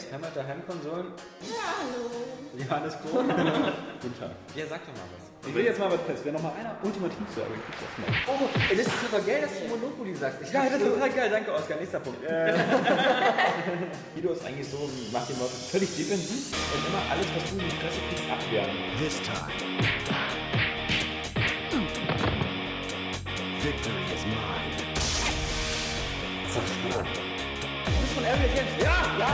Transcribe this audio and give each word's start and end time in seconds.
Games, 0.00 0.12
Hammer 0.12 0.28
der 0.34 0.46
Heimkonsolen. 0.46 1.06
Ja, 1.42 1.74
hallo. 1.80 2.10
Johannes 2.56 2.94
Krohn. 3.00 3.28
Guten 4.02 4.18
Tag. 4.18 4.30
ja, 4.54 4.66
sag 4.68 4.80
doch 4.86 4.94
mal 4.94 5.08
was. 5.12 5.48
Ich 5.48 5.54
will 5.54 5.64
jetzt 5.64 5.78
mal 5.78 5.90
was 5.90 6.00
fest. 6.02 6.20
Wer 6.24 6.32
noch 6.32 6.42
mal 6.42 6.52
einer 6.58 6.76
ultimativ 6.82 7.18
sagen, 7.34 7.54
kriegt 7.64 7.80
das 7.80 7.98
mal. 7.98 8.12
Oh, 8.28 8.48
ey, 8.70 8.76
das 8.76 8.86
ist 8.86 9.00
total 9.00 9.22
geil, 9.22 9.40
dass 9.42 9.52
du 9.58 9.68
Monopoly 9.68 10.14
sagst. 10.14 10.42
Ich 10.42 10.52
ja, 10.52 10.64
das 10.64 10.80
ist 10.80 10.84
total 10.84 11.10
geil. 11.10 11.30
Danke, 11.30 11.52
Oskar. 11.54 11.76
Nächster 11.78 12.00
Punkt. 12.00 12.20
Guido 14.14 14.32
ist 14.32 14.44
eigentlich 14.44 14.68
so, 14.68 14.90
macht 15.12 15.28
den 15.28 15.38
Leuten 15.38 15.56
völlig 15.70 15.96
defensiv 15.96 16.52
und 16.52 16.86
immer 16.88 17.02
alles, 17.10 17.26
was 17.34 17.44
du 17.48 17.56
in 17.56 17.68
die 17.68 17.76
Fresse 17.76 18.00
kriegst, 18.08 18.30
abwehren. 18.30 18.70
This 18.98 19.16
time, 19.22 19.48
Ja, 28.30 28.96
ja. 29.18 29.28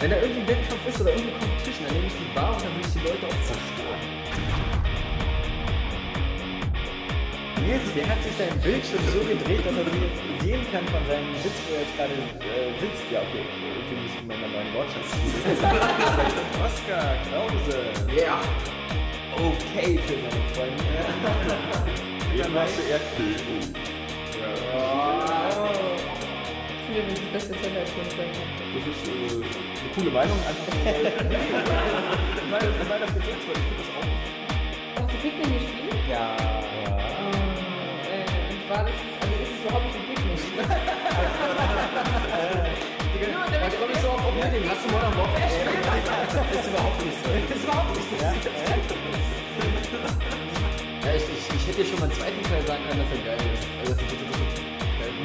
Wenn 0.00 0.10
da 0.10 0.16
irgendwie 0.16 0.40
ein 0.40 0.48
Wettkampf 0.48 0.86
ist 0.88 1.00
oder 1.00 1.10
irgendeine 1.10 1.38
Competition, 1.38 1.86
dann 1.86 1.94
nehme 1.94 2.06
ich 2.06 2.12
die 2.18 2.34
Bar 2.34 2.50
und 2.54 2.62
dann 2.64 2.74
will 2.74 2.82
ich 2.82 2.92
die 2.92 3.06
Leute 3.06 3.26
auch 3.26 3.40
zerstören. 3.46 4.02
Nils, 7.62 7.86
der 7.94 8.08
hat 8.08 8.22
sich 8.22 8.34
sein 8.36 8.54
Bildschirm 8.60 9.02
so 9.14 9.20
gedreht, 9.22 9.62
dass 9.62 9.76
er 9.78 9.86
sich 9.86 10.02
jetzt 10.02 10.20
sehen 10.42 10.62
kann 10.70 10.84
von 10.90 11.02
seinem 11.06 11.30
Sitz, 11.38 11.58
wo 11.66 11.74
er 11.74 11.82
jetzt 11.86 11.94
gerade 11.96 12.14
äh, 12.14 12.74
sitzt. 12.82 13.06
Ja, 13.14 13.22
okay, 13.22 13.46
irgendwie 13.46 13.96
muss 14.02 14.10
ich 14.10 14.22
mal 14.26 14.36
meinen 14.36 14.54
neuen 14.54 14.70
Wortschatz 14.74 15.06
Oskar 16.66 17.14
Krause. 17.30 17.94
Ja. 18.10 18.42
Okay 19.38 19.98
für 20.02 20.18
seine 20.18 20.42
Freunde. 20.50 20.82
Dann 22.42 22.52
machst 22.52 22.78
du 22.78 22.82
Erdbeben. 22.90 23.95
Das 27.32 27.42
ist 27.44 27.50
die 27.50 27.54
beste 27.54 27.62
Zelle 27.62 27.78
als 27.80 27.90
mein 27.96 28.10
Freund. 28.10 28.36
Das 28.74 28.84
ist 28.86 29.02
äh, 29.06 29.10
eine 29.12 29.90
coole 29.94 30.10
Meinung. 30.10 30.38
Einfach 30.46 30.72
nur, 30.72 30.84
weil 32.50 32.62
in 32.62 32.88
meiner 32.88 33.06
Präsenz, 33.06 33.42
weil 33.46 33.56
ich 33.56 33.62
finde 33.66 33.82
das 33.82 33.90
auch. 33.96 34.08
Hast 34.96 35.10
du 35.12 35.16
Pikmin 35.22 35.50
gespielt? 35.58 36.00
Ja. 36.08 36.24
Äh, 38.06 38.08
und 38.52 38.60
war 38.70 38.82
das, 38.84 38.96
also 39.20 39.34
ist 39.42 39.52
es 39.52 39.58
überhaupt 39.64 39.84
nicht 39.86 39.96
ein? 39.96 40.00
Da 43.16 43.22
komme 43.72 43.92
ich 43.94 44.00
so 44.00 44.08
auf 44.08 44.24
Opening. 44.26 44.64
Hast 44.68 44.84
du 44.84 44.88
Modern 44.92 45.16
Warfare 45.16 45.42
gespielt? 45.42 45.76
Das 46.36 46.46
ist 46.60 46.68
überhaupt 46.70 47.00
nicht 47.04 47.18
so. 47.24 47.28
Das 47.32 47.40
ist 47.56 47.64
überhaupt 47.64 47.92
nicht 47.96 48.08
so. 48.10 48.14
Ja, 51.06 51.10
ich, 51.14 51.22
ich, 51.22 51.28
ich 51.56 51.64
hätte 51.66 51.78
dir 51.82 51.88
schon 51.88 51.98
mal 51.98 52.04
einen 52.06 52.14
zweiten 52.18 52.42
Teil 52.42 52.62
sagen 52.66 52.82
können, 52.88 53.00
dass 53.02 53.10
er 53.18 53.22
geil 53.24 53.40
ist. 53.54 53.64
Also, 53.80 53.92
das 53.94 54.02
ist 54.02 54.08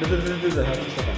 das 0.00 0.08
ist- 0.10 0.28
das 0.42 0.44
ist- 0.48 0.56
hört 0.66 0.82
sich 0.84 0.94
doch 0.96 1.06
an. 1.06 1.10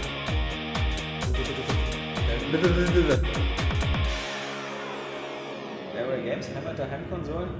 Area 5.94 6.24
Games, 6.24 6.48
Heimat 6.54 6.78
der 6.78 6.90
Heimkonsolen, 6.90 7.50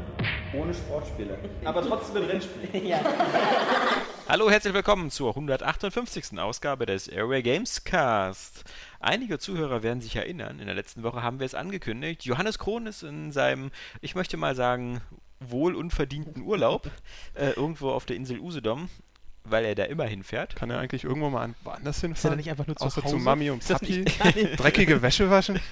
ohne 0.59 0.73
Sportspiele. 0.73 1.39
Aber 1.65 1.83
trotzdem 1.83 2.23
mit 2.23 2.33
Rennspielen. 2.33 2.87
ja. 2.87 3.01
Hallo, 4.27 4.51
herzlich 4.51 4.73
willkommen 4.73 5.11
zur 5.11 5.31
158. 5.31 6.39
Ausgabe 6.39 6.87
des 6.87 7.13
Area 7.13 7.43
Games 7.43 7.85
Cast. 7.85 8.65
Einige 9.01 9.39
Zuhörer 9.39 9.83
werden 9.83 10.01
sich 10.01 10.17
erinnern, 10.17 10.61
in 10.61 10.67
der 10.67 10.75
letzten 10.75 11.03
Woche 11.03 11.23
haben 11.23 11.39
wir 11.39 11.45
es 11.45 11.55
angekündigt. 11.55 12.25
Johannes 12.25 12.59
Krohn 12.59 12.87
ist 12.87 13.03
in 13.03 13.33
seinem, 13.33 13.71
ich 14.01 14.15
möchte 14.15 14.39
mal 14.39 14.55
sagen, 14.55 15.03
wohl 15.41 15.75
unverdienten 15.75 16.43
Urlaub 16.43 16.91
äh, 17.35 17.51
irgendwo 17.51 17.91
auf 17.91 18.07
der 18.07 18.17
Insel 18.17 18.39
Usedom, 18.39 18.89
weil 19.45 19.65
er 19.65 19.75
da 19.75 19.85
immer 19.85 20.05
hinfährt. 20.05 20.57
Kann 20.57 20.71
er 20.71 20.79
eigentlich 20.79 21.05
irgendwo 21.05 21.29
mal 21.31 21.43
an, 21.43 21.55
woanders 21.65 22.01
hinfahren? 22.01 22.15
Ist 22.15 22.25
er 22.25 22.37
nicht 22.37 22.51
einfach 22.51 22.67
nur 22.67 22.77
zu 22.77 22.85
Außer 22.85 23.03
Hause? 23.03 23.17
zu 23.17 23.21
Mami 23.21 23.51
und 23.51 23.67
Papi? 23.67 24.05
Dreckige 24.57 25.03
Wäsche 25.03 25.31
waschen? 25.31 25.61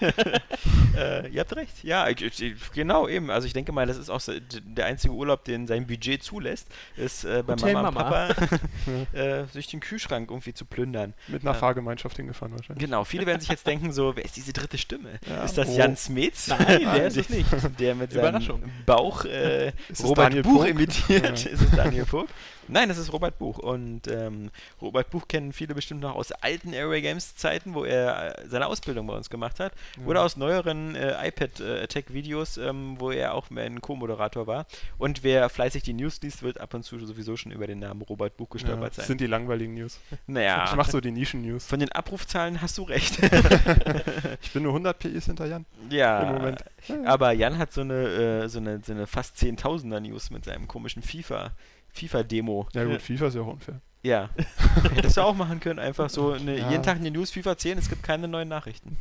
Äh, 0.95 1.29
ihr 1.31 1.41
habt 1.41 1.57
recht. 1.57 1.83
Ja, 1.85 2.07
ich, 2.09 2.21
ich, 2.21 2.55
genau 2.75 3.09
eben. 3.09 3.31
Also 3.31 3.47
ich 3.47 3.55
denke 3.55 3.73
mal, 3.73 3.87
das 3.87 3.97
ist 3.97 4.11
auch 4.11 4.21
so 4.21 4.33
der 4.63 4.85
einzige 4.85 5.15
Urlaub, 5.15 5.43
den 5.45 5.67
sein 5.67 5.87
Budget 5.87 6.23
zulässt, 6.23 6.69
ist 6.99 7.25
äh, 7.25 7.43
bei 7.47 7.55
Hotel 7.55 7.73
Mama 7.73 7.89
und. 7.89 7.95
Papa 7.95 8.29
äh, 9.15 9.45
sich 9.47 9.69
den 9.69 9.81
Kühlschrank 9.81 10.31
irgendwie 10.31 10.53
zu 10.53 10.67
plündern. 10.67 11.15
Mit 11.29 11.43
einer 11.43 11.53
Ja. 11.53 11.59
Fahrgemeinschaft 11.59 12.17
hingefahren 12.19 12.53
wahrscheinlich. 12.53 12.85
Genau, 12.85 13.05
viele 13.05 13.25
werden 13.25 13.41
sich 13.41 13.49
jetzt 13.49 13.67
denken 13.67 13.91
so, 13.91 14.15
wer 14.17 14.25
ist 14.27 14.37
diese 14.37 14.53
dritte 14.53 14.77
Stimme? 14.77 15.19
Ja. 15.27 15.45
Ist 15.45 15.57
das 15.57 15.69
Oh. 15.69 15.79
Jan 15.79 15.97
Smets? 15.97 16.49
Nein, 16.49 16.81
der 16.83 17.07
ist 17.07 17.17
es 17.17 17.31
nicht. 17.31 17.47
Der 17.81 17.95
mit 17.95 18.13
seinem 18.13 18.21
Überraschung. 18.29 18.63
Bauch 18.85 19.25
äh, 19.25 19.73
Robert 20.03 20.19
Daniel 20.27 20.43
Buch 20.43 20.59
Pog? 20.59 20.69
imitiert. 20.69 21.45
Ja. 21.45 21.51
Ist 21.53 21.63
es 21.63 21.71
Daniel 21.71 22.05
Vogt? 22.05 22.29
Nein, 22.69 22.89
das 22.89 22.99
ist 22.99 23.13
Robert 23.13 23.39
Buch. 23.39 23.59
Und 23.59 24.07
ähm, 24.09 24.51
Robert 24.81 25.11
Buch 25.11 25.29
kennen 25.29 25.53
viele 25.53 25.75
bestimmt 25.75 26.01
noch 26.01 26.15
aus 26.15 26.33
alten 26.33 26.75
Area 26.75 27.01
Games 27.01 27.35
Zeiten, 27.37 27.75
wo 27.75 27.85
er 27.85 28.39
äh, 28.39 28.49
seine 28.49 28.67
Ausbildung 28.67 29.07
bei 29.07 29.15
uns 29.15 29.31
gemacht 29.31 29.61
hat. 29.61 29.73
Oder 30.07 30.23
aus 30.23 30.37
neueren 30.37 30.95
äh, 30.95 31.27
iPad 31.29 31.61
äh, 31.61 31.83
Attack 31.83 32.13
Videos, 32.13 32.57
ähm, 32.57 32.97
wo 32.99 33.11
er 33.11 33.35
auch 33.35 33.51
mehr 33.51 33.65
ein 33.65 33.81
Co-Moderator 33.81 34.47
war. 34.47 34.67
Und 34.99 35.23
wer 35.23 35.49
fleißig 35.49 35.83
die 35.83 35.93
News 35.93 36.21
liest, 36.23 36.43
wird 36.43 36.61
ab 36.61 36.75
und 36.75 36.83
zu 36.85 36.99
sowieso 37.05 37.37
schon 37.37 37.53
über 37.53 37.67
den 37.67 37.79
Namen 37.81 38.03
Robert 38.03 38.37
Buch 38.37 38.49
Ja, 38.49 38.53
gestolpert 38.53 38.89
das 38.91 38.97
sein. 38.97 39.07
sind 39.07 39.21
die 39.21 39.27
langweiligen 39.27 39.75
News. 39.75 39.99
naja, 40.27 40.65
Ich 40.69 40.77
mache 40.77 40.91
so 40.91 41.01
die 41.01 41.11
Nischen-News. 41.11 41.67
von 41.67 41.81
den 41.81 41.91
Abrufzahlen 41.93 42.61
hast 42.63 42.79
du 42.79 42.83
recht. 42.85 43.19
Ich 44.43 44.53
bin 44.53 44.63
nur 44.65 44.73
100 44.73 44.99
PIs 44.99 45.27
hinter 45.27 45.47
Jan. 45.47 45.67
Ja, 45.91 46.23
Im 46.23 46.35
Moment. 46.37 46.65
aber 47.05 47.33
Jan 47.33 47.59
hat 47.59 47.73
so 47.73 47.81
eine, 47.83 48.43
äh, 48.45 48.49
so 48.49 48.59
eine, 48.59 48.81
so 48.85 48.93
eine 48.93 49.07
fast 49.07 49.37
10.000er 49.37 50.01
News 50.01 50.31
mit 50.31 50.45
seinem 50.45 50.69
komischen 50.69 51.03
FIFA, 51.03 51.53
FIFA-Demo. 51.93 52.69
Ja 52.73 52.85
gut, 52.85 53.03
FIFA 53.03 53.27
ist 53.27 53.35
ja 53.35 53.43
auch 53.43 53.47
unfair. 53.49 53.81
Ja, 54.03 54.31
hättest 54.95 55.17
du 55.17 55.21
auch 55.23 55.35
machen 55.35 55.61
können, 55.61 55.79
einfach 55.79 56.11
so 56.11 56.33
eine, 56.33 56.59
Ja. 56.59 56.71
jeden 56.71 56.83
Tag 56.83 56.97
eine 56.97 57.11
News 57.11 57.31
FIFA 57.31 57.57
10, 57.57 57.79
es 57.79 57.89
gibt 57.89 58.03
keine 58.03 58.29
neuen 58.29 58.49
Nachrichten. 58.49 58.97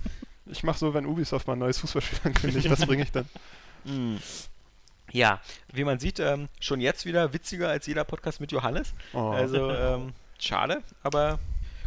Ich 0.46 0.64
mache 0.64 0.78
so, 0.80 0.94
wenn 0.94 1.06
Ubisoft 1.06 1.48
mal 1.48 1.54
ein 1.54 1.60
neues 1.60 1.80
Fußballspiel 1.80 2.20
ankündigt, 2.24 2.70
was 2.70 2.86
bringe 2.86 3.04
ich 3.04 3.12
dann? 3.12 3.26
Mm. 3.84 4.18
Ja, 5.12 5.42
wie 5.74 5.84
man 5.84 5.98
sieht, 5.98 6.20
ähm, 6.20 6.50
schon 6.60 6.82
jetzt 6.82 7.08
wieder 7.08 7.34
witziger 7.34 7.70
als 7.70 7.88
jeder 7.88 8.04
Podcast 8.04 8.40
mit 8.40 8.52
Johannes. 8.52 8.94
Oh. 9.14 9.32
Also, 9.32 9.72
ähm, 9.72 10.14
schade, 10.38 10.84
aber 11.02 11.40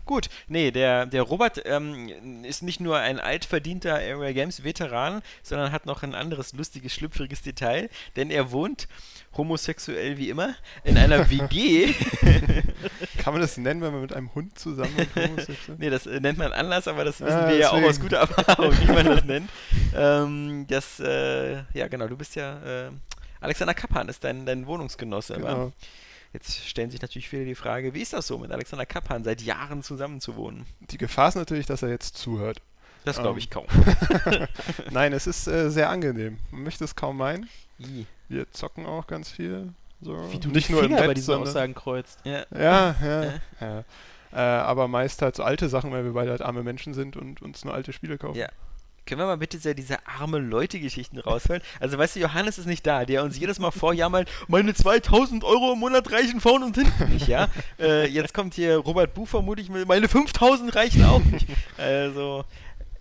gut. 0.04 0.28
Nee, 0.48 0.70
der, 0.70 1.06
der 1.06 1.22
Robert 1.22 1.62
ähm, 1.64 2.44
ist 2.44 2.62
nicht 2.62 2.80
nur 2.80 2.98
ein 2.98 3.18
altverdienter 3.20 3.94
Area 3.94 4.32
Games 4.32 4.64
Veteran, 4.64 5.22
sondern 5.42 5.72
hat 5.72 5.86
noch 5.86 6.02
ein 6.02 6.14
anderes 6.14 6.52
lustiges, 6.52 6.94
schlüpfriges 6.94 7.42
Detail, 7.42 7.88
denn 8.16 8.30
er 8.30 8.50
wohnt 8.52 8.88
homosexuell 9.36 10.16
wie 10.18 10.28
immer 10.30 10.54
in 10.84 10.96
einer 10.96 11.28
WG. 11.30 11.92
Kann 13.18 13.32
man 13.32 13.40
das 13.40 13.56
nennen, 13.56 13.80
wenn 13.80 13.92
man 13.92 14.02
mit 14.02 14.12
einem 14.12 14.34
Hund 14.34 14.58
zusammen 14.58 14.94
homosexuell? 15.14 15.76
nee, 15.78 15.90
das 15.90 16.06
äh, 16.06 16.20
nennt 16.20 16.38
man 16.38 16.52
anders, 16.52 16.86
aber 16.88 17.04
das 17.04 17.20
wissen 17.20 17.32
Ah, 17.32 17.48
wir 17.48 17.56
ja 17.56 17.70
auch 17.70 17.82
aus 17.82 18.00
guter 18.00 18.18
Erfahrung, 18.18 18.72
wie 18.80 18.92
man 18.92 19.06
das 19.06 19.24
nennt. 19.24 19.50
Ähm, 19.96 20.66
das, 20.68 21.00
äh, 21.00 21.62
ja 21.72 21.88
genau, 21.88 22.06
du 22.06 22.16
bist 22.16 22.36
ja, 22.36 22.86
äh, 22.86 22.90
Alexander 23.40 23.74
Kappan 23.74 24.08
ist 24.08 24.24
dein, 24.24 24.46
dein 24.46 24.66
Wohnungsgenosse? 24.66 25.34
Genau. 25.34 25.72
Jetzt 26.34 26.66
stellen 26.66 26.90
sich 26.90 27.00
natürlich 27.00 27.28
viele 27.28 27.44
die 27.44 27.54
Frage, 27.54 27.94
wie 27.94 28.02
ist 28.02 28.12
das 28.12 28.26
so, 28.26 28.38
mit 28.38 28.50
Alexander 28.50 28.84
Kappan 28.84 29.22
seit 29.22 29.40
Jahren 29.40 29.84
zusammen 29.84 30.20
zu 30.20 30.34
wohnen? 30.34 30.66
Die 30.80 30.98
Gefahr 30.98 31.28
ist 31.28 31.36
natürlich, 31.36 31.64
dass 31.64 31.82
er 31.82 31.90
jetzt 31.90 32.18
zuhört. 32.18 32.60
Das 33.04 33.16
glaube 33.16 33.32
Ähm. 33.32 33.38
ich 33.38 33.50
kaum. 33.50 33.66
Nein, 34.90 35.12
es 35.12 35.28
ist 35.28 35.46
äh, 35.46 35.70
sehr 35.70 35.90
angenehm. 35.90 36.38
Man 36.50 36.64
möchte 36.64 36.82
es 36.82 36.96
kaum 36.96 37.18
meinen. 37.18 37.48
I. 37.78 38.06
Wir 38.28 38.50
zocken 38.50 38.84
auch 38.84 39.06
ganz 39.06 39.30
viel. 39.30 39.72
So. 40.00 40.32
Wie 40.32 40.40
du 40.40 40.48
Nicht 40.48 40.68
die 40.68 40.72
nur 40.72 40.82
im 40.82 40.88
Finger 40.88 40.98
Bett, 41.02 41.06
bei 41.06 41.14
diesen 41.14 41.26
sondern 41.26 41.48
Aussagen 41.48 41.74
kreuzt. 41.74 42.18
Ja. 42.24 42.44
Ja, 42.52 42.96
ja. 43.00 43.40
ja. 43.60 43.84
Äh, 44.32 44.36
aber 44.36 44.88
meist 44.88 45.22
halt 45.22 45.36
so 45.36 45.44
alte 45.44 45.68
Sachen, 45.68 45.92
weil 45.92 46.04
wir 46.04 46.14
beide 46.14 46.32
halt 46.32 46.42
arme 46.42 46.64
Menschen 46.64 46.94
sind 46.94 47.16
und 47.16 47.42
uns 47.42 47.64
nur 47.64 47.74
alte 47.74 47.92
Spiele 47.92 48.18
kaufen. 48.18 48.38
Ja. 48.38 48.48
Können 49.06 49.20
wir 49.20 49.26
mal 49.26 49.36
bitte 49.36 49.58
diese, 49.58 49.74
diese 49.74 49.98
arme 50.06 50.38
Leute-Geschichten 50.38 51.18
rausholen? 51.18 51.60
Also, 51.78 51.98
weißt 51.98 52.16
du, 52.16 52.20
Johannes 52.20 52.58
ist 52.58 52.66
nicht 52.66 52.86
da, 52.86 53.04
der 53.04 53.22
uns 53.22 53.38
jedes 53.38 53.58
Mal 53.58 53.70
vorjammert, 53.70 54.28
meine 54.48 54.72
2000 54.74 55.44
Euro 55.44 55.74
im 55.74 55.78
Monat 55.80 56.10
reichen 56.10 56.40
vorne 56.40 56.64
und 56.66 56.76
hinten 56.76 57.12
nicht, 57.12 57.28
ja? 57.28 57.48
äh, 57.78 58.06
jetzt 58.08 58.32
kommt 58.32 58.54
hier 58.54 58.76
Robert 58.78 59.12
Buch 59.14 59.28
vermutlich 59.28 59.68
mit, 59.68 59.86
meine 59.86 60.08
5000 60.08 60.74
reichen 60.74 61.04
auch 61.04 61.22
nicht. 61.24 61.46
Also, 61.76 62.44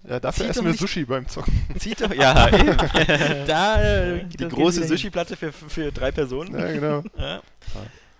Ja, 0.07 0.19
dafür 0.19 0.50
essen 0.50 0.65
wir 0.65 0.73
Sushi 0.73 1.05
beim 1.05 1.27
Zocken. 1.29 1.53
zieht 1.79 2.01
doch, 2.01 2.13
ja, 2.13 2.49
eben. 2.49 2.75
Da, 3.47 3.81
äh, 3.81 4.25
Die 4.25 4.47
große. 4.49 4.85
Sushi-Platte 4.85 5.38
für, 5.38 5.53
für 5.53 5.91
drei 5.94 6.11
Personen. 6.11 6.57
Ja, 6.59 6.71
genau. 6.71 7.03
Ja. 7.17 7.41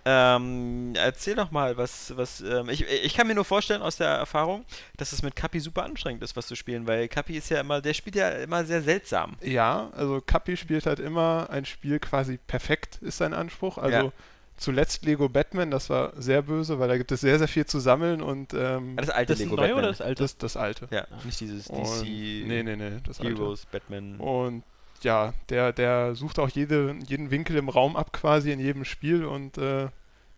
Ähm, 0.06 0.92
erzähl 0.96 1.34
doch 1.34 1.50
mal, 1.50 1.76
was, 1.76 2.14
was, 2.16 2.40
ähm, 2.42 2.68
ich, 2.68 2.84
ich 2.86 3.14
kann 3.14 3.26
mir 3.26 3.34
nur 3.34 3.44
vorstellen 3.44 3.80
aus 3.82 3.96
der 3.96 4.08
Erfahrung, 4.08 4.64
dass 4.98 5.12
es 5.12 5.22
mit 5.22 5.34
Kapi 5.34 5.60
super 5.60 5.82
anstrengend 5.84 6.22
ist, 6.22 6.36
was 6.36 6.46
zu 6.46 6.56
spielen, 6.56 6.86
weil 6.86 7.08
Kapi 7.08 7.36
ist 7.36 7.48
ja 7.48 7.60
immer, 7.60 7.80
der 7.80 7.94
spielt 7.94 8.16
ja 8.16 8.28
immer 8.28 8.64
sehr 8.64 8.82
seltsam. 8.82 9.36
Ja, 9.42 9.90
also 9.96 10.20
Kapi 10.24 10.56
spielt 10.56 10.84
halt 10.86 11.00
immer 11.00 11.48
ein 11.50 11.64
Spiel 11.64 11.98
quasi 11.98 12.36
perfekt, 12.46 12.98
ist 13.00 13.16
sein 13.18 13.32
Anspruch. 13.32 13.78
Also 13.78 13.96
Ja. 13.96 14.12
zuletzt 14.58 15.04
Lego 15.06 15.28
Batman, 15.30 15.70
das 15.70 15.88
war 15.88 16.12
sehr 16.20 16.42
böse, 16.42 16.78
weil 16.78 16.88
da 16.88 16.98
gibt 16.98 17.10
es 17.10 17.22
sehr, 17.22 17.38
sehr 17.38 17.48
viel 17.48 17.64
zu 17.64 17.80
sammeln 17.80 18.20
und 18.20 18.52
ähm, 18.54 18.96
Das 18.96 19.08
alte 19.08 19.32
Das 19.32 19.40
ist 19.40 19.44
Lego 19.46 19.56
Batman. 19.56 19.78
oder 19.78 19.88
das 19.88 20.00
alte? 20.02 20.22
das, 20.22 20.36
das 20.36 20.56
alte. 20.58 20.86
Ja, 20.90 21.06
nicht 21.24 21.40
dieses 21.40 21.68
Und, 21.68 21.82
DC 21.82 22.02
nee, 22.46 22.62
nee, 22.62 22.76
nee, 22.76 22.90
das 23.06 23.20
alte. 23.20 23.32
Heroes 23.32 23.64
Batman. 23.66 24.16
Und 24.20 24.64
ja, 25.04 25.32
der, 25.50 25.72
der 25.72 26.14
sucht 26.14 26.38
auch 26.38 26.48
jede, 26.48 26.96
jeden 27.06 27.30
Winkel 27.30 27.56
im 27.56 27.68
Raum 27.68 27.96
ab 27.96 28.12
quasi 28.12 28.50
in 28.52 28.60
jedem 28.60 28.84
Spiel 28.84 29.24
und 29.24 29.58
äh, 29.58 29.88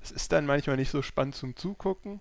es 0.03 0.11
ist 0.11 0.33
dann 0.33 0.47
manchmal 0.47 0.77
nicht 0.77 0.91
so 0.91 1.03
spannend 1.03 1.35
zum 1.35 1.57
Zugucken. 1.57 2.21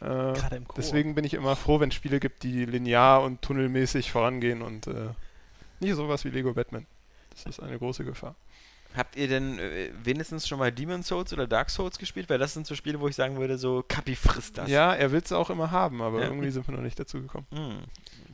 Äh, 0.00 0.04
Gerade 0.06 0.56
im 0.56 0.64
Koop. 0.66 0.76
deswegen 0.76 1.14
bin 1.14 1.24
ich 1.24 1.34
immer 1.34 1.56
froh, 1.56 1.78
wenn 1.80 1.90
es 1.90 1.94
Spiele 1.94 2.20
gibt, 2.20 2.42
die 2.42 2.64
linear 2.64 3.22
und 3.22 3.42
tunnelmäßig 3.42 4.10
vorangehen 4.10 4.62
und 4.62 4.86
äh, 4.86 5.10
nicht 5.80 5.94
sowas 5.94 6.24
wie 6.24 6.30
Lego 6.30 6.54
Batman. 6.54 6.86
Das 7.30 7.44
ist 7.46 7.60
eine 7.60 7.78
große 7.78 8.04
Gefahr. 8.04 8.34
Habt 8.96 9.14
ihr 9.14 9.28
denn 9.28 9.58
äh, 9.58 9.90
wenigstens 10.02 10.48
schon 10.48 10.58
mal 10.58 10.72
Demon's 10.72 11.06
Souls 11.06 11.32
oder 11.32 11.46
Dark 11.46 11.70
Souls 11.70 11.96
gespielt? 11.98 12.28
Weil 12.28 12.38
das 12.38 12.54
sind 12.54 12.66
so 12.66 12.74
Spiele, 12.74 12.98
wo 12.98 13.06
ich 13.06 13.14
sagen 13.14 13.36
würde, 13.38 13.56
so 13.56 13.84
Kapi 13.86 14.16
frisst 14.16 14.58
das. 14.58 14.68
Ja, 14.68 14.92
er 14.94 15.12
will 15.12 15.20
es 15.24 15.30
auch 15.32 15.48
immer 15.50 15.70
haben, 15.70 16.02
aber 16.02 16.20
Ja. 16.20 16.26
irgendwie 16.26 16.50
sind 16.50 16.66
wir 16.66 16.74
noch 16.74 16.82
nicht 16.82 16.98
dazu 16.98 17.20
gekommen. 17.22 17.46
Hm, 17.52 17.78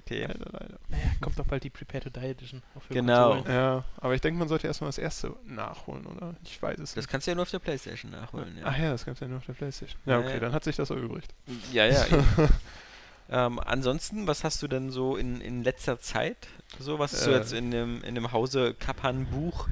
okay. 0.07 0.23
Leider, 0.23 0.51
leider. 0.53 0.79
Naja, 0.89 1.03
kommt 1.21 1.39
doch 1.39 1.45
bald 1.47 1.65
die 1.65 1.71
Prepare 1.71 2.05
to 2.05 2.11
Die 2.11 2.27
Edition. 2.27 2.63
Genau. 2.91 3.35
Konsolen. 3.35 3.55
Ja, 3.55 3.85
aber 3.99 4.15
ich 4.15 4.21
denke, 4.21 4.39
man 4.39 4.49
sollte 4.49 4.67
erstmal 4.67 4.89
das 4.89 4.99
erste 4.99 5.35
nachholen, 5.45 6.07
oder? 6.07 6.35
Ich 6.45 6.61
weiß 6.63 6.79
es 6.79 6.91
Das 6.91 6.97
nicht. 6.97 7.09
kannst 7.11 7.27
du 7.27 7.33
ja 7.33 7.35
nur 7.35 7.43
auf 7.43 7.51
der 7.51 7.59
Playstation 7.59 8.11
nachholen. 8.13 8.57
Ja, 8.59 8.65
Ach 8.67 8.79
ja, 8.79 8.91
das 8.91 9.05
gab 9.05 9.15
es 9.15 9.21
ja 9.21 9.29
nur 9.29 9.39
auf 9.39 9.47
der 9.47 9.53
Playstation. 9.55 10.01
Ja, 10.07 10.19
okay, 10.19 10.35
ja. 10.35 10.41
dann 10.41 10.53
hat 10.53 10.65
sich 10.65 10.77
das 10.77 10.91
erübrigt. 10.91 11.35
ja. 11.73 11.87
ja 11.87 12.05
ähm, 13.31 13.59
ansonsten, 13.59 14.27
was 14.27 14.45
hast 14.45 14.63
du 14.63 14.69
denn 14.69 14.91
so 14.91 15.17
in, 15.17 15.41
in 15.41 15.63
letzter 15.65 15.99
Zeit? 16.01 16.37
So, 16.79 16.99
was 16.99 17.13
ist 17.13 17.25
so 17.25 17.31
Äh. 17.33 17.37
jetzt 17.39 17.53
in 17.53 17.71
dem, 17.71 18.03
in 18.05 18.15
dem 18.15 18.33
Hause 18.33 18.75
Kappan 18.75 19.27
Buch? 19.27 19.69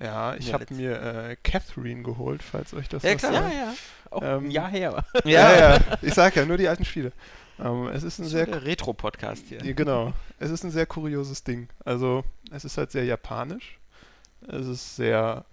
Ja, 0.00 0.34
ich 0.34 0.48
Ja, 0.48 0.54
habe 0.54 0.66
mir 0.74 1.00
äh, 1.00 1.36
Catherine 1.42 2.02
geholt, 2.02 2.42
falls 2.42 2.74
euch 2.74 2.88
das 2.88 3.02
Ja, 3.02 3.14
was 3.14 3.18
klar. 3.18 3.32
sagt. 3.34 3.52
Ja, 3.54 3.58
ja. 3.60 3.74
Auch 4.10 4.22
Ähm, 4.22 4.44
ein 4.46 4.50
Jahr 4.50 4.68
her. 4.68 5.04
Ja, 5.24 5.56
ja, 5.58 5.78
ich 6.02 6.12
sag 6.14 6.36
ja, 6.36 6.44
nur 6.44 6.56
die 6.58 6.68
alten 6.68 6.84
Spiele. 6.84 7.12
Ähm, 7.58 7.88
es 7.88 8.02
ist 8.02 8.18
ein 8.18 8.24
So 8.24 8.30
sehr 8.30 8.46
der 8.46 8.64
Retro-Podcast 8.64 9.44
hier. 9.48 9.62
Ja, 9.64 9.72
Genau. 9.72 10.12
Es 10.38 10.50
ist 10.50 10.64
ein 10.64 10.70
sehr 10.70 10.86
kurioses 10.86 11.42
Ding. 11.44 11.68
Also, 11.84 12.24
es 12.50 12.64
ist 12.64 12.76
halt 12.78 12.90
sehr 12.92 13.04
japanisch. 13.04 13.78
Es 14.46 14.66
ist 14.66 14.96
sehr. 14.96 15.44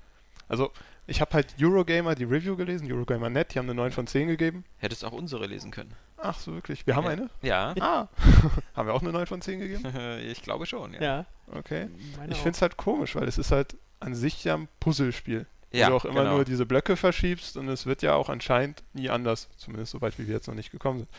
Also, 0.47 0.71
ich 1.07 1.21
habe 1.21 1.33
halt 1.33 1.55
Eurogamer 1.61 2.15
die 2.15 2.23
Review 2.25 2.55
gelesen, 2.55 2.91
Eurogamer.net, 2.91 3.53
die 3.53 3.59
haben 3.59 3.65
eine 3.65 3.75
9 3.75 3.91
von 3.91 4.07
10 4.07 4.27
gegeben. 4.27 4.65
Hättest 4.77 5.03
auch 5.05 5.11
unsere 5.11 5.45
lesen 5.47 5.71
können. 5.71 5.94
Ach 6.17 6.39
so, 6.39 6.53
wirklich. 6.53 6.88
Wir 6.88 6.95
haben 6.95 7.05
Ja. 7.05 7.09
eine? 7.09 7.29
Ja, 7.41 7.73
Ah. 7.79 8.07
haben 8.75 8.88
wir 8.88 8.94
auch 8.94 9.01
eine 9.01 9.11
9 9.11 9.25
von 9.25 9.41
10 9.41 9.59
gegeben? 9.59 9.85
ich 10.31 10.41
glaube 10.41 10.65
schon, 10.65 10.94
ja. 10.94 11.01
Ja. 11.01 11.25
Okay. 11.51 11.88
Meine 12.17 12.31
Ich 12.31 12.38
finde 12.39 12.55
es 12.55 12.61
halt 12.61 12.77
komisch, 12.77 13.15
weil 13.15 13.27
es 13.27 13.38
ist 13.38 13.51
halt 13.51 13.75
an 14.00 14.15
sich 14.15 14.44
ja 14.44 14.55
ein 14.55 14.67
Puzzlespiel. 14.79 15.45
Ja, 15.71 15.88
wo 15.88 15.91
du 15.91 15.95
auch 15.97 16.05
immer 16.05 16.21
genau. 16.23 16.35
nur 16.35 16.45
diese 16.45 16.65
Blöcke 16.67 16.95
verschiebst 16.95 17.57
und 17.57 17.67
es 17.67 17.85
wird 17.88 18.03
ja 18.03 18.13
auch 18.13 18.29
anscheinend 18.29 18.83
nie 18.94 19.09
anders. 19.09 19.50
Zumindest 19.57 19.91
so 19.91 20.01
weit, 20.01 20.19
wie 20.19 20.27
wir 20.27 20.35
jetzt 20.35 20.47
noch 20.47 20.53
nicht 20.53 20.71
gekommen 20.71 21.00
sind. 21.00 21.09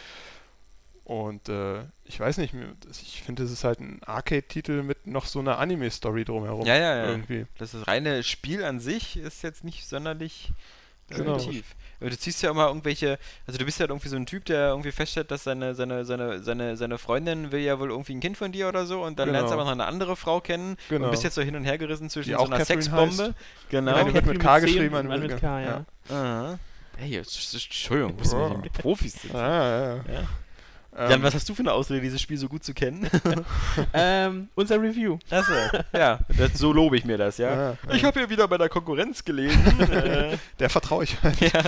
Und 1.05 1.51
äh, 1.51 1.83
ich 2.05 2.19
weiß 2.19 2.39
nicht, 2.39 2.55
ich 3.03 3.23
finde, 3.23 3.43
es 3.43 3.51
ist 3.53 3.63
halt 3.65 3.79
ein 3.81 4.01
Arcade-Titel 4.07 4.83
mit 4.83 5.07
noch 5.07 5.27
so 5.27 5.39
einer 5.39 5.59
Anime-Story 5.59 6.25
drumherum. 6.25 6.65
Ja, 6.67 6.77
ja, 6.77 6.97
ja. 6.97 7.11
Irgendwie. 7.11 7.47
Das 7.59 7.75
ist 7.75 7.87
reine 7.87 8.23
Spiel 8.23 8.65
an 8.65 8.81
sich 8.81 9.19
ist 9.19 9.43
jetzt 9.43 9.65
nicht 9.65 9.87
sonderlich 9.87 10.51
Genau. 11.11 11.37
tief. 11.37 11.67
Aber 12.01 12.09
Du 12.09 12.17
ziehst 12.17 12.41
ja 12.43 12.51
immer 12.51 12.69
irgendwelche, 12.69 13.19
also 13.47 13.59
du 13.59 13.67
bist 13.67 13.79
ja 13.79 13.87
irgendwie 13.87 14.09
so 14.09 14.17
ein 14.17 14.25
Typ, 14.25 14.47
der 14.47 14.69
irgendwie 14.71 14.91
feststellt, 14.93 15.31
dass 15.31 15.45
seine, 15.45 15.75
seine, 15.75 16.07
seine, 16.07 16.43
seine, 16.43 16.79
seine 16.79 16.97
Freundin 16.97 17.53
will 17.53 17.61
ja 17.61 17.79
wohl 17.79 17.91
irgendwie 17.91 18.15
ein 18.15 18.21
Kind 18.21 18.39
von 18.39 18.53
dir 18.53 18.69
oder 18.69 18.87
so 18.87 19.03
und 19.05 19.19
dann 19.19 19.27
Genau. 19.27 19.41
lernst 19.41 19.51
du 19.51 19.55
aber 19.55 19.65
noch 19.65 19.73
eine 19.73 19.85
andere 19.85 20.17
Frau 20.17 20.41
kennen 20.41 20.79
Genau. 20.89 21.05
und 21.05 21.11
bist 21.11 21.23
jetzt 21.23 21.35
so 21.35 21.43
hin 21.43 21.55
und 21.57 21.65
her 21.65 21.77
gerissen 21.77 22.09
zwischen 22.09 22.31
Die 22.31 22.35
so 22.35 22.39
auch 22.41 22.47
einer 22.47 22.57
Catherine 22.57 22.81
Sexbombe. 22.83 23.23
heißt. 23.25 23.35
Genau. 23.69 23.97
Ja, 23.99 24.05
die 24.05 24.15
wird 24.15 24.25
mit 24.27 24.41
K 24.41 24.59
geschrieben, 24.61 24.95
und 24.95 25.11
eine 25.11 25.19
mit 25.19 25.31
mit 25.33 25.41
K, 25.43 25.47
K, 25.47 25.61
ja. 25.61 25.85
Aha. 26.09 26.59
Hey, 26.97 27.17
Entschuldigung, 27.19 28.17
muss 28.17 28.33
man 28.33 28.61
mit 28.63 28.73
Profis 28.73 29.13
sitzen. 29.21 29.37
Ah, 29.37 29.97
ja, 30.09 30.13
ja. 30.15 30.29
Ja. 30.95 31.05
Ähm, 31.05 31.11
Jan, 31.11 31.23
was 31.23 31.35
hast 31.35 31.49
du 31.49 31.55
für 31.55 31.63
eine 31.63 31.73
Ausrede, 31.73 32.01
dieses 32.01 32.21
Spiel 32.21 32.37
so 32.37 32.49
gut 32.49 32.63
zu 32.63 32.73
kennen? 32.73 33.09
ähm, 33.93 34.49
unser 34.55 34.81
Review. 34.81 35.19
Achso, 35.31 35.53
ja, 35.93 36.21
das, 36.37 36.55
so 36.55 36.73
lobe 36.73 36.97
ich 36.97 37.05
mir 37.05 37.19
das, 37.19 37.39
ja. 37.39 37.55
Ja, 37.55 37.71
ja. 37.89 37.95
Ich 37.95 38.05
habe 38.05 38.21
hier 38.21 38.31
wieder 38.31 38.47
bei 38.47 38.59
der 38.59 38.69
Konkurrenz 38.69 39.25
gelesen, 39.25 39.81
äh, 39.91 40.37
Der 40.59 40.71
vertraue 40.71 41.05
ich 41.05 41.21
halt. 41.23 41.41
ja, 41.41 41.63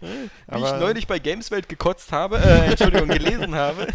wie 0.00 0.64
ich 0.64 0.72
neulich 0.80 1.06
bei 1.06 1.18
Gameswelt 1.18 1.68
gekotzt 1.68 2.12
habe, 2.12 2.38
äh, 2.38 2.70
Entschuldigung, 2.70 3.08
gelesen 3.08 3.54
habe, 3.54 3.86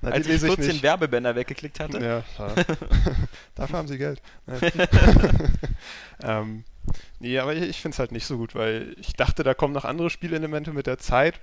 Na, 0.00 0.10
als 0.10 0.26
ich 0.26 0.32
lese 0.32 0.46
14 0.46 0.66
nicht. 0.66 0.82
Werbebänder 0.82 1.36
weggeklickt 1.36 1.80
hatte. 1.80 2.02
Ja, 2.02 2.22
dafür 3.54 3.78
haben 3.78 3.88
sie 3.88 3.98
Geld. 3.98 4.22
Ähm, 6.22 6.64
nee, 7.18 7.38
aber 7.38 7.54
ich, 7.54 7.62
ich 7.62 7.80
finde 7.80 7.94
es 7.94 7.98
halt 7.98 8.12
nicht 8.12 8.26
so 8.26 8.36
gut, 8.36 8.54
weil 8.54 8.94
ich 8.98 9.14
dachte, 9.14 9.42
da 9.42 9.54
kommen 9.54 9.74
noch 9.74 9.84
andere 9.84 10.10
Spielelemente 10.10 10.72
mit 10.72 10.86
der 10.86 10.98
Zeit. 10.98 11.40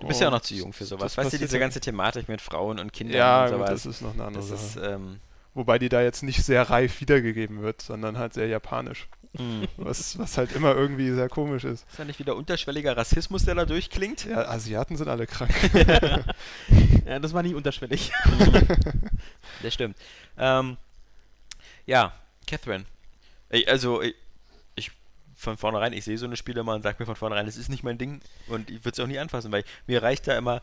Du 0.00 0.06
bist 0.08 0.20
ja 0.20 0.28
auch 0.28 0.32
noch 0.32 0.40
zu 0.42 0.54
jung 0.54 0.72
für 0.72 0.84
sowas. 0.84 1.16
Weißt 1.16 1.32
du, 1.32 1.38
diese 1.38 1.56
ja- 1.56 1.60
ganze 1.60 1.80
Thematik 1.80 2.28
mit 2.28 2.40
Frauen 2.40 2.78
und 2.78 2.92
Kindern 2.92 3.16
Ja, 3.16 3.44
und 3.44 3.50
sowas. 3.50 3.70
das 3.70 3.86
ist 3.86 4.02
noch 4.02 4.14
eine 4.14 4.24
andere 4.24 4.42
das 4.46 4.60
ist, 4.60 4.74
Sache. 4.74 4.86
ähm, 4.86 5.20
Wobei 5.54 5.78
die 5.78 5.88
da 5.88 6.02
jetzt 6.02 6.22
nicht 6.22 6.44
sehr 6.44 6.68
reif 6.68 7.00
wiedergegeben 7.00 7.62
wird, 7.62 7.80
sondern 7.80 8.18
halt 8.18 8.34
sehr 8.34 8.46
japanisch. 8.46 9.08
mh. 9.32 9.66
Was, 9.78 10.18
was 10.18 10.36
halt 10.36 10.52
immer 10.52 10.74
irgendwie 10.74 11.10
sehr 11.12 11.30
komisch 11.30 11.64
ist. 11.64 11.86
ist 11.90 11.98
ja 11.98 12.04
nicht 12.04 12.18
wieder 12.18 12.36
unterschwelliger 12.36 12.94
Rassismus, 12.96 13.44
der 13.46 13.54
da 13.54 13.64
durchklingt? 13.64 14.26
Ja, 14.26 14.48
Asiaten 14.48 14.96
sind 14.98 15.08
alle 15.08 15.26
krank. 15.26 15.50
Ja, 17.06 17.20
das 17.20 17.32
war 17.32 17.42
nicht 17.42 17.54
unterschwellig. 17.54 18.12
Das 19.62 19.72
stimmt. 19.72 19.96
Ähm, 20.36 20.76
ja, 21.86 22.12
Catherine. 22.46 22.84
Also, 23.66 24.02
von 25.36 25.56
vornherein, 25.56 25.92
ich 25.92 26.04
sehe 26.04 26.18
so 26.18 26.26
eine 26.26 26.36
Spiele 26.36 26.60
immer 26.60 26.74
und 26.74 26.82
sage 26.82 26.96
mir 26.98 27.06
von 27.06 27.14
vornherein, 27.14 27.46
das 27.46 27.56
ist 27.56 27.68
nicht 27.68 27.84
mein 27.84 27.98
Ding 27.98 28.20
und 28.48 28.70
ich 28.70 28.84
würde 28.84 28.90
es 28.90 29.00
auch 29.00 29.06
nie 29.06 29.18
anfassen, 29.18 29.52
weil 29.52 29.64
mir 29.86 30.02
reicht 30.02 30.26
da 30.26 30.36
immer, 30.36 30.62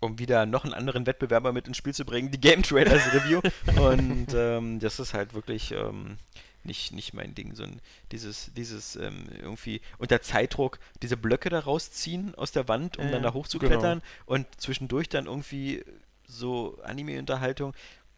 um 0.00 0.18
wieder 0.18 0.46
noch 0.46 0.64
einen 0.64 0.74
anderen 0.74 1.06
Wettbewerber 1.06 1.52
mit 1.52 1.68
ins 1.68 1.76
Spiel 1.76 1.94
zu 1.94 2.04
bringen, 2.04 2.30
die 2.30 2.40
Game 2.40 2.62
Trailers 2.62 3.12
Review. 3.12 3.40
und 3.80 4.28
ähm, 4.34 4.80
das 4.80 4.98
ist 4.98 5.12
halt 5.12 5.34
wirklich 5.34 5.72
ähm, 5.72 6.18
nicht, 6.64 6.92
nicht 6.92 7.14
mein 7.14 7.34
Ding. 7.34 7.54
So 7.54 7.64
ein, 7.64 7.80
dieses, 8.12 8.52
dieses 8.54 8.96
ähm, 8.96 9.26
irgendwie 9.40 9.80
unter 9.98 10.22
Zeitdruck 10.22 10.78
diese 11.02 11.16
Blöcke 11.16 11.50
da 11.50 11.60
rausziehen 11.60 12.34
aus 12.36 12.52
der 12.52 12.68
Wand, 12.68 12.96
um 12.98 13.06
Ja, 13.06 13.12
dann 13.12 13.22
da 13.22 13.32
hochzuklettern 13.34 14.02
und 14.26 14.46
zwischendurch 14.60 15.08
dann 15.08 15.26
irgendwie 15.26 15.84
so 16.26 16.78
Anime-Unterhaltung. 16.84 17.74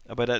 Aber 0.07 0.25
da, 0.25 0.39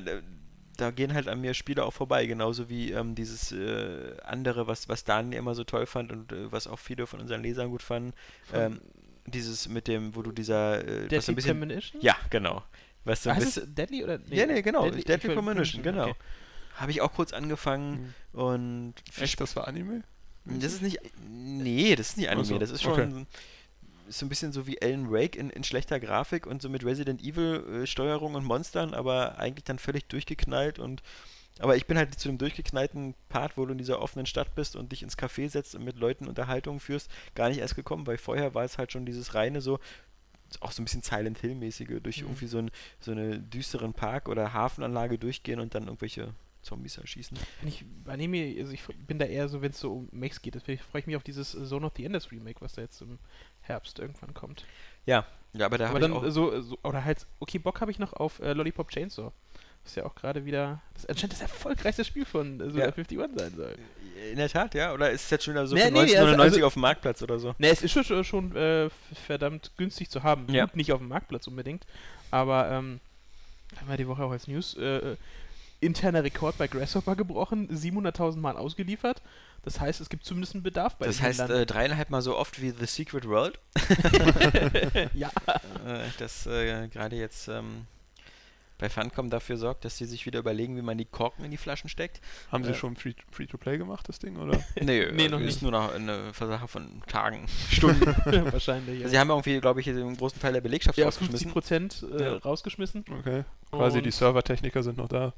da 0.78 0.92
gehen 0.92 1.14
halt 1.14 1.28
an 1.28 1.42
mir 1.42 1.54
Spiele 1.54 1.86
auch 1.86 1.94
vorbei, 1.94 2.26
genauso 2.26 2.70
wie 2.70 2.92
ähm, 2.92 3.16
dieses 3.16 3.52
äh, 3.52 4.16
andere, 4.24 4.68
was, 4.68 4.90
was 4.90 5.04
Daniel 5.04 5.40
immer 5.40 5.56
so 5.56 5.64
toll 5.64 5.86
fand 5.86 6.12
und 6.12 6.32
äh, 6.32 6.52
was 6.52 6.68
auch 6.68 6.80
viele 6.80 7.08
von 7.08 7.20
unseren 7.20 7.42
Lesern 7.44 7.70
gut 7.70 7.84
fanden. 7.84 8.14
Ähm, 8.54 8.82
dieses 9.26 9.68
mit 9.70 9.88
dem, 9.88 10.16
wo 10.16 10.22
du 10.22 10.32
dieser, 10.32 10.84
äh, 10.84 10.86
was 10.86 10.94
so 10.94 11.08
Deadly 11.08 11.32
ein 11.32 11.36
bisschen, 11.36 11.60
Premonition? 11.60 12.02
ja, 12.02 12.16
genau. 12.30 12.64
Was 13.04 13.24
so 13.24 13.30
ein 13.30 13.36
heißt 13.36 13.46
bisschen, 13.46 13.64
es 13.64 13.76
Deadly 13.76 14.04
oder? 14.04 14.20
ja, 14.28 14.46
nee, 14.46 14.62
genau, 14.62 14.84
Deadly, 14.86 15.04
Deadly, 15.04 15.34
Premonition, 15.36 15.84
genau. 15.84 16.10
okay. 16.10 16.16
Habe 16.76 16.92
ich 16.92 17.02
auch 17.02 17.14
kurz 17.14 17.34
angefangen 17.34 18.14
und 18.34 18.96
Echt, 19.20 19.40
das 19.40 19.56
war 19.56 19.68
Anime? 19.68 20.04
das 20.46 20.74
ist 20.74 20.82
nicht, 20.82 21.00
nee, 21.30 21.96
das 21.96 22.10
ist 22.10 22.18
nicht 22.18 22.30
Anime, 22.30 22.44
Ach 22.44 22.50
so, 22.50 22.58
das 22.58 22.72
ist 22.72 22.82
schon 22.82 22.94
okay. 22.94 23.26
Ist 24.12 24.20
so 24.20 24.26
ein 24.26 24.30
bisschen 24.30 24.52
so 24.52 24.68
wie 24.68 24.82
Alan 24.82 25.12
Wake 25.12 25.36
in, 25.36 25.50
in 25.50 25.64
schlechter 25.64 26.00
Grafik 26.00 26.46
und 26.46 26.62
so 26.62 26.70
mit 26.70 26.86
Resident 26.86 27.22
Evil 27.22 27.84
äh, 27.84 27.88
Steuerung 27.88 28.36
und 28.36 28.46
Monstern, 28.46 28.94
aber 28.94 29.40
eigentlich 29.40 29.64
dann 29.64 29.80
völlig 29.80 30.08
durchgeknallt 30.08 30.80
und 30.80 31.02
aber 31.60 31.76
ich 31.76 31.86
bin 31.86 31.98
halt 31.98 32.18
zu 32.18 32.30
dem 32.30 32.38
durchgeknallten 32.38 33.14
Part, 33.30 33.58
wo 33.58 33.66
du 33.66 33.74
in 33.74 33.78
dieser 33.78 34.02
offenen 34.02 34.26
Stadt 34.26 34.56
bist 34.56 34.76
und 34.76 34.92
dich 34.92 35.04
ins 35.04 35.18
Café 35.18 35.50
setzt 35.50 35.76
und 35.76 35.84
mit 35.84 35.98
Leuten 35.98 36.28
Unterhaltungen 36.28 36.80
führst, 36.80 37.12
gar 37.36 37.50
nicht 37.50 37.60
erst 37.60 37.76
gekommen, 37.76 38.08
weil 38.08 38.18
vorher 38.18 38.56
war 38.56 38.64
es 38.64 38.78
halt 38.78 38.92
schon 38.92 39.06
dieses 39.06 39.36
reine 39.36 39.62
so 39.62 39.80
auch 40.60 40.72
so 40.72 40.82
ein 40.82 40.86
bisschen 40.86 41.02
Silent 41.02 41.40
Hill 41.40 41.56
mäßige 41.56 42.02
durch 42.02 42.18
Mhm. 42.18 42.28
irgendwie 42.28 42.48
so, 42.48 42.58
ein, 42.58 42.72
so 43.00 43.12
eine 43.12 43.40
düsteren 43.40 43.94
Park 43.94 44.28
oder 44.28 44.54
Hafenanlage 44.54 45.18
durchgehen 45.18 45.60
und 45.60 45.76
dann 45.76 45.84
irgendwelche 45.84 46.34
Zombies 46.62 46.98
erschießen. 46.98 47.38
Ich 47.66 47.86
also 48.06 48.74
ich 48.74 48.84
bin 49.08 49.18
da 49.18 49.26
eher 49.26 49.48
so, 49.50 49.62
wenn 49.62 49.72
es 49.72 49.80
so 49.80 49.94
um 49.94 50.10
Makes 50.12 50.42
geht, 50.42 50.56
deswegen 50.56 50.82
freue 50.82 51.02
ich 51.02 51.08
mich 51.08 51.16
auf 51.16 51.24
dieses 51.24 51.52
Zone 51.52 51.86
of 51.86 51.94
the 51.96 52.06
Enders 52.06 52.32
Remake, 52.32 52.62
was 52.62 52.74
da 52.74 52.82
jetzt 52.82 53.02
im 53.02 53.18
Herbst 53.62 54.00
irgendwann 54.00 54.34
kommt. 54.34 54.66
Ja, 55.06 55.26
ja, 55.54 55.66
aber 55.66 55.78
da 55.78 55.88
habe 55.90 56.00
ich 56.00 56.02
dann 56.04 56.14
auch 56.14 56.24
äh, 56.24 56.32
so, 56.32 56.62
so, 56.62 56.78
oder 56.84 57.04
halt, 57.04 57.26
okay, 57.40 57.60
Bock 57.60 57.82
habe 57.82 57.92
ich 57.92 58.00
noch 58.00 58.14
auf 58.14 58.40
äh, 58.40 58.54
Lollipop 58.54 58.90
Chainsaw. 58.90 59.32
Was 59.84 59.96
ja 59.96 60.06
auch 60.06 60.14
gerade 60.14 60.46
wieder, 60.46 60.80
das 60.94 61.08
anscheinend 61.08 61.34
das 61.34 61.42
erfolgreichste 61.42 62.06
Spiel 62.06 62.24
von 62.26 62.62
äh, 62.62 62.70
Suda 62.70 62.80
Ja. 62.86 62.86
51 62.94 63.18
sein 63.36 63.56
soll. 63.56 63.76
in 64.32 64.38
der 64.38 64.48
Tat, 64.48 64.76
ja, 64.76 64.94
oder 64.94 65.10
ist 65.10 65.24
es 65.24 65.30
jetzt 65.32 65.44
schon 65.46 65.56
wieder 65.56 65.66
so 65.66 65.74
Nee, 65.76 65.82
für 65.86 65.92
nee, 65.92 66.00
also- 66.02 66.14
1999 66.18 66.58
also- 66.58 66.68
auf 66.68 66.74
dem 66.74 66.82
Marktplatz 66.82 67.22
oder 67.24 67.40
so? 67.40 67.56
Ne, 67.58 67.70
es 67.70 67.82
ist 67.82 67.92
schon, 67.92 68.24
schon 68.24 68.56
äh, 68.56 68.90
verdammt 69.26 69.72
günstig 69.78 70.10
zu 70.10 70.22
haben. 70.24 70.48
Ja. 70.54 70.66
Gut, 70.66 70.76
nicht 70.76 70.94
auf 70.94 71.00
dem 71.00 71.08
Marktplatz 71.08 71.48
unbedingt. 71.48 71.86
Aber, 72.30 72.70
ähm, 72.70 73.00
haben 73.78 73.90
wir 73.90 73.98
die 73.98 74.08
Woche 74.08 74.24
auch 74.24 74.32
als 74.32 74.48
News, 74.48 74.78
äh, 74.78 74.98
äh, 75.14 75.16
interner 75.80 76.24
Rekord 76.24 76.58
bei 76.60 76.68
Grasshopper 76.68 77.16
gebrochen, 77.16 77.68
700.000 77.70 78.40
Mal 78.40 78.56
ausgeliefert. 78.58 79.22
Das 79.64 79.80
heißt, 79.80 80.02
es 80.02 80.10
gibt 80.10 80.26
zumindest 80.26 80.56
einen 80.56 80.64
Bedarf 80.64 80.96
bei 80.96 81.06
Das 81.06 81.18
den 81.18 81.26
heißt 81.28 81.40
äh, 81.42 81.66
dreieinhalb 81.66 82.10
Mal 82.10 82.22
so 82.22 82.36
oft 82.38 82.62
wie 82.62 82.72
The 82.72 82.86
Secret 82.88 83.28
World. 83.28 83.60
ja. 85.14 85.30
Äh, 85.86 86.00
das 86.18 86.48
äh, 86.48 86.88
gerade 86.88 87.16
jetzt 87.16 87.48
ähm, 87.48 87.86
bei 88.80 88.90
Funcom 88.90 89.30
dafür 89.30 89.58
sorgt, 89.58 89.86
dass 89.86 89.96
sie 89.98 90.06
sich 90.06 90.26
wieder 90.26 90.40
überlegen, 90.40 90.76
wie 90.76 90.82
man 90.82 90.98
die 90.98 91.06
Korken 91.06 91.46
in 91.46 91.52
die 91.52 91.58
Flaschen 91.58 91.88
steckt. 91.92 92.20
Haben 92.52 92.64
sie 92.64 92.72
Äh. 92.72 92.74
schon 92.74 92.96
Free- 92.96 93.14
Free-to-Play 93.30 93.78
gemacht, 93.78 94.10
das 94.10 94.18
Ding, 94.18 94.38
oder? 94.38 94.58
Nee, 94.82 95.06
Nee, 95.12 95.26
äh, 95.26 95.30
noch 95.30 95.40
ist 95.40 95.46
nicht. 95.46 95.62
nur 95.62 95.72
noch 95.72 95.94
eine 95.94 96.34
Sache 96.34 96.68
von 96.68 97.04
Tagen, 97.06 97.46
Stunden. 97.70 98.04
Wahrscheinlich. 98.52 99.02
Ja, 99.02 99.10
Sie 99.10 99.20
haben 99.20 99.30
irgendwie, 99.30 99.60
glaube 99.60 99.82
ich, 99.82 99.86
den 99.86 100.18
großen 100.18 100.42
Teil 100.42 100.54
der 100.54 100.62
Belegschaft 100.62 100.98
ja 100.98 101.06
50 101.12 101.22
rausgeschmissen. 101.22 101.52
Prozent 101.52 102.06
äh, 102.20 102.24
Ja. 102.24 102.38
rausgeschmissen. 102.38 103.06
Okay. 103.20 103.44
Quasi 103.70 104.00
Und- 104.00 104.06
die 104.08 104.12
Servertechniker 104.12 104.82
sind 104.82 104.98
noch 104.98 105.08
da. 105.10 105.34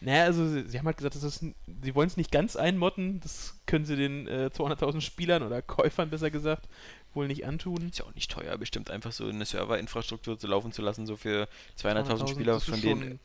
Naja, 0.00 0.24
also 0.24 0.46
sie, 0.48 0.68
sie 0.68 0.78
haben 0.78 0.86
halt 0.86 0.96
gesagt, 0.96 1.14
das 1.16 1.24
ist, 1.24 1.40
sie 1.40 1.94
wollen 1.94 2.06
es 2.06 2.16
nicht 2.16 2.30
ganz 2.30 2.54
einmotten, 2.56 3.20
das 3.20 3.54
können 3.66 3.84
sie 3.84 3.96
den 3.96 4.28
äh, 4.28 4.50
200.000 4.54 5.00
Spielern 5.00 5.42
oder 5.42 5.60
Käufern 5.62 6.10
besser 6.10 6.30
gesagt 6.30 6.68
wohl 7.14 7.26
nicht 7.26 7.46
antun. 7.46 7.88
Ist 7.88 7.98
ja 7.98 8.04
auch 8.04 8.14
nicht 8.14 8.30
teuer, 8.30 8.56
bestimmt 8.58 8.90
einfach 8.90 9.10
so 9.12 9.26
eine 9.26 9.44
Serverinfrastruktur 9.44 10.38
zu 10.38 10.46
laufen 10.46 10.70
zu 10.72 10.82
lassen, 10.82 11.06
so 11.06 11.16
für 11.16 11.48
200.000 11.80 12.04
200.000, 12.06 12.28
Spieler, 12.28 12.52
das 12.54 12.64
von 12.64 12.80
denen. 12.80 13.18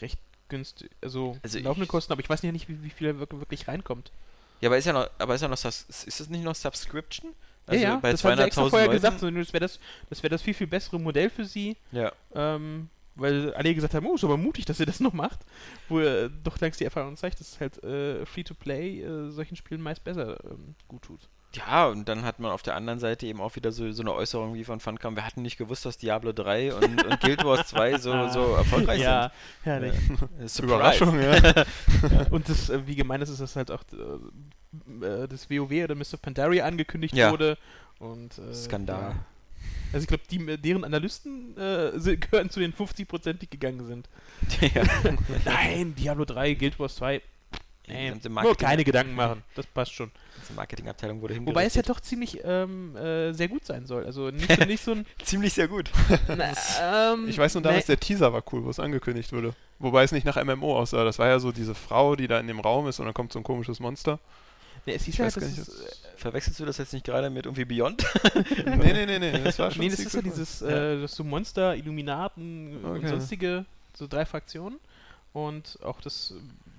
recht 0.00 0.18
günstig, 0.48 0.90
also, 1.02 1.36
Also 1.42 1.58
laufende 1.58 1.86
Kosten, 1.88 2.12
aber 2.12 2.20
ich 2.22 2.28
weiß 2.28 2.42
ja 2.42 2.52
nicht, 2.52 2.68
wie, 2.68 2.82
wie 2.84 2.90
viel 2.90 3.12
da 3.12 3.18
wirk- 3.18 3.38
wirklich 3.40 3.66
reinkommt. 3.66 4.12
Ja, 4.60 4.68
aber 4.68 4.78
ist 4.78 4.84
ja 4.84 4.92
noch, 4.92 5.08
aber 5.18 5.34
ist 5.34 5.40
ja 5.40 5.48
noch, 5.48 5.56
ist 5.64 6.20
das 6.20 6.28
nicht 6.28 6.44
noch 6.44 6.54
Subscription? 6.54 7.32
Also 7.66 7.82
ja, 7.82 7.90
ja, 7.94 7.96
bei 7.96 8.12
das 8.12 8.22
haben 8.22 8.36
sie 8.36 8.44
extra 8.44 8.62
200.000 8.62 8.70
vorher 8.70 8.86
Leuten? 8.86 8.96
gesagt, 9.00 9.20
so, 9.20 9.30
das 9.30 9.52
wäre 9.52 9.60
das, 9.64 9.80
das, 10.08 10.22
wär 10.22 10.30
das 10.30 10.42
viel, 10.42 10.54
viel 10.54 10.66
bessere 10.68 11.00
Modell 11.00 11.30
für 11.30 11.44
sie, 11.44 11.76
Ja. 11.90 12.12
ähm, 12.34 12.88
weil 13.16 13.52
alle 13.54 13.74
gesagt 13.74 13.94
haben, 13.94 14.06
oh, 14.06 14.14
ist 14.14 14.24
aber 14.24 14.36
mutig, 14.36 14.64
dass 14.66 14.80
ihr 14.80 14.86
das 14.86 15.00
noch 15.00 15.12
macht, 15.12 15.40
wo 15.88 16.00
äh, 16.00 16.30
doch 16.44 16.58
längst 16.60 16.80
die 16.80 16.84
Erfahrung 16.84 17.16
zeigt, 17.16 17.40
dass 17.40 17.58
halt 17.60 17.82
äh, 17.82 18.24
Free-to-Play 18.26 19.00
äh, 19.02 19.30
solchen 19.30 19.56
Spielen 19.56 19.80
meist 19.82 20.04
besser 20.04 20.38
ähm, 20.44 20.74
gut 20.88 21.02
tut. 21.02 21.28
Ja, 21.54 21.86
und 21.86 22.06
dann 22.08 22.22
hat 22.24 22.38
man 22.38 22.50
auf 22.50 22.62
der 22.62 22.74
anderen 22.74 22.98
Seite 22.98 23.26
eben 23.26 23.40
auch 23.40 23.56
wieder 23.56 23.72
so, 23.72 23.90
so 23.92 24.02
eine 24.02 24.12
Äußerung 24.12 24.54
wie 24.54 24.64
von 24.64 24.78
Funcom. 24.80 25.16
Wir 25.16 25.24
hatten 25.24 25.40
nicht 25.42 25.56
gewusst, 25.56 25.86
dass 25.86 25.96
Diablo 25.96 26.32
3 26.32 26.74
und, 26.74 27.04
und 27.04 27.20
Guild 27.20 27.44
Wars 27.44 27.68
2 27.68 27.98
so, 27.98 28.28
so 28.32 28.54
erfolgreich 28.54 29.00
ja, 29.00 29.32
herrlich. 29.62 29.94
sind. 29.94 30.20
Äh, 30.38 30.48
Surprise. 30.48 30.62
Überraschung, 30.64 31.20
ja. 31.20 31.64
Und 32.30 32.48
das, 32.48 32.68
äh, 32.68 32.86
wie 32.86 32.96
gemein 32.96 33.22
ist, 33.22 33.30
ist, 33.30 33.40
dass 33.40 33.56
halt 33.56 33.70
auch 33.70 33.82
äh, 33.92 35.06
äh, 35.06 35.28
das 35.28 35.48
WoW 35.48 35.84
oder 35.84 35.94
Mr. 35.94 36.18
Pandaria 36.20 36.66
angekündigt 36.66 37.14
Ja. 37.14 37.30
wurde. 37.30 37.56
Und, 38.00 38.36
äh, 38.38 38.52
Skandal. 38.52 39.14
Also 39.96 40.04
ich 40.04 40.08
glaube, 40.08 40.24
die, 40.30 40.58
deren 40.58 40.84
Analysten 40.84 41.56
äh, 41.56 42.16
gehören 42.16 42.50
zu 42.50 42.60
den 42.60 42.72
50%, 42.72 43.34
die 43.34 43.48
gegangen 43.48 43.86
sind. 43.86 44.08
ja. 44.74 44.82
Nein, 45.44 45.94
Diablo 45.94 46.24
3, 46.24 46.54
Guild 46.54 46.78
Wars 46.78 46.96
2. 46.96 47.22
Die 47.88 47.92
Nee, 47.92 48.12
nur 48.28 48.56
keine 48.56 48.84
Gedanken 48.84 49.14
machen. 49.14 49.42
Das 49.54 49.64
passt 49.66 49.92
schon. 49.92 50.10
Die 50.10 50.38
ganze 50.38 50.52
Marketingabteilung 50.54 51.20
wurde 51.22 51.36
Wobei 51.36 51.64
es 51.64 51.74
ja 51.74 51.82
hingerichtet. 51.82 51.88
doch 51.88 52.00
ziemlich 52.00 52.40
ähm, 52.44 52.96
äh, 52.96 53.32
sehr 53.32 53.46
gut 53.48 53.64
sein 53.64 53.86
soll. 53.86 54.04
Also 54.04 54.30
nicht 54.30 54.52
so, 54.52 54.64
nicht 54.66 54.82
so 54.82 54.90
ein. 54.92 55.06
ziemlich 55.22 55.52
sehr 55.54 55.68
gut. 55.68 55.90
na, 56.28 56.52
ähm, 57.12 57.28
Ich 57.28 57.38
weiß 57.38 57.54
nur 57.54 57.62
damals, 57.62 57.86
nee. 57.86 57.94
der 57.94 58.00
Teaser 58.00 58.32
war 58.32 58.42
cool, 58.52 58.64
wo 58.64 58.70
es 58.70 58.80
angekündigt 58.80 59.32
wurde. 59.32 59.54
Wobei 59.78 60.02
es 60.02 60.10
nicht 60.10 60.26
nach 60.26 60.42
MMO 60.42 60.78
aussah. 60.78 61.04
Das 61.04 61.18
war 61.20 61.28
ja 61.28 61.38
so 61.38 61.52
diese 61.52 61.74
Frau, 61.74 62.16
die 62.16 62.26
da 62.26 62.40
in 62.40 62.48
dem 62.48 62.58
Raum 62.58 62.88
ist 62.88 62.98
und 62.98 63.04
dann 63.06 63.14
kommt 63.14 63.32
so 63.32 63.38
ein 63.38 63.44
komisches 63.44 63.78
Monster. 63.78 64.18
Nee, 64.84 64.94
es 64.94 65.04
hieß 65.04 65.14
Ich 65.14 65.18
ja, 65.18 65.26
weiß 65.26 65.34
das 65.34 65.42
gar 65.42 65.48
nicht, 65.48 65.58
ist, 65.58 65.68
äh, 65.68 66.05
Verwechselst 66.16 66.58
du 66.60 66.64
das 66.64 66.78
jetzt 66.78 66.92
nicht 66.92 67.04
gerade 67.06 67.30
mit 67.30 67.46
irgendwie 67.46 67.64
Beyond? 67.64 68.04
nee, 68.66 68.92
nee, 68.92 69.06
nee, 69.06 69.18
nee, 69.18 69.42
das 69.44 69.58
war 69.58 69.70
schon 69.70 69.82
nee, 69.84 69.90
das 69.90 70.00
ist 70.00 70.14
ja 70.14 70.22
dieses, 70.22 70.62
äh, 70.62 71.00
das 71.00 71.14
so 71.14 71.24
Monster, 71.24 71.76
Illuminaten 71.76 72.84
und 72.84 72.96
Okay. 72.98 73.08
sonstige, 73.08 73.64
so 73.94 74.06
drei 74.06 74.24
Fraktionen. 74.24 74.78
Und 75.32 75.78
auch 75.82 76.00
das 76.00 76.32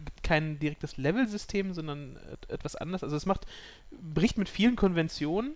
gibt 0.05 0.23
kein 0.23 0.57
direktes 0.57 0.97
Level-System, 0.97 1.73
sondern 1.73 2.17
et 2.33 2.49
etwas 2.49 2.75
anders. 2.75 3.03
Also 3.03 3.15
es 3.15 3.25
macht, 3.27 3.45
bricht 3.91 4.37
mit 4.37 4.49
vielen 4.49 4.75
Konventionen. 4.75 5.53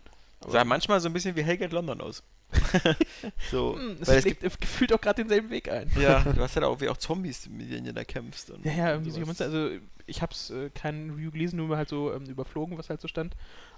Sah 0.48 0.64
manchmal 0.64 1.00
so 1.00 1.10
ein 1.10 1.14
bisschen 1.14 1.36
wie 1.36 1.44
Hellgate 1.44 1.74
London 1.74 2.02
aus. 2.02 2.24
so, 3.52 3.76
Hm, 3.76 3.98
es 4.02 4.08
weil 4.08 4.18
es 4.18 4.26
gibt, 4.26 4.42
gefühlt 4.62 4.92
auch 4.94 5.00
gerade 5.02 5.24
denselben 5.24 5.50
Weg 5.50 5.70
ein. 5.72 5.90
ja, 6.00 6.20
du 6.36 6.42
hast 6.42 6.56
ja 6.56 6.62
da 6.62 6.68
auch, 6.68 6.80
wie 6.82 6.90
auch 6.90 6.98
Zombies, 6.98 7.48
mit 7.50 7.72
denen 7.72 7.86
du 7.86 7.94
da 7.94 8.04
kämpfst. 8.04 8.52
Und 8.52 8.66
Ja, 8.66 8.72
ja, 8.74 8.86
und 8.96 9.06
irgendwie 9.06 9.12
solche 9.12 9.26
sowas. 9.26 9.40
Monster. 9.40 9.46
Also 9.46 9.70
ich 10.06 10.22
hab's 10.22 10.50
äh, 10.50 10.70
kein 10.72 11.12
Review 11.12 11.32
gelesen, 11.32 11.58
nur 11.58 11.76
halt 11.78 11.90
so 11.90 12.14
ähm, 12.14 12.26
überflogen, 12.26 12.78
was 12.78 12.90
halt 12.90 13.02
so 13.02 13.08
stand. 13.08 13.36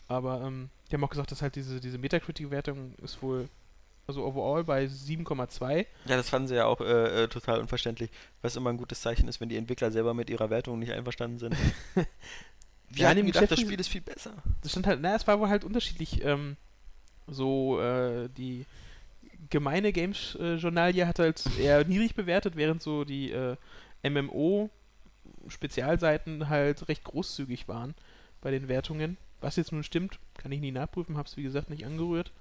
Aber 0.07 0.41
ähm, 0.41 0.69
die 0.89 0.95
haben 0.95 1.03
auch 1.03 1.09
gesagt, 1.09 1.31
dass 1.31 1.41
halt 1.41 1.55
diese, 1.55 1.79
diese 1.79 1.97
Metacritic-Wertung 1.97 2.93
ist 3.01 3.21
wohl, 3.21 3.47
also 4.07 4.23
overall 4.23 4.63
bei 4.63 4.85
7,2. 4.85 5.85
Ja, 6.05 6.17
das 6.17 6.29
fanden 6.29 6.47
sie 6.47 6.55
ja 6.55 6.65
auch 6.65 6.81
äh, 6.81 7.23
äh, 7.23 7.27
total 7.27 7.59
unverständlich, 7.59 8.09
was 8.41 8.55
immer 8.55 8.69
ein 8.69 8.77
gutes 8.77 9.01
Zeichen 9.01 9.27
ist, 9.27 9.41
wenn 9.41 9.49
die 9.49 9.57
Entwickler 9.57 9.91
selber 9.91 10.13
mit 10.13 10.29
ihrer 10.29 10.49
Wertung 10.49 10.79
nicht 10.79 10.91
einverstanden 10.91 11.39
sind. 11.39 11.55
Wir 12.89 13.03
Ja, 13.03 13.13
dem 13.13 13.25
gedacht, 13.25 13.49
das 13.49 13.59
Spiel 13.59 13.79
ist 13.79 13.87
viel 13.87 14.01
besser. 14.01 14.33
Das 14.61 14.71
stand 14.71 14.85
halt, 14.85 15.01
na, 15.01 15.15
es 15.15 15.25
war 15.25 15.39
wohl 15.39 15.49
halt 15.49 15.63
unterschiedlich. 15.63 16.23
Ähm, 16.23 16.57
so, 17.25 17.79
äh, 17.79 18.29
die 18.37 18.65
gemeine 19.49 19.91
Games-Journalie 19.91 21.07
hat 21.07 21.19
halt 21.19 21.43
eher 21.59 21.83
niedrig 21.85 22.15
bewertet, 22.15 22.55
während 22.55 22.83
so 22.83 23.03
die 23.03 23.31
äh, 23.31 23.55
MMO-Spezialseiten 24.03 26.49
halt 26.49 26.87
recht 26.87 27.03
großzügig 27.03 27.67
waren 27.67 27.95
bei 28.41 28.51
den 28.51 28.67
Wertungen. 28.67 29.17
Was 29.43 29.57
jetzt 29.57 29.73
nun 29.73 29.83
stimmt, 29.83 30.19
kann 30.37 30.53
ich 30.53 30.61
nie 30.61 30.71
nachprüfen, 30.71 31.17
hab's 31.17 31.35
wie 31.35 31.43
gesagt 31.43 31.69
nicht 31.69 31.85
angerührt. 31.85 32.31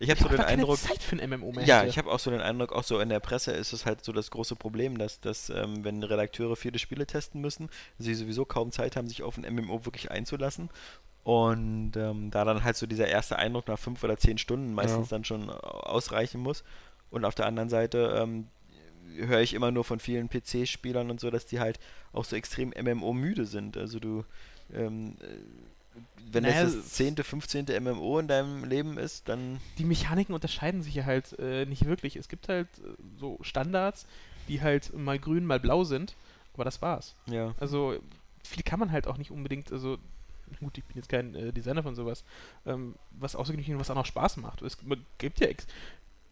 Ich 0.00 0.10
habe 0.10 0.20
so 0.20 0.28
den 0.28 0.40
Eindruck, 0.40 0.78
Zeit 0.78 1.00
für 1.00 1.16
ein 1.16 1.30
MMO 1.30 1.52
mehr. 1.52 1.64
ja, 1.64 1.84
ich 1.84 1.96
habe 1.96 2.10
auch 2.10 2.18
so 2.18 2.32
den 2.32 2.40
Eindruck, 2.40 2.72
auch 2.72 2.82
so 2.82 2.98
in 2.98 3.08
der 3.08 3.20
Presse 3.20 3.52
ist 3.52 3.72
es 3.72 3.86
halt 3.86 4.04
so 4.04 4.12
das 4.12 4.32
große 4.32 4.56
Problem, 4.56 4.98
dass, 4.98 5.20
dass 5.20 5.50
ähm, 5.50 5.84
wenn 5.84 6.02
Redakteure 6.02 6.56
viele 6.56 6.80
Spiele 6.80 7.06
testen 7.06 7.40
müssen, 7.40 7.70
sie 7.98 8.14
sowieso 8.14 8.44
kaum 8.44 8.72
Zeit 8.72 8.96
haben, 8.96 9.06
sich 9.06 9.22
auf 9.22 9.38
ein 9.38 9.54
MMO 9.54 9.84
wirklich 9.84 10.10
einzulassen. 10.10 10.70
Und 11.22 11.92
ähm, 11.96 12.32
da 12.32 12.44
dann 12.44 12.64
halt 12.64 12.76
so 12.76 12.86
dieser 12.86 13.06
erste 13.06 13.38
Eindruck 13.38 13.68
nach 13.68 13.78
fünf 13.78 14.02
oder 14.02 14.18
zehn 14.18 14.36
Stunden 14.36 14.74
meistens 14.74 15.08
dann 15.08 15.24
schon 15.24 15.48
äh, 15.48 15.52
ausreichen 15.52 16.40
muss. 16.40 16.64
Und 17.10 17.24
auf 17.24 17.36
der 17.36 17.46
anderen 17.46 17.68
Seite 17.68 18.18
ähm, 18.20 18.48
höre 19.16 19.40
ich 19.40 19.54
immer 19.54 19.70
nur 19.70 19.84
von 19.84 20.00
vielen 20.00 20.28
PC-Spielern 20.28 21.10
und 21.10 21.20
so, 21.20 21.30
dass 21.30 21.46
die 21.46 21.60
halt 21.60 21.78
auch 22.12 22.24
so 22.24 22.34
extrem 22.34 22.70
MMO-müde 22.70 23.46
sind. 23.46 23.76
Also 23.76 24.00
du, 24.00 24.24
ähm, 24.74 25.16
äh, 25.20 25.26
wenn 26.32 26.42
Naja, 26.44 26.64
das 26.64 26.74
es- 26.74 26.82
das 26.84 26.92
zehnte, 26.92 27.24
15. 27.24 27.66
MMO 27.80 28.18
in 28.18 28.28
deinem 28.28 28.64
Leben 28.64 28.98
ist, 28.98 29.28
dann 29.28 29.60
die 29.78 29.84
Mechaniken 29.84 30.34
unterscheiden 30.34 30.82
sich 30.82 30.94
ja 30.94 31.04
halt 31.04 31.38
äh, 31.38 31.64
nicht 31.66 31.84
wirklich. 31.86 32.16
Es 32.16 32.28
gibt 32.28 32.48
halt 32.48 32.68
äh, 32.78 32.82
so 33.18 33.38
Standards, 33.42 34.06
die 34.48 34.60
halt 34.62 34.92
mal 34.94 35.18
grün, 35.18 35.46
mal 35.46 35.60
blau 35.60 35.84
sind, 35.84 36.14
aber 36.54 36.64
das 36.64 36.82
war's. 36.82 37.14
ja. 37.26 37.54
Also 37.60 37.98
viel 38.46 38.62
kann 38.62 38.78
man 38.80 38.92
halt 38.92 39.06
auch 39.06 39.16
nicht 39.16 39.30
unbedingt, 39.30 39.72
also 39.72 39.96
gut, 40.60 40.76
ich 40.76 40.84
bin 40.84 40.96
jetzt 40.96 41.08
kein 41.08 41.34
äh, 41.34 41.52
Designer 41.52 41.82
von 41.82 41.94
sowas, 41.94 42.24
ähm, 42.66 42.94
was 43.12 43.34
außergewöhnlich 43.36 43.72
und 43.72 43.80
was 43.80 43.90
auch 43.90 43.94
noch 43.94 44.04
Spaß 44.06 44.36
macht. 44.36 44.60
Es 44.62 44.76
gibt 45.18 45.40
ja 45.40 45.46
ex 45.46 45.66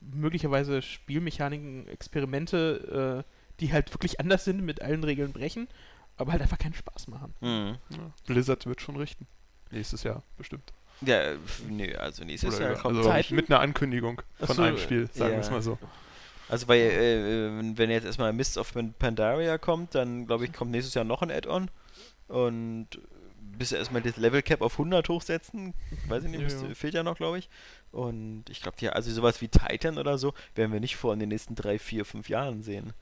möglicherweise 0.00 0.83
Spielmechaniken, 0.83 1.87
Experimente, 1.88 3.25
äh, 3.26 3.33
die 3.61 3.73
halt 3.73 3.92
wirklich 3.95 4.21
anders 4.21 4.45
sind, 4.45 4.62
mit 4.62 4.83
allen 4.83 5.04
Regeln 5.04 5.33
brechen, 5.33 5.69
aber 6.16 6.33
halt 6.33 6.42
einfach 6.42 6.59
keinen 6.59 6.75
Spaß 6.75 7.09
machen. 7.09 7.35
Mhm. 7.40 7.76
Ja. 7.90 8.12
Blizzard 8.26 8.66
wird 8.66 8.81
schon 8.81 8.97
richten. 8.97 9.26
Nächstes 9.73 10.02
Jahr 10.05 10.23
bestimmt. 10.38 10.73
Ja, 11.00 11.33
nee, 11.69 11.95
also 11.97 12.23
nächstes 12.25 12.57
Oder 12.57 12.73
Jahr 12.73 12.81
kommt. 12.81 12.97
also 12.99 13.09
Zeiten? 13.09 13.35
mit 13.35 13.50
einer 13.50 13.59
Ankündigung 13.61 14.23
von 14.38 14.55
so, 14.57 14.62
einem 14.62 14.79
Spiel, 14.79 15.09
sagen 15.12 15.31
ja. 15.33 15.37
wir 15.38 15.41
es 15.41 15.50
mal 15.50 15.62
so. 15.62 15.79
Also, 16.49 16.69
weil, 16.69 16.79
äh, 16.81 17.76
wenn 17.79 17.91
jetzt 17.91 18.05
erstmal 18.05 18.33
Mists 18.33 18.57
of 18.59 18.73
Pan- 18.73 18.95
Pandaria 18.99 19.59
kommt, 19.59 19.95
dann 19.95 20.26
glaube 20.26 20.45
ich, 20.45 20.52
kommt 20.52 20.71
nächstes 20.71 20.95
Jahr 20.95 21.05
noch 21.05 21.23
ein 21.23 21.31
Add-on. 21.31 21.71
Und 22.29 22.88
bis 23.59 23.73
erstmal 23.73 24.02
das 24.02 24.17
Level 24.17 24.43
Cap 24.43 24.61
auf 24.62 24.75
100 24.75 25.09
hochsetzen, 25.09 25.75
weiß 26.09 26.25
ich 26.25 26.31
nicht, 26.31 26.43
Ja, 26.50 26.69
ja. 26.69 26.75
fehlt 26.75 26.95
ja 26.95 27.02
noch, 27.02 27.17
glaube 27.17 27.38
ich. 27.38 27.49
Und 27.91 28.45
ich 28.49 28.61
glaube, 28.62 28.76
ja, 28.81 28.91
also 28.93 29.11
sowas 29.11 29.41
wie 29.41 29.49
Titan 29.49 29.99
oder 29.99 30.19
so 30.19 30.35
werden 30.55 30.73
wir 30.73 30.81
nicht 30.81 30.97
vor 30.97 31.12
in 31.12 31.21
den 31.21 31.29
nächsten 31.31 31.55
drei, 31.55 31.79
vier, 31.79 32.05
fünf 32.05 32.29
Jahren 32.29 32.62
sehen. 32.62 32.93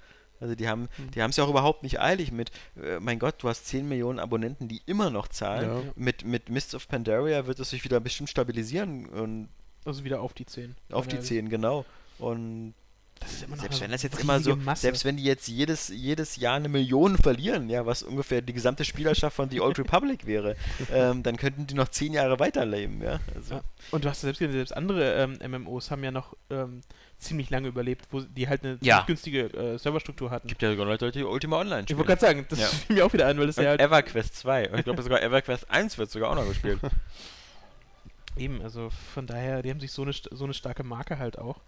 Also 0.41 0.55
die 0.55 0.69
haben 0.69 0.89
Hm. 0.97 1.11
die 1.13 1.23
haben 1.23 1.31
es 1.31 1.37
ja 1.37 1.45
auch 1.45 1.51
überhaupt 1.51 1.83
nicht 1.83 2.01
eilig 2.01 2.33
mit, 2.33 2.51
äh, 2.83 2.99
mein 3.01 3.19
Gott, 3.19 3.37
du 3.43 3.49
hast 3.49 3.67
10 3.67 3.89
Millionen 3.89 4.19
Abonnenten, 4.19 4.69
die 4.69 4.81
immer 4.87 5.11
noch 5.11 5.29
zahlen. 5.29 5.69
Ja. 5.85 5.93
Mit, 5.97 6.25
mit 6.25 6.49
Mists 6.49 6.75
of 6.75 6.89
Pandaria 6.89 7.47
wird 7.47 7.61
es 7.61 7.71
sich 7.71 7.85
wieder 7.85 8.01
bestimmt 8.01 8.31
stabilisieren 8.31 9.07
und 9.07 9.49
Also 9.85 10.05
wieder 10.05 10.21
auf 10.21 10.33
die 10.35 10.47
10. 10.47 10.75
auf 10.93 11.07
die 11.07 11.17
Weil 11.17 11.23
10, 11.25 11.49
genau. 11.51 11.85
Und 12.19 12.75
Das 13.19 13.33
ist 13.33 13.43
immer 13.43 13.57
noch 13.57 13.63
selbst 13.63 13.81
wenn 13.83 13.91
das 13.91 14.03
jetzt 14.03 14.19
immer 14.21 14.41
so, 14.41 14.57
Masse. 14.57 14.83
selbst 14.83 15.05
wenn 15.05 15.17
die 15.19 15.25
jetzt 15.25 15.47
jedes, 15.49 15.89
jedes 15.89 16.37
Jahr 16.37 16.57
eine 16.57 16.69
Million 16.71 17.19
verlieren, 17.19 17.69
ja, 17.69 17.85
was 17.85 18.03
ungefähr 18.03 18.41
die 18.41 18.55
gesamte 18.55 18.85
Spielerschaft 18.87 19.37
von 19.37 19.51
The 19.51 19.61
Old 19.61 19.79
Republic 19.79 20.25
wäre, 20.27 20.57
ähm, 20.91 21.23
dann 21.23 21.37
könnten 21.37 21.67
die 21.67 21.75
noch 21.75 21.89
10 21.89 22.15
Jahre 22.15 22.39
weiterleben, 22.39 23.03
ja. 23.03 23.21
Also, 23.35 23.55
Ja. 23.57 23.61
Und 23.91 24.05
du 24.05 24.09
hast 24.09 24.23
ja 24.23 24.29
selbst 24.29 24.39
gesehen, 24.39 24.53
selbst 24.55 24.75
andere 24.77 25.15
ähm, 25.15 25.39
MMOs 25.63 25.91
haben 25.91 26.03
ja 26.05 26.11
noch 26.11 26.35
ähm, 26.49 26.81
ziemlich 27.21 27.51
lange 27.51 27.69
überlebt, 27.69 28.07
wo 28.11 28.21
die 28.21 28.49
halt 28.49 28.65
eine 28.65 28.79
Ja. 28.81 28.97
ziemlich 28.97 29.07
günstige 29.07 29.41
äh, 29.75 29.79
Serverstruktur 29.79 30.31
hatten. 30.31 30.49
gibt 30.49 30.63
ja 30.63 30.71
sogar 30.71 30.87
Leute, 30.87 31.13
die 31.13 31.23
Ultima 31.23 31.59
Online 31.61 31.81
Ich 31.81 31.85
spielen. 31.85 31.99
wollte 31.99 32.09
gerade 32.09 32.21
sagen, 32.21 32.47
das 32.49 32.59
Ja. 32.59 32.67
fiel 32.87 32.97
mir 32.97 33.07
auch 33.07 33.13
wieder 33.13 33.27
an, 33.29 33.39
weil 33.39 33.47
das 33.47 33.59
Und 33.59 33.65
ja 33.65 33.71
halt 33.71 33.81
EverQuest 33.81 34.35
2. 34.37 34.71
Und 34.71 34.79
ich 34.79 34.85
glaube 34.85 35.03
sogar 35.03 35.23
EverQuest 35.23 35.71
1 35.71 35.99
wird 35.99 36.11
sogar 36.11 36.31
auch 36.31 36.35
noch 36.35 36.49
gespielt. 36.49 36.81
eben, 38.37 38.63
also 38.63 38.91
von 39.15 39.27
daher, 39.27 39.63
die 39.63 39.71
haben 39.71 39.81
sich 39.81 39.93
so 39.93 40.03
eine, 40.03 40.13
so 40.13 40.45
eine 40.45 40.55
starke 40.55 40.83
Marke 40.83 41.19
halt 41.19 41.39
auch. 41.39 41.61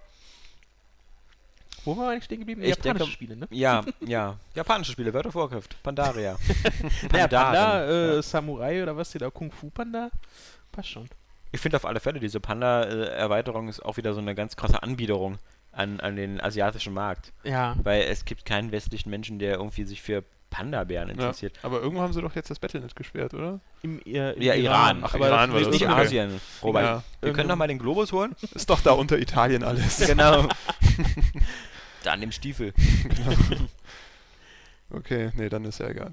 Wo 1.84 1.96
waren 1.96 2.04
wir 2.06 2.10
eigentlich 2.12 2.24
stehen 2.24 2.38
geblieben? 2.38 2.62
Ich 2.62 2.68
Japanische 2.70 2.98
denke- 2.98 3.12
Spiele, 3.12 3.36
ne? 3.36 3.48
Ja, 3.50 3.84
ja. 4.06 4.36
Japanische 4.54 4.92
Spiele, 4.92 5.12
World 5.12 5.26
of 5.26 5.34
Warcraft, 5.34 5.68
Pandaria. 5.82 6.38
Ja, 7.02 7.08
Pandaren, 7.08 7.28
Panda, 7.30 8.16
äh. 8.18 8.22
Samurai 8.22 8.82
oder 8.82 8.96
was, 8.96 9.10
die 9.10 9.18
da 9.18 9.30
Kung 9.30 9.50
Fu 9.50 9.68
Panda? 9.70 10.10
Passt 10.70 10.88
schon. 10.90 11.08
Ich 11.52 11.60
finde 11.60 11.76
auf 11.76 11.84
alle 11.84 12.00
Fälle, 12.00 12.18
diese 12.18 12.40
Panda-Erweiterung 12.40 13.68
ist 13.68 13.84
auch 13.84 13.96
wieder 13.98 14.14
so 14.14 14.20
eine 14.20 14.34
ganz 14.34 14.56
krasse 14.56 14.82
Anbiederung 14.82 15.38
an, 15.70 16.00
an 16.00 16.16
den 16.16 16.40
asiatischen 16.40 16.92
Markt. 16.94 17.32
Ja. 17.44 17.76
Weil 17.82 18.02
es 18.02 18.24
gibt 18.24 18.44
keinen 18.44 18.72
westlichen 18.72 19.10
Menschen, 19.10 19.38
der 19.38 19.54
irgendwie 19.54 19.84
sich 19.84 20.02
für 20.02 20.24
Panda-Bären 20.50 21.08
Ja. 21.08 21.14
interessiert. 21.14 21.58
Aber 21.62 21.80
irgendwo 21.80 22.02
haben 22.02 22.12
sie 22.12 22.20
doch 22.20 22.34
jetzt 22.34 22.50
das 22.50 22.58
Battlenet 22.58 22.94
gesperrt, 22.96 23.32
oder? 23.34 23.60
Im, 23.82 24.00
äh, 24.04 24.32
im 24.32 24.42
Ja, 24.42 24.54
Iran. 24.54 25.00
Ach, 25.02 25.14
aber 25.14 25.28
Iran 25.28 25.50
das 25.50 25.54
war 25.54 25.60
ist 25.60 25.66
das, 25.68 25.72
Nicht 25.80 25.88
okay. 25.88 26.00
Asien, 26.00 26.40
Robert. 26.62 26.84
Ja. 26.84 27.02
Wir 27.20 27.32
können 27.32 27.48
doch 27.48 27.56
mal 27.56 27.68
den 27.68 27.78
Globus 27.78 28.12
holen. 28.12 28.34
Ist 28.54 28.68
doch 28.68 28.80
da 28.80 28.92
unter 28.92 29.18
Italien 29.18 29.62
alles. 29.62 29.98
genau. 30.06 30.46
da 32.02 32.12
an 32.12 32.20
dem 32.20 32.32
Stiefel. 32.32 32.72
Okay, 34.90 35.30
nee, 35.36 35.48
dann 35.48 35.64
ist 35.64 35.78
ja 35.80 35.88
egal. 35.88 36.12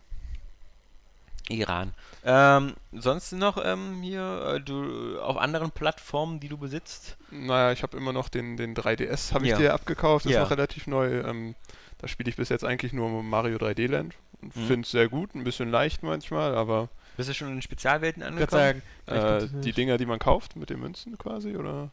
Iran. 1.49 1.93
Ähm, 2.23 2.73
sonst 2.91 3.31
noch 3.31 3.57
ähm, 3.63 4.01
hier 4.01 4.55
äh, 4.55 4.59
du 4.61 5.19
auf 5.21 5.37
anderen 5.37 5.71
Plattformen, 5.71 6.39
die 6.39 6.49
du 6.49 6.57
besitzt? 6.57 7.17
Naja, 7.31 7.71
ich 7.71 7.83
habe 7.83 7.97
immer 7.97 8.13
noch 8.13 8.29
den, 8.29 8.57
den 8.57 8.75
3DS, 8.75 9.33
habe 9.33 9.45
ich 9.45 9.51
Ja. 9.51 9.57
dir 9.57 9.73
abgekauft, 9.73 10.25
ist 10.25 10.33
Ja. 10.33 10.41
noch 10.43 10.51
relativ 10.51 10.87
neu. 10.87 11.21
Ähm, 11.21 11.55
da 11.97 12.07
spiele 12.07 12.29
ich 12.29 12.35
bis 12.35 12.49
jetzt 12.49 12.63
eigentlich 12.63 12.93
nur 12.93 13.23
Mario 13.23 13.57
3D 13.57 13.87
Land 13.87 14.15
und 14.41 14.55
Mhm. 14.55 14.67
finde 14.67 14.85
es 14.85 14.91
sehr 14.91 15.07
gut, 15.09 15.35
ein 15.35 15.43
bisschen 15.43 15.69
leicht 15.69 16.03
manchmal, 16.03 16.55
aber 16.55 16.89
Bist 17.17 17.29
du 17.29 17.33
schon 17.33 17.49
in 17.49 17.55
den 17.55 17.61
Spezialwelten 17.61 18.21
Ich 18.21 18.27
angekommen? 18.27 18.81
sagen, 19.07 19.49
äh, 19.53 19.61
die 19.63 19.73
Dinger, 19.73 19.97
die 19.97 20.05
man 20.05 20.19
kauft 20.19 20.55
mit 20.55 20.69
den 20.69 20.79
Münzen 20.79 21.17
quasi, 21.17 21.55
oder? 21.57 21.89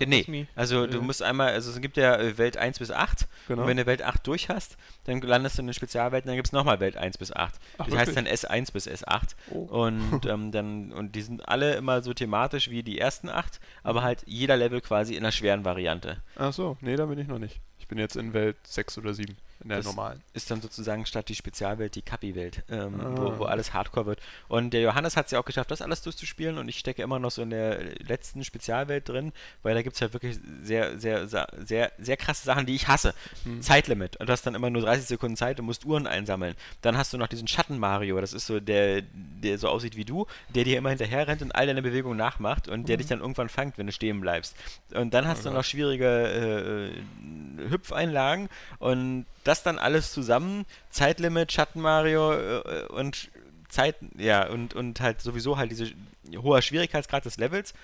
Nee. 0.00 0.46
Also 0.56 0.86
du 0.86 1.00
musst 1.02 1.22
einmal, 1.22 1.52
also 1.52 1.70
es 1.70 1.80
gibt 1.80 1.96
ja 1.96 2.16
äh, 2.16 2.36
Welt 2.38 2.56
1 2.56 2.78
bis 2.78 2.90
8 2.90 3.26
Genau. 3.48 3.62
und 3.62 3.68
wenn 3.68 3.76
du 3.76 3.86
Welt 3.86 4.02
8 4.02 4.26
durch 4.26 4.48
hast, 4.48 4.76
dann 5.04 5.20
landest 5.20 5.58
du 5.58 5.62
in 5.62 5.66
den 5.68 5.74
Spezialwelten, 5.74 6.28
dann 6.28 6.36
gibt 6.36 6.48
es 6.48 6.52
nochmal 6.52 6.80
Welt 6.80 6.96
1 6.96 7.18
bis 7.18 7.30
8. 7.32 7.54
Ach, 7.78 7.86
das 7.86 7.94
heißt 7.96 8.14
wirklich? 8.16 8.40
dann 8.40 8.50
S1 8.64 8.72
bis 8.72 8.88
S8 8.88 9.34
Oh. 9.50 9.58
und 9.84 10.26
ähm, 10.26 10.50
dann 10.52 10.92
und 10.92 11.14
die 11.14 11.22
sind 11.22 11.48
alle 11.48 11.74
immer 11.74 12.02
so 12.02 12.12
thematisch 12.14 12.70
wie 12.70 12.82
die 12.82 12.98
ersten 12.98 13.28
8, 13.28 13.60
aber 13.82 14.02
halt 14.02 14.22
jeder 14.26 14.56
Level 14.56 14.80
quasi 14.80 15.14
in 15.14 15.22
der 15.22 15.32
schweren 15.32 15.64
Variante. 15.64 16.16
Ach 16.36 16.52
so, 16.52 16.76
nee, 16.80 16.96
da 16.96 17.06
bin 17.06 17.18
ich 17.18 17.28
noch 17.28 17.38
nicht. 17.38 17.60
Ich 17.78 17.88
bin 17.88 17.98
jetzt 17.98 18.16
in 18.16 18.32
Welt 18.32 18.56
6 18.64 18.96
oder 18.98 19.12
7, 19.14 19.36
in 19.64 19.70
der 19.70 19.78
Das- 19.78 19.86
normalen. 19.86 20.22
Ist 20.34 20.50
dann 20.50 20.60
sozusagen 20.60 21.04
statt 21.06 21.28
die 21.28 21.34
Spezialwelt 21.34 21.94
die 21.96 22.02
Kapi-Welt, 22.02 22.62
ähm, 22.70 23.00
Ah. 23.00 23.12
wo, 23.16 23.38
wo 23.40 23.44
alles 23.44 23.72
Hardcore 23.74 24.06
wird. 24.06 24.20
Und 24.48 24.70
der 24.70 24.82
Johannes 24.82 25.16
hat 25.16 25.26
es 25.26 25.32
ja 25.32 25.40
auch 25.40 25.44
geschafft, 25.44 25.70
das 25.70 25.82
alles 25.82 26.02
durchzuspielen 26.02 26.58
und 26.58 26.68
ich 26.68 26.78
stecke 26.78 27.02
immer 27.02 27.18
noch 27.18 27.30
so 27.30 27.42
in 27.42 27.50
der 27.50 27.82
letzten 28.06 28.44
Spezialwelt 28.44 29.08
drin, 29.08 29.32
weil 29.62 29.74
da 29.74 29.82
gibt 29.82 29.94
es 29.94 30.00
ja 30.00 30.12
wirklich 30.12 30.38
sehr, 30.62 30.98
sehr, 30.98 31.26
sehr, 31.26 31.48
sehr, 31.64 31.92
sehr 31.98 32.16
krasse 32.16 32.44
Sachen, 32.44 32.66
die 32.66 32.74
ich 32.74 32.86
hasse. 32.88 33.14
Hm. 33.44 33.62
Zeitlimit. 33.62 34.16
Und 34.18 34.28
du 34.28 34.32
hast 34.32 34.46
dann 34.46 34.54
immer 34.54 34.70
nur 34.70 34.82
30 34.82 35.06
Sekunden 35.06 35.36
Zeit 35.36 35.58
und 35.58 35.66
musst 35.66 35.84
Uhren 35.84 36.06
einsammeln. 36.06 36.54
Dann 36.82 36.96
hast 36.96 37.12
du 37.12 37.18
noch 37.18 37.26
diesen 37.28 37.48
Schatten-Mario, 37.48 38.20
das 38.20 38.32
ist 38.34 38.46
so 38.46 38.60
der, 38.60 39.02
der 39.02 39.58
so 39.58 39.68
aussieht 39.68 39.96
wie 39.96 40.04
du, 40.04 40.26
der 40.54 40.64
dir 40.64 40.76
immer 40.78 40.90
hinterher 40.90 41.26
rennt 41.26 41.40
und 41.42 41.54
all 41.54 41.66
deine 41.66 41.82
Bewegungen 41.82 42.18
nachmacht 42.18 42.68
und 42.68 42.88
der 42.88 42.98
dich 42.98 43.06
dann 43.06 43.20
irgendwann 43.20 43.48
fangt, 43.48 43.78
wenn 43.78 43.86
du 43.86 43.92
stehen 43.92 44.20
bleibst. 44.20 44.54
Und 44.94 45.14
dann 45.14 45.26
hast 45.26 45.44
du 45.44 45.48
Oh 45.48 45.52
noch 45.54 45.64
schwierige 45.64 46.92
äh, 46.94 47.70
Hüpfeinlagen 47.70 48.48
und 48.78 49.26
das 49.44 49.62
dann 49.62 49.78
alles 49.78 50.12
zusammen, 50.12 50.66
Zeitlimit, 50.90 51.52
Schatten-Mario 51.52 52.32
äh, 52.32 52.86
und 52.88 53.30
Zeit, 53.68 53.96
ja, 54.16 54.48
und, 54.48 54.74
und 54.74 55.00
halt 55.00 55.20
sowieso 55.20 55.56
halt 55.56 55.70
diese 55.70 55.92
hoher 56.36 56.62
Schwierigkeitsgrad 56.62 57.24
des 57.24 57.36
Levels 57.36 57.74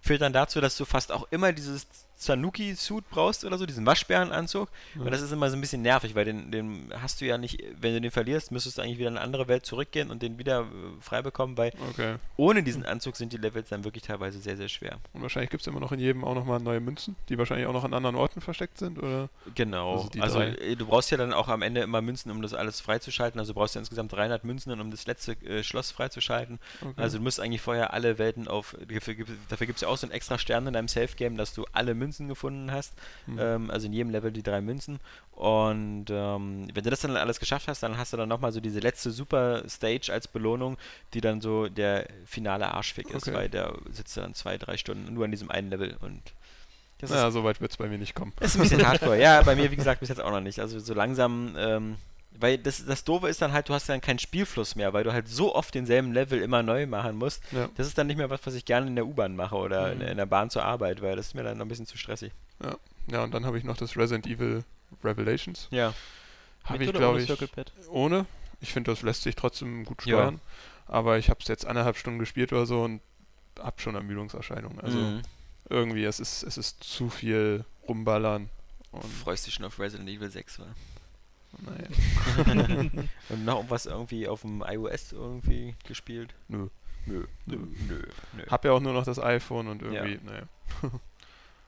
führt 0.00 0.22
dann 0.22 0.32
dazu, 0.32 0.60
dass 0.60 0.76
du 0.76 0.84
fast 0.84 1.12
auch 1.12 1.26
immer 1.30 1.52
dieses 1.52 1.86
Sanuki-Suit 2.16 3.04
brauchst 3.10 3.44
oder 3.44 3.58
so, 3.58 3.66
diesen 3.66 3.86
Waschbärenanzug. 3.86 4.68
Und 4.98 5.10
das 5.10 5.20
ist 5.20 5.32
immer 5.32 5.50
so 5.50 5.56
ein 5.56 5.60
bisschen 5.60 5.82
nervig, 5.82 6.14
weil 6.14 6.24
den, 6.24 6.50
den 6.50 6.92
hast 7.00 7.20
du 7.20 7.24
ja 7.26 7.38
nicht, 7.38 7.62
wenn 7.80 7.94
du 7.94 8.00
den 8.00 8.10
verlierst, 8.10 8.50
müsstest 8.52 8.78
du 8.78 8.82
eigentlich 8.82 8.98
wieder 8.98 9.08
in 9.08 9.16
eine 9.16 9.24
andere 9.24 9.48
Welt 9.48 9.66
zurückgehen 9.66 10.10
und 10.10 10.22
den 10.22 10.38
wieder 10.38 10.60
äh, 10.62 10.64
frei 11.00 11.22
bekommen, 11.22 11.56
weil 11.56 11.72
Okay. 11.90 12.16
ohne 12.36 12.62
diesen 12.62 12.84
Anzug 12.86 13.16
sind 13.16 13.32
die 13.32 13.36
Levels 13.36 13.68
dann 13.68 13.84
wirklich 13.84 14.02
teilweise 14.02 14.38
sehr, 14.40 14.56
sehr 14.56 14.68
schwer. 14.68 14.98
Und 15.12 15.22
wahrscheinlich 15.22 15.50
gibt 15.50 15.60
es 15.60 15.66
immer 15.66 15.80
noch 15.80 15.92
in 15.92 16.00
jedem 16.00 16.24
auch 16.24 16.34
nochmal 16.34 16.58
neue 16.60 16.80
Münzen, 16.80 17.16
die 17.28 17.36
wahrscheinlich 17.38 17.66
auch 17.66 17.72
noch 17.72 17.84
an 17.84 17.92
anderen 17.94 18.16
Orten 18.16 18.40
versteckt 18.40 18.78
sind, 18.78 18.98
oder? 18.98 19.28
Genau. 19.54 20.08
Also 20.20 20.20
Also, 20.20 20.40
äh, 20.40 20.74
du 20.76 20.86
brauchst 20.86 21.10
ja 21.10 21.16
dann 21.18 21.32
auch 21.32 21.48
am 21.48 21.62
Ende 21.62 21.82
immer 21.82 22.00
Münzen, 22.00 22.30
um 22.30 22.40
das 22.42 22.54
alles 22.54 22.80
freizuschalten. 22.80 23.38
Also 23.38 23.52
du 23.52 23.58
brauchst 23.58 23.74
ja 23.74 23.80
insgesamt 23.80 24.12
300 24.12 24.44
Münzen, 24.44 24.78
um 24.80 24.90
das 24.90 25.06
letzte 25.06 25.32
äh, 25.44 25.62
Schloss 25.62 25.90
freizuschalten. 25.90 26.58
Okay. 26.80 26.92
Also 26.96 27.18
du 27.18 27.24
musst 27.24 27.40
eigentlich 27.40 27.60
vorher 27.60 27.92
alle 27.92 28.18
Welten 28.18 28.48
auf. 28.48 28.74
Dafür 28.88 29.14
gibt 29.66 29.76
es 29.76 29.80
ja 29.82 29.88
auch 29.88 29.96
so 29.96 30.06
einen 30.06 30.12
extra 30.12 30.38
Stern 30.38 30.66
in 30.66 30.72
deinem 30.72 30.88
Safe-Game, 30.88 31.36
dass 31.36 31.52
du 31.54 31.64
alle 31.72 31.94
Münzen 31.94 32.05
gefunden 32.28 32.72
hast. 32.72 32.92
Hm. 33.26 33.38
Ähm, 33.38 33.70
also 33.70 33.86
in 33.86 33.92
jedem 33.92 34.10
Level 34.10 34.32
die 34.32 34.42
drei 34.42 34.60
Münzen. 34.60 35.00
Und 35.32 36.06
ähm, 36.10 36.68
wenn 36.72 36.84
du 36.84 36.90
das 36.90 37.00
dann 37.00 37.16
alles 37.16 37.40
geschafft 37.40 37.68
hast, 37.68 37.82
dann 37.82 37.98
hast 37.98 38.12
du 38.12 38.16
dann 38.16 38.28
nochmal 38.28 38.52
so 38.52 38.60
diese 38.60 38.80
letzte 38.80 39.10
Super-Stage 39.10 40.12
als 40.12 40.28
Belohnung, 40.28 40.78
die 41.14 41.20
dann 41.20 41.40
so 41.40 41.68
der 41.68 42.06
finale 42.24 42.72
Arschfick 42.72 43.10
ist, 43.10 43.28
Okay. 43.28 43.34
weil 43.36 43.48
der 43.48 43.74
sitzt 43.92 44.16
dann 44.16 44.34
zwei, 44.34 44.56
drei 44.56 44.76
Stunden 44.76 45.12
nur 45.12 45.24
an 45.24 45.30
diesem 45.30 45.50
einen 45.50 45.68
Level 45.70 45.96
und 46.00 46.22
das 46.98 47.10
ist 47.10 47.16
naja, 47.16 47.30
so 47.30 47.44
weit 47.44 47.60
wird 47.60 47.70
es 47.72 47.76
bei 47.76 47.88
mir 47.88 47.98
nicht 47.98 48.14
kommen. 48.14 48.32
ist 48.40 48.56
ein 48.56 48.62
bisschen 48.62 48.86
hardcore. 48.88 49.20
Ja, 49.20 49.42
bei 49.42 49.54
mir, 49.54 49.70
wie 49.70 49.76
gesagt, 49.76 50.00
bis 50.00 50.08
jetzt 50.08 50.20
auch 50.22 50.30
noch 50.30 50.40
nicht. 50.40 50.60
Also 50.60 50.80
so 50.80 50.94
langsam, 50.94 51.54
ähm, 51.58 51.96
weil 52.40 52.58
das, 52.58 52.84
das 52.84 53.04
Doofe 53.04 53.28
ist 53.28 53.40
dann 53.42 53.52
halt, 53.52 53.68
du 53.68 53.74
hast 53.74 53.88
dann 53.88 54.00
keinen 54.00 54.18
Spielfluss 54.18 54.74
mehr, 54.76 54.92
weil 54.92 55.04
du 55.04 55.12
halt 55.12 55.28
so 55.28 55.54
oft 55.54 55.74
denselben 55.74 56.12
Level 56.12 56.40
immer 56.40 56.62
neu 56.62 56.86
machen 56.86 57.16
musst. 57.16 57.42
Ja. 57.52 57.68
Das 57.76 57.86
ist 57.86 57.96
dann 57.98 58.06
nicht 58.06 58.16
mehr 58.16 58.30
was, 58.30 58.40
was 58.44 58.54
ich 58.54 58.64
gerne 58.64 58.86
in 58.86 58.96
der 58.96 59.06
U-Bahn 59.06 59.36
mache 59.36 59.54
oder 59.56 59.92
in, 59.92 59.98
Mhm. 59.98 60.00
der- 60.00 60.10
in 60.12 60.16
der 60.18 60.26
Bahn 60.26 60.50
zur 60.50 60.64
Arbeit, 60.64 61.02
weil 61.02 61.16
das 61.16 61.28
ist 61.28 61.34
mir 61.34 61.42
dann 61.42 61.58
noch 61.58 61.64
ein 61.64 61.68
bisschen 61.68 61.86
zu 61.86 61.96
stressig. 61.98 62.32
Ja, 63.10 63.22
und 63.22 63.32
dann 63.34 63.44
habe 63.46 63.56
ich 63.58 63.64
noch 63.64 63.76
das 63.76 63.96
Resident 63.96 64.26
Evil 64.26 64.64
Revelations. 65.04 65.68
Ja. 65.70 65.94
Habe 66.64 66.82
ich, 66.82 66.88
oder 66.88 66.98
glaube 66.98 67.14
ohne 67.22 67.24
ich, 67.24 67.88
ohne. 67.90 68.26
Ich 68.60 68.72
finde, 68.72 68.90
das 68.90 69.02
lässt 69.02 69.22
sich 69.22 69.36
trotzdem 69.36 69.84
gut 69.84 70.04
Ja. 70.06 70.16
steuern. 70.16 70.40
Aber 70.86 71.18
ich 71.18 71.30
habe 71.30 71.40
es 71.40 71.48
jetzt 71.48 71.66
anderthalb 71.66 71.96
Stunden 71.96 72.18
gespielt 72.18 72.52
oder 72.52 72.66
so 72.66 72.82
und 72.82 73.00
habe 73.60 73.80
schon 73.80 73.94
Ermüdungserscheinungen. 73.94 74.80
Also 74.80 74.98
Mhm. 74.98 75.22
irgendwie, 75.68 76.04
es 76.04 76.18
ist, 76.20 76.42
es 76.42 76.56
ist 76.56 76.82
zu 76.82 77.08
viel 77.10 77.64
rumballern. 77.88 78.48
Und 78.92 79.04
Freust 79.04 79.46
dich 79.46 79.54
schon 79.54 79.64
auf 79.66 79.78
Resident 79.78 80.08
Evil 80.08 80.30
6, 80.30 80.58
wa? 80.58 80.64
Naja, 81.62 82.88
Und 83.28 83.44
noch 83.44 83.68
was 83.70 83.86
irgendwie 83.86 84.28
auf 84.28 84.42
dem 84.42 84.62
iOS 84.66 85.12
irgendwie 85.12 85.74
gespielt? 85.84 86.34
nö. 86.48 86.68
Nö. 87.06 87.24
Nö. 87.46 87.56
Nö. 87.88 88.02
Nö. 88.32 88.42
Hab 88.48 88.64
ja 88.64 88.72
auch 88.72 88.80
nur 88.80 88.92
noch 88.92 89.04
das 89.04 89.20
iPhone 89.20 89.68
und 89.68 89.82
irgendwie, 89.82 90.14
Ja. 90.14 90.20
naja. 90.24 90.48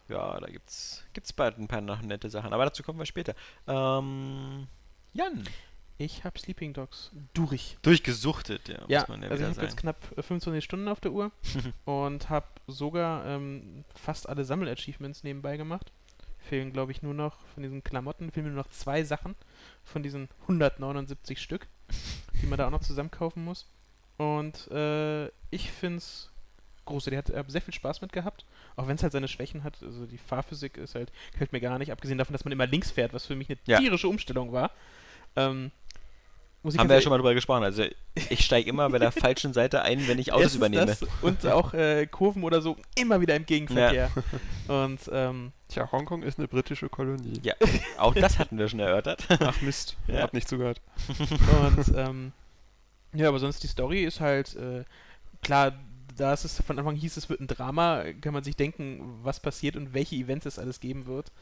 Ja, 0.09 0.41
da 0.41 0.47
gibt's, 0.47 1.05
gibt's 1.13 1.35
bald 1.35 1.59
ein 1.59 1.69
paar 1.69 1.83
noch 1.83 2.01
nette 2.01 2.31
Sachen, 2.31 2.55
aber 2.55 2.65
dazu 2.65 2.83
kommen 2.83 2.99
wir 2.99 3.05
später. 3.05 3.35
Ähm, 3.67 4.67
Jan. 5.13 5.45
Ich 5.99 6.25
habe 6.25 6.39
Sleeping 6.39 6.73
Dogs 6.73 7.11
durch. 7.35 7.77
Durchgesuchtet, 7.83 8.69
ja, 8.69 8.79
Ja, 8.87 9.05
ja 9.09 9.29
also 9.29 9.45
ich 9.45 9.57
habe 9.57 9.63
jetzt 9.63 9.77
knapp 9.77 10.17
äh, 10.17 10.23
25 10.23 10.65
Stunden 10.65 10.89
auf 10.89 11.01
der 11.01 11.13
Uhr 11.13 11.33
und 11.85 12.31
habe 12.31 12.47
sogar 12.69 13.27
ähm, 13.27 13.85
fast 13.97 14.29
alle 14.29 14.45
Sammel-Achievements 14.45 15.25
nebenbei 15.25 15.57
gemacht. 15.57 15.93
Fehlen, 16.49 16.73
glaube 16.73 16.93
ich, 16.93 17.03
nur 17.03 17.15
noch 17.15 17.37
von 17.55 17.63
diesen 17.63 17.85
Klamotten, 17.85 18.31
fehlen 18.33 18.47
mir 18.47 18.53
nur 18.53 18.63
noch 18.65 18.71
zwei 18.71 19.03
Sachen 19.05 19.35
von 19.85 20.03
diesen 20.03 20.29
179 20.43 21.41
Stück, 21.41 21.67
die 22.43 22.47
man 22.47 22.59
da 22.59 22.67
auch 22.67 22.71
noch 22.71 22.81
zusammen 22.83 23.11
kaufen 23.11 23.45
muss. 23.45 23.67
Und 24.17 24.69
äh, 24.71 25.27
ich 25.51 25.71
finde 25.71 25.99
es 25.99 26.31
großartig. 26.87 27.29
Ich 27.29 27.37
habe 27.37 27.51
sehr 27.53 27.61
viel 27.63 27.75
Spaß 27.75 28.01
mit 28.01 28.13
gehabt, 28.13 28.45
auch 28.77 28.89
wenn 28.89 28.97
es 28.97 29.03
halt 29.03 29.13
seine 29.13 29.29
Schwächen 29.29 29.63
hat. 29.63 29.83
Also 29.83 30.07
die 30.07 30.19
Fahrphysik 30.19 30.77
ist 30.79 30.95
halt, 30.95 31.13
gefällt 31.33 31.53
mir 31.53 31.61
gar 31.61 31.79
nicht, 31.79 31.93
abgesehen 31.93 32.19
davon, 32.19 32.33
dass 32.33 32.45
man 32.45 32.53
immer 32.53 32.67
links 32.67 32.91
fährt, 32.91 33.13
was 33.13 33.27
für 33.27 33.37
mich 33.37 33.49
eine 33.51 33.59
Ja. 33.67 33.79
tierische 33.79 34.09
Umstellung 34.09 34.53
war. 34.53 34.71
Ähm, 35.37 35.71
muss 36.63 36.75
ich 36.75 36.81
Haben 36.81 36.89
wir 36.89 36.97
ja 36.97 37.03
schon 37.03 37.11
mal 37.11 37.19
drüber 37.19 37.35
gesprochen. 37.35 37.63
Also 37.63 37.85
ich 38.31 38.45
steige 38.45 38.69
immer 38.69 38.91
bei 38.91 38.99
der 38.99 39.13
falschen 39.13 39.53
Seite 39.53 39.83
ein, 39.83 40.07
wenn 40.09 40.19
ich 40.19 40.33
Autos 40.33 40.55
übernehme. 40.57 40.87
Das 40.87 41.05
und 41.23 41.47
auch 41.47 41.73
äh, 41.73 42.07
Kurven 42.07 42.43
oder 42.45 42.61
so 42.61 42.77
immer 42.97 43.21
wieder 43.21 43.37
im 43.37 43.47
Gegenverkehr. 43.47 44.11
Und 44.69 45.01
ähm, 45.13 45.53
Tja, 45.69 45.91
Hongkong 45.91 46.23
ist 46.23 46.39
eine 46.39 46.47
britische 46.49 46.89
Kolonie. 46.89 47.41
Ja, 47.43 47.55
auch 47.99 48.15
das 48.15 48.39
hatten 48.39 48.59
wir 48.59 48.69
schon 48.69 48.81
erörtert. 48.81 49.27
Ach 49.41 49.61
Mist, 49.63 49.97
Ja. 50.09 50.21
hab 50.23 50.35
nicht 50.35 50.49
zugehört. 50.49 50.81
und 51.19 51.93
ähm, 51.97 52.33
ja, 53.15 53.29
aber 53.29 53.39
sonst 53.39 53.63
die 53.63 53.67
Story 53.69 54.05
ist 54.05 54.21
halt 54.21 54.55
äh, 54.57 54.85
klar, 55.43 55.73
da 56.19 56.33
es 56.35 56.45
ist, 56.45 56.63
von 56.63 56.79
Anfang 56.79 56.95
hieß, 56.97 57.17
es 57.17 57.29
wird 57.31 57.41
ein 57.41 57.47
Drama, 57.47 58.05
kann 58.21 58.35
man 58.35 58.45
sich 58.45 58.57
denken, 58.57 59.01
was 59.23 59.41
passiert 59.41 59.77
und 59.77 59.95
welche 59.95 60.17
Events 60.17 60.45
es 60.45 60.59
alles 60.59 60.81
geben 60.81 61.07
wird. 61.07 61.33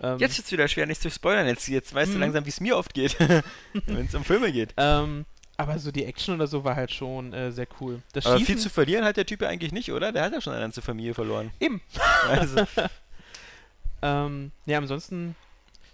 Ähm, 0.00 0.18
Jetzt 0.18 0.38
ist 0.38 0.46
es 0.46 0.52
wieder 0.52 0.68
schwer, 0.68 0.86
nicht 0.86 1.00
zu 1.02 1.10
spoilern. 1.10 1.46
Jetzt, 1.48 1.66
jetzt 1.68 1.92
weißt 1.94 2.12
du 2.12 2.14
Mhm. 2.16 2.20
langsam, 2.20 2.44
wie 2.44 2.50
es 2.50 2.60
mir 2.60 2.76
oft 2.76 2.94
geht, 2.94 3.16
wenn 3.86 4.06
es 4.06 4.14
um 4.14 4.24
Filme 4.24 4.52
geht. 4.52 4.72
ähm, 4.76 5.24
aber 5.58 5.78
so 5.78 5.90
die 5.90 6.04
Action 6.04 6.34
oder 6.34 6.46
so 6.46 6.64
war 6.64 6.76
halt 6.76 6.92
schon 6.92 7.32
äh, 7.32 7.50
sehr 7.50 7.66
cool. 7.80 8.02
Das 8.12 8.26
Aber 8.26 8.38
viel 8.40 8.58
zu 8.58 8.68
verlieren 8.68 9.04
hat 9.06 9.16
der 9.16 9.24
Typ 9.24 9.40
ja 9.40 9.48
eigentlich 9.48 9.72
nicht, 9.72 9.90
oder? 9.90 10.12
Der 10.12 10.22
hat 10.24 10.32
ja 10.34 10.40
schon 10.42 10.52
eine 10.52 10.60
ganze 10.62 10.82
Familie 10.82 11.14
verloren. 11.14 11.50
Eben. 11.60 11.80
Also, 12.28 12.66
ähm, 14.02 14.52
ja, 14.66 14.78
ansonsten 14.78 15.34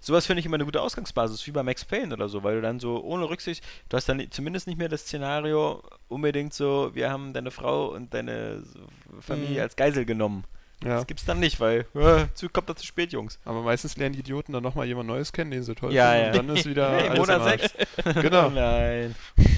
sowas 0.03 0.27
finde 0.27 0.41
ich 0.41 0.47
immer 0.47 0.57
eine 0.57 0.65
gute 0.65 0.83
Ausgangsbasis, 0.83 1.47
wie 1.47 1.53
bei 1.53 1.63
Max 1.63 1.85
Payne 1.85 2.13
oder 2.13 2.29
so, 2.29 2.43
weil 2.43 2.57
du 2.57 2.61
dann 2.63 2.81
so 2.81 3.03
ohne 3.03 3.29
Rücksicht, 3.31 3.65
du 3.89 3.97
hast 3.97 4.09
dann 4.09 4.31
zumindest 4.31 4.67
nicht 4.67 4.77
mehr 4.79 4.89
das 4.89 5.03
Szenario 5.03 5.83
unbedingt 6.09 6.53
so, 6.53 6.91
wir 6.93 7.11
haben 7.11 7.33
deine 7.33 7.51
Frau 7.51 7.87
und 7.89 8.13
deine 8.13 8.63
Familie 9.21 9.57
Mhm. 9.57 9.63
als 9.63 9.77
Geisel 9.77 10.05
genommen. 10.05 10.45
Ja, 10.85 10.97
Das 10.97 11.07
gibt's 11.07 11.25
dann 11.25 11.39
nicht, 11.39 11.61
weil 11.61 11.87
äh, 11.95 12.25
zu, 12.35 12.49
kommt 12.49 12.69
da 12.69 12.75
zu 12.75 12.85
spät, 12.85 13.13
Jungs. 13.13 13.39
aber 13.45 13.63
meistens 13.63 13.97
lernen 13.97 14.15
die 14.15 14.19
Idioten 14.21 14.53
dann 14.53 14.65
nochmal 14.65 14.85
jemand 14.89 15.07
Neues 15.09 15.33
kennen, 15.33 15.53
den 15.53 15.63
sie 15.63 15.77
toll 15.77 15.93
Ja, 15.95 16.11
finden. 16.11 16.35
ja. 16.35 16.41
Und 16.41 16.49
dann 16.49 16.57
ist 16.57 16.67
wieder 16.67 16.91
Hey, 16.99 17.09
alles 17.09 17.19
Monat. 17.21 17.61
6. 17.61 17.75
Genau. 18.21 18.51
Nein. 18.51 19.15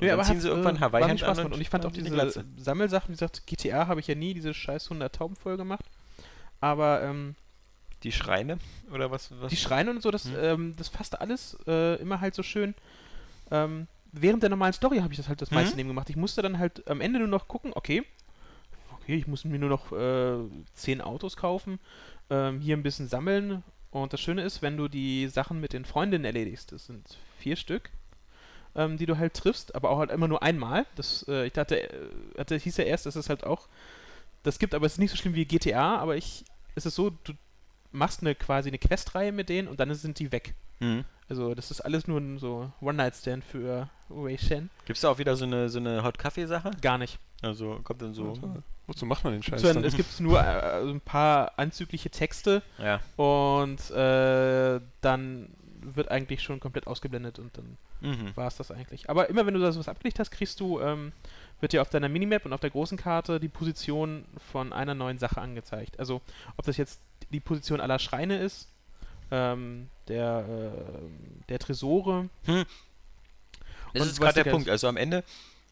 Nee, 0.00 0.08
dann 0.08 0.18
aber 0.18 0.26
ziehen 0.28 0.40
sie 0.40 0.48
irgendwann 0.48 0.76
äh, 0.76 0.80
Hawaii 0.80 1.04
Hemd 1.04 1.20
Spaß 1.20 1.38
an 1.38 1.46
und 1.46 1.52
Und 1.54 1.60
ich 1.60 1.70
fand 1.70 1.86
auch 1.86 1.92
die 1.92 2.02
diese 2.02 2.14
Glatze. 2.14 2.44
Sammelsachen, 2.56 3.08
wie 3.10 3.12
gesagt, 3.12 3.46
GTA 3.46 3.86
habe 3.86 4.00
ich 4.00 4.06
ja 4.08 4.14
nie 4.16 4.34
diese 4.34 4.52
scheiß 4.52 4.86
100 4.86 5.14
Tauben 5.14 5.36
voll 5.36 5.56
gemacht. 5.56 5.84
Aber 6.60 7.02
ähm, 7.02 7.36
Die 8.04 8.12
Schreine? 8.12 8.58
Oder 8.92 9.10
was? 9.10 9.30
was? 9.40 9.50
die 9.50 9.56
Schreine 9.56 9.90
und 9.90 10.02
so, 10.02 10.10
das, 10.10 10.26
Hm. 10.26 10.36
ähm, 10.38 10.76
das 10.76 10.90
passte 10.90 11.20
alles 11.20 11.56
äh, 11.66 11.96
immer 12.00 12.20
halt 12.20 12.34
so 12.34 12.42
schön. 12.42 12.74
Ähm, 13.50 13.86
während 14.12 14.42
der 14.42 14.50
normalen 14.50 14.72
Story 14.74 14.98
habe 14.98 15.12
ich 15.12 15.16
das 15.16 15.28
halt 15.28 15.40
das 15.42 15.50
Mhm. 15.50 15.54
meiste 15.56 15.76
neben 15.76 15.88
gemacht. 15.88 16.08
Ich 16.10 16.16
musste 16.16 16.42
dann 16.42 16.58
halt 16.58 16.86
am 16.88 17.00
Ende 17.00 17.18
nur 17.18 17.28
noch 17.28 17.48
gucken, 17.48 17.72
okay, 17.74 18.04
okay, 19.00 19.16
ich 19.16 19.26
muss 19.26 19.44
mir 19.44 19.58
nur 19.58 19.68
noch 19.70 19.92
äh, 19.92 20.38
10 20.74 21.00
Autos 21.00 21.36
kaufen, 21.36 21.78
ähm, 22.30 22.60
hier 22.60 22.76
ein 22.76 22.82
bisschen 22.82 23.08
sammeln. 23.08 23.62
Und 23.90 24.12
das 24.12 24.20
Schöne 24.20 24.42
ist, 24.42 24.60
wenn 24.60 24.76
du 24.76 24.88
die 24.88 25.28
Sachen 25.28 25.60
mit 25.60 25.72
den 25.72 25.84
Freundinnen 25.84 26.24
erledigst, 26.24 26.72
das 26.72 26.86
sind 26.86 27.18
vier 27.38 27.56
Stück, 27.56 27.90
ähm, 28.74 28.96
die 28.98 29.06
du 29.06 29.16
halt 29.18 29.34
triffst, 29.34 29.74
aber 29.74 29.90
auch 29.90 29.98
halt 29.98 30.10
immer 30.10 30.26
nur 30.28 30.42
einmal. 30.42 30.84
Das, 30.96 31.24
äh, 31.28 31.46
ich 31.46 31.52
dachte, 31.52 31.80
äh, 31.80 32.08
hatte, 32.36 32.56
hieß 32.56 32.76
ja 32.78 32.84
erst, 32.84 33.06
dass 33.06 33.14
es 33.16 33.28
halt 33.28 33.44
auch 33.44 33.68
das 34.42 34.58
gibt, 34.58 34.74
aber 34.74 34.84
es 34.86 34.92
ist 34.94 34.98
nicht 34.98 35.10
so 35.12 35.16
schlimm 35.16 35.34
wie 35.34 35.44
GTA, 35.46 35.96
aber 35.96 36.16
ich, 36.16 36.44
es 36.74 36.84
ist 36.86 36.96
so, 36.96 37.10
du 37.10 37.32
machst 37.94 38.20
eine 38.22 38.34
quasi 38.34 38.68
eine 38.68 38.78
Questreihe 38.78 39.32
mit 39.32 39.48
denen 39.48 39.68
und 39.68 39.80
dann 39.80 39.94
sind 39.94 40.18
die 40.18 40.32
weg. 40.32 40.54
Mhm. 40.80 41.04
Also 41.28 41.54
das 41.54 41.70
ist 41.70 41.80
alles 41.80 42.06
nur 42.06 42.20
ein 42.20 42.38
so 42.38 42.70
One-Night-Stand 42.80 43.44
für 43.44 43.88
Wei 44.08 44.36
Shen. 44.36 44.68
Gibt 44.84 44.96
es 44.98 45.00
da 45.02 45.08
auch 45.10 45.18
wieder 45.18 45.36
so 45.36 45.44
eine, 45.46 45.68
so 45.70 45.78
eine 45.78 46.02
Hot-Kaffee-Sache? 46.02 46.72
Gar 46.82 46.98
nicht. 46.98 47.18
Also 47.40 47.80
kommt 47.82 48.02
dann 48.02 48.12
so. 48.14 48.38
Wozu 48.86 49.06
macht 49.06 49.24
man 49.24 49.32
den 49.32 49.42
Scheiß 49.42 49.62
dann? 49.62 49.82
es 49.84 49.96
gibt 49.96 50.20
nur 50.20 50.38
äh, 50.38 50.82
ein 50.82 51.00
paar 51.00 51.52
anzügliche 51.58 52.10
Texte 52.10 52.62
Ja. 52.78 53.00
und 53.16 53.90
äh, 53.90 54.80
dann 55.00 55.48
wird 55.80 56.10
eigentlich 56.10 56.42
schon 56.42 56.60
komplett 56.60 56.86
ausgeblendet 56.86 57.38
und 57.38 57.56
dann 57.56 57.76
Mhm. 58.00 58.36
war 58.36 58.48
es 58.48 58.56
das 58.56 58.70
eigentlich. 58.70 59.08
Aber 59.08 59.30
immer 59.30 59.46
wenn 59.46 59.54
du 59.54 59.60
da 59.60 59.72
sowas 59.72 59.88
abgelegt 59.88 60.18
hast, 60.18 60.30
kriegst 60.30 60.60
du, 60.60 60.78
ähm, 60.80 61.12
wird 61.60 61.72
dir 61.72 61.80
auf 61.80 61.88
deiner 61.88 62.10
Minimap 62.10 62.44
und 62.44 62.52
auf 62.52 62.60
der 62.60 62.68
großen 62.68 62.98
Karte 62.98 63.40
die 63.40 63.48
Position 63.48 64.26
von 64.52 64.74
einer 64.74 64.92
neuen 64.94 65.18
Sache 65.18 65.40
angezeigt. 65.40 65.98
Also 65.98 66.20
ob 66.58 66.66
das 66.66 66.76
jetzt 66.76 67.00
die 67.30 67.40
Position 67.40 67.80
aller 67.80 67.98
Schreine 67.98 68.38
ist, 68.38 68.68
ähm, 69.30 69.88
der, 70.08 70.44
äh, 70.48 71.48
der 71.48 71.58
Tresore. 71.58 72.28
Das 72.46 74.02
Und 74.02 74.08
ist 74.08 74.20
gerade 74.20 74.42
der 74.42 74.50
Punkt. 74.50 74.68
Also 74.68 74.88
am 74.88 74.96
Ende 74.96 75.24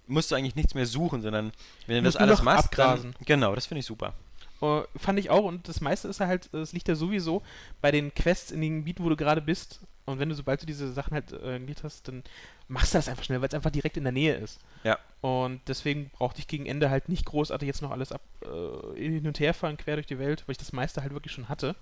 musst 0.07 0.31
du 0.31 0.35
eigentlich 0.35 0.57
nichts 0.57 0.75
mehr 0.75 0.87
suchen, 0.87 1.23
sondern 1.23 1.53
wenn 1.87 1.97
du 1.97 2.03
das 2.03 2.17
alles 2.17 2.43
machst, 2.43 2.67
abgrasen. 2.67 3.13
dann, 3.13 3.25
genau, 3.25 3.55
das 3.55 3.67
finde 3.67 3.81
ich 3.81 3.87
super. 3.87 4.15
Äh, 4.61 4.83
fand 4.97 5.19
ich 5.19 5.31
auch 5.31 5.45
und 5.45 5.69
das 5.69 5.81
meiste 5.81 6.09
ist 6.09 6.21
ja 6.21 6.27
halt, 6.27 6.53
es 6.55 6.73
liegt 6.73 6.89
ja 6.89 6.95
sowieso 6.95 7.43
bei 7.81 7.91
den 7.91 8.15
Quests 8.15 8.51
in 8.51 8.61
den 8.61 8.79
Gebieten, 8.79 9.05
wo 9.05 9.09
du 9.09 9.17
gerade 9.17 9.41
bist. 9.41 9.81
Und 10.13 10.19
wenn 10.19 10.29
du, 10.29 10.35
sobald 10.35 10.63
du 10.63 10.67
diese 10.67 10.93
Sachen 10.93 11.15
halt 11.15 11.33
äh, 11.33 11.59
gelegt 11.59 11.83
hast, 11.85 12.09
dann 12.09 12.23
machst 12.69 12.95
du 12.95 12.99
das 12.99 13.09
einfach 13.09 13.25
schnell, 13.25 13.41
weil 13.41 13.49
es 13.49 13.55
einfach 13.55 13.71
direkt 13.71 13.97
in 13.97 14.05
der 14.05 14.13
Nähe 14.13 14.35
ist. 14.35 14.61
Ja. 14.85 14.99
Und 15.21 15.61
deswegen 15.69 16.11
brauchte 16.11 16.41
ich 16.41 16.49
gegen 16.49 16.67
Ende 16.67 16.91
halt 16.91 17.09
nicht 17.09 17.27
großartig 17.27 17.67
jetzt 17.67 17.83
noch 17.83 17.91
alles 17.91 18.13
ab 18.13 18.23
äh, 18.43 18.99
hin 18.99 19.27
und 19.27 19.41
her 19.41 19.55
fahren, 19.55 19.77
quer 19.77 19.97
durch 19.97 20.07
die 20.07 20.19
Welt, 20.19 20.45
weil 20.47 20.53
ich 20.53 20.59
das 20.59 20.73
meiste 20.73 21.03
halt 21.03 21.13
wirklich 21.13 21.33
schon 21.33 21.49
hatte. 21.49 21.77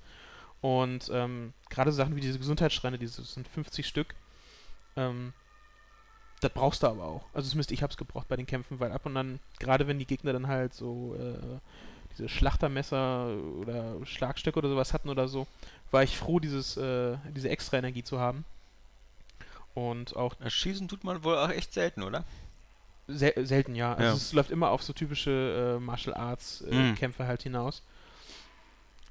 Und 0.61 1.11
ähm, 1.13 1.53
gerade 1.71 1.91
so 1.91 1.97
Sachen 1.97 2.17
wie 2.17 2.21
diese 2.21 2.39
Gesundheitsschreine, 2.39 2.99
diese 2.99 3.23
sind 3.23 3.49
50 3.49 3.87
Stück, 3.87 4.15
ähm, 4.97 5.33
das 6.41 6.53
brauchst 6.53 6.83
du 6.83 6.87
aber 6.87 7.05
auch. 7.05 7.25
Also 7.33 7.51
zumindest 7.51 7.73
ich 7.73 7.83
hab's 7.83 7.97
gebraucht 7.97 8.29
bei 8.29 8.37
den 8.37 8.47
Kämpfen, 8.47 8.81
weil 8.81 8.93
ab 8.93 9.07
und 9.07 9.17
an, 9.17 9.41
gerade 9.59 9.87
wenn 9.87 9.99
die 9.99 10.07
Gegner 10.07 10.33
dann 10.33 10.47
halt 10.47 10.75
so 10.75 11.15
äh, 11.19 11.59
Schlachtermesser 12.29 13.29
oder 13.61 13.95
Schlagstöcke 14.05 14.59
oder 14.59 14.69
sowas 14.69 14.93
hatten 14.93 15.09
oder 15.09 15.29
so, 15.29 15.47
war 15.91 16.03
ich 16.03 16.17
froh, 16.17 16.39
dieses, 16.41 16.77
äh, 16.77 17.17
diese 17.35 17.49
extra 17.49 17.79
Energie 17.79 18.05
zu 18.05 18.19
haben. 18.21 18.45
Und 19.75 20.17
auch 20.17 20.35
Schießen 20.47 20.89
tut 20.89 21.05
man 21.05 21.23
wohl 21.25 21.37
auch 21.39 21.51
echt 21.51 21.73
selten, 21.73 22.03
oder? 22.03 22.25
sel 23.09 23.33
selten, 23.45 23.75
ja. 23.75 23.95
Also 23.95 24.11
Ja. 24.11 24.17
es 24.17 24.33
läuft 24.33 24.51
immer 24.51 24.71
auf 24.71 24.83
so 24.83 24.93
typische 24.93 25.77
äh, 25.79 25.81
Martial 25.81 26.15
Arts 26.15 26.61
äh, 26.63 26.75
Mhm. 26.75 26.95
Kämpfe 26.95 27.27
halt 27.27 27.43
hinaus. 27.43 27.83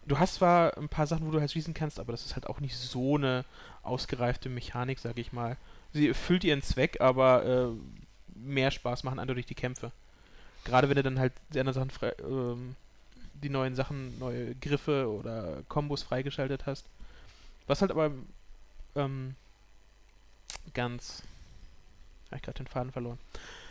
Du 0.05 0.17
hast 0.17 0.35
zwar 0.35 0.77
ein 0.77 0.89
paar 0.89 1.05
Sachen, 1.05 1.27
wo 1.27 1.31
du 1.31 1.39
halt 1.39 1.51
schießen 1.51 1.73
kannst, 1.73 1.99
aber 1.99 2.11
das 2.13 2.25
ist 2.25 2.35
halt 2.35 2.47
auch 2.47 2.59
nicht 2.61 2.75
so 2.75 3.15
eine 3.15 3.45
ausgereifte 3.83 4.49
Mechanik, 4.49 4.99
sag 4.99 5.17
ich 5.17 5.33
mal. 5.33 5.57
Sie 5.93 6.07
erfüllt 6.07 6.43
ihren 6.43 6.61
Zweck, 6.61 6.99
aber 7.01 7.45
äh, 7.45 7.67
mehr 8.39 8.71
Spaß 8.71 9.03
machen 9.03 9.19
eindeutig 9.19 9.45
die 9.45 9.55
Kämpfe. 9.55 9.91
Gerade 10.65 10.89
wenn 10.89 10.95
du 10.95 11.03
dann 11.03 11.19
halt 11.19 11.33
die 11.53 11.59
anderen 11.59 11.75
Sachen 11.75 11.89
frei, 11.91 12.13
ähm, 12.21 12.75
die 13.41 13.49
neuen 13.49 13.75
Sachen, 13.75 14.17
neue 14.19 14.55
Griffe 14.55 15.09
oder 15.09 15.63
Kombos 15.67 16.03
freigeschaltet 16.03 16.65
hast. 16.65 16.85
Was 17.67 17.81
halt 17.81 17.91
aber 17.91 18.11
ähm, 18.95 19.35
ganz. 20.73 21.23
Hab 22.31 22.37
ich 22.37 22.43
gerade 22.43 22.57
den 22.57 22.67
Faden 22.67 22.91
verloren. 22.91 23.19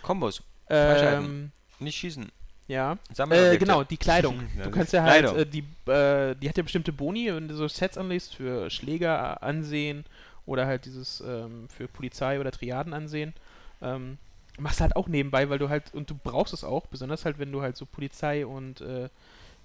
Kombos. 0.02 0.42
Ähm, 0.68 1.52
nicht 1.78 1.96
schießen. 1.96 2.30
ja. 2.66 2.98
Äh, 3.30 3.56
genau, 3.56 3.84
die 3.84 3.96
Kleidung. 3.96 4.42
Du 4.62 4.70
kannst 4.70 4.92
ja 4.92 5.02
halt, 5.02 5.24
äh, 5.24 5.46
die, 5.46 5.64
äh, 5.90 6.34
die 6.34 6.48
hat 6.48 6.56
ja 6.56 6.62
bestimmte 6.62 6.92
Boni, 6.92 7.32
wenn 7.34 7.48
du 7.48 7.54
so 7.54 7.66
Sets 7.68 7.96
anlegst 7.96 8.34
für 8.34 8.68
Schläger, 8.70 9.42
Ansehen 9.42 10.04
oder 10.44 10.66
halt 10.66 10.84
dieses 10.84 11.20
ähm, 11.20 11.68
für 11.68 11.88
Polizei 11.88 12.40
oder 12.40 12.50
Triaden 12.50 12.92
ansehen. 12.94 13.34
Ähm, 13.80 14.18
machst 14.58 14.80
du 14.80 14.82
halt 14.82 14.96
auch 14.96 15.08
nebenbei, 15.08 15.48
weil 15.48 15.58
du 15.58 15.68
halt, 15.68 15.94
und 15.94 16.10
du 16.10 16.14
brauchst 16.14 16.52
es 16.52 16.64
auch, 16.64 16.86
besonders 16.86 17.24
halt, 17.24 17.38
wenn 17.38 17.52
du 17.52 17.62
halt 17.62 17.76
so 17.76 17.86
Polizei 17.86 18.44
und 18.44 18.80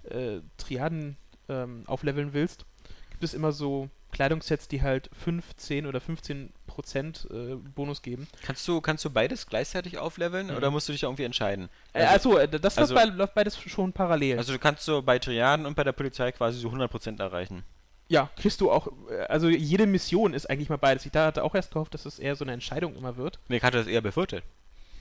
äh, 0.10 0.39
Triaden 0.58 1.18
ähm, 1.50 1.84
aufleveln 1.88 2.34
willst, 2.34 2.66
gibt 3.12 3.24
es 3.24 3.34
immer 3.34 3.52
so 3.52 3.89
Kleidungssets, 4.12 4.68
die 4.68 4.82
halt 4.84 5.10
5, 5.13 5.56
10 5.56 5.88
oder 5.88 6.00
15 6.00 6.54
Prozent 6.68 7.28
äh, 7.32 7.56
Bonus 7.56 8.02
geben. 8.04 8.28
Kannst 8.44 8.68
du, 8.68 8.80
kannst 8.80 9.04
du 9.06 9.10
beides 9.10 9.48
gleichzeitig 9.48 9.98
aufleveln 9.98 10.48
Mhm. 10.48 10.56
oder 10.56 10.70
musst 10.72 10.88
du 10.88 10.94
dich 10.94 11.04
irgendwie 11.04 11.24
entscheiden? 11.24 11.70
Äh, 11.94 12.04
also, 12.06 12.38
äh, 12.38 12.48
das 12.48 12.78
also- 12.78 12.94
läuft, 12.94 13.08
bei, 13.10 13.16
läuft 13.16 13.34
beides 13.34 13.60
schon 13.60 13.92
parallel. 13.92 14.38
Also 14.38 14.54
du 14.54 14.60
kannst 14.60 14.84
so 14.86 15.02
bei 15.02 15.18
Triaden 15.20 15.66
und 15.66 15.76
bei 15.76 15.84
der 15.84 15.94
Polizei 15.94 16.32
quasi 16.32 16.60
so 16.60 16.70
100% 16.70 17.20
erreichen. 17.20 17.63
Ja, 18.08 18.30
kriegst 18.36 18.62
du 18.62 18.70
auch, 18.70 18.88
äh, 19.10 19.22
also 19.30 19.50
jede 19.50 19.88
Mission 19.88 20.34
ist 20.36 20.48
eigentlich 20.50 20.70
mal 20.70 20.78
beides. 20.78 21.06
Ich 21.06 21.12
da 21.12 21.26
hatte 21.28 21.44
auch 21.44 21.56
erst 21.56 21.72
gehofft, 21.72 21.94
dass 21.96 22.06
es 22.06 22.20
eher 22.20 22.36
so 22.36 22.46
eine 22.46 22.52
Entscheidung 22.52 22.96
immer 22.96 23.18
wird. 23.18 23.39
Nee, 23.48 23.58
ich 23.58 23.63
hatte 23.63 23.78
das 23.78 23.88
eher 23.88 24.02
beviertelt. 24.02 24.44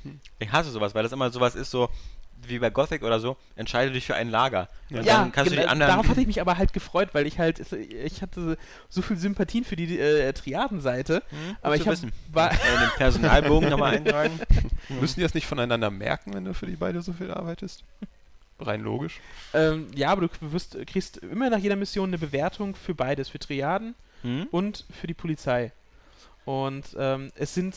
Hm. 0.05 0.21
Ich 0.38 0.51
hasse 0.51 0.71
sowas, 0.71 0.95
weil 0.95 1.03
das 1.03 1.12
immer 1.12 1.31
sowas 1.31 1.55
ist 1.55 1.71
so, 1.71 1.91
wie 2.48 2.59
bei 2.59 2.70
Gothic 2.70 3.02
oder 3.02 3.20
so, 3.20 3.37
entscheide 3.57 3.92
dich 3.92 4.07
für 4.07 4.14
ein 4.14 4.28
Lager. 4.31 4.68
Und 4.90 5.05
ja, 5.05 5.18
dann 5.22 5.33
kannst 5.33 5.50
du 5.50 5.55
die 5.55 5.61
genau, 5.61 5.72
anderen... 5.72 5.90
darauf 5.92 6.09
hatte 6.09 6.20
ich 6.20 6.26
mich 6.26 6.40
aber 6.40 6.59
halt 6.59 6.72
gefreut, 6.72 7.11
weil 7.12 7.26
ich 7.26 7.38
halt, 7.38 7.61
ich 7.72 8.22
hatte 8.22 8.57
so 8.88 9.02
viel 9.02 9.16
Sympathien 9.16 9.64
für 9.64 9.76
die 9.76 9.98
äh, 9.98 10.33
Triadenseite, 10.33 11.22
Hm, 11.31 11.57
aber 11.62 11.76
ich 11.76 11.83
zu 11.83 11.87
hab, 11.87 11.92
wissen. 11.92 12.12
war, 12.33 12.52
Äh, 12.52 12.57
den 12.57 12.90
Personalbogen 12.96 13.68
nochmal 13.70 13.94
eintragen. 13.96 14.38
Müssen 15.00 15.16
die 15.16 15.22
das 15.22 15.35
nicht 15.35 15.46
voneinander 15.46 15.90
merken, 15.90 16.35
wenn 16.35 16.44
du 16.44 16.55
für 16.55 16.66
die 16.66 16.76
beide 16.76 17.00
so 17.02 17.12
viel 17.12 17.31
arbeitest? 17.31 17.85
Rein 18.61 18.83
logisch. 18.83 19.18
ähm, 19.55 19.88
ja, 19.94 20.11
aber 20.11 20.28
du 20.28 20.52
wirst, 20.52 20.76
kriegst 20.87 21.16
immer 21.18 21.50
nach 21.50 21.59
jeder 21.59 21.74
Mission 21.76 22.11
eine 22.11 22.18
Bewertung 22.18 22.74
für 22.76 22.94
beides, 22.94 23.28
für 23.28 23.38
Triaden 23.38 23.94
Hm? 24.22 24.46
und 24.52 24.85
für 25.00 25.09
die 25.09 25.14
Polizei. 25.14 25.72
Und 26.44 26.85
ähm, 26.98 27.33
es 27.35 27.55
sind, 27.55 27.74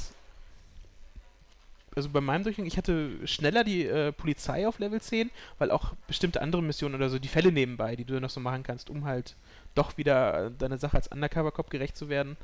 also 1.95 2.09
bei 2.09 2.21
meinem 2.21 2.43
Durchgang, 2.43 2.65
ich 2.65 2.77
hatte 2.77 3.11
schneller 3.25 3.63
die 3.63 3.85
äh, 3.85 4.11
Polizei 4.11 4.67
auf 4.67 4.79
Level 4.79 5.01
10, 5.01 5.31
weil 5.57 5.71
auch 5.71 5.93
bestimmte 6.07 6.41
andere 6.41 6.61
Missionen 6.61 6.95
oder 6.95 7.09
so, 7.09 7.19
die 7.19 7.27
Fälle 7.27 7.51
nebenbei, 7.51 7.95
die 7.95 8.05
du 8.05 8.19
noch 8.19 8.29
so 8.29 8.39
machen 8.39 8.63
kannst, 8.63 8.89
um 8.89 9.05
halt 9.05 9.35
doch 9.75 9.97
wieder 9.97 10.45
äh, 10.47 10.51
deine 10.57 10.77
Sache 10.77 10.97
als 10.97 11.07
Undercover-Cop 11.07 11.69
gerecht 11.69 11.95
zu 11.95 12.09
werden. 12.09 12.37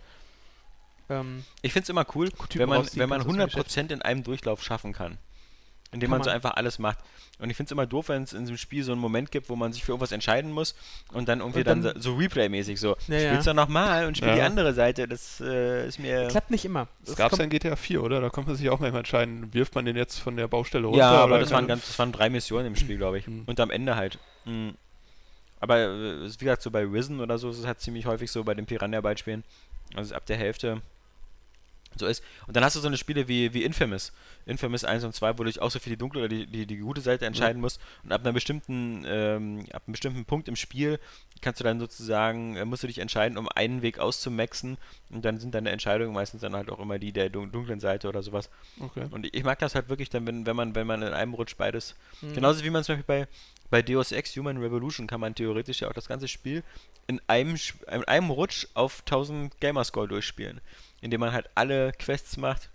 Ähm, 1.09 1.43
Ich 1.61 1.73
finde 1.73 1.83
es 1.83 1.89
immer 1.89 2.05
cool, 2.15 2.29
wenn 2.53 2.69
man, 2.69 2.87
wenn 2.93 3.09
man 3.09 3.23
kannst 3.23 3.57
aus 3.57 3.73
dem 3.73 3.87
100% 3.87 3.93
in 3.93 4.01
einem 4.01 4.23
Durchlauf 4.23 4.63
schaffen 4.63 4.93
kann. 4.93 5.17
Indem 5.93 6.09
Kann 6.09 6.19
man 6.19 6.23
so 6.23 6.29
man. 6.29 6.35
einfach 6.35 6.53
alles 6.55 6.79
macht. 6.79 6.99
Und 7.39 7.49
ich 7.49 7.57
finde 7.57 7.67
es 7.67 7.71
immer 7.71 7.85
doof, 7.85 8.07
wenn 8.09 8.23
es 8.23 8.31
in 8.33 8.41
diesem 8.41 8.55
Spiel 8.57 8.83
so 8.83 8.91
einen 8.93 9.01
Moment 9.01 9.29
gibt, 9.31 9.49
wo 9.49 9.55
man 9.57 9.73
sich 9.73 9.83
für 9.83 9.91
irgendwas 9.91 10.11
entscheiden 10.13 10.51
muss 10.51 10.73
und 11.11 11.27
dann 11.27 11.39
irgendwie 11.39 11.59
Und 11.59 11.67
dann, 11.67 11.81
dann- 11.81 12.01
so 12.01 12.15
Replay-mäßig 12.15 12.79
so, 12.79 12.95
Ja, 13.07 13.17
ja. 13.17 13.29
spielst 13.31 13.47
du 13.47 13.53
nochmal 13.53 14.05
und 14.05 14.15
spiel 14.15 14.29
Ja. 14.29 14.35
die 14.35 14.41
andere 14.41 14.73
Seite. 14.73 15.07
Das 15.07 15.41
äh, 15.41 15.87
ist 15.87 15.99
mir... 15.99 16.27
klappt 16.29 16.49
nicht 16.51 16.63
immer. 16.63 16.87
Das 17.01 17.09
Es 17.11 17.15
gab 17.17 17.31
es 17.33 17.39
ja 17.39 17.43
in 17.43 17.49
GTA 17.49 17.75
4, 17.75 18.03
oder? 18.03 18.21
Da 18.21 18.29
konnte 18.29 18.51
man 18.51 18.57
sich 18.57 18.69
auch 18.69 18.79
manchmal 18.79 18.99
entscheiden, 18.99 19.53
wirft 19.53 19.75
man 19.75 19.83
den 19.85 19.97
jetzt 19.97 20.19
von 20.19 20.37
der 20.37 20.47
Baustelle 20.47 20.85
runter? 20.85 20.99
Ja, 20.99 21.11
aber 21.11 21.33
oder 21.33 21.39
das 21.41 21.51
waren, 21.51 21.67
ganz, 21.67 21.87
das 21.87 21.99
waren 21.99 22.11
drei 22.13 22.29
Missionen 22.29 22.67
im 22.67 22.75
Spiel, 22.77 22.97
glaube 22.97 23.17
ich. 23.17 23.27
Mhm. 23.27 23.43
Und 23.47 23.59
am 23.59 23.69
Ende 23.71 23.95
halt. 23.97 24.17
Mhm. 24.45 24.75
Aber 25.59 25.77
äh, 25.77 26.25
ist 26.25 26.39
wie 26.41 26.45
gesagt, 26.45 26.61
so 26.61 26.71
bei 26.71 26.83
Risen 26.85 27.19
oder 27.19 27.37
so 27.37 27.49
ist 27.49 27.57
es 27.59 27.65
halt 27.67 27.81
ziemlich 27.81 28.05
häufig 28.05 28.31
so 28.31 28.43
bei 28.43 28.53
den 28.53 28.65
Piranha-Beispielen. 28.65 29.43
Also 29.95 30.15
ab 30.15 30.25
der 30.25 30.37
Hälfte 30.37 30.81
so 31.99 32.05
ist. 32.05 32.23
Und 32.47 32.55
dann 32.55 32.63
hast 32.63 32.75
du 32.75 32.79
so 32.79 32.87
eine 32.87 32.97
Spiele 32.97 33.27
wie, 33.27 33.53
wie 33.53 33.63
Infamous. 33.63 34.11
Infamous 34.45 34.83
1 34.83 35.03
und 35.03 35.13
2, 35.13 35.33
wo 35.33 35.43
du 35.43 35.45
dich 35.45 35.61
auch 35.61 35.69
so 35.71 35.79
für 35.79 35.89
die 35.89 35.97
dunkle 35.97 36.21
oder 36.21 36.29
die, 36.29 36.47
die, 36.47 36.65
die 36.65 36.77
gute 36.77 37.01
Seite 37.01 37.25
entscheiden 37.25 37.61
musst. 37.61 37.79
Und 38.03 38.11
ab 38.11 38.21
einer 38.21 38.33
bestimmten, 38.33 39.03
ähm, 39.05 39.65
ab 39.73 39.83
einem 39.85 39.91
bestimmten 39.93 40.25
Punkt 40.25 40.47
im 40.47 40.55
Spiel 40.55 40.99
kannst 41.41 41.59
du 41.59 41.63
dann 41.63 41.79
sozusagen, 41.79 42.55
äh, 42.55 42.65
musst 42.65 42.83
du 42.83 42.87
dich 42.87 42.99
entscheiden, 42.99 43.37
um 43.37 43.47
einen 43.49 43.81
Weg 43.81 43.99
auszumaxen. 43.99 44.77
Und 45.09 45.25
dann 45.25 45.39
sind 45.39 45.53
deine 45.53 45.69
Entscheidungen 45.71 46.13
meistens 46.13 46.41
dann 46.41 46.55
halt 46.55 46.69
auch 46.69 46.79
immer 46.79 46.97
die 46.99 47.11
der 47.11 47.29
dun- 47.29 47.51
dunklen 47.51 47.79
Seite 47.79 48.07
oder 48.07 48.23
sowas. 48.23 48.49
Okay. 48.79 49.05
Und 49.11 49.27
ich 49.35 49.43
mag 49.43 49.59
das 49.59 49.75
halt 49.75 49.89
wirklich 49.89 50.09
dann, 50.09 50.25
wenn, 50.27 50.45
wenn 50.45 50.55
man, 50.55 50.75
wenn 50.75 50.87
man 50.87 51.01
in 51.01 51.13
einem 51.13 51.33
Rutsch 51.33 51.55
beides. 51.57 51.95
Mhm. 52.21 52.33
Genauso 52.33 52.63
wie 52.63 52.69
man 52.69 52.83
zum 52.83 52.95
Beispiel 52.95 53.25
bei, 53.25 53.27
bei 53.69 53.81
Deus 53.81 54.11
Ex 54.11 54.35
Human 54.35 54.57
Revolution 54.57 55.07
kann 55.07 55.19
man 55.21 55.35
theoretisch 55.35 55.81
ja 55.81 55.89
auch 55.89 55.93
das 55.93 56.07
ganze 56.07 56.27
Spiel 56.27 56.63
in 57.07 57.21
einem, 57.27 57.57
in 57.91 58.03
einem 58.05 58.29
Rutsch 58.29 58.67
auf 58.73 59.01
1000 59.01 59.59
Gamerscore 59.59 60.07
durchspielen. 60.07 60.61
Indem 61.01 61.19
man 61.19 61.31
halt 61.33 61.49
alle 61.55 61.91
Quests 61.93 62.37
macht. 62.37 62.69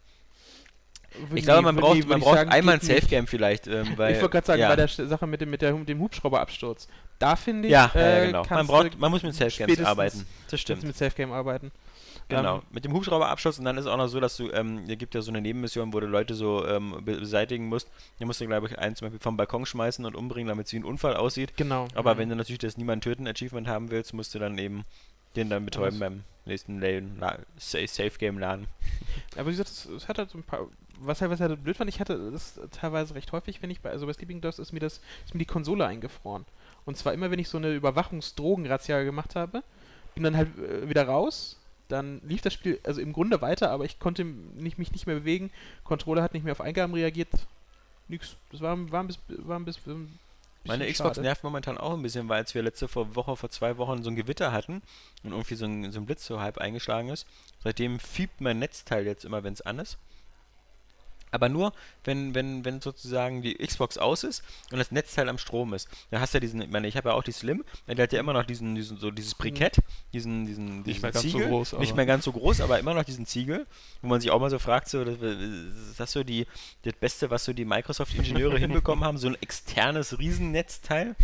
Ich 1.35 1.45
glaube, 1.45 1.62
man 1.62 1.77
braucht, 1.77 2.07
man 2.07 2.21
braucht 2.21 2.35
sagen, 2.37 2.51
einmal 2.51 2.75
ein. 2.75 2.81
Safe-Game 2.81 3.27
vielleicht. 3.27 3.67
Ähm, 3.69 3.93
weil, 3.97 4.15
ich 4.15 4.21
wollte 4.21 4.33
gerade 4.33 4.47
sagen, 4.47 4.61
ja. 4.61 4.69
bei 4.69 4.77
der 4.77 4.89
Sache 4.89 5.27
mit 5.27 5.41
dem, 5.41 5.49
mit, 5.49 5.62
der, 5.62 5.73
dem 5.73 6.01
Hubschrauberabsturz, 6.01 6.89
da 7.19 7.37
finde 7.37 7.69
ich, 7.69 7.73
ja, 7.73 7.91
ja, 7.95 8.01
äh, 8.01 8.27
genau. 8.27 8.45
Man, 8.51 8.67
braucht, 8.67 8.95
du 8.95 8.99
man 8.99 9.11
muss 9.11 9.23
mit 9.23 9.35
Safe-Games 9.35 9.81
arbeiten. 9.83 10.27
Das 10.51 10.61
stimmt. 10.61 10.83
du 10.83 10.89
mit 10.89 10.97
Safe 10.97 11.15
Game 11.17 11.33
arbeiten. 11.33 11.73
Genau, 12.29 12.57
Ähm, 12.57 12.62
mit 12.71 12.85
dem 12.85 12.93
Hubschrauberabschluss 12.93 13.59
und 13.61 13.65
dann 13.65 13.79
ist 13.79 13.85
es 13.85 13.91
auch 13.91 13.97
noch 13.97 14.09
so, 14.09 14.19
dass 14.19 14.37
du, 14.37 14.51
ähm, 14.51 14.83
hier 14.87 14.97
gibt 14.97 15.15
ja 15.15 15.23
so 15.23 15.31
eine 15.31 15.41
Nebenmission, 15.41 15.93
wo 15.93 16.01
du 16.01 16.07
Leute 16.07 16.35
so 16.35 16.67
ähm, 16.67 16.97
be- 17.05 17.21
beseitigen 17.21 17.67
musst. 17.69 17.89
Hier 18.19 18.27
musst 18.27 18.41
du, 18.41 18.47
glaube 18.47 18.67
ich, 18.67 18.77
einen 18.79 18.97
zum 18.97 19.07
Beispiel 19.07 19.21
vom 19.21 19.37
Balkon 19.37 19.65
schmeißen 19.65 20.05
und 20.05 20.17
umbringen, 20.17 20.49
damit 20.49 20.67
es 20.67 20.73
wie 20.73 20.79
ein 20.81 20.85
Unfall 20.85 21.15
aussieht. 21.17 21.57
Genau. 21.57 21.87
Aber 21.95 22.15
Mhm. 22.15 22.19
wenn 22.19 22.29
du 22.31 22.35
natürlich 22.37 22.59
das 22.59 22.77
Niemand 22.77 23.05
töten 23.05 23.29
Achievement 23.29 23.69
haben 23.69 23.91
willst, 23.93 24.12
musst 24.12 24.35
du 24.35 24.41
dann 24.41 24.59
eben 24.59 24.85
den 25.37 25.51
dann 25.51 25.64
betäuben 25.64 25.99
beim 25.99 26.25
nächsten 26.44 26.81
Safe 27.59 28.18
Game 28.18 28.38
Laden. 28.38 28.66
Aber 29.35 29.46
wie 29.46 29.51
gesagt, 29.51 29.70
es, 29.70 30.09
hat 30.09 30.18
halt 30.18 30.31
so 30.31 30.38
ein 30.38 30.44
paar. 30.44 30.66
Was 30.99 31.20
halt, 31.20 31.31
was 31.31 31.40
halt 31.40 31.62
blöd 31.62 31.77
fand, 31.77 31.90
ich 31.90 32.01
hatte 32.01 32.31
das 32.31 32.59
teilweise 32.70 33.14
recht 33.14 33.31
häufig, 33.33 33.61
wenn 33.61 33.70
ich 33.70 33.81
bei, 33.81 33.90
also 33.90 34.07
bei 34.07 34.14
Sleeping 34.14 34.40
Dogs 34.40 34.59
ist 34.59 34.72
mir 34.72 34.81
das, 34.81 35.03
ist 35.27 35.35
mir 35.35 35.40
die 35.40 35.44
Konsole 35.44 35.87
eingefroren. 35.87 36.46
Und 36.87 36.96
zwar 36.96 37.12
immer, 37.12 37.31
wenn 37.31 37.38
ich 37.38 37.51
so 37.51 37.59
eine 37.59 37.75
Überwachungsdrogenrazzia 37.75 39.03
gemacht 39.03 39.37
habe, 39.37 39.62
bin 40.14 40.25
dann 40.25 40.37
halt 40.38 40.57
äh, 40.59 40.88
wieder 40.88 41.07
raus, 41.07 41.59
dann 41.88 42.22
lief 42.25 42.40
das 42.40 42.55
Spiel 42.55 42.81
also 42.83 43.03
im 43.03 43.12
Grunde 43.12 43.42
weiter, 43.42 43.70
aber 43.70 43.85
ich 43.85 43.99
konnte 43.99 44.25
nicht, 44.25 44.79
mich 44.79 44.92
nicht 44.92 45.07
mehr 45.07 45.16
bewegen, 45.16 45.51
Controller 45.85 46.22
hat 46.22 46.33
nicht 46.33 46.44
mehr 46.44 46.53
auf 46.53 46.62
Eingaben 46.62 46.94
reagiert, 46.94 47.29
nix. 48.09 48.37
Das 48.51 48.62
war, 48.62 48.90
war 48.90 49.03
ein 49.03 49.07
bisschen, 49.09 49.46
war 49.46 49.59
ein 49.59 49.66
bisschen 49.66 50.18
Meine 50.66 50.85
Xbox 50.90 51.16
schade. 51.16 51.22
nervt 51.22 51.44
momentan 51.44 51.79
auch 51.79 51.92
ein 51.92 52.02
bisschen, 52.02 52.29
weil 52.29 52.38
als 52.38 52.55
wir 52.55 52.62
letzte 52.62 52.92
Woche, 52.94 53.37
vor 53.37 53.50
zwei 53.50 53.76
Wochen 53.79 54.02
so 54.02 54.11
ein 54.11 54.16
Gewitter 54.16 54.52
hatten 54.52 54.83
und 55.22 55.33
irgendwie 55.33 55.55
so 55.55 55.66
ein, 55.66 55.92
so 55.92 56.00
ein 56.00 56.07
Blitz 56.07 56.26
so 56.26 56.40
halb 56.40 56.59
eingeschlagen 56.59 57.09
ist, 57.09 57.26
seitdem 57.62 57.98
fiebt 57.98 58.40
mein 58.40 58.59
Netzteil 58.59 59.07
jetzt 59.07 59.24
immer, 59.24 59.44
wenn 59.44 59.52
es 59.52 59.62
an 59.62 59.79
ist. 59.79 59.98
Aber 61.37 61.51
nur, 61.51 61.75
wenn, 62.05 62.35
wenn, 62.35 62.64
wenn 62.64 62.81
sozusagen 62.81 63.42
die 63.42 63.55
Xbox 63.55 63.99
aus 63.99 64.25
ist 64.25 64.42
und 64.72 64.79
das 64.79 64.90
Netzteil 64.90 65.29
am 65.29 65.37
Strom 65.37 65.75
ist. 65.75 65.87
Dann 66.11 66.20
hast 66.20 66.33
du 66.33 66.38
ja 66.38 66.40
diesen, 66.40 66.62
ich 66.62 66.70
meine, 66.70 66.88
ich 66.88 66.96
habe 66.96 67.11
ja 67.11 67.14
auch 67.14 67.22
die 67.22 67.33
Slim, 67.33 67.62
der 67.87 68.03
hat 68.05 68.12
ja 68.14 68.20
immer 68.20 68.33
noch 68.33 68.44
diesen, 68.44 68.75
diesen 68.75 68.96
so 68.99 69.11
dieses 69.11 69.35
Brikett, 69.35 69.77
diesen, 70.14 70.46
diesen, 70.46 70.83
diesen 70.83 71.03
mehr 71.03 71.12
ganz 71.12 71.22
so 71.25 71.31
Ziegel, 71.31 71.49
groß, 71.49 71.72
nicht 71.75 71.90
aber- 71.90 71.96
mehr 71.96 72.07
ganz 72.07 72.25
so 72.25 72.33
groß, 72.33 72.62
aber 72.62 72.79
immer 72.79 72.94
noch 72.94 73.05
diesen 73.05 73.27
Ziegel, 73.27 73.66
wo 74.01 74.09
man 74.09 74.20
sich 74.20 74.31
auch 74.31 74.40
mal 74.40 74.49
so 74.49 74.59
fragt, 74.59 74.88
so, 74.88 75.05
das, 75.05 75.18
ist 75.20 76.01
das 76.01 76.12
so 76.12 76.25
die, 76.25 76.46
das 76.83 76.94
Beste, 76.94 77.29
was 77.29 77.44
so 77.44 77.53
die 77.53 77.66
Microsoft-Ingenieure 77.66 78.57
hinbekommen 78.59 79.05
haben, 79.05 79.18
so 79.18 79.29
ein 79.29 79.37
externes 79.42 80.18
Riesennetzteil? 80.18 81.16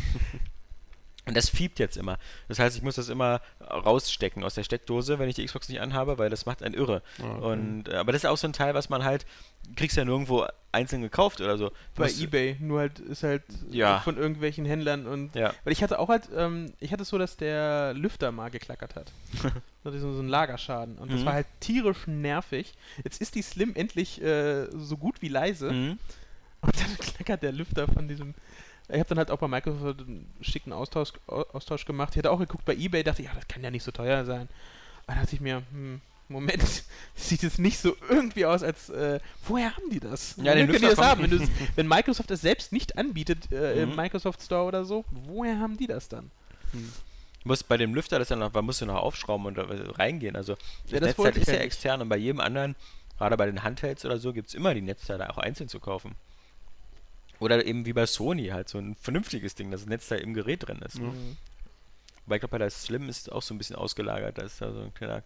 Und 1.25 1.37
das 1.37 1.49
fiebt 1.49 1.79
jetzt 1.79 1.97
immer. 1.97 2.19
Das 2.49 2.59
heißt, 2.59 2.77
ich 2.77 2.83
muss 2.83 2.97
das 2.97 3.09
immer 3.09 3.41
rausstecken 3.61 4.43
aus 4.43 4.55
der 4.55 4.65
Steckdose, 4.65 5.19
wenn 5.21 5.29
ich 5.29 5.37
die 5.37 5.45
Xbox 5.45 5.69
nicht 5.69 5.81
anhabe, 5.81 6.19
weil 6.19 6.31
das 6.31 6.47
macht 6.47 6.63
einen 6.65 6.75
irre. 6.75 7.01
Ah, 7.23 7.37
okay. 7.37 7.45
Und, 7.53 7.89
äh, 7.89 7.95
aber 7.95 8.11
das 8.11 8.25
ist 8.25 8.29
auch 8.29 8.37
so 8.37 8.49
ein 8.49 8.53
Teil, 8.53 8.75
was 8.75 8.89
man 8.89 9.05
halt, 9.05 9.25
kriegst 9.77 9.97
ja 9.97 10.05
nirgendwo 10.05 10.47
einzeln 10.73 11.01
gekauft 11.01 11.41
oder 11.41 11.57
so. 11.59 11.71
Bei 11.95 12.05
musst- 12.07 12.21
eBay, 12.21 12.57
nur 12.59 12.81
halt 12.81 12.99
ist 12.99 13.23
halt 13.23 13.45
Ja. 13.71 14.01
von 14.01 14.17
irgendwelchen 14.17 14.65
Händlern 14.65 15.07
und 15.07 15.35
Ja. 15.37 15.53
weil 15.63 15.73
ich 15.73 15.83
hatte 15.85 16.01
auch 16.01 16.09
halt, 16.09 16.29
ähm, 16.37 16.73
ich 16.81 16.93
hatte 16.93 17.03
es 17.03 17.09
so, 17.11 17.19
dass 17.19 17.37
der 17.37 17.95
Lüfter 17.95 18.33
mal 18.33 18.51
geklackert 18.51 18.97
hat. 18.97 19.13
das 19.85 19.95
ist 19.95 20.01
so 20.03 20.09
ein 20.19 20.29
Lagerschaden 20.29 20.99
und 20.99 21.13
das 21.13 21.21
Mhm. 21.21 21.25
war 21.27 21.35
halt 21.35 21.47
tierisch 21.61 22.07
nervig. 22.09 22.73
Jetzt 23.05 23.21
ist 23.21 23.37
die 23.37 23.43
Slim 23.43 23.77
endlich 23.77 24.21
äh, 24.21 24.67
so 24.77 24.97
gut 24.97 25.23
wie 25.23 25.29
leise 25.29 25.71
Mhm. 25.71 25.99
und 26.63 26.81
dann 26.81 26.97
klackert 26.99 27.45
der 27.45 27.53
Lüfter 27.53 27.87
von 27.87 28.09
diesem. 28.09 28.35
Ich 28.93 28.99
habe 28.99 29.09
dann 29.09 29.19
halt 29.19 29.31
auch 29.31 29.39
bei 29.39 29.49
Microsoft 29.49 30.01
einen 30.01 30.33
schicken 30.43 30.73
Austausch, 30.73 31.13
Au- 31.27 31.47
Austausch 31.53 31.85
gemacht. 31.87 32.11
Ich 32.13 32.19
hatte 32.19 32.31
auch 32.31 32.39
geguckt 32.39 32.65
bei 32.65 32.75
eBay, 32.75 33.03
dachte, 33.03 33.23
ja, 33.23 33.31
das 33.35 33.49
kann 33.49 33.65
ja 33.65 33.71
nicht 33.71 33.83
so 33.85 33.91
teuer 33.91 34.25
sein. 34.25 34.49
Dann 35.07 35.19
dachte 35.19 35.35
ich 35.35 35.41
mir, 35.41 35.63
hm, 35.73 36.01
Moment, 36.29 36.63
sieht 37.15 37.43
jetzt 37.43 37.59
nicht 37.59 37.79
so 37.79 37.97
irgendwie 38.09 38.45
aus, 38.47 38.63
als 38.63 38.91
äh, 38.91 39.19
woher 39.47 39.75
haben 39.77 39.91
die 39.91 40.01
das? 40.01 40.35
Ja, 40.37 40.45
woher 40.45 40.57
den 40.57 40.67
können 40.67 40.83
die 40.83 40.89
das 40.89 40.99
haben? 40.99 41.23
Wenn, 41.31 41.51
wenn 41.77 41.89
Microsoft 41.89 42.31
es 42.31 42.43
selbst 42.43 42.73
nicht 42.73 42.99
anbietet 42.99 43.51
äh, 43.51 43.83
im 43.83 43.91
Mhm. 43.91 43.97
Microsoft 43.97 44.43
Store 44.43 44.65
oder 44.65 44.85
so, 44.85 45.05
woher 45.11 45.59
haben 45.59 45.77
die 45.79 45.87
das 45.87 46.09
dann? 46.09 46.31
Du 46.73 47.49
musst 47.49 47.69
bei 47.69 47.77
dem 47.77 47.95
Lüfter 47.95 48.19
das 48.19 48.29
dann 48.29 48.39
noch, 48.39 48.53
man 48.53 48.65
musst 48.65 48.81
du 48.81 48.87
noch 48.87 48.97
aufschrauben 49.03 49.47
und 49.47 49.59
äh, 49.59 49.63
reingehen. 49.93 50.37
Also 50.37 50.53
Ja, 50.87 51.01
das, 51.01 51.17
das 51.17 51.19
Netzteil 51.19 51.37
ich 51.37 51.43
ist 51.43 51.49
ja 51.49 51.55
extern 51.65 52.03
und 52.03 52.09
bei 52.09 52.17
jedem 52.17 52.41
anderen, 52.41 52.77
gerade 53.19 53.37
bei 53.37 53.47
den 53.47 53.63
Handhelds 53.63 54.05
oder 54.05 54.19
so, 54.19 54.33
gibt 54.33 54.49
es 54.49 54.55
immer 54.55 54.75
die 54.75 54.81
Netzteile 54.83 55.29
auch 55.31 55.39
einzeln 55.39 55.69
zu 55.69 55.81
kaufen. 55.81 56.15
Oder 57.43 57.65
eben 57.67 57.85
wie 57.87 57.93
bei 57.93 58.07
Sony 58.07 58.47
halt 58.49 58.69
so 58.69 58.79
ein 58.79 58.95
vernünftiges 58.95 59.55
Ding, 59.57 59.71
dass 59.71 59.81
das 59.81 59.89
Netzteil 59.89 60.21
im 60.21 60.33
Gerät 60.33 60.67
drin 60.69 60.79
ist. 60.87 61.01
Mhm. 61.01 61.37
Weil 62.27 62.37
ich 62.37 62.41
glaube, 62.41 62.53
bei 62.53 62.59
der 62.59 62.71
Slim 62.71 63.09
ist 63.09 63.23
es 63.23 63.29
auch 63.29 63.43
so 63.43 63.53
ein 63.53 63.59
bisschen 63.59 63.75
ausgelagert. 63.77 64.39
Da 64.39 64.43
ist 64.43 64.61
da 64.63 64.73
so 64.73 64.81
ein 64.81 64.95
kleiner 64.95 65.23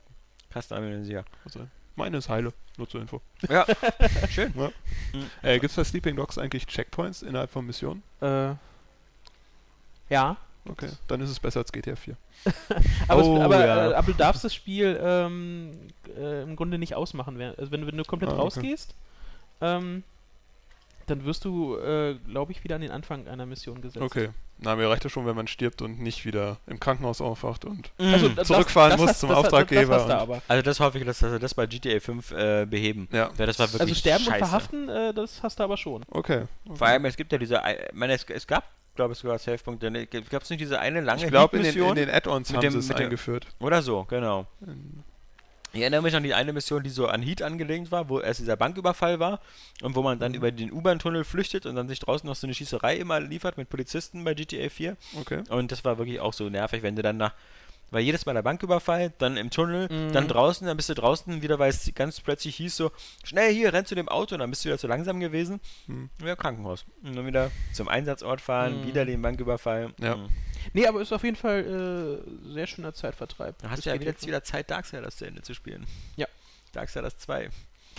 Kastenanalysierer. 0.50 1.24
Also, 1.44 1.66
meine 1.94 2.16
ist 2.16 2.28
heile, 2.30 2.52
nur 2.78 2.88
zur 2.88 3.02
Info. 3.02 3.20
Ja, 3.50 3.66
schön. 4.30 4.52
Äh, 5.42 5.58
Gibt 5.60 5.70
es 5.72 5.76
bei 5.76 5.84
Sleeping 5.84 6.16
Dogs 6.16 6.38
eigentlich 6.38 6.66
Checkpoints 6.66 7.20
innerhalb 7.22 7.50
von 7.50 7.66
Missionen? 7.66 8.02
Äh, 8.22 8.54
ja. 10.08 10.36
Okay, 10.68 10.88
dann 11.06 11.20
ist 11.20 11.30
es 11.30 11.38
besser 11.38 11.60
als 11.60 11.70
GTA 11.70 11.94
4. 11.96 12.16
Aber, 13.08 13.22
Oh, 13.24 13.36
es, 13.36 13.42
aber, 13.42 13.66
ja. 13.66 13.90
äh, 13.90 13.94
aber 13.94 14.06
du 14.06 14.14
darfst 14.14 14.42
das 14.44 14.54
Spiel 14.54 14.98
ähm, 15.02 15.72
äh, 16.16 16.42
im 16.42 16.56
Grunde 16.56 16.78
nicht 16.78 16.94
ausmachen. 16.94 17.40
Also 17.40 17.70
wenn, 17.70 17.82
du- 17.82 17.86
wenn 17.86 17.96
du 17.96 18.04
komplett 18.04 18.30
Ah, 18.30 18.34
okay. 18.34 18.42
rausgehst, 18.42 18.94
ähm, 19.60 20.02
dann 21.06 21.24
wirst 21.24 21.44
du, 21.44 21.76
äh, 21.76 22.14
glaube 22.28 22.52
ich, 22.52 22.62
wieder 22.64 22.74
an 22.76 22.80
den 22.80 22.90
Anfang 22.90 23.26
einer 23.28 23.46
Mission 23.46 23.80
gesetzt. 23.80 24.02
Okay, 24.04 24.30
na, 24.58 24.74
mir 24.76 24.88
reicht 24.88 25.04
es 25.04 25.12
schon, 25.12 25.26
wenn 25.26 25.36
man 25.36 25.46
stirbt 25.46 25.82
und 25.82 26.00
nicht 26.00 26.24
wieder 26.24 26.58
im 26.66 26.80
Krankenhaus 26.80 27.20
aufwacht 27.20 27.64
und 27.64 27.90
Also, 27.98 28.28
Mhm. 28.28 28.36
das- 28.36 28.48
Zurückfahren 28.48 28.90
das 28.92 29.00
muss 29.00 29.10
hast- 29.10 29.20
zum 29.20 29.28
das, 29.30 29.38
Auftraggeber 29.38 29.80
Das 29.82 30.02
hast 30.02 30.08
du 30.08 30.14
und- 30.14 30.20
aber. 30.20 30.42
Also 30.48 30.62
das 30.62 30.80
hoffe 30.80 30.98
ich, 30.98 31.04
dass 31.04 31.18
sie 31.18 31.38
das 31.38 31.54
bei 31.54 31.66
GTA 31.66 32.00
5 32.00 32.32
äh, 32.32 32.66
beheben. 32.66 33.08
ja. 33.12 33.30
Weil 33.36 33.46
das 33.46 33.58
war 33.58 33.66
wirklich 33.68 33.80
Also 33.82 33.94
sterben 33.94 34.24
scheiße. 34.24 34.32
und 34.42 34.48
verhaften, 34.48 34.88
äh, 34.88 35.14
das 35.14 35.42
hast 35.42 35.58
du 35.60 35.64
aber 35.64 35.76
schon. 35.76 36.02
Okay. 36.10 36.44
Vor 36.74 36.86
allem, 36.86 37.04
es 37.04 37.16
gibt 37.16 37.32
ja 37.32 37.38
diese, 37.38 37.56
ich 37.56 37.94
meine, 37.94 38.12
es, 38.14 38.24
es 38.24 38.46
gab, 38.46 38.64
glaube 38.94 39.12
ich, 39.12 39.18
sogar 39.18 39.38
Safe-Punkte. 39.38 39.90
Gab 40.30 40.42
es 40.42 40.50
nicht 40.50 40.60
diese 40.60 40.80
eine 40.80 41.00
lange 41.02 41.22
Ich 41.24 41.28
glaube, 41.28 41.56
in, 41.58 41.62
den- 41.64 41.76
in 41.88 41.94
den 41.94 42.10
Add-ons 42.10 42.50
Mit 42.50 42.64
haben 42.64 42.70
sie 42.70 42.78
es 42.78 42.90
eingeführt. 42.90 43.46
Oder 43.60 43.82
so, 43.82 44.04
genau. 44.08 44.46
In- 44.62 45.04
Ich 45.76 45.82
erinnere 45.82 46.00
mich 46.00 46.14
an 46.14 46.22
die 46.22 46.32
eine 46.32 46.54
Mission, 46.54 46.82
die 46.82 46.88
so 46.88 47.06
an 47.06 47.20
Heat 47.20 47.42
angelegt 47.42 47.90
war, 47.90 48.08
wo 48.08 48.18
erst 48.18 48.40
dieser 48.40 48.56
Banküberfall 48.56 49.20
war 49.20 49.40
und 49.82 49.94
wo 49.94 50.00
man 50.00 50.18
dann 50.18 50.32
über 50.32 50.50
den 50.50 50.72
U-Bahn-Tunnel 50.72 51.22
flüchtet 51.22 51.66
und 51.66 51.76
dann 51.76 51.86
sich 51.86 51.98
draußen 51.98 52.26
noch 52.26 52.34
so 52.34 52.46
eine 52.46 52.54
Schießerei 52.54 52.96
immer 52.96 53.20
liefert 53.20 53.58
mit 53.58 53.68
Polizisten 53.68 54.24
bei 54.24 54.32
GTA 54.32 54.70
4. 54.70 54.96
Okay. 55.20 55.42
Und 55.50 55.72
das 55.72 55.84
war 55.84 55.98
wirklich 55.98 56.18
auch 56.18 56.32
so 56.32 56.48
nervig, 56.48 56.82
wenn 56.82 56.96
du 56.96 57.02
dann 57.02 57.18
nach. 57.18 57.34
Weil 57.90 58.02
jedes 58.02 58.26
Mal 58.26 58.32
der 58.34 58.42
Banküberfall, 58.42 59.12
dann 59.18 59.36
im 59.36 59.50
Tunnel, 59.50 59.88
Mhm. 59.90 60.12
dann 60.12 60.26
draußen, 60.26 60.66
dann 60.66 60.76
bist 60.76 60.88
du 60.88 60.94
draußen 60.94 61.40
wieder, 61.42 61.58
weil 61.60 61.70
es 61.70 61.90
ganz 61.94 62.20
plötzlich 62.20 62.56
hieß 62.56 62.76
so, 62.76 62.90
schnell 63.24 63.52
hier, 63.54 63.72
renn 63.72 63.86
zu 63.86 63.94
dem 63.94 64.08
Auto, 64.08 64.34
und 64.34 64.40
dann 64.40 64.50
bist 64.50 64.64
du 64.64 64.68
wieder 64.68 64.78
zu 64.78 64.88
langsam 64.88 65.20
gewesen. 65.20 65.60
Hm. 65.86 66.10
Ja, 66.24 66.34
Krankenhaus. 66.34 66.84
Und 67.04 67.14
dann 67.14 67.26
wieder 67.26 67.50
zum 67.72 67.88
Einsatzort 67.88 68.40
fahren, 68.40 68.80
Mhm. 68.82 68.86
wieder 68.88 69.04
den 69.04 69.22
Banküberfall. 69.22 69.94
Ja. 70.00 70.16
Mhm. 70.16 70.28
Nee, 70.72 70.86
aber 70.88 71.00
ist 71.00 71.12
auf 71.12 71.22
jeden 71.22 71.36
Fall 71.36 72.20
äh, 72.44 72.52
sehr 72.52 72.66
schöner 72.66 72.92
Zeitvertreib. 72.92 73.56
Dann 73.58 73.70
hast 73.70 73.86
du 73.86 73.90
ja 73.90 73.94
jetzt 73.96 74.26
wieder 74.26 74.42
Zeit, 74.42 74.68
Darksiders 74.70 75.16
zu 75.16 75.24
Ende 75.26 75.42
zu 75.42 75.54
spielen. 75.54 75.86
Ja. 76.16 76.26
Darksiders 76.72 77.18
2. 77.18 77.50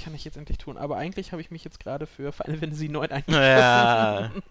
Kann 0.03 0.13
ich 0.13 0.25
jetzt 0.25 0.35
endlich 0.37 0.57
tun. 0.57 0.77
Aber 0.77 0.97
eigentlich 0.97 1.31
habe 1.31 1.41
ich 1.41 1.49
mich 1.49 1.63
jetzt 1.63 1.79
gerade 1.79 2.05
für 2.07 2.33
Final 2.33 2.57
Fantasy 2.59 2.89
9 2.89 3.09
eingeschlossen. 3.11 3.41
Ja. 3.41 4.31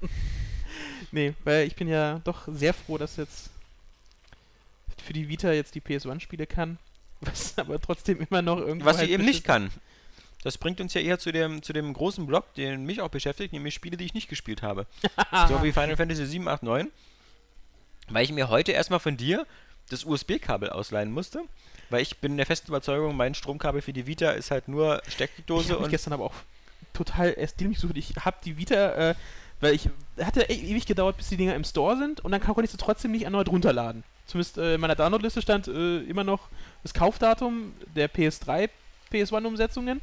Nee, 1.12 1.35
weil 1.44 1.66
ich 1.66 1.77
bin 1.77 1.88
ja 1.88 2.20
doch 2.25 2.49
sehr 2.49 2.75
froh, 2.75 2.99
dass 2.99 3.16
jetzt 3.16 3.51
für 5.07 5.12
die 5.12 5.29
Vita 5.29 5.53
jetzt 5.53 5.75
die 5.75 5.81
PS1 5.81 6.21
spiele 6.21 6.47
kann. 6.47 6.79
Was 7.21 7.57
aber 7.59 7.81
trotzdem 7.81 8.21
immer 8.29 8.42
noch 8.42 8.59
irgendwo. 8.59 8.87
Was 8.87 8.99
halt 8.99 9.07
sie 9.09 9.14
eben 9.14 9.25
nicht 9.25 9.45
kann. 9.45 9.71
Das 10.42 10.59
bringt 10.59 10.81
uns 10.81 10.95
ja 10.95 11.01
eher 11.01 11.19
zu 11.19 11.33
dem, 11.33 11.62
zu 11.62 11.73
dem 11.73 11.92
großen 11.92 12.27
Block, 12.27 12.53
den 12.55 12.85
mich 12.85 13.01
auch 13.01 13.09
beschäftigt, 13.09 13.53
nämlich 13.53 13.75
Spiele, 13.75 13.97
die 13.97 14.05
ich 14.05 14.14
nicht 14.14 14.29
gespielt 14.29 14.62
habe. 14.62 14.87
so 15.49 15.62
wie 15.62 15.73
Final 15.73 15.97
Fantasy 15.97 16.27
7, 16.27 16.47
8, 16.47 16.62
9. 16.62 16.88
Weil 18.09 18.25
ich 18.25 18.33
mir 18.33 18.49
heute 18.49 18.73
erstmal 18.73 19.01
von 19.01 19.16
dir 19.16 19.47
das 19.88 20.05
USB-Kabel 20.05 20.71
ausleihen 20.71 21.11
musste. 21.11 21.40
Weil 21.90 22.03
ich 22.03 22.19
bin 22.19 22.37
der 22.37 22.47
festen 22.47 22.69
Überzeugung, 22.69 23.16
mein 23.16 23.35
Stromkabel 23.35 23.81
für 23.81 23.92
die 23.92 24.07
Vita 24.07 24.31
ist 24.33 24.51
halt 24.51 24.69
nur 24.69 25.03
Ich 25.07 25.14
Steckdose 25.14 25.73
mich 25.75 25.83
und. 25.83 25.90
gestern 25.90 26.12
aber 26.12 26.25
auch 26.25 26.35
total 26.92 27.35
erst 27.37 27.61
dämlich 27.61 27.81
gesucht. 27.81 27.97
Ich 27.97 28.14
habe 28.25 28.37
die 28.45 28.57
Vita, 28.57 29.11
äh, 29.11 29.14
weil 29.61 29.75
ich 29.75 29.88
hatte 30.21 30.42
ewig 30.42 30.87
gedauert, 30.87 31.16
bis 31.16 31.29
die 31.29 31.37
Dinger 31.37 31.55
im 31.55 31.64
Store 31.64 31.97
sind 31.97 32.21
und 32.25 32.31
dann 32.33 32.40
kann- 32.40 32.55
konnte 32.55 32.66
ich 32.66 32.71
sie 32.73 32.77
trotzdem 32.77 33.12
nicht 33.12 33.23
erneut 33.23 33.49
runterladen. 33.49 34.05
Zumindest 34.27 34.59
äh, 34.59 34.75
in 34.75 34.81
meiner 34.81 34.95
Downloadliste 34.97 35.41
stand 35.41 35.69
äh, 35.69 35.99
immer 36.01 36.25
noch 36.25 36.49
das 36.83 36.93
Kaufdatum 36.95 37.73
der 37.95 38.11
PS3, 38.11 38.69
PS1-Umsetzungen, 39.12 40.01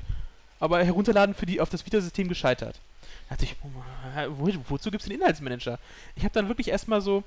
aber 0.59 0.83
herunterladen 0.83 1.35
für 1.35 1.45
die 1.45 1.59
auf 1.59 1.69
das 1.69 1.85
Vita-System 1.85 2.27
gescheitert. 2.29 2.79
Da 3.29 3.35
dachte 3.35 3.45
ich, 3.45 3.51
äh, 4.17 4.27
wo, 4.29 4.49
wozu 4.69 4.91
gibt 4.91 5.03
es 5.03 5.09
den 5.09 5.19
Inhaltsmanager? 5.19 5.77
Ich 6.15 6.23
habe 6.23 6.33
dann 6.33 6.47
wirklich 6.47 6.69
erstmal 6.69 7.01
so 7.01 7.23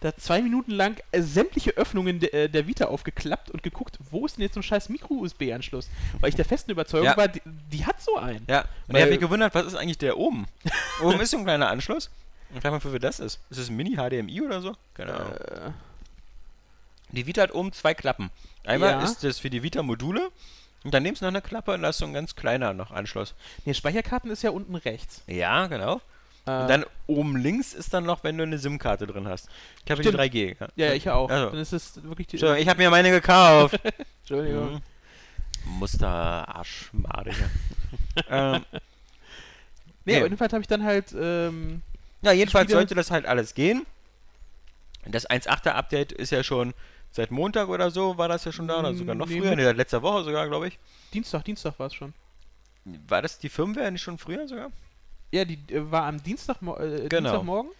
da 0.00 0.14
zwei 0.16 0.42
Minuten 0.42 0.72
lang 0.72 1.00
äh, 1.12 1.22
sämtliche 1.22 1.70
Öffnungen 1.70 2.20
de, 2.20 2.30
äh, 2.30 2.48
der 2.48 2.66
Vita 2.66 2.86
aufgeklappt 2.86 3.50
und 3.50 3.62
geguckt, 3.62 3.98
wo 4.10 4.26
ist 4.26 4.36
denn 4.36 4.42
jetzt 4.42 4.54
so 4.54 4.60
ein 4.60 4.62
scheiß 4.62 4.90
Micro-USB-Anschluss? 4.90 5.88
Weil 6.20 6.28
ich 6.28 6.36
der 6.36 6.44
festen 6.44 6.70
Überzeugung 6.70 7.06
Ja. 7.06 7.16
war, 7.16 7.28
die, 7.28 7.40
die 7.72 7.86
hat 7.86 8.00
so 8.02 8.16
einen. 8.16 8.44
Ja, 8.48 8.66
und 8.88 8.96
ich 8.96 9.00
habe 9.00 9.10
mich 9.12 9.20
gewundert, 9.20 9.54
was 9.54 9.66
ist 9.66 9.74
eigentlich 9.74 9.98
der 9.98 10.18
oben? 10.18 10.46
oben 11.02 11.20
ist 11.20 11.30
so 11.30 11.38
ein 11.38 11.44
kleiner 11.44 11.70
Anschluss. 11.70 12.10
Und 12.54 12.60
frag 12.62 12.70
mal, 12.72 12.80
für 12.80 12.92
wer 12.92 12.98
das 13.00 13.20
ist. 13.20 13.40
Ist 13.50 13.58
es 13.58 13.68
ein 13.68 13.76
Mini-HDMI 13.76 14.40
oder 14.42 14.60
so? 14.62 14.74
Keine 14.94 15.14
Ahnung. 15.14 15.32
Äh, 15.32 15.70
Die 17.12 17.26
Vita 17.26 17.42
hat 17.42 17.54
oben 17.54 17.72
zwei 17.72 17.94
Klappen. 17.94 18.30
Einmal 18.64 18.90
Ja. 18.92 19.02
ist 19.02 19.22
das 19.24 19.38
für 19.38 19.50
die 19.50 19.62
Vita-Module 19.62 20.30
und 20.84 20.94
daneben 20.94 21.14
ist 21.14 21.20
noch 21.22 21.28
eine 21.28 21.42
Klappe 21.42 21.72
und 21.74 21.82
da 21.82 21.88
ist 21.90 21.98
so 21.98 22.04
ein 22.06 22.12
ganz 22.12 22.34
kleiner 22.36 22.72
noch 22.74 22.90
Anschluss. 22.90 23.34
nee, 23.64 23.74
Speicherkarten 23.74 24.30
ist 24.30 24.42
ja 24.42 24.50
unten 24.50 24.74
rechts. 24.74 25.22
Ja, 25.26 25.66
genau. 25.66 26.00
Äh, 26.46 26.50
Und 26.62 26.68
dann 26.68 26.84
oben 27.08 27.36
links 27.36 27.74
ist 27.74 27.92
dann 27.94 28.04
noch, 28.04 28.22
wenn 28.24 28.36
du 28.38 28.44
eine 28.44 28.58
SIM-Karte 28.58 29.06
drin 29.06 29.26
hast. 29.26 29.48
Ich 29.84 29.90
habe 29.90 30.02
die 30.02 30.08
Stimmt. 30.08 30.22
3G. 30.22 30.56
Ja, 30.76 30.86
ja, 30.86 30.92
ich 30.94 31.08
auch. 31.10 31.28
Also. 31.30 31.50
Dann 31.50 31.58
ist 31.60 31.72
es 31.72 32.02
wirklich 32.04 32.28
die. 32.28 32.36
Ich 32.36 32.68
habe 32.68 32.78
mir 32.78 32.90
meine 32.90 33.10
gekauft. 33.10 33.80
Entschuldigung. 34.22 34.74
Mhm. 34.74 34.82
Muster 35.78 36.08
Arschmade 36.08 37.32
ähm, 38.30 38.64
Nee, 40.04 40.16
aber 40.16 40.26
jedenfalls 40.26 40.52
habe 40.52 40.62
ich 40.62 40.68
dann 40.68 40.84
halt. 40.84 41.12
Ähm, 41.18 41.82
ja, 42.26 42.32
jedenfalls 42.32 42.64
Spiele- 42.66 42.78
sollte 42.78 42.94
das 42.94 43.10
halt 43.10 43.26
alles 43.26 43.54
gehen. 43.54 43.86
Das 45.06 45.28
1.8er 45.28 45.70
Update 45.72 46.12
ist 46.12 46.30
ja 46.30 46.42
schon 46.42 46.74
Seit 47.12 47.30
Montag 47.30 47.68
oder 47.70 47.90
so 47.90 48.18
war 48.18 48.28
das 48.28 48.44
ja 48.44 48.52
schon 48.52 48.68
da, 48.68 48.78
oder 48.80 48.92
sogar 48.92 49.14
noch 49.14 49.26
Nee, 49.26 49.40
früher, 49.40 49.56
nee, 49.56 49.64
seit 49.64 49.76
letzter 49.78 50.02
Woche 50.02 50.22
sogar, 50.24 50.46
glaube 50.48 50.68
ich. 50.68 50.78
Dienstag, 51.14 51.44
Dienstag 51.44 51.78
war 51.78 51.86
es 51.86 51.94
schon. 51.94 52.12
War 53.08 53.22
das 53.22 53.38
die 53.38 53.48
Firmware 53.48 53.90
nicht 53.90 54.02
schon 54.02 54.18
früher 54.18 54.46
sogar? 54.46 54.70
Ja, 55.30 55.46
die 55.46 55.54
äh, 55.72 55.90
war 55.90 56.02
am 56.02 56.22
Dienstag, 56.22 56.56
äh, 56.60 56.66
Genau. 56.66 57.08
Dienstagmorgen. 57.08 57.70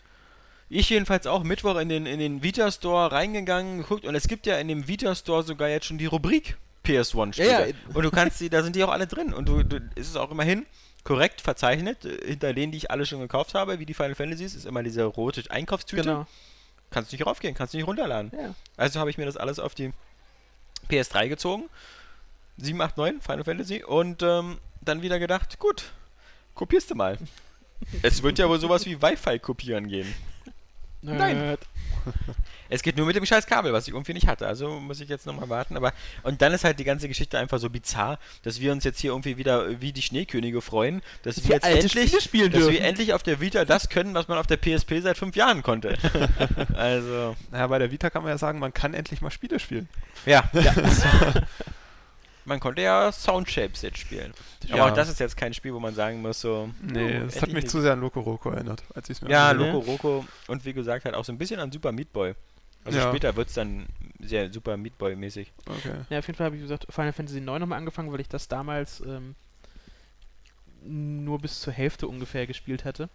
Ich 0.71 0.89
jedenfalls 0.89 1.27
auch 1.27 1.43
Mittwoch 1.43 1.77
in 1.77 1.91
den, 1.91 2.07
in 2.07 2.19
den 2.19 2.43
Vita 2.43 2.71
Store 2.73 3.13
reingegangen, 3.13 3.79
geguckt 3.79 4.07
und 4.07 4.15
es 4.15 4.27
gibt 4.27 4.47
ja 4.47 4.57
in 4.59 4.69
dem 4.69 4.89
Vita 4.89 5.15
Store 5.15 5.43
sogar 5.43 5.69
jetzt 5.69 5.85
schon 5.85 5.99
die 5.99 6.07
Rubrik 6.07 6.57
PS1-Spiele. 6.85 7.49
Ja, 7.51 7.67
ja. 7.67 7.75
Und 7.93 8.03
du 8.05 8.11
kannst 8.11 8.41
die, 8.41 8.49
da 8.49 8.63
sind 8.63 8.75
die 8.75 8.83
auch 8.85 8.91
alle 8.91 9.07
drin. 9.07 9.35
Und 9.35 9.49
du, 9.51 9.63
du 9.63 9.77
ist 9.97 10.09
es 10.09 10.17
auch 10.17 10.31
immerhin 10.31 10.65
korrekt 11.07 11.41
verzeichnet, 11.41 12.05
äh, 12.05 12.27
hinter 12.27 12.53
denen, 12.53 12.73
die 12.73 12.79
ich 12.79 12.91
alle 12.91 13.07
schon 13.07 13.21
gekauft 13.21 13.55
habe, 13.55 13.79
wie 13.79 13.87
die 13.87 13.95
Final 13.95 14.17
Fantasies, 14.17 14.55
ist 14.55 14.67
immer 14.67 14.83
diese 14.83 15.05
rote 15.05 15.43
Einkaufstüte. 15.51 16.03
Genau. 16.03 16.27
Kannst 16.91 17.13
nicht 17.13 17.25
raufgehen, 17.25 17.55
kannst 17.55 17.75
nicht 17.75 17.87
runterladen. 17.87 18.33
Ja. 18.37 18.55
Also 18.77 19.01
habe 19.01 19.09
ich 19.09 19.17
mir 19.17 19.25
das 19.25 19.37
alles 19.37 19.59
auf 19.59 19.75
die 19.75 19.93
PS3 20.91 21.29
gezogen. 21.29 21.71
7, 22.59 22.81
8, 22.81 22.97
9, 22.97 23.21
Final 23.21 23.45
Fantasy. 23.45 23.85
Und 23.85 24.23
ähm, 24.23 24.59
dann 24.81 25.03
wieder 25.03 25.19
gedacht, 25.19 25.59
gut, 25.61 25.93
kopierst 26.55 26.91
du 26.91 26.97
mal. 26.97 27.19
es 28.03 28.23
wird 28.23 28.39
ja 28.39 28.49
wohl 28.49 28.59
sowas 28.59 28.85
wie 28.85 29.01
Wi-Fi 29.01 29.39
kopieren 29.39 29.89
gehen. 29.89 30.13
Nein. 31.03 31.57
Es 32.69 32.83
geht 32.83 32.97
nur 32.97 33.07
mit 33.07 33.15
dem 33.15 33.25
scheiß 33.25 33.47
Kabel, 33.47 33.73
was 33.73 33.87
ich 33.87 33.95
irgendwie 33.95 34.13
nicht 34.13 34.27
hatte. 34.27 34.47
Also 34.47 34.81
muss 34.81 35.01
ich 35.01 35.09
jetzt 35.09 35.25
nochmal 35.25 35.49
warten. 35.49 35.77
Aber 35.77 35.93
und 36.25 36.43
dann 36.43 36.53
ist 36.53 36.65
halt 36.65 36.81
die 36.81 36.85
ganze 36.85 37.07
Geschichte 37.07 37.39
einfach 37.39 37.59
so 37.59 37.71
bizarr, 37.71 38.19
dass 38.43 38.61
wir 38.61 38.73
uns 38.73 38.83
jetzt 38.83 38.99
hier 39.01 39.13
irgendwie 39.13 39.37
wieder 39.37 39.81
wie 39.81 39.93
die 39.93 40.03
Schneekönige 40.03 40.61
freuen, 40.61 41.01
dass 41.23 41.37
wir 41.37 41.49
wir 41.49 41.55
jetzt 41.57 41.65
endlich, 41.65 42.11
dass 42.13 42.31
dürfen. 42.31 42.73
wir 42.73 42.81
endlich 42.83 43.15
auf 43.15 43.23
der 43.23 43.41
Vita 43.41 43.65
das 43.65 43.89
können, 43.89 44.15
was 44.15 44.27
man 44.27 44.39
auf 44.39 44.47
der 44.49 44.57
PSP 44.57 45.01
seit 45.01 45.17
fünf 45.17 45.37
Jahren 45.37 45.63
konnte. 45.63 45.97
also 46.75 47.37
Naja, 47.53 47.67
bei 47.69 47.79
der 47.79 47.91
Vita 47.93 48.11
kann 48.11 48.23
man 48.23 48.33
ja 48.33 48.39
sagen, 48.39 48.59
man 48.59 48.75
kann 48.75 48.95
endlich 48.95 49.21
mal 49.21 49.31
Spiele 49.31 49.61
spielen. 49.61 49.89
ja, 50.25 50.49
ja. 50.53 50.75
man 52.47 52.61
konnte 52.61 52.81
ja 52.83 53.13
Soundshapes 53.13 53.83
jetzt 53.83 53.99
spielen. 53.99 54.33
Aber 54.69 54.77
Ja. 54.79 54.87
auch 54.87 54.95
das 54.95 55.09
ist 55.09 55.21
jetzt 55.21 55.37
kein 55.37 55.53
Spiel, 55.53 55.75
wo 55.75 55.81
man 55.81 55.95
sagen 55.95 56.23
muss 56.23 56.41
so. 56.41 56.71
Nee, 56.81 57.19
oh, 57.19 57.25
das 57.25 57.37
hat 57.37 57.43
endlich 57.43 57.55
mich 57.55 57.65
nicht. 57.65 57.71
zu 57.71 57.81
sehr 57.83 57.93
an 57.93 58.01
Loco 58.01 58.21
Roco 58.21 58.51
erinnert, 58.51 58.83
als 58.95 59.11
ich 59.11 59.19
es 59.19 59.23
mir 59.23 59.31
Ja, 59.31 59.51
Loco 59.53 59.79
Roco 59.79 60.25
und 60.49 60.65
wie 60.65 60.73
gesagt 60.73 61.05
halt 61.05 61.15
auch 61.15 61.25
so 61.25 61.33
ein 61.33 61.39
bisschen 61.39 61.61
an 61.61 61.71
Super 61.71 61.93
Meat 61.93 62.13
Boy. 62.13 62.35
Also 62.85 62.99
Ja. 62.99 63.09
später 63.11 63.35
wird 63.37 63.49
es 63.49 63.55
dann 63.55 63.87
sehr 64.21 64.53
Super 64.53 64.77
Meat 64.77 64.97
Boy 64.97 65.17
mäßig. 65.17 65.53
Okay. 65.67 65.93
Ja, 66.09 66.19
auf 66.21 66.27
jeden 66.27 66.37
Fall 66.37 66.47
habe 66.47 66.57
ich, 66.57 66.61
wie 66.63 66.67
gesagt, 66.67 66.87
Final 66.89 67.13
Fantasy 67.13 67.39
IX 67.39 67.47
nochmal 67.59 67.79
angefangen, 67.79 68.13
weil 68.13 68.21
ich 68.21 68.29
das 68.29 68.47
damals 68.49 69.01
ähm, 69.01 69.35
nur 70.83 71.39
bis 71.41 71.61
zur 71.61 71.73
Hälfte 71.73 72.07
ungefähr 72.09 72.47
gespielt 72.47 72.85
hatte. 72.85 73.09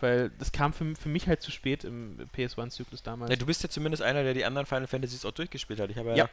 Weil 0.00 0.30
das 0.40 0.50
kam 0.50 0.72
für, 0.72 0.96
für 0.96 1.08
mich 1.08 1.28
halt 1.28 1.40
zu 1.42 1.52
spät 1.52 1.84
im 1.84 2.18
PS1-Zyklus 2.36 3.04
damals. 3.04 3.30
Ja, 3.30 3.36
du 3.36 3.46
bist 3.46 3.62
ja 3.62 3.68
zumindest 3.68 4.02
einer, 4.02 4.24
der 4.24 4.34
die 4.34 4.44
anderen 4.44 4.66
Final 4.66 4.88
Fantasies 4.88 5.24
auch 5.24 5.30
durchgespielt 5.30 5.78
hat. 5.78 5.90
Ich 5.90 5.96
habe 5.96 6.10
ja, 6.10 6.16
Ja. 6.16 6.28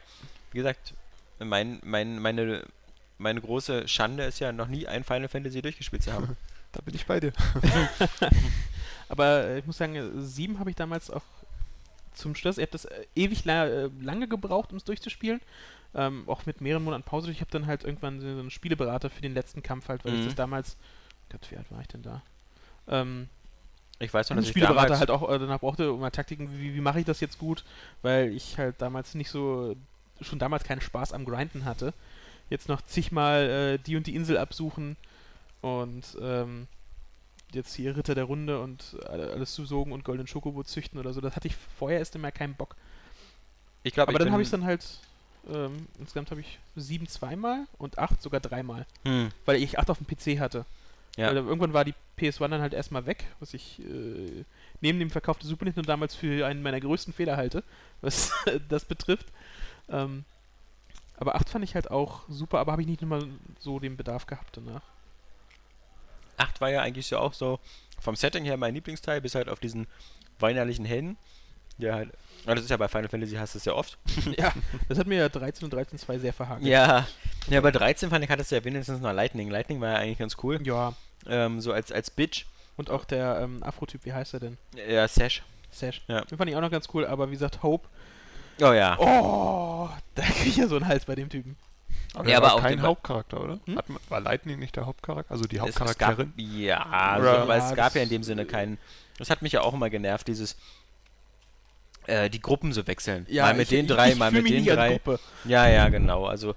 wie 0.50 0.58
gesagt, 0.58 0.92
mein, 1.40 1.80
mein, 1.84 2.18
meine, 2.20 2.64
meine 3.18 3.40
große 3.40 3.88
Schande 3.88 4.24
ist 4.24 4.38
ja 4.40 4.52
noch 4.52 4.68
nie 4.68 4.86
ein 4.86 5.04
Final 5.04 5.28
Fantasy 5.28 5.62
durchgespielt 5.62 6.02
zu 6.02 6.12
haben. 6.12 6.36
Da 6.72 6.80
bin 6.82 6.94
ich 6.94 7.04
bei 7.04 7.18
dir. 7.18 7.32
Aber 9.08 9.44
äh, 9.44 9.58
ich 9.58 9.66
muss 9.66 9.78
sagen, 9.78 9.96
äh, 9.96 10.08
7 10.20 10.58
habe 10.60 10.70
ich 10.70 10.76
damals 10.76 11.10
auch 11.10 11.24
zum 12.14 12.34
Schluss, 12.36 12.58
ich 12.58 12.62
habe 12.62 12.72
das 12.72 12.84
äh, 12.84 13.06
ewig 13.16 13.44
la 13.44 13.66
äh, 13.66 13.90
lange 14.00 14.28
gebraucht, 14.28 14.70
um 14.70 14.76
es 14.76 14.84
durchzuspielen. 14.84 15.40
Ähm, 15.94 16.24
auch 16.28 16.46
mit 16.46 16.60
mehreren 16.60 16.84
Monaten 16.84 17.02
Pause. 17.02 17.30
Ich 17.32 17.40
habe 17.40 17.50
dann 17.50 17.66
halt 17.66 17.82
irgendwann 17.82 18.20
so 18.20 18.26
einen 18.28 18.50
Spieleberater 18.50 19.10
für 19.10 19.22
den 19.22 19.34
letzten 19.34 19.62
Kampf 19.64 19.88
halt, 19.88 20.04
weil 20.04 20.14
ich 20.14 20.20
Mhm. 20.20 20.24
das 20.26 20.34
damals, 20.36 20.76
Gott, 21.30 21.40
wie 21.50 21.56
alt 21.56 21.70
war 21.72 21.80
ich 21.80 21.88
denn 21.88 22.02
da? 22.02 22.22
Ähm, 22.88 23.28
Ich 23.98 24.14
weiß 24.14 24.30
noch, 24.30 24.36
dass 24.36 24.44
ich 24.46 24.50
Spieleberater 24.50 24.94
damals, 24.94 25.00
halt 25.00 25.10
auch 25.10 25.28
äh, 25.28 25.38
danach 25.38 25.60
brauchte, 25.60 25.92
um 25.92 26.00
mal 26.00 26.10
Taktiken, 26.10 26.50
wie, 26.60 26.74
wie 26.74 26.80
mache 26.80 27.00
ich 27.00 27.06
das 27.06 27.20
jetzt 27.20 27.38
gut, 27.38 27.64
weil 28.02 28.32
ich 28.32 28.58
halt 28.58 28.80
damals 28.80 29.14
nicht 29.14 29.30
so, 29.30 29.74
schon 30.20 30.38
damals 30.38 30.64
keinen 30.64 30.80
Spaß 30.80 31.12
am 31.12 31.24
Grinden 31.24 31.64
hatte. 31.64 31.92
Jetzt 32.48 32.68
noch 32.68 32.82
zigmal 32.82 33.48
äh, 33.48 33.78
die 33.78 33.96
und 33.96 34.06
die 34.06 34.14
Insel 34.16 34.36
absuchen 34.38 34.96
und 35.60 36.04
ähm, 36.20 36.66
jetzt 37.52 37.74
hier 37.74 37.96
Ritter 37.96 38.14
der 38.14 38.24
Runde 38.24 38.60
und 38.60 38.96
alle- 39.08 39.30
alles 39.32 39.54
zusogen 39.54 39.92
und 39.92 40.04
goldenen 40.04 40.26
Schokobo 40.26 40.62
züchten 40.64 40.98
oder 40.98 41.12
so. 41.12 41.20
Das 41.20 41.36
hatte 41.36 41.48
ich 41.48 41.54
vorher 41.78 41.98
erst 41.98 42.14
immer 42.16 42.30
keinen 42.32 42.54
Bock. 42.54 42.76
ich 43.82 43.92
glaube, 43.92 44.10
Aber 44.10 44.18
dann 44.18 44.32
habe 44.32 44.42
ich 44.42 44.46
es 44.46 44.52
dann 44.52 44.64
halt, 44.64 44.84
ähm, 45.52 45.86
insgesamt 45.98 46.30
habe 46.30 46.40
ich 46.40 46.58
sieben 46.76 47.06
zweimal 47.08 47.66
und 47.78 47.98
acht 47.98 48.20
sogar 48.22 48.40
dreimal, 48.40 48.86
Hm, 49.04 49.30
weil 49.46 49.62
ich 49.62 49.78
acht 49.78 49.90
auf 49.90 49.98
dem 49.98 50.06
PC 50.06 50.38
hatte. 50.40 50.64
Ja. 51.16 51.26
Weil 51.28 51.36
irgendwann 51.38 51.72
war 51.72 51.84
die 51.84 51.94
PS1 52.18 52.48
dann 52.48 52.60
halt 52.60 52.72
erstmal 52.72 53.04
weg, 53.06 53.24
was 53.40 53.52
ich 53.54 53.80
äh, 53.80 54.44
neben 54.80 54.98
dem 55.00 55.10
Verkauf 55.10 55.38
des 55.38 55.48
Super 55.48 55.64
Nintendo 55.64 55.86
damals 55.88 56.14
für 56.14 56.46
einen 56.46 56.62
meiner 56.62 56.80
größten 56.80 57.12
Fehler 57.12 57.36
halte, 57.36 57.64
was 58.00 58.32
das 58.68 58.84
betrifft. 58.84 59.26
Ähm, 59.90 60.24
aber 61.16 61.34
8 61.34 61.48
fand 61.50 61.64
ich 61.64 61.74
halt 61.74 61.90
auch 61.90 62.22
super, 62.28 62.58
aber 62.60 62.72
habe 62.72 62.82
ich 62.82 62.88
nicht 62.88 63.02
immer 63.02 63.22
so 63.58 63.78
den 63.78 63.96
Bedarf 63.96 64.26
gehabt 64.26 64.56
danach. 64.56 64.82
8 66.36 66.60
war 66.60 66.70
ja 66.70 66.80
eigentlich 66.80 67.06
so 67.06 67.18
auch 67.18 67.34
so 67.34 67.58
vom 68.00 68.16
Setting 68.16 68.44
her 68.44 68.56
mein 68.56 68.74
Lieblingsteil, 68.74 69.20
bis 69.20 69.34
halt 69.34 69.48
auf 69.48 69.60
diesen 69.60 69.86
weinerlichen 70.38 70.84
Helden. 70.84 71.18
Der 71.76 71.94
halt. 71.94 72.10
aber 72.44 72.54
Das 72.54 72.64
ist 72.64 72.70
ja 72.70 72.76
bei 72.76 72.88
Final 72.88 73.08
Fantasy 73.08 73.34
hast 73.36 73.54
du 73.54 73.58
es 73.58 73.64
ja 73.64 73.74
oft. 73.74 73.98
ja, 74.38 74.52
das 74.88 74.98
hat 74.98 75.06
mir 75.06 75.18
ja 75.18 75.28
13 75.28 75.64
und 75.64 75.74
13.2 75.74 76.18
sehr 76.18 76.32
verhakt. 76.32 76.62
Ja. 76.62 77.06
Ja, 77.48 77.60
bei 77.60 77.70
13 77.70 78.10
fand 78.10 78.24
ich, 78.24 78.30
hattest 78.30 78.50
du 78.50 78.56
ja 78.56 78.64
wenigstens 78.64 79.00
noch 79.00 79.12
Lightning. 79.12 79.50
Lightning 79.50 79.80
war 79.80 79.90
ja 79.90 79.96
eigentlich 79.96 80.18
ganz 80.18 80.36
cool. 80.42 80.60
Ja, 80.66 80.94
Ähm, 81.26 81.60
so 81.60 81.72
als, 81.72 81.92
als 81.92 82.10
Bitch. 82.10 82.46
und 82.76 82.90
auch 82.90 83.04
der 83.04 83.40
ähm, 83.42 83.62
Afro-Typ, 83.62 84.04
wie 84.04 84.12
heißt 84.12 84.34
er 84.34 84.40
denn? 84.40 84.58
Ja, 84.88 85.06
Sash. 85.08 85.42
Sash. 85.70 86.02
Ja. 86.08 86.22
Den 86.22 86.38
fand 86.38 86.50
ich 86.50 86.56
auch 86.56 86.60
noch 86.60 86.70
ganz 86.70 86.88
cool, 86.94 87.06
aber 87.06 87.28
wie 87.28 87.32
gesagt, 87.34 87.62
Hope. 87.62 87.88
Oh 88.62 88.72
ja. 88.72 88.96
Oh, 88.98 89.88
da 90.14 90.22
krieg 90.22 90.46
ich 90.48 90.56
ja 90.56 90.66
so 90.68 90.76
einen 90.76 90.86
Hals 90.88 91.04
bei 91.04 91.14
dem 91.14 91.28
Typen. 91.28 91.56
Aber 92.14 92.24
Ja, 92.26 92.32
er 92.32 92.36
aber 92.38 92.46
war 92.48 92.54
auch 92.54 92.62
kein 92.62 92.82
Hauptcharakter, 92.82 93.40
oder? 93.40 93.60
Hm? 93.66 93.74
Man- 93.74 93.84
war 94.08 94.20
Lightning 94.20 94.58
nicht 94.58 94.74
der 94.76 94.86
Hauptcharakter? 94.86 95.30
Also 95.32 95.44
die 95.44 95.56
Es- 95.56 95.62
Hauptcharakterin? 95.62 96.32
Es 96.36 96.44
gab, 96.44 96.52
ja, 96.52 96.86
also, 96.86 97.28
Oder- 97.28 97.38
aber 97.42 97.56
Ja, 97.56 97.68
es 97.70 97.76
gab 97.76 97.94
ja 97.94 98.02
in 98.02 98.08
dem 98.08 98.22
Sinne 98.22 98.46
keinen. 98.46 98.78
Das 99.18 99.30
hat 99.30 99.42
mich 99.42 99.52
ja 99.52 99.60
auch 99.62 99.74
immer 99.74 99.90
genervt, 99.90 100.26
dieses. 100.28 100.56
Äh, 102.06 102.30
die 102.30 102.40
Gruppen 102.40 102.72
so 102.72 102.86
wechseln. 102.86 103.26
mal 103.30 103.52
mit 103.54 103.62
ich- 103.64 103.68
den 103.68 103.84
ich- 103.84 103.90
drei, 103.90 104.10
ich 104.10 104.16
mal 104.16 104.30
fühl 104.30 104.42
mit 104.42 104.52
den 104.52 104.64
drei. 104.64 104.98
Ja, 105.44 105.68
ja, 105.68 105.88
genau. 105.88 106.26
Also. 106.26 106.54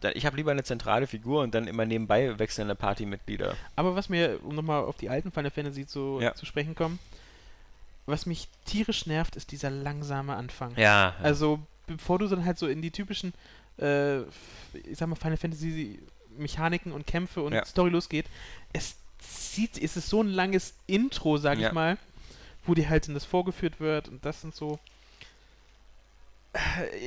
Da, 0.00 0.10
ich 0.10 0.26
habe 0.26 0.36
lieber 0.36 0.52
eine 0.52 0.62
zentrale 0.62 1.08
Figur 1.08 1.42
und 1.42 1.56
dann 1.56 1.66
immer 1.66 1.84
nebenbei 1.84 2.38
wechselnde 2.38 2.76
Partymitglieder. 2.76 3.56
Aber 3.74 3.96
was 3.96 4.08
mir, 4.08 4.38
um 4.44 4.54
nochmal 4.54 4.84
auf 4.84 4.96
die 4.96 5.08
alten 5.10 5.32
Final 5.32 5.50
Fantasy 5.50 5.86
zu, 5.88 6.20
Ja. 6.22 6.34
zu 6.36 6.46
sprechen 6.46 6.76
kommen, 6.76 7.00
was 8.08 8.26
mich 8.26 8.48
tierisch 8.64 9.06
nervt, 9.06 9.36
ist 9.36 9.52
dieser 9.52 9.70
langsame 9.70 10.34
Anfang. 10.34 10.74
Ja. 10.76 11.14
Also, 11.22 11.60
bevor 11.86 12.18
du 12.18 12.26
dann 12.26 12.44
halt 12.44 12.58
so 12.58 12.66
in 12.66 12.82
die 12.82 12.90
typischen, 12.90 13.32
äh, 13.78 14.20
ich 14.20 14.96
sag 14.96 15.08
mal, 15.08 15.16
Final 15.16 15.36
Fantasy 15.36 15.98
Mechaniken 16.36 16.92
und 16.92 17.06
Kämpfe 17.06 17.42
und 17.42 17.52
Ja. 17.52 17.64
Story 17.64 17.90
losgeht, 17.90 18.26
es 18.72 18.96
zieht, 19.18 19.76
es 19.82 19.96
ist 19.96 20.08
so 20.08 20.22
ein 20.22 20.28
langes 20.28 20.74
Intro, 20.86 21.36
sag 21.38 21.58
Ja. 21.58 21.68
ich 21.68 21.72
mal, 21.74 21.98
wo 22.64 22.74
dir 22.74 22.88
halt 22.88 23.08
in 23.08 23.14
das 23.14 23.24
vorgeführt 23.24 23.80
wird 23.80 24.08
und 24.08 24.24
das 24.24 24.40
sind 24.40 24.54
so. 24.54 24.78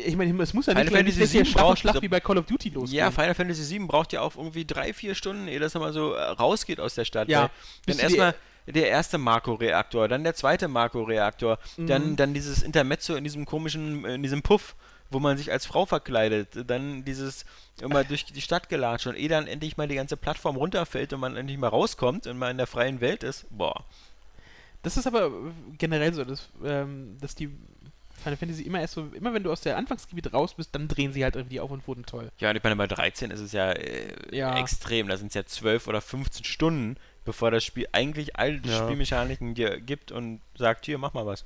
Ich 0.05 0.15
meine, 0.15 0.41
es 0.43 0.53
muss 0.53 0.67
ja 0.67 0.73
nicht 0.73 0.87
Final 0.87 1.03
nicht 1.03 1.15
Fantasy 1.15 1.37
hier 1.37 1.45
VII 1.45 1.53
braucht 1.53 1.79
Schlag 1.79 1.95
so- 1.95 2.01
wie 2.01 2.07
bei 2.07 2.19
Call 2.19 2.37
of 2.37 2.45
Duty 2.45 2.69
losgehen. 2.69 2.97
Ja, 2.99 3.11
Final 3.11 3.33
Fantasy 3.33 3.69
VII 3.77 3.85
braucht 3.87 4.13
ja 4.13 4.21
auch 4.21 4.35
irgendwie 4.35 4.65
drei, 4.65 4.93
vier 4.93 5.15
Stunden, 5.15 5.47
ehe 5.47 5.59
das 5.59 5.73
nochmal 5.73 5.93
so 5.93 6.13
äh, 6.13 6.21
rausgeht 6.21 6.79
aus 6.79 6.95
der 6.95 7.05
Stadt. 7.05 7.27
Ja, 7.27 7.49
Dann 7.87 7.99
erstmal 7.99 8.35
der 8.67 8.87
erste 8.89 9.17
Marco-Reaktor, 9.17 10.07
dann 10.07 10.23
der 10.23 10.35
zweite 10.35 10.67
Marco-Reaktor, 10.67 11.57
dann, 11.77 12.11
Mhm. 12.11 12.15
dann 12.15 12.33
dieses 12.33 12.61
Intermezzo 12.61 13.15
in 13.15 13.23
diesem 13.23 13.45
komischen, 13.45 14.05
äh, 14.05 14.15
in 14.15 14.23
diesem 14.23 14.41
Puff, 14.41 14.75
wo 15.09 15.19
man 15.19 15.37
sich 15.37 15.51
als 15.51 15.65
Frau 15.65 15.85
verkleidet, 15.85 16.69
dann 16.69 17.03
dieses 17.03 17.43
immer 17.81 18.03
durch 18.05 18.23
die 18.25 18.41
Stadt 18.41 18.69
gelatscht 18.69 19.07
und 19.07 19.15
ehe 19.15 19.27
dann 19.27 19.45
endlich 19.47 19.75
mal 19.75 19.87
die 19.87 19.95
ganze 19.95 20.15
Plattform 20.15 20.55
runterfällt 20.55 21.11
und 21.11 21.19
man 21.19 21.35
endlich 21.35 21.57
mal 21.57 21.67
rauskommt 21.67 22.27
und 22.27 22.37
mal 22.37 22.49
in 22.51 22.57
der 22.57 22.67
freien 22.67 23.01
Welt 23.01 23.23
ist, 23.23 23.45
boah. 23.49 23.83
Das 24.83 24.97
ist 24.97 25.05
aber 25.07 25.25
äh, 25.27 25.31
generell 25.77 26.13
so, 26.13 26.23
dass, 26.23 26.49
ähm, 26.63 27.17
dass 27.19 27.35
die 27.35 27.49
Final 28.23 28.37
Fantasy 28.37 28.63
immer 28.63 28.79
erst 28.81 28.93
so, 28.93 29.07
immer 29.13 29.33
wenn 29.33 29.43
du 29.43 29.51
aus 29.51 29.61
der 29.61 29.77
Anfangsgebiet 29.77 30.31
raus 30.33 30.53
bist, 30.53 30.73
dann 30.75 30.87
drehen 30.87 31.11
sie 31.11 31.23
halt 31.23 31.35
irgendwie 31.35 31.59
auf 31.59 31.71
und 31.71 31.87
wurden 31.87 32.05
toll. 32.05 32.31
Ja, 32.39 32.49
und 32.51 32.55
ich 32.55 32.63
meine, 32.63 32.75
bei 32.75 32.87
13 32.87 33.31
ist 33.31 33.39
es 33.39 33.51
ja, 33.51 33.71
äh, 33.71 34.13
Ja. 34.35 34.57
extrem, 34.57 35.07
da 35.07 35.17
sind 35.17 35.27
es 35.29 35.33
ja 35.33 35.45
12 35.45 35.87
oder 35.87 36.01
15 36.01 36.43
Stunden, 36.45 36.97
bevor 37.25 37.51
das 37.51 37.63
Spiel 37.63 37.87
eigentlich 37.91 38.35
all 38.37 38.59
die 38.59 38.69
Ja. 38.69 38.83
Spielmechaniken 38.83 39.53
dir 39.53 39.79
gibt 39.79 40.11
und 40.11 40.41
sagt, 40.55 40.85
hier, 40.85 40.97
mach 40.97 41.13
mal 41.13 41.25
was. 41.25 41.45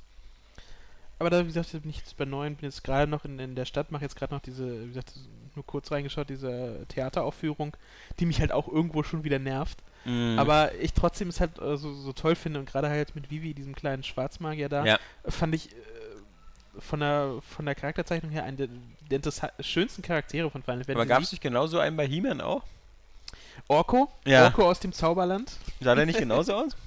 Aber 1.18 1.30
da, 1.30 1.42
wie 1.44 1.48
gesagt, 1.48 1.72
bin 1.72 1.90
ich 1.90 1.98
jetzt 2.00 2.18
bei 2.18 2.26
9, 2.26 2.56
bin 2.58 2.70
jetzt 2.70 2.84
gerade 2.84 3.10
noch 3.10 3.24
in, 3.24 3.40
in 3.40 3.56
der 3.56 3.66
Stadt, 3.66 3.90
mache 3.92 4.04
jetzt 4.04 4.18
gerade 4.18 4.34
noch 4.34 4.42
diese, 4.42 4.84
wie 4.84 4.88
gesagt, 4.90 5.14
nur 5.56 5.66
kurz 5.66 5.90
reingeschaut, 5.92 6.30
diese 6.30 6.86
Theateraufführung, 6.90 7.76
die 8.20 8.26
mich 8.26 8.42
halt 8.42 8.52
auch 8.52 8.68
irgendwo 8.68 9.02
schon 9.04 9.24
wieder 9.24 9.40
nervt. 9.40 9.78
Mhm. 10.04 10.38
Aber 10.38 10.76
ich 10.76 10.92
trotzdem 10.94 11.30
es 11.30 11.40
halt 11.40 11.58
äh, 11.60 11.78
so, 11.78 11.94
so 11.94 12.12
toll 12.12 12.36
finde 12.36 12.60
und 12.60 12.66
gerade 12.70 12.90
halt 12.90 13.16
mit 13.16 13.32
Vivi, 13.32 13.54
diesem 13.54 13.74
kleinen 13.76 14.04
Schwarzmagier 14.04 14.68
da, 14.68 14.86
Ja. 14.86 15.00
fand 15.24 15.56
ich 15.56 15.72
äh, 15.72 15.76
von 16.80 17.00
der, 17.00 17.36
von 17.50 17.66
der 17.66 17.76
Charakterzeichnung 17.76 18.32
her 18.32 18.44
einen 18.44 18.58
der, 19.10 19.20
der 19.20 19.32
schönsten 19.62 20.02
Charaktere 20.02 20.52
von 20.52 20.64
Final 20.64 20.80
Fantasy. 20.84 20.98
Aber 21.00 21.06
gab 21.06 21.22
es 21.24 21.32
nicht 21.32 21.42
genauso 21.42 21.80
einen 21.80 21.96
bei 21.96 22.06
He-Man 22.08 22.42
auch? 22.42 22.64
Orko? 23.68 24.10
Ja. 24.26 24.44
Orko 24.46 24.70
aus 24.70 24.80
dem 24.80 24.94
Zauberland? 24.94 25.52
Sah 25.82 25.96
der 25.96 26.06
nicht 26.06 26.20
genauso 26.20 26.54
aus? 26.56 26.72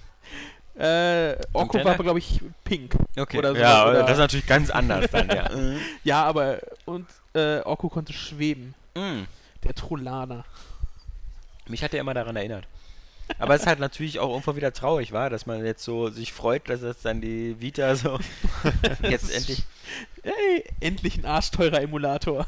Äh, 0.81 1.37
Orko 1.55 1.83
war 1.85 1.95
aber, 1.95 2.05
glaube 2.05 2.21
ich, 2.21 2.41
pink. 2.63 2.95
Okay. 3.19 3.39
Oder 3.39 3.53
so, 3.53 3.61
ja, 3.61 3.85
oder- 3.89 4.03
das 4.03 4.13
ist 4.13 4.19
natürlich 4.19 4.47
ganz 4.47 4.71
anders 4.71 5.11
dann, 5.11 5.29
ja. 5.29 5.49
Mhm. 5.53 5.81
Ja, 6.05 6.23
aber 6.25 6.61
und 6.85 7.05
äh, 7.35 7.59
Orko 7.63 7.89
konnte 7.89 8.13
schweben. 8.13 8.75
Mhm. 8.97 9.27
Der 9.65 9.75
Trollaner. 9.75 10.45
Mich 11.67 11.83
hat 11.83 11.95
er 11.95 12.01
immer 12.01 12.15
daran 12.15 12.37
erinnert. 12.37 12.69
Aber 13.41 13.57
es 13.57 13.63
ist 13.63 13.67
halt 13.67 13.81
natürlich 13.81 14.21
auch 14.21 14.31
irgendwo 14.31 14.55
wieder 14.55 14.73
traurig, 14.73 15.11
war, 15.11 15.31
dass 15.31 15.47
man 15.47 15.65
jetzt 15.67 15.83
so 15.83 16.11
sich 16.11 16.33
freut, 16.33 16.69
dass 16.71 16.81
jetzt 16.83 17.05
dann 17.05 17.21
die 17.21 17.61
Vita 17.61 17.97
so 17.97 18.21
jetzt 19.03 19.33
endlich. 19.35 19.65
Ey, 20.23 20.65
endlich 20.79 21.19
ein 21.19 21.25
arschteurer 21.27 21.81
Emulator. 21.83 22.47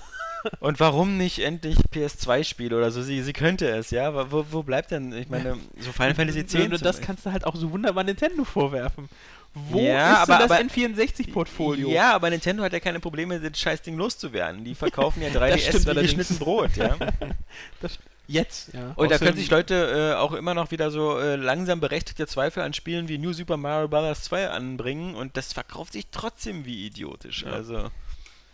Und 0.60 0.80
warum 0.80 1.16
nicht 1.16 1.40
endlich 1.40 1.76
PS2-Spiel 1.92 2.72
oder 2.74 2.90
so? 2.90 3.02
Sie, 3.02 3.22
sie 3.22 3.32
könnte 3.32 3.68
es, 3.68 3.90
ja. 3.90 4.08
Aber 4.08 4.30
Wo, 4.32 4.44
wo 4.50 4.62
bleibt 4.62 4.90
denn, 4.90 5.12
ich 5.12 5.28
meine, 5.28 5.56
so 5.78 5.92
Final 5.92 6.14
Fantasy 6.14 6.40
X. 6.40 6.54
Und 6.54 6.84
das 6.84 7.00
kannst 7.00 7.26
du 7.26 7.32
halt 7.32 7.44
auch 7.44 7.56
so 7.56 7.70
wunderbar 7.70 8.04
Nintendo 8.04 8.44
vorwerfen. 8.44 9.08
Wo 9.52 9.80
Ja, 9.80 10.20
ist 10.22 10.28
denn 10.28 10.34
aber- 10.36 10.46
das 10.48 10.50
aber- 10.60 10.60
N64-Portfolio? 10.70 11.90
Ja, 11.90 12.14
aber 12.14 12.30
Nintendo 12.30 12.62
hat 12.62 12.72
ja 12.72 12.80
keine 12.80 13.00
Probleme, 13.00 13.40
das 13.40 13.58
Scheißding 13.58 13.96
loszuwerden. 13.96 14.64
Die 14.64 14.74
verkaufen 14.74 15.22
ja 15.22 15.28
3DS 15.40 15.58
stimmt 15.58 15.86
wie 15.86 15.90
allerdings. 15.90 16.16
geschnitten 16.16 16.38
Brot, 16.44 16.76
ja. 16.76 16.96
Das, 17.82 17.98
jetzt, 18.28 18.72
ja. 18.72 18.92
Und 18.94 19.10
da 19.10 19.18
können 19.18 19.36
sich 19.36 19.50
Leute 19.50 20.12
äh, 20.14 20.18
auch 20.18 20.32
immer 20.34 20.54
noch 20.54 20.70
wieder 20.70 20.92
so 20.92 21.18
äh, 21.18 21.34
langsam 21.34 21.80
berechtigte 21.80 22.28
Zweifel 22.28 22.62
an 22.62 22.74
Spielen 22.74 23.08
wie 23.08 23.18
New 23.18 23.32
Super 23.32 23.56
Mario 23.56 23.88
Bros. 23.88 24.22
2 24.22 24.50
anbringen 24.50 25.16
und 25.16 25.36
das 25.36 25.52
verkauft 25.52 25.94
sich 25.94 26.06
trotzdem 26.12 26.64
wie 26.64 26.86
idiotisch. 26.86 27.42
Ja. 27.42 27.50
Also 27.52 27.90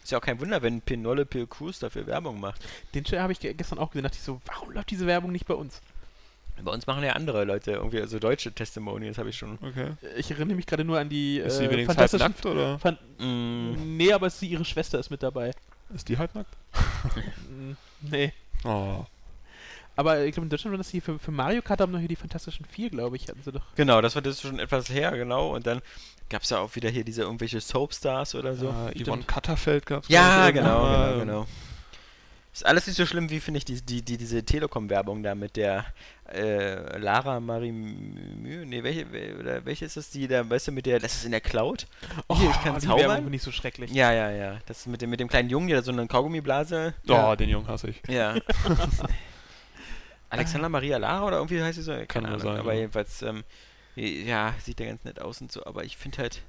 ist 0.07 0.13
ja 0.13 0.19
auch 0.19 0.23
kein 0.23 0.41
Wunder, 0.41 0.63
wenn 0.63 0.81
Pinolle 0.81 1.27
Pil 1.27 1.47
Cruz 1.47 1.79
dafür 1.79 2.07
Werbung 2.07 2.39
macht. 2.41 2.65
Den 2.95 3.05
Trailer 3.05 3.23
habe 3.23 3.33
ich 3.33 3.41
ge- 3.41 3.55
gestern 3.55 3.79
auch 3.79 3.91
gesehen. 3.91 4.05
dachte 4.05 4.17
ich 4.17 4.23
so, 4.23 4.41
warum 4.47 4.71
läuft 4.71 4.91
diese 4.91 5.07
Werbung 5.07 5.33
nicht 5.33 5.47
bei 5.47 5.55
uns? 5.55 5.81
Bei 6.63 6.73
uns 6.73 6.87
machen 6.87 7.05
ja 7.05 7.13
andere 7.13 7.45
Leute 7.45 7.73
irgendwie, 7.73 8.01
also 8.01 8.19
deutsche 8.19 8.51
Testimonials 8.53 9.19
habe 9.19 9.29
ich 9.29 9.37
schon. 9.37 9.59
Okay. 9.61 9.91
Ich 10.17 10.31
erinnere 10.31 10.57
mich 10.57 10.65
gerade 10.67 10.85
nur 10.85 10.99
an 10.99 11.09
die 11.11 11.39
Ist 11.39 11.59
sie 11.59 11.65
äh, 11.65 11.71
wenigstens 11.71 11.99
halb 11.99 12.11
fantastischen... 12.11 12.33
nackt 12.33 12.47
oder 12.47 12.79
Fan 12.79 12.99
Mm, 13.19 13.97
Nee, 13.97 14.13
aber 14.13 14.31
sie, 14.31 14.47
ihre 14.49 14.65
Schwester 14.65 14.99
ist 14.99 15.11
mit 15.11 15.23
dabei. 15.23 15.51
ist 15.95 16.09
die 16.09 16.17
halb 16.17 16.35
nackt? 16.35 16.55
Mm, 17.51 17.73
nee. 18.11 18.33
Oh. 18.65 19.05
Aber 19.97 20.25
ich 20.25 20.33
glaube, 20.35 20.45
in 20.47 20.51
Deutschland 20.51 20.73
war 20.73 20.79
das 20.79 20.91
hier 20.91 21.01
für, 21.03 21.19
für 21.19 21.31
Mario 21.31 21.63
Kart 21.63 21.81
haben 21.81 21.91
noch 21.93 21.99
hier 21.99 22.09
die 22.09 22.17
Fantastischen 22.17 22.67
Vier, 22.67 22.91
glaube 22.91 23.17
ich, 23.17 23.27
hatten 23.29 23.43
sie 23.43 23.51
doch. 23.53 23.63
genau, 23.75 24.01
das 24.01 24.15
war 24.15 24.23
das 24.23 24.41
schon 24.43 24.59
etwas 24.59 24.91
her, 24.91 25.13
genau. 25.17 25.55
Und 25.55 25.67
dann 25.67 25.81
gab 26.29 26.43
es 26.43 26.51
ja 26.51 26.59
auch 26.59 26.75
wieder 26.77 26.91
hier 26.91 27.03
diese 27.05 27.23
irgendwelche 27.23 27.61
Soapstars 27.61 28.35
oder 28.35 28.55
so. 28.55 28.69
äh, 28.69 28.91
stimmt. 28.91 29.09
Yvonne 29.09 29.23
Katterfeld 29.25 29.87
gab 29.87 30.03
es. 30.03 30.09
Ja, 30.09 30.51
genau, 30.51 30.85
genau, 30.85 31.19
genau. 31.19 31.47
Ist 32.53 32.65
alles 32.65 32.87
nicht 32.87 32.97
so 32.97 33.05
schlimm, 33.05 33.29
wie 33.29 33.39
finde 33.41 33.59
ich 33.59 33.67
die, 33.67 33.83
die, 33.83 34.01
die, 34.01 34.17
diese 34.17 34.43
Telekom-Werbung 34.43 35.23
da 35.23 35.35
mit 35.35 35.57
der 35.57 35.85
äh, 36.33 36.99
Lara 36.99 37.39
Marimü, 37.39 38.65
nee, 38.65 38.83
welche, 38.83 39.05
wel- 39.13 39.39
oder 39.39 39.65
welche 39.67 39.85
ist 39.85 39.99
das, 39.99 40.09
die 40.09 40.27
da, 40.27 40.49
weißt 40.49 40.69
du, 40.69 40.73
mit 40.73 40.87
der, 40.87 40.99
das 40.99 41.17
ist 41.17 41.27
in 41.27 41.33
der 41.33 41.43
Cloud? 41.43 41.87
Hier, 42.33 42.49
ich 42.51 42.61
kann 42.63 42.77
Oh, 42.77 42.79
die 42.79 42.89
Werbung 42.89 43.17
finde 43.25 43.37
ich 43.37 43.43
so 43.43 43.53
schrecklich. 43.53 43.91
Ja, 43.93 44.11
ja, 44.11 44.31
ja, 44.31 44.57
das 44.65 44.79
ist 44.81 44.87
mit 44.87 45.03
dem, 45.03 45.11
mit 45.11 45.21
dem 45.21 45.29
kleinen 45.29 45.51
Jungen, 45.51 45.69
der 45.69 45.83
so 45.83 45.93
eine 45.93 46.07
Kaugummiblase, 46.07 46.95
Oh, 47.09 47.13
Ja. 47.13 47.37
den 47.37 47.51
Jungen 47.51 47.69
hasse 47.69 47.89
ich. 47.91 48.01
ja. 48.09 48.35
Alexander 50.31 50.69
Maria 50.69 50.99
Lara 50.99 51.27
oder 51.27 51.37
irgendwie 51.37 51.63
heißt 51.63 51.77
sie 51.77 51.83
so, 51.83 51.93
keine 51.93 52.07
Kann 52.07 52.27
Ahnung, 52.27 52.41
sein, 52.41 52.59
aber 52.59 52.73
ja. 52.73 52.81
jedenfalls, 52.81 53.23
ähm, 53.23 53.45
ja, 53.95 54.55
sieht 54.63 54.79
der 54.79 54.87
ganz 54.89 55.05
nett 55.05 55.21
aus 55.21 55.41
und 55.41 55.53
so, 55.53 55.65
aber 55.65 55.85
ich 55.85 55.97
finde 55.97 56.19
halt, 56.19 56.43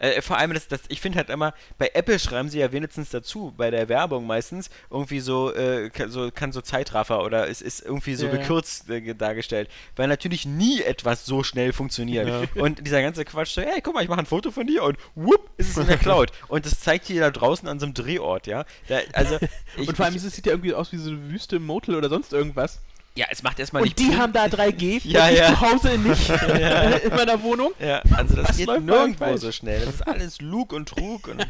äh, 0.00 0.20
vor 0.22 0.36
allem, 0.38 0.52
das, 0.52 0.66
das, 0.66 0.80
ich 0.88 1.00
finde 1.00 1.18
halt 1.18 1.30
immer, 1.30 1.54
bei 1.78 1.90
Apple 1.94 2.18
schreiben 2.18 2.48
sie 2.48 2.58
ja 2.58 2.72
wenigstens 2.72 3.10
dazu, 3.10 3.54
bei 3.56 3.70
der 3.70 3.88
Werbung 3.88 4.26
meistens, 4.26 4.68
irgendwie 4.90 5.20
so, 5.20 5.54
äh, 5.54 5.90
kann, 5.90 6.10
so, 6.10 6.30
kann 6.32 6.50
so 6.52 6.60
Zeitraffer 6.60 7.22
oder 7.22 7.48
es 7.48 7.62
ist 7.62 7.80
irgendwie 7.80 8.14
so 8.16 8.26
Ja, 8.26 8.32
gekürzt 8.36 8.90
äh, 8.90 9.00
ge- 9.00 9.14
dargestellt, 9.14 9.70
weil 9.96 10.08
natürlich 10.08 10.46
nie 10.46 10.82
etwas 10.82 11.24
so 11.24 11.42
schnell 11.42 11.72
funktioniert. 11.72 12.28
Ja. 12.28 12.62
Und 12.62 12.84
dieser 12.86 13.02
ganze 13.02 13.24
Quatsch, 13.24 13.52
so, 13.54 13.62
hey, 13.62 13.80
guck 13.82 13.94
mal, 13.94 14.02
ich 14.02 14.08
mache 14.08 14.20
ein 14.20 14.26
Foto 14.26 14.50
von 14.50 14.66
dir 14.66 14.82
und 14.82 14.98
whoop, 15.14 15.48
ist 15.56 15.70
es 15.70 15.76
in 15.76 15.86
der 15.86 15.98
Cloud. 15.98 16.32
und 16.48 16.66
das 16.66 16.80
zeigt 16.80 17.08
dir 17.08 17.20
da 17.20 17.30
draußen 17.30 17.68
an 17.68 17.78
so 17.78 17.86
einem 17.86 17.94
Drehort, 17.94 18.46
ja. 18.46 18.64
Da, 18.88 18.98
also, 19.12 19.38
ich, 19.76 19.86
Und 19.88 19.96
vor 19.96 20.06
allem, 20.06 20.14
es 20.16 20.22
sieht 20.22 20.46
ja 20.46 20.52
irgendwie 20.52 20.74
aus 20.74 20.92
wie 20.92 20.96
so 20.96 21.10
eine 21.10 21.30
Wüste 21.30 21.56
im 21.56 21.66
Motel 21.66 21.94
oder 21.94 22.08
sonst 22.08 22.32
irgendwas. 22.32 22.80
Ja, 23.20 23.26
es 23.30 23.42
macht 23.42 23.58
erstmal 23.58 23.82
Und 23.82 23.88
nicht 23.88 23.98
die 23.98 24.06
Sinn. 24.06 24.18
haben 24.18 24.32
da 24.32 24.46
3G 24.46 25.00
Ja, 25.04 25.26
und 25.26 25.32
ich 25.32 25.38
ja. 25.38 25.46
zu 25.48 25.60
Hause 25.60 25.98
nicht 25.98 26.28
in 27.04 27.10
meiner 27.10 27.42
Wohnung. 27.42 27.72
Ja, 27.78 28.00
also 28.16 28.34
das 28.36 28.48
Was 28.48 28.56
geht 28.56 28.66
nirgendwo 28.68 29.36
so 29.36 29.52
schnell. 29.52 29.84
Das 29.84 29.96
ist 29.96 30.02
alles 30.08 30.40
Lug 30.40 30.72
und 30.72 30.88
Trug 30.88 31.28
und 31.28 31.46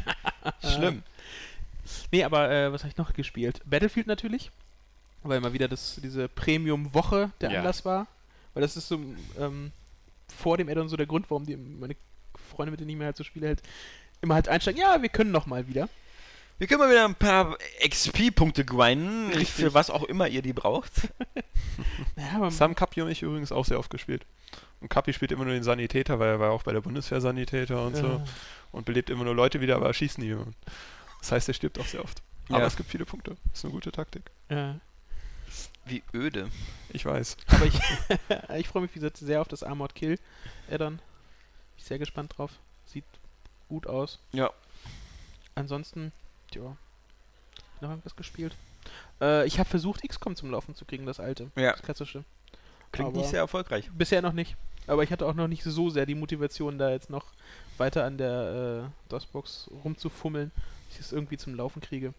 schlimm. 0.75 1.03
Nee, 2.11 2.23
aber 2.25 2.51
äh, 2.51 2.71
was 2.73 2.81
habe 2.81 2.89
ich 2.91 2.97
noch 2.97 3.13
gespielt? 3.13 3.61
Battlefield 3.65 4.07
natürlich, 4.07 4.51
weil 5.23 5.39
mal 5.39 5.53
wieder 5.53 5.67
das, 5.69 5.99
diese 6.03 6.27
Premium-Woche 6.27 7.31
der 7.39 7.51
Ja. 7.51 7.59
Anlass 7.59 7.85
war. 7.85 8.07
Weil 8.53 8.61
das 8.61 8.75
ist 8.75 8.89
so 8.89 8.99
ähm, 9.39 9.71
vor 10.27 10.57
dem 10.57 10.67
Addon 10.67 10.89
so 10.89 10.97
der 10.97 11.05
Grund, 11.05 11.29
warum 11.29 11.45
die 11.45 11.55
meine 11.55 11.95
Freunde, 12.53 12.71
mit 12.71 12.81
denen 12.81 12.89
ich 12.89 12.97
mir 12.97 13.05
halt 13.05 13.15
so 13.17 13.23
spiele, 13.23 13.47
halt 13.47 13.61
immer 14.21 14.35
halt 14.35 14.49
einsteigen, 14.49 14.81
ja, 14.81 15.01
wir 15.01 15.07
können 15.09 15.31
noch 15.31 15.45
mal 15.45 15.67
wieder. 15.69 15.87
Wir 16.61 16.67
können 16.67 16.81
mal 16.81 16.91
wieder 16.91 17.05
ein 17.05 17.15
paar 17.15 17.57
XP-Punkte 17.83 18.63
grinden, 18.63 19.29
Richtig. 19.29 19.49
für 19.49 19.73
was 19.73 19.89
auch 19.89 20.03
immer 20.03 20.27
ihr 20.27 20.43
die 20.43 20.53
braucht. 20.53 20.91
Ja, 22.15 22.51
haben 22.59 22.75
Kapi 22.75 23.01
und 23.01 23.09
ich 23.09 23.23
übrigens 23.23 23.51
auch 23.51 23.65
sehr 23.65 23.79
oft 23.79 23.89
gespielt. 23.89 24.27
Und 24.79 24.89
Kapi 24.89 25.11
spielt 25.11 25.31
immer 25.31 25.43
nur 25.43 25.53
den 25.55 25.63
Sanitäter, 25.63 26.19
weil 26.19 26.29
er 26.29 26.39
war 26.39 26.51
auch 26.51 26.61
bei 26.61 26.71
der 26.71 26.81
Bundeswehr 26.81 27.19
Sanitäter 27.19 27.83
und 27.83 27.95
so. 27.95 28.05
äh, 28.05 28.19
Und 28.71 28.85
belebt 28.85 29.09
immer 29.09 29.23
nur 29.23 29.33
Leute 29.33 29.59
wieder, 29.59 29.77
aber 29.77 29.87
erschießt 29.87 30.19
nie 30.19 30.25
jemanden. 30.25 30.53
Das 31.19 31.31
heißt, 31.31 31.47
er 31.47 31.55
stirbt 31.55 31.79
auch 31.79 31.85
sehr 31.87 32.03
oft. 32.03 32.21
Ja. 32.49 32.57
Aber 32.57 32.67
es 32.67 32.75
gibt 32.75 32.89
viele 32.91 33.05
Punkte. 33.05 33.37
Das 33.49 33.59
ist 33.59 33.65
eine 33.65 33.73
gute 33.73 33.91
Taktik. 33.91 34.29
äh, 34.49 34.73
Wie 35.85 36.03
öde. 36.13 36.51
Ich 36.89 37.05
weiß. 37.07 37.37
aber 37.47 37.65
ich, 37.65 37.73
ich 38.59 38.67
freue 38.67 38.83
mich 38.83 38.91
wie 38.91 38.99
gesagt 38.99 39.17
sehr 39.17 39.41
auf 39.41 39.47
das 39.47 39.63
Armored 39.63 39.95
Kill 39.95 40.19
Addon. 40.69 40.97
Bin 40.97 41.03
ich 41.77 41.85
sehr 41.85 41.97
gespannt 41.97 42.37
drauf. 42.37 42.51
Sieht 42.85 43.05
gut 43.67 43.87
aus. 43.87 44.19
Ja. 44.33 44.51
Ansonsten, 45.55 46.11
ja, 46.55 46.75
noch 47.81 47.89
irgendwas 47.89 48.15
gespielt. 48.15 48.55
Äh, 49.21 49.45
ich 49.47 49.59
habe 49.59 49.69
versucht, 49.69 50.07
XCOM 50.07 50.35
zum 50.35 50.51
Laufen 50.51 50.75
zu 50.75 50.85
kriegen, 50.85 51.05
das 51.05 51.19
alte. 51.19 51.51
Ja. 51.55 51.71
Das 51.71 51.81
klassische. 51.81 52.23
Klingt 52.91 53.09
Aber- 53.09 53.17
nicht 53.19 53.29
sehr 53.29 53.39
erfolgreich. 53.39 53.89
Bisher 53.93 54.21
noch 54.21 54.33
nicht. 54.33 54.55
Aber 54.87 55.03
ich 55.03 55.11
hatte 55.11 55.25
auch 55.27 55.35
noch 55.35 55.47
nicht 55.47 55.63
so 55.63 55.89
sehr 55.89 56.05
die 56.05 56.15
Motivation, 56.15 56.77
da 56.79 56.89
jetzt 56.89 57.09
noch 57.09 57.25
weiter 57.77 58.03
an 58.03 58.17
der 58.17 58.89
äh, 58.89 59.09
DOS-Box 59.09 59.69
rumzufummeln, 59.83 60.51
dass 60.89 60.95
ich 60.99 61.05
es 61.05 61.11
irgendwie 61.11 61.37
zum 61.37 61.53
Laufen 61.55 61.81
kriege. 61.81 62.13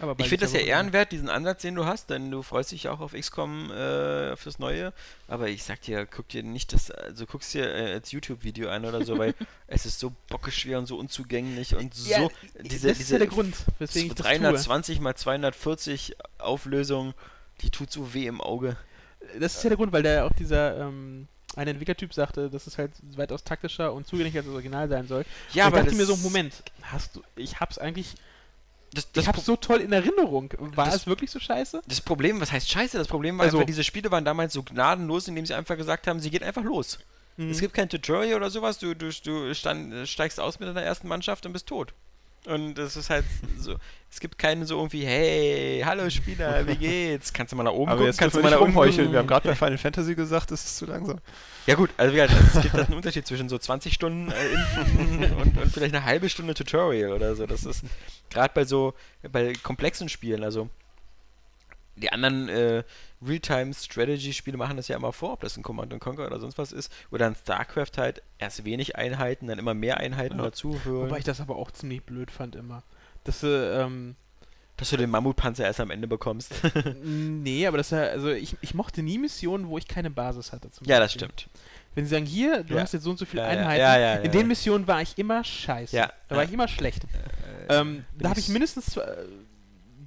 Aber 0.00 0.14
Ich 0.18 0.28
finde 0.28 0.44
das 0.44 0.52
ja 0.52 0.60
aber- 0.60 0.68
ehrenwert, 0.68 1.12
diesen 1.12 1.28
Ansatz, 1.28 1.62
den 1.62 1.74
du 1.74 1.84
hast, 1.84 2.08
denn 2.10 2.30
du 2.30 2.42
freust 2.42 2.70
dich 2.72 2.88
auch 2.88 3.00
auf 3.00 3.12
XCOM, 3.14 3.70
äh, 3.72 4.34
das 4.44 4.58
Neue. 4.58 4.92
Aber 5.26 5.48
ich 5.48 5.64
sag 5.64 5.80
dir, 5.82 6.06
guck 6.06 6.28
dir 6.28 6.42
nicht 6.42 6.72
das, 6.72 6.90
also 6.90 7.26
guckst 7.26 7.52
dir 7.54 7.64
äh, 7.74 7.92
als 7.94 8.12
YouTube-Video 8.12 8.68
an 8.70 8.84
oder 8.84 9.04
so, 9.04 9.18
weil 9.18 9.34
es 9.66 9.86
ist 9.86 9.98
so 9.98 10.12
bockeschwer 10.28 10.78
und 10.78 10.86
so 10.86 10.96
unzugänglich 10.98 11.74
und 11.74 11.94
Ja, 12.06 12.20
so. 12.20 12.30
Diese, 12.62 12.88
das 12.88 13.00
ist 13.00 13.10
ja 13.10 13.18
der 13.18 13.26
Grund, 13.26 13.56
weswegen 13.78 14.08
ich 14.10 14.14
das 14.14 14.26
tue. 14.26 14.38
320 14.38 15.00
mal 15.00 15.14
240 15.16 16.16
Auflösung, 16.38 17.14
die 17.60 17.70
tut 17.70 17.90
so 17.90 18.14
weh 18.14 18.26
im 18.26 18.40
Auge. 18.40 18.76
Das 19.40 19.56
ist 19.56 19.64
ja 19.64 19.70
der 19.70 19.76
Grund, 19.76 19.92
weil 19.92 20.02
da 20.04 20.24
auch 20.24 20.32
dieser 20.32 20.78
ähm, 20.78 21.26
eine 21.56 21.70
Entwicklertyp 21.70 22.14
sagte, 22.14 22.48
dass 22.50 22.68
es 22.68 22.78
halt 22.78 22.92
weitaus 23.16 23.42
taktischer 23.42 23.92
und 23.92 24.06
zugänglicher 24.06 24.38
als 24.38 24.46
das 24.46 24.54
Original 24.54 24.88
sein 24.88 25.08
soll. 25.08 25.24
Ja, 25.52 25.66
und 25.66 25.74
ich 25.74 25.80
dachte 25.80 25.94
mir 25.96 26.06
so, 26.06 26.16
Moment, 26.18 26.62
hast 26.82 27.16
du, 27.16 27.22
ich 27.34 27.58
hab's 27.58 27.78
eigentlich, 27.78 28.14
Das, 28.94 29.10
das, 29.12 29.24
ich 29.24 29.28
hab's 29.28 29.44
so 29.44 29.56
toll 29.56 29.80
in 29.80 29.92
Erinnerung. 29.92 30.52
War 30.58 30.86
das- 30.86 30.94
es 30.96 31.06
wirklich 31.06 31.30
so 31.30 31.38
scheiße? 31.38 31.82
das 31.86 32.00
Problem, 32.00 32.40
was 32.40 32.50
heißt 32.52 32.70
scheiße? 32.70 32.96
Das 32.98 33.08
Problem 33.08 33.36
war 33.38 33.44
Also- 33.44 33.58
einfach, 33.58 33.66
diese 33.66 33.84
Spiele 33.84 34.10
waren 34.10 34.24
damals 34.24 34.52
so 34.52 34.62
gnadenlos, 34.62 35.28
indem 35.28 35.44
sie 35.46 35.54
einfach 35.54 35.76
gesagt 35.76 36.06
haben, 36.06 36.20
sie 36.20 36.30
geht 36.30 36.42
einfach 36.42 36.64
los. 36.64 36.98
Mhm. 37.36 37.50
Es 37.50 37.60
gibt 37.60 37.74
kein 37.74 37.88
Tutorial 37.88 38.36
oder 38.36 38.50
sowas, 38.50 38.78
du, 38.78 38.94
du, 38.94 39.10
du 39.10 39.54
stand, 39.54 40.08
steigst 40.08 40.40
aus 40.40 40.58
mit 40.58 40.68
deiner 40.68 40.82
ersten 40.82 41.06
Mannschaft 41.08 41.44
und 41.46 41.52
bist 41.52 41.66
tot. 41.66 41.92
Und 42.46 42.74
das 42.74 42.96
ist 42.96 43.10
halt 43.10 43.24
so, 43.58 43.74
es 44.10 44.20
gibt 44.20 44.38
keinen 44.38 44.64
so 44.64 44.76
irgendwie, 44.76 45.04
hey, 45.04 45.82
hallo 45.84 46.08
Spieler, 46.08 46.66
wie 46.66 46.76
geht's? 46.76 47.32
Kannst 47.32 47.52
du 47.52 47.56
mal 47.56 47.64
nach 47.64 47.72
oben 47.72 47.88
Aber 47.90 47.96
gucken? 47.98 48.06
jetzt 48.06 48.18
Kannst 48.18 48.36
du 48.36 48.40
mal 48.40 48.50
nach 48.50 48.60
rumheucheln. 48.60 49.06
gucken? 49.08 49.12
Wir 49.12 49.18
haben 49.18 49.26
gerade 49.26 49.48
bei 49.48 49.54
Final 49.54 49.76
Fantasy 49.76 50.14
gesagt, 50.14 50.50
das 50.50 50.64
ist 50.64 50.78
zu 50.78 50.86
langsam. 50.86 51.18
Ja 51.66 51.74
gut, 51.74 51.90
also 51.98 52.14
wie 52.14 52.18
gesagt, 52.18 52.40
es 52.54 52.62
gibt 52.62 52.74
halt 52.74 52.86
einen 52.86 52.96
Unterschied 52.96 53.26
zwischen 53.26 53.48
so 53.50 53.58
20 53.58 53.92
Stunden 53.92 54.30
äh, 54.30 55.32
und, 55.42 55.58
und 55.58 55.72
vielleicht 55.72 55.94
eine 55.94 56.04
halbe 56.04 56.28
Stunde 56.30 56.54
Tutorial 56.54 57.12
oder 57.12 57.34
so. 57.36 57.46
Das 57.46 57.64
ist 57.64 57.82
gerade 58.30 58.52
bei 58.54 58.64
so, 58.64 58.94
bei 59.30 59.52
komplexen 59.62 60.08
Spielen, 60.08 60.42
also 60.42 60.70
die 61.98 62.10
anderen 62.12 62.48
äh, 62.48 62.82
Real-Time-Strategy-Spiele 63.26 64.56
machen 64.56 64.76
das 64.76 64.88
ja 64.88 64.96
immer 64.96 65.12
vor, 65.12 65.32
ob 65.34 65.40
das 65.40 65.56
ein 65.56 65.62
Command 65.62 65.92
and 65.92 66.02
Conquer 66.02 66.26
oder 66.26 66.38
sonst 66.40 66.58
was 66.58 66.72
ist. 66.72 66.92
Oder 67.10 67.26
ein 67.26 67.34
StarCraft 67.34 67.96
halt, 67.96 68.22
erst 68.38 68.64
wenig 68.64 68.96
Einheiten, 68.96 69.46
dann 69.48 69.58
immer 69.58 69.74
mehr 69.74 69.98
Einheiten 69.98 70.38
Ja. 70.38 70.44
dazu. 70.44 70.80
Wobei 70.84 71.18
ich 71.18 71.24
das 71.24 71.40
aber 71.40 71.56
auch 71.56 71.70
ziemlich 71.70 72.02
blöd 72.04 72.30
fand 72.30 72.56
immer. 72.56 72.82
Dass 73.24 73.42
äh, 73.42 73.82
ähm, 73.82 74.16
dass 74.76 74.90
du 74.90 74.96
den 74.96 75.10
Mammutpanzer 75.10 75.64
erst 75.64 75.80
am 75.80 75.90
Ende 75.90 76.06
bekommst. 76.06 76.52
nee, 77.02 77.66
aber 77.66 77.78
das 77.78 77.92
also 77.92 78.30
ich, 78.30 78.56
ich 78.60 78.74
mochte 78.74 79.02
nie 79.02 79.18
Missionen, 79.18 79.66
wo 79.68 79.76
ich 79.76 79.88
keine 79.88 80.08
Basis 80.08 80.52
hatte. 80.52 80.70
Ja, 80.86 81.00
das 81.00 81.12
stimmt. 81.12 81.48
Wenn 81.96 82.04
sie 82.04 82.10
sagen, 82.12 82.26
hier, 82.26 82.62
du 82.62 82.74
Ja. 82.74 82.82
hast 82.82 82.92
jetzt 82.92 83.02
so 83.02 83.10
und 83.10 83.18
so 83.18 83.24
viele 83.24 83.42
Ja, 83.42 83.48
Einheiten, 83.48 83.80
ja, 83.80 83.98
ja, 83.98 84.14
in 84.18 84.30
den. 84.30 84.46
Missionen 84.46 84.86
war 84.86 85.02
ich 85.02 85.18
immer 85.18 85.42
scheiße. 85.42 85.96
Ja, 85.96 86.12
Da 86.28 86.36
war 86.36 86.44
ich 86.44 86.52
immer 86.52 86.68
schlecht. 86.68 87.02
Äh, 87.68 87.74
Ähm, 87.80 88.04
da 88.16 88.30
habe 88.30 88.38
ich 88.38 88.48
mindestens, 88.48 88.96
äh, 88.96 89.24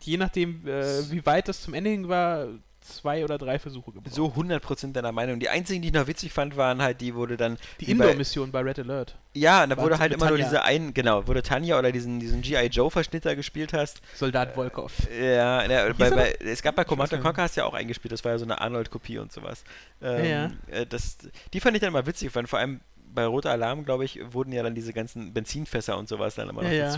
je 0.05 0.17
nachdem, 0.17 0.67
äh, 0.67 1.09
wie 1.11 1.25
weit 1.25 1.47
das 1.47 1.61
zum 1.61 1.73
Ende 1.73 1.89
hin 1.89 2.07
war, 2.09 2.47
zwei 2.81 3.23
oder 3.23 3.37
drei 3.37 3.59
Versuche 3.59 3.91
gebraucht. 3.91 4.13
So 4.13 4.33
100% 4.35 4.93
deiner 4.93 5.11
Meinung. 5.11 5.39
Die 5.39 5.49
einzigen, 5.49 5.81
die 5.83 5.89
ich 5.89 5.93
noch 5.93 6.07
witzig 6.07 6.33
fand, 6.33 6.57
waren 6.57 6.81
halt, 6.81 6.99
die 6.99 7.13
wurde 7.13 7.37
dann. 7.37 7.57
die 7.79 7.87
wie 7.87 7.93
bei- 7.93 8.05
Indoor-Mission 8.05 8.51
bei 8.51 8.59
Red 8.61 8.79
Alert. 8.79 9.15
Ja, 9.33 9.65
da 9.67 9.77
wurde 9.77 9.99
halt 9.99 10.11
immer 10.13 10.25
nur 10.27 10.37
Tanja. 10.37 10.49
diese 10.49 10.63
ein, 10.63 10.93
genau, 10.93 11.25
wo 11.27 11.33
du 11.33 11.43
Tanja 11.43 11.77
oder 11.77 11.91
diesen, 11.91 12.19
diesen 12.19 12.41
G.I. 12.41 12.65
Joe-Verschnitt 12.67 13.23
da 13.25 13.35
gespielt 13.35 13.71
hast. 13.73 14.01
Soldat 14.15 14.55
Volkov. 14.55 14.91
Ja, 15.15 15.63
ja 15.63 15.93
bei, 15.93 16.05
er 16.07 16.15
bei, 16.15 16.35
es 16.39 16.61
gab 16.63 16.75
bei 16.75 16.83
Command 16.83 17.11
weiß 17.11 17.17
nicht. 17.19 17.23
Conquer 17.25 17.43
hast 17.43 17.55
du 17.55 17.61
ja 17.61 17.65
auch 17.67 17.75
eingespielt, 17.75 18.11
das 18.11 18.25
war 18.25 18.31
ja 18.31 18.39
so 18.39 18.45
eine 18.45 18.59
Arnold-Kopie 18.59 19.19
und 19.19 19.31
sowas. 19.31 19.63
Ähm, 20.01 20.25
Ja, 20.25 20.51
Äh, 20.75 20.85
das, 20.87 21.17
die 21.53 21.59
fand 21.59 21.75
ich 21.77 21.81
dann 21.81 21.93
mal 21.93 22.05
witzig, 22.07 22.33
weil 22.35 22.47
vor 22.47 22.57
allem 22.59 22.81
bei 23.13 23.25
Roter 23.25 23.51
Alarm, 23.51 23.85
glaube 23.85 24.05
ich, 24.05 24.19
wurden 24.33 24.53
ja 24.53 24.63
dann 24.63 24.73
diese 24.73 24.91
ganzen 24.93 25.33
Benzinfässer 25.33 25.97
und 25.97 26.07
sowas 26.09 26.35
dann 26.35 26.49
immer 26.49 26.63
noch 26.63 26.69
Ja, 26.69 26.75
ja. 26.75 26.91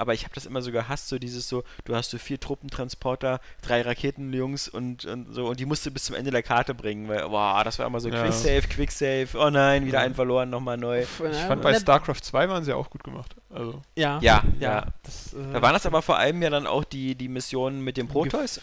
Aber 0.00 0.14
ich 0.14 0.24
habe 0.24 0.34
das 0.34 0.46
immer 0.46 0.62
so 0.62 0.72
gehasst, 0.72 1.08
so 1.08 1.18
dieses 1.18 1.46
so, 1.46 1.62
du 1.84 1.94
hast 1.94 2.08
so 2.10 2.16
vier 2.16 2.40
Truppentransporter, 2.40 3.38
drei 3.60 3.82
Raketenjungs 3.82 4.68
und, 4.68 5.04
und 5.04 5.34
so, 5.34 5.46
und 5.48 5.60
die 5.60 5.66
musst 5.66 5.84
du 5.84 5.90
bis 5.90 6.04
zum 6.04 6.16
Ende 6.16 6.30
der 6.30 6.42
Karte 6.42 6.74
bringen, 6.74 7.06
weil, 7.08 7.28
boah, 7.28 7.62
das 7.64 7.78
war 7.78 7.86
immer 7.86 8.00
so 8.00 8.08
Ja. 8.08 8.22
Quick 8.22 8.32
Save, 8.32 8.62
Quick 8.62 8.90
Save, 8.92 9.28
oh 9.34 9.50
nein, 9.50 9.84
wieder 9.84 9.98
Ja. 9.98 10.04
einen 10.06 10.14
verloren, 10.14 10.48
nochmal 10.48 10.78
neu. 10.78 11.02
Ich 11.02 11.08
fand 11.08 11.60
bei 11.60 11.74
StarCraft 11.74 12.22
2 12.22 12.48
waren 12.48 12.64
sie 12.64 12.72
auch 12.72 12.88
gut 12.88 13.04
gemacht. 13.04 13.34
Also, 13.50 13.82
Ja, 13.94 14.18
Ja, 14.22 14.42
ja. 14.58 14.72
ja. 14.72 14.86
Das, 15.02 15.34
äh, 15.34 15.52
Da 15.52 15.60
waren 15.60 15.74
das 15.74 15.84
aber 15.84 16.00
vor 16.00 16.16
allem 16.16 16.40
ja 16.42 16.48
dann 16.48 16.66
auch 16.66 16.84
die, 16.84 17.14
die 17.14 17.28
Missionen 17.28 17.82
mit 17.82 17.96
den 17.98 18.08
Protoys. 18.08 18.60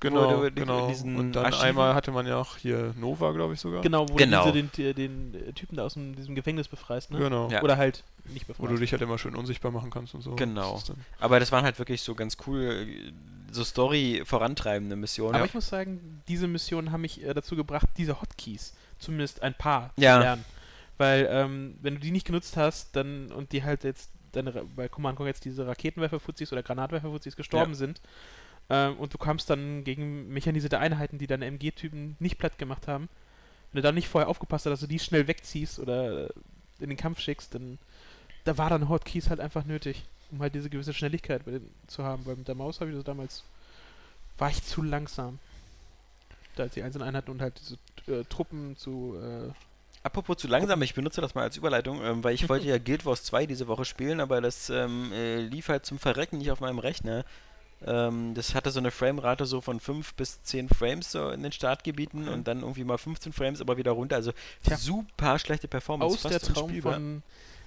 Genau, 0.00 0.40
du 0.42 0.50
die- 0.50 0.60
genau. 0.60 0.88
diesen 0.88 1.16
Und 1.16 1.32
dann 1.32 1.46
Archiven- 1.46 1.64
einmal 1.66 1.94
hatte 1.94 2.10
man 2.12 2.26
ja 2.26 2.36
auch 2.36 2.56
hier 2.56 2.94
Nova, 2.98 3.32
glaube 3.32 3.54
ich 3.54 3.60
sogar. 3.60 3.82
Genau, 3.82 4.08
wo 4.08 4.14
Genau. 4.14 4.44
du 4.50 4.52
diese, 4.62 4.94
den, 4.94 5.32
den 5.32 5.48
äh, 5.48 5.52
Typen 5.52 5.76
da 5.76 5.84
aus 5.84 5.94
dem, 5.94 6.14
diesem 6.16 6.34
Gefängnis 6.34 6.68
befreist, 6.68 7.10
ne? 7.10 7.18
Genau. 7.18 7.48
Ja. 7.50 7.62
Oder 7.62 7.76
halt 7.76 8.04
nicht 8.26 8.48
Wo 8.48 8.52
befreist. 8.52 8.72
du 8.72 8.76
dich 8.78 8.92
halt 8.92 9.02
immer 9.02 9.18
schön 9.18 9.34
unsichtbar 9.36 9.70
machen 9.72 9.90
kannst 9.90 10.14
und 10.14 10.22
so. 10.22 10.34
Genau. 10.34 10.74
Das 10.86 10.92
Aber 11.20 11.40
das 11.40 11.52
waren 11.52 11.64
halt 11.64 11.78
wirklich 11.78 12.02
so 12.02 12.14
ganz 12.14 12.36
cool, 12.46 12.60
äh, 12.62 13.12
so 13.52 13.64
Story 13.64 14.22
vorantreibende 14.24 14.96
Missionen. 14.96 15.34
Aber 15.36 15.44
ich 15.44 15.54
muss 15.54 15.68
sagen, 15.68 16.22
diese 16.28 16.46
Missionen 16.48 16.92
haben 16.92 17.00
mich 17.02 17.24
äh, 17.24 17.32
dazu 17.34 17.56
gebracht, 17.56 17.88
diese 17.96 18.20
Hotkeys, 18.20 18.74
zumindest 18.98 19.42
ein 19.42 19.54
paar, 19.54 19.92
Ja. 19.96 20.14
zu 20.16 20.20
lernen. 20.20 20.44
Weil, 20.98 21.28
ähm, 21.30 21.76
wenn 21.82 21.94
du 21.94 22.00
die 22.00 22.10
nicht 22.10 22.26
genutzt 22.26 22.56
hast, 22.56 22.96
dann 22.96 23.30
und 23.30 23.52
die 23.52 23.62
halt 23.62 23.84
jetzt 23.84 24.10
deine, 24.32 24.50
bei 24.52 24.88
Command 24.88 25.18
jetzt 25.20 25.44
diese 25.44 25.66
Raketenwerfer-Fuzis 25.66 26.52
oder 26.52 26.62
Granatwerfer-Fuzis 26.62 27.36
gestorben 27.36 27.74
sind 27.74 28.00
ähm, 28.70 28.96
und 28.96 29.14
du 29.14 29.18
kamst 29.18 29.50
dann 29.50 29.84
gegen 29.84 30.28
mechanisierte 30.28 30.78
Einheiten, 30.78 31.18
die 31.18 31.26
deine 31.26 31.46
MG-Typen 31.46 32.16
nicht 32.18 32.38
platt 32.38 32.58
gemacht 32.58 32.88
haben, 32.88 33.08
wenn 33.72 33.78
du 33.78 33.82
dann 33.82 33.94
nicht 33.94 34.08
vorher 34.08 34.28
aufgepasst 34.28 34.66
hast, 34.66 34.72
dass 34.72 34.80
du 34.80 34.86
die 34.86 34.98
schnell 34.98 35.28
wegziehst 35.28 35.78
oder 35.78 36.28
in 36.80 36.88
den 36.88 36.96
Kampf 36.96 37.20
schickst, 37.20 37.54
dann 37.54 37.78
da 38.44 38.56
war 38.56 38.70
dann 38.70 38.88
Hotkeys 38.88 39.28
halt 39.28 39.40
einfach 39.40 39.64
nötig, 39.64 40.04
um 40.30 40.40
halt 40.40 40.54
diese 40.54 40.70
gewisse 40.70 40.94
Schnelligkeit 40.94 41.44
bei 41.44 41.52
den, 41.52 41.70
zu 41.88 42.04
haben. 42.04 42.24
Weil 42.26 42.36
mit 42.36 42.48
der 42.48 42.54
Maus 42.54 42.80
habe 42.80 42.90
ich 42.90 42.96
das 42.96 43.04
damals 43.04 43.42
war 44.38 44.50
ich 44.50 44.62
zu 44.62 44.82
langsam. 44.82 45.38
Da 46.54 46.64
als 46.64 46.74
die 46.74 46.82
einzelnen 46.82 47.08
Einheiten 47.08 47.30
und 47.30 47.42
halt 47.42 47.60
diese 47.60 48.20
äh, 48.20 48.24
Truppen 48.24 48.76
zu. 48.76 49.16
Äh, 49.20 49.52
Apropos 50.02 50.36
zu 50.36 50.46
langsam, 50.46 50.80
ich 50.82 50.94
benutze 50.94 51.20
das 51.20 51.34
mal 51.34 51.42
als 51.42 51.56
Überleitung, 51.56 52.00
ähm, 52.02 52.22
weil 52.22 52.34
ich 52.34 52.48
wollte 52.48 52.66
ja 52.68 52.78
Guild 52.78 53.04
Wars 53.04 53.24
2 53.24 53.46
diese 53.46 53.66
Woche 53.66 53.84
spielen, 53.84 54.20
aber 54.20 54.40
das 54.40 54.70
ähm, 54.70 55.12
äh, 55.12 55.40
lief 55.40 55.68
halt 55.68 55.84
zum 55.84 55.98
Verrecken 55.98 56.38
nicht 56.38 56.50
auf 56.50 56.60
meinem 56.60 56.78
Rechner. 56.78 57.24
Ähm, 57.84 58.32
das 58.34 58.54
hatte 58.54 58.70
so 58.70 58.78
eine 58.78 58.90
Framerate 58.90 59.44
so 59.44 59.60
von 59.60 59.80
5 59.80 60.14
bis 60.14 60.42
10 60.42 60.68
Frames 60.68 61.12
so 61.12 61.30
in 61.30 61.42
den 61.42 61.52
Startgebieten 61.52 62.22
Okay. 62.22 62.32
und 62.32 62.48
dann 62.48 62.60
irgendwie 62.60 62.84
mal 62.84 62.96
15 62.98 63.32
Frames, 63.32 63.60
aber 63.60 63.76
wieder 63.76 63.90
runter. 63.92 64.16
Also 64.16 64.32
Tja. 64.64 64.76
super 64.76 65.38
schlechte 65.38 65.68
Performance. 65.68 66.14
aus 66.14 66.22
der 66.22 66.40
Traum 66.40 66.80
von 66.80 67.22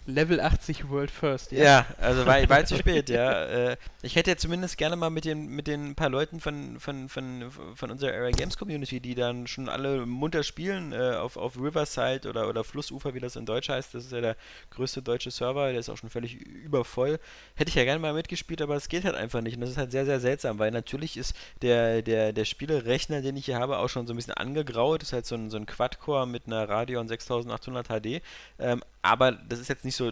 Level 0.09 0.41
80 0.41 0.89
World 0.89 1.11
First. 1.11 1.51
Ja, 1.51 1.85
also 1.99 2.25
war, 2.25 2.49
war 2.49 2.65
zu 2.65 2.77
spät, 2.77 3.09
ja. 3.09 3.45
Äh, 3.45 3.77
ich 4.01 4.15
hätte 4.15 4.31
ja 4.31 4.37
zumindest 4.37 4.77
gerne 4.77 4.95
mal 4.95 5.09
mit 5.09 5.25
den, 5.25 5.47
mit 5.47 5.67
den 5.67 5.95
paar 5.95 6.09
Leuten 6.09 6.39
von, 6.39 6.79
von, 6.79 7.09
von, 7.09 7.51
von 7.75 7.91
unserer 7.91 8.13
Area 8.13 8.31
Games 8.31 8.57
Community, 8.57 8.99
die 8.99 9.15
dann 9.15 9.47
schon 9.47 9.69
alle 9.69 10.05
munter 10.05 10.43
spielen, 10.43 10.91
äh, 10.91 11.15
auf, 11.15 11.37
auf 11.37 11.57
Riverside 11.57 12.27
oder, 12.27 12.49
oder 12.49 12.63
Flussufer, 12.63 13.13
wie 13.13 13.19
das 13.19 13.35
in 13.35 13.45
Deutsch 13.45 13.69
heißt. 13.69 13.93
Das 13.93 14.05
ist 14.05 14.11
ja 14.11 14.21
der 14.21 14.35
größte 14.71 15.01
deutsche 15.01 15.31
Server, 15.31 15.69
der 15.69 15.79
ist 15.79 15.89
auch 15.89 15.97
schon 15.97 16.09
völlig 16.09 16.35
übervoll. 16.35 17.19
Hätte 17.55 17.69
ich 17.69 17.75
ja 17.75 17.83
gerne 17.83 17.99
mal 17.99 18.13
mitgespielt, 18.13 18.61
aber 18.61 18.75
es 18.75 18.89
geht 18.89 19.05
halt 19.05 19.15
einfach 19.15 19.41
nicht. 19.41 19.55
Und 19.55 19.61
das 19.61 19.71
ist 19.71 19.77
halt 19.77 19.91
sehr, 19.91 20.05
sehr 20.05 20.19
seltsam, 20.19 20.59
weil 20.59 20.71
natürlich 20.71 21.17
ist 21.17 21.35
der, 21.61 22.01
der, 22.01 22.33
der 22.33 22.45
Spielerechner, 22.45 23.21
den 23.21 23.37
ich 23.37 23.45
hier 23.45 23.59
habe, 23.59 23.77
auch 23.77 23.89
schon 23.89 24.07
so 24.07 24.13
ein 24.13 24.15
bisschen 24.15 24.33
angegraut. 24.33 25.01
Das 25.01 25.09
ist 25.09 25.13
halt 25.13 25.25
so 25.25 25.35
ein, 25.35 25.49
so 25.49 25.57
ein 25.57 25.65
Quad-Core 25.65 26.27
mit 26.27 26.47
einer 26.47 26.67
Radeon 26.67 27.07
6800 27.07 27.87
HD. 27.87 28.21
Ähm, 28.59 28.81
aber 29.01 29.31
das 29.31 29.59
ist 29.59 29.69
jetzt 29.69 29.85
nicht 29.85 29.95
so 29.95 30.11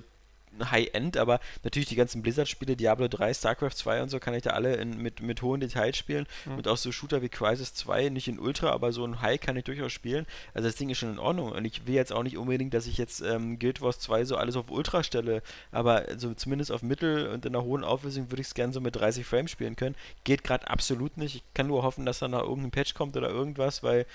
High-End, 0.64 1.18
aber 1.18 1.40
natürlich 1.64 1.90
die 1.90 1.96
ganzen 1.96 2.22
Blizzard-Spiele, 2.22 2.76
Diablo 2.76 3.08
3, 3.08 3.34
StarCraft 3.34 3.72
2 3.72 4.04
und 4.04 4.10
so, 4.10 4.20
kann 4.20 4.34
ich 4.34 4.44
da 4.44 4.52
alle 4.52 4.76
in, 4.76 5.02
mit, 5.02 5.22
mit 5.22 5.42
hohen 5.42 5.60
Details 5.60 5.98
spielen. 5.98 6.26
Mhm. 6.46 6.58
Und 6.58 6.68
auch 6.68 6.78
so 6.78 6.92
Shooter 6.92 7.22
wie 7.22 7.30
Crisis 7.30 7.74
2, 7.74 8.10
nicht 8.10 8.28
in 8.28 8.40
Ultra, 8.40 8.72
aber 8.72 8.92
so 8.92 9.06
in 9.06 9.22
High 9.22 9.40
kann 9.40 9.58
ich 9.58 9.66
durchaus 9.66 9.92
spielen. 9.92 10.26
Also 10.54 10.68
das 10.68 10.76
Ding 10.76 10.90
ist 10.90 10.98
schon 10.98 11.12
in 11.12 11.20
Ordnung. 11.20 11.52
Und 11.52 11.66
ich 11.66 11.86
will 11.86 11.96
jetzt 11.96 12.14
auch 12.14 12.24
nicht 12.24 12.38
unbedingt, 12.38 12.74
dass 12.74 12.88
ich 12.88 12.98
jetzt 12.98 13.22
ähm, 13.22 13.60
Guild 13.60 13.82
Wars 13.82 14.00
2 14.00 14.26
so 14.26 14.38
alles 14.38 14.56
auf 14.56 14.72
Ultra 14.72 15.04
stelle, 15.04 15.42
aber 15.72 16.06
so 16.18 16.34
zumindest 16.34 16.72
auf 16.72 16.82
Mittel 16.82 17.28
und 17.28 17.46
in 17.46 17.56
einer 17.56 17.64
hohen 17.64 17.84
Auflösung 17.84 18.32
würde 18.32 18.42
ich 18.42 18.48
es 18.48 18.54
gerne 18.54 18.74
so 18.74 18.82
mit 18.82 18.96
30 18.96 19.26
Frames 19.26 19.52
spielen 19.52 19.76
können. 19.76 19.96
Geht 20.24 20.44
gerade 20.44 20.70
absolut 20.70 21.18
nicht. 21.18 21.36
Ich 21.36 21.44
kann 21.54 21.68
nur 21.68 21.84
hoffen, 21.84 22.06
dass 22.06 22.20
da 22.20 22.28
noch 22.28 22.42
irgendein 22.42 22.72
Patch 22.72 22.94
kommt 22.94 23.16
oder 23.18 23.30
irgendwas, 23.30 23.84
weil 23.84 24.06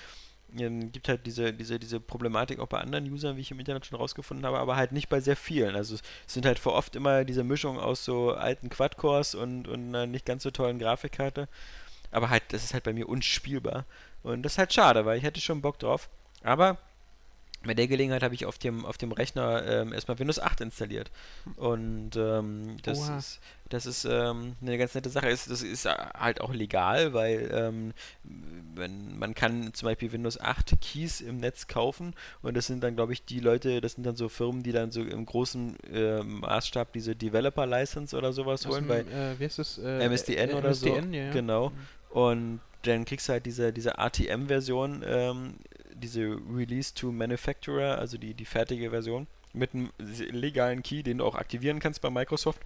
ähm, 0.57 0.91
gibt 0.91 1.09
halt 1.09 1.25
diese, 1.25 1.53
diese, 1.53 1.79
diese 1.79 1.99
Problematik 1.99 2.59
auch 2.59 2.67
bei 2.67 2.79
anderen 2.79 3.11
Usern, 3.11 3.37
wie 3.37 3.41
ich 3.41 3.51
im 3.51 3.59
Internet 3.59 3.85
schon 3.85 3.97
rausgefunden 3.97 4.45
habe, 4.45 4.59
aber 4.59 4.75
halt 4.75 4.91
nicht 4.91 5.09
bei 5.09 5.19
sehr 5.19 5.35
vielen. 5.35 5.75
Also 5.75 5.95
es 5.95 6.01
sind 6.27 6.45
halt 6.45 6.59
vor 6.59 6.73
oft 6.73 6.95
immer 6.95 7.25
diese 7.25 7.43
Mischung 7.43 7.79
aus 7.79 8.05
so 8.05 8.33
alten 8.33 8.69
Quad-Cores 8.69 9.35
und, 9.35 9.67
und 9.67 9.89
einer 9.89 10.05
nicht 10.05 10.25
ganz 10.25 10.43
so 10.43 10.51
tollen 10.51 10.79
Grafikkarte. 10.79 11.47
Aber 12.11 12.29
halt, 12.29 12.43
das 12.49 12.63
ist 12.63 12.73
halt 12.73 12.83
bei 12.83 12.93
mir 12.93 13.09
unspielbar. 13.09 13.85
Und 14.21 14.43
das 14.43 14.53
ist 14.53 14.57
halt 14.59 14.73
schade, 14.73 15.05
weil 15.05 15.17
ich 15.17 15.23
hätte 15.23 15.41
schon 15.41 15.61
Bock 15.61 15.79
drauf. 15.79 16.09
Aber 16.43 16.77
bei 17.63 17.73
der 17.73 17.87
Gelegenheit 17.87 18.23
habe 18.23 18.35
ich 18.35 18.45
auf 18.45 18.57
dem, 18.57 18.85
auf 18.85 18.97
dem 18.97 19.11
Rechner 19.11 19.65
ähm, 19.65 19.93
erstmal 19.93 20.19
Windows 20.19 20.39
8 20.39 20.61
installiert. 20.61 21.11
Und 21.55 22.11
ähm, 22.15 22.77
das 22.83 22.99
Oha. 22.99 23.17
ist, 23.17 23.39
das 23.69 23.85
ist 23.85 24.05
ähm, 24.05 24.55
eine 24.61 24.77
ganz 24.77 24.93
nette 24.95 25.09
Sache. 25.09 25.29
Ist, 25.29 25.49
das 25.49 25.61
ist 25.61 25.85
äh, 25.85 25.95
halt 26.17 26.41
auch 26.41 26.53
legal, 26.53 27.13
weil 27.13 27.49
ähm, 27.53 27.93
wenn, 28.75 29.17
man 29.17 29.33
kann 29.33 29.73
zum 29.73 29.87
Beispiel 29.87 30.11
Windows 30.11 30.39
8 30.39 30.73
Keys 30.81 31.21
im 31.21 31.37
Netz 31.37 31.67
kaufen 31.67 32.13
und 32.41 32.57
das 32.57 32.67
sind 32.67 32.83
dann, 32.83 32.95
glaube 32.95 33.13
ich, 33.13 33.23
die 33.23 33.39
Leute, 33.39 33.79
das 33.79 33.93
sind 33.93 34.05
dann 34.05 34.15
so 34.15 34.29
Firmen, 34.29 34.63
die 34.63 34.73
dann 34.73 34.91
so 34.91 35.01
im 35.01 35.25
großen 35.25 35.77
ähm, 35.91 36.39
Maßstab 36.41 36.91
diese 36.91 37.15
Developer 37.15 37.65
License 37.65 38.15
oder 38.17 38.33
sowas 38.33 38.67
holen, 38.67 38.87
bei 38.87 38.99
äh, 38.99 39.39
wie 39.39 39.45
heißt 39.45 39.59
das? 39.59 39.77
Äh, 39.77 40.07
MSDN 40.09 40.49
äh, 40.49 40.53
oder 40.53 40.73
so. 40.73 40.87
MSDN, 40.87 41.13
ja, 41.13 41.23
ja. 41.25 41.31
Genau. 41.31 41.71
Und 42.09 42.59
dann 42.83 43.05
kriegst 43.05 43.27
du 43.27 43.33
halt 43.33 43.45
diese, 43.45 43.71
diese 43.71 43.97
ATM-Version, 43.97 45.03
ähm, 45.05 45.55
diese 46.03 46.37
Release 46.53 46.93
to 46.93 47.11
Manufacturer, 47.11 47.97
also 47.97 48.17
die, 48.17 48.33
die 48.33 48.45
fertige 48.45 48.91
Version, 48.91 49.27
mit 49.53 49.73
einem 49.73 49.91
legalen 49.99 50.83
Key, 50.83 51.03
den 51.03 51.19
du 51.19 51.25
auch 51.25 51.35
aktivieren 51.35 51.79
kannst 51.79 52.01
bei 52.01 52.09
Microsoft. 52.09 52.61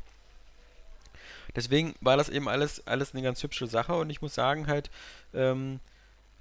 Deswegen 1.56 1.96
war 2.02 2.18
das 2.18 2.30
eben 2.30 2.48
alles, 2.50 2.86
alles 2.86 3.14
eine 3.14 3.24
ganz 3.24 3.42
hübsche 3.42 3.68
Sache 3.68 3.94
und 3.96 4.10
ich 4.10 4.22
muss 4.22 4.36
sagen 4.36 4.68
halt, 4.68 4.90
ähm, 5.34 5.80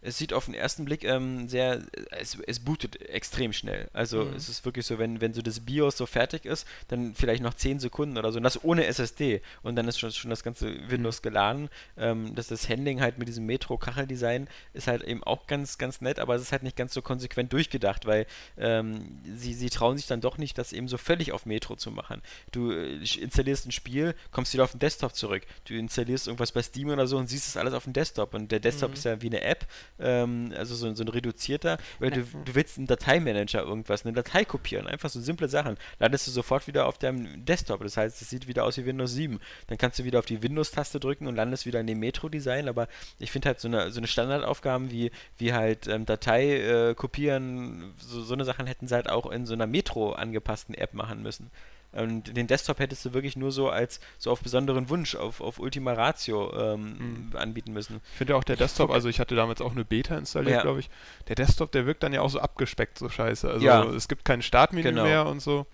es 0.06 0.18
sieht 0.18 0.32
auf 0.32 0.44
den 0.46 0.54
ersten 0.54 0.84
Blick 0.84 1.04
ähm, 1.04 1.48
sehr, 1.48 1.82
es, 2.10 2.38
es 2.46 2.60
bootet 2.60 3.00
extrem 3.08 3.52
schnell. 3.52 3.88
Also 3.92 4.24
Mhm. 4.24 4.34
es 4.36 4.48
ist 4.48 4.64
wirklich 4.64 4.86
so, 4.86 4.98
wenn, 4.98 5.20
wenn 5.20 5.34
so 5.34 5.42
das 5.42 5.60
BIOS 5.60 5.96
so 5.96 6.06
fertig 6.06 6.44
ist, 6.46 6.66
dann 6.88 7.14
vielleicht 7.14 7.42
noch 7.42 7.54
10 7.54 7.80
Sekunden 7.80 8.16
oder 8.16 8.30
so 8.32 8.38
und 8.38 8.44
das 8.44 8.62
ohne 8.64 8.86
SSD 8.86 9.42
und 9.62 9.76
dann 9.76 9.88
ist 9.88 9.98
schon, 9.98 10.12
schon 10.12 10.30
das 10.30 10.42
ganze 10.42 10.88
Windows 10.90 11.22
geladen. 11.22 11.68
Ähm, 11.98 12.34
dass 12.34 12.48
das 12.48 12.68
Handling 12.68 13.00
halt 13.00 13.18
mit 13.18 13.28
diesem 13.28 13.46
Metro-Kacheldesign 13.46 14.48
ist 14.74 14.86
halt 14.86 15.02
eben 15.02 15.22
auch 15.24 15.46
ganz, 15.46 15.78
ganz 15.78 16.00
nett, 16.00 16.18
aber 16.18 16.34
es 16.34 16.42
ist 16.42 16.52
halt 16.52 16.62
nicht 16.62 16.76
ganz 16.76 16.94
so 16.94 17.02
konsequent 17.02 17.52
durchgedacht, 17.52 18.06
weil 18.06 18.26
ähm, 18.58 19.18
sie, 19.36 19.54
sie 19.54 19.70
trauen 19.70 19.96
sich 19.96 20.06
dann 20.06 20.20
doch 20.20 20.38
nicht, 20.38 20.56
das 20.58 20.72
eben 20.72 20.88
so 20.88 20.98
völlig 20.98 21.32
auf 21.32 21.46
Metro 21.46 21.76
zu 21.76 21.90
machen. 21.90 22.22
Du 22.52 22.70
äh, 22.72 22.96
installierst 23.20 23.66
ein 23.66 23.72
Spiel, 23.72 24.14
kommst 24.30 24.52
wieder 24.52 24.64
auf 24.64 24.72
den 24.72 24.80
Desktop 24.80 25.14
zurück. 25.14 25.42
Du 25.64 25.74
installierst 25.74 26.26
irgendwas 26.26 26.52
bei 26.52 26.62
Steam 26.62 26.88
oder 26.90 27.06
so 27.06 27.16
und 27.18 27.26
siehst 27.28 27.46
das 27.46 27.56
alles 27.56 27.74
auf 27.74 27.84
dem 27.84 27.92
Desktop 27.92 28.34
und 28.34 28.52
der 28.52 28.60
Desktop 28.60 28.90
Mhm. 28.90 28.94
ist 28.94 29.04
ja 29.04 29.22
wie 29.22 29.26
eine 29.26 29.40
App, 29.42 29.66
ähm, 29.98 30.52
also 30.56 30.74
so, 30.74 30.94
so 30.94 31.04
ein 31.04 31.08
reduzierter, 31.08 31.78
weil 31.98 32.10
du, 32.10 32.22
du 32.22 32.54
willst 32.54 32.78
einen 32.78 32.86
Dateimanager 32.86 33.62
irgendwas, 33.62 34.04
eine 34.04 34.14
Datei 34.14 34.44
kopieren, 34.44 34.86
einfach 34.86 35.10
so 35.10 35.20
simple 35.20 35.48
Sachen, 35.48 35.76
landest 35.98 36.26
du 36.26 36.30
sofort 36.30 36.66
wieder 36.66 36.86
auf 36.86 36.98
deinem 36.98 37.44
Desktop, 37.44 37.82
das 37.82 37.96
heißt, 37.96 38.20
es 38.20 38.30
sieht 38.30 38.48
wieder 38.48 38.64
aus 38.64 38.76
wie 38.76 38.86
Windows 38.86 39.12
7. 39.12 39.40
Dann 39.68 39.78
kannst 39.78 39.98
du 39.98 40.04
wieder 40.04 40.18
auf 40.18 40.26
die 40.26 40.42
Windows-Taste 40.42 41.00
drücken 41.00 41.26
und 41.26 41.36
landest 41.36 41.66
wieder 41.66 41.80
in 41.80 41.86
dem 41.86 41.98
Metro-Design, 41.98 42.68
aber 42.68 42.88
ich 43.18 43.30
finde 43.30 43.48
halt 43.48 43.60
so 43.60 43.68
eine, 43.68 43.90
so 43.90 44.00
eine 44.00 44.06
Standardaufgaben 44.06 44.90
wie, 44.90 45.10
wie 45.38 45.52
halt 45.52 45.86
ähm, 45.86 46.06
Datei 46.06 46.90
äh, 46.90 46.94
kopieren, 46.94 47.94
so, 47.98 48.22
so 48.22 48.34
eine 48.34 48.44
Sachen 48.44 48.66
hätten 48.66 48.88
sie 48.88 48.94
halt 48.94 49.08
auch 49.08 49.30
in 49.30 49.46
so 49.46 49.54
einer 49.54 49.66
Metro 49.66 50.12
angepassten 50.12 50.74
App 50.74 50.94
machen 50.94 51.22
müssen. 51.22 51.50
Und 51.96 52.36
den 52.36 52.46
Desktop 52.46 52.78
hättest 52.78 53.04
du 53.04 53.14
wirklich 53.14 53.36
nur 53.36 53.52
so 53.52 53.68
als 53.70 54.00
so 54.18 54.30
auf 54.30 54.40
besonderen 54.40 54.88
Wunsch, 54.90 55.14
auf, 55.14 55.40
auf 55.40 55.58
Ultima 55.58 55.92
Ratio 55.92 56.52
ähm, 56.74 57.30
anbieten 57.34 57.72
müssen. 57.72 58.00
Ich 58.12 58.18
finde 58.18 58.36
auch 58.36 58.44
der 58.44 58.56
Desktop, 58.56 58.90
also 58.90 59.08
ich 59.08 59.20
hatte 59.20 59.34
damals 59.34 59.60
auch 59.60 59.72
eine 59.72 59.84
Beta 59.84 60.16
installiert, 60.16 60.56
Ja. 60.56 60.62
glaube 60.62 60.80
ich. 60.80 60.90
Der 61.28 61.36
Desktop, 61.36 61.72
der 61.72 61.86
wirkt 61.86 62.02
dann 62.02 62.12
ja 62.12 62.20
auch 62.20 62.30
so 62.30 62.40
abgespeckt, 62.40 62.98
so 62.98 63.08
scheiße. 63.08 63.48
Also 63.48 63.64
Ja. 63.64 63.84
es 63.84 64.08
gibt 64.08 64.24
kein 64.24 64.42
Startmenü 64.42 64.82
Genau. 64.88 65.04
mehr 65.04 65.26
und 65.26 65.40
so. 65.40 65.66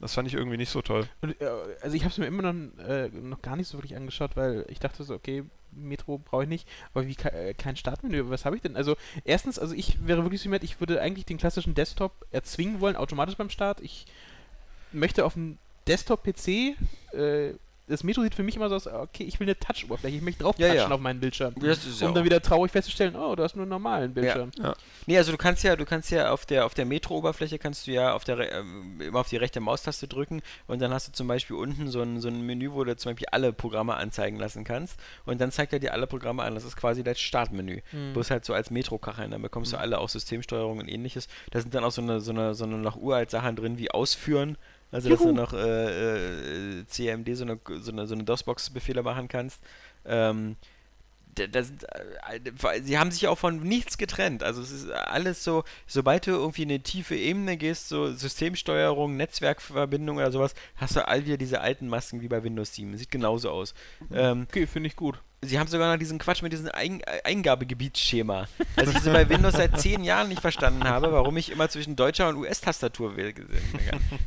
Das 0.00 0.14
fand 0.14 0.28
ich 0.28 0.34
irgendwie 0.34 0.56
nicht 0.58 0.70
so 0.70 0.82
toll. 0.82 1.06
Und, 1.22 1.40
äh, 1.40 1.46
also 1.82 1.96
ich 1.96 2.02
habe 2.02 2.10
es 2.12 2.18
mir 2.18 2.26
immer 2.26 2.42
noch, 2.52 2.84
äh, 2.84 3.08
noch 3.08 3.40
gar 3.42 3.56
nicht 3.56 3.68
so 3.68 3.78
wirklich 3.78 3.96
angeschaut, 3.96 4.36
weil 4.36 4.64
ich 4.68 4.78
dachte 4.78 5.04
so, 5.04 5.14
okay, 5.14 5.44
Metro 5.72 6.18
brauche 6.18 6.44
ich 6.44 6.48
nicht. 6.48 6.68
Aber 6.94 7.06
wie 7.06 7.16
äh, 7.24 7.54
kein 7.54 7.76
Startmenü, 7.76 8.24
was 8.30 8.44
habe 8.44 8.56
ich 8.56 8.62
denn? 8.62 8.76
Also 8.76 8.96
erstens, 9.24 9.58
also 9.58 9.74
ich 9.74 10.06
wäre 10.06 10.22
wirklich 10.22 10.40
so 10.40 10.44
jemand, 10.46 10.64
ich 10.64 10.80
würde 10.80 11.00
eigentlich 11.00 11.26
den 11.26 11.38
klassischen 11.38 11.74
Desktop 11.74 12.12
erzwingen 12.30 12.80
wollen, 12.80 12.96
automatisch 12.96 13.36
beim 13.36 13.50
Start. 13.50 13.80
Ich 13.80 14.06
möchte 14.92 15.24
auf 15.24 15.34
dem 15.34 15.58
Desktop-PC, 15.86 16.76
äh, 17.12 17.54
das 17.88 18.02
Metro 18.02 18.22
sieht 18.22 18.34
für 18.34 18.42
mich 18.42 18.56
immer 18.56 18.68
so 18.68 18.74
aus, 18.74 18.86
okay, 18.86 19.22
ich 19.24 19.38
will 19.38 19.46
eine 19.46 19.58
Touch-Oberfläche, 19.58 20.16
ich 20.16 20.22
möchte 20.22 20.42
drauf 20.42 20.56
Ja, 20.58 20.74
ja. 20.74 20.88
auf 20.88 21.00
meinen 21.00 21.20
Bildschirm. 21.20 21.54
Ja 21.60 21.74
um 22.02 22.14
dann 22.14 22.24
wieder 22.24 22.42
traurig 22.42 22.72
festzustellen, 22.72 23.14
oh, 23.14 23.34
du 23.36 23.42
hast 23.42 23.54
nur 23.54 23.62
einen 23.62 23.70
normalen 23.70 24.12
Bildschirm. 24.12 24.50
Nee, 25.06 25.18
also 25.18 25.30
du 25.30 25.38
kannst 25.38 25.62
ja, 25.62 25.76
du 25.76 25.84
kannst 25.84 26.10
ja 26.10 26.30
auf 26.30 26.46
der 26.46 26.66
auf 26.66 26.74
der 26.74 26.84
Metro-Oberfläche 26.84 27.58
kannst 27.58 27.86
du 27.86 27.92
ja 27.92 28.12
auf 28.12 28.24
der 28.24 28.52
ähm, 28.52 29.00
immer 29.00 29.20
auf 29.20 29.28
die 29.28 29.36
rechte 29.36 29.60
Maustaste 29.60 30.08
drücken 30.08 30.42
und 30.66 30.80
dann 30.82 30.92
hast 30.92 31.08
du 31.08 31.12
zum 31.12 31.28
Beispiel 31.28 31.56
unten 31.56 31.88
so 31.88 32.00
ein, 32.02 32.20
so 32.20 32.28
ein 32.28 32.44
Menü, 32.44 32.72
wo 32.72 32.82
du 32.82 32.96
zum 32.96 33.12
Beispiel 33.12 33.28
alle 33.30 33.52
Programme 33.52 33.94
anzeigen 33.94 34.38
lassen 34.38 34.64
kannst 34.64 34.98
und 35.24 35.40
dann 35.40 35.52
zeigt 35.52 35.72
er 35.72 35.78
dir 35.78 35.92
alle 35.92 36.06
Programme 36.08 36.42
an. 36.42 36.54
Das 36.54 36.64
ist 36.64 36.76
quasi 36.76 37.04
das 37.04 37.20
Startmenü. 37.20 37.82
Hm. 37.90 38.14
Bloß 38.14 38.30
halt 38.30 38.44
so 38.44 38.52
als 38.52 38.70
Metro-Kacheln. 38.70 39.30
Dann 39.30 39.42
bekommst 39.42 39.72
du 39.72 39.78
alle 39.78 39.98
auch 39.98 40.08
Systemsteuerung 40.08 40.78
und 40.78 40.88
ähnliches. 40.88 41.28
Da 41.50 41.60
sind 41.60 41.74
dann 41.74 41.84
auch 41.84 41.92
so 41.92 42.02
eine, 42.02 42.20
so 42.20 42.32
eine, 42.32 42.54
so 42.54 42.64
eine 42.64 42.78
noch 42.78 42.96
uralt 42.96 43.30
Sachen 43.30 43.54
drin 43.54 43.78
wie 43.78 43.90
Ausführen. 43.90 44.56
Also 44.96 45.08
dass 45.10 45.18
du 45.20 45.32
noch 45.32 45.52
äh, 45.52 46.80
äh, 46.80 46.86
CMD 46.86 47.36
so 47.36 47.44
eine, 47.44 47.58
so 47.80 47.92
eine, 47.92 48.06
so 48.06 48.14
eine 48.14 48.24
DOS-Box-Befehle 48.24 49.02
machen 49.02 49.28
kannst. 49.28 49.60
Ähm, 50.06 50.56
da- 51.34 51.46
das, 51.46 51.70
äh, 51.70 52.80
sie 52.82 52.98
haben 52.98 53.10
sich 53.10 53.28
auch 53.28 53.36
von 53.36 53.60
nichts 53.60 53.98
getrennt. 53.98 54.42
Also 54.42 54.62
es 54.62 54.70
ist 54.70 54.90
alles 54.90 55.44
so, 55.44 55.64
sobald 55.86 56.26
du 56.26 56.30
irgendwie 56.30 56.62
in 56.62 56.70
eine 56.70 56.80
tiefe 56.80 57.14
Ebene 57.14 57.56
gehst, 57.58 57.88
so 57.88 58.10
Systemsteuerung, 58.12 59.16
Netzwerkverbindung 59.18 60.16
oder 60.16 60.32
sowas, 60.32 60.54
hast 60.76 60.96
du 60.96 61.06
all 61.06 61.26
wieder 61.26 61.36
diese 61.36 61.60
alten 61.60 61.88
Masken 61.88 62.22
wie 62.22 62.28
bei 62.28 62.42
Windows 62.42 62.74
7. 62.74 62.96
Sieht 62.96 63.10
genauso 63.10 63.50
aus. 63.50 63.74
Ähm, 64.12 64.46
Okay, 64.48 64.66
finde 64.66 64.86
ich 64.88 64.96
gut. 64.96 65.20
Sie 65.42 65.58
haben 65.58 65.68
sogar 65.68 65.92
noch 65.92 65.98
diesen 65.98 66.18
Quatsch 66.18 66.42
mit 66.42 66.52
diesem 66.52 66.68
Ein 66.72 67.00
Eingabegebietsschema. 67.24 68.48
Was 68.76 68.88
ich 68.88 69.00
so 69.00 69.12
bei 69.12 69.28
Windows 69.28 69.54
seit 69.54 69.78
zehn 69.80 70.04
Jahren 70.04 70.28
nicht 70.28 70.40
verstanden 70.40 70.84
habe, 70.84 71.12
warum 71.12 71.36
ich 71.36 71.50
immer 71.50 71.68
zwischen 71.68 71.96
deutscher 71.96 72.28
und 72.28 72.36
US-Tastatur 72.36 73.16
wähle. 73.16 73.34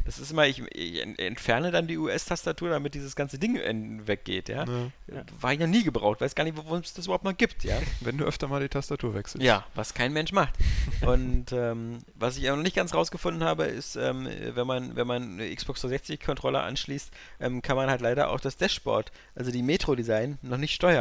Das 0.06 0.20
ist 0.20 0.32
immer, 0.32 0.48
ich, 0.48 0.62
ich 0.74 1.02
en- 1.02 1.18
entferne 1.18 1.72
dann 1.72 1.88
die 1.88 1.98
US-Tastatur, 1.98 2.70
damit 2.70 2.94
dieses 2.94 3.16
ganze 3.16 3.38
Ding 3.40 3.60
weggeht, 4.08 4.50
ja. 4.50 4.66
Ne? 4.66 4.92
War 5.40 5.54
ja 5.54 5.68
nie 5.68 5.84
gebraucht, 5.84 6.22
weiß 6.22 6.36
gar 6.36 6.44
nicht, 6.44 6.58
warum 6.58 6.80
es 6.80 6.94
das 6.94 7.06
überhaupt 7.06 7.24
noch 7.26 7.36
gibt, 7.38 7.64
ja. 7.64 7.78
Wenn 8.02 8.18
du 8.18 8.26
öfter 8.26 8.48
mal 8.48 8.62
die 8.62 8.70
Tastatur 8.70 9.14
wechselst. 9.14 9.44
Ja, 9.46 9.66
was 9.76 9.94
kein 9.94 10.14
Mensch 10.14 10.32
macht. 10.32 10.54
Und 11.02 11.52
ähm, 11.52 12.00
was 12.16 12.38
ich 12.38 12.50
auch 12.50 12.56
noch 12.56 12.64
nicht 12.64 12.76
ganz 12.76 12.94
rausgefunden 12.94 13.44
habe, 13.44 13.66
ist, 13.66 13.96
ähm, 13.96 14.28
wenn 14.54 14.68
man 14.68 14.96
wenn 14.96 15.08
man 15.08 15.24
eine 15.40 15.56
Xbox 15.56 15.82
360 15.82 16.20
Controller 16.20 16.64
anschließt, 16.64 17.12
ähm, 17.40 17.62
kann 17.62 17.76
man 17.76 17.90
halt 17.90 18.02
leider 18.02 18.30
auch 18.30 18.40
das 18.40 18.58
Dashboard, 18.58 19.12
also 19.36 19.52
die 19.52 19.64
Metro-Design, 19.64 20.38
noch 20.42 20.58
nicht 20.58 20.74
steuern. 20.76 20.99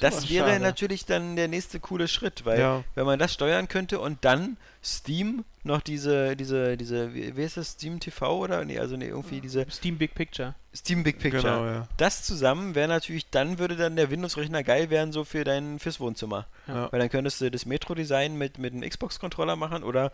Das 0.00 0.16
was 0.16 0.30
wäre 0.30 0.48
schade. 0.48 0.60
natürlich 0.60 1.06
dann 1.06 1.36
der 1.36 1.46
nächste 1.46 1.78
coole 1.78 2.08
Schritt, 2.08 2.44
weil 2.44 2.58
Ja. 2.58 2.84
wenn 2.96 3.06
man 3.06 3.18
das 3.20 3.32
steuern 3.32 3.68
könnte 3.68 4.00
und 4.00 4.24
dann 4.24 4.56
Steam 4.82 5.44
noch 5.62 5.80
diese, 5.82 6.34
diese, 6.36 6.76
diese, 6.76 7.14
wie, 7.14 7.36
wie 7.36 7.42
ist 7.42 7.56
das, 7.56 7.70
Steam 7.72 8.00
TV 8.00 8.38
oder? 8.38 8.64
Nee, 8.64 8.80
also 8.80 8.96
nee, 8.96 9.06
irgendwie 9.06 9.40
diese 9.40 9.64
Steam 9.70 9.96
Big 9.96 10.14
Picture. 10.14 10.56
Steam 10.74 11.04
Big 11.04 11.20
Picture. 11.20 11.42
Genau, 11.42 11.64
ja. 11.66 11.88
Das 11.96 12.24
zusammen 12.24 12.74
wäre 12.74 12.88
natürlich, 12.88 13.30
dann 13.30 13.60
würde 13.60 13.76
dann 13.76 13.94
der 13.94 14.10
Windows-Rechner 14.10 14.64
geil 14.64 14.90
werden, 14.90 15.12
so 15.12 15.22
für 15.22 15.44
dein, 15.44 15.78
fürs 15.78 16.00
Wohnzimmer. 16.00 16.46
Ja. 16.66 16.90
Weil 16.90 16.98
dann 16.98 17.08
könntest 17.08 17.40
du 17.40 17.50
das 17.50 17.64
Metro-Design 17.64 18.36
mit, 18.36 18.58
mit 18.58 18.74
einem 18.74 18.88
Xbox-Controller 18.88 19.54
machen 19.54 19.84
oder 19.84 20.10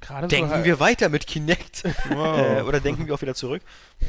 Gerade 0.00 0.28
denken 0.28 0.48
so, 0.48 0.54
halt 0.56 0.64
wir 0.64 0.80
weiter 0.80 1.08
mit 1.08 1.26
Kinect. 1.26 1.82
Wow. 2.12 2.58
äh, 2.58 2.62
oder 2.62 2.80
denken 2.80 3.06
wir 3.06 3.14
auch 3.14 3.22
wieder 3.22 3.34
zurück. 3.34 3.62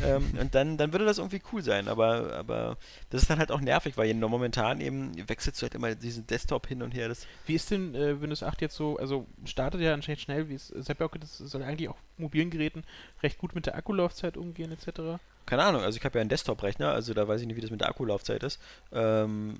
Ähm, 0.03 0.33
und 0.39 0.55
dann, 0.55 0.77
dann 0.77 0.91
würde 0.91 1.05
das 1.05 1.19
irgendwie 1.19 1.41
cool 1.51 1.61
sein. 1.61 1.87
Aber, 1.87 2.33
aber 2.33 2.77
das 3.09 3.21
ist 3.21 3.29
dann 3.29 3.39
halt 3.39 3.51
auch 3.51 3.61
nervig, 3.61 3.97
weil 3.97 4.13
momentan 4.13 4.81
eben 4.81 5.11
wechselst 5.29 5.61
du 5.61 5.63
halt 5.63 5.75
immer 5.75 5.95
diesen 5.95 6.27
Desktop 6.27 6.67
hin 6.67 6.81
und 6.81 6.91
her. 6.91 7.07
Das, 7.07 7.27
Wie 7.45 7.55
ist 7.55 7.71
denn 7.71 7.95
äh, 7.95 8.19
Windows 8.21 8.43
8 8.43 8.61
jetzt 8.61 8.75
so, 8.75 8.97
also 8.97 9.27
startet 9.45 9.81
ja 9.81 9.93
anscheinend 9.93 10.21
schnell, 10.21 10.49
wie 10.49 10.55
es 10.55 10.67
Sepp 10.67 11.01
auch 11.01 11.11
das 11.17 11.37
soll 11.37 11.63
eigentlich 11.63 11.89
auch 11.89 11.97
mobilen 12.17 12.49
Geräten 12.49 12.83
recht 13.21 13.37
gut 13.37 13.55
mit 13.55 13.65
der 13.65 13.75
Akkulaufzeit 13.75 14.37
umgehen 14.37 14.71
etc. 14.71 15.19
keine 15.45 15.63
Ahnung, 15.63 15.81
also 15.81 15.97
ich 15.97 16.05
habe 16.05 16.17
ja 16.17 16.21
einen 16.21 16.29
Desktop-Rechner, 16.29 16.91
also 16.91 17.13
da 17.13 17.27
weiß 17.27 17.41
ich 17.41 17.47
nicht, 17.47 17.55
wie 17.55 17.61
das 17.61 17.71
mit 17.71 17.81
der 17.81 17.89
Akkulaufzeit 17.89 18.43
ist. 18.43 18.59
Ähm, 18.91 19.55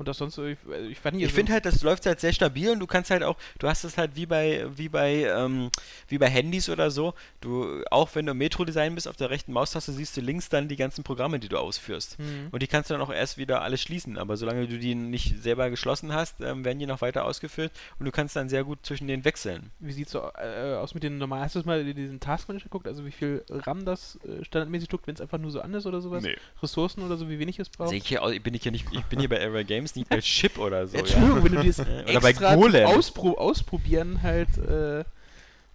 Und 0.00 0.08
das 0.08 0.16
sonst 0.16 0.34
so, 0.36 0.46
ich, 0.46 0.56
ich 0.88 0.98
fand 0.98 1.14
hier 1.18 1.26
Ich 1.26 1.32
so- 1.32 1.36
finde 1.36 1.52
halt, 1.52 1.66
das 1.66 1.82
läuft 1.82 2.06
halt 2.06 2.20
sehr 2.20 2.32
stabil 2.32 2.70
und 2.70 2.78
du 2.80 2.86
kannst 2.86 3.10
halt 3.10 3.22
auch, 3.22 3.36
du 3.58 3.68
hast 3.68 3.84
es 3.84 3.98
halt 3.98 4.16
wie 4.16 4.24
bei, 4.24 4.64
wie 4.74 4.88
bei, 4.88 5.24
ähm, 5.24 5.70
wie 6.08 6.16
bei 6.16 6.30
Handys 6.30 6.70
oder 6.70 6.90
so. 6.90 7.12
Du, 7.42 7.82
auch 7.90 8.08
wenn 8.14 8.24
du 8.24 8.32
im 8.32 8.38
Metro-Design 8.38 8.94
bist, 8.94 9.06
auf 9.06 9.16
der 9.16 9.28
rechten 9.28 9.52
Maustaste 9.52 9.92
siehst 9.92 10.16
du 10.16 10.22
links 10.22 10.48
dann 10.48 10.68
die 10.68 10.76
ganzen 10.76 11.04
Programme, 11.04 11.38
die 11.38 11.48
du 11.50 11.58
ausführst. 11.58 12.18
Mhm. 12.18 12.48
Und 12.50 12.62
die 12.62 12.66
kannst 12.66 12.88
du 12.88 12.94
dann 12.94 13.02
auch 13.02 13.12
erst 13.12 13.36
wieder 13.36 13.60
alle 13.60 13.76
schließen. 13.76 14.16
Aber 14.16 14.38
solange 14.38 14.66
du 14.66 14.78
die 14.78 14.94
nicht 14.94 15.42
selber 15.42 15.68
geschlossen 15.68 16.14
hast, 16.14 16.40
ähm, 16.40 16.64
werden 16.64 16.78
die 16.78 16.86
noch 16.86 17.02
weiter 17.02 17.26
ausgeführt 17.26 17.70
und 17.98 18.06
du 18.06 18.10
kannst 18.10 18.34
dann 18.36 18.48
sehr 18.48 18.64
gut 18.64 18.78
zwischen 18.86 19.06
denen 19.06 19.26
wechseln. 19.26 19.70
Wie 19.80 19.92
sieht 19.92 20.08
so 20.08 20.20
äh, 20.38 20.76
aus 20.76 20.94
mit 20.94 21.02
den 21.02 21.18
normalen? 21.18 21.42
Hast 21.44 21.56
du 21.56 21.62
mal 21.66 21.84
diesen 21.84 22.20
Task 22.20 22.48
Manager 22.48 22.64
geguckt? 22.64 22.86
Also 22.88 23.04
wie 23.04 23.12
viel 23.12 23.44
RAM 23.50 23.84
das 23.84 24.18
äh, 24.24 24.42
standardmäßig 24.46 24.88
druckt, 24.88 25.06
wenn 25.06 25.14
es 25.14 25.20
einfach 25.20 25.36
nur 25.36 25.50
so 25.50 25.60
an 25.60 25.74
ist 25.74 25.84
oder 25.84 26.00
sowas? 26.00 26.24
Ressourcen 26.62 27.02
oder 27.04 27.18
so, 27.18 27.28
wie 27.28 27.38
wenig 27.38 27.58
es 27.58 27.68
braucht? 27.68 27.90
Sehe 27.90 27.98
ich 27.98 28.06
hier, 28.06 28.22
aus- 28.22 28.32
bin 28.42 28.54
ich 28.54 28.62
hier 28.62 28.72
nicht, 28.72 28.86
ich 28.92 29.04
bin 29.04 29.18
hier 29.20 29.28
bei 29.28 29.36
Era 29.36 29.62
Games 29.62 29.89
nicht 29.96 30.08
bei 30.08 30.20
Chip 30.20 30.58
oder 30.58 30.86
so. 30.86 30.94
Ja? 30.94 31.00
Entschuldigung, 31.00 31.44
wenn 31.44 31.52
du 31.56 31.62
dieses 31.62 31.86
Oder 32.08 32.20
bei 32.20 32.32
Golem. 32.32 32.86
Auspro 32.86 33.32
ausprobieren 33.38 34.22
halt 34.22 34.56
äh, 34.58 35.04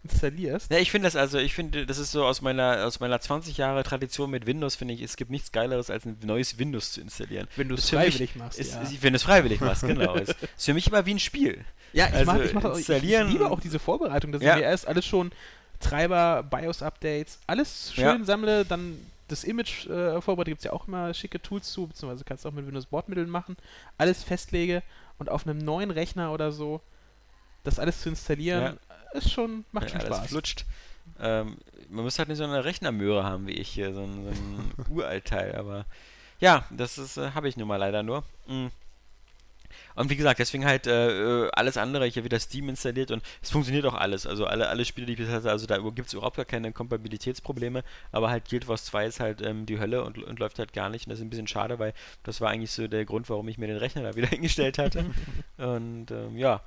installierst. 0.03 0.72
Ja, 0.72 0.78
ich 0.78 0.91
finde 0.91 1.07
das 1.07 1.16
also, 1.16 1.38
ich 1.39 1.53
finde, 1.55 1.86
das 1.86 1.97
ist 1.97 2.11
so 2.11 2.26
aus 2.26 2.41
meiner, 2.41 2.86
aus 2.86 2.99
meiner 2.99 3.20
20 3.20 3.57
Jahre 3.57 3.84
Tradition 3.84 4.30
mit 4.30 4.45
Windows, 4.45 4.76
finde 4.76 4.93
ich, 4.93 5.01
es 5.01 5.18
gibt 5.18 5.32
nichts 5.32 5.51
Geileres, 5.51 5.89
als 5.89 6.05
ein 6.05 6.18
neues 6.24 6.59
Windows 6.59 6.91
zu 6.91 7.01
installieren. 7.01 7.47
Wenn 7.55 7.70
du 7.70 7.76
es 7.76 7.91
mich- 7.91 7.99
freiwillig 8.01 8.36
machst. 8.36 8.59
Ist, 8.59 8.74
ja. 8.74 8.82
ist, 8.82 9.01
wenn 9.01 9.13
du 9.13 9.18
es 9.18 9.24
freiwillig 9.24 9.61
machst, 9.61 9.82
genau. 9.88 10.16
Ist, 10.16 10.30
ist 10.30 10.66
für 10.66 10.74
mich 10.76 10.88
immer 10.88 11.05
wie 11.05 11.16
ein 11.16 11.20
Spiel. 11.20 11.63
Ja, 11.93 12.07
ich 12.07 12.13
Also 12.13 12.32
mag, 12.32 12.45
ich 12.45 12.51
das 12.51 12.66
auch, 12.66 12.78
ich, 12.78 12.89
ich 12.89 13.01
liebe 13.01 13.49
auch 13.49 13.59
diese 13.59 13.80
Vorbereitung, 13.80 14.32
dass 14.32 14.41
Ja. 14.43 14.53
ich 14.55 14.59
mir 14.61 14.66
erst 14.66 14.88
alles 14.88 15.05
schon 15.05 15.32
Treiber, 15.80 16.43
BIOS-Updates, 16.43 17.39
alles 17.47 17.91
schön 17.93 18.03
Ja. 18.03 18.24
sammle, 18.26 18.63
dann 18.66 18.97
das 19.28 19.43
Image 19.43 19.88
äh, 19.88 20.21
vorbereite, 20.21 20.51
gibt 20.51 20.59
es 20.59 20.65
ja 20.65 20.73
auch 20.73 20.88
immer 20.88 21.13
schicke 21.13 21.41
Tools 21.41 21.71
zu, 21.71 21.88
beziehungsweise 21.88 22.23
kannst 22.23 22.45
du 22.45 22.49
auch 22.49 22.53
mit 22.53 22.65
Windows 22.65 22.86
Bordmitteln 22.88 23.30
machen, 23.30 23.57
alles 23.97 24.23
festlege 24.23 24.84
und 25.17 25.30
auf 25.30 25.47
einem 25.47 25.57
neuen 25.57 25.91
Rechner 25.91 26.32
oder 26.32 26.51
so 26.51 26.82
das 27.63 27.80
alles 27.80 28.01
zu 28.01 28.09
installieren, 28.09 28.80
ist 29.13 29.32
schon, 29.32 29.65
macht 29.71 29.89
schon 29.89 29.99
Ja, 29.99 30.05
alles 30.05 30.17
Spaß. 30.17 30.30
flutscht. 30.30 30.65
Ähm, 31.19 31.57
man 31.89 32.03
muss 32.03 32.19
halt 32.19 32.30
nicht 32.30 32.38
so 32.38 32.43
eine 32.43 32.63
Rechnermöhre 32.63 33.23
haben 33.23 33.47
wie 33.47 33.53
ich 33.53 33.69
hier, 33.69 33.93
so 33.93 34.01
ein, 34.01 34.23
so 34.23 34.30
ein 34.30 34.73
Uraltteil, 34.89 35.55
aber 35.55 35.86
ja, 36.39 36.65
das 36.69 36.97
ist, 36.97 37.17
äh, 37.17 37.32
habe 37.32 37.47
ich 37.47 37.57
nun 37.57 37.67
mal 37.67 37.78
leider 37.78 38.03
nur. 38.03 38.23
Mm. 38.47 38.67
Und 39.95 40.09
wie 40.09 40.15
gesagt, 40.15 40.39
deswegen 40.39 40.65
halt 40.65 40.87
äh, 40.87 41.45
äh, 41.45 41.49
alles 41.53 41.77
andere, 41.77 42.07
ich 42.07 42.15
habe 42.17 42.25
wieder 42.25 42.39
Steam 42.39 42.69
installiert 42.69 43.11
und 43.11 43.23
es 43.41 43.49
funktioniert 43.49 43.85
auch 43.85 43.93
alles. 43.93 44.27
Also 44.27 44.45
alle, 44.45 44.67
alle 44.69 44.85
Spiele, 44.85 45.07
die 45.07 45.13
ich 45.13 45.19
bisher 45.19 45.35
hatte, 45.35 45.49
also 45.51 45.65
da 45.65 45.77
gibt 45.77 46.07
es 46.07 46.13
überhaupt 46.13 46.35
gar 46.37 46.45
keine 46.45 46.71
Kompatibilitätsprobleme, 46.71 47.83
aber 48.11 48.29
halt 48.29 48.49
Guild 48.49 48.67
Wars 48.67 48.85
2 48.85 49.05
ist 49.05 49.19
halt 49.19 49.41
ähm, 49.41 49.65
die 49.65 49.79
Hölle 49.79 50.03
und, 50.03 50.17
und 50.21 50.39
läuft 50.39 50.59
halt 50.59 50.73
gar 50.73 50.89
nicht. 50.89 51.07
Und 51.07 51.11
das 51.11 51.19
ist 51.19 51.25
ein 51.25 51.29
bisschen 51.29 51.47
schade, 51.47 51.79
weil 51.79 51.93
das 52.23 52.41
war 52.41 52.49
eigentlich 52.49 52.71
so 52.71 52.87
der 52.87 53.05
Grund, 53.05 53.29
warum 53.29 53.47
ich 53.47 53.57
mir 53.57 53.67
den 53.67 53.77
Rechner 53.77 54.03
da 54.03 54.15
wieder 54.15 54.27
hingestellt 54.35 54.77
hatte. 54.77 55.05
und 55.57 56.11
ähm, 56.11 56.37
ja. 56.37 56.61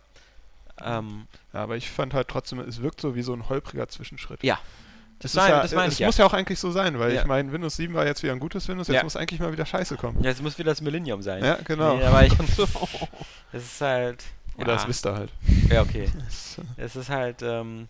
Ähm, 0.81 1.27
Ja, 1.53 1.63
aber 1.63 1.77
ich 1.77 1.91
fand 1.91 2.15
halt 2.15 2.29
trotzdem, 2.29 2.61
es 2.61 2.83
wirkt 2.83 3.01
so 3.01 3.15
wie 3.15 3.23
so 3.23 3.33
ein 3.33 3.49
holpriger 3.49 3.89
Zwischenschritt. 3.89 4.43
Ja. 4.43 4.59
Das, 5.21 5.33
Das 5.33 5.49
ja, 5.49 5.63
das 5.63 5.75
meine 5.75 5.93
ich 5.93 5.99
ja. 5.99 6.07
muss 6.07 6.17
ja 6.17 6.27
auch 6.27 6.33
eigentlich 6.33 6.59
so 6.61 6.71
sein, 6.71 6.99
weil 6.99 7.13
Ja. 7.13 7.21
ich 7.23 7.27
meine, 7.27 7.51
Windows 7.53 7.75
7 7.77 7.93
war 7.95 8.07
jetzt 8.07 8.23
wieder 8.23 8.33
ein 8.33 8.39
gutes 8.39 8.69
Windows, 8.69 8.87
jetzt 8.89 8.97
Ja. 8.99 9.03
muss 9.03 9.17
eigentlich 9.17 9.41
mal 9.41 9.51
wieder 9.53 9.67
Scheiße 9.67 9.97
kommen. 9.97 10.23
ja, 10.23 10.31
es 10.31 10.41
muss 10.41 10.59
wieder 10.59 10.71
das 10.71 10.81
Millennium 10.81 11.23
sein. 11.23 11.45
Ja, 11.45 11.59
genau. 11.65 11.97
Nee, 11.97 12.05
aber 12.05 12.25
ich, 12.25 12.33
es 13.53 13.63
ist 13.65 13.81
halt. 13.81 14.25
Oder 14.57 14.75
ja, 14.77 14.85
das 14.87 15.05
ihr 15.05 15.15
halt. 15.15 15.31
Ja, 15.71 15.83
okay. 15.83 16.09
Das, 16.25 16.59
äh, 16.59 16.83
Es 16.83 16.97
ist 16.97 17.11
halt, 17.11 17.43
ähm, 17.43 17.89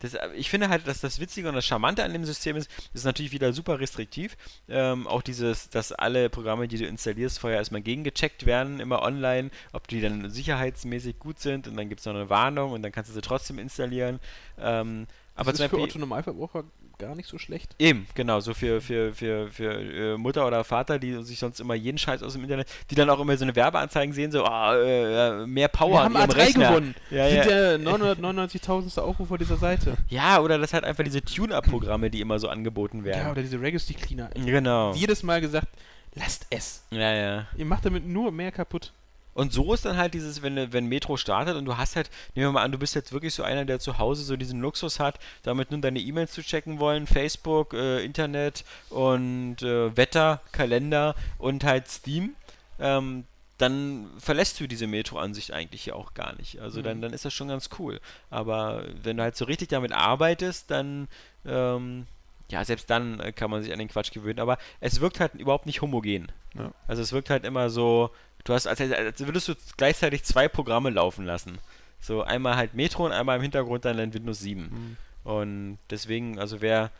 das, 0.00 0.14
ich 0.34 0.50
finde 0.50 0.68
halt, 0.68 0.86
dass 0.86 1.00
das 1.00 1.20
Witzige 1.20 1.48
und 1.48 1.54
das 1.54 1.64
Charmante 1.64 2.04
an 2.04 2.12
dem 2.12 2.24
System 2.26 2.54
ist, 2.56 2.70
ist 2.92 3.06
natürlich 3.06 3.32
wieder 3.32 3.54
super 3.54 3.80
restriktiv. 3.80 4.36
Ähm, 4.68 5.06
auch 5.06 5.22
dieses, 5.22 5.70
dass 5.70 5.90
alle 5.92 6.28
Programme, 6.28 6.68
die 6.68 6.76
du 6.76 6.84
installierst, 6.86 7.38
vorher 7.38 7.58
erstmal 7.58 7.80
gegengecheckt 7.80 8.44
werden, 8.44 8.78
immer 8.80 9.00
online, 9.00 9.50
ob 9.72 9.88
die 9.88 10.02
dann 10.02 10.30
sicherheitsmäßig 10.30 11.18
gut 11.18 11.40
sind 11.40 11.66
und 11.66 11.76
dann 11.78 11.88
gibt 11.88 12.00
es 12.00 12.04
noch 12.06 12.14
eine 12.14 12.28
Warnung 12.28 12.72
und 12.72 12.82
dann 12.82 12.92
kannst 12.92 13.08
du 13.08 13.14
sie 13.14 13.22
trotzdem 13.22 13.58
installieren. 13.58 14.20
Ähm, 14.60 15.06
aber 15.36 15.52
das 15.52 15.60
ist 15.60 15.70
für 15.70 15.98
Normalverbraucher 15.98 16.64
gar 16.98 17.14
nicht 17.14 17.28
so 17.28 17.36
schlecht. 17.38 17.74
Eben, 17.78 18.06
genau, 18.14 18.40
so 18.40 18.54
für, 18.54 18.80
für, 18.80 19.12
für, 19.12 19.50
für 19.52 19.72
äh, 20.14 20.16
Mutter 20.16 20.46
oder 20.46 20.64
Vater, 20.64 20.98
die 20.98 21.22
sich 21.22 21.38
sonst 21.38 21.60
immer 21.60 21.74
jeden 21.74 21.98
Scheiß 21.98 22.22
aus 22.22 22.32
dem 22.32 22.42
Internet, 22.42 22.68
die 22.90 22.94
dann 22.94 23.10
auch 23.10 23.20
immer 23.20 23.36
so 23.36 23.44
eine 23.44 23.54
Werbeanzeigen 23.54 24.14
sehen, 24.14 24.32
so, 24.32 24.44
ah, 24.44 24.74
äh, 24.76 25.46
mehr 25.46 25.68
Power 25.68 25.90
Wir 25.92 26.04
haben 26.04 26.14
ihrem 26.14 26.30
A3 26.30 26.36
Rechner. 26.36 26.68
gewonnen. 26.70 26.94
Ja, 27.10 27.28
Sind 27.28 27.36
ja. 27.38 27.44
der 27.44 27.78
999.000. 27.80 28.98
Aufruf 29.00 29.28
vor 29.28 29.38
dieser 29.38 29.56
Seite. 29.56 29.96
Ja, 30.08 30.40
oder 30.40 30.58
das 30.58 30.72
halt 30.72 30.84
einfach 30.84 31.04
diese 31.04 31.22
Tune-Up-Programme, 31.22 32.10
die 32.10 32.20
immer 32.20 32.38
so 32.38 32.48
angeboten 32.48 32.98
Ja, 33.00 33.04
werden. 33.04 33.30
oder 33.32 33.42
diese 33.42 33.60
Registry 33.60 33.94
Cleaner. 33.94 34.30
genau. 34.34 34.94
Jedes 34.94 35.22
Mal 35.22 35.40
gesagt, 35.40 35.68
lasst 36.14 36.46
es. 36.50 36.82
Ja, 36.90 37.12
ja. 37.12 37.46
Ihr 37.56 37.66
macht 37.66 37.84
damit 37.84 38.06
nur 38.06 38.32
mehr 38.32 38.52
kaputt. 38.52 38.92
Und 39.36 39.52
so 39.52 39.74
ist 39.74 39.84
dann 39.84 39.96
halt 39.98 40.14
dieses, 40.14 40.42
wenn, 40.42 40.72
wenn 40.72 40.86
Metro 40.86 41.16
startet 41.16 41.56
und 41.56 41.66
du 41.66 41.76
hast 41.76 41.94
halt, 41.94 42.10
nehmen 42.34 42.48
wir 42.48 42.52
mal 42.52 42.62
an, 42.62 42.72
du 42.72 42.78
bist 42.78 42.94
jetzt 42.94 43.12
wirklich 43.12 43.34
so 43.34 43.42
einer, 43.42 43.64
der 43.66 43.78
zu 43.78 43.98
Hause 43.98 44.24
so 44.24 44.36
diesen 44.36 44.60
Luxus 44.60 44.98
hat, 44.98 45.18
damit 45.42 45.70
nun 45.70 45.82
deine 45.82 46.00
E-Mails 46.00 46.32
zu 46.32 46.42
checken 46.42 46.78
wollen, 46.78 47.06
Facebook, 47.06 47.74
äh, 47.74 48.02
Internet 48.02 48.64
und 48.88 49.60
äh, 49.62 49.96
Wetter, 49.96 50.40
Kalender 50.52 51.14
und 51.38 51.64
halt 51.64 51.86
Steam. 51.88 52.34
ähm, 52.80 53.24
dann 53.58 54.10
verlässt 54.18 54.60
du 54.60 54.66
diese 54.66 54.86
Metro-Ansicht 54.86 55.50
eigentlich 55.50 55.86
ja 55.86 55.94
auch 55.94 56.12
gar 56.12 56.34
nicht. 56.36 56.60
Also 56.60 56.82
dann, 56.82 56.98
Mhm. 56.98 57.02
dann 57.02 57.12
ist 57.14 57.24
das 57.24 57.32
schon 57.32 57.48
ganz 57.48 57.70
cool. 57.78 58.00
Aber 58.28 58.84
wenn 59.02 59.16
du 59.16 59.22
halt 59.22 59.34
so 59.36 59.46
richtig 59.46 59.68
damit 59.68 59.92
arbeitest, 59.92 60.70
dann, 60.70 61.08
ähm, 61.46 62.06
ja, 62.50 62.62
selbst 62.66 62.90
dann 62.90 63.18
äh, 63.20 63.32
kann 63.32 63.50
man 63.50 63.62
sich 63.62 63.72
an 63.72 63.78
den 63.78 63.88
Quatsch 63.88 64.12
gewöhnen. 64.12 64.40
Aber 64.40 64.58
es 64.80 65.00
wirkt 65.00 65.20
halt 65.20 65.34
überhaupt 65.34 65.64
nicht 65.64 65.80
homogen. 65.80 66.30
Ja. 66.54 66.70
Also 66.86 67.00
es 67.00 67.12
wirkt 67.12 67.30
halt 67.30 67.44
immer 67.46 67.70
so, 67.70 68.10
du 68.46 68.54
hast, 68.54 68.66
als, 68.66 68.80
als 68.80 69.20
würdest 69.26 69.48
du 69.48 69.54
gleichzeitig 69.76 70.22
zwei 70.24 70.48
Programme 70.48 70.90
laufen 70.90 71.24
lassen. 71.26 71.58
So 72.00 72.22
einmal 72.22 72.56
halt 72.56 72.74
Metro 72.74 73.04
und 73.06 73.12
einmal 73.12 73.36
im 73.36 73.42
Hintergrund 73.42 73.84
dann 73.84 73.98
in 73.98 74.14
Windows 74.14 74.40
7. 74.40 74.62
Mhm. 74.62 74.96
Und 75.30 75.78
deswegen, 75.90 76.38
also 76.38 76.60
wer, 76.60 76.90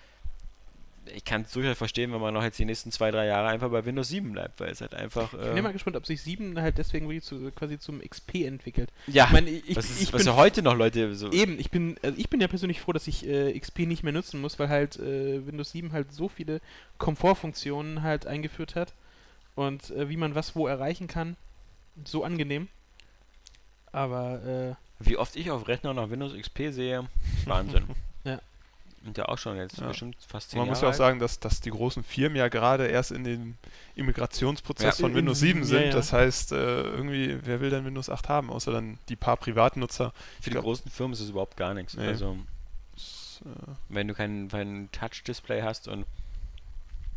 ich 1.14 1.24
kann 1.24 1.42
es 1.42 1.52
durchaus 1.52 1.78
verstehen, 1.78 2.12
wenn 2.12 2.20
man 2.20 2.34
noch 2.34 2.42
jetzt 2.42 2.58
die 2.58 2.64
nächsten 2.64 2.90
zwei, 2.90 3.12
drei 3.12 3.26
Jahre 3.26 3.46
einfach 3.46 3.70
bei 3.70 3.84
Windows 3.84 4.08
7 4.08 4.32
bleibt, 4.32 4.58
weil 4.58 4.70
es 4.70 4.80
halt 4.80 4.94
einfach. 4.94 5.32
Ich 5.32 5.38
bin 5.38 5.54
Äh, 5.54 5.58
immer 5.60 5.72
gespannt, 5.72 5.94
ob 5.96 6.04
sich 6.04 6.20
7 6.22 6.60
halt 6.60 6.78
deswegen 6.78 7.06
wirklich 7.06 7.22
zu, 7.22 7.52
quasi 7.52 7.78
zum 7.78 8.00
XP 8.00 8.44
entwickelt. 8.46 8.90
ja, 9.06 9.26
Ich 9.26 9.30
meine, 9.32 9.50
ich, 9.50 9.76
was, 9.76 9.84
ist, 9.88 10.02
ich 10.02 10.12
was 10.12 10.24
bin 10.24 10.32
ja 10.32 10.36
heute 10.36 10.62
noch 10.62 10.74
Leute 10.76 11.14
so. 11.14 11.30
Eben, 11.30 11.60
ich 11.60 11.70
bin, 11.70 11.96
also 12.02 12.18
ich 12.18 12.28
bin 12.28 12.40
ja 12.40 12.48
persönlich 12.48 12.80
froh, 12.80 12.92
dass 12.92 13.06
ich 13.06 13.24
äh, 13.28 13.56
XP 13.56 13.80
nicht 13.86 14.02
mehr 14.02 14.12
nutzen 14.12 14.40
muss, 14.40 14.58
weil 14.58 14.68
halt 14.68 14.96
äh, 14.98 15.46
Windows 15.46 15.70
7 15.70 15.92
halt 15.92 16.12
so 16.12 16.28
viele 16.28 16.60
Komfortfunktionen 16.98 18.02
halt 18.02 18.26
eingeführt 18.26 18.74
hat 18.74 18.92
und 19.56 19.90
äh, 19.90 20.08
wie 20.08 20.16
man 20.16 20.36
was 20.36 20.54
wo 20.54 20.68
erreichen 20.68 21.08
kann, 21.08 21.36
so 22.04 22.22
angenehm. 22.22 22.68
Aber 23.92 24.42
äh, 24.44 24.74
Wie 25.00 25.16
oft 25.16 25.36
ich 25.36 25.50
auf 25.50 25.66
Rechner 25.68 25.94
noch 25.94 26.10
Windows 26.10 26.34
XP 26.34 26.70
sehe, 26.72 27.08
Wahnsinn. 27.44 27.84
Ja. 28.24 28.40
Und 29.06 29.16
ja 29.18 29.26
auch 29.26 29.38
schon 29.38 29.56
jetzt 29.56 29.78
Ja. 29.78 29.86
bestimmt 29.86 30.16
fast 30.26 30.50
zehn 30.50 30.58
Man 30.58 30.66
Jahre 30.66 30.72
muss 30.74 30.80
ja 30.82 30.88
auch 30.88 30.90
alt. 30.90 30.98
sagen, 30.98 31.18
dass, 31.20 31.38
dass 31.38 31.60
die 31.60 31.70
großen 31.70 32.02
Firmen 32.02 32.36
ja 32.36 32.48
gerade 32.48 32.88
erst 32.88 33.12
in 33.12 33.22
den 33.22 33.56
Immigrationsprozess 33.94 34.98
Ja. 34.98 35.02
von 35.04 35.12
In- 35.12 35.18
Windows 35.18 35.40
in- 35.42 35.48
7 35.48 35.64
sind. 35.64 35.78
ja, 35.80 35.86
ja. 35.86 35.92
Das 35.92 36.12
heißt, 36.12 36.50
äh, 36.50 36.56
irgendwie, 36.82 37.38
wer 37.46 37.60
will 37.60 37.70
denn 37.70 37.84
Windows 37.84 38.10
8 38.10 38.28
haben, 38.28 38.50
außer 38.50 38.72
dann 38.72 38.98
die 39.08 39.14
paar 39.14 39.36
Privatnutzer. 39.36 40.12
Für 40.40 40.50
die 40.50 40.56
großen 40.56 40.90
Firmen 40.90 41.12
ist 41.12 41.20
es 41.20 41.30
überhaupt 41.30 41.56
gar 41.56 41.72
nichts. 41.72 41.94
Nee. 41.96 42.08
Also, 42.08 42.36
Das, 42.94 43.42
äh, 43.44 43.70
wenn 43.90 44.08
du 44.08 44.14
kein, 44.14 44.48
kein 44.48 44.88
Touch-Display 44.90 45.62
hast 45.62 45.86
und. 45.86 46.04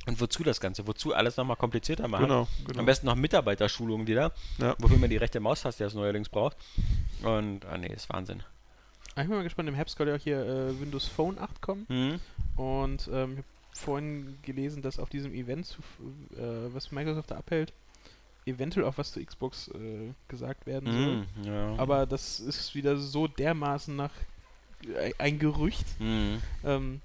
Und 0.08 0.20
wozu 0.22 0.44
das 0.44 0.60
Ganze? 0.60 0.88
Wozu 0.88 1.14
alles 1.14 1.38
nochmal 1.38 1.58
komplizierter 1.58 2.08
machen? 2.08 2.24
genau, 2.24 2.48
genau. 2.66 2.80
Am 2.80 2.86
besten 2.86 3.06
noch 3.06 3.16
Mitarbeiterschulungen 3.16 4.08
wieder, 4.08 4.32
Ja. 4.58 4.76
wofür 4.80 4.98
man 4.98 5.10
die 5.10 5.18
rechte 5.18 5.40
Maustaste 5.40 5.84
jetzt 5.84 5.94
neuerdings 5.94 6.30
braucht. 6.30 6.58
Und, 7.22 7.66
ah 7.66 7.78
nee, 7.78 7.94
ist 7.94 8.10
Wahnsinn. 8.10 8.42
ich 9.10 9.16
bin 9.16 9.30
mal 9.30 9.44
gespannt, 9.44 9.70
im 9.70 9.76
Herbst 9.76 9.98
soll 9.98 10.08
ja 10.08 10.16
auch 10.16 10.20
hier 10.20 10.40
äh, 10.46 10.80
Windows 10.80 11.06
Phone 11.08 11.38
8 11.38 11.62
kommen 11.62 11.86
Mhm. 11.90 12.20
und 12.56 13.10
ähm, 13.12 13.32
ich 13.34 13.38
habe 13.40 13.46
vorhin 13.74 14.38
gelesen, 14.42 14.82
dass 14.82 14.98
auf 15.00 15.10
diesem 15.10 15.34
Event, 15.34 15.78
äh, 16.36 16.74
was 16.74 16.92
Microsoft 16.92 17.32
da 17.32 17.36
abhält, 17.38 17.74
eventuell 18.46 18.86
auch 18.86 18.98
was 18.98 19.12
zu 19.12 19.24
Xbox 19.24 19.68
äh, 19.70 20.14
gesagt 20.28 20.66
werden 20.66 20.92
soll. 20.92 21.16
Mhm. 21.16 21.44
Ja. 21.44 21.76
Aber 21.78 22.06
das 22.06 22.40
ist 22.40 22.74
wieder 22.74 22.98
so 22.98 23.28
dermaßen 23.28 23.96
nach 23.96 24.12
äh, 24.96 25.12
ein 25.18 25.38
Gerücht. 25.40 25.86
Mhm. 26.00 26.42
Ähm, 26.64 27.02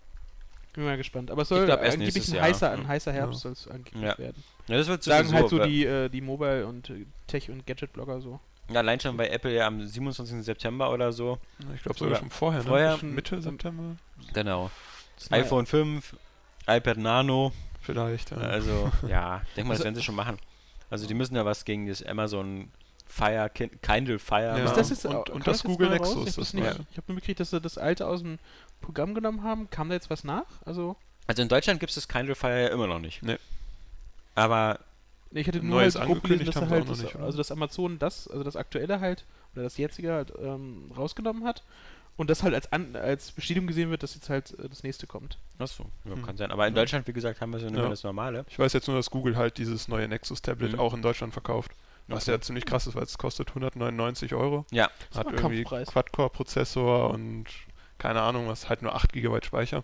bin 0.74 0.84
mal 0.84 0.96
gespannt. 0.96 1.30
Aber 1.30 1.42
es 1.42 1.48
soll 1.48 1.64
glaub, 1.66 1.80
angeblich 1.80 2.28
ein 2.28 2.34
Jahr. 2.34 2.44
heißer, 2.44 2.70
ein 2.70 2.86
heißer 2.86 3.12
Herbst 3.12 3.38
Ja. 3.38 3.40
soll 3.40 3.52
es 3.52 3.68
angeblich 3.68 4.02
Ja. 4.02 4.18
werden. 4.18 4.42
ja, 4.68 4.76
das 4.76 4.86
wird 4.88 5.02
Sagen 5.02 5.28
sowieso, 5.28 5.40
halt 5.42 5.50
so 5.50 5.58
die, 5.64 5.84
äh, 5.86 6.08
die 6.08 6.20
Mobile- 6.20 6.66
und 6.66 6.90
äh, 6.90 7.06
Tech- 7.26 7.50
und 7.50 7.66
Gadget-Blogger 7.66 8.20
so. 8.20 8.38
Ja, 8.70 8.80
allein 8.80 8.98
schon 9.00 9.16
bei 9.16 9.28
Apple 9.28 9.52
ja 9.54 9.66
am 9.66 9.84
27. 9.86 10.42
September 10.44 10.90
oder 10.92 11.12
so. 11.12 11.38
ich 11.74 11.82
glaube 11.82 11.98
sogar 11.98 12.18
schon 12.18 12.30
vorher, 12.30 12.62
ne? 12.62 12.68
vorher- 12.68 12.98
Schon 12.98 13.14
Mitte 13.14 13.40
September 13.42 13.96
Genau. 14.32 14.70
IPhone 15.30 15.66
5, 15.66 16.16
iPad 16.66 16.96
Nano. 16.98 17.52
vielleicht. 17.80 18.30
Ja. 18.30 18.38
Also, 18.38 18.90
ja, 19.06 19.42
denk 19.56 19.68
mal, 19.68 19.74
das 19.74 19.80
Also- 19.80 19.84
werden 19.84 19.94
sie 19.96 20.02
schon 20.02 20.14
machen. 20.14 20.38
Also, 20.90 21.06
die 21.06 21.14
müssen 21.14 21.36
ja 21.36 21.44
was 21.44 21.64
gegen 21.64 21.86
das 21.88 22.02
Amazon 22.02 22.70
Fire, 23.06 23.48
Kin- 23.54 23.70
Kindle 23.82 24.18
Fire 24.18 24.42
Ja. 24.42 24.56
Ist 24.56 24.64
machen. 24.64 24.76
das 24.78 24.88
jetzt, 24.90 25.04
und- 25.06 25.30
und 25.30 25.46
das 25.46 25.62
Google? 25.62 25.90
Nexus, 25.90 26.38
Ich, 26.38 26.54
ich 26.54 26.60
habe 26.64 26.80
nur 27.06 27.14
mitgekriegt, 27.16 27.40
dass 27.40 27.50
sie 27.50 27.60
das 27.60 27.76
alte 27.78 28.06
aus 28.06 28.22
dem 28.22 28.38
Programm 28.84 29.14
genommen 29.14 29.42
haben. 29.42 29.68
Kam 29.70 29.88
da 29.88 29.94
jetzt 29.94 30.10
was 30.10 30.24
nach? 30.24 30.44
Also, 30.64 30.96
Also, 31.26 31.42
in 31.42 31.48
Deutschland 31.48 31.80
gibt 31.80 31.90
es 31.90 31.94
das 31.94 32.08
Kindle 32.08 32.34
Fire 32.34 32.62
ja 32.62 32.68
immer 32.68 32.86
noch 32.86 32.98
nicht. 32.98 33.22
Nee. 33.22 33.38
Aber, 34.34 34.78
nee, 35.30 35.40
ich 35.40 35.48
hatte 35.48 35.58
nur 35.62 35.80
Neues 35.80 35.94
halt 35.94 36.06
gelesen, 36.06 36.16
angekündigt 36.16 36.48
dass, 36.56 36.62
er 36.62 36.68
halt 36.70 36.88
das, 36.88 37.02
nicht, 37.02 37.16
also 37.16 37.38
dass 37.38 37.50
Amazon 37.52 37.98
das, 37.98 38.28
also 38.28 38.42
das 38.42 38.56
aktuelle 38.56 39.00
halt, 39.00 39.24
oder 39.54 39.62
das 39.62 39.76
jetzige 39.76 40.12
halt 40.12 40.32
ähm, 40.40 40.90
rausgenommen 40.96 41.44
hat 41.44 41.62
und 42.16 42.30
das 42.30 42.42
halt 42.42 42.54
als, 42.54 42.72
an, 42.72 42.96
als 42.96 43.30
Bestätigung 43.32 43.66
gesehen 43.68 43.90
wird, 43.90 44.02
dass 44.02 44.14
jetzt 44.14 44.28
halt 44.28 44.58
äh, 44.58 44.68
das 44.68 44.82
nächste 44.82 45.06
kommt. 45.06 45.38
achso, 45.58 45.84
ja, 46.04 46.12
Hm. 46.16 46.22
kann 46.26 46.36
sein. 46.36 46.50
Aber 46.50 46.66
in 46.66 46.74
Ja. 46.74 46.82
Deutschland, 46.82 47.06
wie 47.06 47.12
gesagt, 47.12 47.40
haben 47.40 47.52
wir 47.52 47.60
so 47.60 47.68
nur 47.68 47.84
Ja. 47.84 47.88
das 47.88 48.02
normale. 48.02 48.44
Ich 48.48 48.58
weiß 48.58 48.72
jetzt 48.72 48.88
nur, 48.88 48.96
dass 48.96 49.10
Google 49.10 49.36
halt 49.36 49.56
dieses 49.58 49.86
neue 49.88 50.08
Nexus-Tablet 50.08 50.72
Mhm. 50.72 50.80
auch 50.80 50.94
in 50.94 51.02
Deutschland 51.02 51.32
verkauft. 51.32 51.70
Was 52.08 52.24
Okay. 52.24 52.32
ja 52.32 52.40
ziemlich 52.40 52.66
krass 52.66 52.86
ist, 52.86 52.94
weil 52.96 53.04
es 53.04 53.16
kostet 53.16 53.48
199 53.54 54.34
Euro. 54.34 54.66
Ja, 54.72 54.90
Das 55.10 55.20
Hat 55.20 55.32
irgendwie. 55.32 55.64
Quad-Core-Prozessor 55.64 57.10
und 57.10 57.46
keine 58.04 58.20
Ahnung 58.20 58.46
was, 58.48 58.68
halt 58.68 58.82
nur 58.82 58.94
8 58.94 59.14
GB 59.14 59.40
Speicher. 59.42 59.82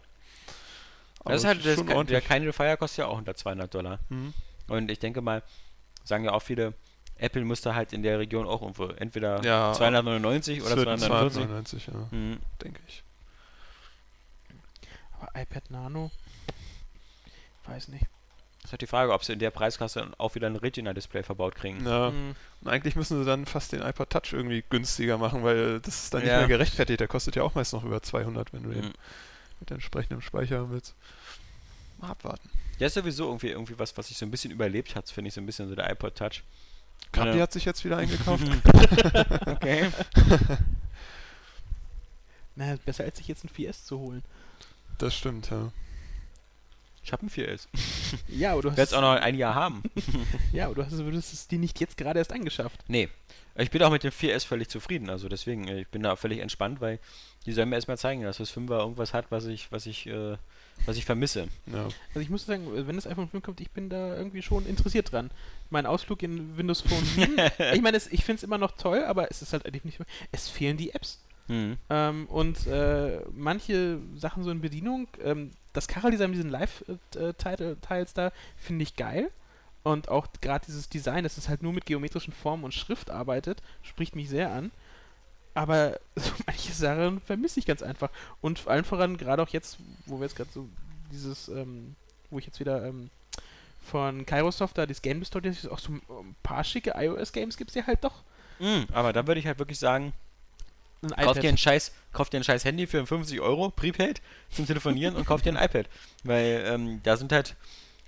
Aber 1.21 1.33
das 1.33 1.41
ist 1.43 1.47
halt, 1.49 1.65
das, 1.65 1.75
schon 1.77 1.87
Ki- 1.87 2.05
der. 2.05 2.21
Kindle 2.21 2.53
Fire 2.53 2.77
kostet 2.77 2.99
ja 2.99 3.07
auch 3.07 3.17
unter 3.17 3.35
200 3.35 3.73
Dollar. 3.73 3.99
Mhm. 4.11 4.35
Und 4.69 4.91
ich 4.91 4.99
denke 4.99 5.23
mal, 5.23 5.43
sagen 6.05 6.25
ja 6.25 6.33
auch 6.33 6.43
viele, 6.43 6.75
Apple 7.17 7.45
müsste 7.47 7.75
halt 7.75 7.95
in 7.95 8.03
der 8.03 8.19
Region 8.19 8.47
auch 8.47 8.61
irgendwo 8.61 8.89
entweder 8.89 9.43
Ja, 9.43 9.73
299 9.73 10.61
oder 10.61 10.71
Es 10.73 10.77
wird 10.77 11.01
249. 11.01 11.87
299, 11.87 11.87
ja, 11.87 11.95
Mhm. 12.19 12.39
denke 12.63 12.81
ich. 12.87 13.03
Aber 15.19 15.41
iPad 15.41 15.71
Nano, 15.71 16.11
weiß 17.65 17.89
nicht. 17.89 18.05
Das 18.71 18.75
ist 18.75 18.83
halt 18.83 18.83
die 18.83 18.87
Frage, 18.87 19.13
ob 19.13 19.25
sie 19.25 19.33
in 19.33 19.41
der 19.41 19.51
Preiskasse 19.51 20.07
auch 20.19 20.37
wieder 20.37 20.47
ein 20.47 20.55
Retina-Display 20.55 21.25
verbaut 21.25 21.57
kriegen. 21.57 21.85
Ja, 21.85 22.11
Hm. 22.11 22.37
und 22.61 22.69
eigentlich 22.69 22.95
müssen 22.95 23.19
sie 23.19 23.25
dann 23.25 23.45
fast 23.45 23.73
den 23.73 23.83
iPod 23.83 24.11
Touch 24.11 24.33
irgendwie 24.33 24.63
günstiger 24.71 25.19
machen, 25.19 25.43
weil 25.43 25.81
das 25.81 26.05
ist 26.05 26.15
dann 26.15 26.21
nicht 26.23 26.31
Ja. 26.31 26.39
mehr 26.39 26.47
gerechtfertigt. 26.47 27.01
Der 27.01 27.09
kostet 27.09 27.35
ja 27.35 27.43
auch 27.43 27.57
meist 27.57 27.73
noch 27.73 27.83
über 27.83 28.01
200, 28.01 28.53
wenn 28.53 28.63
du 28.63 28.71
den 28.71 28.85
Mhm. 28.85 28.93
mit 29.59 29.71
entsprechendem 29.73 30.21
Speicher 30.21 30.59
haben 30.61 30.71
willst. 30.71 30.95
Mal 31.99 32.11
abwarten. 32.11 32.49
Der 32.79 32.87
ist 32.87 32.95
sowieso 32.95 33.27
irgendwie, 33.27 33.49
irgendwie 33.49 33.77
was, 33.77 33.97
was 33.99 34.07
sich 34.07 34.17
so 34.19 34.25
ein 34.25 34.31
bisschen 34.31 34.53
überlebt 34.53 34.95
hat, 34.95 35.11
finde 35.11 35.27
ich 35.29 35.35
so 35.35 35.41
ein 35.41 35.47
bisschen 35.47 35.69
so 35.69 35.75
der 35.75 35.91
iPod 35.91 36.15
Touch. 36.15 36.45
Kapi 37.11 37.39
hat 37.39 37.53
sich 37.53 37.65
jetzt 37.65 37.85
wieder 37.85 37.97
eingekauft. 37.97 38.45
okay. 39.47 39.91
Naja, 42.57 42.77
besser 42.85 43.05
als 43.05 43.17
sich 43.19 43.29
jetzt 43.29 43.45
ein 43.45 43.49
4S 43.49 43.85
zu 43.87 43.99
holen. 43.99 44.23
das 44.99 45.15
stimmt, 45.15 45.51
ja. 45.51 45.73
Ich 47.03 47.13
habe 47.13 47.25
ein 47.25 47.31
4S. 47.31 47.67
Ja, 48.29 48.53
aber 48.53 48.63
du 48.63 48.77
hast, 48.77 48.95
auch 48.95 49.01
noch 49.01 49.13
ein 49.13 49.37
Jahr 49.37 49.55
haben. 49.55 49.83
ja, 50.53 50.67
aber 50.67 50.75
du 50.75 50.85
hast, 50.85 50.97
würdest 50.99 51.33
es 51.33 51.49
dir 51.49 51.59
nicht 51.59 51.81
jetzt 51.81 51.97
gerade 51.97 52.19
erst 52.19 52.33
angeschafft. 52.33 52.81
Nee. 52.89 53.09
Ich 53.57 53.71
bin 53.71 53.83
auch 53.83 53.91
mit 53.91 54.05
dem 54.05 54.11
4S 54.11 54.47
völlig 54.47 54.69
zufrieden. 54.69 55.11
Also 55.11 55.29
deswegen, 55.29 55.67
äh, 55.69 55.81
ich 55.81 55.89
bin 55.89 56.03
da 56.03 56.17
völlig 56.17 56.41
entspannt, 56.41 56.81
weil 56.81 56.99
die 57.47 57.53
sollen 57.53 57.69
mir 57.69 57.77
erstmal 57.77 57.99
zeigen, 57.99 58.23
dass 58.23 58.39
das 58.39 58.55
5er 58.55 58.79
irgendwas 58.79 59.15
hat, 59.15 59.27
was 59.31 59.47
ich, 59.47 59.73
was 59.73 59.87
ich, 59.87 60.07
äh, 60.07 60.37
was 60.87 60.97
ich 60.97 61.05
vermisse. 61.05 61.49
ja. 61.67 61.89
Also 62.09 62.21
ich 62.21 62.31
muss 62.31 62.47
sagen, 62.47 62.69
wenn 62.87 62.97
das 62.97 63.07
iPhone 63.07 63.29
5 63.29 63.43
kommt, 63.43 63.61
ich 63.61 63.71
bin 63.71 63.89
da 63.89 64.17
irgendwie 64.17 64.43
schon 64.43 64.67
interessiert 64.67 65.13
dran. 65.13 65.31
Mein 65.71 65.87
Ausflug 65.87 66.23
in 66.23 66.57
Windows 66.57 66.83
Phone 66.83 67.05
7, 67.05 67.37
ich 67.75 67.83
meine, 67.83 67.97
ich 67.97 68.25
finde 68.25 68.39
es 68.39 68.43
immer 68.43 68.59
noch 68.59 68.73
toll, 68.73 69.05
aber 69.05 69.31
es 69.31 69.43
ist 69.43 69.53
halt 69.53 69.67
eigentlich 69.67 69.85
nicht 69.85 69.99
mehr, 69.99 70.09
es 70.33 70.49
fehlen 70.49 70.77
die 70.77 70.93
Apps. 70.93 71.21
Hm. 71.49 71.77
Ähm, 71.89 72.27
und 72.27 72.67
äh, 72.69 73.21
manche 73.33 73.99
Sachen 74.15 74.45
so 74.45 74.51
in 74.51 74.61
Bedienung, 74.61 75.09
ähm, 75.23 75.51
das 75.73 75.89
Kachel-Design 75.89 76.31
mit 76.31 76.39
diesen 76.39 76.51
Live-Tiles 76.51 78.15
da, 78.15 78.33
finde 78.57 78.83
ich 78.83 78.97
geil. 78.97 79.31
Und 79.83 80.09
auch 80.09 80.27
gerade 80.41 80.67
dieses 80.67 80.89
Design, 80.89 81.25
dass 81.25 81.39
es 81.39 81.49
halt 81.49 81.63
nur 81.63 81.73
mit 81.73 81.87
geometrischen 81.87 82.35
Formen 82.35 82.65
und 82.65 82.75
Schrift 82.75 83.11
arbeitet, 83.11 83.63
spricht 83.83 84.15
mich 84.15 84.29
sehr 84.29 84.53
an. 84.53 84.71
Aber 85.55 85.99
so 86.17 86.33
manche 86.47 86.73
Sachen 86.73 87.21
vermisse 87.21 87.61
ich 87.61 87.67
ganz 87.67 87.83
einfach. 87.83 88.11
Und 88.41 88.59
vor 88.59 88.73
allem 88.73 88.85
voran, 88.85 89.17
gerade 89.17 89.43
auch 89.43 89.49
jetzt, 89.49 89.79
wo 90.07 90.19
wir 90.19 90.27
jetzt 90.27 90.37
gerade 90.37 90.51
so 90.53 90.69
dieses, 91.11 91.49
ähm, 91.49 91.97
wo 92.31 92.39
ich 92.39 92.47
jetzt 92.47 92.61
wieder 92.61 92.85
ähm, 92.85 93.11
von 93.83 94.27
Kairosoft 94.27 94.77
da 94.79 94.87
das 94.87 95.03
Game 95.03 95.25
Store, 95.25 95.43
auch 95.71 95.79
so 95.79 95.93
ein 95.93 96.37
paar 96.43 96.63
schicke 96.65 96.93
iOS-Games 96.97 97.57
gibt 97.57 97.71
es 97.71 97.75
ja 97.75 97.87
halt 97.87 98.05
doch. 98.05 98.23
Hm, 98.59 98.87
aber 98.93 99.13
da 99.13 99.27
würde 99.27 99.41
ich 99.41 99.47
halt 99.47 99.59
wirklich 99.59 99.79
sagen, 99.79 100.13
Ein 101.03 101.25
kauf 101.25 101.39
dir 101.39 101.49
ein 101.49 101.57
scheiß, 101.57 101.93
kauf 102.13 102.29
dir 102.31 102.39
ein 102.39 102.45
scheiß 102.45 102.65
Handy 102.65 102.87
für 102.87 103.07
50 103.07 103.41
Euro, 103.41 103.71
Prepaid, 103.71 104.21
zum 104.51 104.67
Telefonieren 104.67 105.17
und 105.17 105.25
kauf 105.27 105.43
dir 105.43 105.57
ein 105.57 105.65
iPad. 105.65 105.87
Weil 106.25 106.63
ähm, 106.67 107.01
da 107.03 107.17
sind 107.17 107.33
halt, 107.33 107.57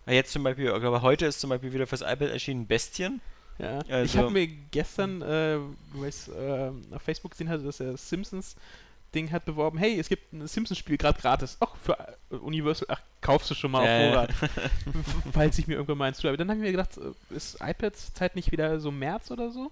äh, 0.07 0.14
jetzt 0.14 0.32
zum 0.32 0.43
Beispiel, 0.43 0.66
ich 0.66 0.80
glaube 0.80 1.03
heute 1.03 1.26
ist 1.26 1.40
zum 1.40 1.51
Beispiel 1.51 1.72
wieder 1.72 1.86
fürs 1.86 2.03
iPad 2.03 2.30
erschienen 2.30 2.66
Bestien. 2.66 3.20
Ja, 3.59 3.80
ich 3.84 3.93
Also- 3.93 4.18
habe 4.18 4.30
mir 4.30 4.47
gestern, 4.47 5.22
äh, 5.22 5.59
weil 5.95 6.09
ich 6.09 6.28
äh, 6.28 6.95
auf 6.95 7.03
Facebook 7.03 7.32
gesehen 7.32 7.49
hatte, 7.49 7.62
dass 7.64 7.80
er 7.80 7.97
Simpsons 7.97 8.57
Ding 9.14 9.30
hat 9.30 9.45
beworben, 9.45 9.78
hey, 9.78 9.99
es 9.99 10.09
gibt 10.09 10.32
ein 10.32 10.47
Simpsons-Spiel 10.47 10.97
gerade 10.97 11.20
gratis. 11.20 11.59
Ach, 11.61 11.76
für 11.76 11.99
äh, 12.30 12.36
Universal, 12.36 12.88
ach, 12.90 13.01
kaufst 13.20 13.51
du 13.51 13.55
schon 13.55 13.70
mal 13.70 13.84
ja. 13.84 14.22
auf 14.22 14.30
Vorrat. 14.30 14.51
Falls 15.32 15.59
ich 15.59 15.66
mir 15.66 15.74
irgendwann 15.74 15.99
mal 15.99 16.07
eins 16.07 16.18
tue. 16.18 16.30
Aber 16.30 16.36
dann 16.38 16.49
habe 16.49 16.59
ich 16.61 16.64
mir 16.64 16.70
gedacht, 16.72 16.97
äh, 16.97 17.34
ist 17.34 17.59
iPads 17.61 18.14
Zeit 18.14 18.36
nicht 18.36 18.53
wieder 18.53 18.80
so 18.80 18.90
März 18.90 19.30
oder 19.30 19.51
so? 19.51 19.70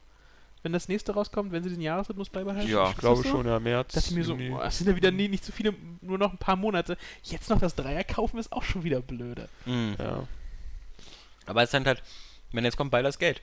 Wenn 0.62 0.72
das 0.72 0.88
nächste 0.88 1.12
rauskommt, 1.12 1.52
wenn 1.52 1.62
sie 1.62 1.70
den 1.70 1.80
Jahresrhythmus 1.80 2.28
beibehalten? 2.28 2.68
Ja, 2.70 2.90
Ich 2.90 2.96
glaube 2.98 3.22
so? 3.22 3.28
schon, 3.30 3.46
ja, 3.46 3.58
März. 3.58 3.94
Dachte 3.94 4.08
ich 4.10 4.14
mir 4.14 4.24
so, 4.24 4.36
boah, 4.36 4.64
es 4.66 4.76
sind 4.78 4.88
ja 4.88 4.96
wieder 4.96 5.10
nie, 5.10 5.28
nicht 5.28 5.44
so 5.44 5.52
viele, 5.52 5.74
nur 6.02 6.18
noch 6.18 6.32
ein 6.32 6.38
paar 6.38 6.56
Monate. 6.56 6.98
Jetzt 7.22 7.48
noch 7.48 7.58
das 7.58 7.74
Dreier 7.74 8.04
kaufen 8.04 8.38
ist 8.38 8.52
auch 8.52 8.62
schon 8.62 8.84
wieder 8.84 9.00
blöde. 9.00 9.48
Hm. 9.64 9.96
Ja. 9.98 10.26
Aber 11.46 11.62
es 11.62 11.68
ist 11.68 11.74
dann 11.74 11.86
halt, 11.86 12.02
wenn 12.52 12.64
jetzt 12.64 12.76
kommt 12.76 12.90
bald 12.90 13.06
das 13.06 13.18
Geld. 13.18 13.40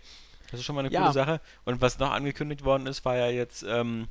Das 0.52 0.60
ist 0.60 0.66
schon 0.66 0.76
mal 0.76 0.86
eine 0.86 0.94
Ja. 0.94 1.02
coole 1.02 1.14
Sache. 1.14 1.42
Und 1.66 1.82
was 1.82 1.98
noch 2.00 2.12
angekündigt 2.12 2.64
worden 2.64 2.86
ist, 2.88 3.04
war 3.04 3.16
ja 3.18 3.28
jetzt 3.30 3.64
ähm, 3.68 4.08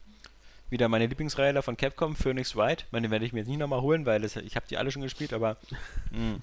wieder 0.68 0.88
meine 0.88 1.07
Lieblingsreihe 1.07 1.62
von 1.62 1.76
Capcom, 1.76 2.16
Phoenix 2.16 2.57
Wright. 2.57 2.82
Ich 2.86 2.92
meine, 2.92 3.07
den 3.07 3.12
werde 3.12 3.24
ich 3.24 3.32
mir 3.32 3.38
jetzt 3.40 3.48
nicht 3.48 3.59
nochmal 3.59 3.80
holen, 3.82 4.04
weil 4.04 4.20
das, 4.20 4.34
ich 4.36 4.57
habe 4.57 4.66
die 4.68 4.76
alle 4.78 4.90
schon 4.90 5.02
gespielt, 5.02 5.32
aber 5.32 5.57
mh. 6.11 6.38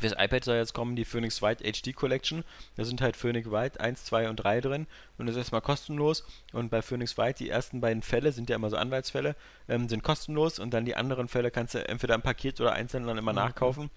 Fürs 0.00 0.12
iPad 0.12 0.44
soll 0.44 0.56
jetzt 0.56 0.74
kommen 0.74 0.96
die 0.96 1.04
Phoenix 1.04 1.42
Wright 1.42 1.60
HD 1.60 1.94
Collection. 1.94 2.44
Da 2.76 2.84
sind 2.84 3.00
halt 3.00 3.16
Phoenix 3.16 3.50
Wright 3.50 3.80
1, 3.80 4.04
2 4.04 4.28
und 4.28 4.36
3 4.36 4.60
drin 4.60 4.86
und 5.18 5.26
das 5.26 5.34
ist 5.34 5.40
erstmal 5.40 5.60
kostenlos. 5.60 6.24
Und 6.52 6.70
bei 6.70 6.82
Phoenix 6.82 7.16
Wright, 7.18 7.38
die 7.38 7.48
ersten 7.48 7.80
beiden 7.80 8.02
Fälle 8.02 8.32
sind 8.32 8.50
ja 8.50 8.56
immer 8.56 8.70
so 8.70 8.76
Anwaltsfälle, 8.76 9.36
ähm, 9.68 9.88
sind 9.88 10.02
kostenlos 10.02 10.58
und 10.58 10.72
dann 10.72 10.84
die 10.84 10.96
anderen 10.96 11.28
Fälle 11.28 11.50
kannst 11.50 11.74
du 11.74 11.86
entweder 11.88 12.14
im 12.14 12.22
Paket 12.22 12.60
oder 12.60 12.72
einzeln 12.72 13.06
dann 13.06 13.18
immer 13.18 13.32
nachkaufen. 13.32 13.90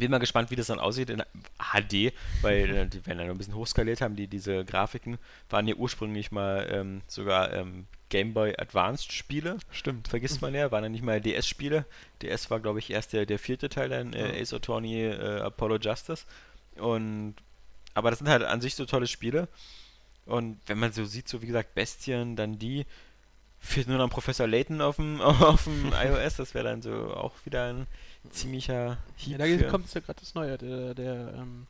Bin 0.00 0.10
mal 0.10 0.18
gespannt, 0.18 0.50
wie 0.50 0.56
das 0.56 0.66
dann 0.66 0.80
aussieht 0.80 1.10
in 1.10 1.22
HD, 1.58 2.12
weil 2.42 2.76
äh, 2.76 2.86
die 2.86 3.04
werden 3.06 3.18
noch 3.18 3.34
ein 3.34 3.38
bisschen 3.38 3.54
hochskaliert 3.54 4.00
haben. 4.00 4.16
Die, 4.16 4.26
diese 4.26 4.64
Grafiken 4.64 5.18
waren 5.48 5.68
ja 5.68 5.74
ursprünglich 5.76 6.32
mal 6.32 6.68
ähm, 6.70 7.02
sogar 7.06 7.52
ähm, 7.52 7.86
Game 8.08 8.34
Boy 8.34 8.54
Advanced 8.58 9.12
Spiele. 9.12 9.58
Stimmt. 9.70 10.08
Vergisst 10.08 10.42
man 10.42 10.54
ja, 10.54 10.70
waren 10.72 10.82
ja 10.82 10.90
nicht 10.90 11.04
mal 11.04 11.20
DS-Spiele. 11.20 11.86
DS 12.22 12.50
war, 12.50 12.60
glaube 12.60 12.80
ich, 12.80 12.90
erst 12.90 13.12
der, 13.12 13.24
der 13.24 13.38
vierte 13.38 13.68
Teil 13.68 13.88
dann, 13.88 14.12
äh, 14.12 14.36
Ja. 14.36 14.42
Ace 14.42 14.54
Attorney, 14.54 15.04
äh, 15.04 15.40
Apollo 15.40 15.78
Justice. 15.78 16.24
Und 16.76 17.36
aber 17.94 18.10
das 18.10 18.18
sind 18.18 18.28
halt 18.28 18.42
an 18.42 18.60
sich 18.60 18.74
so 18.74 18.86
tolle 18.86 19.06
Spiele. 19.06 19.48
Und 20.26 20.60
wenn 20.66 20.78
man 20.78 20.92
so 20.92 21.04
sieht, 21.04 21.28
so 21.28 21.42
wie 21.42 21.46
gesagt, 21.46 21.74
Bestien, 21.74 22.36
dann 22.36 22.58
die, 22.58 22.86
fehlt 23.58 23.88
nur 23.88 23.98
noch 23.98 24.04
ein 24.04 24.10
Professor 24.10 24.46
Layton 24.46 24.80
auf 24.80 24.96
dem, 24.96 25.20
auf 25.20 25.64
dem 25.64 25.92
iOS, 25.92 26.36
das 26.36 26.54
wäre 26.54 26.64
dann 26.64 26.82
so 26.82 27.14
auch 27.14 27.34
wieder 27.44 27.72
ein 27.72 27.86
ziemlicher 28.30 28.86
Ja, 28.86 28.96
Hieb 29.16 29.38
da 29.38 29.44
für- 29.46 29.68
kommt 29.68 29.92
ja 29.94 30.00
gerade 30.00 30.20
das 30.20 30.34
Neue, 30.34 30.58
der, 30.58 30.94
der 30.94 31.34
ähm, 31.36 31.66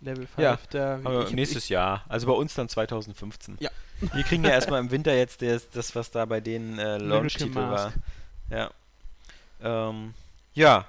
Level 0.00 0.26
5. 0.26 0.38
Ja, 0.38 0.58
der, 0.72 1.00
Aber 1.04 1.26
ich- 1.26 1.32
nächstes 1.32 1.68
Jahr, 1.68 2.04
also 2.08 2.26
bei 2.26 2.32
uns 2.34 2.54
dann 2.54 2.68
2015. 2.68 3.56
Ja. 3.60 3.70
Wir 4.00 4.22
kriegen 4.24 4.44
ja 4.44 4.50
erstmal 4.52 4.80
im 4.80 4.90
Winter 4.90 5.14
jetzt 5.16 5.42
das, 5.42 5.68
das 5.70 5.94
was 5.94 6.10
da 6.10 6.24
bei 6.24 6.40
denen 6.40 6.78
äh, 6.78 6.98
Launch-Titel 6.98 7.54
war. 7.56 7.92
Ja. 8.50 8.70
Ähm, 9.62 10.14
ja, 10.54 10.86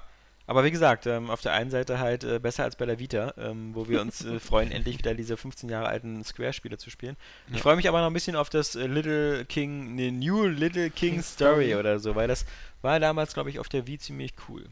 aber 0.48 0.64
wie 0.64 0.72
gesagt, 0.72 1.06
ähm, 1.06 1.30
auf 1.30 1.40
der 1.42 1.52
einen 1.52 1.70
Seite 1.70 2.00
halt 2.00 2.24
äh, 2.24 2.40
besser 2.40 2.64
als 2.64 2.74
bei 2.74 2.84
der 2.86 2.98
Vita, 2.98 3.32
ähm, 3.38 3.70
wo 3.74 3.88
wir 3.88 4.00
uns 4.00 4.24
äh, 4.24 4.40
freuen, 4.40 4.72
endlich 4.72 4.98
wieder 4.98 5.14
diese 5.14 5.36
15 5.36 5.68
Jahre 5.68 5.86
alten 5.88 6.24
Square-Spiele 6.24 6.76
zu 6.78 6.90
spielen. 6.90 7.16
Ich 7.48 7.56
Ja. 7.56 7.62
freue 7.62 7.76
mich 7.76 7.88
aber 7.88 8.00
noch 8.00 8.08
ein 8.08 8.12
bisschen 8.12 8.34
auf 8.34 8.50
das 8.50 8.74
äh, 8.74 8.86
Little 8.88 9.44
King, 9.44 9.94
ne, 9.94 10.10
New 10.10 10.46
Little 10.46 10.90
King, 10.90 11.22
Story 11.22 11.76
oder 11.76 12.00
so, 12.00 12.16
weil 12.16 12.26
das 12.26 12.44
war 12.82 12.98
damals, 12.98 13.34
glaube 13.34 13.50
ich, 13.50 13.60
auf 13.60 13.68
der 13.68 13.86
Wii 13.86 13.98
ziemlich 13.98 14.32
cool. 14.48 14.64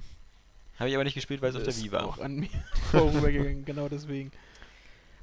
Habe 0.79 0.89
ich 0.91 0.95
aber 0.97 1.05
nicht 1.05 1.15
gespielt, 1.15 1.41
weil 1.41 1.51
es 1.51 1.57
auf 1.57 1.63
der 1.63 1.77
Wii 1.77 1.93
war. 1.93 2.05
auch 2.07 2.19
an 2.19 2.37
mir 2.37 2.49
vorübergegangen, 2.91 3.65
genau 3.65 3.89
deswegen. 3.89 4.33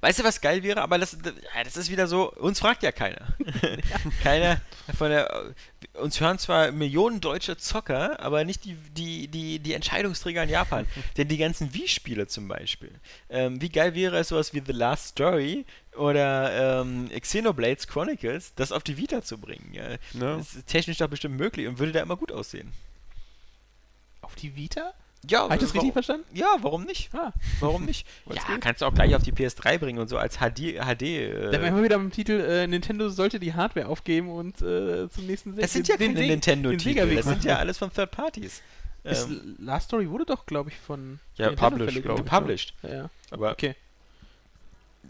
Weißt 0.04 0.20
du, 0.20 0.26
was 0.26 0.42
geil 0.42 0.64
wäre? 0.64 0.82
Aber 0.82 0.98
das, 0.98 1.18
das, 1.64 1.78
ist 1.78 1.90
wieder 1.90 2.08
so, 2.08 2.30
uns 2.34 2.60
fragt 2.60 2.84
ja 2.84 2.92
keiner. 2.92 3.26
keiner 4.22 4.60
von 4.98 5.10
der. 5.10 5.54
Uns 5.94 6.20
hören 6.20 6.38
zwar 6.40 6.74
Millionen 6.74 7.22
deutsche 7.22 7.56
Zocker, 7.56 8.20
aber 8.20 8.44
nicht 8.44 8.66
die, 8.66 8.76
die, 8.98 9.30
die, 9.30 9.60
die 9.60 9.74
Entscheidungsträger 9.74 10.44
in 10.44 10.50
Japan. 10.50 10.88
Denn 11.18 11.30
die 11.30 11.38
ganzen 11.38 11.74
Wii-Spiele 11.74 12.28
zum 12.28 12.50
Beispiel. 12.50 12.92
Ähm, 13.30 13.62
wie 13.62 13.70
geil 13.70 13.96
wäre 13.96 14.18
es, 14.18 14.28
sowas 14.28 14.54
wie 14.54 14.62
The 14.66 14.74
Last 14.74 15.08
Story 15.08 15.66
oder 15.96 16.82
ähm, 16.82 17.10
Xenoblades 17.18 17.88
Chronicles, 17.88 18.52
das 18.58 18.74
auf 18.74 18.84
die 18.84 18.98
Vita 18.98 19.22
zu 19.22 19.38
bringen? 19.38 19.70
Ja, 19.72 19.88
Ne? 19.88 20.36
Das 20.38 20.54
ist 20.54 20.68
technisch 20.68 20.98
doch 20.98 21.08
bestimmt 21.08 21.38
möglich 21.38 21.66
und 21.66 21.80
würde 21.80 21.94
da 21.94 22.02
immer 22.02 22.18
gut 22.18 22.34
aussehen. 22.34 22.74
Auf 24.20 24.36
die 24.36 24.54
Vita? 24.54 24.94
Ja, 25.28 25.44
Habe 25.44 25.56
ich 25.56 25.62
das 25.62 25.74
richtig 25.74 25.94
verstanden? 25.94 26.26
Ja, 26.34 26.56
warum 26.62 26.84
nicht? 26.84 27.10
Ah, 27.16 27.32
Warum 27.60 27.86
nicht? 27.86 28.06
Ja, 28.34 28.42
kannst 28.60 28.82
du 28.82 28.86
auch 28.86 28.94
gleich 28.94 29.16
auf 29.16 29.24
die 29.24 29.32
PS3 29.32 29.78
bringen 29.80 30.00
und 30.00 30.10
so 30.10 30.18
als 30.18 30.38
HD. 30.38 30.76
HD 30.82 31.02
äh, 31.04 31.52
da 31.52 31.62
wären 31.62 31.76
wir 31.76 31.84
wieder 31.84 31.96
am 31.96 32.12
Titel, 32.12 32.34
äh, 32.34 32.68
Nintendo 32.68 33.10
sollte 33.10 33.40
die 33.40 33.54
Hardware 33.54 33.88
aufgeben 33.88 34.30
und 34.30 34.62
äh, 34.62 35.10
zum 35.10 35.26
nächsten 35.26 35.56
Se- 35.56 35.62
Das 35.62 35.72
sind 35.74 35.88
ja 35.88 35.96
keine 35.98 36.14
Nintendo-Titel, 36.20 37.16
das 37.16 37.26
sind 37.26 37.44
ja 37.46 37.58
alles 37.58 37.78
von 37.78 37.92
Third 37.94 38.12
Parties. 38.12 38.62
Ähm, 39.06 39.56
Last 39.60 39.88
Story 39.88 40.10
wurde 40.10 40.26
doch, 40.26 40.46
glaube 40.46 40.70
ich, 40.70 40.78
von 40.78 41.20
ja, 41.36 41.52
published, 41.52 41.84
verlegt, 41.86 42.06
glaub 42.06 42.20
oder? 42.20 42.26
ich. 42.26 42.32
published. 42.32 42.74
Ja, 42.84 42.90
ja. 42.94 43.10
Aber 43.32 43.52
Okay. 43.52 43.76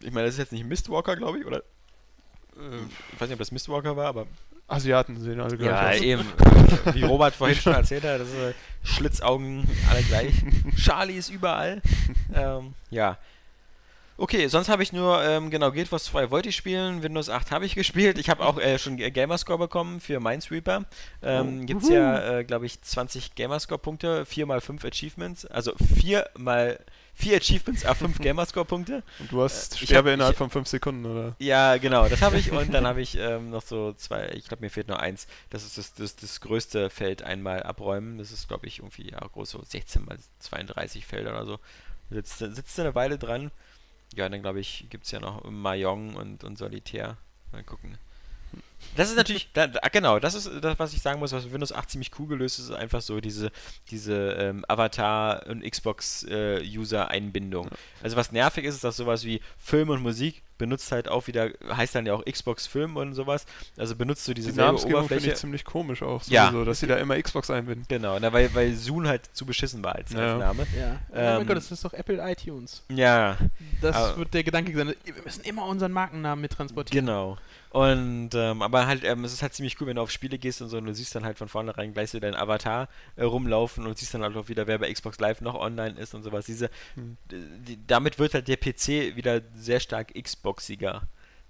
ich 0.01 0.11
meine, 0.11 0.25
das 0.25 0.33
ist 0.35 0.39
jetzt 0.39 0.51
nicht 0.51 0.65
Mistwalker, 0.65 1.15
glaube 1.15 1.39
ich, 1.39 1.45
oder? 1.45 1.57
Äh, 1.57 2.77
ich 3.13 3.19
weiß 3.21 3.29
nicht, 3.29 3.33
ob 3.33 3.39
das 3.39 3.51
Mistwalker 3.51 3.95
war, 3.95 4.07
aber. 4.07 4.25
Asiaten 4.67 5.19
sehen 5.19 5.39
alle 5.41 5.57
gleich 5.57 5.69
Ja, 5.69 5.89
aus. 5.89 6.01
eben. 6.01 6.25
Wie 6.93 7.03
Robert 7.03 7.35
vorhin 7.35 7.57
schon 7.57 7.73
erzählt 7.73 8.03
hat, 8.03 8.21
das 8.21 8.27
ist, 8.29 8.55
Schlitzaugen, 8.83 9.67
alle 9.89 10.01
gleich. 10.03 10.33
Charlie 10.77 11.17
ist 11.17 11.29
überall. 11.29 11.81
Ähm, 12.33 12.73
ja. 12.89 13.17
Okay, 14.15 14.47
sonst 14.47 14.69
habe 14.69 14.83
ich 14.83 14.93
nur, 14.93 15.23
ähm, 15.23 15.49
genau, 15.49 15.71
Guild 15.71 15.91
Wars 15.91 16.03
2 16.05 16.29
wollte 16.29 16.49
ich 16.49 16.55
spielen, 16.55 17.01
Windows 17.01 17.29
8 17.29 17.49
habe 17.51 17.65
ich 17.65 17.73
gespielt. 17.75 18.17
Ich 18.19 18.29
habe 18.29 18.45
auch 18.45 18.59
äh, 18.59 18.77
schon 18.77 18.97
Gamerscore 18.97 19.57
bekommen 19.57 19.99
für 19.99 20.19
Minesweeper. 20.19 20.85
Ähm, 21.23 21.61
Oh. 21.61 21.65
Gibt 21.65 21.83
es 21.83 21.89
ja, 21.89 22.39
äh, 22.39 22.43
glaube 22.43 22.65
ich, 22.67 22.79
20 22.81 23.33
Gamerscore-Punkte, 23.35 24.25
4 24.25 24.45
mal 24.45 24.61
5 24.61 24.85
Achievements, 24.85 25.45
also 25.47 25.73
4 25.99 26.29
mal 26.37 26.79
4 27.15 27.37
Achievements, 27.37 27.85
a 27.85 27.95
5 27.95 28.19
Gamerscore-Punkte. 28.21 29.01
Und 29.19 29.31
du 29.31 29.41
hast 29.41 29.73
Äh, 29.73 29.75
ich 29.83 29.89
Sterbe 29.89 30.09
hab- 30.09 30.13
innerhalb 30.15 30.33
ich- 30.33 30.37
von 30.37 30.49
5 30.51 30.67
Sekunden, 30.67 31.05
oder? 31.05 31.35
Ja, 31.39 31.77
genau, 31.77 32.07
das 32.07 32.21
habe 32.21 32.37
ich 32.37 32.51
und 32.51 32.71
dann 32.71 32.85
habe 32.85 33.01
ich 33.01 33.17
ähm, 33.17 33.49
noch 33.49 33.63
so 33.63 33.93
zwei, 33.93 34.29
ich 34.35 34.47
glaube, 34.47 34.61
mir 34.63 34.69
fehlt 34.69 34.87
nur 34.89 34.99
eins. 34.99 35.25
Das 35.49 35.63
ist 35.65 35.77
das, 35.79 35.93
das, 35.95 36.15
das 36.15 36.39
größte 36.39 36.91
Feld 36.91 37.23
einmal 37.23 37.63
abräumen. 37.63 38.19
Das 38.19 38.31
ist, 38.31 38.47
glaube 38.47 38.67
ich, 38.67 38.77
irgendwie 38.79 39.09
ja, 39.11 39.19
groß, 39.19 39.49
so 39.49 39.63
16 39.63 40.05
mal 40.05 40.17
32 40.39 41.05
Felder 41.07 41.31
oder 41.31 41.45
so. 41.45 41.59
Sitzt, 42.11 42.37
sitzt 42.37 42.79
eine 42.79 42.93
Weile 42.93 43.17
dran. 43.17 43.49
Ja, 44.15 44.29
dann 44.29 44.41
glaube 44.41 44.59
ich, 44.59 44.87
gibt 44.89 45.05
es 45.05 45.11
ja 45.11 45.19
noch 45.19 45.43
Mahjong 45.49 46.15
und, 46.15 46.43
und 46.43 46.57
Solitär. 46.57 47.17
Mal 47.51 47.63
gucken. 47.63 47.97
Das 48.95 49.09
ist 49.09 49.15
natürlich, 49.17 49.49
da, 49.53 49.67
genau, 49.91 50.19
das 50.19 50.33
ist 50.35 50.49
das, 50.61 50.77
was 50.79 50.93
ich 50.93 51.01
sagen 51.01 51.19
muss, 51.19 51.31
was 51.31 51.51
Windows 51.51 51.71
8 51.71 51.89
ziemlich 51.89 52.11
cool 52.19 52.27
gelöst 52.27 52.59
ist, 52.59 52.65
ist 52.69 52.75
einfach 52.75 53.01
so 53.01 53.19
diese, 53.21 53.51
diese 53.89 54.13
ähm, 54.33 54.65
Avatar- 54.67 55.45
und 55.47 55.63
Xbox-User-Einbindung. 55.63 57.69
Also 58.01 58.15
was 58.15 58.31
nervig 58.31 58.65
ist, 58.65 58.75
ist, 58.75 58.83
dass 58.83 58.97
sowas 58.97 59.23
wie 59.25 59.41
Film 59.57 59.89
und 59.89 60.01
Musik 60.01 60.43
benutzt 60.57 60.91
halt 60.91 61.09
auch 61.09 61.27
wieder, 61.27 61.49
heißt 61.75 61.95
dann 61.95 62.05
ja 62.05 62.13
auch 62.13 62.23
Xbox 62.23 62.67
Film 62.67 62.95
und 62.95 63.13
sowas. 63.15 63.45
Also 63.75 63.95
benutzt 63.95 64.27
du 64.27 64.33
diese 64.33 64.51
Die 64.51 64.57
Namensgebung 64.57 65.07
finde 65.07 65.27
ich 65.27 65.35
ziemlich 65.35 65.65
komisch 65.65 66.01
auch, 66.03 66.23
Ja. 66.27 66.47
sowieso, 66.47 66.63
dass 66.65 66.79
sie 66.79 66.87
da 66.87 66.97
immer 66.97 67.19
Xbox 67.21 67.49
einbinden. 67.49 67.85
Genau, 67.89 68.17
na, 68.19 68.31
weil, 68.31 68.53
weil 68.53 68.73
Zoom 68.75 69.07
halt 69.07 69.27
zu 69.33 69.45
beschissen 69.45 69.83
war 69.83 69.95
als, 69.95 70.11
Ja. 70.13 70.33
als 70.33 70.39
Name. 70.39 70.67
Ja. 70.77 70.99
oh 71.09 71.13
Ähm, 71.15 71.37
mein 71.37 71.47
Gott, 71.47 71.57
das 71.57 71.71
ist 71.71 71.83
doch 71.83 71.93
Apple 71.93 72.19
iTunes. 72.31 72.83
Ja, 72.89 73.37
Das 73.81 73.95
aber- 73.95 74.17
wird 74.17 74.33
der 74.33 74.43
Gedanke 74.43 74.73
sein. 74.75 74.93
Wir 75.03 75.13
müssen 75.25 75.43
immer 75.43 75.65
unseren 75.65 75.91
Markennamen 75.91 76.41
mittransportieren. 76.41 77.05
Genau. 77.07 77.37
Und 77.73 78.29
ähm, 78.35 78.61
aber 78.61 78.85
halt, 78.85 79.03
ähm, 79.03 79.25
es 79.25 79.33
ist 79.33 79.41
halt 79.41 79.55
ziemlich 79.55 79.81
cool, 79.81 79.87
wenn 79.87 79.95
du 79.95 80.03
auf 80.03 80.11
Spiele 80.11 80.37
gehst 80.37 80.61
und 80.61 80.69
so 80.69 80.77
und 80.77 80.85
du 80.85 80.93
siehst 80.93 81.15
dann 81.15 81.25
halt 81.25 81.39
von 81.39 81.49
vornherein 81.49 81.91
gleich 81.91 82.11
so 82.11 82.19
deinen 82.19 82.35
Avatar 82.35 82.87
äh, 83.15 83.23
rumlaufen 83.23 83.87
und 83.87 83.97
siehst 83.97 84.13
dann 84.13 84.21
halt 84.21 84.37
auch 84.37 84.47
wieder, 84.47 84.67
wer 84.67 84.77
bei 84.77 84.93
Xbox 84.93 85.19
Live 85.19 85.41
noch 85.41 85.55
online 85.55 85.97
ist 85.99 86.13
und 86.13 86.21
sowas. 86.21 86.45
Diese, 86.45 86.69
Hm. 86.93 87.17
die, 87.31 87.79
damit 87.87 88.19
wird 88.19 88.35
halt 88.35 88.47
der 88.47 88.57
PC 88.57 89.15
wieder 89.15 89.41
sehr 89.55 89.79
stark 89.79 90.13
Xboxiger. 90.13 91.01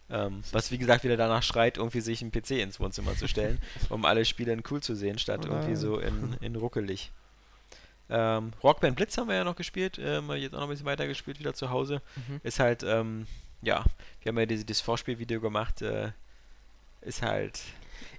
Ähm, 0.10 0.44
was 0.54 0.72
wie 0.72 0.78
gesagt 0.78 1.04
wieder 1.04 1.18
danach 1.18 1.44
schreit, 1.44 1.76
irgendwie 1.78 2.00
sich 2.02 2.22
einen 2.22 2.32
PC 2.32 2.52
ins 2.52 2.80
Wohnzimmer 2.80 3.16
zu 3.18 3.28
stellen, 3.28 3.60
um 3.90 4.06
alle 4.06 4.24
Spiele 4.24 4.54
in 4.54 4.64
cool 4.72 4.82
zu 4.82 4.96
sehen, 4.96 5.18
statt 5.20 5.42
Oder- 5.46 5.56
irgendwie 5.58 5.76
so 5.76 6.00
in, 6.00 6.38
in 6.42 6.56
ruckelig. 6.56 7.12
Ähm, 8.10 8.52
Rockband 8.64 8.96
Blitz 8.96 9.18
haben 9.18 9.28
wir 9.28 9.36
ja 9.36 9.44
noch 9.44 9.56
gespielt, 9.58 10.00
ähm, 10.02 10.30
jetzt 10.32 10.54
auch 10.54 10.60
noch 10.60 10.68
ein 10.68 10.70
bisschen 10.70 10.86
weiter 10.86 11.08
gespielt, 11.08 11.40
wieder 11.40 11.54
zu 11.54 11.70
Hause. 11.70 12.02
Mhm. 12.16 12.40
Ist 12.44 12.60
halt, 12.60 12.84
ähm, 12.84 13.28
ja, 13.64 13.84
wir 14.22 14.30
haben 14.30 14.40
ja 14.40 14.46
diese, 14.46 14.66
das 14.66 14.82
Vorspielvideo 14.82 15.42
gemacht, 15.42 15.82
äh, 15.82 16.12
ist 17.02 17.22
halt. 17.22 17.60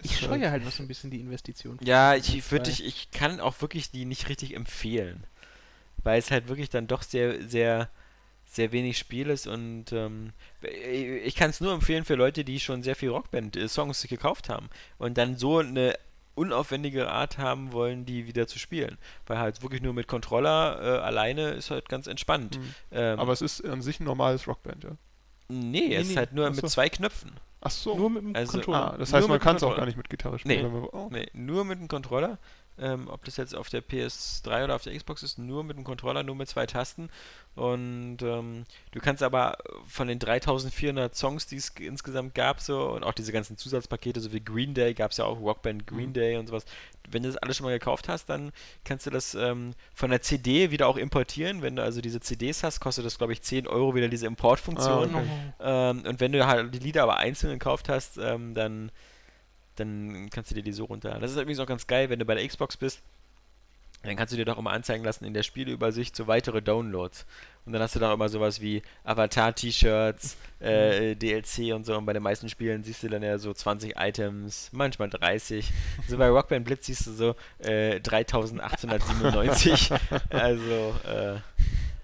Ich 0.02 0.18
scheue 0.18 0.50
halt 0.50 0.64
noch 0.64 0.72
so 0.72 0.82
ein 0.82 0.88
bisschen 0.88 1.10
die 1.10 1.20
Investition. 1.20 1.78
Ja, 1.82 2.14
ich 2.14 2.50
würde 2.50 2.70
ich, 2.70 2.84
ich 2.84 3.10
kann 3.10 3.40
auch 3.40 3.60
wirklich 3.60 3.90
die 3.90 4.04
nicht 4.04 4.28
richtig 4.28 4.54
empfehlen. 4.54 5.24
Weil 6.02 6.18
es 6.18 6.30
halt 6.30 6.48
wirklich 6.48 6.68
dann 6.68 6.86
doch 6.86 7.02
sehr, 7.02 7.48
sehr, 7.48 7.88
sehr 8.44 8.72
wenig 8.72 8.98
Spiel 8.98 9.30
ist 9.30 9.46
und 9.46 9.92
ähm, 9.92 10.32
ich 10.60 11.34
kann 11.34 11.50
es 11.50 11.60
nur 11.60 11.72
empfehlen 11.72 12.04
für 12.04 12.14
Leute, 12.14 12.44
die 12.44 12.60
schon 12.60 12.82
sehr 12.82 12.94
viel 12.94 13.08
Rockband-Songs 13.10 14.02
gekauft 14.08 14.48
haben 14.48 14.68
und 14.98 15.16
dann 15.16 15.36
so 15.36 15.58
eine 15.58 15.98
unaufwendige 16.34 17.10
Art 17.10 17.38
haben 17.38 17.72
wollen, 17.72 18.04
die 18.04 18.26
wieder 18.26 18.46
zu 18.46 18.58
spielen. 18.58 18.98
Weil 19.26 19.38
halt 19.38 19.62
wirklich 19.62 19.82
nur 19.82 19.94
mit 19.94 20.08
Controller 20.08 20.80
äh, 20.80 21.02
alleine 21.02 21.50
ist 21.50 21.70
halt 21.70 21.88
ganz 21.88 22.06
entspannt. 22.06 22.56
Hm. 22.56 22.74
Ähm, 22.92 23.18
Aber 23.18 23.32
es 23.32 23.40
ist 23.40 23.64
an 23.64 23.82
sich 23.82 24.00
ein 24.00 24.04
normales 24.04 24.46
Rockband, 24.46 24.84
ja. 24.84 24.90
Nee, 25.48 25.94
es 25.94 26.06
nee, 26.06 26.12
ist 26.12 26.16
halt 26.16 26.32
nur 26.32 26.46
ach 26.48 26.54
so. 26.54 26.62
mit 26.62 26.70
zwei 26.70 26.88
Knöpfen. 26.88 27.32
Ach 27.60 27.70
so. 27.70 27.96
Nur 27.96 28.10
mit 28.10 28.22
dem 28.22 28.36
Also- 28.36 28.52
Controller. 28.52 28.92
ah, 28.92 28.96
das 28.98 29.12
heißt, 29.12 29.26
man 29.28 29.38
kann 29.40 29.56
es 29.56 29.62
auch 29.62 29.74
gar 29.76 29.86
nicht 29.86 29.96
mit 29.96 30.10
Gitarre 30.10 30.34
Nee. 30.36 30.40
spielen. 30.40 30.64
wenn 30.74 30.80
man- 30.80 30.88
oh. 30.92 31.08
Nee, 31.10 31.28
nur 31.32 31.64
mit 31.64 31.78
dem 31.80 31.88
Controller. 31.88 32.38
Ähm, 32.76 33.08
ob 33.08 33.24
das 33.24 33.36
jetzt 33.36 33.54
auf 33.54 33.68
der 33.68 33.82
PS3 33.84 34.64
oder 34.64 34.74
auf 34.74 34.82
der 34.82 34.96
Xbox 34.96 35.22
ist, 35.22 35.38
nur 35.38 35.62
mit 35.62 35.76
dem 35.76 35.84
Controller, 35.84 36.24
nur 36.24 36.34
mit 36.34 36.48
zwei 36.48 36.66
Tasten. 36.66 37.08
Und 37.54 38.18
ähm, 38.22 38.64
du 38.90 38.98
kannst 39.00 39.22
aber 39.22 39.58
von 39.86 40.08
den 40.08 40.18
3400 40.18 41.14
Songs, 41.14 41.46
die 41.46 41.54
es 41.56 41.68
insgesamt 41.78 42.34
gab, 42.34 42.60
so 42.60 42.88
und 42.90 43.04
auch 43.04 43.12
diese 43.12 43.30
ganzen 43.30 43.56
Zusatzpakete, 43.56 44.18
so 44.20 44.32
wie 44.32 44.40
Green 44.40 44.74
Day, 44.74 44.92
gab 44.92 45.12
es 45.12 45.18
ja 45.18 45.24
auch 45.24 45.38
Rockband 45.40 45.86
Green 45.86 46.08
Mhm. 46.08 46.14
Day 46.14 46.36
und 46.36 46.48
sowas. 46.48 46.64
Wenn 47.08 47.22
du 47.22 47.28
das 47.28 47.36
alles 47.36 47.56
schon 47.58 47.66
mal 47.66 47.78
gekauft 47.78 48.08
hast, 48.08 48.28
dann 48.28 48.50
kannst 48.84 49.06
du 49.06 49.10
das 49.10 49.34
ähm, 49.36 49.74
von 49.94 50.10
der 50.10 50.22
CD 50.22 50.72
wieder 50.72 50.88
auch 50.88 50.96
importieren. 50.96 51.62
Wenn 51.62 51.76
du 51.76 51.82
also 51.82 52.00
diese 52.00 52.18
CDs 52.18 52.64
hast, 52.64 52.80
kostet 52.80 53.04
das, 53.06 53.18
glaube 53.18 53.32
ich, 53.34 53.42
10 53.42 53.68
Euro 53.68 53.94
wieder 53.94 54.08
diese 54.08 54.26
Importfunktion. 54.26 55.14
Ah, 55.14 55.18
okay. 55.18 55.28
Ähm, 55.60 56.02
und 56.08 56.18
wenn 56.18 56.32
du 56.32 56.44
halt 56.44 56.74
die 56.74 56.80
Lieder 56.80 57.04
aber 57.04 57.18
einzeln 57.18 57.52
gekauft 57.52 57.88
hast, 57.88 58.18
ähm, 58.18 58.54
dann, 58.54 58.90
dann 59.76 60.30
kannst 60.30 60.50
du 60.50 60.54
dir 60.54 60.62
die 60.62 60.72
so 60.72 60.84
runterladen. 60.84 61.22
Das 61.22 61.30
ist 61.30 61.36
übrigens 61.36 61.60
auch 61.60 61.66
ganz 61.66 61.86
geil, 61.86 62.10
wenn 62.10 62.18
du 62.18 62.24
bei 62.24 62.34
der 62.34 62.46
Xbox 62.46 62.76
bist. 62.76 63.00
Dann 64.04 64.16
kannst 64.16 64.32
du 64.32 64.36
dir 64.36 64.44
doch 64.44 64.58
immer 64.58 64.72
anzeigen 64.72 65.02
lassen 65.02 65.24
in 65.24 65.32
der 65.32 65.42
Spieleübersicht 65.42 66.14
so 66.14 66.26
weitere 66.26 66.60
Downloads. 66.60 67.24
Und 67.64 67.72
dann 67.72 67.80
hast 67.80 67.94
du 67.94 67.98
da 67.98 68.12
immer 68.12 68.28
sowas 68.28 68.60
wie 68.60 68.82
Avatar-T-Shirts, 69.04 70.36
äh, 70.60 71.14
DLC 71.14 71.74
und 71.74 71.86
so. 71.86 71.96
Und 71.96 72.04
bei 72.04 72.12
den 72.12 72.22
meisten 72.22 72.50
Spielen 72.50 72.84
siehst 72.84 73.02
du 73.02 73.08
dann 73.08 73.22
ja 73.22 73.38
so 73.38 73.54
20 73.54 73.94
Items, 73.96 74.68
manchmal 74.72 75.08
30. 75.08 75.72
So 76.06 76.18
bei 76.18 76.28
Rockband 76.28 76.66
Blitz 76.66 76.86
siehst 76.86 77.06
du 77.06 77.12
so 77.12 77.36
äh, 77.60 78.00
3897. 78.00 79.90
also, 80.30 80.94
äh, 81.08 81.36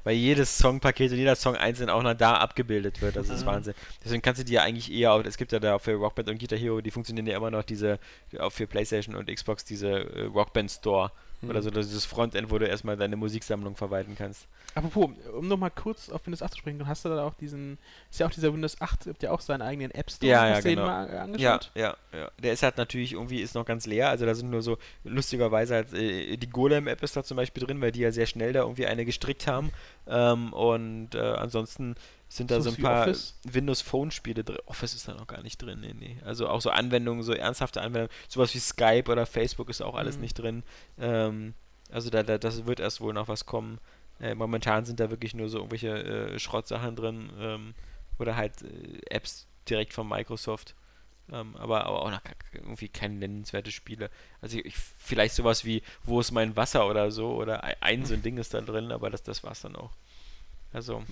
weil 0.04 0.16
jedes 0.16 0.58
Songpaket 0.58 1.12
und 1.12 1.18
jeder 1.18 1.36
Song 1.36 1.56
einzeln 1.56 1.90
auch 1.90 2.02
noch 2.02 2.14
da 2.14 2.34
abgebildet 2.34 3.00
wird. 3.02 3.16
Das 3.16 3.28
ist 3.28 3.42
Mhm. 3.42 3.46
Wahnsinn. 3.46 3.74
Deswegen 4.04 4.22
kannst 4.22 4.40
du 4.40 4.44
die 4.44 4.54
ja 4.54 4.62
eigentlich 4.62 4.92
eher 4.92 5.14
es 5.26 5.36
gibt 5.36 5.52
ja 5.52 5.58
da 5.58 5.78
für 5.78 5.94
Rockband 5.94 6.28
und 6.30 6.38
Guitar 6.38 6.58
Hero, 6.58 6.80
die 6.80 6.90
funktionieren 6.90 7.26
ja 7.26 7.36
immer 7.36 7.50
noch 7.50 7.62
diese, 7.64 7.98
auch 8.38 8.50
für 8.50 8.66
Playstation 8.66 9.14
und 9.16 9.28
Xbox, 9.34 9.64
diese 9.64 9.88
äh, 9.88 10.22
Rockband 10.24 10.70
Store 10.70 11.12
Hm. 11.40 11.50
oder 11.50 11.62
so, 11.62 11.70
dieses 11.70 12.04
Frontend, 12.04 12.50
wo 12.50 12.58
du 12.58 12.66
erstmal 12.66 12.96
deine 12.96 13.16
Musiksammlung 13.16 13.76
verwalten 13.76 14.14
kannst. 14.16 14.46
Apropos, 14.74 15.10
um 15.36 15.48
nochmal 15.48 15.70
kurz 15.70 16.10
auf 16.10 16.26
Windows 16.26 16.42
8 16.42 16.52
zu 16.52 16.58
sprechen, 16.58 16.86
hast 16.86 17.04
du 17.04 17.08
da 17.08 17.24
auch 17.24 17.34
diesen, 17.34 17.78
ist 18.10 18.20
ja 18.20 18.26
auch 18.26 18.30
dieser 18.30 18.52
Windows 18.52 18.80
8, 18.80 19.06
habt 19.06 19.22
ja 19.22 19.30
auch 19.30 19.40
seinen 19.40 19.62
eigenen 19.62 19.90
App 19.90 20.10
Store. 20.10 20.30
Ja, 20.30 20.46
ja, 20.48 20.54
hast 20.56 20.64
du 20.64 20.68
den 20.68 20.76
genau. 20.76 20.88
mal 20.88 21.08
äh, 21.08 21.14
Ja, 21.14 21.22
angeschaut? 21.22 21.70
ja, 21.74 21.96
ja. 22.12 22.30
Der 22.38 22.52
ist 22.52 22.62
halt 22.62 22.76
natürlich 22.76 23.12
irgendwie 23.14 23.40
ist 23.40 23.54
noch 23.54 23.64
ganz 23.64 23.86
leer. 23.86 24.10
Also 24.10 24.26
da 24.26 24.34
sind 24.34 24.50
nur 24.50 24.62
so 24.62 24.78
lustigerweise 25.04 25.74
halt 25.76 25.92
äh, 25.94 26.36
die 26.36 26.50
Golem-App 26.50 27.02
ist 27.02 27.16
da 27.16 27.24
zum 27.24 27.36
Beispiel 27.36 27.64
drin, 27.64 27.80
weil 27.80 27.92
die 27.92 28.00
ja 28.00 28.12
sehr 28.12 28.26
schnell 28.26 28.52
da 28.52 28.60
irgendwie 28.60 28.86
eine 28.86 29.04
gestrickt 29.04 29.46
haben. 29.46 29.70
Ähm, 30.06 30.52
und 30.52 31.14
äh, 31.14 31.20
ansonsten 31.20 31.94
sind 32.30 32.50
da 32.50 32.60
So 32.60 32.62
so 32.62 32.70
ein 32.70 32.76
paar 32.78 33.02
Office? 33.02 33.34
Windows 33.44 33.82
Phone 33.82 34.10
Spiele 34.10 34.44
drin. 34.44 34.58
Office 34.66 34.94
ist 34.94 35.08
da 35.08 35.14
noch 35.14 35.26
gar 35.26 35.42
nicht 35.42 35.58
drin, 35.60 35.80
nee, 35.80 35.94
nee. 35.94 36.16
Also 36.24 36.48
auch 36.48 36.62
so 36.62 36.70
Anwendungen, 36.70 37.22
so 37.24 37.32
ernsthafte 37.34 37.82
Anwendungen, 37.82 38.10
sowas 38.28 38.54
wie 38.54 38.60
Skype 38.60 39.10
oder 39.10 39.26
Facebook 39.26 39.68
ist 39.68 39.82
auch 39.82 39.96
alles 39.96 40.16
Mhm. 40.16 40.22
nicht 40.22 40.34
drin. 40.38 40.62
Ähm, 40.98 41.54
also 41.90 42.08
da, 42.08 42.22
da 42.22 42.38
das 42.38 42.66
wird 42.66 42.80
erst 42.80 43.00
wohl 43.02 43.12
noch 43.14 43.28
was 43.28 43.46
kommen. 43.46 43.78
Äh, 44.20 44.34
momentan 44.34 44.84
sind 44.86 45.00
da 45.00 45.10
wirklich 45.10 45.34
nur 45.34 45.48
so 45.50 45.58
irgendwelche 45.58 45.88
äh, 46.34 46.38
Schrottsachen 46.38 46.96
drin 46.96 47.30
ähm, 47.38 47.74
oder 48.18 48.36
halt 48.36 48.62
äh, 48.62 49.00
Apps 49.10 49.46
direkt 49.68 49.92
von 49.92 50.08
Microsoft. 50.08 50.74
Ähm, 51.32 51.56
aber, 51.56 51.84
aber 51.86 52.02
auch 52.02 52.10
noch 52.10 52.22
irgendwie 52.52 52.88
keine 52.88 53.14
nennenswerte 53.14 53.72
Spiele. 53.72 54.10
Also 54.40 54.58
ich, 54.58 54.74
vielleicht 54.76 55.34
sowas 55.34 55.64
wie 55.64 55.82
Wo 56.04 56.20
ist 56.20 56.32
mein 56.32 56.56
Wasser 56.56 56.88
oder 56.88 57.10
so 57.12 57.34
oder 57.34 57.64
ein, 57.64 57.76
ein 57.80 58.04
so 58.06 58.14
ein 58.14 58.22
Ding 58.22 58.36
ist 58.38 58.54
da 58.54 58.60
drin, 58.62 58.92
aber 58.92 59.10
das, 59.10 59.22
das 59.22 59.42
war's 59.44 59.60
dann 59.62 59.76
auch. 59.76 59.92
Also 60.72 61.04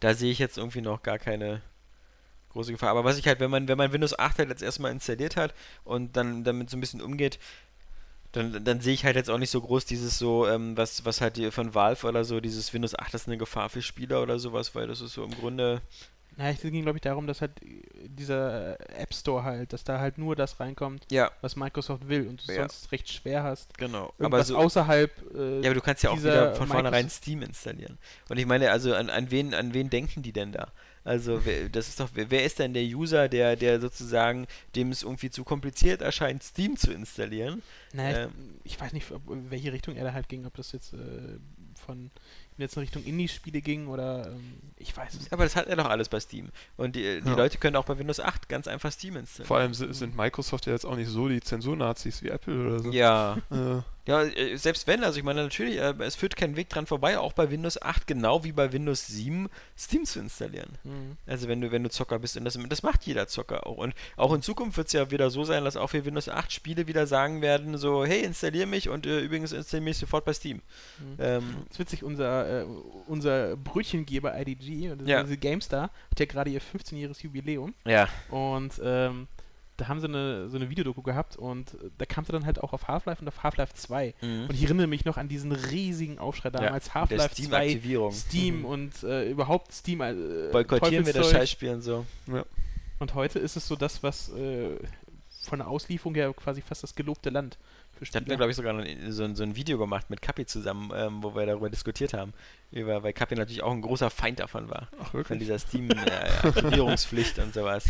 da 0.00 0.14
sehe 0.14 0.30
ich 0.32 0.38
jetzt 0.38 0.58
irgendwie 0.58 0.80
noch 0.80 1.02
gar 1.02 1.18
keine 1.18 1.62
große 2.50 2.72
Gefahr. 2.72 2.90
Aber 2.90 3.04
was 3.04 3.18
ich 3.18 3.26
halt, 3.26 3.40
wenn 3.40 3.50
man, 3.50 3.68
wenn 3.68 3.78
man 3.78 3.92
Windows 3.92 4.18
8 4.18 4.38
halt 4.38 4.48
jetzt 4.48 4.62
erstmal 4.62 4.92
installiert 4.92 5.36
hat 5.36 5.54
und 5.84 6.16
dann 6.16 6.44
damit 6.44 6.70
so 6.70 6.76
ein 6.76 6.80
bisschen 6.80 7.02
umgeht, 7.02 7.38
dann, 8.32 8.64
dann 8.64 8.80
sehe 8.80 8.94
ich 8.94 9.04
halt 9.04 9.16
jetzt 9.16 9.30
auch 9.30 9.38
nicht 9.38 9.50
so 9.50 9.60
groß 9.60 9.86
dieses 9.86 10.18
so, 10.18 10.46
ähm, 10.46 10.76
was, 10.76 11.04
was 11.04 11.20
halt 11.20 11.38
von 11.52 11.74
Valve 11.74 12.06
oder 12.06 12.24
so, 12.24 12.40
dieses 12.40 12.72
Windows 12.74 12.98
8 12.98 13.14
ist 13.14 13.26
eine 13.26 13.38
Gefahr 13.38 13.70
für 13.70 13.82
Spieler 13.82 14.22
oder 14.22 14.38
sowas, 14.38 14.74
weil 14.74 14.86
das 14.86 15.00
ist 15.00 15.14
so 15.14 15.24
im 15.24 15.34
Grunde. 15.34 15.80
Naja, 16.38 16.52
es 16.54 16.60
ging, 16.62 16.82
glaube 16.82 16.96
ich, 16.98 17.02
darum, 17.02 17.26
dass 17.26 17.40
halt 17.40 17.60
äh, 17.62 17.82
dieser 18.08 18.78
äh, 18.80 19.02
App 19.02 19.12
Store 19.12 19.42
halt, 19.42 19.72
dass 19.72 19.82
da 19.84 19.98
halt 19.98 20.18
nur 20.18 20.36
das 20.36 20.60
reinkommt, 20.60 21.04
Ja, 21.10 21.30
was 21.40 21.56
Microsoft 21.56 22.08
will 22.08 22.28
und 22.28 22.46
du 22.48 22.52
Ja. 22.52 22.60
sonst 22.60 22.90
recht 22.92 23.10
schwer 23.12 23.42
hast. 23.42 23.76
genau. 23.76 24.14
Aber 24.20 24.42
so, 24.44 24.56
außerhalb. 24.56 25.10
Äh, 25.34 25.60
ja, 25.60 25.66
aber 25.66 25.74
du 25.74 25.80
kannst 25.80 26.04
ja 26.04 26.10
auch 26.10 26.16
wieder 26.16 26.54
von 26.54 26.68
Microsoft- 26.68 26.72
vornherein 26.72 27.10
Steam 27.10 27.42
installieren. 27.42 27.98
Und 28.30 28.38
ich 28.38 28.46
meine, 28.46 28.70
also 28.70 28.94
an, 28.94 29.10
an 29.10 29.30
wen 29.30 29.52
an 29.52 29.74
wen 29.74 29.90
denken 29.90 30.22
die 30.22 30.32
denn 30.32 30.52
da? 30.52 30.72
Also 31.04 31.44
wer, 31.44 31.68
das 31.70 31.88
ist 31.88 31.98
doch, 32.00 32.10
wer, 32.14 32.30
wer 32.30 32.44
ist 32.44 32.58
denn 32.58 32.72
der 32.74 32.82
User, 32.84 33.28
der, 33.28 33.56
der 33.56 33.80
sozusagen, 33.80 34.46
dem 34.76 34.90
es 34.92 35.02
irgendwie 35.02 35.30
zu 35.30 35.42
kompliziert 35.42 36.02
erscheint, 36.02 36.42
Steam 36.42 36.76
zu 36.76 36.92
installieren? 36.92 37.62
naja, 37.92 38.24
ähm, 38.24 38.30
ich, 38.62 38.74
ich 38.74 38.80
weiß 38.80 38.92
nicht, 38.92 39.10
ob, 39.10 39.28
in 39.30 39.50
welche 39.50 39.72
Richtung 39.72 39.96
er 39.96 40.04
da 40.04 40.12
halt 40.12 40.28
ging, 40.28 40.44
ob 40.46 40.54
das 40.54 40.70
jetzt 40.72 40.92
äh, 40.92 40.98
von 41.74 42.10
jetzt 42.62 42.76
in 42.76 42.80
Richtung 42.80 43.04
Indie-Spiele 43.04 43.60
ging 43.60 43.86
oder 43.86 44.26
ähm, 44.28 44.54
ich 44.76 44.96
weiß 44.96 45.14
es 45.14 45.20
nicht. 45.20 45.32
Aber 45.32 45.44
das 45.44 45.56
hat 45.56 45.66
er 45.66 45.76
doch 45.76 45.86
alles 45.86 46.08
bei 46.08 46.20
Steam. 46.20 46.48
Und 46.76 46.96
die, 46.96 47.20
die 47.20 47.28
Ja. 47.28 47.36
Leute 47.36 47.58
können 47.58 47.76
auch 47.76 47.84
bei 47.84 47.98
Windows 47.98 48.20
8 48.20 48.48
ganz 48.48 48.66
einfach 48.68 48.92
Steam 48.92 49.16
installieren. 49.16 49.46
Vor 49.48 49.58
allem 49.58 49.74
si- 49.74 49.92
sind 49.94 50.16
Microsoft 50.16 50.66
ja 50.66 50.72
jetzt 50.72 50.84
auch 50.84 50.96
nicht 50.96 51.08
so 51.08 51.28
die 51.28 51.40
Zensurnazis 51.40 52.22
wie 52.22 52.28
Apple 52.28 52.66
oder 52.66 52.78
so. 52.80 52.90
Ja, 52.90 53.38
Äh, 53.50 53.80
ja, 54.08 54.22
äh, 54.22 54.56
selbst 54.56 54.86
wenn, 54.86 55.04
also 55.04 55.18
ich 55.18 55.24
meine 55.24 55.42
natürlich, 55.42 55.76
äh, 55.76 55.92
es 55.98 56.16
führt 56.16 56.34
kein 56.34 56.56
Weg 56.56 56.70
dran 56.70 56.86
vorbei, 56.86 57.18
auch 57.18 57.34
bei 57.34 57.50
Windows 57.50 57.80
8 57.82 58.06
genau 58.06 58.42
wie 58.42 58.52
bei 58.52 58.72
Windows 58.72 59.06
7 59.06 59.50
Steam 59.76 60.06
zu 60.06 60.18
installieren. 60.18 60.78
Mhm. 60.82 61.18
Also 61.26 61.46
wenn 61.46 61.60
du, 61.60 61.70
wenn 61.70 61.82
du 61.84 61.90
Zocker 61.90 62.18
bist 62.18 62.34
und 62.38 62.46
das, 62.46 62.58
das 62.70 62.82
macht 62.82 63.04
jeder 63.04 63.28
Zocker 63.28 63.66
auch. 63.66 63.76
Und 63.76 63.94
auch 64.16 64.32
in 64.32 64.40
Zukunft 64.40 64.78
wird 64.78 64.86
es 64.86 64.94
ja 64.94 65.10
wieder 65.10 65.28
so 65.28 65.44
sein, 65.44 65.62
dass 65.64 65.76
auch 65.76 65.88
für 65.88 66.06
Windows 66.06 66.30
8 66.30 66.50
Spiele 66.50 66.86
wieder 66.86 67.06
sagen 67.06 67.42
werden, 67.42 67.76
so, 67.76 68.06
hey, 68.06 68.22
installier 68.22 68.64
mich 68.66 68.88
und 68.88 69.06
äh, 69.06 69.20
übrigens 69.20 69.52
installier 69.52 69.84
mich 69.84 69.98
sofort 69.98 70.24
bei 70.24 70.32
Steam. 70.32 70.62
Mhm. 70.98 71.16
Ähm, 71.18 71.56
Das 71.64 71.72
ist 71.72 71.78
witzig, 71.78 72.02
unser, 72.02 72.62
äh, 72.62 72.66
unser 73.08 73.56
Brötchengeber 73.56 74.40
IDG, 74.40 74.88
das 74.96 75.06
Ja. 75.06 75.22
diese 75.22 75.36
GameStar, 75.36 75.90
hat 76.10 76.18
ja 76.18 76.24
gerade 76.24 76.48
ihr 76.50 76.62
15-jähriges 76.62 77.22
Jubiläum 77.22 77.74
ja. 77.84 78.08
und 78.30 78.72
ähm, 78.82 79.28
da 79.78 79.88
haben 79.88 80.00
sie 80.00 80.06
eine, 80.08 80.48
so 80.50 80.56
eine 80.56 80.68
Videodoku 80.68 81.02
gehabt 81.02 81.36
und 81.36 81.72
äh, 81.74 81.90
da 81.96 82.04
kam 82.04 82.24
sie 82.24 82.32
dann 82.32 82.44
halt 82.44 82.62
auch 82.62 82.72
auf 82.74 82.88
Half-Life 82.88 83.22
und 83.22 83.28
auf 83.28 83.42
Half-Life 83.42 83.72
2. 83.74 84.14
Mhm. 84.20 84.42
Und 84.48 84.54
ich 84.54 84.64
erinnere 84.64 84.86
mich 84.88 85.04
noch 85.06 85.16
an 85.16 85.28
diesen 85.28 85.52
riesigen 85.52 86.18
Aufschrei 86.18 86.50
Ja, 86.50 86.60
damals, 86.60 86.84
der 86.86 86.94
Half-Life 86.94 87.34
2, 87.34 87.42
Steam-Aktivierung. 87.44 88.12
Steam 88.12 88.58
Mhm. 88.58 88.64
und 88.66 89.02
äh, 89.04 89.30
überhaupt 89.30 89.72
Steam. 89.72 90.00
Äh, 90.02 90.14
Boykottieren 90.52 91.06
wir 91.06 91.12
das. 91.12 91.30
Scheißspiel 91.30 91.70
und 91.70 91.82
so. 91.82 92.04
Und 92.98 93.14
heute 93.14 93.38
ist 93.38 93.56
es 93.56 93.66
so 93.66 93.76
das, 93.76 94.02
was 94.02 94.28
äh, 94.30 94.76
von 95.44 95.60
der 95.60 95.68
Auslieferung 95.68 96.14
her 96.14 96.32
quasi 96.34 96.60
fast 96.60 96.82
das 96.82 96.94
gelobte 96.94 97.30
Land 97.30 97.56
Ich 98.00 98.08
habe 98.14 98.22
Spieler. 98.24 98.36
glaube 98.36 98.50
ich, 98.50 98.56
sogar 98.56 98.74
so, 99.10 99.24
ein- 99.24 99.34
so 99.36 99.42
ein 99.42 99.56
Video 99.56 99.76
gemacht 99.78 100.08
mit 100.10 100.22
Kapi 100.22 100.46
zusammen, 100.46 100.90
ähm, 100.94 101.22
wo 101.22 101.34
wir 101.34 101.46
darüber 101.46 101.68
diskutiert 101.70 102.14
haben. 102.14 102.32
Über, 102.70 103.02
weil 103.02 103.12
Kapi 103.12 103.34
natürlich 103.34 103.62
auch 103.62 103.72
ein 103.72 103.82
großer 103.82 104.10
Feind 104.10 104.38
davon 104.40 104.68
war. 104.68 104.88
ach 105.00 105.08
Von 105.10 105.20
wirklich? 105.20 105.38
dieser 105.40 105.58
Steam-Aktivierungspflicht 105.58 107.38
und 107.40 107.54
sowas. 107.54 107.88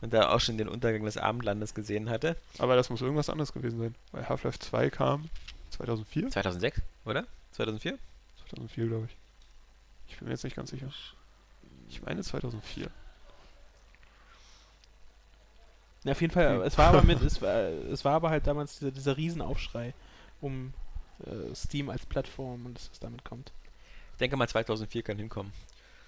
Und 0.00 0.12
da 0.12 0.30
auch 0.30 0.40
schon 0.40 0.58
den 0.58 0.68
Untergang 0.68 1.04
des 1.04 1.16
Abendlandes 1.16 1.74
gesehen 1.74 2.10
hatte. 2.10 2.36
Aber 2.58 2.76
das 2.76 2.90
muss 2.90 3.00
irgendwas 3.00 3.30
anderes 3.30 3.52
gewesen 3.52 3.78
sein. 3.78 3.94
Weil 4.12 4.28
Half-Life 4.28 4.58
2 4.58 4.90
kam 4.90 5.28
2004? 5.70 6.30
2006, 6.30 6.80
oder? 7.04 7.24
2004? 7.52 7.98
2004, 8.48 8.86
glaube 8.86 9.06
ich. 9.06 9.16
Ich 10.10 10.18
bin 10.18 10.28
mir 10.28 10.34
jetzt 10.34 10.44
nicht 10.44 10.56
ganz 10.56 10.70
sicher. 10.70 10.88
Ich 11.88 12.02
meine 12.02 12.22
2004. 12.22 12.88
Ja, 16.04 16.12
auf 16.12 16.20
jeden 16.20 16.32
Fall, 16.32 16.62
es 16.62 16.78
war 16.78 16.86
aber 16.88 17.02
mit, 17.02 17.20
es 17.22 17.42
war, 17.42 17.54
es 17.56 18.04
war 18.04 18.14
aber 18.14 18.30
halt 18.30 18.46
damals 18.46 18.78
dieser, 18.78 18.90
dieser 18.90 19.16
Riesenaufschrei 19.16 19.92
um 20.40 20.72
äh, 21.26 21.54
Steam 21.54 21.90
als 21.90 22.06
Plattform 22.06 22.66
und 22.66 22.74
dass 22.74 22.90
es 22.92 23.00
damit 23.00 23.24
kommt. 23.24 23.52
Ich 24.12 24.18
denke 24.18 24.36
mal 24.36 24.48
2004 24.48 25.02
kann 25.02 25.18
hinkommen. 25.18 25.52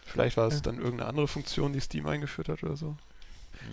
Vielleicht 0.07 0.37
war 0.37 0.49
es 0.49 0.55
Ja. 0.55 0.61
dann 0.63 0.79
irgendeine 0.79 1.09
andere 1.09 1.29
Funktion, 1.29 1.73
die 1.73 1.81
Steam 1.81 2.07
eingeführt 2.07 2.49
hat 2.49 2.63
oder 2.63 2.77
so. 2.77 2.97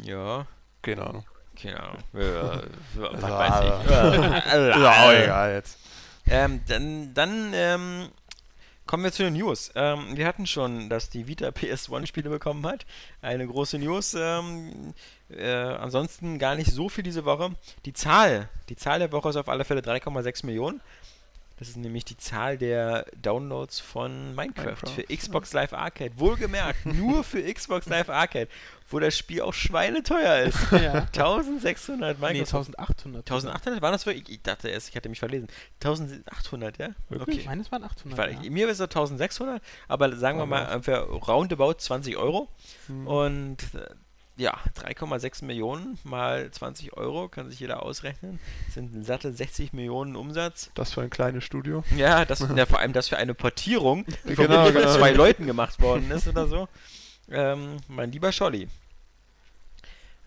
Ja, 0.04 0.46
Keine 0.82 1.06
Ahnung. 1.06 1.26
keine 1.60 1.80
Ahnung. 1.82 2.04
Ja, 2.14 2.62
was 2.96 3.22
Ja, 3.22 3.38
weiß 3.40 3.56
ich. 3.64 4.84
auch 4.88 5.12
egal 5.12 5.54
jetzt. 5.54 5.80
Ähm, 6.30 6.62
dann 6.68 7.14
dann 7.14 7.52
ähm, 7.54 8.10
kommen 8.88 9.04
wir 9.04 9.12
zu 9.12 9.24
den 9.24 9.34
News. 9.34 9.72
Ähm, 9.76 10.16
wir 10.16 10.26
hatten 10.26 10.48
schon, 10.48 10.90
dass 10.90 11.10
die 11.10 11.28
Vita 11.28 11.48
PS1-Spiele 11.50 12.30
bekommen 12.30 12.66
hat. 12.66 12.86
Eine 13.22 13.46
große 13.46 13.78
News. 13.78 14.16
Ähm, 14.18 14.94
äh, 15.30 15.52
ansonsten 15.52 16.40
gar 16.40 16.56
nicht 16.56 16.72
so 16.72 16.90
viel 16.90 17.04
diese 17.04 17.26
Woche. 17.26 17.52
Die 17.86 17.94
Zahl, 17.94 18.50
die 18.70 18.76
Zahl 18.76 19.00
der 19.00 19.12
Woche 19.12 19.30
ist 19.30 19.36
auf 19.36 19.50
alle 19.50 19.66
Fälle 19.66 19.82
3,6 19.82 20.46
Millionen. 20.46 20.82
Das 21.58 21.70
ist 21.70 21.78
nämlich 21.78 22.06
die 22.06 22.18
Zahl 22.18 22.58
der 22.58 23.06
Downloads 23.20 23.80
von 23.80 24.36
Minecraft, 24.36 24.64
Minecraft, 24.64 24.90
für 24.90 25.04
Xbox 25.04 25.54
Live 25.54 25.74
Arcade. 25.74 26.12
Wohlgemerkt, 26.18 26.86
nur 26.86 27.24
für 27.24 27.42
Xbox 27.52 27.88
Live 27.88 28.10
Arcade, 28.10 28.48
wo 28.90 29.00
das 29.00 29.18
Spiel 29.18 29.42
auch 29.42 29.54
schweineteuer 29.54 30.44
ist. 30.44 30.60
ja. 30.72 31.08
1600 31.14 32.20
Nee, 32.20 32.28
Microsoft 32.28 32.78
1800. 32.78 33.32
1800 33.32 33.82
waren 33.82 33.92
das 33.92 34.06
wirklich? 34.06 34.30
Ich 34.30 34.44
dachte 34.44 34.70
erst, 34.70 34.90
ich 34.90 34.96
hatte 34.96 35.10
mich 35.10 35.20
verlesen. 35.20 35.48
1800, 35.84 36.78
ja? 36.78 36.90
Wirklich? 37.10 37.40
Ich 37.40 37.46
meine, 37.48 37.64
es 37.64 37.72
waren 37.72 37.84
800. 37.84 38.18
Weil, 38.18 38.44
ja. 38.44 38.52
Mir 38.52 38.70
ist 38.70 38.80
es 38.80 38.82
1600, 38.82 39.62
aber 39.88 40.16
sagen 40.16 40.38
wir 40.38 40.46
mal 40.46 40.84
für 40.84 40.98
roundabout 40.98 41.74
20 41.74 42.18
Euro. 42.18 42.50
Hm. 42.86 43.08
Und 43.08 43.58
äh, 43.74 43.96
ja, 44.38 44.58
3,6 44.82 45.44
Millionen 45.46 45.98
mal 46.04 46.50
20 46.50 46.94
Euro, 46.94 47.28
kann 47.28 47.50
sich 47.50 47.60
jeder 47.60 47.84
ausrechnen. 47.84 48.40
Das 48.66 48.76
sind 48.76 49.06
satte 49.06 49.34
60 49.34 49.74
Millionen 49.74 50.16
Umsatz. 50.16 50.70
Das 50.76 50.94
für 50.94 51.02
ein 51.02 51.10
kleines 51.10 51.44
Studio. 51.44 51.84
Ja, 51.96 52.24
das, 52.26 52.46
ja, 52.56 52.66
vor 52.66 52.80
allem 52.80 52.94
das 52.94 53.10
für 53.10 53.18
eine 53.18 53.34
Portierung, 53.34 54.06
die 54.26 54.36
von 54.36 54.48
Genau, 54.48 54.66
mit 54.66 54.76
genau. 54.76 54.96
zwei 54.96 55.12
Leuten 55.12 55.46
gemacht 55.48 55.82
worden 55.82 56.10
ist 56.12 56.28
oder 56.28 56.48
so. 56.48 56.68
Ähm, 57.30 57.78
mein 57.88 58.12
lieber 58.12 58.32
Scholli. 58.32 58.68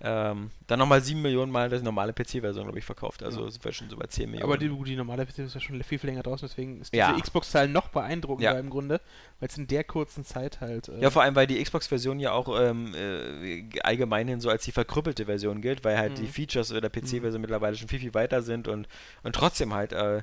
Ähm, 0.03 0.51
dann 0.67 0.79
nochmal 0.79 1.03
7 1.03 1.21
Millionen 1.21 1.53
Mal 1.53 1.69
die 1.69 1.83
normale 1.83 2.15
PC-Version, 2.15 2.65
glaube 2.65 2.79
ich, 2.79 2.85
verkauft. 2.87 3.23
Also 3.23 3.49
sind 3.51 3.63
wir 3.63 3.73
schon 3.73 3.91
so 3.91 3.97
bei 3.99 4.07
10 4.07 4.31
Millionen. 4.31 4.51
Aber 4.51 4.57
die, 4.57 4.69
die 4.85 4.97
normale 4.97 5.27
PC 5.27 5.41
ist 5.41 5.55
ja 5.55 5.61
schon 5.61 5.83
viel, 5.83 5.99
viel 5.99 6.09
länger 6.09 6.23
draußen, 6.23 6.49
deswegen 6.49 6.81
ist 6.81 6.95
Ja. 6.95 7.11
diese 7.13 7.23
Xbox-Zahl 7.23 7.69
noch 7.69 7.89
beeindruckender 7.89 8.55
Ja. 8.55 8.59
im 8.59 8.71
Grunde, 8.71 9.01
weil 9.41 9.49
es 9.51 9.59
in 9.59 9.67
der 9.67 9.85
kurzen 9.85 10.25
Zeit 10.25 10.61
halt. 10.63 10.89
Äh, 10.89 11.01
Ja, 11.01 11.11
vor 11.11 11.23
allem, 11.23 11.35
weil 11.35 11.47
die 11.47 11.63
Xbox-Version 11.63 12.19
ja 12.19 12.33
auch 12.33 12.49
ähm, 12.59 12.95
äh, 12.95 13.69
allgemeinhin 13.83 14.41
so 14.41 14.49
als 14.49 14.65
die 14.65 14.73
verkrüppelte 14.73 15.27
Version 15.27 15.61
gilt, 15.61 15.85
weil 15.85 15.99
halt 15.99 16.17
die 16.19 16.23
Mhm. 16.23 16.29
Features 16.29 16.69
der 16.69 16.81
PC-Version 16.89 17.41
mittlerweile 17.43 17.77
schon 17.77 17.89
viel, 17.89 18.01
viel 18.01 18.15
weiter 18.15 18.41
sind 18.43 18.69
und, 18.69 18.89
und 19.23 19.35
trotzdem 19.35 19.75
halt 19.75 19.93
äh, 19.93 20.23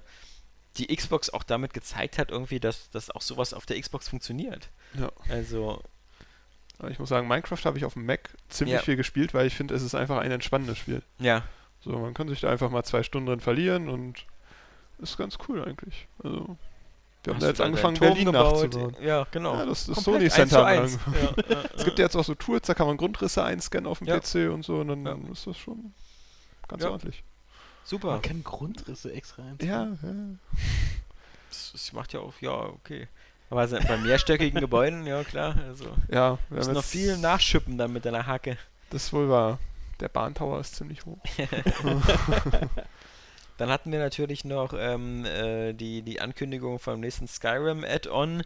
die 0.78 0.88
Xbox 0.96 1.30
auch 1.30 1.44
damit 1.44 1.74
gezeigt 1.74 2.18
hat, 2.18 2.32
irgendwie, 2.32 2.60
dass, 2.60 2.90
dass 2.90 3.10
auch 3.12 3.22
sowas 3.22 3.54
auf 3.54 3.66
der 3.66 3.80
Xbox 3.80 4.08
funktioniert. 4.10 4.70
Ja. 5.00 5.12
Also, 5.30 5.82
Ich 6.90 7.00
muss 7.00 7.10
sagen, 7.10 7.28
Minecraft 7.28 7.64
habe 7.66 7.78
ich 7.78 7.86
auf 7.86 7.94
dem 7.94 8.06
Mac 8.06 8.30
ziemlich 8.50 8.76
Ja. 8.76 8.82
viel 8.82 8.96
gespielt, 8.96 9.34
weil 9.34 9.48
ich 9.48 9.56
finde, 9.56 9.74
es 9.74 9.82
ist 9.82 9.96
einfach 9.96 10.18
ein 10.20 10.32
entspannendes 10.32 10.78
Spiel. 10.78 11.02
ja. 11.20 11.44
So, 11.80 11.92
man 12.00 12.14
kann 12.16 12.28
sich 12.28 12.42
da 12.42 12.50
einfach 12.50 12.70
mal 12.72 12.84
zwei 12.84 13.04
Stunden 13.04 13.28
drin 13.28 13.40
verlieren 13.40 13.88
und 13.88 14.26
ist 14.98 15.16
ganz 15.16 15.38
cool 15.48 15.64
eigentlich. 15.64 16.08
Also, 16.24 16.58
wir 17.24 17.34
haben 17.34 17.40
da 17.40 17.48
jetzt 17.48 17.62
angefangen, 17.62 17.98
Berlin 18.00 18.26
gebaut? 18.26 18.64
nachzubauen. 18.64 18.96
Ja, 19.00 19.28
genau. 19.32 19.54
Ja, 19.56 19.66
das, 19.66 19.86
das 19.86 20.04
Komplett 20.04 20.32
Sony 20.34 20.50
Center. 20.50 20.50
zu 20.50 20.58
haben 20.58 20.74
wir 20.76 20.82
eins. 20.82 20.94
angefangen. 21.06 21.36
Ja, 21.50 21.56
ja, 21.64 21.70
Es 21.76 21.86
gibt 21.86 22.00
ja 22.00 22.06
jetzt 22.06 22.16
auch 22.18 22.24
so 22.26 22.34
Tools, 22.36 22.66
da 22.68 22.74
kann 22.74 22.88
man 22.88 22.98
Grundrisse 22.98 23.44
einscannen 23.44 23.86
auf 23.88 24.00
dem 24.00 24.08
Ja. 24.08 24.20
PC 24.20 24.52
und 24.52 24.66
so 24.66 24.80
und 24.82 24.88
dann 24.88 25.06
Ja. 25.06 25.32
ist 25.32 25.46
das 25.48 25.56
schon 25.58 25.94
ganz 26.68 26.84
Ja. 26.84 26.90
ordentlich. 26.90 27.24
Super. 27.86 28.08
Man 28.12 28.22
kann 28.24 28.44
Grundrisse 28.44 29.14
extra 29.14 29.44
rein. 29.44 29.58
Ja, 29.62 29.84
ja. 29.86 30.14
Das, 31.50 31.72
das 31.74 31.94
macht 31.94 32.12
ja 32.14 32.20
auch, 32.22 32.34
ja, 32.42 32.52
okay. 32.54 33.08
Aber 33.50 33.62
also 33.62 33.78
bei 33.88 33.98
mehrstöckigen 33.98 34.60
Gebäuden, 34.60 35.06
ja 35.08 35.24
klar, 35.24 35.56
also 35.68 35.86
Ja, 36.10 36.38
wir 36.50 36.58
müssen 36.58 36.70
haben 36.70 36.76
noch 36.76 36.84
viel 36.84 37.18
nachschippen 37.18 37.78
dann 37.78 37.94
mit 37.94 38.06
deiner 38.06 38.28
Hacke. 38.28 38.58
das 38.90 39.06
ist 39.06 39.14
wohl 39.14 39.30
wahr. 39.30 39.60
Der 40.00 40.10
Bahntower 40.10 40.60
ist 40.60 40.76
ziemlich 40.76 41.06
hoch. 41.06 41.18
Dann 43.58 43.70
hatten 43.70 43.92
wir 43.92 43.98
natürlich 43.98 44.46
noch 44.46 44.74
ähm, 44.78 45.26
äh, 45.26 45.74
die, 45.74 46.04
die 46.04 46.22
Ankündigung 46.22 46.78
vom 46.78 47.00
nächsten 47.00 47.28
Skyrim 47.28 47.84
Add-on, 47.84 48.44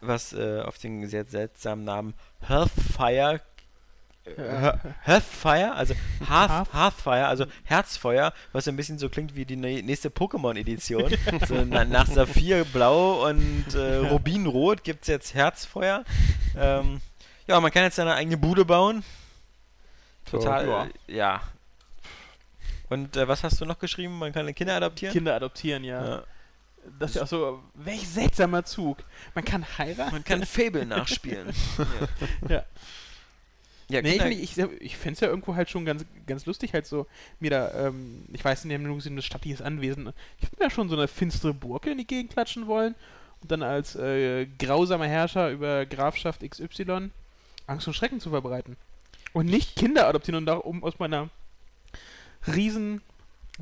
was 0.00 0.32
äh, 0.32 0.62
auf 0.62 0.78
den 0.78 1.06
sehr 1.06 1.26
seltsamen 1.26 1.84
Namen 1.84 2.14
Hearthfire. 2.48 3.42
Hearthfire, 4.36 5.74
also 5.74 5.94
Hearth, 6.28 6.50
Hearth- 6.50 6.72
Hearthfire, 6.72 7.26
also 7.26 7.46
Herzfeuer, 7.64 8.32
was 8.52 8.64
so 8.64 8.70
ein 8.70 8.76
bisschen 8.76 8.98
so 8.98 9.08
klingt 9.08 9.34
wie 9.34 9.44
die 9.44 9.56
nä- 9.56 9.82
nächste 9.82 10.08
Pokémon-Edition. 10.10 11.10
so 11.48 11.64
na, 11.64 11.84
nach 11.84 12.06
Saphir 12.06 12.64
Blau 12.64 13.28
und 13.28 13.74
äh, 13.74 13.96
Rubinrot 13.96 14.84
gibt 14.84 15.02
es 15.02 15.08
jetzt 15.08 15.34
Herzfeuer. 15.34 16.04
Ähm, 16.56 17.00
ja, 17.46 17.60
man 17.60 17.70
kann 17.70 17.84
jetzt 17.84 17.96
seine 17.96 18.14
eigene 18.14 18.36
Bude 18.36 18.64
bauen. 18.64 19.02
Total, 20.24 20.66
ja. 20.68 20.84
äh, 20.84 21.16
ja. 21.16 21.40
Und 22.88 23.16
äh, 23.16 23.26
was 23.28 23.42
hast 23.44 23.60
du 23.60 23.64
noch 23.64 23.78
geschrieben? 23.78 24.18
Man 24.18 24.32
kann 24.32 24.52
Kinder 24.54 24.76
adoptieren? 24.76 25.12
Kinder 25.12 25.34
adoptieren, 25.34 25.84
ja. 25.84 26.04
Ja. 26.04 26.22
Das 26.98 27.10
ist 27.10 27.16
ja 27.16 27.22
auch 27.22 27.26
so, 27.26 27.62
welch 27.74 28.08
seltsamer 28.08 28.64
Zug. 28.64 28.98
Man 29.34 29.44
kann 29.44 29.66
heiraten. 29.78 30.12
Man 30.12 30.24
kann 30.24 30.44
Fable 30.46 30.86
nachspielen. 30.86 31.52
Ja. 32.48 32.56
Ja, 32.56 32.64
Nee, 33.90 34.42
ich, 34.42 34.56
ich, 34.56 34.64
ich 34.80 34.96
fände 34.96 35.14
es 35.14 35.20
ja 35.20 35.28
irgendwo 35.28 35.54
halt 35.54 35.70
schon 35.70 35.84
ganz, 35.84 36.04
ganz 36.26 36.46
lustig, 36.46 36.72
halt 36.72 36.86
so, 36.86 37.06
mir 37.40 37.50
da, 37.50 37.86
ähm, 37.86 38.24
ich 38.32 38.44
weiß 38.44 38.64
nicht, 38.64 38.74
haben 38.74 38.84
nur 38.84 38.96
gesehen, 38.96 39.16
das 39.16 39.24
stattliches 39.24 39.62
Anwesen. 39.62 40.12
Ich 40.40 40.50
würde 40.50 40.64
mir 40.64 40.70
schon 40.70 40.88
so 40.88 40.96
eine 40.96 41.08
finstere 41.08 41.54
Burg 41.54 41.86
in 41.86 41.98
die 41.98 42.06
Gegend 42.06 42.32
klatschen 42.32 42.66
wollen 42.66 42.94
und 43.42 43.50
dann 43.50 43.62
als 43.62 43.96
äh, 43.96 44.46
grausamer 44.58 45.06
Herrscher 45.06 45.50
über 45.50 45.86
Grafschaft 45.86 46.48
XY 46.48 47.10
Angst 47.66 47.86
und 47.86 47.94
Schrecken 47.94 48.20
zu 48.20 48.30
verbreiten. 48.30 48.76
Und 49.32 49.46
nicht 49.46 49.76
Kinder 49.76 50.08
adoptieren 50.08 50.38
und 50.38 50.46
da, 50.46 50.54
um 50.54 50.82
aus 50.82 50.98
meiner 50.98 51.28
riesen 52.46 53.00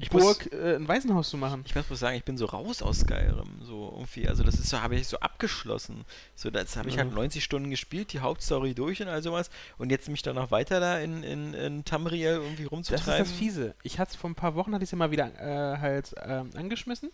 Ich 0.01 0.12
muss- 0.12 0.22
Burg 0.22 0.53
äh, 0.53 0.76
ein 0.76 0.86
Waisenhaus 0.88 1.30
zu 1.30 1.36
machen. 1.36 1.62
Ich 1.66 1.74
muss 1.74 1.84
bloß 1.86 1.99
sagen, 1.99 2.16
ich 2.16 2.24
bin 2.24 2.36
so 2.38 2.46
raus 2.46 2.82
aus 2.82 3.01
Skyrim. 3.01 3.61
So 3.62 3.92
irgendwie, 3.96 4.28
also 4.28 4.42
das 4.44 4.55
ist 4.57 4.68
so, 4.68 4.80
habe 4.80 4.96
ich 4.96 5.07
so 5.09 5.18
abgeschlossen. 5.20 6.05
So, 6.34 6.51
das 6.51 6.76
habe 6.76 6.88
ich 6.88 6.99
halt 6.99 7.09
Ja. 7.11 7.14
90 7.14 7.42
Stunden 7.42 7.70
gespielt, 7.70 8.12
die 8.12 8.20
Hauptstory 8.20 8.74
durch 8.74 9.01
und 9.03 9.09
all 9.09 9.22
sowas. 9.22 9.51
Und 9.78 9.90
jetzt 9.90 10.09
mich 10.09 10.22
dann 10.22 10.36
noch 10.36 10.51
weiter 10.51 10.80
da 10.80 10.99
in, 10.99 11.22
in, 11.22 11.55
in 11.55 11.84
Tamriel 11.84 12.34
irgendwie 12.34 12.64
Das 12.64 12.72
rumzutreiben. 12.72 13.22
ist 13.24 13.30
das 13.32 13.38
Fiese. 13.38 13.74
Ich 13.82 13.99
hatte 13.99 14.11
es 14.12 14.16
vor 14.16 14.30
ein 14.30 14.34
paar 14.34 14.55
Wochen, 14.55 14.72
hatte 14.74 14.84
ich 14.84 14.88
es 14.88 14.92
ja 14.92 14.99
mal 14.99 15.11
wieder 15.11 15.26
äh, 15.40 15.78
halt 15.78 16.14
ähm, 16.24 16.51
angeschmissen. 16.55 17.11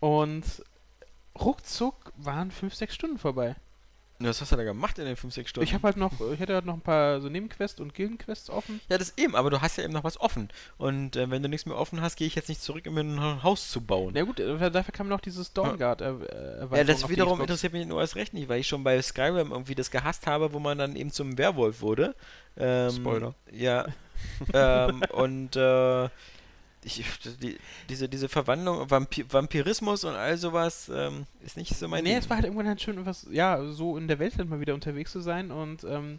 Und 0.00 0.44
ruckzuck 1.38 2.12
waren 2.16 2.50
fünf, 2.50 2.74
sechs 2.74 2.94
Stunden 2.94 3.18
vorbei. 3.18 3.56
Und 4.18 4.26
Was 4.26 4.40
hast 4.40 4.52
du 4.52 4.56
da 4.56 4.64
gemacht 4.64 4.98
in 4.98 5.04
den 5.04 5.16
5, 5.16 5.34
6 5.34 5.50
Stunden? 5.50 5.68
Ich 5.68 5.74
habe 5.74 5.84
halt 5.84 5.96
noch, 5.96 6.12
ich 6.32 6.40
hätte 6.40 6.54
halt 6.54 6.64
noch 6.64 6.74
ein 6.74 6.80
paar 6.80 7.20
so 7.20 7.28
Nebenquests 7.28 7.80
und 7.80 7.94
Gildenquests 7.94 8.48
offen. 8.48 8.80
ja, 8.88 8.96
das 8.96 9.12
eben, 9.18 9.36
aber 9.36 9.50
du 9.50 9.60
hast 9.60 9.76
ja 9.76 9.84
eben 9.84 9.92
noch 9.92 10.04
was 10.04 10.18
offen. 10.18 10.48
Und 10.78 11.16
äh, 11.16 11.30
wenn 11.30 11.42
du 11.42 11.48
nichts 11.48 11.66
mehr 11.66 11.76
offen 11.76 12.00
hast, 12.00 12.16
gehe 12.16 12.26
ich 12.26 12.34
jetzt 12.34 12.48
nicht 12.48 12.62
zurück, 12.62 12.86
um 12.86 12.94
mir 12.94 13.02
ein 13.02 13.42
Haus 13.42 13.70
zu 13.70 13.82
bauen. 13.82 14.12
Na 14.14 14.22
gut, 14.22 14.40
äh, 14.40 14.70
dafür 14.70 14.92
kam 14.92 15.08
noch 15.08 15.20
dieses 15.20 15.52
Dawnguard 15.52 16.00
äh, 16.00 16.10
äh, 16.10 16.76
Ja, 16.76 16.84
das 16.84 17.08
wiederum 17.08 17.40
interessiert 17.40 17.74
mich 17.74 17.86
nur 17.86 18.00
erst 18.00 18.16
recht 18.16 18.32
nicht, 18.32 18.48
weil 18.48 18.60
ich 18.60 18.68
schon 18.68 18.84
bei 18.84 19.00
Skyrim 19.02 19.52
irgendwie 19.52 19.74
das 19.74 19.90
gehasst 19.90 20.26
habe, 20.26 20.52
wo 20.52 20.58
man 20.58 20.78
dann 20.78 20.96
eben 20.96 21.10
zum 21.10 21.36
Werwolf 21.36 21.82
wurde. 21.82 22.14
Ähm, 22.56 22.90
Spoiler. 22.90 23.34
Ja. 23.52 23.86
ähm, 24.54 25.02
und 25.12 25.56
äh, 25.56 26.08
ich, 26.86 27.04
die, 27.42 27.58
diese, 27.88 28.08
diese 28.08 28.28
Verwandlung, 28.28 28.88
Vampi 28.90 29.24
Vampirismus 29.30 30.04
und 30.04 30.14
all 30.14 30.36
sowas 30.38 30.90
ähm, 30.94 31.26
ist 31.44 31.56
nicht 31.56 31.74
so 31.76 31.88
mein 31.88 32.04
Nee, 32.04 32.10
Ding. 32.10 32.18
es 32.18 32.28
war 32.30 32.36
halt 32.36 32.46
irgendwann 32.46 32.68
halt 32.68 32.80
schön, 32.80 33.04
was, 33.04 33.26
ja, 33.30 33.62
so 33.72 33.96
in 33.98 34.08
der 34.08 34.18
Welt 34.18 34.36
halt 34.38 34.48
mal 34.48 34.60
wieder 34.60 34.74
unterwegs 34.74 35.12
zu 35.12 35.20
sein 35.20 35.50
und 35.50 35.84
ähm, 35.84 36.18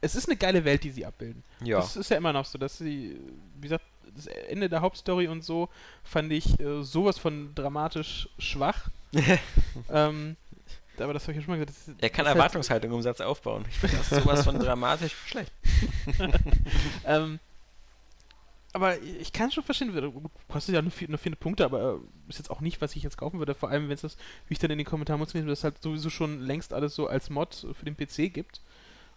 es 0.00 0.14
ist 0.14 0.28
eine 0.28 0.36
geile 0.36 0.64
Welt, 0.64 0.84
die 0.84 0.90
sie 0.90 1.04
abbilden. 1.06 1.42
ja. 1.62 1.78
Das 1.78 1.96
ist 1.96 2.10
ja 2.10 2.16
immer 2.16 2.32
noch 2.32 2.44
so, 2.44 2.58
dass 2.58 2.78
sie, 2.78 3.16
wie 3.56 3.62
gesagt, 3.68 3.84
das 4.14 4.26
Ende 4.26 4.68
der 4.68 4.80
Hauptstory 4.80 5.28
und 5.28 5.44
so 5.44 5.68
fand 6.02 6.32
ich 6.32 6.58
äh, 6.60 6.82
sowas 6.82 7.18
von 7.18 7.54
dramatisch 7.54 8.28
schwach. 8.38 8.88
ähm, 9.90 10.36
aber 10.98 11.12
das 11.12 11.24
habe 11.24 11.32
ich 11.32 11.38
ja 11.38 11.42
schon 11.44 11.58
mal 11.58 11.64
gesagt. 11.66 11.98
er 12.00 12.08
kann 12.08 12.24
ist 12.24 12.28
halt- 12.28 12.36
Erwartungshaltung 12.38 12.92
im 12.92 13.02
Satz 13.02 13.20
aufbauen. 13.20 13.64
Ich 13.68 13.76
finde 13.78 13.96
das 13.98 14.08
sowas 14.08 14.44
von 14.44 14.58
dramatisch 14.58 15.14
schlecht. 15.26 15.52
Ähm, 17.04 17.38
aber 18.76 19.00
ich 19.00 19.32
kann 19.32 19.50
schon 19.50 19.64
verstehen, 19.64 19.90
kostet 20.48 20.74
ja 20.74 20.82
nur 20.82 20.90
vier, 20.90 21.08
nur 21.08 21.16
vier 21.16 21.34
Punkte, 21.34 21.64
aber 21.64 21.94
äh, 21.94 22.28
ist 22.28 22.36
jetzt 22.36 22.50
auch 22.50 22.60
nicht, 22.60 22.82
was 22.82 22.94
ich 22.94 23.02
jetzt 23.02 23.16
kaufen 23.16 23.38
würde. 23.38 23.54
Vor 23.54 23.70
allem, 23.70 23.88
wenn 23.88 23.94
es 23.94 24.02
das, 24.02 24.18
wie 24.48 24.52
ich 24.52 24.58
dann 24.58 24.70
in 24.70 24.76
den 24.76 24.86
Kommentaren 24.86 25.18
muss, 25.18 25.32
dass 25.32 25.42
es 25.46 25.64
halt 25.64 25.82
sowieso 25.82 26.10
schon 26.10 26.40
längst 26.42 26.74
alles 26.74 26.94
so 26.94 27.06
als 27.06 27.30
Mod 27.30 27.66
für 27.72 27.84
den 27.86 27.96
PC 27.96 28.30
gibt. 28.34 28.60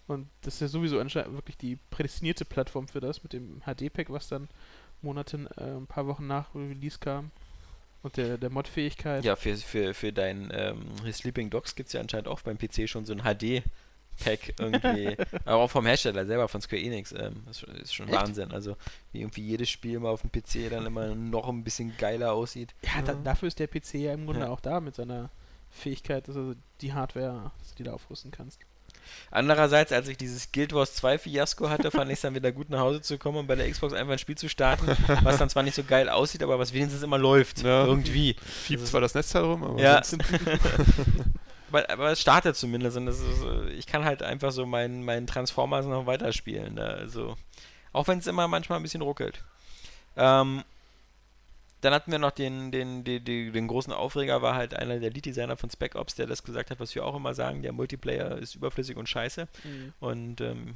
Und 0.08 0.30
das 0.44 0.54
ist 0.54 0.62
ja 0.62 0.68
sowieso 0.70 0.98
anscheinend 0.98 1.34
wirklich 1.34 1.58
die 1.58 1.78
prädestinierte 1.90 2.46
Plattform 2.46 2.88
für 2.88 3.02
das 3.02 3.22
mit 3.22 3.34
dem 3.34 3.62
HD-Pack, 3.66 4.10
was 4.10 4.30
dann 4.30 4.48
Monaten, 5.02 5.48
äh, 5.58 5.76
ein 5.76 5.88
paar 5.88 6.08
Wochen 6.08 6.26
nach 6.26 6.56
Release 6.56 6.98
kam. 6.98 7.30
Und 8.02 8.16
der, 8.16 8.38
der 8.38 8.50
Mod-Fähigkeit. 8.50 9.26
Ja, 9.26 9.36
für, 9.36 9.58
für, 9.58 9.94
für 9.94 10.14
dein 10.14 10.54
ähm, 10.54 10.86
Sleeping 11.12 11.50
Dogs 11.50 11.76
gibt 11.76 11.88
es 11.88 11.94
ja 11.94 12.00
anscheinend 12.00 12.30
auch 12.30 12.40
beim 12.42 12.58
PC 12.58 12.88
schon 12.88 13.06
so 13.06 13.12
ein 13.12 13.24
HD-Pack 13.24 13.66
irgendwie. 14.60 15.16
aber 15.46 15.58
auch 15.64 15.72
vom 15.72 15.86
Hersteller 15.86 16.26
selber, 16.26 16.48
von 16.48 16.62
Square 16.62 16.82
Enix. 16.82 17.12
Ähm, 17.12 17.44
das 17.46 17.58
ist 17.58 17.60
schon, 17.62 17.76
ist 17.76 17.94
schon? 17.96 18.12
Wahnsinn. 18.12 18.52
Also, 18.52 18.76
wie 19.12 19.22
irgendwie 19.22 19.42
jedes 19.42 19.70
Spiel 19.70 20.00
mal 20.00 20.10
auf 20.10 20.22
dem 20.22 20.32
PC 20.32 20.70
dann 20.70 20.86
immer 20.86 21.16
noch 21.16 21.48
ein 21.50 21.64
bisschen 21.64 21.96
geiler 21.98 22.34
aussieht. 22.34 22.74
Ja, 22.84 23.02
da, 23.02 23.14
dafür 23.14 23.48
ist 23.48 23.60
der 23.60 23.68
PC 23.68 23.96
ja 23.96 24.14
im 24.14 24.26
Grunde 24.26 24.42
Ja. 24.42 24.50
auch 24.50 24.60
da 24.60 24.80
mit 24.80 24.96
seiner 24.96 25.30
Fähigkeit, 25.70 26.28
dass 26.28 26.36
du 26.36 26.56
die 26.82 26.94
Hardware, 26.94 27.52
dass 27.60 27.70
du 27.72 27.76
die 27.78 27.84
da 27.84 27.94
aufrüsten 27.94 28.32
kannst. 28.32 28.60
Andererseits, 29.32 29.92
als 29.92 30.08
ich 30.08 30.18
dieses 30.18 30.52
Guild 30.52 30.74
Wars 30.74 30.94
2 30.96 31.18
Fiasko 31.18 31.70
hatte, 31.70 31.90
fand 31.90 32.12
ich 32.12 32.16
es 32.18 32.22
dann 32.22 32.36
wieder 32.36 32.52
gut 32.52 32.70
nach 32.70 32.80
Hause 32.80 33.02
zu 33.02 33.18
kommen 33.18 33.38
und 33.38 33.48
bei 33.48 33.56
der 33.56 33.70
Xbox 33.70 33.94
einfach 33.94 34.14
ein 34.14 34.20
Spiel 34.20 34.38
zu 34.38 34.50
starten, 34.50 34.88
was 35.24 35.38
dann 35.38 35.50
zwar 35.50 35.64
nicht 35.64 35.74
so 35.76 35.84
geil 35.84 36.10
aussieht, 36.10 36.44
aber 36.44 36.60
was 36.60 36.74
wenigstens 36.74 37.02
immer 37.02 37.18
läuft. 37.18 37.64
Ja. 37.64 37.86
Irgendwie. 37.86 38.36
Fiebt 38.46 38.86
zwar 38.86 39.02
das 39.02 39.16
Netzteil 39.16 39.44
rum, 39.46 39.64
aber 39.64 39.82
Ja. 39.82 40.02
aber, 41.70 41.90
aber 41.90 42.12
es 42.12 42.22
startet 42.22 42.56
zumindest 42.56 42.98
und 42.98 43.06
das 43.06 43.20
ist, 43.20 43.44
äh, 43.44 43.70
ich 43.70 43.86
kann 43.88 44.06
halt 44.06 44.22
einfach 44.24 44.52
so 44.52 44.66
meinen 44.66 45.04
meinen 45.04 45.28
Transformers 45.28 45.86
noch 45.86 46.06
weiterspielen. 46.06 46.76
Ne? 46.76 46.86
Also, 46.86 47.36
auch 47.94 48.08
wenn 48.08 48.20
es 48.20 48.28
immer 48.28 48.48
manchmal 48.48 48.80
ein 48.80 48.84
bisschen 48.84 49.02
ruckelt. 49.02 49.44
Ähm, 50.18 50.64
dann 51.82 51.94
hatten 51.94 52.12
wir 52.12 52.20
noch 52.20 52.32
den, 52.32 52.72
den, 52.72 53.06
den, 53.06 53.24
den, 53.24 53.68
großen 53.68 53.94
Aufreger, 53.94 54.42
war 54.42 54.56
halt 54.56 54.74
einer 54.74 55.00
der 55.00 55.12
Lead-Designer 55.12 55.56
von 55.56 55.70
Spec 55.70 55.96
Ops, 55.96 56.16
der 56.16 56.28
das 56.28 56.44
gesagt 56.44 56.72
hat, 56.72 56.80
was 56.82 56.94
wir 56.94 57.06
auch 57.06 57.16
immer 57.16 57.34
sagen, 57.34 57.62
der 57.62 57.72
Multiplayer 57.72 58.38
ist 58.38 58.56
überflüssig 58.56 58.98
und 58.98 59.08
scheiße. 59.08 59.48
Und 60.02 60.42
ähm, 60.42 60.76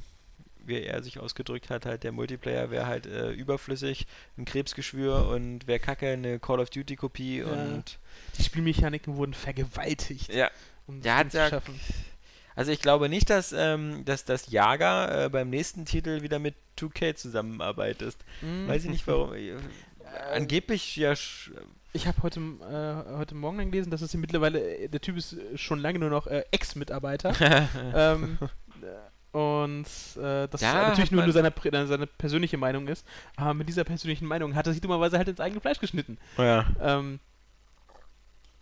wie 0.66 0.82
er 0.82 1.02
sich 1.02 1.18
ausgedrückt 1.18 1.68
hat, 1.68 1.84
halt 1.84 2.04
der 2.04 2.12
Multiplayer 2.12 2.70
wäre 2.70 2.86
halt 2.86 3.04
äh, 3.04 3.32
überflüssig, 3.32 4.06
ein 4.38 4.46
Krebsgeschwür 4.46 5.28
und 5.28 5.66
wäre 5.66 5.78
kacke, 5.78 6.08
eine 6.08 6.38
Call 6.38 6.58
of 6.60 6.70
Duty 6.70 6.96
Kopie 6.96 7.40
Ja. 7.40 7.46
und 7.48 7.98
Die 8.38 8.42
Spielmechaniken 8.44 9.16
wurden 9.16 9.34
vergewaltigt. 9.34 10.32
ja, 10.32 10.50
um 10.86 11.00
Der 11.02 11.16
hat 11.16 11.30
zu 11.30 11.38
ja- 11.38 11.48
schaffen. 11.48 11.78
Also 12.56 12.70
ich 12.70 12.80
glaube 12.80 13.08
nicht, 13.08 13.30
dass, 13.30 13.52
ähm, 13.52 14.04
dass 14.04 14.24
das 14.24 14.50
Jager 14.50 15.24
äh, 15.24 15.28
beim 15.28 15.50
nächsten 15.50 15.84
Titel 15.86 16.22
wieder 16.22 16.38
mit 16.38 16.54
2K 16.78 17.16
zusammenarbeitet. 17.16 18.16
Mhm. 18.42 18.68
Weiß 18.68 18.84
ich 18.84 18.90
nicht 18.90 19.06
warum. 19.08 19.34
Äh, 19.34 19.54
Angeblich 20.32 20.94
ja. 20.96 21.14
Ich 21.92 22.06
habe 22.06 22.22
heute, 22.22 22.38
äh, 22.40 23.16
heute 23.16 23.34
Morgen 23.34 23.58
dann 23.58 23.70
gelesen, 23.72 23.90
dass 23.90 24.02
es 24.02 24.12
hier 24.12 24.20
mittlerweile, 24.20 24.60
äh, 24.60 24.88
der 24.88 25.00
Typ 25.00 25.16
ist 25.16 25.32
äh, 25.32 25.58
schon 25.58 25.80
lange 25.80 25.98
nur 25.98 26.10
noch 26.10 26.28
äh, 26.28 26.44
Ex-Mitarbeiter. 26.52 27.34
ähm, 27.94 28.38
äh, 28.82 29.36
und 29.36 29.86
äh, 30.16 30.46
das 30.46 30.60
Ja, 30.60 30.88
natürlich 30.88 31.10
nur, 31.10 31.24
nur 31.24 31.32
seine, 31.32 31.48
äh, 31.48 31.86
seine 31.86 32.06
persönliche 32.06 32.56
Meinung 32.56 32.86
ist. 32.86 33.04
Aber 33.34 33.52
mit 33.54 33.68
dieser 33.68 33.82
persönlichen 33.82 34.26
Meinung 34.26 34.54
hat 34.54 34.68
er 34.68 34.72
sich 34.72 34.80
dummerweise 34.80 35.18
halt 35.18 35.26
ins 35.26 35.40
eigene 35.40 35.60
Fleisch 35.60 35.80
geschnitten. 35.80 36.18
ja. 36.38 36.66
Ähm, 36.80 37.18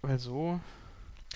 weil 0.00 0.18
so. 0.18 0.60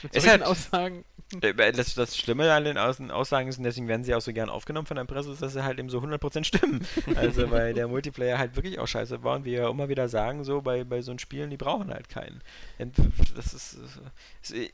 Mit 0.02 0.14
Ist 0.14 0.23
solchen 0.24 0.40
halt- 0.40 0.51
Aussagen. 0.51 1.05
Äh, 1.43 1.73
Das, 1.73 1.93
das 1.97 2.16
Schlimme 2.16 2.52
an 2.52 2.62
den 2.62 2.78
Aussagen 2.78 3.48
ist, 3.48 3.59
und 3.59 3.64
deswegen 3.64 3.89
werden 3.89 4.05
sie 4.05 4.14
auch 4.14 4.20
so 4.20 4.32
gern 4.32 4.48
aufgenommen 4.48 4.86
von 4.86 4.97
der 4.97 5.06
Presse, 5.06 5.32
ist, 5.32 5.43
dass 5.43 5.55
sie 5.55 5.64
halt 5.64 5.77
eben 5.81 5.90
so 5.90 5.98
100% 5.98 6.44
stimmen. 6.44 6.86
Also, 7.16 7.51
weil 7.51 7.74
der 7.74 7.89
Multiplayer 7.89 8.39
halt 8.39 8.55
wirklich 8.55 8.78
auch 8.78 8.86
scheiße 8.86 9.24
war 9.24 9.35
und 9.35 9.44
wir 9.44 9.52
ja 9.62 9.68
immer 9.68 9.89
wieder 9.89 10.09
sagen, 10.09 10.44
so 10.44 10.62
bei, 10.62 10.85
bei 10.85 11.02
so 11.02 11.18
Spielen, 11.18 11.51
die 11.51 11.56
brauchen 11.56 11.90
halt 11.93 12.09
keinen. 12.09 12.43
Das 13.35 13.55
ist, 13.55 13.77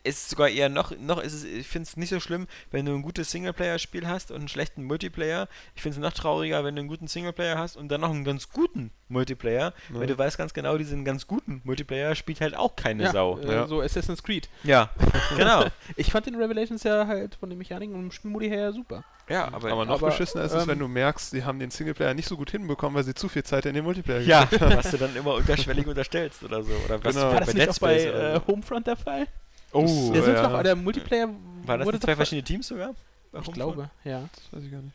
ist 0.05 0.29
sogar 0.29 0.51
eher 0.51 0.69
noch, 0.69 0.95
noch 0.99 1.23
ist 1.23 1.33
es, 1.33 1.45
ich 1.45 1.67
finde 1.67 1.89
es 1.89 1.97
nicht 1.97 2.11
so 2.11 2.21
schlimm, 2.21 2.47
wenn 2.71 2.85
du 2.85 2.93
ein 2.95 3.01
gutes 3.03 3.31
Singleplayer-Spiel 3.31 4.07
hast 4.07 4.31
und 4.31 4.39
einen 4.41 4.49
schlechten 4.49 4.85
Multiplayer. 4.85 5.49
Ich 5.75 5.81
finde 5.81 5.97
es 5.99 6.03
noch 6.03 6.13
trauriger, 6.13 6.65
wenn 6.65 6.77
du 6.77 6.81
einen 6.81 6.89
guten 6.89 7.07
Singleplayer 7.09 7.57
hast 7.57 7.77
und 7.79 7.89
dann 7.89 8.03
noch 8.03 8.11
einen 8.11 8.25
ganz 8.25 8.51
guten 8.51 8.91
Multiplayer, 9.13 9.73
weil 9.91 10.07
du 10.07 10.17
weißt 10.19 10.37
ganz 10.39 10.53
genau, 10.55 10.77
diesen 10.79 11.05
ganz 11.05 11.27
guten 11.27 11.61
Multiplayer 11.65 12.15
spielt 12.15 12.41
halt 12.41 12.57
auch 12.57 12.75
keine 12.75 13.11
Sau. 13.13 13.39
Äh, 13.39 13.53
Ja. 13.55 13.67
So 13.67 13.81
Assassin's 13.81 14.23
Creed. 14.23 14.49
Ja, 14.65 14.91
genau. 15.37 15.65
Ich 15.97 16.11
fand 16.11 16.27
den 16.27 16.35
Revelations 16.35 16.83
ja 16.83 17.07
halt 17.07 17.35
von 17.37 17.49
den 17.51 17.59
Mechaniken 17.59 17.95
und 17.95 18.03
dem 18.03 18.11
Spielmodi 18.13 18.49
her 18.49 18.73
super. 18.73 19.05
Ja, 19.29 19.47
aber, 19.53 19.71
Aber 19.71 19.85
noch 19.85 19.95
aber, 19.95 20.09
beschissener 20.09 20.45
ist 20.45 20.53
es, 20.53 20.63
ähm, 20.65 20.69
wenn 20.71 20.79
du 20.81 20.89
merkst, 20.89 21.31
sie 21.31 21.45
haben 21.45 21.59
den 21.61 21.71
Singleplayer 21.71 22.13
nicht 22.15 22.29
so 22.29 22.37
gut 22.37 22.51
hinbekommen, 22.51 22.97
weil 22.97 23.05
sie 23.05 23.15
zu 23.15 23.29
viel 23.29 23.45
Zeit 23.45 23.65
in 23.67 23.75
den 23.75 23.85
Multiplayer 23.85 24.21
Ja, 24.21 24.41
gesteckt 24.43 24.63
haben. 24.63 24.77
was 24.77 24.91
du 24.91 24.97
dann 24.99 25.15
immer 25.15 25.35
unterschwellig 25.35 25.87
unterstellst 25.87 26.43
oder 26.43 26.63
so. 26.63 26.73
Oder 26.87 27.03
was 27.05 27.15
Genau. 27.15 27.29
bei 27.29 27.33
War 27.35 27.41
das 27.41 27.55
nicht 27.55 27.69
auch 27.71 27.79
bei 27.79 28.03
äh. 28.05 28.41
Homefront 28.47 28.87
der 28.87 28.97
Fall? 28.97 29.27
Oh, 29.73 30.11
der, 30.13 30.23
sind 30.23 30.35
ja. 30.35 30.49
doch, 30.49 30.63
der 30.63 30.77
Multiplayer 30.77 31.29
War 31.65 31.79
das 31.79 31.87
wurde 31.87 31.97
nicht 31.97 32.05
zwei 32.05 32.17
verschiedene 32.17 32.45
Teams 32.45 32.67
sogar? 32.69 32.95
Bei 33.31 33.41
Ich 33.41 33.53
glaube, 33.53 33.89
ja. 34.05 34.29
Das 34.35 34.53
weiß 34.53 34.65
ich 34.67 34.71
gar 34.73 34.83
nicht. 34.83 34.95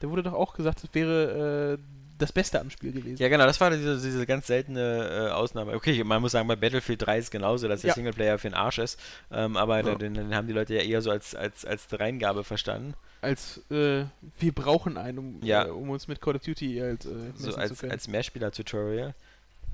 Da 0.00 0.08
wurde 0.10 0.22
doch 0.24 0.34
auch 0.34 0.52
gesagt, 0.54 0.82
es 0.84 0.90
wäre 0.92 1.78
äh, 1.78 1.78
das 2.20 2.32
Beste 2.32 2.60
am 2.60 2.70
Spiel 2.70 2.92
gewesen. 2.92 3.16
Ja, 3.20 3.28
genau, 3.28 3.46
das 3.46 3.60
war 3.60 3.70
diese, 3.70 4.00
diese 4.00 4.26
ganz 4.26 4.46
seltene 4.46 5.28
äh, 5.28 5.30
Ausnahme. 5.32 5.74
Okay, 5.74 6.02
man 6.04 6.20
muss 6.22 6.32
sagen, 6.32 6.46
bei 6.46 6.56
Battlefield 6.56 7.04
3 7.04 7.18
ist 7.18 7.30
genauso, 7.30 7.66
dass 7.68 7.80
der 7.80 7.88
Ja. 7.88 7.94
Singleplayer 7.94 8.38
für 8.38 8.48
den 8.48 8.54
Arsch 8.54 8.78
ist. 8.78 8.98
Ähm, 9.32 9.56
aber 9.56 9.84
Ja. 9.84 9.94
den, 9.96 10.14
den 10.14 10.34
haben 10.34 10.46
die 10.46 10.52
Leute 10.52 10.74
ja 10.74 10.82
eher 10.82 11.02
so 11.02 11.10
als, 11.10 11.34
als, 11.34 11.64
als 11.64 11.86
Reingabe 11.92 12.44
verstanden. 12.44 12.94
Als 13.22 13.58
äh, 13.70 14.04
wir 14.38 14.52
brauchen 14.54 14.96
einen, 14.96 15.18
um, 15.18 15.40
Ja. 15.42 15.66
äh, 15.66 15.70
um 15.70 15.90
uns 15.90 16.08
mit 16.08 16.20
Call 16.20 16.36
of 16.36 16.42
Duty 16.42 16.78
halt 16.80 17.02
So 17.34 17.54
als, 17.56 17.82
als 17.84 18.08
Mehrspieler-Tutorial. 18.08 19.14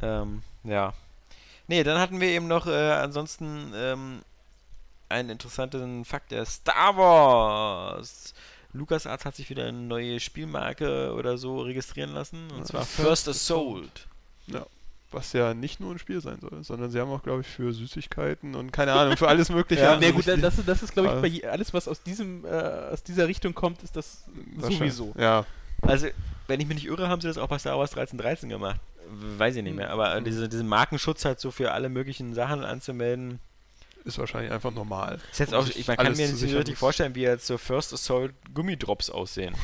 Ähm, 0.02 0.42
ja. 0.64 0.92
Nee, 1.68 1.82
dann 1.82 1.98
hatten 1.98 2.20
wir 2.20 2.28
eben 2.28 2.46
noch 2.46 2.66
äh, 2.66 2.70
ansonsten 2.92 3.72
ähm, 3.74 4.22
einen 5.08 5.30
interessanten 5.30 6.04
Fakt, 6.04 6.30
der 6.32 6.44
Star 6.44 6.96
Wars. 6.96 8.34
LucasArts 8.72 9.24
hat 9.24 9.34
sich 9.36 9.48
wieder 9.50 9.64
eine 9.64 9.78
neue 9.78 10.20
Spielmarke 10.20 11.12
oder 11.14 11.38
so 11.38 11.60
registrieren 11.60 12.12
lassen, 12.12 12.50
und 12.52 12.58
Ja, 12.60 12.64
zwar 12.64 12.84
First 12.84 13.28
Assault. 13.28 14.06
Was 15.12 15.32
ja 15.32 15.54
nicht 15.54 15.78
nur 15.78 15.92
ein 15.92 15.98
Spiel 16.00 16.20
sein 16.20 16.38
soll, 16.40 16.64
sondern 16.64 16.90
sie 16.90 17.00
haben 17.00 17.10
auch, 17.10 17.22
glaube 17.22 17.42
ich, 17.42 17.46
für 17.46 17.72
Süßigkeiten 17.72 18.56
und 18.56 18.72
keine 18.72 18.92
Ahnung, 18.92 19.16
für 19.16 19.28
alles 19.28 19.48
Mögliche. 19.50 19.82
Ja, 19.82 19.96
Nee, 19.96 20.10
gut, 20.10 20.26
das, 20.26 20.58
ist- 20.58 20.68
das 20.68 20.82
ist, 20.82 20.92
glaube 20.92 21.08
ich, 21.14 21.20
bei 21.22 21.28
je- 21.28 21.46
alles, 21.46 21.72
was 21.72 21.86
aus 21.86 22.02
diesem, 22.02 22.44
äh, 22.44 22.48
aus 22.48 23.02
dieser 23.04 23.28
Richtung 23.28 23.54
kommt, 23.54 23.82
ist 23.84 23.94
das 23.96 24.24
sowieso. 24.58 25.14
Ja, 25.16 25.46
Also, 25.80 26.08
wenn 26.48 26.58
ich 26.60 26.66
mich 26.66 26.76
nicht 26.78 26.86
irre, 26.86 27.08
haben 27.08 27.20
sie 27.20 27.28
das 27.28 27.38
auch 27.38 27.46
bei 27.48 27.58
Star 27.58 27.78
Wars 27.78 27.92
1313 27.92 28.48
gemacht. 28.48 28.80
Weiß 29.38 29.54
ich 29.54 29.62
nicht 29.62 29.76
mehr, 29.76 29.90
aber 29.90 30.18
Mhm. 30.20 30.24
diese, 30.24 30.48
diesen 30.48 30.66
Markenschutz 30.66 31.24
halt 31.24 31.38
so 31.38 31.52
für 31.52 31.70
alle 31.70 31.88
möglichen 31.88 32.34
Sachen 32.34 32.64
anzumelden. 32.64 33.38
Ist 34.06 34.18
wahrscheinlich 34.18 34.52
einfach 34.52 34.72
normal. 34.72 35.20
Ist 35.30 35.40
jetzt 35.40 35.54
auch, 35.54 35.68
ich, 35.68 35.86
man 35.86 35.96
kann 35.96 36.16
mir 36.16 36.28
nicht 36.28 36.54
richtig 36.54 36.78
vorstellen, 36.78 37.14
wie 37.14 37.22
jetzt 37.22 37.46
so 37.46 37.58
First 37.58 37.92
Assault 37.92 38.32
Gummidrops 38.54 39.10
aussehen. 39.10 39.54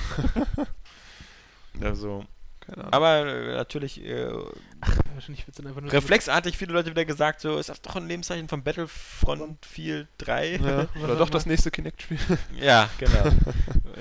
also, 1.81 2.25
Keine 2.61 2.79
Ahnung. 2.79 2.93
aber 2.93 3.27
äh, 3.27 3.55
natürlich 3.55 4.05
äh, 4.05 4.33
Wahrscheinlich 5.15 5.47
wird 5.47 5.57
es 5.57 5.63
dann 5.63 5.67
einfach 5.67 5.81
nur 5.81 5.93
reflexartig 5.93 6.57
viele 6.57 6.73
Leute 6.73 6.91
wieder 6.91 7.05
gesagt, 7.05 7.41
so 7.41 7.59
ist 7.59 7.69
das 7.69 7.81
doch 7.83 7.97
ein 7.97 8.09
Lebenszeichen 8.09 8.49
von 8.49 8.63
Battlefront 8.63 9.65
4 9.65 10.09
3. 10.19 10.57
ja, 10.57 10.89
oder 11.03 11.17
doch 11.19 11.31
das 11.31 11.47
nächste 11.47 11.71
Kinect-Spiel. 11.71 12.19
ja, 12.61 12.89
genau. 12.99 13.31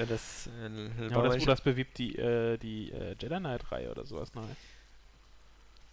Das, 0.07 0.49
äh, 0.63 1.09
Ja, 1.09 1.17
aber 1.17 1.29
das, 1.29 1.43
das 1.43 1.61
bewirbt 1.61 1.97
die, 1.97 2.15
äh, 2.15 2.57
die 2.57 2.91
äh, 2.91 3.15
Jedi 3.19 3.37
Knight-Reihe 3.37 3.91
oder 3.91 4.05
sowas 4.05 4.33
neu. 4.33 4.43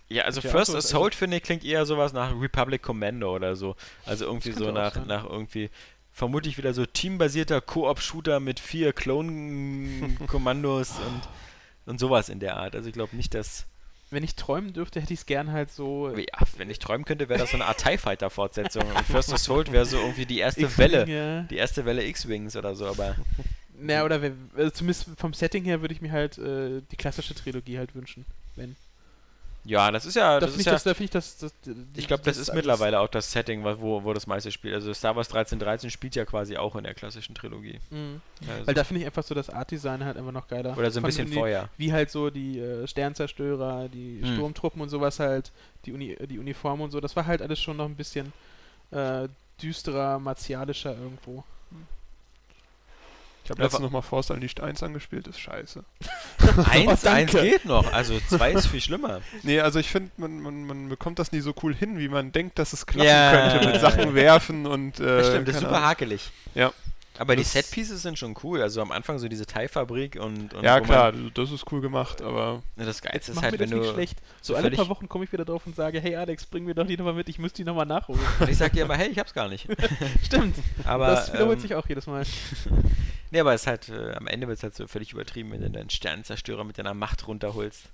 Ja, 0.08 0.24
also 0.24 0.40
Ja, 0.40 0.50
First 0.50 0.74
Assault 0.74 1.14
finde 1.14 1.36
ich 1.36 1.42
klingt 1.42 1.64
eher 1.64 1.84
sowas 1.84 2.12
nach 2.12 2.32
Republic 2.40 2.82
Commando 2.82 3.34
oder 3.34 3.56
so. 3.56 3.76
Also 4.06 4.24
irgendwie 4.24 4.52
so 4.52 4.70
nach, 4.72 4.94
sein. 4.94 5.06
nach 5.06 5.24
irgendwie 5.24 5.70
vermutlich 6.18 6.58
wieder 6.58 6.74
so 6.74 6.84
teambasierter 6.84 7.60
Koop-Shooter 7.60 8.40
mit 8.40 8.58
vier 8.58 8.92
Clone-Kommandos 8.92 10.90
und, 11.06 11.28
und 11.86 12.00
sowas 12.00 12.28
in 12.28 12.40
der 12.40 12.56
Art. 12.56 12.74
Also 12.74 12.88
ich 12.88 12.94
glaube 12.94 13.16
nicht, 13.16 13.34
dass. 13.34 13.66
Wenn 14.10 14.24
ich 14.24 14.34
träumen 14.36 14.72
dürfte, 14.72 15.02
hätte 15.02 15.12
ich 15.12 15.20
es 15.20 15.26
gern 15.26 15.52
halt 15.52 15.70
so. 15.70 16.10
Ja, 16.16 16.24
wenn 16.56 16.70
ich 16.70 16.78
träumen 16.78 17.04
könnte, 17.04 17.28
wäre 17.28 17.38
das 17.38 17.50
so 17.50 17.56
eine 17.58 17.66
Art 17.66 17.78
TIE 17.78 17.98
Fighter-Fortsetzung. 17.98 18.82
Und 18.82 19.04
First 19.04 19.32
Assault 19.32 19.70
wäre 19.70 19.84
so 19.84 19.98
irgendwie 19.98 20.24
die 20.24 20.38
erste 20.38 20.78
Welle. 20.78 21.46
Die 21.50 21.56
erste 21.56 21.84
Welle 21.84 22.04
X-Wings 22.04 22.56
oder 22.56 22.74
so, 22.74 22.86
aber. 22.86 23.16
Na, 23.78 24.04
oder 24.04 24.22
wer, 24.22 24.32
also 24.56 24.70
zumindest 24.70 25.08
vom 25.18 25.34
Setting 25.34 25.64
her 25.64 25.82
würde 25.82 25.94
ich 25.94 26.00
mir 26.00 26.10
halt 26.10 26.38
äh, 26.38 26.80
die 26.90 26.96
klassische 26.96 27.34
Trilogie 27.34 27.78
halt 27.78 27.94
wünschen. 27.94 28.24
Wenn. 28.56 28.76
Ja, 29.68 29.90
das 29.90 30.06
ist 30.06 30.14
ja. 30.14 30.40
da 30.40 30.46
Das 30.46 30.50
finde 30.50 30.60
ist 30.60 30.60
ich, 30.60 30.66
ja 30.66 30.72
das, 30.72 30.84
da 30.84 31.04
ich 31.04 31.10
das, 31.10 31.38
das, 31.38 31.54
die- 31.66 32.00
ich 32.00 32.06
glaube, 32.08 32.22
das 32.24 32.36
ist 32.38 32.54
mittlerweile 32.54 33.00
auch 33.00 33.08
das 33.08 33.30
Setting, 33.30 33.62
wo, 33.64 34.02
wo 34.02 34.12
das 34.14 34.26
meiste 34.26 34.50
spielt. 34.50 34.74
Also 34.74 34.94
Star 34.94 35.14
Wars 35.14 35.28
1313 35.28 35.90
spielt 35.90 36.14
ja 36.16 36.24
quasi 36.24 36.56
auch 36.56 36.74
in 36.76 36.84
der 36.84 36.94
klassischen 36.94 37.34
Trilogie. 37.34 37.78
Mhm. 37.90 38.20
Also, 38.48 38.66
Weil 38.66 38.74
da 38.74 38.84
finde 38.84 39.00
ich 39.02 39.06
einfach 39.06 39.22
so 39.22 39.34
das 39.34 39.50
Art-Design 39.50 40.04
halt 40.04 40.16
einfach 40.16 40.32
noch 40.32 40.48
geiler. 40.48 40.76
oder 40.78 40.90
so 40.90 41.00
ein 41.00 41.02
Von 41.02 41.08
bisschen 41.08 41.26
Uni- 41.26 41.34
vorher. 41.36 41.68
Wie 41.76 41.92
halt 41.92 42.10
so 42.10 42.30
die 42.30 42.58
äh, 42.58 42.86
Sternzerstörer, 42.86 43.88
die 43.88 44.20
Hm. 44.22 44.34
Sturmtruppen 44.34 44.80
und 44.80 44.88
sowas 44.88 45.20
halt, 45.20 45.52
die, 45.84 45.92
Uni 45.92 46.16
die 46.28 46.38
Uniformen 46.38 46.82
und 46.84 46.90
so, 46.90 47.00
das 47.00 47.14
war 47.14 47.26
halt 47.26 47.42
alles 47.42 47.60
schon 47.60 47.76
noch 47.76 47.84
ein 47.86 47.94
bisschen 47.96 48.32
äh, 48.90 49.28
düsterer, 49.62 50.18
martialischer 50.18 50.96
irgendwo. 50.96 51.44
Ich 53.48 53.50
habe 53.52 53.62
letztens 53.62 53.82
nochmal 53.82 54.02
Force 54.02 54.30
Unleashed 54.30 54.60
1 54.60 54.82
angespielt, 54.82 55.26
ist 55.26 55.40
scheiße. 55.40 55.82
Eins, 56.70 56.86
Oh, 56.86 56.90
eins 56.90 57.00
danke. 57.00 57.40
geht 57.42 57.64
noch, 57.64 57.90
also 57.94 58.20
zwei 58.28 58.52
ist 58.52 58.66
viel 58.66 58.82
schlimmer. 58.82 59.22
Nee, 59.42 59.60
also 59.60 59.78
ich 59.78 59.88
finde, 59.88 60.10
man, 60.18 60.40
man, 60.42 60.66
man 60.66 60.88
bekommt 60.90 61.18
das 61.18 61.32
nie 61.32 61.40
so 61.40 61.54
cool 61.62 61.74
hin, 61.74 61.98
wie 61.98 62.08
man 62.08 62.30
denkt, 62.30 62.58
dass 62.58 62.74
es 62.74 62.84
klappen 62.84 63.08
Ja. 63.08 63.48
könnte 63.52 63.66
mit 63.68 63.80
Sachen 63.80 64.14
werfen 64.14 64.66
und. 64.66 65.00
Äh, 65.00 65.04
Das 65.18 65.28
stimmt, 65.28 65.48
das 65.48 65.54
ist 65.56 65.60
super 65.62 65.76
Ahnung. 65.76 65.88
hakelig. 65.88 66.30
Ja. 66.54 66.72
Aber 67.20 67.34
die 67.34 67.42
Das- 67.42 67.52
Setpieces 67.52 68.02
sind 68.02 68.16
schon 68.16 68.36
cool. 68.44 68.62
Also 68.62 68.80
am 68.80 68.92
Anfang 68.92 69.18
so 69.18 69.26
diese 69.26 69.44
Thai-Fabrik 69.44 70.20
und, 70.22 70.54
und 70.54 70.62
Ja, 70.62 70.78
klar, 70.80 71.10
Man, 71.10 71.32
das 71.34 71.50
ist 71.50 71.64
cool 71.72 71.80
gemacht, 71.80 72.22
aber 72.22 72.62
Ja, 72.76 72.84
das 72.84 73.02
Geilste 73.02 73.32
ist 73.32 73.42
halt, 73.42 73.58
wenn 73.58 73.70
das 73.70 73.76
nicht 73.76 73.90
du. 73.90 73.92
schlecht. 73.94 74.18
So 74.40 74.52
so 74.52 74.56
alle 74.58 74.70
paar 74.70 74.88
Wochen 74.88 75.08
komme 75.08 75.24
ich 75.24 75.32
wieder 75.32 75.44
drauf 75.44 75.62
und 75.66 75.74
sage, 75.74 76.00
hey 76.00 76.14
Alex, 76.14 76.46
bring 76.46 76.64
mir 76.64 76.76
doch 76.76 76.86
die 76.86 76.96
nochmal 76.96 77.14
mit, 77.14 77.28
ich 77.28 77.40
muss 77.40 77.52
die 77.52 77.64
nochmal 77.64 77.86
nachholen. 77.86 78.20
Und 78.38 78.48
ich 78.48 78.56
sag 78.56 78.72
dir 78.72 78.84
immer, 78.84 78.94
hey, 78.96 79.08
ich 79.08 79.18
hab's 79.18 79.34
gar 79.34 79.48
nicht. 79.48 79.66
Stimmt, 80.24 80.54
Aber, 80.84 81.08
das 81.08 81.32
wiederholt 81.32 81.56
ähm, 81.56 81.62
sich 81.62 81.74
auch 81.74 81.88
jedes 81.88 82.06
Mal. 82.06 82.24
Nee, 83.30 83.40
aber 83.40 83.54
es 83.54 83.62
ist 83.62 83.66
halt, 83.66 83.88
äh, 83.88 84.14
am 84.14 84.26
Ende 84.26 84.48
wird 84.48 84.58
es 84.58 84.62
halt 84.62 84.74
so 84.74 84.86
völlig 84.86 85.12
übertrieben, 85.12 85.50
wenn 85.52 85.60
du 85.60 85.70
deinen 85.70 85.90
Sternenzerstörer 85.90 86.64
mit 86.64 86.78
deiner 86.78 86.94
Macht 86.94 87.26
runterholst. 87.28 87.84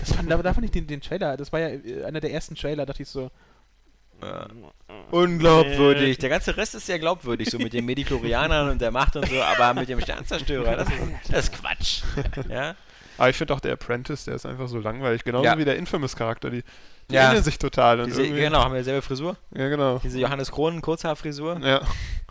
Das 0.00 0.12
fand, 0.12 0.30
da, 0.30 0.36
da 0.36 0.54
fand 0.54 0.64
ich 0.66 0.70
den, 0.72 0.86
den 0.86 1.00
Trailer, 1.00 1.36
das 1.36 1.52
war 1.52 1.60
ja 1.60 1.68
äh, 1.68 2.04
einer 2.04 2.20
der 2.20 2.32
ersten 2.32 2.54
Trailer, 2.54 2.86
dachte 2.86 3.02
ich 3.02 3.08
so, 3.08 3.30
Ja. 4.22 4.46
Unglaubwürdig. 5.10 6.18
Der 6.18 6.28
ganze 6.30 6.56
Rest 6.56 6.74
ist 6.74 6.88
ja 6.88 6.98
glaubwürdig, 6.98 7.50
so 7.50 7.58
mit 7.58 7.72
den 7.72 7.84
Mediklorianern 7.84 8.70
und 8.70 8.80
der 8.80 8.90
Macht 8.90 9.16
und 9.16 9.28
so, 9.28 9.40
aber 9.42 9.74
mit 9.74 9.88
dem 9.88 10.00
Sternenzerstörer, 10.00 10.76
das 10.76 10.88
ist, 10.88 10.98
das 11.32 11.44
ist 11.48 11.52
Quatsch. 11.60 12.02
Ja? 12.48 12.74
Aber 13.18 13.30
ich 13.30 13.36
finde 13.36 13.54
auch 13.54 13.60
der 13.60 13.74
Apprentice, 13.74 14.24
der 14.24 14.34
ist 14.34 14.44
einfach 14.46 14.66
so 14.68 14.78
langweilig. 14.78 15.22
Genauso 15.24 15.44
Ja. 15.44 15.56
wie 15.56 15.64
der 15.64 15.76
Infamous-Charakter. 15.76 16.50
Die, 16.50 16.64
die 17.10 17.14
Ja. 17.14 17.30
ähneln 17.30 17.44
sich 17.44 17.58
total. 17.58 18.00
Und 18.00 18.06
Diese, 18.08 18.22
irgendwie, 18.24 18.40
genau, 18.42 18.58
haben 18.64 18.72
wir 18.72 18.78
dieselbe 18.80 19.02
Frisur. 19.02 19.36
Ja, 19.54 19.68
genau. 19.68 19.98
Diese 19.98 20.18
Johannes 20.18 20.50
Kronen 20.50 20.80
Kurzhaarfrisur. 20.82 21.60
Ja. 21.64 21.80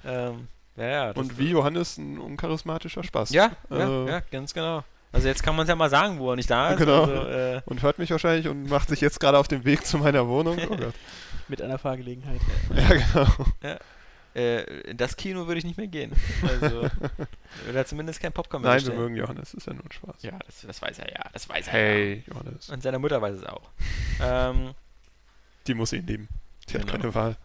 Ähm, 0.06 0.48
ja, 0.78 0.86
ja. 0.86 1.08
das- 1.14 1.18
Und 1.18 1.38
wie 1.38 1.50
Johannes 1.50 1.98
ein 1.98 2.18
uncharismatischer 2.20 3.04
Spaß. 3.04 3.30
Ja, 3.32 3.52
ja, 3.70 4.06
Äh, 4.06 4.10
ja, 4.10 4.20
ganz 4.32 4.54
genau. 4.54 4.84
Also 5.12 5.28
jetzt 5.28 5.44
kann 5.44 5.56
man 5.56 5.64
es 5.66 5.70
ja 5.70 5.76
mal 5.76 5.92
sagen, 5.92 6.18
wo 6.18 6.32
er 6.32 6.36
nicht 6.36 6.50
da 6.50 6.72
ist. 6.72 6.80
Genau. 6.80 7.04
Also, 7.04 7.14
äh, 7.30 7.62
Und 7.66 7.84
hört 7.84 8.00
mich 8.00 8.10
wahrscheinlich 8.10 8.48
und 8.48 8.68
macht 8.70 8.90
sich 8.90 9.00
jetzt 9.00 9.20
gerade 9.20 9.38
auf 9.38 9.48
den 9.48 9.64
Weg 9.64 9.86
zu 9.86 10.00
meiner 10.00 10.28
Wohnung. 10.28 10.58
Oh 10.70 10.76
Gott. 10.76 10.94
mit 11.48 11.62
einer 11.62 11.78
Fahrgelegenheit. 11.78 12.42
Ja, 12.76 13.28
genau. 13.62 13.78
äh, 14.36 14.64
in 14.90 14.98
das 14.98 15.16
Kino 15.16 15.46
würde 15.46 15.60
ich 15.60 15.66
nicht 15.66 15.78
mehr 15.78 15.86
gehen. 15.86 16.12
Also, 16.42 16.90
oder 17.70 17.86
zumindest 17.86 18.20
kein 18.22 18.32
Popcorn 18.34 18.64
mehr 18.64 18.72
Nein, 18.74 18.88
wir 18.88 18.94
mögen 18.96 19.16
Johannes, 19.16 19.54
ist 19.54 19.68
ja 19.68 19.74
nur 19.74 19.86
ein 19.86 19.92
Spaß. 19.92 20.24
Ja, 20.24 20.32
das, 20.48 20.62
das 20.66 20.82
weiß 20.82 20.98
er 20.98 21.12
ja. 21.12 21.20
Das 21.32 21.48
weiß 21.48 21.68
er 21.68 21.74
Hey, 21.74 22.24
Johannes. 22.26 22.68
ja. 22.68 22.74
Und 22.74 22.82
seine 22.82 22.98
Mutter 22.98 23.22
weiß 23.22 23.36
es 23.36 23.46
auch. 23.46 23.70
Ähm, 24.20 24.72
Die 25.68 25.76
muss 25.76 25.94
ihn 25.94 26.08
lieben. 26.08 26.28
Die 26.70 26.74
hat 26.74 26.82
Genau. 26.88 26.94
keine 26.94 27.14
Wahl. 27.14 27.36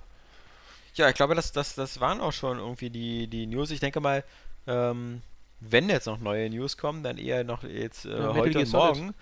Ja, 0.99 1.09
ich 1.09 1.15
glaube, 1.15 1.35
das, 1.35 1.53
das, 1.53 1.75
das 1.75 2.01
waren 2.01 2.21
auch 2.21 2.33
schon 2.33 2.59
irgendwie 2.59 2.91
die, 2.91 3.27
die 3.29 3.47
News. 3.47 3.71
Ich 3.71 3.81
denke 3.81 4.01
mal, 4.01 4.25
Ähm, 4.67 5.23
wenn 5.61 5.89
jetzt 5.89 6.07
noch 6.07 6.19
neue 6.21 6.51
News 6.51 6.77
kommen, 6.77 7.03
dann 7.03 7.17
eher 7.19 7.43
noch 7.43 7.65
jetzt 7.65 8.05
äh, 8.05 8.11
Ja, 8.11 8.35
heute 8.35 8.59
und 8.61 8.67
Solid. 8.67 8.97
morgen. 8.97 9.15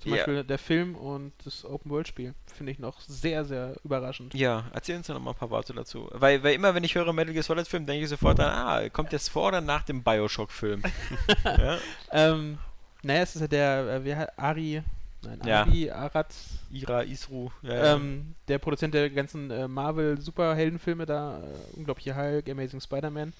Zum 0.00 0.10
Ja. 0.10 0.16
Beispiel 0.16 0.42
der 0.44 0.58
Film 0.58 0.96
und 0.96 1.32
das 1.44 1.64
Open-World-Spiel 1.64 2.34
finde 2.52 2.72
ich 2.72 2.78
noch 2.80 3.00
sehr, 3.00 3.44
sehr 3.44 3.76
überraschend. 3.84 4.34
Ja, 4.34 4.64
erzähl 4.74 4.96
uns 4.96 5.06
doch 5.06 5.14
noch 5.14 5.20
mal 5.22 5.30
ein 5.30 5.36
paar 5.36 5.50
Worte 5.50 5.72
dazu. 5.72 6.08
Weil, 6.12 6.42
weil 6.42 6.54
immer, 6.54 6.74
wenn 6.74 6.82
ich 6.84 6.94
höre 6.96 7.12
Metal 7.12 7.32
Gear 7.32 7.44
Solid 7.44 7.68
Film, 7.68 7.86
denke 7.86 8.02
ich 8.02 8.10
sofort 8.10 8.40
an, 8.40 8.50
ah, 8.52 8.88
kommt 8.90 9.12
das 9.12 9.28
vor 9.28 9.48
oder 9.48 9.60
nach 9.60 9.84
dem 9.84 10.02
Bioshock-Film? 10.02 10.82
ja? 11.44 11.78
Ähm, 12.10 12.58
naja, 13.02 13.22
es 13.22 13.36
ist 13.36 13.42
ja 13.42 13.46
der, 13.48 13.88
äh, 13.88 14.04
wie 14.04 14.14
heißt 14.16 14.36
Ari, 14.36 14.82
nein, 15.24 15.40
Ja. 15.44 15.62
Ari 15.62 15.90
Arad, 15.90 16.34
Ira, 16.70 17.02
Isru. 17.02 17.50
Ja, 17.62 17.74
ja. 17.74 17.96
ähm, 17.96 18.34
der 18.48 18.58
Produzent 18.58 18.94
der 18.94 19.10
ganzen 19.10 19.50
äh, 19.50 19.68
Marvel-Superheldenfilme 19.68 21.06
da, 21.06 21.38
äh, 21.40 21.76
unglaubliche 21.76 22.16
Hulk, 22.16 22.48
Amazing 22.48 22.80
Spider-Man, 22.80 23.32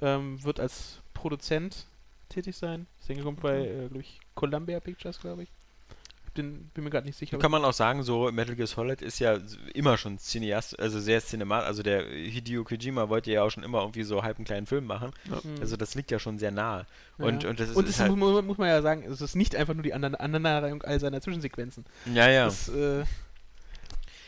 ähm, 0.00 0.42
wird 0.42 0.60
als 0.60 1.00
Produzent 1.14 1.86
tätig 2.28 2.56
sein. 2.56 2.86
Denke, 3.08 3.22
kommt 3.22 3.40
bei, 3.40 3.66
äh, 3.66 3.88
glaube 3.88 4.00
ich, 4.00 4.20
Columbia 4.34 4.80
Pictures, 4.80 5.20
glaube 5.20 5.44
ich. 5.44 5.48
Den, 6.36 6.70
bin 6.72 6.84
mir 6.84 6.90
gerade 6.90 7.06
nicht 7.06 7.18
sicher. 7.18 7.38
Kann 7.38 7.50
man 7.50 7.62
auch 7.64 7.74
sagen, 7.74 8.02
so 8.02 8.30
Metal 8.32 8.56
Gear 8.56 8.66
Solid 8.66 9.02
ist 9.02 9.18
ja 9.18 9.38
immer 9.74 9.98
schon 9.98 10.18
Cineast, 10.18 10.78
also 10.80 10.98
sehr 10.98 11.20
cinemat, 11.20 11.64
also 11.64 11.82
der 11.82 12.04
Hideo 12.06 12.64
Kojima 12.64 13.08
wollte 13.10 13.30
ja 13.30 13.42
auch 13.42 13.50
schon 13.50 13.62
immer 13.62 13.80
irgendwie 13.80 14.02
so 14.04 14.22
halb 14.22 14.38
einen 14.38 14.46
kleinen 14.46 14.66
Film 14.66 14.86
machen. 14.86 15.10
Hm. 15.28 15.56
Also 15.60 15.76
das 15.76 15.94
liegt 15.94 16.10
ja 16.10 16.18
schon 16.18 16.38
sehr 16.38 16.50
nah. 16.50 16.86
Ja. 17.18 17.24
Und, 17.26 17.44
und 17.44 17.60
das 17.60 17.68
ist, 17.70 17.76
Und 17.76 17.84
ist 17.84 17.96
es 17.96 18.00
halt, 18.00 18.10
mu- 18.10 18.16
mu- 18.16 18.40
muss 18.42 18.56
man 18.56 18.68
ja 18.68 18.80
sagen, 18.80 19.02
es 19.04 19.20
ist 19.20 19.34
nicht 19.36 19.54
einfach 19.56 19.74
nur 19.74 19.82
die 19.82 19.92
Aneinanderreihung 19.92 20.82
all 20.82 20.98
seiner 21.00 21.20
Zwischensequenzen. 21.20 21.84
ja, 22.14 22.30
ja. 22.30 22.46
Das, 22.46 22.68
äh, 22.70 23.04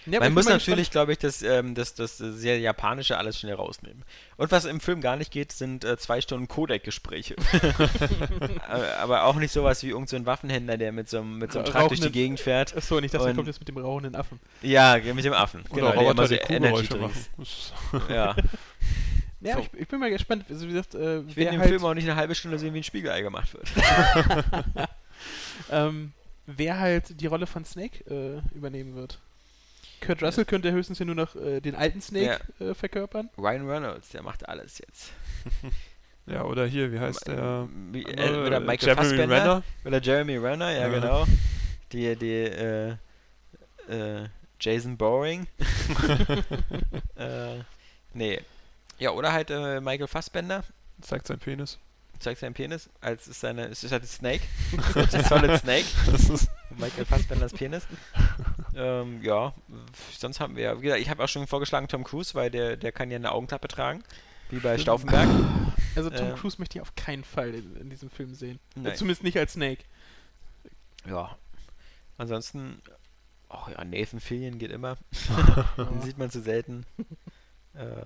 ja, 0.07 0.21
Man 0.21 0.35
muss 0.35 0.47
natürlich, 0.47 0.91
glaube 0.91 1.13
ich, 1.13 1.19
das, 1.19 1.43
ähm, 1.43 1.75
das, 1.75 1.95
das 1.95 2.19
sehr 2.19 2.59
Japanische 2.59 3.17
alles 3.19 3.39
schnell 3.39 3.55
rausnehmen. 3.55 4.05
Und 4.37 4.51
was 4.53 4.65
im 4.65 4.81
Film 4.81 5.01
gar 5.01 5.17
nicht 5.17 5.31
geht, 5.31 5.53
sind 5.53 5.85
äh, 5.85 5.97
zwei 5.97 6.21
Stunden 6.21 6.49
Codec-Gespräche. 6.49 7.37
aber, 8.69 8.97
aber 8.99 9.25
auch 9.25 9.37
nicht 9.37 9.53
sowas 9.53 9.83
wie 9.83 9.89
irgendein 9.89 10.23
so 10.23 10.27
Waffenhändler, 10.27 10.77
der 10.77 10.93
mit 10.93 11.09
so 11.09 11.19
einem, 11.19 11.39
mit 11.39 11.53
so 11.53 11.61
einem 11.61 11.73
Truck 11.73 11.89
durch 11.89 12.01
die 12.01 12.13
Gegend 12.13 12.41
fährt. 12.41 12.77
Achso, 12.77 13.01
dachte, 13.01 13.19
Und- 13.19 13.29
er 13.29 13.35
kommt 13.35 13.47
jetzt 13.49 13.61
mit 13.61 13.69
dem 13.69 13.79
rauchenden 13.79 14.15
Affen. 14.15 14.41
Ja, 14.63 14.99
mit 14.99 15.25
dem 15.25 15.33
Affen. 15.33 15.63
Oder 15.71 15.75
genau, 15.75 15.91
der 15.93 16.01
Roboter, 16.01 16.13
immer 16.13 16.27
so 16.27 16.35
Energy 16.53 16.89
Ja. 18.09 18.37
Ja, 19.45 19.57
So. 19.57 19.61
ich, 19.61 19.81
ich 19.81 19.89
bin 19.89 20.01
mal 20.01 20.11
gespannt. 20.11 20.47
Also, 20.49 20.67
wie 20.67 20.73
gesagt, 20.73 20.95
äh, 20.95 21.21
Ich 21.21 21.37
will 21.37 21.45
in 21.45 21.53
dem 21.53 21.61
halt, 21.61 21.69
Film 21.69 21.85
auch 21.85 21.93
nicht 21.93 22.09
eine 22.09 22.17
halbe 22.17 22.35
Stunde 22.35 22.59
sehen, 22.59 22.73
wie 22.73 22.79
ein 22.79 22.85
Spiegelei 22.85 23.21
gemacht 23.21 23.53
wird. 23.53 23.71
ähm, 25.71 26.13
wer 26.47 26.79
halt 26.79 27.21
die 27.21 27.27
Rolle 27.27 27.47
von 27.47 27.65
Snake 27.67 28.05
äh, 28.11 28.57
übernehmen 28.57 28.95
wird. 28.95 29.21
Kurt 30.05 30.23
Russell 30.23 30.45
könnte 30.45 30.73
höchstens 30.73 30.99
ja 30.99 31.05
nur 31.05 31.15
noch 31.15 31.35
äh, 31.37 31.61
den 31.61 31.75
alten 31.75 32.01
Snake 32.01 32.41
äh, 32.61 32.75
verkörpern. 32.75 33.31
Ryan 33.39 33.69
Reynolds, 33.69 34.11
der 34.11 34.23
macht 34.23 34.49
alles 34.49 34.79
jetzt. 34.79 35.13
Ja, 36.27 36.45
oder 36.45 36.67
hier, 36.67 36.91
wie 36.91 36.99
heißt 36.99 37.29
der? 37.29 37.69
Wie, 37.93 38.03
äh, 38.03 38.47
äh, 38.47 38.61
Michael 38.61 38.89
Jeremy 38.89 39.03
Fassbender. 39.03 39.37
Renner? 39.37 39.63
Oder 39.85 40.01
Jeremy 40.01 40.37
Renner, 40.39 40.71
ja, 40.71 40.81
Ja. 40.81 40.89
genau. 40.89 41.27
Die, 41.93 42.17
die, 42.17 42.33
äh, 42.33 42.97
äh, 43.91 44.29
Jason 44.59 44.97
Boring. 44.97 45.47
äh, 47.17 47.59
nee. 48.15 48.41
Ja, 48.99 49.11
oder 49.11 49.33
halt 49.33 49.51
äh, 49.51 49.81
Michael 49.83 50.07
Fassbender. 50.09 50.65
Zeigt 51.03 51.27
sein 51.27 51.39
Penis. 51.39 51.79
Zeigt 52.21 52.41
seinen 52.41 52.55
Penis. 52.55 52.89
Als 53.03 53.29
ist 53.29 53.41
seine, 53.41 53.67
es 53.67 53.85
ist 53.85 53.93
halt 53.93 54.07
Snake. 54.07 54.45
Solid 55.29 55.61
Snake. 55.61 55.85
Das 56.11 56.31
ist 56.31 56.49
Michael 56.79 57.05
Fassbenders 57.05 57.53
Penis. 57.53 57.87
ähm, 58.77 59.23
ja, 59.23 59.55
sonst 60.17 60.41
haben 60.41 60.57
wir, 60.57 60.79
wie 60.79 60.85
gesagt, 60.85 61.01
ich 61.01 61.11
habe 61.11 61.23
auch 61.25 61.29
schon 61.29 61.47
vorgeschlagen 61.47 61.89
Tom 61.89 62.05
Cruise, 62.05 62.35
weil 62.35 62.51
der, 62.51 62.77
der 62.77 62.93
kann 62.93 63.11
ja 63.11 63.17
eine 63.17 63.33
Augenklappe 63.33 63.69
tragen. 63.69 64.03
Wie 64.51 64.59
bei 64.59 64.79
Stauffenberg. 64.79 65.29
Also 65.97 66.11
Tom 66.11 66.29
Äh, 66.29 66.33
Cruise 66.35 66.57
möchte 66.59 66.79
ich 66.79 66.83
auf 66.83 66.95
keinen 66.95 67.25
Fall 67.25 67.55
in, 67.55 67.77
in 67.77 67.91
diesem 67.91 68.11
Film 68.11 68.35
sehen. 68.35 68.59
Nein. 68.75 68.97
Zumindest 68.97 69.23
nicht 69.23 69.39
als 69.39 69.55
Snake. 69.55 69.85
Ja. 71.09 71.37
Ansonsten, 72.19 72.81
oh 73.49 73.71
ja, 73.71 73.85
Nathan 73.85 74.21
Fillion 74.21 74.59
geht 74.59 74.71
immer. 74.71 74.97
Den 75.77 76.03
sieht 76.03 76.19
man 76.19 76.31
zu 76.31 76.41
selten. 76.41 76.85
äh, 77.75 78.05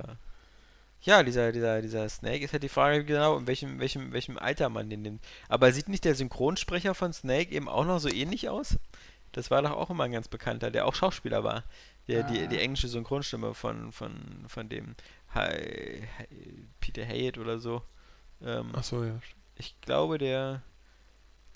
ja, 1.03 1.23
dieser, 1.23 1.53
dieser, 1.53 1.81
dieser 1.81 2.09
Snake 2.09 2.45
ist 2.45 2.53
halt 2.53 2.62
die 2.62 2.69
Frage, 2.69 3.05
genau, 3.05 3.39
in 3.39 3.47
welchem, 3.47 3.79
welchem, 3.79 4.12
welchem 4.12 4.39
Alter 4.39 4.69
man 4.69 4.91
den 4.91 5.03
nimmt. 5.03 5.25
Aber 5.49 5.73
sieht 5.73 5.89
nicht 5.89 6.05
der 6.05 6.15
Synchronsprecher 6.15 6.95
von 6.95 7.12
Snake 7.12 7.53
eben 7.55 7.69
auch 7.69 7.85
noch 7.85 7.99
so 8.01 8.09
ähnlich 8.09 8.49
aus? 8.49 8.79
Das 9.33 9.51
war 9.51 9.62
doch 9.62 9.73
auch 9.73 9.91
immer 9.91 10.05
ein 10.05 10.12
ganz 10.12 10.29
bekannter, 10.29 10.70
der 10.70 10.87
auch 10.87 10.95
Schauspieler 10.95 11.45
war. 11.45 11.65
Der, 12.09 12.23
die, 12.23 12.41
Ah. 12.45 12.47
die 12.47 12.59
englische 12.59 12.89
Synchronstimme 12.89 13.55
von, 13.55 13.93
von, 13.93 14.45
von 14.49 14.69
dem 14.69 14.95
Hi, 15.35 16.03
Hi, 16.19 16.27
Peter 16.81 17.05
Hayat 17.07 17.37
oder 17.39 17.59
so. 17.59 17.83
Ähm, 18.43 18.75
Achso, 18.75 19.05
ja. 19.05 19.20
ich 19.57 19.79
glaube, 19.83 20.16
der, 20.19 20.62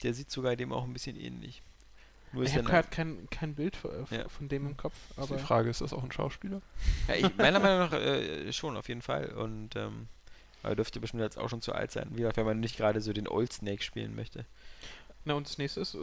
der 0.02 0.12
sieht 0.14 0.30
sogar 0.30 0.54
dem 0.56 0.72
auch 0.72 0.84
ein 0.84 0.92
bisschen 0.92 1.16
ähnlich. 1.16 1.62
Nur 2.32 2.44
Ich 2.44 2.54
habe 2.54 2.64
gerade 2.64 2.88
kein, 2.88 3.28
kein 3.30 3.54
Bild 3.54 3.76
von, 3.76 3.90
Ja. 4.10 4.28
von 4.28 4.48
dem 4.48 4.66
im 4.66 4.76
Kopf. 4.76 4.94
Ist 5.10 5.18
Aber 5.18 5.36
die 5.36 5.42
Frage, 5.42 5.70
ist 5.70 5.80
das 5.80 5.92
auch 5.92 6.02
ein 6.02 6.12
Schauspieler? 6.12 6.60
Ja, 7.08 7.14
ich, 7.14 7.36
meiner 7.36 7.60
Meinung 7.60 7.78
nach 7.80 7.92
äh, 7.92 8.52
schon, 8.52 8.76
auf 8.76 8.88
jeden 8.88 9.02
Fall. 9.02 9.26
Und 9.32 9.76
ähm, 9.76 10.08
aber 10.62 10.76
dürfte 10.76 11.00
bestimmt 11.00 11.22
jetzt 11.22 11.38
auch 11.38 11.48
schon 11.50 11.60
zu 11.60 11.72
alt 11.72 11.90
sein. 11.90 12.08
Wie 12.12 12.18
gesagt, 12.18 12.36
wenn 12.36 12.46
man 12.46 12.60
nicht 12.60 12.76
gerade 12.76 13.00
so 13.00 13.12
den 13.12 13.28
Old 13.28 13.52
Snake 13.52 13.82
spielen 13.82 14.14
möchte. 14.14 14.44
Na 15.24 15.34
und 15.34 15.46
das 15.48 15.58
nächste 15.58 15.80
ist, 15.80 15.94
äh, 15.94 15.98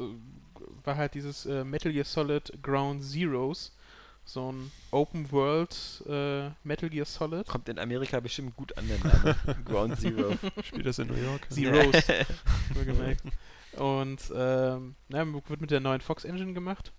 war 0.84 0.98
halt 0.98 1.14
dieses 1.14 1.46
äh, 1.46 1.64
Metal 1.64 1.92
Gear 1.92 2.06
Solid 2.06 2.52
Ground 2.62 3.04
Zeroes. 3.04 3.72
So 4.26 4.52
ein 4.52 4.72
Open 4.92 5.32
World 5.32 5.76
äh, 6.08 6.50
Metal 6.64 6.90
Gear 6.90 7.06
Solid. 7.06 7.48
Kommt 7.48 7.68
in 7.68 7.80
Amerika 7.80 8.20
bestimmt 8.20 8.56
gut 8.56 8.78
an, 8.78 8.88
der 8.88 9.00
Name. 9.04 9.36
Ground 9.66 10.00
Zero. 10.00 10.38
Spielt 10.64 10.86
das 10.86 11.00
in 11.00 11.08
New 11.08 11.16
York? 11.16 11.48
Zeroes, 11.52 11.96
wohlgemerkt. 12.76 13.24
Und 13.80 14.20
ähm, 14.36 14.96
na, 15.08 15.26
wird 15.48 15.62
mit 15.62 15.72
der 15.72 15.80
neuen 15.80 16.02
Fox 16.02 16.24
Engine 16.26 16.54
gemacht. 16.54 16.92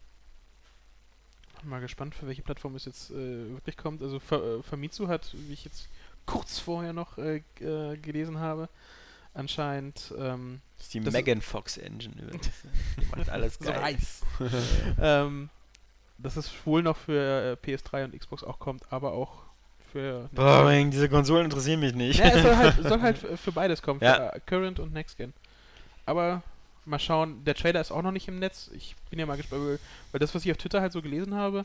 Mal 1.62 1.80
gespannt, 1.80 2.14
für 2.14 2.26
welche 2.26 2.42
Plattform 2.42 2.74
es 2.74 2.86
jetzt 2.86 3.10
äh, 3.10 3.14
wirklich 3.50 3.76
kommt. 3.76 4.02
Also 4.02 4.18
Fa- 4.18 4.40
äh, 4.40 4.62
Famitsu 4.62 5.08
hat, 5.08 5.34
wie 5.34 5.52
ich 5.52 5.64
jetzt 5.64 5.88
kurz 6.24 6.58
vorher 6.58 6.92
noch 6.94 7.18
äh, 7.18 7.42
äh, 7.60 7.96
gelesen 7.98 8.38
habe, 8.38 8.68
anscheinend 9.34 10.14
ähm, 10.18 10.60
Das 10.78 10.86
ist 10.86 10.94
die 10.94 11.00
Das- 11.00 11.12
Megan 11.12 11.42
Fox 11.42 11.76
Engine 11.76 12.14
übrigens. 12.22 12.48
Die 13.00 13.04
macht 13.14 13.28
alles 13.28 13.56
so 13.60 13.64
geil. 13.70 13.82
heiß. 13.82 14.22
ähm, 15.00 15.50
dass 16.16 16.36
es 16.36 16.50
wohl 16.64 16.82
noch 16.82 16.96
für 16.96 17.58
äh, 17.62 17.66
PS3 17.66 18.04
und 18.04 18.18
Xbox 18.18 18.42
auch 18.42 18.58
kommt, 18.58 18.90
aber 18.90 19.12
auch 19.12 19.42
für. 19.92 20.28
Boring, 20.32 20.90
diese 20.90 21.08
Konsolen 21.10 21.44
interessieren 21.46 21.80
mich 21.80 21.94
nicht. 21.94 22.20
Ja, 22.20 22.26
es 22.26 22.42
soll 22.42 22.56
halt, 22.56 22.76
soll 22.88 23.00
halt 23.02 23.18
für 23.18 23.52
beides 23.52 23.82
kommen, 23.82 24.00
Ja. 24.02 24.14
für 24.30 24.36
äh, 24.36 24.40
Current 24.46 24.80
und 24.80 24.92
Next 24.94 25.16
Gen. 25.18 25.32
Aber 26.06 26.42
mal 26.90 26.98
schauen, 26.98 27.44
der 27.44 27.54
Trailer 27.54 27.80
ist 27.80 27.90
auch 27.90 28.02
noch 28.02 28.12
nicht 28.12 28.28
im 28.28 28.38
Netz. 28.38 28.70
Ich 28.74 28.94
bin 29.08 29.18
ja 29.18 29.26
mal 29.26 29.36
gespannt, 29.36 29.78
weil- 30.12 30.18
das, 30.20 30.34
was 30.34 30.44
ich 30.44 30.50
auf 30.50 30.58
Twitter 30.58 30.80
halt 30.80 30.92
so 30.92 31.00
gelesen 31.02 31.34
habe, 31.34 31.64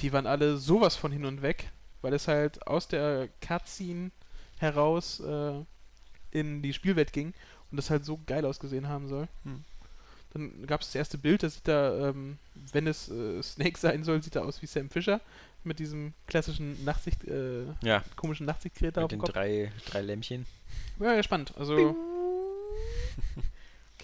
die 0.00 0.12
waren 0.12 0.26
alle 0.26 0.56
sowas 0.56 0.96
von 0.96 1.12
hin 1.12 1.24
und 1.24 1.42
weg, 1.42 1.70
weil 2.02 2.12
es 2.12 2.28
halt 2.28 2.66
aus 2.66 2.88
der 2.88 3.28
Cutscene 3.40 4.10
heraus 4.58 5.20
äh, 5.20 5.54
in 6.32 6.62
die 6.62 6.72
Spielwelt 6.72 7.12
ging 7.12 7.32
und 7.70 7.76
das 7.76 7.90
halt 7.90 8.04
so 8.04 8.20
geil 8.26 8.44
ausgesehen 8.44 8.88
haben 8.88 9.08
soll. 9.08 9.28
Hm. 9.44 9.64
Dann 10.32 10.66
gab 10.66 10.82
es 10.82 10.88
das 10.88 10.94
erste 10.96 11.16
Bild, 11.18 11.42
das 11.42 11.54
sieht 11.54 11.68
da, 11.68 12.08
ähm, 12.10 12.38
wenn 12.72 12.86
es 12.86 13.08
äh, 13.10 13.42
Snake 13.42 13.78
sein 13.78 14.04
soll, 14.04 14.22
sieht 14.22 14.36
er 14.36 14.44
aus 14.44 14.60
wie 14.60 14.66
Sam 14.66 14.90
Fisher 14.90 15.20
mit 15.64 15.78
diesem 15.78 16.12
klassischen 16.26 16.84
Nachtsicht, 16.84 17.24
äh, 17.24 17.64
ja, 17.82 18.04
komischen 18.16 18.46
Nachtsichtgerät 18.46 18.96
da 18.96 19.00
auf 19.00 19.04
mit 19.04 19.12
dem 19.12 19.18
den 19.18 19.24
Kopf. 19.24 19.32
drei, 19.32 19.72
drei 19.86 20.02
Lämpchen. 20.02 20.46
Ja, 21.00 21.14
ja, 21.14 21.22
spannend. 21.22 21.52
Also 21.56 21.96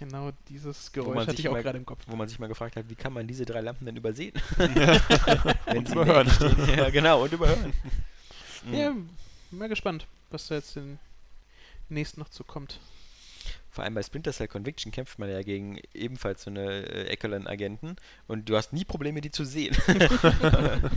genau 0.03 0.33
dieses 0.49 0.91
Wo 0.95 1.01
man 1.01 1.05
Geräusch 1.05 1.27
hatte 1.27 1.37
sich 1.37 1.45
ich 1.47 1.49
auch 1.49 1.61
gerade 1.61 1.79
im 1.79 1.87
Kopf. 1.87 2.05
Wo 2.07 2.17
man 2.17 2.29
sich 2.29 2.39
mal 2.39 2.49
gefragt 2.49 2.77
hat, 2.77 2.89
wie 2.89 2.95
kann 2.95 3.13
man 3.13 3.27
diese 3.27 3.45
drei 3.45 3.61
Lampen 3.61 3.87
denn 3.87 3.97
übersehen? 3.97 4.35
Und 5.67 5.89
sie 5.89 5.95
überhören. 5.95 6.31
Ja, 6.77 6.91
genau, 6.91 7.23
und 7.23 7.33
überhören. 7.33 7.73
Mhm. 8.65 8.75
Ja, 8.75 8.95
mal 9.51 9.69
gespannt, 9.69 10.07
was 10.31 10.49
da 10.49 10.57
jetzt 10.57 10.77
den 10.77 10.99
nächsten 11.89 12.21
noch 12.21 12.29
zukommt. 12.29 12.81
Vor 13.71 13.85
allem 13.85 13.95
bei 13.95 14.03
Splinter 14.03 14.33
Cell 14.33 14.49
Conviction 14.49 14.93
kämpft 14.93 15.19
man 15.19 15.31
ja 15.31 15.43
gegen 15.43 15.81
ebenfalls 15.95 16.43
so 16.43 16.51
eine 16.51 16.87
äh, 16.87 17.07
Echelon-Agenten 17.09 17.97
und 18.27 18.49
du 18.49 18.57
hast 18.57 18.73
nie 18.73 18.85
Probleme, 18.85 19.21
die 19.21 19.31
zu 19.31 19.45
sehen. 19.45 19.75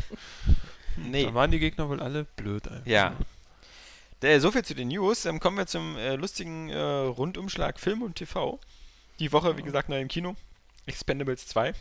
nee. 0.98 1.24
Da 1.24 1.34
waren 1.34 1.52
die 1.52 1.60
Gegner 1.60 1.88
wohl 1.88 2.02
alle 2.02 2.26
blöd 2.36 2.68
einfach. 2.68 2.86
Ja. 2.86 3.16
Der, 4.22 4.42
so 4.42 4.52
viel 4.52 4.66
zu 4.66 4.76
den 4.76 4.90
News. 4.90 5.26
Ähm, 5.26 5.40
kommen 5.40 5.58
wir 5.58 5.68
zum 5.68 5.96
äh, 5.96 6.16
lustigen 6.16 6.70
äh, 6.70 6.80
Rundumschlag 6.80 7.80
Film 7.80 8.02
und 8.02 8.16
TV. 8.16 8.60
Die 9.20 9.32
Woche, 9.32 9.58
wie 9.58 9.64
gesagt, 9.64 9.88
neu 9.88 10.02
im 10.02 10.10
Kino. 10.10 10.36
Expendables 10.86 11.48
2. 11.48 11.74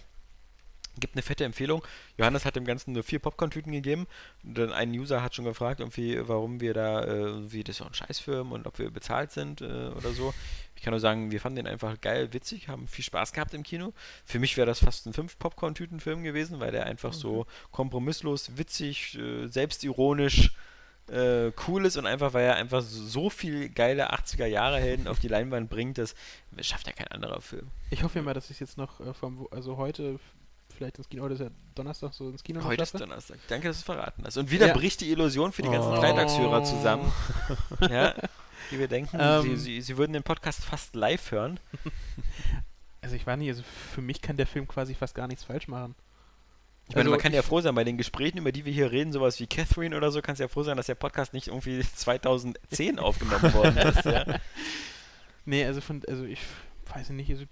Gibt 1.00 1.16
eine 1.16 1.22
fette 1.22 1.44
Empfehlung. 1.44 1.84
Johannes 2.16 2.44
hat 2.44 2.54
dem 2.54 2.64
Ganzen 2.64 2.92
nur 2.92 3.02
vier 3.02 3.18
Popcorn-Tüten 3.18 3.72
gegeben. 3.72 4.06
Dann 4.44 4.72
ein 4.72 4.92
User 4.92 5.20
hat 5.20 5.34
schon 5.34 5.44
gefragt, 5.44 5.80
irgendwie, 5.80 6.16
warum 6.28 6.60
wir 6.60 6.72
da, 6.72 7.02
äh, 7.04 7.52
wie 7.52 7.64
das 7.64 7.78
so 7.78 7.84
ein 7.84 7.92
Scheißfilm 7.92 8.52
und 8.52 8.68
ob 8.68 8.78
wir 8.78 8.90
bezahlt 8.90 9.32
sind 9.32 9.60
äh, 9.60 9.64
oder 9.64 10.12
so. 10.12 10.32
Ich 10.76 10.82
kann 10.82 10.92
nur 10.92 11.00
sagen, 11.00 11.32
wir 11.32 11.40
fanden 11.40 11.56
den 11.56 11.66
einfach 11.66 12.00
geil, 12.00 12.32
witzig, 12.32 12.68
haben 12.68 12.86
viel 12.86 13.04
Spaß 13.04 13.32
gehabt 13.32 13.52
im 13.54 13.64
Kino. 13.64 13.92
Für 14.24 14.38
mich 14.38 14.56
wäre 14.56 14.66
das 14.66 14.78
fast 14.78 15.06
ein 15.06 15.12
fünf 15.12 15.36
Popcorn-Tüten-Film 15.40 16.22
gewesen, 16.22 16.60
weil 16.60 16.70
der 16.70 16.86
einfach 16.86 17.12
so 17.12 17.46
kompromisslos, 17.72 18.56
witzig, 18.56 19.18
äh, 19.18 19.48
selbstironisch 19.48 20.52
äh, 21.10 21.52
cool 21.68 21.84
ist 21.86 21.96
und 21.96 22.06
einfach, 22.06 22.32
weil 22.34 22.44
er 22.46 22.56
einfach 22.56 22.82
so 22.82 23.28
viel 23.30 23.68
geile 23.68 24.12
80er 24.14 24.46
Jahre 24.46 24.78
Helden 24.78 25.06
auf 25.08 25.18
die 25.18 25.28
Leinwand 25.28 25.68
bringt, 25.70 25.98
das 25.98 26.14
schafft 26.60 26.86
ja 26.86 26.92
kein 26.92 27.08
anderer 27.08 27.40
Film. 27.40 27.68
Ich 27.90 28.02
hoffe 28.02 28.18
ja 28.18 28.24
mal, 28.24 28.34
dass 28.34 28.50
ich 28.50 28.58
jetzt 28.60 28.78
noch 28.78 29.00
äh, 29.00 29.12
vom, 29.14 29.46
also 29.50 29.76
heute 29.76 30.18
vielleicht 30.76 30.98
ins 30.98 31.08
Kino, 31.08 31.22
heute 31.22 31.34
ist 31.34 31.40
ja 31.40 31.50
Donnerstag 31.74 32.12
so 32.14 32.28
ins 32.30 32.42
Kino 32.42 32.64
Heute 32.64 32.82
ist. 32.82 32.98
Donnerstag. 32.98 33.38
Danke, 33.48 33.68
dass 33.68 33.76
du 33.76 33.80
es 33.80 33.84
verraten 33.84 34.24
hast. 34.24 34.36
Und 34.38 34.50
wieder 34.50 34.68
Ja. 34.68 34.72
bricht 34.74 35.00
die 35.02 35.10
Illusion 35.10 35.52
für 35.52 35.62
die 35.62 35.68
ganzen 35.70 35.92
Oh. 35.92 35.96
Freitagshörer 35.96 36.64
zusammen. 36.64 37.12
ja, 37.90 38.14
die 38.70 38.78
wir 38.78 38.88
denken, 38.88 39.18
Ähm. 39.20 39.42
sie, 39.42 39.56
sie, 39.56 39.80
sie 39.82 39.96
würden 39.98 40.14
den 40.14 40.22
Podcast 40.24 40.64
fast 40.64 40.94
live 40.96 41.30
hören. 41.30 41.60
Also 43.00 43.16
ich 43.16 43.26
war 43.26 43.36
nicht, 43.36 43.50
also 43.50 43.62
für 43.94 44.00
mich 44.00 44.22
kann 44.22 44.38
der 44.38 44.46
Film 44.46 44.66
quasi 44.66 44.94
fast 44.94 45.14
gar 45.14 45.28
nichts 45.28 45.44
falsch 45.44 45.68
machen. 45.68 45.94
Ich 46.88 46.94
meine, 46.94 47.00
Also 47.04 47.10
man 47.12 47.20
kann 47.20 47.32
ja 47.32 47.42
froh 47.42 47.60
sein, 47.60 47.74
bei 47.74 47.84
den 47.84 47.96
Gesprächen, 47.96 48.38
über 48.38 48.52
die 48.52 48.64
wir 48.66 48.72
hier 48.72 48.92
reden, 48.92 49.10
sowas 49.12 49.40
wie 49.40 49.46
Catherine 49.46 49.96
oder 49.96 50.10
so, 50.10 50.20
kannst 50.20 50.38
du 50.40 50.44
ja 50.44 50.48
froh 50.48 50.62
sein, 50.64 50.76
dass 50.76 50.86
der 50.86 50.94
Podcast 50.96 51.32
nicht 51.32 51.48
irgendwie 51.48 51.80
2010 51.96 52.98
aufgenommen 52.98 53.52
worden 53.54 53.76
ist. 53.78 54.04
Ja? 54.04 54.24
Nee, 55.46 55.64
also 55.66 55.80
von, 55.82 56.02
also 56.08 56.24
ich 56.24 56.38
weiß 56.94 57.10
nicht, 57.10 57.28
also 57.30 57.44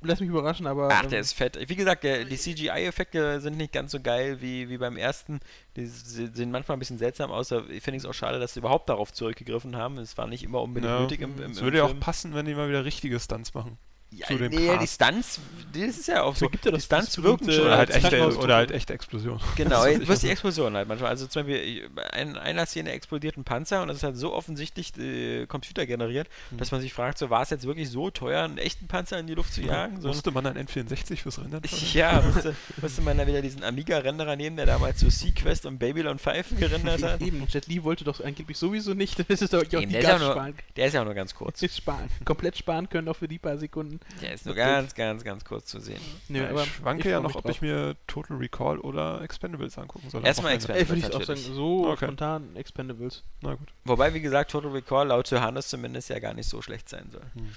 lass 0.00 0.20
mich 0.20 0.30
überraschen, 0.30 0.66
aber. 0.66 0.88
Ach, 0.90 1.04
ähm, 1.04 1.10
der 1.10 1.20
ist 1.20 1.34
fett. 1.34 1.58
Wie 1.68 1.76
gesagt, 1.76 2.02
der, 2.04 2.24
die 2.24 2.36
CGI-Effekte 2.38 3.40
sind 3.42 3.58
nicht 3.58 3.72
ganz 3.72 3.92
so 3.92 4.00
geil 4.00 4.40
wie, 4.40 4.70
wie 4.70 4.78
beim 4.78 4.96
ersten. 4.96 5.40
Die 5.76 5.84
se- 5.86 6.30
sehen 6.32 6.50
manchmal 6.50 6.76
ein 6.76 6.78
bisschen 6.78 6.96
seltsam 6.98 7.30
aus. 7.30 7.52
aber 7.52 7.68
Ich 7.68 7.82
finde 7.82 7.98
es 7.98 8.06
auch 8.06 8.14
schade, 8.14 8.38
dass 8.38 8.54
sie 8.54 8.60
überhaupt 8.60 8.88
darauf 8.88 9.12
zurückgegriffen 9.12 9.76
haben. 9.76 9.98
Es 9.98 10.16
war 10.16 10.26
nicht 10.26 10.42
immer 10.42 10.62
unbedingt 10.62 10.90
Ja. 10.90 11.00
nötig 11.00 11.20
im, 11.20 11.38
im, 11.42 11.50
Es 11.50 11.60
würde 11.60 11.78
ja 11.78 11.84
auch 11.84 12.00
passen, 12.00 12.34
wenn 12.34 12.46
die 12.46 12.54
mal 12.54 12.68
wieder 12.70 12.84
richtige 12.86 13.20
Stunts 13.20 13.52
machen. 13.52 13.76
Ja, 14.16 14.26
zu 14.26 14.36
dem 14.38 14.50
nee, 14.50 14.56
die 14.58 14.66
Cast. 14.78 14.94
Stunts, 14.94 15.40
das 15.72 15.82
ist 15.98 16.08
ja 16.08 16.22
auch 16.22 16.36
so. 16.36 16.48
Gibt 16.48 16.64
ja 16.64 16.70
die 16.70 16.76
das- 16.76 16.84
Stunts 16.84 17.06
das 17.12 17.22
wirken 17.22 17.50
schon. 17.50 17.64
Oder 17.64 17.76
halt, 17.78 17.90
echte, 17.90 18.36
oder 18.38 18.54
halt 18.56 18.70
echte 18.70 18.92
Explosionen. 18.94 19.40
Genau, 19.56 19.84
du 19.84 20.06
wirst 20.08 20.22
die. 20.22 20.28
Explosion 20.28 20.74
halt 20.76 20.88
manchmal. 20.88 21.10
Also 21.10 21.26
zum 21.26 21.46
Beispiel 21.46 21.88
in 22.18 22.36
einer 22.36 22.66
Szene 22.66 22.92
explodiert 22.92 23.36
ein 23.36 23.44
Panzer 23.44 23.82
und 23.82 23.88
das 23.88 23.98
ist 23.98 24.02
halt 24.02 24.16
so 24.16 24.32
offensichtlich 24.32 24.96
äh, 24.98 25.46
computergeneriert, 25.46 26.28
Hm. 26.50 26.58
dass 26.58 26.70
man 26.70 26.80
sich 26.80 26.92
fragt, 26.92 27.18
so 27.18 27.30
war 27.30 27.42
es 27.42 27.50
jetzt 27.50 27.66
wirklich 27.66 27.88
so 27.90 28.10
teuer, 28.10 28.44
einen 28.44 28.58
echten 28.58 28.86
Panzer 28.86 29.18
in 29.18 29.26
die 29.26 29.34
Luft 29.34 29.52
zu 29.52 29.62
jagen? 29.62 30.00
So, 30.00 30.08
Musste 30.08 30.30
man 30.30 30.46
ein 30.46 30.56
N64 30.66 31.16
fürs 31.16 31.40
Rendern? 31.40 31.62
ja, 31.92 32.20
musste, 32.22 32.54
musste 32.80 33.02
man 33.02 33.18
da 33.18 33.26
wieder 33.26 33.42
diesen 33.42 33.62
Amiga-Renderer 33.64 34.36
nehmen, 34.36 34.56
der 34.56 34.66
damals 34.66 35.00
so 35.00 35.08
Sequest 35.10 35.66
und 35.66 35.78
Babylon 35.78 36.18
5 36.18 36.58
gerendert 36.58 37.02
hat. 37.02 37.20
Eben, 37.20 37.46
Jet 37.48 37.66
Li 37.66 37.82
wollte 37.84 38.04
doch 38.04 38.22
angeblich 38.22 38.58
sowieso 38.58 38.94
nicht, 38.94 39.18
das 39.28 39.40
ist 39.42 39.52
doch 39.52 39.60
auch 39.60 39.72
Eben, 39.72 39.82
die 39.82 39.88
der 39.88 40.00
ist 40.00 40.08
ja 40.08 40.18
nur-. 40.18 40.52
Der 40.76 40.86
ist 40.86 40.92
ja 40.92 41.00
auch 41.00 41.04
nur 41.04 41.14
ganz 41.14 41.34
kurz. 41.34 41.64
sparen. 41.74 42.08
Komplett 42.24 42.56
sparen 42.58 42.88
können 42.88 43.08
auch 43.08 43.16
für 43.16 43.28
die 43.28 43.38
paar 43.38 43.58
Sekunden. 43.58 44.00
Der 44.22 44.32
ist 44.34 44.46
nur 44.46 44.54
ganz, 44.54 44.94
ganz, 44.94 45.24
ganz 45.24 45.44
kurz 45.44 45.66
zu 45.66 45.80
sehen. 45.80 46.00
Nö, 46.28 46.40
Ja, 46.42 46.62
ich 46.62 46.72
schwanke 46.74 47.00
ich 47.02 47.10
ja 47.12 47.20
noch, 47.20 47.34
ob 47.34 47.42
drauf. 47.42 47.50
ich 47.50 47.62
mir 47.62 47.96
Total 48.06 48.36
Recall 48.36 48.78
oder 48.78 49.20
Expendables 49.22 49.76
angucken 49.78 50.08
soll. 50.10 50.24
Erstmal 50.24 50.52
Wochenende. 50.54 50.80
Ey, 50.80 50.88
würde 50.88 51.00
ich 51.00 51.14
auch 51.14 51.22
sagen, 51.24 51.40
so 51.40 51.88
Okay. 51.88 52.06
spontan 52.06 52.54
Expendables. 52.56 53.22
Na 53.40 53.54
gut. 53.54 53.68
Wobei, 53.84 54.14
wie 54.14 54.20
gesagt, 54.20 54.50
Total 54.50 54.70
Recall 54.70 55.08
laut 55.08 55.28
Johannes 55.30 55.68
zumindest 55.68 56.08
ja 56.10 56.18
gar 56.18 56.34
nicht 56.34 56.48
so 56.48 56.62
schlecht 56.62 56.88
sein 56.88 57.08
soll. 57.10 57.22
Hm. 57.34 57.50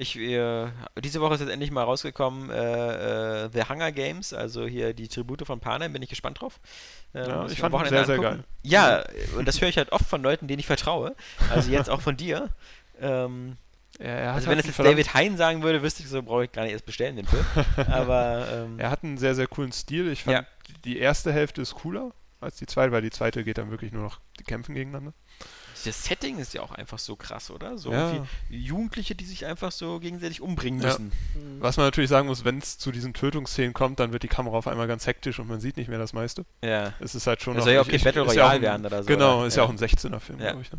Ich, 0.00 0.16
äh, 0.16 0.66
diese 1.02 1.20
Woche 1.20 1.34
ist 1.34 1.40
jetzt 1.40 1.50
endlich 1.50 1.72
mal 1.72 1.82
rausgekommen 1.82 2.50
äh, 2.50 3.46
äh, 3.46 3.50
The 3.52 3.64
Hunger 3.68 3.90
Games, 3.90 4.32
also 4.32 4.64
hier 4.64 4.94
die 4.94 5.08
Tribute 5.08 5.44
von 5.44 5.58
Panem, 5.58 5.92
bin 5.92 6.02
ich 6.02 6.08
gespannt 6.08 6.40
drauf. 6.40 6.60
Äh, 7.14 7.26
Ja, 7.26 7.46
ich 7.46 7.58
fand 7.58 7.72
Wochenende 7.72 7.96
sehr, 8.04 8.06
sehr 8.06 8.14
angucken. 8.16 8.44
Ja, 8.62 9.02
und 9.36 9.48
das 9.48 9.60
höre 9.60 9.68
ich 9.68 9.76
halt 9.76 9.90
oft 9.90 10.06
von 10.06 10.22
Leuten, 10.22 10.46
denen 10.46 10.60
ich 10.60 10.66
vertraue. 10.66 11.16
Also 11.50 11.72
jetzt 11.72 11.90
auch 11.90 12.00
von 12.00 12.16
dir. 12.16 12.48
Ähm, 13.00 13.56
Er, 13.98 14.14
er 14.16 14.32
also 14.34 14.46
halt 14.46 14.58
wenn 14.58 14.58
es 14.70 14.78
einen 14.78 14.86
jetzt 14.86 14.92
David 15.08 15.14
Hein 15.14 15.36
sagen 15.36 15.62
würde, 15.62 15.82
wüsste 15.82 16.02
ich 16.02 16.08
so, 16.08 16.22
brauche 16.22 16.44
ich 16.44 16.52
gar 16.52 16.62
nicht 16.62 16.72
erst 16.72 16.86
bestellen, 16.86 17.16
den 17.16 17.26
Film. 17.26 17.44
Aber 17.90 18.46
ähm, 18.52 18.78
Er 18.78 18.90
hat 18.90 19.02
einen 19.02 19.18
sehr, 19.18 19.34
sehr 19.34 19.46
coolen 19.48 19.72
Stil. 19.72 20.10
Ich 20.12 20.24
fand, 20.24 20.36
Ja. 20.36 20.46
die 20.84 20.98
erste 20.98 21.32
Hälfte 21.32 21.62
ist 21.62 21.74
cooler 21.74 22.12
als 22.40 22.56
die 22.56 22.66
zweite, 22.66 22.92
weil 22.92 23.02
die 23.02 23.10
zweite 23.10 23.42
geht 23.42 23.58
dann 23.58 23.70
wirklich 23.72 23.90
nur 23.92 24.02
noch 24.04 24.20
die 24.38 24.44
kämpfen 24.44 24.72
gegeneinander. 24.76 25.12
das 25.84 26.04
Setting 26.04 26.38
ist 26.38 26.54
ja 26.54 26.60
auch 26.62 26.70
einfach 26.70 27.00
so 27.00 27.16
krass, 27.16 27.50
oder? 27.50 27.76
So 27.78 27.90
Ja. 27.92 28.24
Jugendliche, 28.48 29.16
die 29.16 29.24
sich 29.24 29.44
einfach 29.46 29.72
so 29.72 29.98
gegenseitig 29.98 30.40
umbringen 30.40 30.80
Ja. 30.80 30.86
müssen. 30.88 31.10
Was 31.58 31.76
man 31.76 31.86
natürlich 31.86 32.10
sagen 32.10 32.28
muss, 32.28 32.44
wenn 32.44 32.58
es 32.58 32.78
zu 32.78 32.92
diesen 32.92 33.14
Tötungsszenen 33.14 33.72
kommt, 33.72 33.98
dann 33.98 34.12
wird 34.12 34.22
die 34.22 34.28
Kamera 34.28 34.56
auf 34.56 34.68
einmal 34.68 34.86
ganz 34.86 35.08
hektisch 35.08 35.40
und 35.40 35.48
man 35.48 35.58
sieht 35.60 35.76
nicht 35.76 35.88
mehr 35.88 35.98
das 35.98 36.12
meiste. 36.12 36.44
Ja. 36.62 36.92
Es 37.00 37.16
ist 37.16 37.26
halt 37.26 37.42
schon 37.42 37.54
Das 37.54 37.62
noch... 37.62 37.64
soll 37.66 37.74
ja 37.74 37.80
auch 37.80 37.88
kein 37.88 38.00
Battle 38.02 38.22
Royale 38.22 38.62
werden 38.62 38.86
oder 38.86 39.02
so, 39.02 39.08
Genau, 39.08 39.38
oder? 39.38 39.46
ist 39.48 39.56
ja, 39.56 39.62
Ja. 39.64 39.66
auch 39.66 39.72
ein 39.72 39.78
16er-Film, 39.78 40.38
Ja. 40.38 40.50
glaube 40.50 40.62
ich. 40.62 40.70
Ne? 40.72 40.78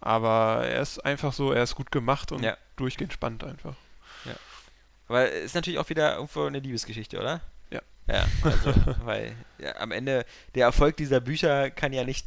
Aber 0.00 0.64
er 0.66 0.82
ist 0.82 0.98
einfach 1.04 1.32
so, 1.32 1.52
er 1.52 1.62
ist 1.62 1.74
gut 1.74 1.90
gemacht 1.90 2.32
und 2.32 2.42
Ja. 2.42 2.56
durchgehend 2.76 3.12
spannend 3.12 3.44
einfach. 3.44 3.74
Aber 5.08 5.30
ist 5.30 5.54
natürlich 5.54 5.78
auch 5.78 5.88
wieder 5.88 6.16
irgendwo 6.16 6.46
eine 6.46 6.58
Liebesgeschichte, 6.58 7.20
oder? 7.20 7.40
Ja. 7.70 7.80
Ja, 8.08 8.26
also, 8.42 8.72
weil 9.04 9.36
ja, 9.58 9.76
am 9.76 9.92
Ende 9.92 10.26
der 10.56 10.64
Erfolg 10.64 10.96
dieser 10.96 11.20
Bücher 11.20 11.70
kann 11.70 11.92
ja 11.92 12.02
nicht 12.02 12.26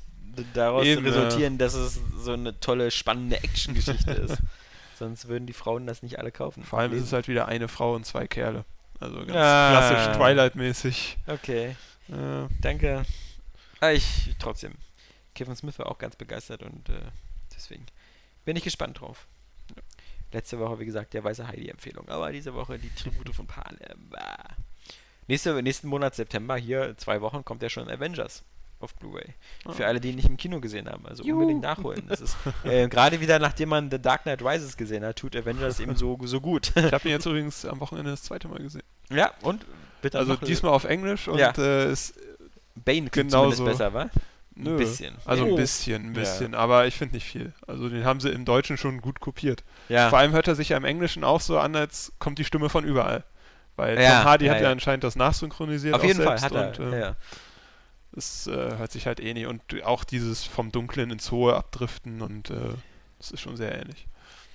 daraus 0.54 0.86
Eben, 0.86 1.06
resultieren, 1.06 1.58
dass 1.58 1.74
es 1.74 2.00
so 2.18 2.32
eine 2.32 2.58
tolle, 2.62 2.90
spannende 2.92 3.36
Actiongeschichte 3.44 4.12
ist. 4.12 4.38
Sonst 4.98 5.28
würden 5.28 5.46
die 5.46 5.52
Frauen 5.54 5.88
das 5.88 6.04
nicht 6.04 6.20
alle 6.20 6.32
kaufen. 6.32 6.64
Vor 6.64 6.80
allem 6.80 6.92
ist 6.92 6.96
Lesen. 6.96 7.08
es 7.08 7.14
halt 7.14 7.28
wieder 7.28 7.48
eine 7.50 7.68
Frau 7.68 7.96
und 7.96 8.06
zwei 8.06 8.28
Kerle. 8.28 8.64
Also 9.02 9.18
ganz 9.26 9.32
Ah. 9.36 9.70
klassisch 9.72 10.16
Twilight-mäßig. 10.18 11.18
Okay, 11.28 11.76
Äh, 12.10 12.48
danke. 12.62 13.04
Ah, 13.82 13.90
ich 13.92 14.36
trotzdem. 14.40 14.74
Kevin 15.36 15.56
Smith 15.58 15.78
war 15.80 15.88
auch 15.88 15.98
ganz 15.98 16.16
begeistert 16.16 16.64
und 16.64 16.88
äh, 16.90 16.94
deswegen 17.60 17.86
bin 18.46 18.56
ich 18.56 18.64
gespannt 18.64 19.00
drauf. 19.02 19.28
Letzte 20.32 20.60
Woche, 20.60 20.80
wie 20.80 20.86
gesagt, 20.86 21.14
der 21.14 21.24
weiße 21.24 21.48
Heidi-Empfehlung, 21.48 22.08
aber 22.10 22.32
diese 22.32 22.54
Woche 22.54 22.78
die 22.80 22.90
Tribute 22.96 23.34
von 23.36 23.48
Panem. 23.48 24.12
Ah. 24.16 24.36
Nächste, 25.28 25.62
nächsten 25.62 25.88
Monat 25.88 26.16
September, 26.16 26.56
hier 26.56 26.96
zwei 26.98 27.22
Wochen, 27.22 27.44
kommt 27.44 27.62
ja 27.64 27.70
schon 27.70 27.90
Avengers 27.90 28.44
auf 28.80 28.96
Blu-ray. 28.96 29.34
Für 29.72 29.86
Ah. 29.86 29.90
alle, 29.90 30.00
die 30.00 30.10
ihn 30.10 30.16
nicht 30.16 30.28
im 30.30 30.38
Kino 30.38 30.60
gesehen 30.62 30.88
haben. 30.88 31.06
Also 31.06 31.24
unbedingt 31.24 31.62
nachholen. 31.62 32.04
Das 32.08 32.22
ist 32.22 32.38
äh, 32.64 32.88
gerade 32.88 33.20
wieder, 33.20 33.38
nachdem 33.40 33.70
man 33.70 33.92
The 33.92 34.00
Dark 34.00 34.24
Knight 34.24 34.42
Rises 34.44 34.78
gesehen 34.78 35.04
hat, 35.04 35.18
tut 35.18 35.36
Avengers 35.36 35.80
eben 35.80 35.96
so, 35.96 36.18
so 36.24 36.40
gut. 36.40 36.72
ich 36.76 36.94
habe 36.94 37.08
ihn 37.08 37.12
jetzt 37.12 37.26
übrigens 37.26 37.66
am 37.66 37.80
Wochenende 37.80 38.12
das 38.12 38.24
zweite 38.24 38.48
Mal 38.48 38.60
gesehen. 38.60 38.84
ja, 39.12 39.34
und 39.42 39.66
bitte 40.02 40.18
Also 40.18 40.34
noch- 40.34 40.44
diesmal 40.44 40.72
auf 40.74 40.84
Englisch 40.86 41.28
und 41.28 41.38
Ja. 41.40 41.52
äh, 41.58 41.92
ist 41.92 42.14
Bane 42.76 43.10
genauso. 43.10 43.66
besser, 43.66 43.94
wa? 43.94 44.10
Nö. 44.64 44.72
Ein 44.72 44.78
bisschen. 44.78 45.16
Also 45.26 45.46
ein 45.46 45.52
Oh. 45.52 45.56
bisschen, 45.56 46.04
ein 46.12 46.14
Ja. 46.16 46.20
bisschen, 46.20 46.54
aber 46.56 46.86
ich 46.88 46.96
finde 46.96 47.16
nicht 47.16 47.26
viel. 47.26 47.54
Also 47.68 47.90
den 47.90 48.04
haben 48.06 48.20
sie 48.20 48.30
im 48.30 48.46
Deutschen 48.46 48.78
schon 48.78 49.02
gut 49.02 49.20
kopiert. 49.20 49.64
Ja. 49.88 50.10
Vor 50.10 50.20
allem 50.20 50.32
hört 50.34 50.48
er 50.48 50.56
sich 50.56 50.70
ja 50.70 50.78
im 50.78 50.86
Englischen 50.86 51.24
auch 51.24 51.42
so 51.42 51.58
an, 51.60 51.76
als 51.76 52.12
kommt 52.20 52.40
die 52.40 52.46
Stimme 52.46 52.70
von 52.70 52.84
überall. 52.84 53.24
Weil 53.76 54.00
Ja, 54.02 54.18
Tom 54.20 54.24
Hardy 54.26 54.46
ja, 54.46 54.52
hat 54.54 54.60
ja, 54.60 54.66
ja. 54.68 54.72
anscheinend 54.72 55.04
das 55.06 55.16
nachsynchronisiert 55.16 55.96
Auf 55.96 56.02
auch 56.02 56.06
jeden 56.06 56.22
Fall 56.22 56.38
selbst 56.38 56.56
hat 56.58 56.78
er. 56.80 56.86
und 56.86 56.94
äh, 56.94 57.00
ja. 57.00 57.16
es 58.16 58.48
äh, 58.48 58.52
hört 58.78 58.92
sich 58.92 59.06
halt 59.08 59.20
eh 59.20 59.34
nicht. 59.34 59.48
Und 59.48 59.62
auch 59.86 60.04
dieses 60.04 60.44
vom 60.44 60.72
Dunklen 60.72 61.12
ins 61.12 61.32
Hohe 61.32 61.56
abdriften 61.56 62.22
und 62.22 62.50
äh, 62.50 62.56
es 63.20 63.32
ist 63.32 63.40
schon 63.42 63.56
sehr 63.56 63.74
ähnlich. 63.80 64.08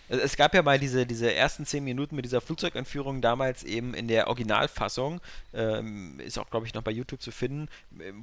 Es- 0.09 0.36
gab 0.36 0.55
ja 0.55 0.62
mal 0.62 0.78
diese, 0.78 1.06
diese 1.06 1.32
ersten 1.35 1.64
zehn 1.64 1.82
Minuten 1.85 2.14
mit 2.16 2.24
dieser 2.24 2.40
Flugzeugentführung 2.40 3.20
damals 3.20 3.62
eben 3.64 3.94
in 3.94 4.06
der 4.09 4.28
Originalfassung, 4.28 5.20
ähm, 5.52 6.20
ist 6.20 6.39
auch 6.39 6.51
glaube 6.51 6.66
ich 6.66 6.74
noch 6.74 6.82
bei 6.82 6.90
YouTube 6.90 7.22
zu 7.22 7.31
finden, 7.31 7.68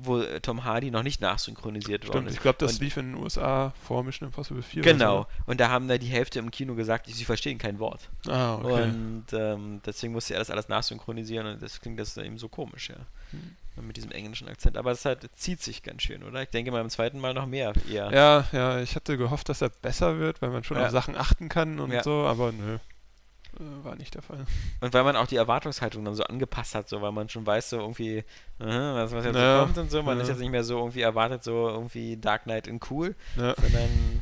wo 0.01 0.21
Tom 0.41 0.63
Hardy 0.63 0.91
noch 0.91 1.03
nicht 1.03 1.21
nachsynchronisiert 1.21 2.03
worden 2.07 2.11
Stimmt, 2.17 2.27
ist. 2.29 2.33
ich 2.35 2.41
glaube, 2.41 2.57
das 2.59 2.73
Und- 2.73 2.81
lief 2.81 2.97
in 2.97 3.13
den 3.13 3.23
USA 3.23 3.73
vor 3.83 4.03
Mission 4.03 4.27
Impossible 4.29 4.61
4. 4.61 4.83
oder 4.83 4.91
Genau, 4.93 5.27
und 5.45 5.59
da 5.59 5.69
haben 5.69 5.87
da 5.87 5.97
die 5.97 6.07
Hälfte 6.07 6.39
im 6.39 6.51
Kino 6.51 6.75
gesagt, 6.75 7.07
sie 7.07 7.25
verstehen 7.25 7.57
kein 7.57 7.79
Wort. 7.79 8.09
So. 8.23 8.31
Ah, 8.31 8.55
okay. 8.55 8.83
Und 8.83 9.25
ähm, 9.33 9.81
deswegen 9.85 10.13
musste 10.13 10.33
er 10.33 10.39
das 10.39 10.49
alles 10.49 10.67
nachsynchronisieren 10.69 11.47
und 11.47 11.61
das 11.61 11.81
klingt 11.81 11.99
das 11.99 12.15
eben 12.17 12.37
so 12.37 12.47
komisch, 12.49 12.89
ja. 12.89 12.95
Hm. 13.31 13.55
Mit 13.79 13.97
diesem 13.97 14.11
englischen 14.11 14.47
Akzent. 14.47 14.77
Aber 14.77 14.91
es 14.91 15.05
halt, 15.05 15.29
zieht 15.35 15.61
sich 15.61 15.81
ganz 15.81 16.01
schön, 16.03 16.23
oder? 16.23 16.43
Ich 16.43 16.49
denke 16.49 16.71
mal 16.71 16.79
beim 16.79 16.89
zweiten 16.89 17.19
Mal 17.19 17.33
noch 17.33 17.45
mehr 17.45 17.73
eher. 17.89 18.11
Ja, 18.11 18.45
ja, 18.51 18.79
ich 18.81 18.95
hatte 18.95 19.17
gehofft, 19.17 19.49
dass 19.49 19.61
er 19.61 19.69
besser 19.69 20.19
wird, 20.19 20.41
weil 20.41 20.49
man 20.49 20.63
schon 20.63 20.77
Ja. 20.77 20.85
auf 20.85 20.91
Sachen 20.91 21.15
achten 21.15 21.49
kann 21.49 21.79
und 21.79 21.91
Ja. 21.91 22.03
so, 22.03 22.25
aber 22.25 22.51
nö. 22.51 22.75
Äh, 22.75 23.83
War 23.83 23.95
nicht 23.95 24.13
der 24.15 24.21
Fall. 24.21 24.45
Und 24.81 24.93
weil 24.93 25.03
man 25.03 25.15
auch 25.15 25.25
die 25.27 25.35
Erwartungshaltung 25.37 26.05
dann 26.05 26.15
so 26.15 26.23
angepasst 26.23 26.75
hat, 26.75 26.89
so 26.89 27.01
weil 27.01 27.11
man 27.11 27.27
schon 27.29 27.45
weiß, 27.45 27.69
so 27.71 27.79
irgendwie, 27.79 28.23
aha, 28.59 28.95
was, 28.95 29.11
was 29.13 29.25
jetzt 29.25 29.35
Ja, 29.35 29.59
kommt 29.63 29.77
und 29.77 29.89
so. 29.89 30.03
Man 30.03 30.19
ist 30.19 30.27
jetzt 30.27 30.39
nicht 30.39 30.51
mehr 30.51 30.63
so 30.63 30.77
irgendwie 30.77 31.01
erwartet, 31.01 31.43
so 31.43 31.67
irgendwie 31.69 32.17
Dark 32.17 32.43
Knight 32.43 32.67
in 32.67 32.79
cool, 32.89 33.15
sondern 33.35 34.19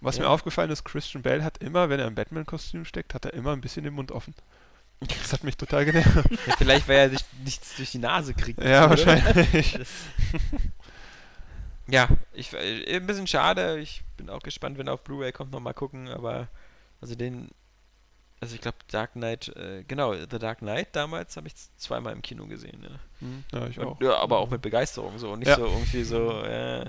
Was 0.00 0.18
mir 0.18 0.28
aufgefallen 0.28 0.70
ist, 0.70 0.84
Christian 0.84 1.22
Bale 1.22 1.42
hat 1.44 1.58
immer, 1.58 1.88
wenn 1.88 1.98
er 2.00 2.06
im 2.06 2.14
Batman-Kostüm 2.14 2.84
steckt, 2.84 3.14
hat 3.14 3.24
er 3.24 3.34
immer 3.34 3.52
ein 3.52 3.60
bisschen 3.60 3.84
den 3.84 3.94
Mund 3.94 4.12
offen. 4.12 4.34
Das 5.00 5.32
hat 5.32 5.44
mich 5.44 5.56
total 5.56 5.84
genervt. 5.84 6.28
ja, 6.46 6.56
vielleicht, 6.58 6.88
weil 6.88 6.96
er 6.98 7.10
sich 7.10 7.24
nichts 7.44 7.76
durch 7.76 7.90
die 7.92 7.98
Nase 7.98 8.34
kriegt. 8.34 8.62
ja, 8.62 8.86
oder? 8.86 8.90
wahrscheinlich. 8.90 9.78
Ja, 11.90 12.08
ich, 12.34 12.52
äh, 12.52 12.96
ein 12.96 13.06
bisschen 13.06 13.26
schade. 13.26 13.78
Ich 13.78 14.02
bin 14.16 14.28
auch 14.28 14.40
gespannt, 14.42 14.76
wenn 14.76 14.88
er 14.88 14.94
auf 14.94 15.04
Blu-ray 15.04 15.32
kommt, 15.32 15.52
nochmal 15.52 15.72
gucken. 15.74 16.08
Aber, 16.08 16.48
also 17.00 17.14
den, 17.14 17.48
also 18.40 18.54
ich 18.54 18.60
glaube, 18.60 18.76
Dark 18.90 19.12
Knight, 19.12 19.48
äh, 19.56 19.84
genau, 19.88 20.12
The 20.14 20.38
Dark 20.38 20.58
Knight 20.58 20.94
damals 20.94 21.36
habe 21.36 21.46
ich 21.46 21.54
zweimal 21.78 22.12
im 22.12 22.20
Kino 22.20 22.46
gesehen. 22.46 22.82
Ja. 22.82 22.98
Hm, 23.20 23.44
Ja, 23.52 23.66
ich 23.68 23.78
Und, 23.78 23.86
auch. 23.86 24.00
ja, 24.02 24.16
aber 24.18 24.38
auch 24.38 24.50
mit 24.50 24.60
Begeisterung 24.60 25.18
so 25.18 25.30
und 25.32 25.38
nicht 25.40 25.48
Ja. 25.48 25.56
so 25.56 25.66
irgendwie 25.66 26.04
so. 26.04 26.42
Äh. 26.42 26.84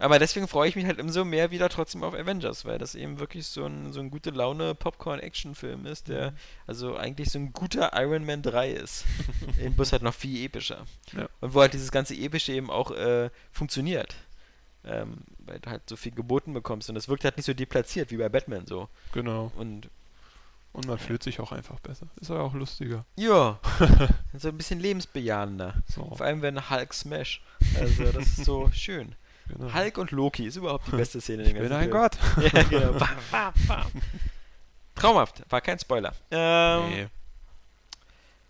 Aber 0.00 0.18
deswegen 0.18 0.48
freue 0.48 0.68
ich 0.68 0.76
mich 0.76 0.86
halt 0.86 1.00
umso 1.00 1.24
mehr 1.24 1.50
wieder 1.50 1.68
trotzdem 1.68 2.02
auf 2.02 2.14
Avengers, 2.14 2.64
weil 2.64 2.78
das 2.78 2.94
eben 2.94 3.20
wirklich 3.20 3.46
so 3.46 3.64
ein, 3.64 3.92
so 3.92 4.00
ein 4.00 4.10
gute 4.10 4.30
Laune 4.30 4.74
Popcorn-Action-Film 4.74 5.86
ist, 5.86 6.08
Mhm. 6.08 6.12
der 6.12 6.32
also 6.66 6.96
eigentlich 6.96 7.30
so 7.30 7.38
ein 7.38 7.52
guter 7.52 7.90
Iron 7.94 8.24
Man 8.24 8.42
3 8.42 8.70
ist. 8.72 9.04
Im 9.62 9.74
Bus 9.76 9.92
halt 9.92 10.02
noch 10.02 10.14
viel 10.14 10.44
epischer. 10.44 10.86
Ja. 11.12 11.28
Und 11.40 11.54
wo 11.54 11.60
halt 11.60 11.74
dieses 11.74 11.92
ganze 11.92 12.14
Epische 12.14 12.52
eben 12.52 12.70
auch 12.70 12.90
äh, 12.90 13.30
funktioniert. 13.52 14.14
ähm, 14.84 15.18
weil 15.40 15.58
du 15.60 15.68
halt 15.70 15.82
so 15.88 15.96
viel 15.96 16.12
geboten 16.12 16.54
bekommst 16.54 16.88
und 16.88 16.96
es 16.96 17.06
wirkt 17.08 17.24
halt 17.24 17.36
nicht 17.36 17.44
so 17.46 17.52
deplatziert 17.52 18.10
wie 18.10 18.16
bei 18.16 18.28
Batman 18.30 18.66
so. 18.66 18.88
Genau. 19.12 19.52
Und 19.56 19.90
Und 20.72 20.86
man 20.86 20.98
fühlt 20.98 21.22
sich 21.22 21.40
auch 21.40 21.52
einfach 21.52 21.80
besser. 21.80 22.06
Ist 22.20 22.30
aber 22.30 22.44
auch 22.44 22.54
lustiger. 22.54 23.04
ja, 23.16 23.58
so 24.38 24.48
ein 24.48 24.56
bisschen 24.56 24.80
lebensbejahender. 24.80 25.74
So, 25.86 26.04
Vor 26.14 26.22
allem 26.24 26.40
wenn 26.40 26.70
Hulk 26.70 26.94
Smash. 26.94 27.42
Also 27.78 28.04
das 28.04 28.26
ist 28.26 28.44
so 28.46 28.70
schön. 28.72 29.14
Genau. 29.52 29.74
Hulk 29.74 29.98
und 29.98 30.10
Loki 30.10 30.46
ist 30.46 30.56
überhaupt 30.56 30.86
die 30.88 30.90
beste 30.96 31.20
Szene 31.20 31.44
in 31.44 31.54
dem 31.54 31.68
ganzen 31.68 31.78
Film. 31.78 31.90
Gott. 31.90 32.16
Ja, 32.52 32.62
genau. 32.62 32.92
Bam, 32.98 33.08
bam, 33.30 33.52
bam. 33.66 33.86
Traumhaft, 34.94 35.42
war 35.48 35.60
kein 35.60 35.78
Spoiler. 35.78 36.12
Ähm, 36.30 36.88
Nee. 36.90 37.06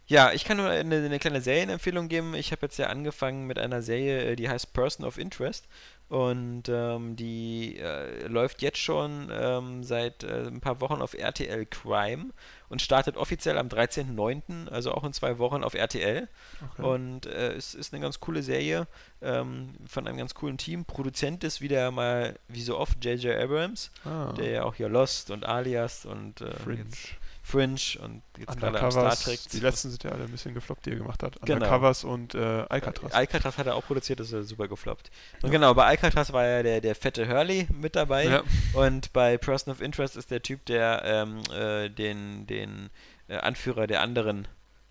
Ja, 0.07 0.33
ich 0.33 0.45
kann 0.45 0.57
nur 0.57 0.69
eine, 0.69 0.97
eine 0.97 1.21
kleine 1.21 1.41
Serienempfehlung 1.41 2.09
geben. 2.09 2.35
Ich 2.35 2.51
habe 2.51 2.63
jetzt 2.63 2.79
ja 2.79 2.89
angefangen 2.89 3.47
mit 3.47 3.61
einer 3.61 3.81
Serie, 3.81 4.33
äh, 4.33 4.37
die 4.37 4.49
heißt 4.49 4.73
Person 4.73 5.07
of 5.07 5.19
Interest. 5.19 5.67
Und 6.11 6.65
ähm, 6.69 7.15
die 7.15 7.77
äh, 7.79 8.27
läuft 8.27 8.63
jetzt 8.63 8.79
schon 8.79 9.31
ähm, 9.33 9.85
seit 9.85 10.25
äh, 10.25 10.49
ein 10.49 10.61
paar 10.61 10.81
Wochen 10.81 11.03
auf 11.03 11.15
RTL 11.15 11.65
Crime 11.67 12.31
und 12.69 12.83
startet 12.83 13.17
offiziell 13.17 13.57
am 13.57 13.69
13.09., 13.69 14.69
also 14.69 14.91
auch 14.91 15.05
in 15.05 15.13
zwei 15.13 15.39
Wochen 15.39 15.63
auf 15.63 15.75
RTL. 15.75 16.29
Okay. 16.73 16.83
Und 16.83 17.27
äh, 17.27 17.53
es 17.53 17.77
ist 17.77 17.95
eine 17.95 18.03
ganz 18.03 18.19
coole 18.19 18.43
Serie 18.43 18.89
ähm, 19.23 19.75
von 19.87 20.09
einem 20.09 20.19
ganz 20.19 20.35
coolen 20.35 20.59
Team. 20.59 20.85
Produzent 20.85 21.45
ist 21.45 21.61
wieder 21.61 21.93
mal, 21.93 22.41
wie 22.49 22.63
so 22.63 22.77
oft, 22.77 23.05
J.J. 23.05 23.37
Abrams, 23.37 23.93
ah, 24.05 24.33
der 24.33 24.51
ja 24.51 24.65
auch 24.65 24.75
hier 24.75 24.89
Lost 24.89 25.31
und 25.31 25.47
Alias 25.47 26.07
und 26.07 26.41
äh, 26.41 26.51
Fringe. 26.55 26.87
jetzt 26.87 27.20
Fringe 27.51 27.81
und 28.05 28.23
jetzt 28.39 28.59
gerade 28.59 28.81
am 28.81 28.91
Star. 28.91 29.17
Trek. 29.17 29.41
Die 29.53 29.61
letzten 29.61 29.91
sind 29.91 30.05
ja 30.05 30.11
alle 30.13 30.25
ein 30.25 30.31
bisschen 30.31 30.55
gefloppt, 30.55 30.87
die 30.87 30.91
er 30.91 30.97
gemacht 30.97 31.23
hat. 31.23 31.41
Genau. 31.43 31.55
Undercovers 31.57 32.05
und 32.05 32.35
äh, 32.35 32.65
Alcatraz. 32.69 33.13
Alcatraz 33.13 33.59
hat 33.59 33.67
er 33.67 33.75
auch 33.77 33.85
produziert, 33.85 34.21
das 34.21 34.29
ist 34.29 34.33
ja 34.33 34.43
super 34.43 34.69
gefloppt. 34.69 35.11
Und 35.43 35.51
genau, 35.51 35.75
bei 35.75 35.85
Alcatraz 35.87 36.33
war 36.33 36.47
ja 36.47 36.63
der, 36.63 36.81
der 36.81 36.95
fette 36.95 37.29
Hurley 37.29 37.67
mit 37.73 37.97
dabei. 37.97 38.25
ja. 38.27 38.43
Und 38.75 39.13
bei 39.13 39.37
Person 39.39 39.73
of 39.73 39.81
Interest 39.81 40.17
ist 40.17 40.31
der 40.31 40.43
Typ, 40.43 40.65
der 40.67 41.03
ähm, 41.05 41.43
äh, 41.53 41.89
den, 41.89 42.47
den 42.47 42.91
äh, 43.29 43.37
Anführer 43.37 43.87
der 43.87 44.01
anderen 44.03 44.47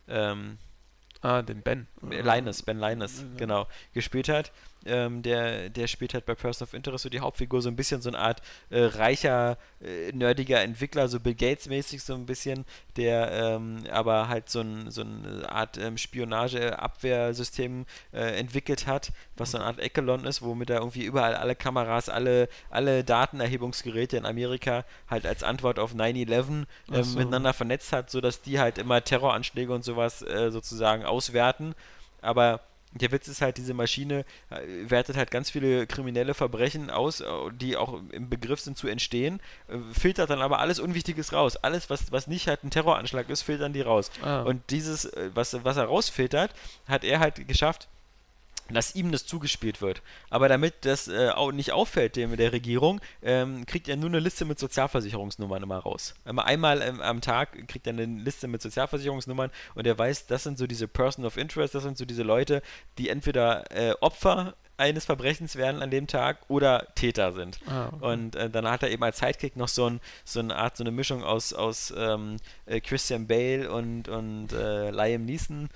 ähm, 0.08 0.58
Ah, 1.22 1.42
den 1.42 1.62
Ben. 1.62 1.86
Linus, 2.02 2.62
Ben 2.64 2.80
Linus, 2.80 3.20
Ja. 3.20 3.26
genau, 3.36 3.68
gespielt 3.94 4.30
hat. 4.30 4.54
Ähm, 4.86 5.22
der, 5.22 5.70
der 5.70 5.88
spielt 5.88 6.14
halt 6.14 6.26
bei 6.26 6.36
Person 6.36 6.66
of 6.66 6.74
Interest 6.74 7.04
so 7.04 7.10
die 7.10 7.20
Hauptfigur, 7.20 7.62
so 7.62 7.70
ein 7.70 7.76
bisschen 7.76 8.02
so 8.02 8.10
eine 8.10 8.20
Art 8.20 8.42
äh, 8.70 8.82
reicher, 8.82 9.58
äh, 9.82 10.12
nerdiger 10.14 10.62
Entwickler, 10.62 11.08
so 11.08 11.20
Bill 11.20 11.36
Gates-mäßig 11.36 12.02
so 12.02 12.14
ein 12.14 12.26
bisschen, 12.26 12.66
der 12.96 13.32
ähm, 13.32 13.84
aber 13.92 14.30
halt 14.30 14.50
so, 14.50 14.62
ein, 14.62 14.90
so 14.90 15.02
eine 15.02 15.52
Art 15.52 15.78
ähm, 15.78 15.98
Spionage-Abwehrsystem 15.98 17.86
äh, 18.14 18.40
entwickelt 18.40 18.88
hat, 18.88 19.12
was 19.36 19.52
so 19.52 19.58
eine 19.58 19.68
Art 19.68 19.80
Echelon 19.80 20.26
ist, 20.26 20.42
womit 20.42 20.70
er 20.70 20.78
irgendwie 20.78 21.04
überall 21.04 21.36
alle 21.36 21.56
Kameras, 21.56 22.08
alle, 22.08 22.48
alle 22.70 23.04
Datenerhebungsgeräte 23.04 24.18
in 24.18 24.26
Amerika 24.26 24.86
halt 25.10 25.26
als 25.26 25.44
Antwort 25.44 25.80
auf 25.80 25.94
9-11 25.94 26.66
Ach 26.92 26.96
ähm, 26.96 27.04
so. 27.04 27.18
miteinander 27.18 27.54
vernetzt 27.54 27.92
hat, 27.92 28.10
sodass 28.10 28.42
die 28.42 28.60
halt 28.60 28.78
immer 28.78 29.04
Terroranschläge 29.04 29.74
und 29.74 29.84
sowas 29.84 30.22
äh, 30.22 30.52
sozusagen 30.52 31.04
auswerten. 31.04 31.76
Aber 32.22 32.62
der 32.92 33.12
Witz 33.12 33.28
ist 33.28 33.42
halt, 33.42 33.58
diese 33.58 33.74
Maschine 33.74 34.26
äh, 34.50 34.90
wertet 34.90 35.16
halt 35.16 35.32
ganz 35.32 35.50
viele 35.50 35.86
kriminelle 35.88 36.34
Verbrechen 36.34 36.90
aus, 36.90 37.22
äh, 37.22 37.26
die 37.54 37.78
auch 37.78 38.02
im 38.12 38.30
Begriff 38.30 38.60
sind 38.60 38.78
zu 38.78 38.88
entstehen, 38.88 39.40
äh, 39.68 39.78
filtert 39.94 40.30
dann 40.30 40.42
aber 40.42 40.60
alles 40.60 40.80
Unwichtiges 40.80 41.34
raus. 41.34 41.56
Alles, 41.58 41.90
was, 41.90 42.12
was 42.12 42.28
nicht 42.28 42.48
halt 42.48 42.64
ein 42.64 42.72
Terroranschlag 42.72 43.30
ist, 43.30 43.44
filtern 43.44 43.74
die 43.74 43.82
raus. 43.82 44.12
Ah, 44.22 44.42
Und 44.42 44.62
dieses, 44.72 45.12
was, 45.34 45.64
was 45.64 45.78
er 45.78 45.86
rausfiltert, 45.86 46.52
hat 46.88 47.04
er 47.04 47.20
halt 47.20 47.48
geschafft, 47.48 47.88
dass 48.70 48.96
ihm 48.96 49.12
das 49.12 49.26
zugespielt 49.26 49.82
wird. 49.82 50.02
Aber 50.30 50.50
damit 50.50 50.86
das 50.86 51.08
äh, 51.08 51.30
auch 51.30 51.52
nicht 51.52 51.72
auffällt 51.72 52.16
dem, 52.16 52.36
der 52.38 52.52
Regierung, 52.52 53.02
ähm, 53.22 53.66
kriegt 53.66 53.88
er 53.88 53.98
nur 53.98 54.10
eine 54.10 54.20
Liste 54.20 54.46
mit 54.46 54.60
Sozialversicherungsnummern 54.60 55.64
immer 55.64 55.80
raus. 55.80 56.14
Immer 56.26 56.46
einmal 56.46 56.82
ähm, 56.82 57.02
am 57.02 57.22
Tag 57.22 57.68
kriegt 57.68 57.88
er 57.88 57.94
eine 57.94 58.06
Liste 58.06 58.48
mit 58.48 58.62
Sozialversicherungsnummern 58.62 59.52
und 59.76 59.88
er 59.88 59.98
weiß, 59.98 60.28
das 60.28 60.44
sind 60.44 60.58
so 60.58 60.68
diese 60.68 60.88
Person 60.88 61.26
of 61.26 61.38
Interest, 61.38 61.76
das 61.76 61.84
sind 61.84 61.98
so 61.98 62.06
diese 62.06 62.24
Leute, 62.24 62.62
die 62.98 63.10
entweder 63.10 63.72
äh, 63.72 63.94
Opfer 64.02 64.56
eines 64.80 65.06
Verbrechens 65.06 65.58
werden 65.58 65.82
an 65.82 65.92
dem 65.92 66.08
Tag 66.08 66.38
oder 66.48 66.88
Täter 66.96 67.34
sind. 67.34 67.60
ah, 67.68 67.90
okay. 67.92 68.14
Und 68.14 68.36
äh, 68.36 68.50
dann 68.50 68.68
hat 68.68 68.82
er 68.82 68.90
eben 68.90 69.04
als 69.04 69.20
Sidekick 69.20 69.58
noch 69.58 69.68
so, 69.68 69.90
ein, 69.90 70.00
so 70.24 70.40
eine 70.40 70.56
Art, 70.56 70.78
so 70.78 70.84
eine 70.84 70.92
Mischung 70.92 71.24
aus, 71.24 71.54
aus 71.54 71.94
ähm, 71.96 72.38
äh, 72.66 72.80
Christian 72.80 73.28
Bale 73.28 73.70
und, 73.70 74.08
und 74.08 74.54
äh, 74.54 74.90
Liam 74.90 75.26
Neeson. 75.26 75.70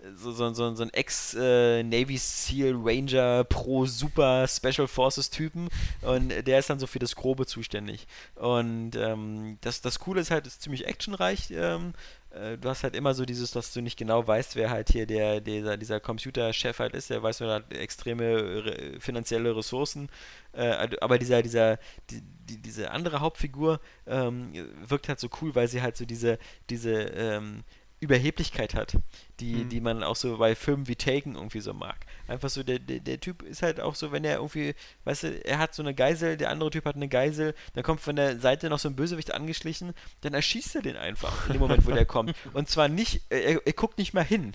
Äh, 0.00 0.12
so, 0.14 0.32
so, 0.32 0.52
so, 0.52 0.74
so 0.74 0.82
ein 0.82 0.92
Ex-Navy 0.92 2.16
SEAL 2.16 2.74
Ranger 2.76 3.44
Pro 3.44 3.86
Super 3.86 4.46
Special 4.48 4.88
Forces 4.88 5.30
Typen 5.30 5.68
und 6.02 6.28
der 6.46 6.58
ist 6.58 6.70
dann 6.70 6.78
so 6.78 6.86
für 6.86 6.98
das 6.98 7.16
Grobe 7.16 7.46
zuständig. 7.46 8.06
Und 8.34 8.96
ähm, 8.96 9.58
das, 9.60 9.80
das 9.80 9.98
Coole 9.98 10.20
ist 10.20 10.30
halt, 10.30 10.46
es 10.46 10.54
ist 10.54 10.62
ziemlich 10.62 10.86
actionreich. 10.86 11.50
Ähm, 11.50 11.94
äh, 12.30 12.58
du 12.58 12.68
hast 12.68 12.84
halt 12.84 12.94
immer 12.94 13.14
so 13.14 13.24
dieses, 13.24 13.50
dass 13.52 13.72
du 13.72 13.80
nicht 13.80 13.96
genau 13.96 14.26
weißt, 14.26 14.56
wer 14.56 14.70
halt 14.70 14.90
hier 14.90 15.06
der, 15.06 15.40
dieser, 15.40 15.76
dieser 15.76 16.00
Computerchef 16.00 16.78
halt 16.78 16.94
ist, 16.94 17.10
der 17.10 17.22
weiß, 17.22 17.40
wer 17.40 17.54
hat 17.54 17.72
extreme 17.72 18.64
re 18.64 19.00
finanzielle 19.00 19.56
Ressourcen. 19.56 20.08
Äh, 20.52 20.88
aber 21.00 21.18
dieser, 21.18 21.42
dieser, 21.42 21.78
die, 22.10 22.22
die, 22.48 22.58
diese 22.58 22.90
andere 22.90 23.20
Hauptfigur 23.20 23.80
ähm, 24.06 24.52
wirkt 24.86 25.08
halt 25.08 25.20
so 25.20 25.28
cool, 25.40 25.54
weil 25.54 25.68
sie 25.68 25.82
halt 25.82 25.96
so 25.96 26.04
diese, 26.04 26.38
diese 26.70 26.92
ähm, 26.92 27.64
Überheblichkeit 28.00 28.74
hat, 28.74 28.94
die, 29.40 29.54
Mhm. 29.64 29.68
die 29.68 29.80
man 29.80 30.02
auch 30.02 30.16
so 30.16 30.36
bei 30.38 30.54
Filmen 30.54 30.88
wie 30.88 30.96
Taken 30.96 31.34
irgendwie 31.36 31.60
so 31.60 31.72
mag. 31.72 32.06
Einfach 32.26 32.48
so, 32.48 32.62
der, 32.62 32.78
der, 32.78 33.00
der 33.00 33.20
Typ 33.20 33.42
ist 33.42 33.62
halt 33.62 33.80
auch 33.80 33.94
so, 33.94 34.12
wenn 34.12 34.24
er 34.24 34.36
irgendwie, 34.36 34.74
weißt 35.04 35.22
du, 35.24 35.44
er 35.44 35.58
hat 35.58 35.74
so 35.74 35.82
eine 35.82 35.94
Geisel, 35.94 36.36
der 36.36 36.50
andere 36.50 36.70
Typ 36.70 36.84
hat 36.84 36.96
eine 36.96 37.08
Geisel, 37.08 37.54
dann 37.74 37.84
kommt 37.84 38.00
von 38.00 38.16
der 38.16 38.38
Seite 38.38 38.68
noch 38.68 38.78
so 38.78 38.88
ein 38.88 38.96
Bösewicht 38.96 39.32
angeschlichen, 39.34 39.94
dann 40.22 40.34
erschießt 40.34 40.76
er 40.76 40.82
den 40.82 40.96
einfach 40.96 41.46
in 41.46 41.52
dem 41.54 41.60
Moment, 41.60 41.86
wo 41.86 41.92
der 41.92 42.04
kommt. 42.06 42.34
Und 42.52 42.68
zwar 42.68 42.88
nicht, 42.88 43.22
er, 43.30 43.64
er 43.66 43.72
guckt 43.72 43.98
nicht 43.98 44.12
mal 44.14 44.24
hin. 44.24 44.52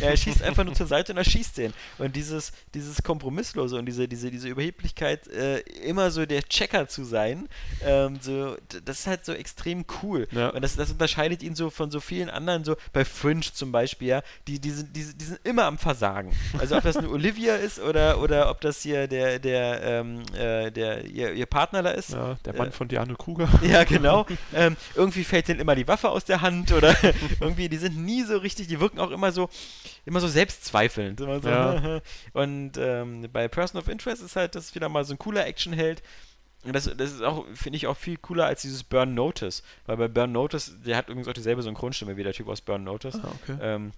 Er 0.00 0.16
schießt 0.16 0.42
einfach 0.42 0.64
nur 0.64 0.74
zur 0.74 0.86
Seite 0.86 1.12
und 1.12 1.18
erschießt 1.18 1.56
den. 1.56 1.72
Und 1.98 2.14
dieses, 2.16 2.52
dieses 2.74 3.02
Kompromisslose 3.02 3.76
und 3.78 3.86
diese, 3.86 4.06
diese, 4.08 4.30
diese 4.30 4.48
Überheblichkeit, 4.48 5.26
äh, 5.28 5.60
immer 5.84 6.10
so 6.10 6.26
der 6.26 6.42
Checker 6.42 6.86
zu 6.88 7.04
sein, 7.04 7.48
ähm, 7.82 8.18
so, 8.20 8.56
das 8.84 9.00
ist 9.00 9.06
halt 9.06 9.24
so 9.24 9.32
extrem 9.32 9.84
cool. 10.02 10.28
Ja. 10.32 10.50
Und 10.50 10.62
das, 10.62 10.76
das 10.76 10.90
unterscheidet 10.90 11.42
ihn 11.42 11.54
so 11.54 11.70
von 11.70 11.90
so 11.90 12.00
vielen 12.00 12.28
anderen, 12.28 12.64
so 12.64 12.76
bei 12.92 13.04
Fringe 13.04 13.40
zum 13.40 13.72
Beispiel, 13.72 14.08
ja, 14.08 14.22
die, 14.48 14.60
die, 14.60 14.70
sind, 14.70 14.94
die, 14.96 15.02
sind- 15.02 15.20
die 15.20 15.24
sind 15.24 15.40
immer 15.44 15.64
am 15.64 15.78
Versagen. 15.78 16.32
Also 16.58 16.76
ob 16.76 16.82
das 16.84 16.96
eine 16.96 17.08
Olivia 17.08 17.56
ist 17.56 17.78
oder, 17.80 18.20
oder 18.20 18.50
ob 18.50 18.60
das 18.60 18.82
hier 18.82 19.08
der, 19.08 19.38
der, 19.38 19.82
ähm, 19.82 20.22
äh, 20.34 20.70
der 20.70 21.04
ihr, 21.04 21.32
ihr 21.32 21.46
Partner 21.46 21.82
da 21.82 21.90
ist. 21.90 22.10
ja, 22.10 22.36
der 22.44 22.54
Mann 22.54 22.68
äh, 22.68 22.72
von 22.72 22.88
Diane 22.88 23.14
Kruger. 23.16 23.48
Ja, 23.62 23.84
genau. 23.84 24.26
ähm, 24.54 24.76
irgendwie 24.94 25.24
fällt 25.24 25.48
denen 25.48 25.60
immer 25.60 25.74
die 25.74 25.88
Waffe 25.88 26.08
aus 26.08 26.24
der 26.24 26.40
Hand 26.42 26.72
oder 26.72 26.94
irgendwie, 27.40 27.68
die 27.68 27.76
sind 27.78 27.96
nie 27.96 28.22
so 28.22 28.36
richtig, 28.38 28.68
die 28.68 28.80
wirken 28.80 28.98
auch 29.00 29.10
immer 29.10 29.32
so, 29.32 29.48
immer 30.04 30.20
so 30.20 30.28
selbstzweifelnd. 30.28 31.20
Immer 31.20 31.40
so, 31.40 31.48
Ja. 31.48 32.00
Und 32.32 32.72
ähm, 32.78 33.26
bei 33.32 33.48
Person 33.48 33.80
of 33.80 33.88
Interest 33.88 34.22
ist 34.22 34.36
halt 34.36 34.54
das 34.54 34.74
wieder 34.74 34.88
mal 34.88 35.04
so 35.04 35.14
ein 35.14 35.18
cooler 35.18 35.46
Actionheld. 35.46 36.02
Und 36.64 36.72
das, 36.74 36.84
das 36.96 37.12
ist 37.12 37.22
auch, 37.22 37.44
finde 37.54 37.76
ich, 37.76 37.86
auch 37.86 37.96
viel 37.96 38.16
cooler 38.16 38.46
als 38.46 38.62
dieses 38.62 38.82
Burn 38.82 39.14
Notice. 39.14 39.62
Weil 39.86 39.96
bei 39.98 40.08
Burn 40.08 40.32
Notice, 40.32 40.72
der 40.84 40.96
hat 40.96 41.08
übrigens 41.08 41.28
auch 41.28 41.32
dieselbe 41.32 41.62
Synchronstimme 41.62 42.16
wie 42.16 42.24
der 42.24 42.32
Typ 42.32 42.48
aus 42.48 42.60
Burn 42.60 42.82
Notice. 42.82 43.20
Ah, 43.22 43.28
okay. 43.42 43.56
Ähm, 43.60 43.92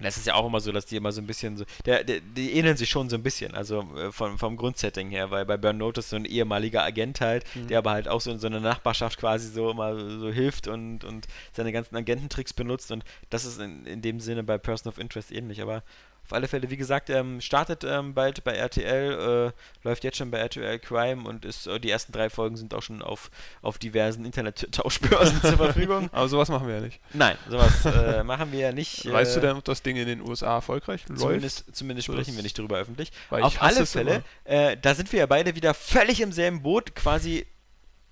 das 0.00 0.16
ist 0.16 0.26
ja 0.26 0.34
auch 0.34 0.46
immer 0.46 0.60
so, 0.60 0.72
dass 0.72 0.86
die 0.86 0.96
immer 0.96 1.12
so 1.12 1.20
ein 1.20 1.26
bisschen 1.26 1.56
so. 1.56 1.64
Der, 1.86 2.02
der, 2.04 2.20
die 2.20 2.52
ähneln 2.52 2.76
sich 2.76 2.90
schon 2.90 3.08
so 3.08 3.16
ein 3.16 3.22
bisschen, 3.22 3.54
also 3.54 3.80
äh, 3.96 4.10
vom, 4.12 4.38
vom 4.38 4.56
Grundsetting 4.56 5.08
her, 5.10 5.30
weil 5.30 5.44
bei 5.44 5.56
Burn 5.56 5.78
Notice 5.78 6.10
so 6.10 6.16
ein 6.16 6.24
ehemaliger 6.24 6.82
Agent 6.82 7.20
halt, 7.20 7.44
Mhm. 7.54 7.68
der 7.68 7.78
aber 7.78 7.90
halt 7.92 8.08
auch 8.08 8.20
so 8.20 8.30
in 8.30 8.38
so 8.38 8.46
einer 8.48 8.60
Nachbarschaft 8.60 9.18
quasi 9.18 9.48
so 9.48 9.70
immer 9.70 9.96
so 10.18 10.30
hilft 10.30 10.66
und, 10.68 11.04
und 11.04 11.26
seine 11.52 11.72
ganzen 11.72 11.94
Agententricks 11.96 12.52
benutzt 12.52 12.90
und 12.90 13.04
das 13.30 13.44
ist 13.44 13.60
in, 13.60 13.86
in 13.86 14.02
dem 14.02 14.18
Sinne 14.20 14.42
bei 14.42 14.58
Person 14.58 14.88
of 14.90 14.98
Interest 14.98 15.30
ähnlich, 15.30 15.62
aber 15.62 15.82
auf 16.26 16.32
alle 16.32 16.48
Fälle, 16.48 16.70
wie 16.70 16.76
gesagt, 16.76 17.10
ähm, 17.10 17.40
startet 17.40 17.84
ähm, 17.84 18.14
bald 18.14 18.44
bei 18.44 18.52
RTL, 18.52 19.52
äh, 19.52 19.86
läuft 19.86 20.04
jetzt 20.04 20.16
schon 20.16 20.30
bei 20.30 20.38
RTL 20.38 20.78
Crime 20.78 21.28
und 21.28 21.44
ist, 21.44 21.66
äh, 21.66 21.78
die 21.78 21.90
ersten 21.90 22.12
drei 22.12 22.30
Folgen 22.30 22.56
sind 22.56 22.72
auch 22.72 22.82
schon 22.82 23.02
auf, 23.02 23.30
auf 23.60 23.78
diversen 23.78 24.24
Internet-Tauschbörsen 24.24 25.42
zur 25.42 25.56
Verfügung. 25.56 26.08
Aber 26.12 26.28
sowas 26.28 26.48
machen 26.48 26.66
wir 26.66 26.76
ja 26.76 26.80
nicht. 26.80 27.00
Nein, 27.12 27.36
sowas 27.48 27.84
äh, 27.84 28.24
machen 28.24 28.52
wir 28.52 28.60
ja 28.60 28.72
nicht. 28.72 29.04
Weißt 29.12 29.36
du 29.36 29.40
äh, 29.40 29.42
denn, 29.42 29.56
ob 29.56 29.64
das 29.64 29.82
Ding 29.82 29.96
in 29.96 30.06
den 30.06 30.20
USA 30.22 30.54
erfolgreich 30.54 31.06
läuft? 31.08 31.20
Zumindest, 31.20 31.76
zumindest 31.76 32.08
Das- 32.08 32.14
sprechen 32.14 32.36
wir 32.36 32.42
nicht 32.42 32.58
darüber 32.58 32.78
öffentlich. 32.78 33.12
Auf 33.30 33.60
alle 33.60 33.84
Fälle, 33.84 34.22
äh, 34.44 34.76
da 34.80 34.94
sind 34.94 35.12
wir 35.12 35.20
ja 35.20 35.26
beide 35.26 35.54
wieder 35.54 35.74
völlig 35.74 36.20
im 36.20 36.32
selben 36.32 36.62
Boot, 36.62 36.94
quasi 36.94 37.46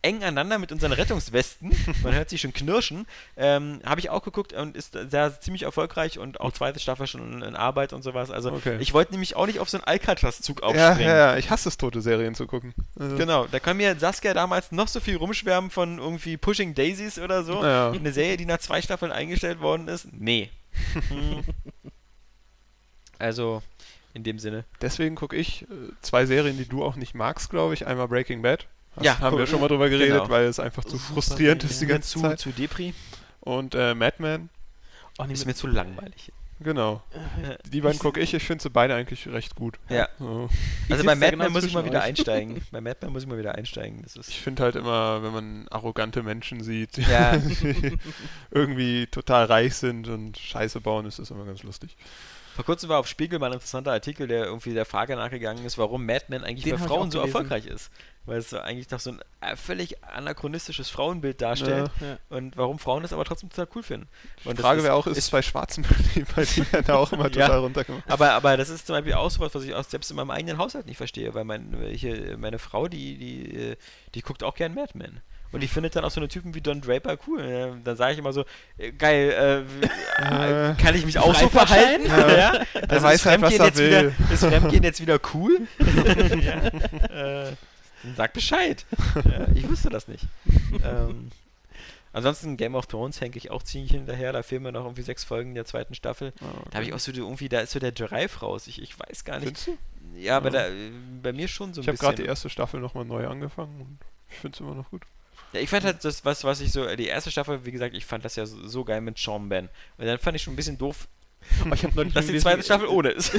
eng 0.03 0.17
aneinander 0.25 0.59
mit 0.59 0.73
unseren 0.73 0.93
Rettungswesten. 0.93 1.71
Man 2.03 2.13
hört 2.15 2.29
sie 2.29 2.37
schon 2.39 2.53
knirschen. 2.53 3.07
Ähm, 3.37 3.81
Habe 3.85 4.01
ich 4.01 4.11
auch 4.11 4.23
geguckt 4.23 4.53
und 4.53 4.77
ist 4.77 4.97
sehr 5.11 5.41
ziemlich 5.41 5.63
erfolgreich 5.63 6.19
und 6.19 6.41
auch 6.41 6.53
zweite 6.53 6.81
Staffel 6.81 7.07
schon 7.07 7.43
in, 7.43 7.55
Arbeit 7.57 7.93
und 7.93 8.03
sowas. 8.03 8.31
Also 8.31 8.53
Okay. 8.53 8.77
ich 8.81 8.93
wollte 8.95 9.13
nämlich 9.13 9.37
auch 9.37 9.47
nicht 9.47 9.61
auf 9.61 9.71
so 9.71 9.77
einen 9.79 9.85
Alcatraz-Zug 9.85 10.61
Ja, 10.61 10.67
aufspringen. 10.67 11.09
ja, 11.09 11.17
ja, 11.33 11.37
ich 11.37 11.51
hasse 11.51 11.69
es, 11.69 11.79
tote 11.79 12.01
Serien 12.01 12.35
zu 12.35 12.47
gucken. 12.47 12.75
Also, 12.99 13.17
Genau, 13.17 13.47
da 13.47 13.61
kann 13.61 13.77
mir 13.77 13.97
Saskia 13.99 14.35
damals 14.35 14.73
noch 14.73 14.89
so 14.89 14.99
viel 15.01 15.17
rumschwärmen 15.17 15.71
von 15.71 15.99
irgendwie 15.99 16.37
Pushing 16.37 16.75
Daisies 16.75 17.19
oder 17.19 17.45
so. 17.45 17.63
Ja. 17.65 17.91
Eine 17.93 18.13
Serie, 18.13 18.37
die 18.37 18.47
nach 18.47 18.59
zwei 18.59 18.83
Staffeln 18.83 19.13
eingestellt 19.13 19.61
worden 19.61 19.89
ist. 19.89 20.09
Nee. 20.13 20.51
Also, 23.19 23.63
In 24.15 24.25
dem 24.25 24.39
Sinne. 24.39 24.65
Deswegen 24.81 25.15
gucke 25.15 25.37
ich 25.37 25.63
äh, 25.63 25.67
zwei 26.03 26.27
Serien, 26.27 26.59
die 26.59 26.69
du 26.69 26.85
auch 26.85 26.97
nicht 26.97 27.15
magst, 27.15 27.51
glaube 27.51 27.73
ich. 27.75 27.87
Einmal 27.87 28.09
Breaking 28.09 28.43
Bad. 28.43 28.67
Ja, 29.01 29.19
haben 29.21 29.37
wir 29.37 29.41
cool. 29.41 29.47
schon 29.47 29.61
mal 29.61 29.69
drüber 29.69 29.89
geredet, 29.89 30.19
Genau. 30.19 30.29
weil 30.29 30.45
es 30.45 30.61
einfach 30.61 30.85
zu 30.85 30.97
Super 30.99 31.15
frustrierend 31.15 31.65
ist 31.65 31.81
die 31.81 31.87
ganze 31.87 32.09
zu, 32.11 32.21
Zeit. 32.21 32.39
zu 32.39 32.51
Depri. 32.51 32.93
Und 33.41 33.75
äh, 33.75 33.95
Madman, 33.95 34.49
Oh, 35.19 35.25
nee, 35.25 35.33
Ist 35.35 35.45
mir 35.47 35.55
zu 35.55 35.67
langweilig. 35.67 36.33
genau. 36.61 37.03
äh, 37.43 37.57
Die 37.71 37.81
beiden 37.83 37.99
gucke 37.99 38.19
ich, 38.21 38.33
ich 38.33 38.43
finde 38.45 38.63
sie 38.63 38.71
beide 38.71 38.95
eigentlich 38.95 39.27
recht 39.29 39.55
gut. 39.57 39.79
Ja. 39.91 40.09
So. 40.19 40.49
Also 40.89 41.05
bei 41.05 41.15
Madman 41.15 41.39
genau 41.41 41.51
muss 41.51 41.65
ich 41.65 41.75
mal 41.75 41.85
wieder 41.85 41.99
euch. 41.99 42.05
einsteigen. 42.05 42.63
Bei 42.71 42.81
Madman 42.81 43.13
muss 43.13 43.23
ich 43.25 43.29
mal 43.29 43.37
wieder 43.39 43.55
einsteigen. 43.55 44.01
Das 44.03 44.17
ist 44.17 44.29
Ich 44.31 44.41
finde 44.41 44.63
halt 44.63 44.77
immer, 44.77 45.23
wenn 45.23 45.33
man 45.33 45.69
arrogante 45.69 46.23
Menschen 46.23 46.63
sieht, 46.63 46.97
Ja. 46.97 47.37
die 47.37 47.99
irgendwie 48.51 49.07
total 49.07 49.45
reich 49.47 49.75
sind 49.77 50.09
und 50.09 50.39
Scheiße 50.39 50.81
bauen, 50.81 51.05
ist 51.07 51.19
das 51.19 51.31
immer 51.31 51.45
ganz 51.45 51.63
lustig. 51.63 51.97
Vor 52.55 52.65
kurzem 52.67 52.89
war 52.91 52.99
auf 52.99 53.07
Spiegel 53.09 53.39
mal 53.39 53.47
ein 53.47 53.55
interessanter 53.55 53.93
Artikel, 53.93 54.27
der 54.29 54.45
irgendwie 54.45 54.75
der 54.75 54.85
Frage 54.85 55.17
nachgegangen 55.17 55.65
ist, 55.65 55.79
warum 55.79 56.05
Mad 56.05 56.27
Men 56.29 56.45
eigentlich 56.45 56.65
Den 56.65 56.77
bei 56.79 56.87
Frauen 56.87 57.11
so 57.11 57.19
erfolgreich 57.21 57.67
ist. 57.67 57.91
Weil 58.25 58.39
es 58.39 58.51
so 58.51 58.61
eigentlich 58.61 58.87
doch 58.87 59.01
so 59.01 59.11
ein 59.11 59.21
äh, 59.41 59.57
völlig 59.57 59.97
anachronistisches 60.05 60.89
Frauenbild 60.91 61.41
darstellt 61.43 61.91
Ja. 62.01 62.19
und 62.31 62.57
warum 62.57 62.79
Frauen 62.79 63.03
das 63.03 63.13
aber 63.13 63.25
trotzdem 63.25 63.51
total 63.51 63.67
cool 63.75 63.83
finden. 63.83 64.09
Die 64.45 64.49
Und 64.49 64.59
das 64.59 64.65
Frage 64.65 64.79
ist- 64.79 64.85
wäre 64.85 64.95
auch, 64.95 65.09
ist 65.09 65.19
es 65.19 65.29
bei 65.31 65.43
Schwarzen 65.43 65.83
bei 66.37 66.45
die 66.45 66.73
werden 66.73 66.85
da 66.87 66.95
auch 66.95 67.13
immer 67.13 67.25
Ja. 67.35 67.47
total 67.47 67.59
runtergemacht. 67.59 68.05
Aber, 68.09 68.31
aber 68.31 68.57
das 68.57 68.69
ist 68.69 68.87
zum 68.87 68.95
Beispiel 68.95 69.15
auch 69.15 69.29
sowas, 69.31 69.53
was 69.57 69.65
ich 69.65 69.75
auch 69.75 69.83
selbst 69.83 70.11
in 70.11 70.17
meinem 70.17 70.31
eigenen 70.31 70.59
Haushalt 70.59 70.87
nicht 70.87 70.99
verstehe, 70.99 71.35
weil 71.35 71.43
mein, 71.43 71.75
hier, 71.93 72.39
meine 72.39 72.61
Frau, 72.61 72.87
die, 72.87 73.19
die, 73.19 73.57
äh, 73.73 73.77
die 74.15 74.23
guckt 74.23 74.45
auch 74.45 74.55
gern 74.55 74.73
Mad 74.75 74.93
Men. 74.95 75.21
Und 75.51 75.61
die 75.61 75.69
findet 75.69 75.95
dann 75.97 76.05
auch 76.05 76.11
so 76.11 76.19
eine 76.21 76.29
Typen 76.29 76.55
wie 76.55 76.63
Don 76.63 76.81
Draper 76.81 77.19
cool. 77.27 77.79
Dann 77.85 77.97
sage 77.97 78.13
ich 78.15 78.19
immer 78.19 78.33
so, 78.33 78.45
äh, 78.79 78.91
geil, 78.93 79.67
äh, 80.23 80.71
Äh, 80.71 80.75
kann 80.77 80.95
ich 80.95 81.05
mich 81.05 81.19
auch 81.19 81.35
so 81.35 81.49
verhalten? 81.51 82.07
Ja. 82.07 82.37
Ja. 82.37 82.53
Also 82.89 83.03
weiß 83.05 83.15
ist 83.17 83.27
halt, 83.27 83.43
was 83.43 83.53
er 83.59 83.67
jetzt 83.67 83.79
wieder, 83.79 84.03
will. 84.03 84.15
Ist 84.33 84.45
Fremdgehen 84.45 84.83
jetzt 84.85 85.01
wieder 85.03 85.19
cool? 85.35 85.67
ja. 86.41 87.47
äh, 87.49 87.53
sag 88.17 88.33
Bescheid. 88.33 88.85
Ja, 89.25 89.47
ich 89.55 89.69
wusste 89.69 89.91
das 89.91 90.09
nicht. 90.09 90.27
ähm, 90.85 91.31
ansonsten 92.13 92.57
Game 92.57 92.75
of 92.75 92.87
Thrones 92.87 93.21
hänge 93.21 93.37
ich 93.37 93.51
auch 93.51 93.63
ziemlich 93.63 93.93
hinterher. 93.93 94.33
Da 94.33 94.43
fehlen 94.43 94.63
mir 94.63 94.73
noch 94.73 94.85
irgendwie 94.85 95.03
sechs 95.03 95.25
Folgen 95.25 95.55
der 95.55 95.65
zweiten 95.65 95.95
Staffel. 95.95 96.33
Da 96.71 96.75
habe 96.77 96.85
ich 96.85 96.93
auch 96.93 96.99
so 96.99 97.13
irgendwie, 97.13 97.49
da 97.49 97.61
ist 97.61 97.73
so 97.73 97.79
der 97.79 97.93
Drive 97.93 98.43
raus. 98.43 98.67
Ich, 98.67 98.81
ich 98.83 98.99
weiß 98.99 99.25
gar 99.25 99.39
nicht. 99.39 99.59
Findest 99.59 99.67
du? 99.69 100.19
Ja, 100.19 100.37
aber 100.37 100.53
Ja. 100.53 100.63
da, 100.65 100.69
äh, 100.69 100.91
bei 101.23 101.33
mir 101.33 101.49
schon 101.49 101.73
so 101.75 101.81
ein 101.81 101.83
Ich 101.83 101.89
habe 101.89 101.93
bisschen. 101.97 102.07
gerade 102.09 102.23
die 102.23 102.29
erste 102.29 102.51
Staffel 102.51 102.81
nochmal 102.81 103.05
neu 103.05 103.27
angefangen 103.27 103.81
und 103.81 103.99
ich 104.31 104.37
finde 104.39 104.55
es 104.57 104.61
immer 104.61 104.75
noch 104.75 104.91
gut. 104.91 105.03
Ja, 105.53 105.61
ich 105.61 105.69
fand 105.69 105.85
halt 105.85 106.03
das, 106.05 106.25
was, 106.25 106.45
was 106.45 106.61
ich 106.61 106.73
so, 106.73 106.87
die 106.97 107.07
erste 107.07 107.31
Staffel, 107.31 107.65
wie 107.67 107.73
gesagt, 107.73 107.95
ich 107.95 108.07
fand 108.07 108.25
das 108.25 108.37
ja 108.37 108.47
so, 108.47 108.67
so 108.67 108.85
geil 108.85 109.01
mit 109.03 109.19
Sean 109.19 109.49
Ben. 109.49 109.69
Und 109.99 110.07
dann 110.07 110.19
fand 110.19 110.35
ich 110.37 110.43
schon 110.43 110.55
ein 110.55 110.57
bisschen 110.57 110.79
doof, 110.79 111.09
Oh, 111.69 111.73
ich 111.75 111.83
habe 111.83 111.95
neulich 111.97 112.15
dass 112.15 112.27
die 112.27 112.39
zweite 112.39 112.63
Staffel 112.63 112.87
ohne 112.87 113.11
ist. 113.11 113.33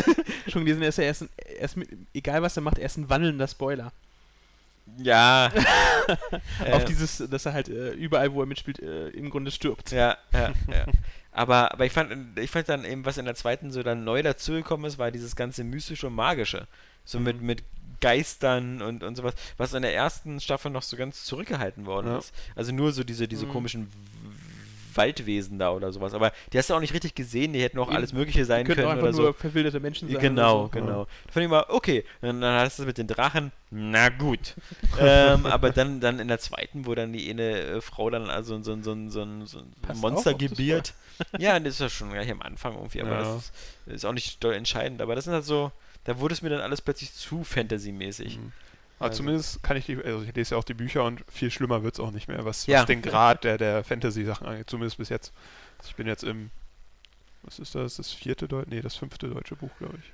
schon 0.49 0.65
gelesen, 0.65 0.81
er 0.84 0.90
ist 0.90 0.98
ja 0.98 1.06
erst, 1.06 1.22
ein, 1.23 1.30
er 1.57 1.65
ist 1.65 1.77
mit, 1.77 1.90
egal 2.14 2.41
was 2.41 2.57
er 2.57 2.61
macht, 2.61 2.77
er 2.77 2.85
ist 2.85 2.98
ein 2.98 3.10
wandelnder 3.10 3.48
Spoiler. 3.48 3.91
Ja. 4.98 5.52
Auf 6.72 6.84
Äh, 6.84 6.86
dieses, 6.86 7.24
dass 7.30 7.46
er 7.46 7.54
halt 7.54 7.70
äh, 7.70 7.92
überall, 7.92 8.34
wo 8.34 8.42
er 8.42 8.46
mitspielt, 8.46 8.80
äh, 8.80 9.10
im 9.10 9.30
Grunde 9.30 9.52
stirbt. 9.52 9.92
Ja, 9.92 10.18
ja, 10.34 10.52
ja. 10.72 10.86
Aber, 11.32 11.72
aber 11.74 11.86
ich 11.86 11.92
fand, 11.92 12.38
ich 12.38 12.52
fand 12.52 12.70
dann 12.70 12.86
eben, 12.86 13.06
was 13.06 13.18
in 13.18 13.26
der 13.26 13.36
zweiten 13.36 13.72
so 13.72 13.82
dann 13.82 14.04
neu 14.04 14.22
dazugekommen 14.22 14.86
ist, 14.86 14.98
war 15.00 15.10
dieses 15.12 15.36
ganze 15.36 15.64
mystische 15.64 16.08
und 16.08 16.14
magische. 16.16 16.68
So 17.06 17.20
mit, 17.20 17.40
Mhm. 17.42 17.46
mit 17.48 17.64
Geistern 18.02 18.82
und, 18.82 19.02
und 19.04 19.16
sowas, 19.16 19.34
was 19.58 19.74
in 19.74 19.82
der 19.82 19.96
ersten 19.96 20.40
Staffel 20.42 20.72
noch 20.72 20.84
so 20.84 20.98
ganz 20.98 21.24
zurückgehalten 21.24 21.86
worden 21.86 22.08
Ja. 22.08 22.18
ist. 22.20 22.34
Also 22.56 22.72
nur 22.74 22.92
so 22.92 23.04
diese, 23.04 23.28
diese 23.28 23.46
Mhm. 23.46 23.52
komischen 23.52 23.90
Waldwesen 24.95 25.60
da 25.60 25.72
oder 25.72 25.91
sowas. 25.91 26.14
Aber 26.14 26.32
die 26.52 26.57
hast 26.57 26.70
du 26.70 26.74
auch 26.76 26.80
nicht 26.80 26.94
richtig 26.94 27.15
gesehen, 27.15 27.53
die 27.53 27.61
hätten 27.61 27.80
auch 27.80 27.90
alles 27.90 28.14
Mögliche 28.14 28.45
sein 28.45 28.65
können 28.65 28.86
einfach 28.86 29.03
oder 29.03 29.14
so. 29.14 29.22
nur 29.24 29.34
verwilderte 29.34 29.80
Menschen 29.80 30.10
sein. 30.10 30.20
Genau, 30.20 30.64
so. 30.64 30.70
genau. 30.70 31.06
Da 31.28 31.32
fand 31.32 31.44
ich 31.45 31.49
mal, 31.49 31.65
okay. 31.70 32.03
Und 32.22 32.41
dann 32.41 32.61
hast 32.61 32.78
du 32.80 32.84
es 32.84 32.88
mit 32.88 32.98
den 32.98 33.07
Drachen, 33.07 33.52
na 33.72 34.10
gut. 34.10 34.56
ähm, 34.99 35.45
aber 35.45 35.72
dann, 35.72 35.99
dann 35.99 36.20
in 36.20 36.28
der 36.28 36.40
zweiten, 36.40 36.86
wo 36.86 36.95
dann 36.95 37.14
die 37.14 37.30
eine 37.30 37.60
äh, 37.60 37.82
Frau 37.82 38.10
dann 38.10 38.30
also 38.30 38.61
so, 38.61 38.72
ein- 38.74 38.84
so, 38.84 38.94
so, 39.10 39.45
so 39.45 39.60
ein 39.60 39.98
Monster 39.98 40.32
auf, 40.32 40.38
gebiert. 40.38 40.94
ja, 41.38 41.60
das 41.60 41.76
ist 41.76 41.80
ja 41.80 41.90
schon 41.90 42.11
gleich 42.11 42.32
am 42.32 42.41
Anfang 42.41 42.76
irgendwie, 42.76 43.02
aber 43.02 43.11
Ja. 43.11 43.20
das 43.24 43.36
ist, 43.38 43.53
ist 43.95 44.06
auch 44.06 44.14
nicht 44.14 44.44
entscheidend. 44.44 45.02
Aber 45.02 45.15
das 45.15 45.26
sind 45.26 45.34
halt 45.34 45.45
so, 45.45 45.72
da 46.06 46.20
wurde 46.20 46.34
es 46.34 46.41
mir 46.41 46.49
dann 46.49 46.61
alles 46.61 46.82
plötzlich 46.82 47.14
zu 47.14 47.44
Fantasy-mäßig. 47.44 48.38
Mhm. 48.38 48.52
Aber 49.04 49.10
Also- 49.12 49.18
zumindest 49.18 49.62
kann 49.64 49.76
ich 49.78 49.86
die, 49.86 49.98
also 49.98 50.24
ich 50.24 50.34
lese 50.36 50.56
ja 50.56 50.58
auch 50.60 50.64
die 50.64 50.74
Bücher 50.74 51.04
und 51.04 51.24
viel 51.30 51.52
schlimmer 51.52 51.84
wird 51.84 51.96
es 51.96 52.00
auch 52.00 52.12
nicht 52.12 52.28
mehr, 52.28 52.46
was, 52.46 52.66
Ja. 52.68 52.80
was 52.80 52.86
den 52.88 53.02
Grad 53.02 53.44
der, 53.44 53.58
der 53.58 53.84
Fantasy-Sachen 53.84 54.48
angeht, 54.48 54.70
zumindest 54.70 54.98
bis 54.98 55.10
jetzt. 55.10 55.34
Ich 55.86 55.96
bin 55.96 56.08
jetzt 56.08 56.24
im, 56.24 56.50
was 57.44 57.60
ist 57.60 57.76
das, 57.76 57.98
das 57.98 58.12
vierte 58.12 58.48
Deutsche, 58.48 58.70
nee, 58.70 58.82
das 58.82 58.96
fünfte 58.96 59.28
deutsche 59.30 59.56
Buch, 59.56 59.72
glaube 59.78 59.98
ich. 59.98 60.14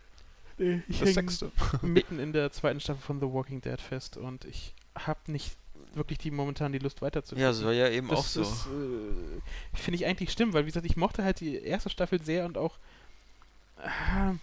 Nee, 0.58 0.82
ich 0.88 1.00
Das 1.00 1.14
sechste. 1.14 1.52
mitten 1.84 2.20
in 2.20 2.34
der 2.34 2.52
zweiten 2.52 2.80
Staffel 2.80 3.02
von 3.02 3.20
The 3.20 3.28
Walking 3.28 3.62
Dead 3.62 3.80
fest 3.80 4.18
und 4.18 4.44
ich 4.46 4.74
habe 4.96 5.20
nicht 5.32 5.56
wirklich 5.94 6.18
die 6.18 6.32
momentan 6.32 6.72
die 6.72 6.80
Lust 6.80 7.02
weiterzugucken. 7.02 7.42
Ja, 7.44 7.54
soll 7.54 7.74
ja 7.74 7.90
eben 7.90 8.08
das 8.10 8.20
auch 8.20 8.26
so. 8.26 8.42
äh, 8.42 9.78
finde 9.78 9.96
ich 9.96 10.06
eigentlich 10.06 10.32
stimmt, 10.32 10.54
weil 10.54 10.64
wie 10.64 10.70
gesagt, 10.70 10.86
ich 10.86 10.98
mochte 10.98 11.24
halt 11.24 11.40
die 11.40 11.56
erste 11.58 11.90
Staffel 11.90 12.22
sehr 12.22 12.46
und 12.46 12.58
auch 12.58 12.78
äh, 13.78 14.34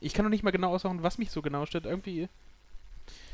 ich 0.00 0.14
kann 0.14 0.24
noch 0.24 0.30
nicht 0.30 0.42
mal 0.42 0.50
genau 0.50 0.72
aussagen, 0.74 1.02
was 1.02 1.18
mich 1.18 1.30
so 1.30 1.42
genau 1.42 1.66
stört. 1.66 1.84
Irgendwie 1.86 2.28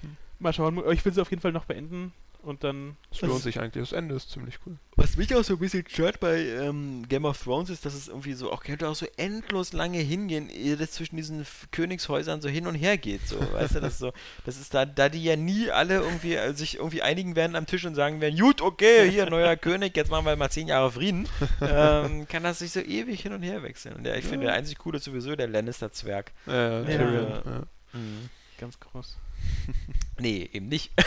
Hm. 0.02 0.16
Mal 0.38 0.52
schauen, 0.52 0.82
ich 0.92 1.04
will 1.04 1.12
sie 1.12 1.20
auf 1.20 1.30
jeden 1.30 1.42
Fall 1.42 1.52
noch 1.52 1.64
beenden 1.64 2.12
und 2.42 2.62
dann 2.62 2.96
Es 3.10 3.20
lohnt 3.20 3.42
sich 3.42 3.58
eigentlich, 3.58 3.82
das 3.82 3.92
Ende 3.92 4.14
ist 4.14 4.30
ziemlich 4.30 4.58
cool. 4.64 4.76
Was 4.94 5.16
mich 5.16 5.34
auch 5.34 5.42
so 5.42 5.54
ein 5.54 5.58
bisschen 5.58 5.84
stört 5.88 6.20
bei 6.20 6.38
ähm, 6.38 7.04
Game 7.08 7.24
of 7.24 7.42
Thrones 7.42 7.68
ist, 7.68 7.84
dass 7.84 7.94
es 7.94 8.06
irgendwie 8.06 8.34
so 8.34 8.52
auch 8.52 8.62
könnte 8.62 8.88
auch 8.88 8.94
so 8.94 9.06
endlos 9.16 9.72
lange 9.72 9.98
hingehen, 9.98 10.48
ehe 10.48 10.76
das 10.76 10.92
zwischen 10.92 11.16
diesen 11.16 11.44
Königshäusern 11.72 12.40
so 12.40 12.48
hin 12.48 12.68
und 12.68 12.76
her 12.76 12.96
geht. 12.96 13.26
So, 13.26 13.40
weißt 13.40 13.74
du, 13.74 13.80
das 13.80 13.94
ist 13.94 13.98
so, 13.98 14.12
das 14.44 14.58
ist 14.58 14.72
da, 14.72 14.86
da 14.86 15.08
die 15.08 15.22
ja 15.24 15.34
nie 15.34 15.70
alle 15.72 15.96
irgendwie 15.96 16.36
äh, 16.36 16.54
sich 16.54 16.76
irgendwie 16.76 17.02
einigen 17.02 17.34
werden 17.34 17.56
am 17.56 17.66
Tisch 17.66 17.84
und 17.84 17.96
sagen 17.96 18.20
werden, 18.20 18.38
gut, 18.38 18.62
okay, 18.62 19.10
hier 19.10 19.28
neuer 19.28 19.56
König, 19.56 19.96
jetzt 19.96 20.10
machen 20.10 20.24
wir 20.24 20.36
mal 20.36 20.50
zehn 20.50 20.68
Jahre 20.68 20.92
Frieden, 20.92 21.28
ähm, 21.60 22.28
kann 22.28 22.44
das 22.44 22.60
sich 22.60 22.70
so 22.70 22.80
ewig 22.80 23.20
hin 23.20 23.32
und 23.32 23.42
her 23.42 23.64
wechseln. 23.64 23.96
Und 23.96 24.04
der, 24.04 24.16
ich 24.16 24.24
finde, 24.24 24.46
der 24.46 24.54
einzig 24.54 24.78
coole 24.78 24.98
ist 24.98 25.04
sowieso 25.04 25.34
der 25.34 25.48
Lannister-Zwerg. 25.48 26.30
Äh, 26.46 26.50
Tyrion, 26.84 27.30
Ja. 27.30 27.42
ja. 27.44 27.62
Mhm. 27.94 28.30
ganz 28.58 28.78
groß. 28.78 29.16
Nee, 30.20 30.50
eben 30.52 30.68
nicht. 30.68 30.90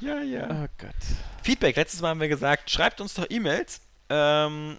Ja. 0.00 0.22
ja. 0.22 0.48
Oh 0.50 0.68
Gott. 0.78 0.94
Feedback, 1.42 1.76
letztes 1.76 2.00
Mal 2.00 2.08
haben 2.10 2.20
wir 2.20 2.28
gesagt, 2.28 2.70
schreibt 2.70 3.02
uns 3.02 3.14
doch 3.14 3.26
E-Mails, 3.28 3.82
ähm, 4.08 4.78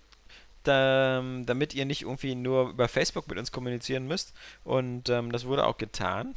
da, 0.64 1.24
damit 1.46 1.76
ihr 1.76 1.86
nicht 1.86 2.04
irgendwie 2.04 2.34
nur 2.34 2.70
über 2.70 2.88
Facebook 2.88 3.28
mit 3.28 3.38
uns 3.38 3.52
kommunizieren 3.52 4.08
müsst. 4.08 4.34
Und 4.64 5.10
ähm, 5.10 5.32
das 5.32 5.46
wurde 5.46 5.66
auch 5.68 5.78
getan. 5.78 6.34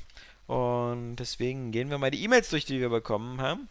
Und 0.46 1.16
deswegen 1.16 1.72
gehen 1.72 1.88
wir 1.88 1.98
mal 1.98 2.10
die 2.10 2.22
E-Mails 2.22 2.50
durch, 2.50 2.66
die 2.66 2.80
wir 2.80 2.90
bekommen 2.90 3.40
haben. 3.40 3.68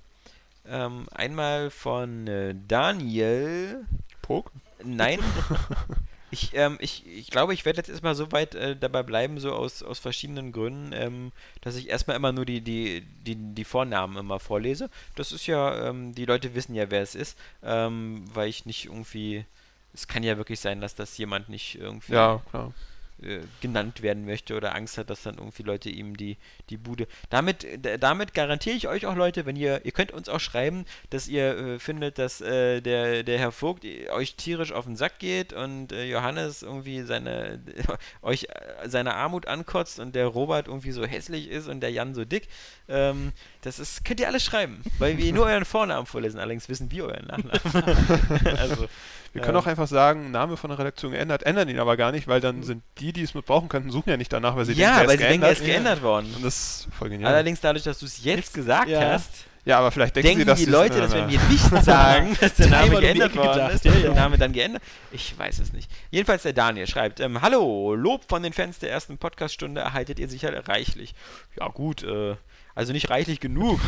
Ähm, 0.68 1.08
einmal 1.12 1.70
von 1.70 2.28
äh, 2.28 2.56
Daniel. 2.68 3.86
Pog? 4.22 4.52
Nein. 4.84 5.20
Ich, 6.34 6.50
ähm, 6.56 6.78
ich, 6.82 7.06
ich 7.06 7.30
glaube, 7.30 7.54
ich 7.54 7.64
werde 7.64 7.78
jetzt 7.78 7.90
erstmal 7.90 8.16
so 8.16 8.32
weit 8.32 8.56
äh, 8.56 8.76
dabei 8.76 9.04
bleiben, 9.04 9.40
so 9.40 9.54
aus, 9.54 9.84
aus 9.84 10.00
verschiedenen 10.00 10.52
Gründen, 10.52 10.92
ähm, 10.92 11.32
dass 11.62 11.76
ich 11.76 11.90
erstmal 11.90 12.16
immer 12.16 12.32
nur 12.32 12.44
die, 12.46 12.62
die, 12.62 13.02
die, 13.26 13.36
die 13.36 13.64
Vornamen 13.64 14.18
immer 14.18 14.40
vorlese. 14.40 14.90
Das 15.16 15.32
ist 15.32 15.46
ja, 15.46 15.90
ähm, 15.90 16.16
die 16.16 16.26
Leute 16.26 16.56
wissen 16.56 16.74
ja, 16.74 16.90
wer 16.90 17.04
es 17.04 17.14
ist, 17.14 17.38
ähm, 17.62 18.26
weil 18.34 18.50
ich 18.50 18.66
nicht 18.66 18.86
irgendwie. 18.86 19.46
Es 19.94 20.08
kann 20.08 20.24
ja 20.24 20.38
wirklich 20.38 20.60
sein, 20.60 20.82
dass 20.82 20.96
das 20.96 21.16
jemand 21.20 21.50
nicht 21.50 21.76
irgendwie 21.76 22.14
Ja, 22.14 22.42
klar. 22.50 22.74
Äh, 23.22 23.40
genannt 23.62 24.02
werden 24.02 24.26
möchte 24.26 24.56
oder 24.56 24.76
Angst 24.76 24.98
hat, 24.98 25.10
dass 25.10 25.24
dann 25.24 25.38
irgendwie 25.38 25.64
Leute 25.64 25.90
ihm 25.90 26.18
die, 26.18 26.38
die 26.70 26.78
Bude. 26.78 27.08
Damit, 27.30 27.64
d- 27.64 27.98
damit 27.98 28.34
garantiere 28.34 28.76
ich 28.76 28.88
euch 28.88 29.06
auch, 29.06 29.16
Leute, 29.16 29.46
wenn 29.46 29.56
ihr, 29.56 29.86
ihr 29.86 29.92
könnt 29.92 30.12
uns 30.12 30.30
auch 30.30 30.40
schreiben, 30.40 30.86
dass 31.10 31.28
ihr 31.28 31.58
äh, 31.58 31.80
findet, 31.80 32.18
dass 32.18 32.42
äh, 32.42 32.82
der, 32.82 33.24
der 33.24 33.38
Herr 33.40 33.52
Vogt 33.52 33.86
äh, 33.86 34.10
euch 34.10 34.36
tierisch 34.36 34.72
auf 34.72 34.86
den 34.86 34.96
Sack 34.96 35.20
geht 35.20 35.54
und 35.54 35.92
äh, 35.92 36.06
Johannes 36.06 36.64
irgendwie 36.64 37.02
seine 37.04 37.60
euch 38.22 38.46
äh, 38.46 38.90
seine 38.90 39.16
Armut 39.16 39.48
ankotzt 39.48 40.00
und 40.00 40.16
der 40.16 40.28
Robert 40.28 40.68
irgendwie 40.68 40.92
so 40.92 41.06
hässlich 41.06 41.50
ist 41.50 41.68
und 41.68 41.82
der 41.82 41.92
Jan 41.92 42.14
so 42.14 42.26
dick. 42.26 42.48
Ähm, 42.90 43.32
das 43.62 43.80
ist, 43.80 44.04
könnt 44.04 44.20
ihr 44.20 44.28
alles 44.28 44.44
schreiben, 44.44 44.82
weil 45.00 45.18
wir 45.18 45.32
nur 45.34 45.46
euren 45.46 45.66
Vornamen 45.66 46.06
vorlesen, 46.06 46.40
allerdings 46.40 46.68
wissen 46.68 46.92
wir 46.92 47.06
euren 47.06 47.28
Nachnamen. 47.28 48.58
also, 48.58 48.88
Wir 49.34 49.42
können 49.42 49.58
auch 49.58 49.66
einfach 49.66 49.88
sagen, 49.88 50.30
Name 50.30 50.58
von 50.58 50.70
der 50.70 50.78
Redaktion 50.78 51.12
geändert, 51.12 51.42
ändern 51.44 51.68
ihn 51.68 51.80
aber 51.80 51.98
gar 51.98 52.12
nicht, 52.12 52.28
weil 52.28 52.40
dann 52.40 52.62
sind 52.62 52.84
die, 53.00 53.12
die 53.14 53.24
es 53.24 53.34
missbrauchen 53.34 53.68
könnten, 53.68 53.90
suchen 53.90 54.12
ja 54.12 54.18
nicht 54.18 54.32
danach, 54.32 54.56
weil 54.56 54.66
sie 54.66 54.74
ja, 54.74 55.00
denken, 55.00 55.08
weil 55.08 55.16
er 55.16 55.18
sie 55.18 55.28
denken, 55.28 55.44
er 55.44 55.52
ist 55.52 55.66
geändert. 55.66 56.02
worden. 56.04 56.32
Und 56.36 56.46
das 56.46 56.56
ist 56.56 56.88
voll 56.98 57.10
genial. 57.10 57.34
Allerdings 57.34 57.60
dadurch, 57.60 57.84
dass 57.84 57.98
du 57.98 58.06
es 58.06 58.24
jetzt 58.24 58.54
gesagt 58.54 58.90
ja. 58.90 59.02
hast, 59.02 59.46
ja, 59.66 59.80
aber 59.80 59.92
vielleicht 59.92 60.16
denken, 60.16 60.28
denken 60.28 60.42
sie, 60.42 60.46
dass 60.46 60.60
die 60.60 60.66
Leute, 60.66 61.00
dass 61.00 61.14
wenn 61.14 61.30
wir 61.30 61.40
nicht 61.50 61.64
sagen, 61.84 62.38
dass 62.40 62.54
der 62.56 62.68
Name 62.68 63.00
geändert 63.00 63.36
worden 63.36 63.72
ist, 63.72 63.86
ja, 63.86 63.92
dass 63.92 64.02
der 64.02 64.12
ja. 64.12 64.14
Name 64.14 64.38
dann 64.38 64.52
geändert. 64.52 64.82
Ich 65.12 65.38
weiß 65.38 65.60
es 65.60 65.72
nicht. 65.72 65.90
Jedenfalls 66.12 66.44
der 66.44 66.54
Daniel 66.54 66.86
schreibt: 66.86 67.22
ähm, 67.22 67.42
Hallo, 67.42 67.96
Lob 67.96 68.26
von 68.28 68.44
den 68.44 68.52
Fans 68.52 68.80
der 68.80 68.92
ersten 68.92 69.18
Podcaststunde 69.18 69.80
erhaltet 69.80 70.20
ihr 70.20 70.28
sicher 70.28 70.68
reichlich. 70.68 71.16
Ja 71.58 71.70
gut, 71.70 72.04
äh, 72.04 72.36
also 72.76 72.92
nicht 72.92 73.10
reichlich 73.10 73.40
genug. 73.40 73.80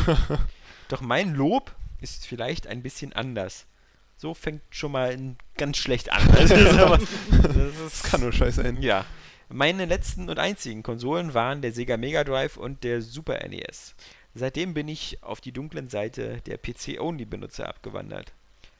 Doch 0.88 1.02
mein 1.02 1.34
Lob 1.34 1.70
ist 2.00 2.26
vielleicht 2.26 2.66
ein 2.66 2.82
bisschen 2.82 3.12
anders. 3.12 3.66
So 4.16 4.34
fängt 4.34 4.62
schon 4.70 4.92
mal 4.92 5.16
ganz 5.56 5.76
schlecht 5.76 6.10
an. 6.12 6.28
Also, 6.30 6.54
aber- 6.54 6.98
das 7.42 7.92
ist, 7.94 8.04
kann 8.04 8.20
nur 8.20 8.32
scheiße 8.32 8.62
enden. 8.64 8.82
ja. 8.82 9.04
Meine 9.48 9.84
letzten 9.84 10.28
und 10.28 10.40
einzigen 10.40 10.82
Konsolen 10.82 11.32
waren 11.32 11.62
der 11.62 11.70
Sega 11.72 11.96
Mega 11.96 12.24
Drive 12.24 12.56
und 12.56 12.82
der 12.82 13.00
Super 13.00 13.38
NES. 13.46 13.94
Seitdem 14.34 14.74
bin 14.74 14.88
ich 14.88 15.22
auf 15.22 15.40
die 15.40 15.52
dunklen 15.52 15.88
Seite 15.88 16.42
der 16.46 16.58
PC-Only-Benutzer 16.58 17.68
abgewandert. 17.68 18.32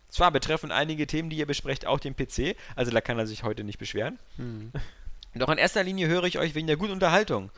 Zwar 0.09 0.33
betreffen 0.33 0.73
einige 0.73 1.07
Themen, 1.07 1.31
die 1.31 1.37
ihr 1.37 1.47
besprecht, 1.47 1.87
auch 1.87 2.01
den 2.01 2.17
PC, 2.17 2.57
also 2.75 2.91
da 2.91 3.01
kann 3.01 3.19
er 3.19 3.29
sich 3.29 3.45
heute 3.45 3.63
nicht 3.63 3.79
beschweren. 3.79 4.19
Hm. 4.37 4.73
Doch 5.37 5.49
in 5.51 5.59
erster 5.59 5.85
Linie 5.85 6.09
höre 6.09 6.25
ich 6.25 6.39
euch 6.39 6.55
wegen 6.55 6.67
der 6.67 6.77
guten 6.77 6.93
Unterhaltung. 6.93 7.51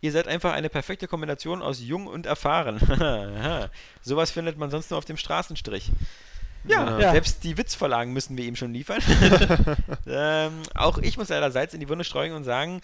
Ihr 0.00 0.12
seid 0.12 0.26
einfach 0.28 0.52
eine 0.52 0.68
perfekte 0.70 1.08
Kombination 1.08 1.60
aus 1.60 1.80
jung 1.80 2.06
und 2.06 2.24
erfahren. 2.24 2.78
Sowas 4.02 4.30
findet 4.30 4.56
man 4.58 4.70
sonst 4.70 4.90
nur 4.90 4.98
auf 4.98 5.04
dem 5.04 5.16
Straßenstrich. 5.16 5.90
Ja, 6.68 6.98
Ja. 6.98 7.10
selbst 7.12 7.44
die 7.44 7.56
Witzvorlagen 7.56 8.12
müssen 8.12 8.36
wir 8.36 8.44
ihm 8.44 8.56
schon 8.56 8.72
liefern. 8.72 9.00
ähm, 10.06 10.62
auch 10.74 10.98
ich 10.98 11.16
muss 11.16 11.28
leider 11.28 11.50
Salz 11.50 11.74
in 11.74 11.80
die 11.80 11.88
Wunde 11.88 12.04
streuen 12.04 12.32
und 12.32 12.44
sagen, 12.44 12.80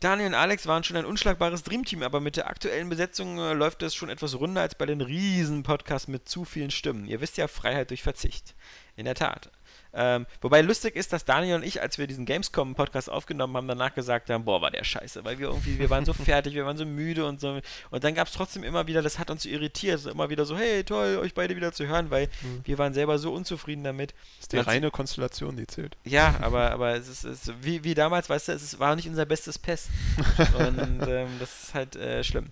Daniel 0.00 0.28
und 0.28 0.34
Alex 0.34 0.66
waren 0.66 0.84
schon 0.84 0.96
ein 0.96 1.06
unschlagbares 1.06 1.62
Dreamteam, 1.62 2.02
aber 2.02 2.20
mit 2.20 2.36
der 2.36 2.48
aktuellen 2.48 2.88
Besetzung 2.88 3.38
äh, 3.38 3.54
läuft 3.54 3.82
es 3.82 3.94
schon 3.94 4.10
etwas 4.10 4.38
runder 4.38 4.60
als 4.60 4.74
bei 4.74 4.84
den 4.86 5.00
riesen 5.00 5.62
Podcasts 5.62 6.08
mit 6.08 6.28
zu 6.28 6.44
vielen 6.44 6.70
Stimmen. 6.70 7.06
Ihr 7.06 7.20
wisst 7.20 7.38
ja, 7.38 7.48
Freiheit 7.48 7.90
durch 7.90 8.02
Verzicht. 8.02 8.54
In 8.96 9.06
der 9.06 9.14
Tat. 9.14 9.50
Ähm, 9.96 10.26
wobei 10.40 10.60
lustig 10.60 10.96
ist, 10.96 11.12
dass 11.12 11.24
Daniel 11.24 11.56
und 11.56 11.62
ich, 11.64 11.80
als 11.80 11.98
wir 11.98 12.06
diesen 12.06 12.26
Gamescom-Podcast 12.26 13.08
aufgenommen 13.10 13.56
haben, 13.56 13.68
danach 13.68 13.94
gesagt 13.94 14.28
haben, 14.30 14.44
boah, 14.44 14.60
war 14.60 14.70
der 14.70 14.84
scheiße, 14.84 15.24
weil 15.24 15.38
wir 15.38 15.48
irgendwie, 15.48 15.78
wir 15.78 15.88
waren 15.90 16.04
so 16.04 16.12
fertig, 16.12 16.54
wir 16.54 16.66
waren 16.66 16.76
so 16.76 16.84
müde 16.84 17.24
und 17.26 17.40
so. 17.40 17.60
Und 17.90 18.04
dann 18.04 18.14
gab 18.14 18.26
es 18.26 18.34
trotzdem 18.34 18.64
immer 18.64 18.86
wieder, 18.86 19.02
das 19.02 19.18
hat 19.18 19.30
uns 19.30 19.44
so 19.44 19.48
irritiert, 19.48 20.00
so 20.00 20.10
immer 20.10 20.30
wieder 20.30 20.44
so, 20.44 20.56
hey, 20.56 20.84
toll, 20.84 21.18
euch 21.22 21.32
beide 21.34 21.54
wieder 21.56 21.72
zu 21.72 21.86
hören, 21.86 22.10
weil 22.10 22.28
Mhm. 22.42 22.60
wir 22.64 22.78
waren 22.78 22.94
selber 22.94 23.18
so 23.18 23.32
unzufrieden 23.32 23.84
damit. 23.84 24.12
Das 24.12 24.40
ist 24.40 24.52
die 24.52 24.58
reine 24.58 24.90
Konstellation, 24.90 25.56
die 25.56 25.66
zählt. 25.66 25.96
Ja, 26.04 26.34
aber, 26.40 26.72
aber 26.72 26.94
es 26.96 27.08
ist, 27.08 27.24
es 27.24 27.48
ist 27.48 27.54
wie, 27.62 27.84
wie 27.84 27.94
damals, 27.94 28.28
weißt 28.28 28.48
du, 28.48 28.52
es 28.52 28.62
ist, 28.62 28.78
war 28.78 28.96
nicht 28.96 29.08
unser 29.08 29.24
bestes 29.26 29.58
PES. 29.58 29.88
Und 30.58 31.06
ähm, 31.08 31.28
das 31.38 31.64
ist 31.64 31.74
halt 31.74 31.96
äh, 31.96 32.24
schlimm. 32.24 32.50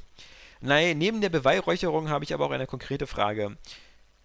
Nein, 0.61 0.99
neben 0.99 1.21
der 1.21 1.31
Beweihräucherung 1.31 2.09
habe 2.09 2.25
ich 2.25 2.33
aber 2.33 2.47
auch 2.47 2.51
eine 2.53 2.67
konkrete 2.67 3.07
Frage. 3.07 3.57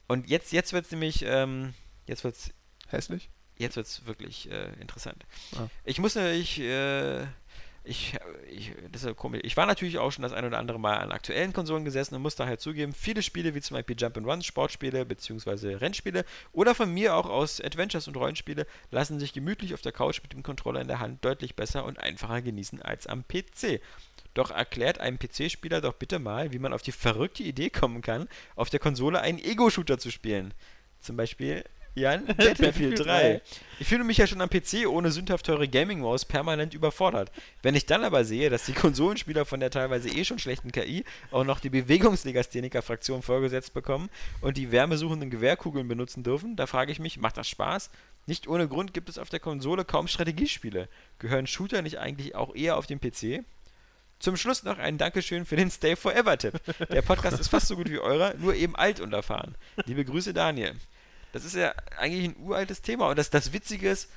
Und 0.08 0.30
jetzt, 0.30 0.52
jetzt 0.52 0.74
wird 0.74 0.86
es 0.86 0.92
nämlich, 0.92 1.24
ähm, 1.26 1.74
jetzt 2.06 2.24
wird 2.24 2.36
es 2.36 2.52
Hässlich? 2.88 3.30
jetzt 3.58 3.76
wird's 3.76 4.06
wirklich 4.06 4.50
äh, 4.52 4.72
interessant. 4.80 5.26
Ah. 5.56 5.68
Ich 5.84 6.00
muss 6.00 6.16
natürlich, 6.16 6.60
äh, 6.60 7.24
ich, 7.84 8.18
ich, 8.50 8.74
das 8.92 9.02
ist 9.02 9.08
ja 9.08 9.14
komisch. 9.14 9.42
Ich 9.44 9.56
war 9.56 9.66
natürlich 9.66 9.98
auch 9.98 10.12
schon 10.12 10.24
das 10.24 10.34
ein 10.34 10.46
oder 10.46 10.58
andere 10.58 10.80
Mal 10.80 10.98
an 10.98 11.12
aktuellen 11.12 11.54
Konsolen 11.54 11.86
gesessen 11.86 12.16
und 12.16 12.22
muss 12.22 12.36
da 12.36 12.46
halt 12.46 12.60
zugeben, 12.60 12.94
viele 12.94 13.24
Spiele 13.24 13.56
wie 13.56 13.62
zum 13.62 13.76
Beispiel 13.76 13.96
Jump'n'Runs, 13.96 14.44
Sportspiele 14.44 15.06
bzw. 15.06 15.76
Rennspiele 15.76 16.26
oder 16.52 16.76
von 16.76 16.94
mir 16.94 17.16
auch 17.16 17.28
aus 17.28 17.62
Adventures 17.62 18.08
und 18.08 18.18
Rollenspiele 18.18 18.68
lassen 18.92 19.20
sich 19.20 19.34
gemütlich 19.34 19.74
auf 19.74 19.82
der 19.82 19.94
Couch 19.94 20.22
mit 20.22 20.34
dem 20.34 20.44
Controller 20.44 20.82
in 20.82 20.88
der 20.88 21.00
Hand 21.00 21.24
deutlich 21.24 21.56
besser 21.56 21.86
und 21.86 22.00
einfacher 22.00 22.42
genießen 22.42 22.82
als 22.82 23.08
am 23.08 23.24
PC. 23.28 23.82
Doch 24.34 24.52
erklärt 24.52 25.00
einem 25.00 25.18
PC-Spieler 25.18 25.82
doch 25.82 25.94
bitte 25.94 26.20
mal, 26.20 26.52
wie 26.52 26.60
man 26.60 26.74
auf 26.74 26.84
die 26.84 26.92
verrückte 26.92 27.42
Idee 27.42 27.72
kommen 27.72 28.02
kann, 28.02 28.28
auf 28.56 28.70
der 28.70 28.80
Konsole 28.80 29.20
einen 29.22 29.40
Ego-Shooter 29.40 29.98
zu 29.98 30.12
spielen. 30.12 30.54
Zum 31.00 31.16
Beispiel, 31.16 31.64
Jan, 31.98 32.26
Battlefield 32.26 32.58
Battlefield 32.60 33.00
3. 33.00 33.04
3. 33.06 33.42
Ich 33.80 33.88
fühle 33.88 34.04
mich 34.04 34.18
ja 34.18 34.28
schon 34.28 34.42
am 34.42 34.50
PC 34.50 34.88
ohne 34.88 35.12
sündhaft 35.12 35.48
teure 35.48 35.68
Gaming-Maus 35.68 36.26
permanent 36.26 36.76
überfordert. 36.76 37.32
Wenn 37.64 37.74
ich 37.74 37.88
dann 37.88 38.04
aber 38.04 38.24
sehe, 38.24 38.52
dass 38.52 38.66
die 38.66 38.74
Konsolenspieler 38.74 39.46
von 39.46 39.60
der 39.60 39.72
teilweise 39.72 40.10
eh 40.10 40.24
schon 40.24 40.38
schlechten 40.38 40.72
KI 40.72 41.04
auch 41.32 41.44
noch 41.44 41.60
die 41.60 41.72
Bewegungslegastheniker-Fraktion 41.72 43.24
vorgesetzt 43.24 43.74
bekommen 43.74 44.10
und 44.42 44.58
die 44.58 44.72
wärmesuchenden 44.72 45.32
Gewehrkugeln 45.32 45.88
benutzen 45.88 46.24
dürfen, 46.24 46.56
da 46.56 46.68
frage 46.68 46.92
ich 46.92 47.00
mich, 47.00 47.18
macht 47.18 47.38
das 47.38 47.50
Spaß? 47.50 47.90
Nicht 48.28 48.48
ohne 48.48 48.68
Grund 48.68 48.94
gibt 48.94 49.10
es 49.10 49.18
auf 49.18 49.30
der 49.30 49.40
Konsole 49.40 49.84
kaum 49.84 50.08
Strategiespiele. 50.08 50.90
Gehören 51.18 51.48
Shooter 51.48 51.82
nicht 51.82 51.98
eigentlich 51.98 52.36
auch 52.36 52.54
eher 52.56 52.78
auf 52.78 52.86
den 52.86 53.00
PC? 53.00 53.44
Zum 54.20 54.36
Schluss 54.36 54.64
noch 54.64 54.78
ein 54.78 54.98
Dankeschön 54.98 55.46
für 55.46 55.56
den 55.56 55.72
Stay 55.72 55.96
Forever-Tipp. 55.96 56.60
Der 56.92 57.02
Podcast 57.04 57.40
ist 57.40 57.50
fast 57.50 57.68
so 57.68 57.76
gut 57.76 57.90
wie 57.90 58.00
eurer, 58.00 58.34
nur 58.36 58.54
eben 58.54 58.76
alt 58.76 59.00
und 59.00 59.14
erfahren. 59.14 59.56
Liebe 59.86 60.04
Grüße, 60.04 60.34
Daniel. 60.34 60.74
Das 61.34 61.46
ist 61.46 61.56
ja 61.56 61.74
eigentlich 61.98 62.26
ein 62.30 62.36
uraltes 62.44 62.82
Thema. 62.82 63.10
Und 63.10 63.18
das, 63.18 63.30
das 63.30 63.54
Witzige 63.54 63.90
ist, 63.90 64.10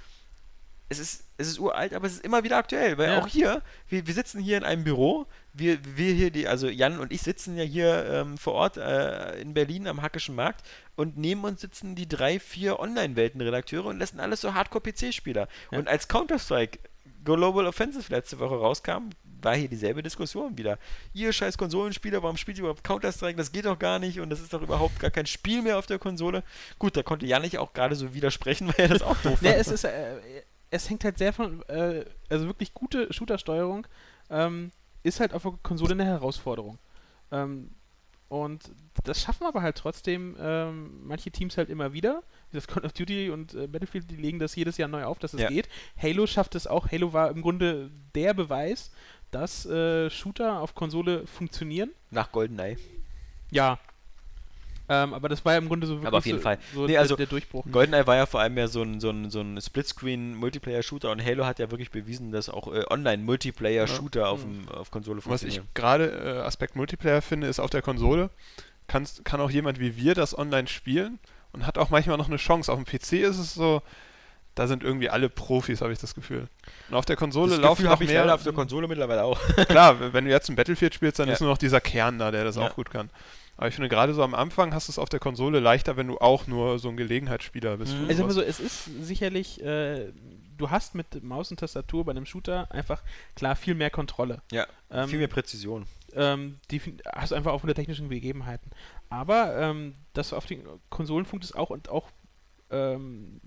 es 0.89 0.99
ist, 0.99 1.24
es 1.39 1.47
ist 1.47 1.59
uralt, 1.61 1.95
aber 1.95 2.07
es 2.09 2.15
ist 2.15 2.24
immer 2.24 2.43
wieder 2.43 2.57
aktuell. 2.57 2.99
Weil 2.99 3.11
Ja. 3.11 3.19
auch 3.20 3.27
hier, 3.28 3.62
wir, 3.89 4.07
wir 4.07 4.15
sitzen 4.15 4.41
hier 4.41 4.57
in 4.57 4.65
einem 4.65 4.82
Büro, 4.82 5.27
wir, 5.53 5.78
wir 5.97 6.12
hier, 6.12 6.31
die, 6.32 6.49
also 6.49 6.69
Jan 6.69 6.99
und 6.99 7.12
ich 7.12 7.23
sitzen 7.23 7.57
ja 7.57 7.62
hier 7.62 8.07
ähm, 8.11 8.37
vor 8.39 8.55
Ort 8.55 8.77
äh, 8.77 9.41
in 9.41 9.55
Berlin 9.55 9.87
am 9.87 10.03
Hackischen 10.03 10.35
Markt 10.35 10.66
und 10.97 11.16
neben 11.16 11.45
uns 11.45 11.61
sitzen 11.61 11.95
die 11.95 12.09
drei, 12.09 12.41
vier 12.41 12.81
Online-Welten-Redakteure 12.81 13.87
und 13.87 13.99
lassen 14.01 14.19
alles 14.19 14.41
so 14.41 14.55
Hardcore-PC-Spieler. 14.55 15.47
Ja. 15.70 15.78
Und 15.78 15.87
als 15.89 16.09
Counter-Strike 16.09 16.81
Global 17.24 17.66
Offensive 17.66 18.11
letzte 18.11 18.39
Woche 18.39 18.57
rauskam, 18.57 19.11
war 19.43 19.57
hier 19.57 19.69
dieselbe 19.69 20.03
Diskussion 20.03 20.57
wieder. 20.59 20.79
Ihr 21.12 21.33
scheiß 21.33 21.57
Konsolenspieler, 21.59 22.23
warum 22.23 22.37
spielt 22.37 22.59
ihr 22.59 22.62
überhaupt 22.65 22.85
Counter-Strike? 22.85 23.37
Das 23.37 23.53
geht 23.53 23.65
doch 23.67 23.79
gar 23.79 23.99
nicht 23.99 24.21
und 24.21 24.31
das 24.31 24.41
ist 24.41 24.53
doch 24.53 24.62
überhaupt 24.62 24.99
gar 25.01 25.11
kein 25.11 25.27
Spiel 25.27 25.62
mehr 25.62 25.79
auf 25.79 25.87
der 25.87 25.99
Konsole. 25.99 26.43
Gut, 26.79 26.97
da 26.97 27.03
konnte 27.03 27.27
Janik 27.27 27.57
auch 27.57 27.73
gerade 27.73 27.95
so 27.97 28.15
widersprechen, 28.15 28.69
weil 28.69 28.75
er 28.77 28.89
das 28.89 29.03
auch 29.03 29.17
doof 29.23 29.41
Ne, 29.43 29.49
fand. 29.51 29.61
es 29.61 29.69
ist, 29.69 29.85
äh, 29.85 30.17
es 30.71 30.89
hängt 30.89 31.05
halt 31.05 31.19
sehr 31.19 31.33
von, 31.33 31.62
äh, 31.69 32.05
also 32.29 32.47
wirklich 32.47 32.75
gute 32.75 33.12
Shooter-Steuerung 33.12 33.87
ähm, 34.31 34.71
ist 35.03 35.19
halt 35.21 35.33
auf 35.35 35.43
der 35.43 35.53
Konsole 35.62 35.93
eine 35.93 36.05
Herausforderung. 36.05 36.79
Ähm, 37.33 37.71
und 38.29 38.71
das 39.03 39.21
schaffen 39.23 39.45
aber 39.45 39.61
halt 39.62 39.77
trotzdem 39.77 40.37
ähm, 40.39 41.01
manche 41.05 41.33
Teams 41.33 41.57
halt 41.57 41.69
immer 41.69 41.93
wieder. 41.93 42.23
Wie 42.53 42.57
das 42.59 42.69
Call 42.69 42.85
of 42.85 42.93
Duty 42.93 43.31
und 43.31 43.55
äh, 43.55 43.67
Battlefield, 43.67 44.09
die 44.09 44.15
legen 44.15 44.39
das 44.39 44.55
jedes 44.55 44.77
Jahr 44.77 44.89
neu 44.89 45.03
auf, 45.05 45.19
dass 45.19 45.35
es 45.35 45.41
Ja. 45.41 45.49
geht. 45.49 45.69
Halo 46.01 46.29
schafft 46.29 46.55
es 46.55 46.69
auch. 46.69 46.93
Halo 46.93 47.12
war 47.12 47.31
im 47.31 47.43
Grunde 47.43 47.91
der 48.15 48.33
Beweis, 48.35 48.93
dass 49.31 49.66
äh, 49.66 50.11
Shooter 50.11 50.61
auf 50.61 50.74
Konsole 50.74 51.27
funktionieren. 51.27 51.90
Nach 52.11 52.31
GoldenEye. 52.32 52.77
Ja. 53.51 53.78
Ähm, 54.89 55.15
aber 55.15 55.28
das 55.28 55.44
war 55.44 55.52
ja 55.52 55.59
im 55.59 55.69
Grunde 55.69 55.86
so 55.86 55.94
wirklich 55.94 56.07
Aber 56.09 56.19
auf 56.19 56.27
jeden 56.27 56.39
so, 56.39 56.43
Fall. 56.43 56.59
so 56.74 56.81
Nee, 56.82 56.89
der, 56.93 57.01
also 57.01 57.15
der 57.15 57.27
Durchbruch. 57.27 57.65
GoldenEye 57.70 58.07
war 58.09 58.16
ja 58.16 58.27
vor 58.27 58.40
allem 58.40 58.59
ja 58.59 58.66
so 58.66 58.82
ein, 58.82 58.98
so 59.01 59.11
ein, 59.11 59.31
so 59.31 59.40
ein 59.40 59.61
Splitscreen-Multiplayer-Shooter 59.61 61.11
und 61.12 61.24
Halo 61.24 61.47
hat 61.47 61.59
ja 61.61 61.70
wirklich 61.70 61.90
bewiesen, 61.93 62.32
dass 62.32 62.48
auch 62.48 62.73
äh, 62.74 62.85
Online-Multiplayer-Shooter 62.90 64.28
auf, 64.28 64.40
dem- 64.40 64.69
auf 64.69 64.90
Konsole 64.90 65.19
Was 65.19 65.43
ich 65.44 65.55
funktionieren. 65.61 65.69
gerade 65.74 66.39
äh, 66.40 66.47
Aspekt 66.47 66.74
Multiplayer 66.77 67.23
finde, 67.23 67.47
ist 67.47 67.61
auf 67.61 67.70
der 67.70 67.82
Konsole 67.82 68.31
kannst, 68.89 69.24
kann 69.24 69.40
auch 69.40 69.51
jemand 69.52 69.78
wie 69.78 69.97
wir 69.97 70.15
das 70.15 70.36
online 70.36 70.66
spielen 70.66 71.20
und 71.52 71.65
hat 71.66 71.78
auch 71.78 71.90
manchmal 71.90 72.16
noch 72.19 72.27
eine 72.27 72.39
Chance. 72.39 72.73
Auf 72.73 72.82
dem 72.82 72.85
PC 72.86 73.12
ist 73.24 73.39
es 73.39 73.55
so, 73.55 73.82
da 74.55 74.66
sind 74.66 74.82
irgendwie 74.82 75.09
alle 75.10 75.28
Profis, 75.28 75.81
habe 75.81 75.93
ich 75.93 75.98
das 75.98 76.14
Gefühl. 76.14 76.48
Und 76.89 76.97
auf 76.97 77.05
der 77.05 77.16
Konsole 77.16 77.51
das 77.52 77.60
laufen 77.60 77.85
noch 77.85 77.93
habe 77.93 78.05
ich 78.05 78.10
mehr. 78.10 78.35
auf 78.35 78.43
der 78.43 78.52
Konsole 78.52 78.89
mittlerweile 78.89 79.24
auch. 79.24 79.40
Klar, 79.68 80.12
wenn 80.12 80.24
du 80.24 80.31
jetzt 80.31 80.48
ein 80.48 80.56
Battlefield 80.56 80.94
spielst, 80.94 81.18
dann 81.18 81.28
Ja. 81.28 81.35
ist 81.35 81.40
nur 81.40 81.51
noch 81.51 81.59
dieser 81.59 81.81
Kern 81.81 82.18
da, 82.18 82.31
der 82.31 82.44
das 82.44 82.56
Ja. 82.56 82.62
auch 82.68 82.74
gut 82.74 82.90
kann. 82.90 83.10
Aber 83.56 83.68
ich 83.68 83.74
finde, 83.74 83.90
gerade 83.90 84.14
so 84.14 84.22
am 84.22 84.35
Anfang 84.35 84.72
hast 84.74 84.89
du 84.89 84.93
es 84.93 84.98
auf 84.98 85.10
der 85.10 85.20
Konsole 85.20 85.60
leichter, 85.60 85.97
wenn 85.98 86.06
du 86.09 86.16
auch 86.18 86.47
nur 86.47 86.78
so 86.78 86.89
ein 86.89 86.97
Gelegenheitsspieler 86.97 87.77
bist. 87.77 87.94
Mhm. 87.94 88.09
Also 88.09 88.28
so, 88.31 88.40
es 88.40 88.59
ist 88.59 88.85
sicherlich, 89.02 89.62
äh, 89.62 90.12
du 90.56 90.70
hast 90.70 90.94
mit 90.94 91.22
Maus 91.22 91.51
und 91.51 91.60
Tastatur 91.60 92.05
bei 92.06 92.10
einem 92.12 92.24
Shooter 92.24 92.70
einfach 92.72 93.02
klar 93.36 93.56
viel 93.56 93.74
mehr 93.74 93.90
Kontrolle. 93.90 94.40
Ja, 94.51 94.66
Ähm, 94.90 95.09
viel 95.09 95.18
mehr 95.18 95.28
Präzision. 95.28 95.85
ähm, 96.14 96.59
die 96.70 96.81
hast 97.14 97.32
du 97.32 97.36
einfach 97.36 97.52
auch 97.52 97.60
von 97.60 97.68
der 97.68 97.74
technischen 97.77 98.09
Begebenheiten. 98.09 98.70
Aber 99.10 99.55
ähm, 99.59 99.94
dass 100.14 100.31
du 100.31 100.36
auf 100.36 100.47
den 100.47 100.64
Konsolen 100.89 101.27
funktest 101.27 101.55
auch 101.55 101.68
und 101.68 101.90
auch 101.90 102.09
ähm, 102.70 103.40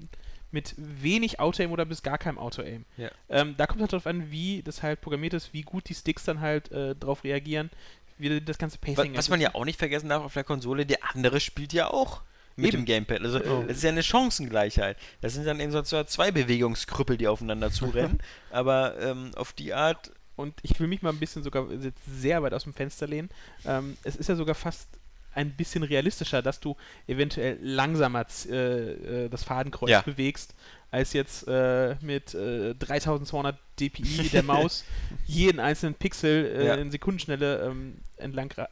mit 0.53 0.75
wenig 0.77 1.39
Auto-Aim 1.39 1.71
oder 1.71 1.85
bis 1.85 2.03
gar 2.03 2.17
keinem 2.17 2.38
Auto-Aim. 2.38 2.85
Ja. 2.97 3.09
Ähm, 3.30 3.55
da 3.57 3.65
kommt 3.67 3.81
halt 3.81 3.91
drauf 3.91 4.07
an, 4.07 4.31
wie 4.31 4.61
das 4.63 4.84
halt 4.84 5.01
programmiert 5.01 5.34
ist, 5.34 5.53
wie 5.53 5.63
gut 5.63 5.89
die 5.89 5.95
Sticks 5.95 6.23
dann 6.23 6.39
halt 6.39 6.71
äh, 6.71 6.95
drauf 6.95 7.23
reagieren, 7.23 7.69
wie 8.17 8.39
das 8.39 8.57
ganze 8.57 8.77
Pacing 8.77 9.17
was 9.17 9.30
man 9.30 9.41
ja 9.41 9.55
auch 9.55 9.65
nicht 9.65 9.80
vergessen 9.80 10.09
darf 10.09 10.23
auf 10.23 10.34
der 10.34 10.43
Konsole, 10.43 10.85
der 10.85 10.99
andere 11.13 11.39
spielt 11.39 11.73
ja 11.73 11.89
auch 11.89 12.21
mit 12.55 12.67
Eben. 12.67 12.84
dem 12.84 12.85
Gamepad. 12.85 13.21
Also 13.21 13.39
Oh. 13.39 13.63
es 13.67 13.77
ist 13.77 13.84
ja 13.84 13.89
eine 13.89 14.03
Chancengleichheit. 14.03 14.97
Das 15.21 15.34
sind 15.34 15.45
dann 15.45 15.59
eben 15.59 15.71
so 15.71 15.81
zwei 15.81 16.31
Bewegungskrüppel, 16.31 17.17
die 17.17 17.27
aufeinander 17.27 17.71
zurennen. 17.71 18.19
aber 18.51 18.99
ähm, 19.01 19.31
auf 19.35 19.53
die 19.53 19.73
Art 19.73 20.11
Und 20.35 20.53
ich 20.61 20.80
will 20.80 20.88
mich 20.88 21.01
mal 21.01 21.09
ein 21.09 21.19
bisschen 21.19 21.43
sogar 21.43 21.67
sehr 22.07 22.43
weit 22.43 22.53
aus 22.53 22.63
dem 22.63 22.73
Fenster 22.73 23.07
lehnen. 23.07 23.30
Ähm, 23.65 23.97
es 24.03 24.15
ist 24.15 24.30
ja 24.30 24.35
sogar 24.35 24.55
fast 24.55 24.88
ein 25.35 25.51
bisschen 25.51 25.84
realistischer, 25.84 26.41
dass 26.41 26.60
du 26.60 26.76
eventuell 27.07 27.57
langsamer 27.61 28.26
äh, 28.49 29.26
äh, 29.26 29.30
das 29.30 29.43
Fadenkreuz 29.43 29.89
Ja. 29.89 30.01
bewegst, 30.01 30.53
als 30.91 31.14
jetzt 31.14 31.47
äh, 31.47 31.95
mit 32.01 32.34
äh, 32.35 32.76
3200 32.76 33.57
dpi 33.80 34.03
der 34.31 34.43
Maus 34.43 34.84
jeden 35.26 35.60
einzelnen 35.60 35.95
Pixel 35.95 36.45
äh, 36.55 36.68
Ja. 36.68 36.76
in 36.76 36.91
Sekundenschnelle 36.91 37.64
ähm, 37.65 37.97
entlang, 38.18 38.51
äh, 38.51 38.68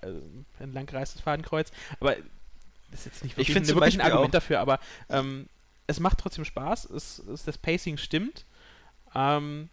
entlang 0.63 0.87
reißt 0.87 1.15
das 1.15 1.21
Fadenkreuz. 1.21 1.71
Aber 1.99 2.15
das 2.91 2.99
ist 3.01 3.05
jetzt 3.05 3.23
nicht 3.23 3.37
wirklich, 3.37 3.55
ein- 3.57 3.65
zum 3.65 3.75
wirklich 3.79 3.95
ein 3.95 4.01
Argument 4.01 4.27
auch- 4.29 4.31
dafür, 4.39 4.59
aber 4.59 4.79
ähm, 5.09 5.47
es 5.87 5.99
macht 5.99 6.19
trotzdem 6.19 6.45
Spaß, 6.45 6.85
es, 6.91 7.19
es, 7.19 7.43
das 7.43 7.57
Pacing 7.57 7.97
stimmt. 7.97 8.45
Ähm, 9.15 9.69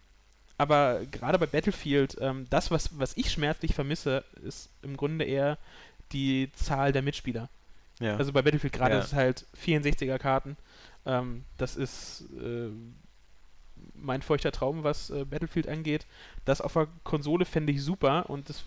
aber 0.57 1.05
gerade 1.11 1.39
bei 1.39 1.45
Battlefield, 1.45 2.17
ähm, 2.19 2.45
das, 2.49 2.69
was, 2.71 2.99
was 2.99 3.15
ich 3.15 3.31
schmerzlich 3.31 3.73
vermisse, 3.73 4.25
ist 4.43 4.69
im 4.81 4.97
Grunde 4.97 5.23
eher 5.23 5.57
die 6.11 6.51
Zahl 6.53 6.91
der 6.91 7.01
Mitspieler. 7.01 7.49
ja. 7.99 8.15
Also 8.17 8.31
bei 8.33 8.41
Battlefield 8.41 8.73
gerade 8.73 8.95
Ja. 8.95 8.99
ist 8.99 9.07
es 9.07 9.13
halt 9.13 9.45
64er 9.65 10.17
Karten. 10.17 10.57
Ähm, 11.05 11.45
das 11.57 11.75
ist 11.75 12.25
äh, 12.41 12.69
mein 13.93 14.21
feuchter 14.21 14.51
Traum, 14.51 14.83
was 14.83 15.09
äh, 15.09 15.25
Battlefield 15.25 15.67
angeht. 15.67 16.05
Das 16.45 16.61
auf 16.61 16.73
der 16.73 16.87
Konsole 17.03 17.45
fände 17.45 17.71
ich 17.71 17.83
super 17.83 18.29
und 18.29 18.49
das 18.49 18.63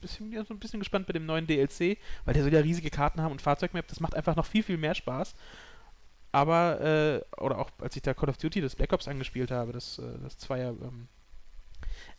bisschen, 0.00 0.32
ja, 0.32 0.44
so 0.44 0.52
ein 0.52 0.58
bisschen 0.58 0.80
gespannt 0.80 1.06
bei 1.06 1.12
dem 1.12 1.26
neuen 1.26 1.46
DLC, 1.46 1.96
weil 2.24 2.34
der 2.34 2.42
soll 2.42 2.52
ja 2.52 2.60
riesige 2.60 2.90
Karten 2.90 3.22
haben 3.22 3.32
und 3.32 3.40
Fahrzeugmap, 3.40 3.86
das 3.86 4.00
macht 4.00 4.14
einfach 4.14 4.36
noch 4.36 4.46
viel, 4.46 4.62
viel 4.62 4.76
mehr 4.76 4.94
Spaß. 4.94 5.34
Aber, 6.32 6.80
äh, 6.80 7.40
oder 7.40 7.58
auch 7.58 7.70
als 7.80 7.94
ich 7.94 8.02
da 8.02 8.14
Call 8.14 8.28
of 8.30 8.38
Duty, 8.38 8.60
das 8.60 8.74
Black 8.74 8.92
Ops 8.92 9.06
angespielt 9.06 9.50
habe, 9.50 9.72
das, 9.72 9.98
äh, 9.98 10.18
das 10.22 10.38
Zweier, 10.38 10.70
ähm, 10.70 11.08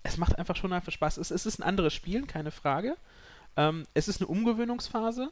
es 0.03 0.17
macht 0.17 0.37
einfach 0.37 0.55
schon 0.55 0.71
einfach 0.71 0.91
Spaß. 0.91 1.17
Es, 1.17 1.31
es 1.31 1.45
ist 1.45 1.59
ein 1.59 1.63
anderes 1.63 1.93
Spiel, 1.93 2.25
keine 2.25 2.51
Frage. 2.51 2.95
Ähm, 3.57 3.85
es 3.93 4.07
ist 4.07 4.21
eine 4.21 4.27
Umgewöhnungsphase, 4.27 5.31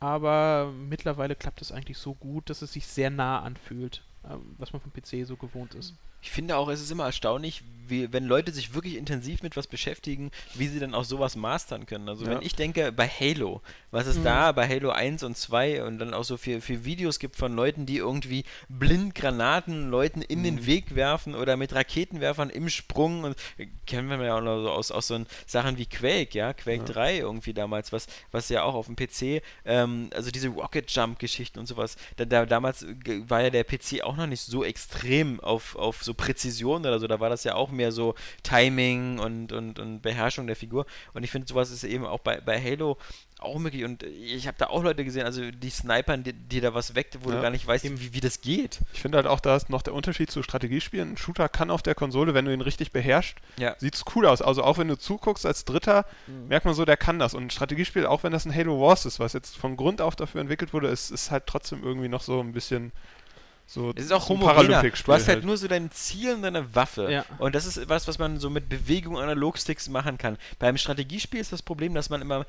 aber 0.00 0.72
mittlerweile 0.72 1.36
klappt 1.36 1.62
es 1.62 1.72
eigentlich 1.72 1.98
so 1.98 2.14
gut, 2.14 2.50
dass 2.50 2.62
es 2.62 2.72
sich 2.72 2.86
sehr 2.86 3.10
nah 3.10 3.40
anfühlt, 3.40 4.04
ähm, 4.28 4.54
was 4.58 4.72
man 4.72 4.82
vom 4.82 4.92
PC 4.92 5.26
so 5.26 5.36
gewohnt 5.36 5.74
ist. 5.74 5.94
Ich 6.22 6.30
finde 6.30 6.56
auch, 6.56 6.68
es 6.68 6.80
ist 6.80 6.90
immer 6.90 7.04
erstaunlich, 7.06 7.62
wie, 7.88 8.12
wenn 8.12 8.24
Leute 8.24 8.52
sich 8.52 8.74
wirklich 8.74 8.94
intensiv 8.96 9.42
mit 9.42 9.56
was 9.56 9.66
beschäftigen, 9.66 10.30
wie 10.54 10.68
sie 10.68 10.78
dann 10.78 10.94
auch 10.94 11.02
sowas 11.04 11.34
mastern 11.34 11.84
können. 11.84 12.08
Also 12.08 12.24
Ja. 12.24 12.30
wenn 12.30 12.42
ich 12.42 12.54
denke, 12.54 12.92
bei 12.92 13.08
Halo, 13.08 13.60
was 13.90 14.06
es 14.06 14.18
Mhm. 14.18 14.24
da 14.24 14.52
bei 14.52 14.68
Halo 14.68 14.90
1 14.90 15.24
und 15.24 15.36
2 15.36 15.82
und 15.84 15.98
dann 15.98 16.14
auch 16.14 16.22
so 16.22 16.36
viel, 16.36 16.60
viel 16.60 16.84
Videos 16.84 17.18
gibt 17.18 17.34
von 17.36 17.54
Leuten, 17.56 17.84
die 17.84 17.96
irgendwie 17.96 18.44
blind 18.68 19.16
Granaten 19.16 19.90
Leuten 19.90 20.22
in 20.22 20.44
den 20.44 20.64
Weg 20.64 20.94
werfen 20.94 21.34
oder 21.34 21.56
mit 21.56 21.74
Raketenwerfern 21.74 22.50
im 22.50 22.68
Sprung 22.68 23.24
und 23.24 23.36
äh, 23.58 23.66
kennen 23.84 24.08
wir 24.08 24.24
ja 24.24 24.36
auch 24.38 24.42
noch 24.42 24.62
so 24.62 24.70
aus, 24.70 24.90
aus 24.92 25.08
so 25.08 25.20
Sachen 25.46 25.76
wie 25.76 25.86
Quake, 25.86 26.38
ja, 26.38 26.54
Quake 26.54 26.84
3 26.84 27.18
irgendwie 27.18 27.52
damals, 27.52 27.92
was, 27.92 28.06
was 28.30 28.48
ja 28.48 28.62
auch 28.62 28.74
auf 28.74 28.86
dem 28.86 28.94
PC, 28.96 29.42
ähm, 29.64 30.08
also 30.14 30.30
diese 30.30 30.48
Rocket 30.48 30.88
Jump 30.90 31.18
Geschichten 31.18 31.58
und 31.58 31.66
sowas, 31.66 31.96
da, 32.16 32.24
da, 32.24 32.46
damals 32.46 32.84
äh, 32.84 32.94
war 33.28 33.42
ja 33.42 33.50
der 33.50 33.64
PC 33.64 34.02
auch 34.04 34.16
noch 34.16 34.28
nicht 34.28 34.42
so 34.42 34.64
extrem 34.64 35.40
auf, 35.40 35.74
auf 35.74 36.04
so 36.04 36.11
Präzision 36.14 36.80
oder 36.82 36.98
so, 36.98 37.06
da 37.06 37.20
war 37.20 37.30
das 37.30 37.44
ja 37.44 37.54
auch 37.54 37.70
mehr 37.70 37.92
so 37.92 38.14
Timing 38.42 39.18
und, 39.18 39.52
und, 39.52 39.78
und 39.78 40.00
Beherrschung 40.02 40.46
der 40.46 40.56
Figur 40.56 40.86
und 41.14 41.22
ich 41.24 41.30
finde 41.30 41.48
sowas 41.48 41.70
ist 41.70 41.84
eben 41.84 42.04
auch 42.04 42.20
bei, 42.20 42.40
bei 42.40 42.60
Halo 42.60 42.98
auch 43.40 43.58
möglich 43.58 43.82
und 43.84 44.04
ich 44.04 44.46
habe 44.46 44.56
da 44.58 44.66
auch 44.68 44.84
Leute 44.84 45.04
gesehen, 45.04 45.24
also 45.26 45.50
die 45.50 45.70
Snipern, 45.70 46.22
die, 46.22 46.32
die 46.32 46.60
da 46.60 46.74
was 46.74 46.94
weckt, 46.94 47.18
wo 47.24 47.30
Ja. 47.30 47.36
du 47.36 47.42
gar 47.42 47.50
nicht 47.50 47.66
weißt, 47.66 47.84
wie, 47.84 48.14
wie 48.14 48.20
das 48.20 48.40
geht. 48.40 48.78
Ich 48.92 49.00
finde 49.00 49.16
halt 49.16 49.26
auch, 49.26 49.40
da 49.40 49.56
ist 49.56 49.68
noch 49.68 49.82
der 49.82 49.94
Unterschied 49.94 50.30
zu 50.30 50.44
Strategiespielen. 50.44 51.14
Ein 51.14 51.16
Shooter 51.16 51.48
kann 51.48 51.68
auf 51.72 51.82
der 51.82 51.96
Konsole, 51.96 52.34
wenn 52.34 52.44
du 52.44 52.52
ihn 52.54 52.60
richtig 52.60 52.92
beherrschst, 52.92 53.34
Ja. 53.58 53.74
sieht 53.80 53.96
es 53.96 54.04
cool 54.14 54.26
aus. 54.26 54.42
Also 54.42 54.62
auch 54.62 54.78
wenn 54.78 54.86
du 54.86 54.96
zuguckst 54.96 55.44
als 55.44 55.64
Dritter, 55.64 56.06
merkt 56.48 56.66
man 56.66 56.74
so, 56.74 56.84
der 56.84 56.96
kann 56.96 57.18
das. 57.18 57.34
Und 57.34 57.46
ein 57.46 57.50
Strategiespiel, 57.50 58.06
auch 58.06 58.22
wenn 58.22 58.30
das 58.30 58.44
ein 58.46 58.54
Halo 58.54 58.80
Wars 58.80 59.06
ist, 59.06 59.18
was 59.18 59.32
jetzt 59.32 59.56
von 59.56 59.76
Grund 59.76 60.00
auf 60.00 60.14
dafür 60.14 60.40
entwickelt 60.40 60.72
wurde, 60.72 60.86
ist, 60.86 61.10
ist 61.10 61.32
halt 61.32 61.46
trotzdem 61.48 61.82
irgendwie 61.82 62.08
noch 62.08 62.22
so 62.22 62.38
ein 62.38 62.52
bisschen 62.52 62.92
so 63.72 63.92
Es 63.96 64.04
ist 64.04 64.12
auch 64.12 64.28
homogener. 64.28 64.82
Du 64.82 65.12
hast 65.12 65.28
halt 65.28 65.44
nur 65.44 65.56
so 65.56 65.66
dein 65.68 65.90
Ziel 65.90 66.34
und 66.34 66.42
deine 66.42 66.74
Waffe. 66.74 67.10
Ja. 67.10 67.24
Und 67.38 67.54
das 67.54 67.64
ist 67.66 67.88
was, 67.88 68.06
was 68.06 68.18
man 68.18 68.38
so 68.38 68.50
mit 68.50 68.68
Bewegung 68.68 69.18
Analogsticks 69.18 69.88
machen 69.88 70.18
kann. 70.18 70.36
Beim 70.58 70.76
Strategiespiel 70.76 71.40
ist 71.40 71.52
das 71.52 71.62
Problem, 71.62 71.94
dass 71.94 72.10
man 72.10 72.20
immer 72.22 72.44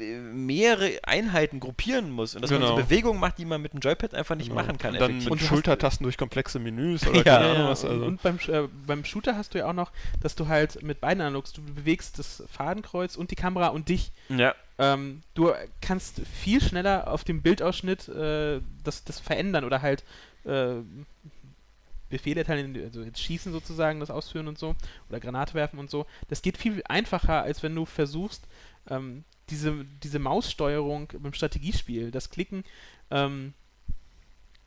äh, 0.00 0.04
mehrere 0.18 0.92
Einheiten 1.04 1.60
gruppieren 1.60 2.10
muss 2.10 2.34
und 2.34 2.42
dass 2.42 2.50
man 2.50 2.60
Genau. 2.60 2.76
so 2.76 2.82
Bewegungen 2.82 3.20
macht, 3.20 3.38
die 3.38 3.44
man 3.44 3.60
mit 3.60 3.72
dem 3.72 3.80
Joypad 3.80 4.14
einfach 4.14 4.34
nicht 4.34 4.48
Genau. 4.48 4.62
machen 4.62 4.78
kann. 4.78 4.94
Und 4.94 5.00
dann 5.00 5.10
effektiv. 5.10 5.30
mit 5.30 5.40
hast- 5.40 5.48
Schultertasten 5.48 6.04
durch 6.04 6.16
komplexe 6.16 6.58
Menüs 6.58 7.06
oder 7.06 7.16
Ja. 7.24 7.24
keine 7.24 7.44
Ja, 7.46 7.50
Ahnung 7.52 7.64
ja, 7.64 7.70
was. 7.70 7.84
Also. 7.84 8.04
Und 8.04 8.22
beim, 8.22 8.38
äh, 8.48 8.68
beim 8.86 9.04
Shooter 9.04 9.36
hast 9.36 9.54
du 9.54 9.58
ja 9.58 9.66
auch 9.68 9.72
noch, 9.74 9.92
dass 10.20 10.34
du 10.34 10.48
halt 10.48 10.82
mit 10.82 11.00
beiden 11.00 11.20
Analogs, 11.20 11.52
du 11.52 11.62
bewegst 11.62 12.18
das 12.18 12.42
Fadenkreuz 12.50 13.16
und 13.16 13.30
die 13.30 13.36
Kamera 13.36 13.68
und 13.68 13.88
dich. 13.88 14.12
ja. 14.28 14.54
Ähm, 14.78 15.20
du 15.34 15.52
kannst 15.82 16.22
viel 16.40 16.60
schneller 16.62 17.06
auf 17.12 17.24
dem 17.24 17.42
Bildausschnitt 17.42 18.08
äh, 18.08 18.60
das, 18.82 19.04
das 19.04 19.20
verändern 19.20 19.64
oder 19.64 19.82
halt 19.82 20.02
äh, 20.44 20.82
Befehle 22.08 22.40
erteilen, 22.40 22.78
also 22.84 23.02
jetzt 23.02 23.20
schießen 23.20 23.52
sozusagen, 23.52 23.98
das 23.98 24.10
ausführen 24.10 24.46
und 24.46 24.58
so, 24.58 24.76
oder 25.08 25.18
Granate 25.18 25.54
werfen 25.54 25.78
und 25.78 25.90
so. 25.90 26.06
Das 26.28 26.42
geht 26.42 26.58
viel 26.58 26.82
einfacher, 26.84 27.42
als 27.42 27.62
wenn 27.62 27.74
du 27.74 27.86
versuchst, 27.86 28.46
ähm, 28.88 29.24
diese, 29.48 29.84
diese 30.02 30.18
Maussteuerung 30.18 31.08
beim 31.18 31.32
Strategiespiel, 31.32 32.10
das 32.10 32.30
Klicken 32.30 32.64
ähm, 33.10 33.54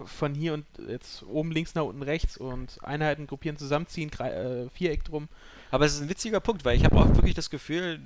von 0.03 0.33
hier 0.33 0.53
und 0.53 0.65
jetzt 0.89 1.23
oben 1.23 1.51
links 1.51 1.75
nach 1.75 1.83
unten 1.83 2.01
rechts 2.01 2.35
und 2.35 2.83
Einheiten 2.83 3.27
gruppieren, 3.27 3.57
zusammenziehen, 3.57 4.11
äh, 4.19 4.69
Viereck 4.69 5.03
drum. 5.05 5.29
Aber 5.71 5.85
es 5.85 5.93
ist 5.93 6.01
ein 6.01 6.09
witziger 6.09 6.39
Punkt, 6.39 6.65
weil 6.65 6.75
ich 6.75 6.83
habe 6.83 6.97
auch 6.97 7.07
wirklich 7.15 7.33
das 7.33 7.49
Gefühl, 7.49 7.99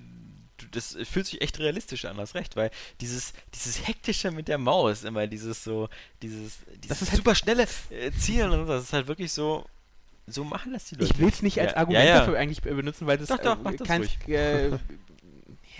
das 0.71 0.97
fühlt 1.09 1.25
sich 1.27 1.41
echt 1.41 1.59
realistisch 1.59 2.05
an, 2.05 2.17
hast 2.17 2.35
recht, 2.35 2.55
weil 2.55 2.71
dieses, 3.01 3.33
dieses 3.55 3.87
hektische 3.87 4.31
mit 4.31 4.47
der 4.47 4.57
Maus, 4.57 5.03
immer 5.03 5.27
dieses 5.27 5.63
so, 5.63 5.89
dieses, 6.21 6.57
dieses 6.83 7.01
ist 7.01 7.09
halt- 7.11 7.17
super 7.17 7.35
schnelle 7.35 7.67
äh, 7.89 8.11
Zielen 8.11 8.51
und 8.51 8.67
so, 8.67 8.73
das 8.73 8.83
ist 8.85 8.93
halt 8.93 9.07
wirklich 9.07 9.31
so, 9.31 9.65
so 10.27 10.43
machen 10.43 10.73
das 10.73 10.85
die 10.85 10.95
Leute. 10.95 11.11
Ich 11.13 11.19
will 11.19 11.29
es 11.29 11.41
nicht 11.41 11.59
als 11.59 11.71
Ja, 11.71 11.77
Argument 11.77 12.05
ja, 12.05 12.09
ja. 12.11 12.19
dafür 12.19 12.37
eigentlich 12.37 12.61
benutzen, 12.61 13.07
weil 13.07 13.17
das, 13.17 13.29
Doch, 13.29 13.39
doch, 13.39 13.65
äh, 13.65 13.75
das 13.77 13.87
kein, 13.87 14.03
äh, 14.27 14.69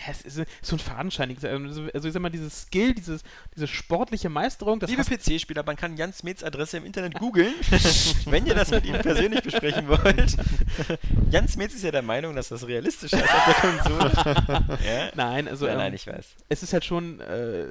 ja, 0.05 0.11
es 0.11 0.21
ist 0.21 0.41
so 0.61 0.75
ein 0.75 0.79
fadenscheiniges, 0.79 1.43
also 1.43 1.87
also 1.93 2.07
ich 2.07 2.13
sag 2.13 2.21
mal, 2.21 2.29
dieses 2.29 2.63
Skill, 2.63 2.93
dieses, 2.93 3.23
diese 3.55 3.67
sportliche 3.67 4.29
Meisterung, 4.29 4.79
das 4.79 4.89
Liebe 4.89 5.03
PC-Spieler, 5.03 5.63
man 5.65 5.75
kann 5.75 5.97
Jan 5.97 6.13
Smets 6.13 6.43
Adresse 6.43 6.77
im 6.77 6.85
Internet 6.85 7.15
googeln, 7.15 7.53
wenn 8.25 8.45
ihr 8.45 8.55
das 8.55 8.71
mit 8.71 8.85
ihm 8.85 8.97
persönlich 8.99 9.41
besprechen 9.41 9.87
wollt. 9.87 10.37
Jan 11.31 11.47
Smets 11.47 11.75
ist 11.75 11.83
ja 11.83 11.91
der 11.91 12.01
Meinung, 12.01 12.35
dass 12.35 12.49
das 12.49 12.65
realistisch 12.67 13.13
ist 13.13 13.23
auf 13.23 13.45
der 13.45 13.53
Konsole. 13.55 14.77
ja? 14.85 15.11
nein, 15.15 15.47
also 15.47 15.65
nein, 15.65 15.87
ähm, 15.87 15.93
ich 15.93 16.07
weiß. 16.07 16.25
es 16.49 16.63
ist 16.63 16.73
halt 16.73 16.85
schon 16.85 17.19
äh, 17.19 17.67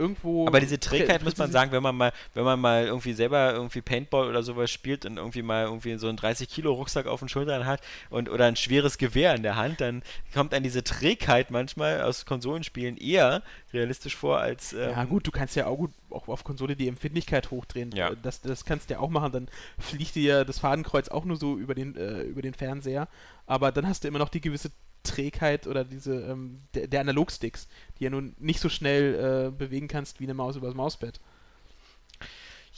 irgendwo. 0.00 0.46
Aber 0.46 0.60
diese 0.60 0.80
Trägheit 0.80 1.22
muss 1.22 1.36
man 1.36 1.52
sagen, 1.52 1.72
wenn 1.72 1.82
man 1.82 1.96
mal, 1.96 2.12
wenn 2.34 2.44
man 2.44 2.58
mal 2.58 2.86
irgendwie 2.86 3.12
selber 3.12 3.52
irgendwie 3.52 3.82
Paintball 3.82 4.28
oder 4.28 4.42
sowas 4.42 4.70
spielt 4.70 5.04
und 5.04 5.18
irgendwie 5.18 5.42
mal 5.42 5.64
irgendwie 5.64 5.96
so 5.98 6.08
einen 6.08 6.16
30 6.16 6.48
Kilo 6.48 6.72
Rucksack 6.72 7.06
auf 7.06 7.20
den 7.20 7.28
Schultern 7.28 7.66
hat 7.66 7.80
und 8.08 8.28
oder 8.28 8.46
ein 8.46 8.56
schweres 8.56 8.98
Gewehr 8.98 9.34
in 9.34 9.42
der 9.42 9.56
Hand, 9.56 9.80
dann 9.80 10.02
kommt 10.34 10.54
einem 10.54 10.64
diese 10.64 10.82
Trägheit 10.82 11.50
manchmal 11.50 12.02
aus 12.02 12.24
Konsolenspielen 12.24 12.96
eher 12.96 13.42
realistisch 13.72 14.16
vor 14.16 14.40
als 14.40 14.72
ähm, 14.72 14.90
Ja 14.90 15.04
gut, 15.04 15.26
du 15.26 15.30
kannst 15.30 15.54
ja 15.56 15.66
auch 15.66 15.76
gut 15.76 15.92
auch 16.10 16.28
auf 16.28 16.42
Konsole 16.44 16.76
die 16.76 16.88
Empfindlichkeit 16.88 17.50
hochdrehen. 17.50 17.92
Ja. 17.92 18.10
Äh, 18.10 18.16
Das, 18.22 18.40
das 18.40 18.64
kannst 18.64 18.90
du 18.90 18.94
ja 18.94 19.00
auch 19.00 19.10
machen, 19.10 19.32
dann 19.32 19.48
fliegt 19.78 20.14
dir 20.14 20.22
ja 20.22 20.44
das 20.44 20.58
Fadenkreuz 20.58 21.08
auch 21.08 21.24
nur 21.24 21.36
so 21.36 21.56
über 21.56 21.74
den, 21.74 21.96
äh, 21.96 22.22
über 22.22 22.42
den 22.42 22.54
Fernseher. 22.54 23.08
Aber 23.46 23.72
dann 23.72 23.86
hast 23.86 24.04
du 24.04 24.08
immer 24.08 24.18
noch 24.18 24.28
die 24.28 24.40
gewisse 24.40 24.70
Trägheit 25.02 25.66
oder 25.66 25.84
diese 25.84 26.14
ähm, 26.14 26.60
der, 26.74 26.86
der 26.86 27.00
Analogsticks, 27.00 27.68
die 27.98 28.04
ja 28.04 28.10
nun 28.10 28.34
nicht 28.38 28.60
so 28.60 28.68
schnell 28.68 29.48
äh, 29.48 29.50
bewegen 29.50 29.88
kannst 29.88 30.20
wie 30.20 30.24
eine 30.24 30.34
Maus 30.34 30.56
übers 30.56 30.74
Mauspad. 30.74 31.20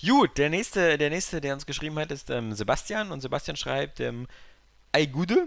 Gut, 0.05 0.39
der 0.39 0.51
nächste, 0.51 0.99
der 0.99 1.11
nächste, 1.11 1.40
der 1.40 1.55
uns 1.55 1.66
geschrieben 1.66 1.99
hat, 1.99 2.11
ist 2.11 2.31
ähm, 2.31 2.53
Sebastian 2.53 3.12
und 3.12 3.20
Sebastian 3.20 3.57
schreibt 3.57 4.01
ähm, 4.01 4.27
Ei 4.93 5.07
Gude. 5.07 5.47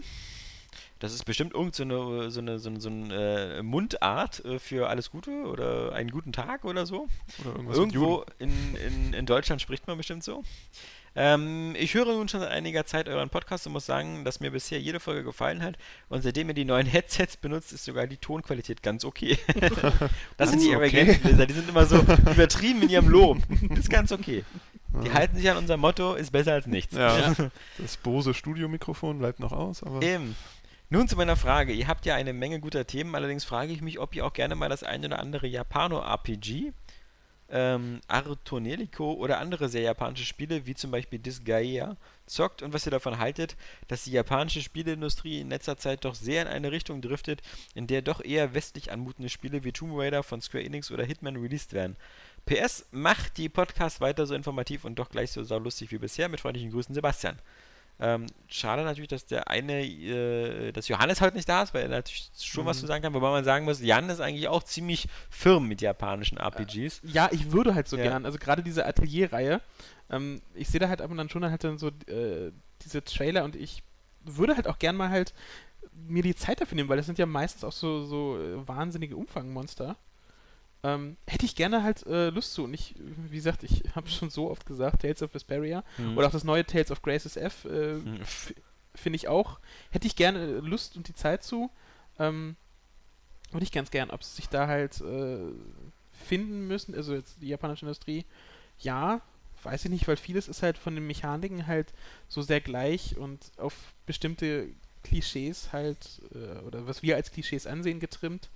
Das 0.99 1.13
ist 1.13 1.25
bestimmt 1.25 1.53
irgend 1.53 1.75
so 1.75 1.83
eine, 1.83 2.31
so 2.31 2.39
eine, 2.39 2.57
so 2.57 2.69
eine, 2.69 2.79
so 2.79 2.89
eine 2.89 3.57
äh, 3.57 3.63
Mundart 3.63 4.43
äh, 4.45 4.59
für 4.59 4.87
alles 4.87 5.11
Gute 5.11 5.43
oder 5.43 5.91
einen 5.91 6.09
guten 6.09 6.31
Tag 6.31 6.63
oder 6.63 6.85
so. 6.85 7.07
Oder 7.39 7.51
irgendwas 7.51 7.77
mit 7.77 7.93
Irgendwo 7.93 8.19
Juden. 8.19 8.31
in, 8.39 8.75
in, 8.75 9.13
in 9.13 9.25
Deutschland 9.25 9.61
spricht 9.61 9.87
man 9.87 9.97
bestimmt 9.97 10.23
so. 10.23 10.43
Ähm, 11.17 11.75
ich 11.79 11.93
höre 11.93 12.05
nun 12.05 12.27
schon 12.27 12.41
seit 12.41 12.51
einiger 12.51 12.85
Zeit 12.85 13.07
euren 13.07 13.29
Podcast 13.29 13.65
und 13.67 13.73
muss 13.73 13.85
sagen, 13.85 14.25
dass 14.25 14.41
mir 14.41 14.51
bisher 14.51 14.79
jede 14.81 14.99
Folge 14.99 15.23
gefallen 15.23 15.63
hat. 15.63 15.77
Und 16.09 16.21
seitdem 16.23 16.49
ihr 16.49 16.53
die 16.53 16.65
neuen 16.65 16.85
Headsets 16.91 17.37
benutzt, 17.37 17.71
ist 17.71 17.85
sogar 17.85 18.05
die 18.07 18.17
Tonqualität 18.17 18.83
ganz 18.83 19.05
okay. 19.05 19.37
das 20.37 20.49
sind 20.51 20.61
die. 20.61 20.71
Games 20.89 21.23
Leser, 21.23 21.45
die 21.45 21.53
sind 21.53 21.69
immer 21.69 21.85
so 21.85 21.97
übertrieben 21.99 22.81
in 22.83 22.89
ihrem 22.89 23.07
Lob. 23.07 23.37
Das 23.69 23.79
ist 23.79 23.89
ganz 23.89 24.11
okay. 24.11 24.43
Die 25.03 25.07
Ja. 25.07 25.13
halten 25.13 25.37
sich 25.37 25.49
an 25.49 25.57
unser 25.57 25.77
Motto, 25.77 26.15
ist 26.15 26.31
besser 26.31 26.53
als 26.53 26.67
nichts. 26.67 26.95
Ja, 26.95 27.33
das 27.77 27.97
Bose 27.97 28.33
Studiomikrofon 28.33 29.19
bleibt 29.19 29.39
noch 29.39 29.51
aus, 29.51 29.83
aber 29.83 30.01
Eben. 30.01 30.35
Nun 30.89 31.07
zu 31.07 31.15
meiner 31.17 31.35
Frage. 31.35 31.73
Ihr 31.73 31.87
habt 31.87 32.05
ja 32.05 32.15
eine 32.15 32.31
Menge 32.31 32.59
guter 32.59 32.85
Themen, 32.85 33.15
allerdings 33.15 33.43
frage 33.43 33.73
ich 33.73 33.81
mich, 33.81 33.99
ob 33.99 34.15
ihr 34.15 34.25
auch 34.25 34.33
gerne 34.33 34.55
mal 34.55 34.69
das 34.69 34.83
eine 34.83 35.07
oder 35.07 35.19
andere 35.19 35.47
Japano-RPG, 35.47 36.71
ähm, 37.49 38.01
Artonelico 38.07 39.13
oder 39.13 39.39
andere 39.39 39.69
sehr 39.69 39.81
japanische 39.81 40.25
Spiele, 40.25 40.65
wie 40.65 40.75
zum 40.75 40.91
Beispiel 40.91 41.19
Disgaea, 41.19 41.95
zockt 42.25 42.61
und 42.61 42.73
was 42.73 42.85
ihr 42.87 42.91
davon 42.91 43.19
haltet, 43.19 43.55
dass 43.87 44.03
die 44.03 44.11
japanische 44.11 44.61
Spieleindustrie 44.61 45.41
in 45.41 45.49
letzter 45.49 45.77
Zeit 45.77 46.05
doch 46.05 46.15
sehr 46.15 46.41
in 46.41 46.47
eine 46.47 46.71
Richtung 46.71 47.01
driftet, 47.01 47.41
in 47.75 47.87
der 47.87 48.01
doch 48.01 48.23
eher 48.23 48.53
westlich 48.53 48.91
anmutende 48.91 49.29
Spiele 49.29 49.63
wie 49.63 49.71
Tomb 49.71 49.93
Raider 49.95 50.23
von 50.23 50.41
Square 50.41 50.63
Enix 50.63 50.89
oder 50.91 51.03
Hitman 51.03 51.35
released 51.35 51.73
werden. 51.73 51.95
PS, 52.45 52.85
macht 52.91 53.37
die 53.37 53.49
Podcasts 53.49 54.01
weiter 54.01 54.25
so 54.25 54.35
informativ 54.35 54.85
und 54.85 54.95
doch 54.95 55.09
gleich 55.09 55.31
so 55.31 55.43
saulustig 55.43 55.91
wie 55.91 55.97
bisher. 55.97 56.29
Mit 56.29 56.41
freundlichen 56.41 56.71
Grüßen, 56.71 56.93
Sebastian. 56.93 57.39
Ähm, 57.99 58.25
schade 58.49 58.83
natürlich, 58.83 59.07
dass 59.07 59.25
der 59.25 59.47
eine, 59.49 59.85
äh, 59.85 60.71
dass 60.73 60.87
Johannes 60.89 61.21
heute 61.21 61.37
nicht 61.37 61.47
da 61.47 61.63
ist, 61.63 61.73
weil 61.73 61.83
er 61.83 61.89
natürlich 61.89 62.29
schon 62.41 62.65
was 62.65 62.77
Mhm. 62.77 62.81
zu 62.81 62.87
sagen 62.87 63.03
kann, 63.03 63.13
wobei 63.13 63.29
man 63.29 63.45
sagen 63.45 63.63
muss, 63.63 63.81
Jan 63.81 64.09
ist 64.09 64.19
eigentlich 64.19 64.49
auch 64.49 64.63
ziemlich 64.63 65.07
firm 65.29 65.67
mit 65.67 65.81
japanischen 65.81 66.37
RPGs. 66.37 66.99
Ja, 67.03 67.29
ich 67.31 67.51
würde 67.53 67.73
halt 67.73 67.87
so 67.87 67.95
Ja. 67.95 68.03
gern, 68.03 68.25
also 68.25 68.37
gerade 68.37 68.63
diese 68.63 68.85
Atelierreihe, 68.85 69.61
ähm, 70.09 70.41
ich 70.53 70.67
sehe 70.67 70.79
da 70.81 70.89
halt 70.89 71.01
ab 71.01 71.09
und 71.09 71.17
dann 71.17 71.29
schon 71.29 71.45
halt 71.49 71.63
dann 71.63 71.77
so 71.77 71.87
äh, 72.07 72.51
diese 72.81 73.01
Trailer 73.03 73.45
und 73.45 73.55
ich 73.55 73.81
würde 74.25 74.55
halt 74.57 74.67
auch 74.67 74.77
gern 74.79 74.97
mal 74.97 75.09
halt 75.09 75.33
mir 75.93 76.23
die 76.23 76.35
Zeit 76.35 76.59
dafür 76.59 76.75
nehmen, 76.75 76.89
weil 76.89 76.97
das 76.97 77.05
sind 77.05 77.17
ja 77.17 77.25
meistens 77.25 77.63
auch 77.63 77.71
so, 77.71 78.03
so 78.03 78.37
äh, 78.37 78.67
wahnsinnige 78.67 79.15
Umfangmonster. 79.15 79.95
Ähm, 80.87 81.17
hätte 81.25 81.45
ich 81.45 81.55
gerne 81.55 81.81
halt 81.83 82.05
äh, 82.05 82.29
Lust 82.29 82.53
zu. 82.53 82.65
Und 82.65 82.73
ich, 82.73 82.93
wie 82.99 83.35
gesagt, 83.37 83.63
ich 83.63 83.83
habe 83.95 84.07
schon 84.09 84.29
so 84.29 84.51
oft 84.51 84.65
gesagt, 84.65 85.01
Tales 85.01 85.23
of 85.23 85.33
Vesperia 85.33 85.83
Hm. 85.95 86.17
oder 86.17 86.27
auch 86.27 86.31
das 86.31 86.43
neue 86.43 86.65
Tales 86.65 86.91
of 86.91 87.01
Graces 87.01 87.37
F, 87.37 87.65
äh, 87.65 87.95
Hm. 87.95 88.21
f- 88.21 88.53
finde 88.93 89.15
ich 89.17 89.27
auch, 89.27 89.59
hätte 89.89 90.07
ich 90.07 90.15
gerne 90.15 90.59
Lust 90.59 90.95
und 90.95 91.07
die 91.07 91.15
Zeit 91.15 91.43
zu. 91.43 91.69
Ähm, 92.19 92.55
würde 93.51 93.63
ich 93.63 93.71
ganz 93.71 93.89
gern, 93.89 94.09
ob 94.11 94.23
sie 94.23 94.35
sich 94.35 94.49
da 94.49 94.67
halt 94.67 94.99
äh, 95.01 95.37
finden 96.27 96.67
müssen, 96.67 96.93
also 96.95 97.13
jetzt 97.15 97.41
die 97.41 97.47
japanische 97.47 97.85
Industrie, 97.85 98.25
ja, 98.79 99.21
weiß 99.63 99.85
ich 99.85 99.91
nicht, 99.91 100.07
weil 100.07 100.17
vieles 100.17 100.47
ist 100.47 100.61
halt 100.61 100.77
von 100.77 100.93
den 100.95 101.07
Mechaniken 101.07 101.65
halt 101.67 101.93
so 102.27 102.41
sehr 102.41 102.61
gleich 102.61 103.17
und 103.17 103.51
auf 103.57 103.73
bestimmte 104.05 104.67
Klischees 105.03 105.69
halt, 105.73 106.21
äh, 106.33 106.59
oder 106.65 106.85
was 106.87 107.01
wir 107.01 107.15
als 107.15 107.31
Klischees 107.31 107.65
ansehen, 107.67 107.99
getrimmt. 107.99 108.49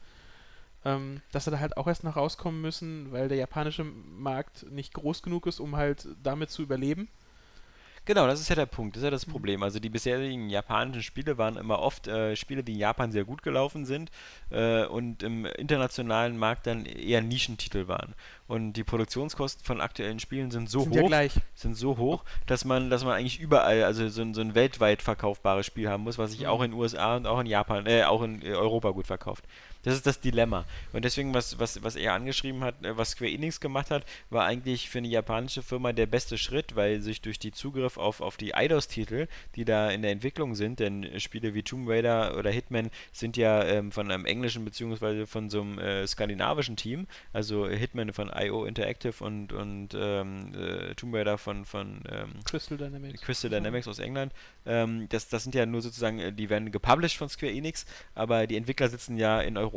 Ähm, 0.86 1.22
dass 1.32 1.46
sie 1.46 1.52
da 1.52 1.60
halt 1.60 1.76
auch 1.78 1.88
erst 1.88 2.04
noch 2.06 2.16
rauskommen 2.16 2.62
müssen, 2.62 3.12
weil 3.12 3.28
der 3.28 3.38
japanische 3.38 3.84
Markt 3.84 4.66
nicht 4.72 4.94
groß 4.94 5.24
genug 5.24 5.46
ist, 5.46 5.60
um 5.60 5.76
halt 5.76 6.08
damit 6.24 6.50
zu 6.52 6.62
überleben. 6.62 7.10
Genau, 8.06 8.26
das 8.26 8.40
ist 8.40 8.50
ja 8.50 8.56
der 8.56 8.66
Punkt, 8.66 8.96
das 8.96 9.02
ist 9.02 9.06
ja 9.06 9.12
das 9.12 9.26
Problem. 9.26 9.62
Also 9.62 9.80
die 9.80 9.90
bisherigen 9.90 10.50
japanischen 10.50 11.04
Spiele 11.04 11.38
waren 11.38 11.58
immer 11.58 11.78
oft 11.80 12.08
äh, 12.08 12.36
Spiele, 12.36 12.64
die 12.64 12.72
in 12.72 12.80
Japan 12.80 13.12
sehr 13.12 13.24
gut 13.24 13.44
gelaufen 13.44 13.86
sind 13.86 14.10
äh, 14.50 14.86
und 14.86 15.22
im 15.22 15.46
internationalen 15.46 16.36
Markt 16.36 16.66
dann 16.66 16.86
eher 16.86 17.22
Nischentitel 17.22 17.88
waren. 17.88 18.16
Und 18.48 18.74
die 18.74 18.84
Produktionskosten 18.84 19.64
von 19.64 19.80
aktuellen 19.80 20.20
Spielen 20.20 20.50
sind 20.50 20.72
so 20.72 20.80
Sind 20.80 20.96
ja 20.96 21.02
hoch, 21.02 21.08
gleich. 21.08 21.34
sind 21.54 21.76
so 21.76 21.98
hoch, 21.98 22.24
dass 22.48 22.66
man, 22.66 22.90
dass 22.90 23.04
man 23.04 23.14
eigentlich 23.14 23.40
überall, 23.40 23.84
also 23.84 24.08
so 24.10 24.24
ein, 24.24 24.34
so 24.34 24.42
ein 24.42 24.56
weltweit 24.56 25.04
verkaufbares 25.04 25.68
Spiel 25.68 25.88
haben 25.88 26.02
muss, 26.04 26.18
was 26.18 26.32
sich 26.32 26.42
Mhm. 26.42 26.46
auch 26.48 26.62
in 26.64 26.72
den 26.72 26.80
USA 26.80 27.16
und 27.18 27.28
auch 27.28 27.40
in 27.40 27.46
Japan, 27.46 27.86
äh, 27.86 28.06
auch 28.06 28.24
in 28.24 28.42
Europa 28.44 28.90
gut 28.90 29.06
verkauft. 29.06 29.44
Das 29.84 29.94
ist 29.94 30.06
das 30.06 30.20
Dilemma. 30.20 30.66
Und 30.92 31.06
deswegen, 31.06 31.34
was, 31.34 31.58
was, 31.58 31.82
was 31.84 31.96
er 31.96 32.14
angeschrieben 32.14 32.64
hat, 32.64 32.84
äh, 32.84 32.98
was 32.98 33.12
Square 33.12 33.32
Enix 33.32 33.62
gemacht 33.62 33.92
hat, 33.92 34.06
war 34.30 34.46
eigentlich 34.46 34.90
für 34.90 34.98
eine 34.98 35.08
japanische 35.08 35.64
Firma 35.64 35.94
der 35.94 36.06
beste 36.06 36.38
Schritt, 36.38 36.76
weil 36.76 37.02
sich 37.02 37.22
durch 37.22 37.40
die 37.40 37.52
Zugriff 37.52 37.98
auf, 37.98 38.20
auf 38.20 38.36
die 38.36 38.52
IDOS-Titel, 38.56 39.28
die 39.56 39.64
da 39.64 39.90
in 39.90 40.02
der 40.02 40.12
Entwicklung 40.12 40.56
sind, 40.56 40.80
denn 40.80 41.20
Spiele 41.20 41.54
wie 41.54 41.64
Tomb 41.64 41.88
Raider 41.88 42.38
oder 42.38 42.52
Hitman 42.52 42.90
sind 43.14 43.38
ja 43.38 43.64
ähm, 43.64 43.92
von 43.92 44.12
einem 44.12 44.26
englischen 44.26 44.66
beziehungsweise 44.66 45.26
von 45.28 45.50
so 45.50 45.62
einem 45.62 45.80
äh, 45.80 46.06
skandinavischen 46.06 46.76
Team, 46.76 47.08
also 47.32 47.68
Hitman 47.68 48.12
von 48.12 48.32
IO 48.36 48.66
Interactive 48.66 49.24
und, 49.24 49.54
und 49.54 49.90
ähm, 49.96 50.54
äh, 50.56 50.94
Tomb 50.96 51.16
Raider 51.16 51.38
von, 51.38 51.64
von 51.64 52.04
ähm, 52.12 52.34
Crystal 52.44 52.78
Dynamics. 52.78 53.22
Crystal 53.22 53.50
Dynamics 53.50 53.88
aus 53.88 54.00
England. 54.00 54.34
Ähm, 54.66 55.08
das, 55.08 55.30
das 55.30 55.44
sind 55.44 55.56
ja 55.56 55.66
nur 55.66 55.82
sozusagen, 55.82 56.20
äh, 56.20 56.34
die 56.34 56.50
werden 56.50 56.72
gepublished 56.72 57.18
von 57.18 57.30
Square 57.30 57.54
Enix, 57.54 57.86
aber 58.14 58.46
die 58.46 58.58
Entwickler 58.58 58.90
sitzen 58.90 59.18
ja 59.18 59.40
in 59.40 59.56
Europa. 59.56 59.69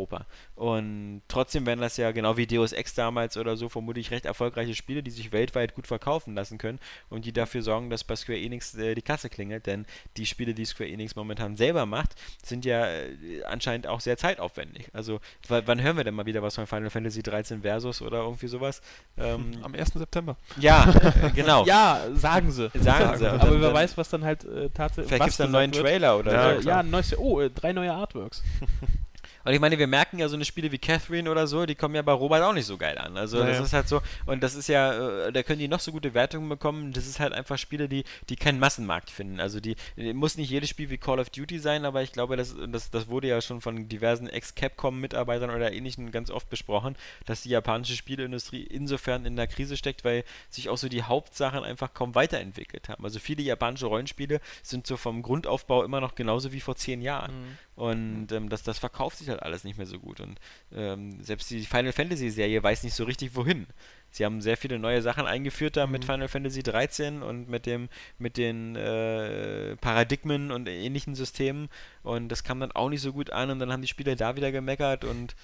Und 0.54 1.22
trotzdem 1.28 1.66
werden 1.66 1.80
das 1.80 1.96
ja 1.96 2.10
genau 2.12 2.36
wie 2.36 2.46
Deus 2.46 2.72
Ex 2.72 2.94
damals 2.94 3.36
oder 3.36 3.56
so 3.56 3.68
vermutlich 3.68 4.10
recht 4.10 4.24
erfolgreiche 4.26 4.74
Spiele, 4.74 5.02
die 5.02 5.10
sich 5.10 5.32
weltweit 5.32 5.74
gut 5.74 5.86
verkaufen 5.86 6.34
lassen 6.34 6.58
können 6.58 6.78
und 7.10 7.24
die 7.24 7.32
dafür 7.32 7.62
sorgen, 7.62 7.90
dass 7.90 8.04
bei 8.04 8.16
Square 8.16 8.38
Enix 8.38 8.74
äh, 8.74 8.94
die 8.94 9.02
Kasse 9.02 9.28
klingelt, 9.28 9.66
denn 9.66 9.86
die 10.16 10.26
Spiele, 10.26 10.54
die 10.54 10.64
Square 10.64 10.88
Enix 10.90 11.16
momentan 11.16 11.56
selber 11.56 11.86
macht, 11.86 12.14
sind 12.44 12.64
ja 12.64 12.86
äh, 12.86 13.42
anscheinend 13.46 13.86
auch 13.86 14.00
sehr 14.00 14.16
zeitaufwendig. 14.16 14.88
Also 14.92 15.20
wann 15.48 15.80
hören 15.82 15.96
wir 15.96 16.04
denn 16.04 16.14
mal 16.14 16.26
wieder 16.26 16.42
was 16.42 16.54
von 16.54 16.66
Final 16.66 16.90
Fantasy 16.90 17.22
13 17.22 17.62
Versus 17.62 18.02
oder 18.02 18.18
irgendwie 18.18 18.48
sowas? 18.48 18.80
Ähm, 19.18 19.52
Am 19.62 19.74
1. 19.74 19.92
September. 19.92 20.36
ja, 20.58 20.92
äh, 21.22 21.30
genau. 21.34 21.64
Ja, 21.72 22.00
sagen 22.14 22.50
sie. 22.50 22.70
Sagen 22.74 23.18
sie. 23.18 23.24
Und 23.32 23.40
Aber 23.40 23.50
dann- 23.52 23.60
wer 23.60 23.72
weiß, 23.74 23.96
was 23.96 24.08
dann 24.10 24.24
halt 24.24 24.44
äh, 24.44 24.68
tatsächlich. 24.70 25.08
Vielleicht 25.08 25.22
gibt 25.24 25.34
es 25.34 25.40
einen 25.40 25.52
neuen 25.52 25.72
wird. 25.74 25.84
Trailer 25.84 26.18
oder 26.18 26.32
Ja, 26.32 26.60
so. 26.60 26.68
Ja, 26.68 26.78
ein 26.80 26.90
neues. 26.90 27.16
Oh, 27.18 27.40
äh, 27.40 27.50
drei 27.50 27.72
neue 27.72 27.92
Artworks. 27.92 28.42
Und 29.44 29.52
ich 29.52 29.60
meine, 29.60 29.78
wir 29.78 29.86
merken 29.86 30.18
ja 30.18 30.28
so 30.28 30.36
eine 30.36 30.44
Spiele 30.44 30.70
wie 30.72 30.78
Catherine 30.78 31.30
oder 31.30 31.46
so, 31.46 31.66
die 31.66 31.74
kommen 31.74 31.94
ja 31.94 32.02
bei 32.02 32.12
Robert 32.12 32.42
auch 32.42 32.52
nicht 32.52 32.66
so 32.66 32.76
geil 32.76 32.98
an. 32.98 33.16
Also 33.16 33.38
das 33.38 33.48
Naja. 33.48 33.62
ist 33.62 33.72
halt 33.72 33.88
so, 33.88 34.00
und 34.26 34.42
das 34.42 34.54
ist 34.54 34.68
ja, 34.68 35.26
äh, 35.26 35.32
da 35.32 35.42
können 35.42 35.58
die 35.58 35.68
noch 35.68 35.80
so 35.80 35.92
gute 35.92 36.14
Wertungen 36.14 36.48
bekommen, 36.48 36.92
das 36.92 37.06
ist 37.06 37.20
halt 37.20 37.32
einfach 37.32 37.58
Spiele, 37.58 37.88
die, 37.88 38.04
die 38.28 38.36
keinen 38.36 38.58
Massenmarkt 38.58 39.10
finden. 39.10 39.40
Also 39.40 39.60
die, 39.60 39.76
die 39.96 40.12
muss 40.12 40.36
nicht 40.36 40.50
jedes 40.50 40.68
Spiel 40.70 40.90
wie 40.90 40.98
Call 40.98 41.18
of 41.18 41.30
Duty 41.30 41.58
sein, 41.58 41.84
aber 41.84 42.02
ich 42.02 42.12
glaube, 42.12 42.36
das, 42.36 42.54
das, 42.68 42.90
das 42.90 43.08
wurde 43.08 43.28
ja 43.28 43.40
schon 43.40 43.60
von 43.60 43.88
diversen 43.88 44.28
Ex-Capcom-Mitarbeitern 44.28 45.50
oder 45.50 45.72
ähnlichen 45.72 46.10
ganz 46.12 46.30
oft 46.30 46.48
besprochen, 46.48 46.96
dass 47.26 47.42
die 47.42 47.50
japanische 47.50 47.96
Spieleindustrie 47.96 48.62
insofern 48.62 49.26
in 49.26 49.36
der 49.36 49.46
Krise 49.46 49.76
steckt, 49.76 50.04
weil 50.04 50.24
sich 50.50 50.68
auch 50.68 50.78
so 50.78 50.88
die 50.88 51.02
Hauptsachen 51.02 51.64
einfach 51.64 51.94
kaum 51.94 52.14
weiterentwickelt 52.14 52.88
haben. 52.88 53.04
Also 53.04 53.18
viele 53.18 53.42
japanische 53.42 53.86
Rollenspiele 53.86 54.40
sind 54.62 54.86
so 54.86 54.96
vom 54.96 55.22
Grundaufbau 55.22 55.84
immer 55.84 56.00
noch 56.00 56.14
genauso 56.14 56.52
wie 56.52 56.60
vor 56.60 56.76
zehn 56.76 57.02
Jahren. 57.02 57.32
Mhm. 57.32 57.58
Und 57.74 58.30
ähm, 58.32 58.50
das, 58.50 58.62
das 58.62 58.78
verkauft 58.78 59.16
sich 59.18 59.30
halt 59.30 59.42
alles 59.42 59.64
nicht 59.64 59.78
mehr 59.78 59.86
so 59.86 59.98
gut. 59.98 60.20
Und 60.20 60.38
ähm, 60.74 61.22
selbst 61.22 61.48
die 61.50 61.64
Final 61.64 61.92
Fantasy 61.92 62.28
Serie 62.30 62.62
weiß 62.62 62.82
nicht 62.82 62.94
so 62.94 63.04
richtig 63.04 63.34
wohin. 63.34 63.66
Sie 64.10 64.26
haben 64.26 64.42
sehr 64.42 64.58
viele 64.58 64.78
neue 64.78 65.00
Sachen 65.00 65.24
eingeführt 65.26 65.78
da 65.78 65.86
mit 65.86 66.02
Mhm. 66.02 66.06
Final 66.06 66.28
Fantasy 66.28 66.62
13 66.62 67.22
und 67.22 67.48
mit 67.48 67.64
dem 67.64 67.88
mit 68.18 68.36
den 68.36 68.76
äh, 68.76 69.74
Paradigmen 69.76 70.52
und 70.52 70.68
ähnlichen 70.68 71.14
Systemen 71.14 71.70
und 72.02 72.28
das 72.28 72.44
kam 72.44 72.60
dann 72.60 72.72
auch 72.72 72.90
nicht 72.90 73.00
so 73.00 73.12
gut 73.14 73.30
an 73.30 73.48
und 73.50 73.58
dann 73.58 73.72
haben 73.72 73.80
die 73.80 73.88
Spieler 73.88 74.16
da 74.16 74.36
wieder 74.36 74.52
gemeckert 74.52 75.06
und 75.06 75.34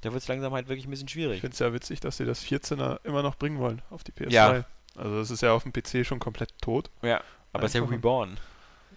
da 0.00 0.10
wird 0.12 0.22
es 0.22 0.28
langsam 0.28 0.54
halt 0.54 0.68
wirklich 0.68 0.86
ein 0.86 0.90
bisschen 0.90 1.06
Ich 1.06 1.12
schwierig. 1.12 1.40
finde 1.42 1.52
es 1.52 1.58
ja 1.58 1.72
witzig, 1.74 2.00
dass 2.00 2.16
sie 2.16 2.24
das 2.24 2.42
14er 2.46 3.00
immer 3.04 3.22
noch 3.22 3.34
bringen 3.36 3.58
wollen 3.58 3.82
auf 3.90 4.02
die 4.04 4.12
PS3. 4.12 4.30
Ja. 4.30 4.64
Also 4.96 5.18
das 5.18 5.30
ist 5.30 5.42
ja 5.42 5.52
auf 5.52 5.64
dem 5.64 5.72
PC 5.74 6.06
schon 6.06 6.18
komplett 6.18 6.50
tot. 6.62 6.88
Ja, 7.02 7.22
aber 7.52 7.64
es 7.64 7.74
ist 7.74 7.80
ja 7.80 7.86
Reborn. 7.86 8.38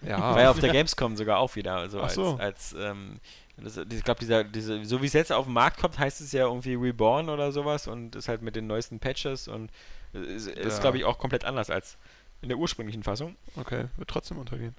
Ja, 0.02 0.20
War 0.20 0.42
ja 0.42 0.52
auf 0.52 0.60
der 0.60 0.72
Gamescom 0.72 1.16
sogar 1.16 1.40
auch 1.40 1.56
wieder. 1.56 1.76
Also 1.76 2.00
Ach 2.00 2.04
als, 2.04 2.14
so. 2.14 2.38
als 2.40 2.76
ähm, 2.78 3.20
das, 3.58 3.78
ich 3.78 4.04
glaube, 4.04 4.20
dieser, 4.20 4.44
diese, 4.44 4.86
so 4.86 5.02
wie 5.02 5.08
es 5.08 5.14
jetzt 5.14 5.32
auf 5.32 5.46
den 5.46 5.54
Markt 5.54 5.80
kommt, 5.80 5.98
heißt 5.98 6.22
es 6.22 6.32
ja 6.32 6.46
irgendwie 6.46 6.76
Reborn 6.76 7.30
oder 7.30 7.52
sowas 7.52 7.88
und 7.88 8.16
ist 8.16 8.28
halt 8.28 8.42
mit 8.42 8.56
den 8.56 8.68
neuesten 8.68 9.00
Patches 9.00 9.48
und 9.48 9.72
ist, 10.14 10.48
ist 10.48 10.76
Ja. 10.76 10.82
glaube 10.82 10.98
ich, 10.98 11.06
auch 11.06 11.18
komplett 11.18 11.44
anders 11.44 11.70
als 11.70 11.98
in 12.42 12.50
der 12.50 12.58
ursprünglichen 12.58 13.02
Fassung. 13.02 13.36
okay, 13.56 13.86
wird 13.98 14.10
trotzdem 14.10 14.38
untergehen. 14.38 14.76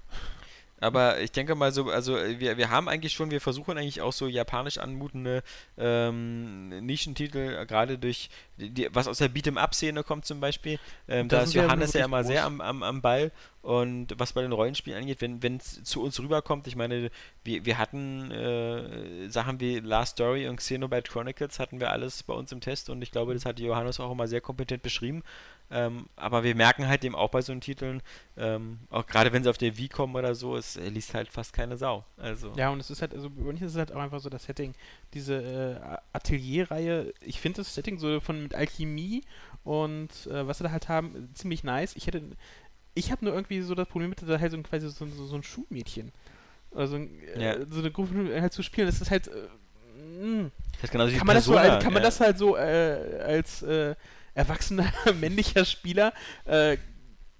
Aber 0.81 1.19
ich 1.19 1.31
denke 1.31 1.55
mal 1.55 1.71
so, 1.71 1.89
also 1.89 2.17
äh, 2.17 2.39
wir, 2.39 2.57
wir 2.57 2.69
haben 2.69 2.87
eigentlich 2.87 3.13
schon, 3.13 3.31
wir 3.31 3.41
versuchen 3.41 3.77
eigentlich 3.77 4.01
auch 4.01 4.13
so 4.13 4.27
japanisch 4.27 4.77
anmutende 4.77 5.43
ähm, 5.77 6.69
Nischentitel, 6.85 7.57
äh, 7.59 7.65
gerade 7.65 7.97
durch, 7.97 8.29
die, 8.57 8.87
was 8.93 9.07
aus 9.07 9.17
der 9.17 9.29
Beat'em-up-Szene 9.29 10.03
kommt 10.03 10.25
zum 10.25 10.39
Beispiel. 10.39 10.79
Ähm, 11.07 11.27
Da 11.27 11.41
ist 11.41 11.53
Johannes 11.53 11.93
ja 11.93 12.05
immer 12.05 12.23
sehr 12.23 12.41
groß. 12.41 12.45
am, 12.45 12.61
am, 12.61 12.83
am 12.83 13.01
Ball. 13.01 13.31
Und 13.61 14.17
was 14.17 14.31
bei 14.31 14.41
den 14.41 14.53
Rollenspielen 14.53 15.01
angeht, 15.01 15.17
wenn 15.21 15.57
es 15.57 15.83
zu 15.83 16.01
uns 16.01 16.17
rüberkommt, 16.19 16.65
ich 16.67 16.77
meine, 16.77 17.11
wir, 17.43 17.65
wir 17.65 17.77
hatten 17.77 18.31
äh, 18.31 19.29
Sachen 19.29 19.59
wie 19.59 19.79
Last 19.79 20.13
Story 20.13 20.47
und 20.47 20.55
Xenoblade 20.55 21.09
Chronicles 21.09 21.59
hatten 21.59 21.81
wir 21.81 21.91
alles 21.91 22.23
bei 22.23 22.33
uns 22.33 22.53
im 22.53 22.61
Test 22.61 22.89
und 22.89 23.01
ich 23.01 23.11
glaube, 23.11 23.33
das 23.33 23.45
hat 23.45 23.59
Johannes 23.59 23.99
auch 23.99 24.11
immer 24.11 24.29
sehr 24.29 24.39
kompetent 24.39 24.81
beschrieben. 24.81 25.23
Ähm, 25.71 26.07
aber 26.15 26.43
wir 26.43 26.55
merken 26.55 26.87
halt 26.87 27.03
eben 27.05 27.13
auch 27.15 27.29
bei 27.29 27.41
so 27.41 27.53
Titeln, 27.55 28.01
ähm, 28.37 28.79
auch 28.89 29.05
gerade 29.05 29.31
wenn 29.31 29.43
sie 29.43 29.49
auf 29.49 29.57
der 29.59 29.77
Wii 29.77 29.87
kommen 29.89 30.15
oder 30.15 30.33
so, 30.33 30.55
es 30.57 30.77
äh, 30.77 30.89
liest 30.89 31.13
halt 31.13 31.29
fast 31.29 31.53
keine 31.53 31.77
Sau. 31.77 32.03
Also 32.17 32.51
Ja, 32.55 32.69
und 32.69 32.79
es 32.79 32.89
ist 32.89 33.01
halt, 33.01 33.13
also 33.13 33.29
bei 33.29 33.47
uns 33.47 33.61
ist 33.61 33.71
es 33.73 33.77
halt 33.77 33.91
auch 33.91 33.99
einfach 33.99 34.19
so 34.19 34.29
das 34.29 34.45
Setting, 34.45 34.73
diese 35.13 35.35
äh, 35.81 35.97
Atelierreihe, 36.13 37.13
ich 37.21 37.39
finde 37.39 37.57
das 37.61 37.75
Setting 37.75 37.99
so 37.99 38.19
von 38.19 38.41
mit 38.41 38.55
Alchemie 38.55 39.21
und 39.63 40.09
äh, 40.27 40.47
was 40.47 40.57
sie 40.57 40.63
da 40.63 40.71
halt 40.71 40.89
haben, 40.89 41.15
äh, 41.31 41.33
ziemlich 41.35 41.63
nice. 41.63 41.95
Ich 41.95 42.07
hätte, 42.07 42.23
ich 42.95 43.11
habe 43.11 43.23
nur 43.25 43.33
irgendwie 43.35 43.61
so 43.61 43.75
das 43.75 43.87
Problem 43.87 44.09
mit, 44.09 44.21
da 44.27 44.39
halt 44.39 44.51
so 44.51 44.61
quasi 44.63 44.89
so, 44.89 45.05
so, 45.05 45.25
so 45.25 45.35
ein 45.35 45.43
Schulmädchen. 45.43 46.11
Also 46.73 46.97
äh, 46.97 47.09
Ja. 47.37 47.55
so 47.69 47.79
eine 47.79 47.91
Gruppe 47.91 48.41
halt 48.41 48.53
zu 48.53 48.63
spielen, 48.63 48.87
das 48.87 49.01
ist 49.01 49.11
halt, 49.11 49.27
äh, 49.27 49.31
mh. 50.23 50.49
das 50.73 50.83
ist 50.85 50.91
genauso 50.91 51.13
wie 51.13 51.17
kann 51.17 51.27
man 51.27 51.35
das 51.35 51.45
so, 51.45 51.55
als- 51.57 51.83
kann 51.83 51.93
man 51.93 52.03
das 52.03 52.19
halt 52.19 52.37
so 52.37 52.55
äh, 52.57 53.21
als 53.23 53.61
äh, 53.61 53.95
erwachsener 54.33 54.91
männlicher 55.19 55.65
Spieler 55.65 56.13
äh, 56.45 56.77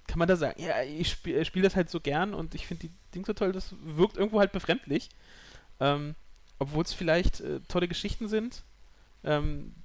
kann 0.08 0.18
man 0.20 0.28
da 0.28 0.36
sagen, 0.36 0.60
ja, 0.62 0.82
ich 0.84 1.12
spiele 1.12 1.46
spiel 1.46 1.62
das 1.62 1.76
halt 1.76 1.90
so 1.90 2.00
gern 2.00 2.34
und 2.34 2.56
ich 2.56 2.66
finde 2.66 2.88
die 2.88 2.94
Ding 3.14 3.26
so 3.26 3.34
toll, 3.34 3.52
das 3.52 3.76
wirkt 3.84 4.18
irgendwo 4.18 4.40
halt 4.40 4.52
befremdlich. 4.52 5.10
Ähm, 5.80 6.16
Obwohl 6.58 6.84
es 6.84 6.94
vielleicht 6.94 7.40
äh, 7.42 7.60
tolle 7.68 7.88
Geschichten 7.88 8.28
sind. 8.28 8.64
Ähm, 9.24 9.76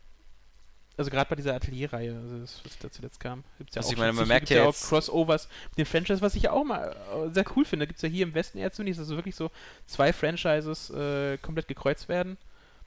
also 0.97 1.11
gerade 1.11 1.29
bei 1.29 1.35
dieser 1.37 1.55
Atelierreihe, 1.55 2.15
also 2.17 2.39
das, 2.39 2.61
was 2.65 2.79
da 2.79 2.91
zuletzt 2.91 3.19
kam, 3.21 3.43
gibt's 3.59 3.75
ja 3.75 3.81
Also 3.81 3.89
auch 3.89 3.93
ich 3.93 3.99
meine, 3.99 4.11
schon 4.13 4.17
man 4.17 4.25
sicher- 4.25 4.35
merkt 4.35 4.49
gibt's 4.49 4.63
ja 4.63 4.69
auch 4.69 4.89
Crossovers 4.89 5.49
mit 5.71 5.79
den 5.79 5.87
Franchises, 5.87 6.23
was 6.23 6.37
ich 6.37 6.45
ja 6.45 6.53
auch 6.53 6.65
mal 6.65 6.95
äh, 7.29 7.35
sehr 7.35 7.45
cool 7.57 7.65
finde. 7.65 7.87
Gibt 7.87 7.99
es 7.99 8.03
ja 8.03 8.09
hier 8.09 8.25
im 8.25 8.35
Westen 8.35 8.59
eher 8.59 8.73
zu 8.73 8.83
nicht, 8.83 8.97
dass 8.99 9.05
also 9.07 9.17
wirklich 9.17 9.35
so 9.35 9.51
zwei 9.87 10.13
Franchises 10.13 10.91
äh, 10.91 11.37
komplett 11.39 11.69
gekreuzt 11.69 12.09
werden. 12.09 12.39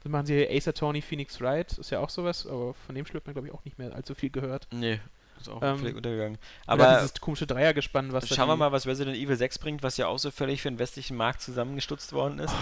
Dann 0.08 0.12
machen 0.14 0.26
sie 0.26 0.48
Ace 0.50 0.68
Attorney 0.70 1.02
Phoenix 1.02 1.42
Wright, 1.42 1.78
ist 1.78 1.90
ja 1.90 2.00
auch 2.00 2.10
sowas, 2.10 2.46
aber 2.48 2.74
von 2.74 2.96
dem 2.96 3.06
Spiel 3.06 3.20
hat 3.20 3.26
man 3.26 3.34
glaube 3.34 3.48
ich 3.48 3.54
auch 3.54 3.64
nicht 3.66 3.78
mehr 3.78 3.94
allzu 3.94 4.16
viel 4.16 4.30
gehört. 4.30 4.68
Nee, 4.72 5.00
ist 5.38 5.50
auch 5.50 5.62
Ähm, 5.62 5.80
völlig 5.80 5.96
untergegangen. 5.96 6.38
Aber 6.66 6.96
dieses 6.96 7.20
komische 7.20 7.46
Dreiergespann, 7.46 8.14
was 8.14 8.28
Schauen 8.30 8.48
wir 8.48 8.56
mal, 8.56 8.72
was 8.72 8.88
Resident 8.88 9.18
Evil 9.18 9.36
6 9.36 9.60
bringt, 9.60 9.84
was 9.84 9.98
ja 9.98 10.08
auch 10.08 10.18
so 10.18 10.32
völlig 10.32 10.62
für 10.62 10.70
den 10.72 10.80
westlichen 10.80 11.18
Markt 11.18 11.42
zusammengestutzt 11.42 12.14
worden 12.14 12.40
ist. 12.40 12.54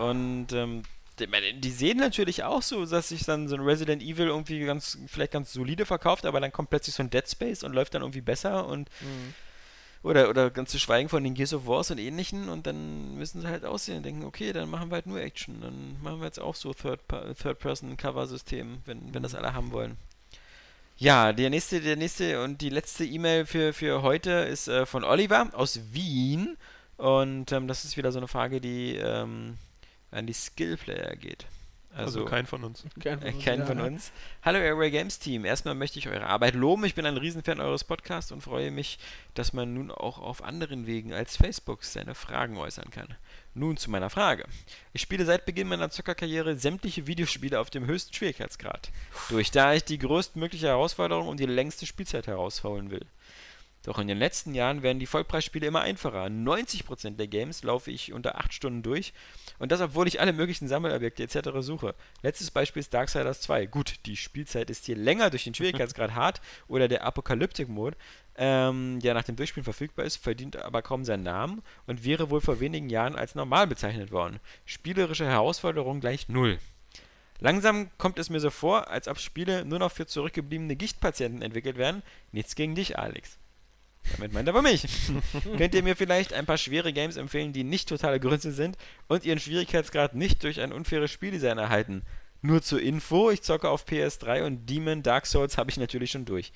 Und 0.00 0.52
ähm, 0.52 0.82
die, 1.18 1.60
die 1.60 1.70
sehen 1.70 1.98
natürlich 1.98 2.44
auch 2.44 2.62
so, 2.62 2.84
dass 2.86 3.10
sich 3.10 3.24
dann 3.24 3.46
so 3.46 3.54
ein 3.54 3.60
Resident 3.60 4.02
Evil 4.02 4.26
irgendwie 4.26 4.64
ganz, 4.64 4.98
vielleicht 5.06 5.32
ganz 5.32 5.52
solide 5.52 5.86
verkauft, 5.86 6.26
aber 6.26 6.40
dann 6.40 6.50
kommt 6.50 6.70
plötzlich 6.70 6.94
so 6.94 7.02
ein 7.02 7.10
Dead 7.10 7.28
Space 7.28 7.62
und 7.62 7.72
läuft 7.72 7.94
dann 7.94 8.02
irgendwie 8.02 8.20
besser 8.22 8.66
und 8.66 8.90
Mhm. 9.00 9.34
Oder, 10.02 10.30
oder 10.30 10.50
ganz 10.50 10.70
zu 10.70 10.78
schweigen 10.78 11.10
von 11.10 11.22
den 11.22 11.34
Gears 11.34 11.52
of 11.52 11.66
Wars 11.66 11.90
und 11.90 11.98
ähnlichen 11.98 12.48
und 12.48 12.66
dann 12.66 13.18
müssen 13.18 13.42
sie 13.42 13.48
halt 13.48 13.66
aussehen 13.66 13.98
und 13.98 14.04
denken, 14.04 14.24
okay, 14.24 14.54
dann 14.54 14.70
machen 14.70 14.90
wir 14.90 14.94
halt 14.94 15.06
nur 15.06 15.20
Action. 15.20 15.60
Dann 15.60 16.00
machen 16.02 16.20
wir 16.20 16.26
jetzt 16.26 16.40
auch 16.40 16.54
so 16.54 16.72
Third-Person-Cover-System, 16.72 18.78
wenn, 18.86 19.12
wenn 19.12 19.22
das 19.22 19.34
alle 19.34 19.52
haben 19.52 19.72
wollen. 19.72 19.98
Ja, 20.96 21.34
der 21.34 21.50
nächste, 21.50 21.80
der 21.80 21.96
nächste 21.96 22.42
und 22.42 22.62
die 22.62 22.70
letzte 22.70 23.04
E-Mail 23.04 23.44
für, 23.44 23.74
für 23.74 24.02
heute 24.02 24.30
ist 24.30 24.68
äh, 24.68 24.86
von 24.86 25.04
Oliver 25.04 25.50
aus 25.52 25.80
Wien. 25.92 26.56
Und 26.96 27.52
ähm, 27.52 27.68
das 27.68 27.84
ist 27.84 27.96
wieder 27.96 28.12
so 28.12 28.18
eine 28.18 28.28
Frage, 28.28 28.60
die 28.60 28.96
ähm, 28.96 29.56
an 30.10 30.26
die 30.26 30.32
Skill-Player 30.32 31.16
geht. 31.16 31.46
Also, 31.92 32.24
kein 32.24 32.46
von 32.46 32.62
uns. 32.62 32.84
Kein 33.00 33.20
Äh, 33.22 33.32
Keinen 33.32 33.66
von 33.66 33.80
uns. 33.80 34.12
Hallo 34.42 34.58
Airway 34.58 34.90
Games 34.90 35.18
Team. 35.18 35.44
Erstmal 35.44 35.74
möchte 35.74 35.98
ich 35.98 36.08
eure 36.08 36.26
Arbeit 36.26 36.54
loben. 36.54 36.84
Ich 36.84 36.94
bin 36.94 37.04
ein 37.04 37.16
Riesenfan 37.16 37.60
eures 37.60 37.82
Podcasts 37.82 38.30
und 38.30 38.42
freue 38.42 38.70
mich, 38.70 38.98
dass 39.34 39.52
man 39.52 39.74
nun 39.74 39.90
auch 39.90 40.18
auf 40.18 40.42
anderen 40.44 40.86
Wegen 40.86 41.12
als 41.12 41.36
Facebook 41.36 41.82
seine 41.82 42.14
Fragen 42.14 42.56
äußern 42.56 42.90
kann. 42.90 43.08
Nun 43.54 43.76
zu 43.76 43.90
meiner 43.90 44.08
Frage. 44.08 44.44
Ich 44.92 45.02
spiele 45.02 45.24
seit 45.24 45.46
Beginn 45.46 45.66
meiner 45.66 45.90
Zockerkarriere 45.90 46.56
sämtliche 46.56 47.08
Videospiele 47.08 47.58
auf 47.58 47.70
dem 47.70 47.86
höchsten 47.86 48.14
Schwierigkeitsgrad. 48.14 48.90
Durch 49.28 49.50
da 49.50 49.74
ich 49.74 49.82
die 49.82 49.98
größtmögliche 49.98 50.68
Herausforderung 50.68 51.26
und 51.26 51.40
die 51.40 51.46
längste 51.46 51.86
Spielzeit 51.86 52.28
herausholen 52.28 52.92
will. 52.92 53.04
Doch 53.82 53.98
in 53.98 54.08
den 54.08 54.18
letzten 54.18 54.54
Jahren 54.54 54.82
werden 54.82 54.98
die 54.98 55.06
Vollpreisspiele 55.06 55.66
immer 55.66 55.80
einfacher. 55.80 56.24
90% 56.26 57.16
der 57.16 57.28
Games 57.28 57.62
laufe 57.62 57.90
ich 57.90 58.12
unter 58.12 58.38
8 58.38 58.52
Stunden 58.52 58.82
durch 58.82 59.14
und 59.58 59.72
das, 59.72 59.80
obwohl 59.80 60.06
ich 60.06 60.20
alle 60.20 60.34
möglichen 60.34 60.68
Sammelobjekte 60.68 61.22
etc. 61.22 61.48
suche. 61.60 61.94
Letztes 62.22 62.50
Beispiel 62.50 62.80
ist 62.80 62.92
Darksiders 62.92 63.40
2. 63.40 63.66
Gut, 63.66 63.94
die 64.04 64.16
Spielzeit 64.16 64.68
ist 64.68 64.84
hier 64.84 64.96
länger 64.96 65.30
durch 65.30 65.44
den 65.44 65.54
Schwierigkeitsgrad 65.54 66.14
Hard 66.14 66.42
oder 66.68 66.88
der 66.88 67.04
Apocalyptic-Mode, 67.04 67.96
ähm, 68.36 69.00
der 69.00 69.14
nach 69.14 69.24
dem 69.24 69.36
Durchspielen 69.36 69.64
verfügbar 69.64 70.04
ist, 70.04 70.16
verdient 70.16 70.56
aber 70.56 70.82
kaum 70.82 71.04
seinen 71.04 71.22
Namen 71.22 71.62
und 71.86 72.04
wäre 72.04 72.28
wohl 72.28 72.42
vor 72.42 72.60
wenigen 72.60 72.90
Jahren 72.90 73.16
als 73.16 73.34
normal 73.34 73.66
bezeichnet 73.66 74.12
worden. 74.12 74.40
Spielerische 74.66 75.26
Herausforderung 75.26 76.00
gleich 76.00 76.28
null. 76.28 76.58
Langsam 77.38 77.90
kommt 77.96 78.18
es 78.18 78.28
mir 78.28 78.40
so 78.40 78.50
vor, 78.50 78.88
als 78.88 79.08
ob 79.08 79.18
Spiele 79.18 79.64
nur 79.64 79.78
noch 79.78 79.92
für 79.92 80.06
zurückgebliebene 80.06 80.76
Gichtpatienten 80.76 81.40
entwickelt 81.40 81.78
werden. 81.78 82.02
Nichts 82.32 82.54
gegen 82.54 82.74
dich, 82.74 82.98
Alex. 82.98 83.39
Damit 84.16 84.32
meint 84.32 84.48
er 84.48 84.54
aber 84.54 84.62
mich. 84.62 84.86
Könnt 85.56 85.74
ihr 85.74 85.82
mir 85.82 85.96
vielleicht 85.96 86.32
ein 86.32 86.46
paar 86.46 86.58
schwere 86.58 86.92
Games 86.92 87.16
empfehlen, 87.16 87.52
die 87.52 87.64
nicht 87.64 87.88
totale 87.88 88.18
Grütze 88.20 88.52
sind 88.52 88.76
und 89.08 89.24
ihren 89.24 89.38
Schwierigkeitsgrad 89.38 90.14
nicht 90.14 90.42
durch 90.42 90.60
ein 90.60 90.72
unfaires 90.72 91.10
Spieldesign 91.10 91.58
erhalten? 91.58 92.02
Nur 92.42 92.62
zur 92.62 92.80
Info, 92.80 93.30
ich 93.30 93.42
zocke 93.42 93.68
auf 93.68 93.84
PS3 93.86 94.44
und 94.44 94.66
Demon 94.66 95.02
Dark 95.02 95.26
Souls 95.26 95.58
habe 95.58 95.70
ich 95.70 95.76
natürlich 95.76 96.10
schon 96.10 96.24
durch. 96.24 96.52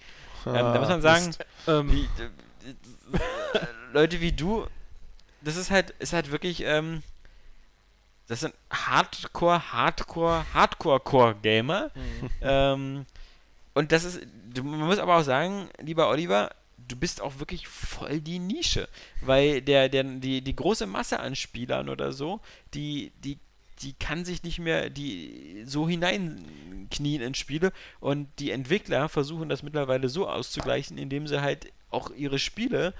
Ähm, 0.47 0.55
da 0.55 0.79
muss 0.79 0.89
man 0.89 1.03
sagen, 1.03 1.35
Ähm, 1.67 1.93
wie, 1.93 2.05
äh, 2.05 3.61
Leute 3.93 4.21
wie 4.21 4.33
du, 4.33 4.67
das 5.43 5.57
ist 5.57 5.71
halt, 5.71 5.91
ist 5.99 6.13
halt 6.13 6.33
wirklich, 6.33 6.63
ähm, 6.65 7.03
das 8.27 8.41
sind 8.41 8.55
Hardcore, 8.71 9.73
Hardcore, 9.73 10.45
Hardcore-Core-Gamer. 10.55 11.91
ähm, 12.43 13.05
und 13.75 13.93
das 13.93 14.05
ist, 14.05 14.21
du, 14.55 14.63
man 14.63 14.87
muss 14.89 14.99
aber 14.99 15.17
auch 15.19 15.23
sagen, 15.23 15.69
lieber 15.81 16.09
Oliver, 16.09 16.51
du 16.89 16.97
bist 16.97 17.21
auch 17.21 17.39
wirklich 17.39 17.69
voll 17.69 18.21
die 18.21 18.39
Nische. 18.39 18.89
Weil 19.21 19.63
der, 19.63 19.89
der, 19.89 20.05
die, 20.05 20.43
die 20.43 20.57
große 20.57 20.87
Masse 20.87 21.21
an 21.21 21.37
Spielern 21.37 21.89
oder 21.89 22.13
so, 22.13 22.41
die, 22.75 23.13
die, 23.25 23.39
die 23.83 23.95
kann 23.95 24.25
sich 24.25 24.43
nicht 24.43 24.59
mehr 24.59 24.91
die 24.91 25.65
so 25.67 25.89
hineinknien 25.89 27.23
in 27.23 27.35
Spiele 27.35 27.73
und 28.01 28.29
die 28.39 28.51
Entwickler 28.51 29.09
versuchen 29.09 29.49
das 29.49 29.63
mittlerweile 29.63 30.09
so 30.09 30.29
auszugleichen, 30.29 30.99
indem 30.99 31.27
sie 31.27 31.43
halt 31.43 31.73
auch 31.91 32.11
ihre 32.11 32.39
Spiele 32.39 32.95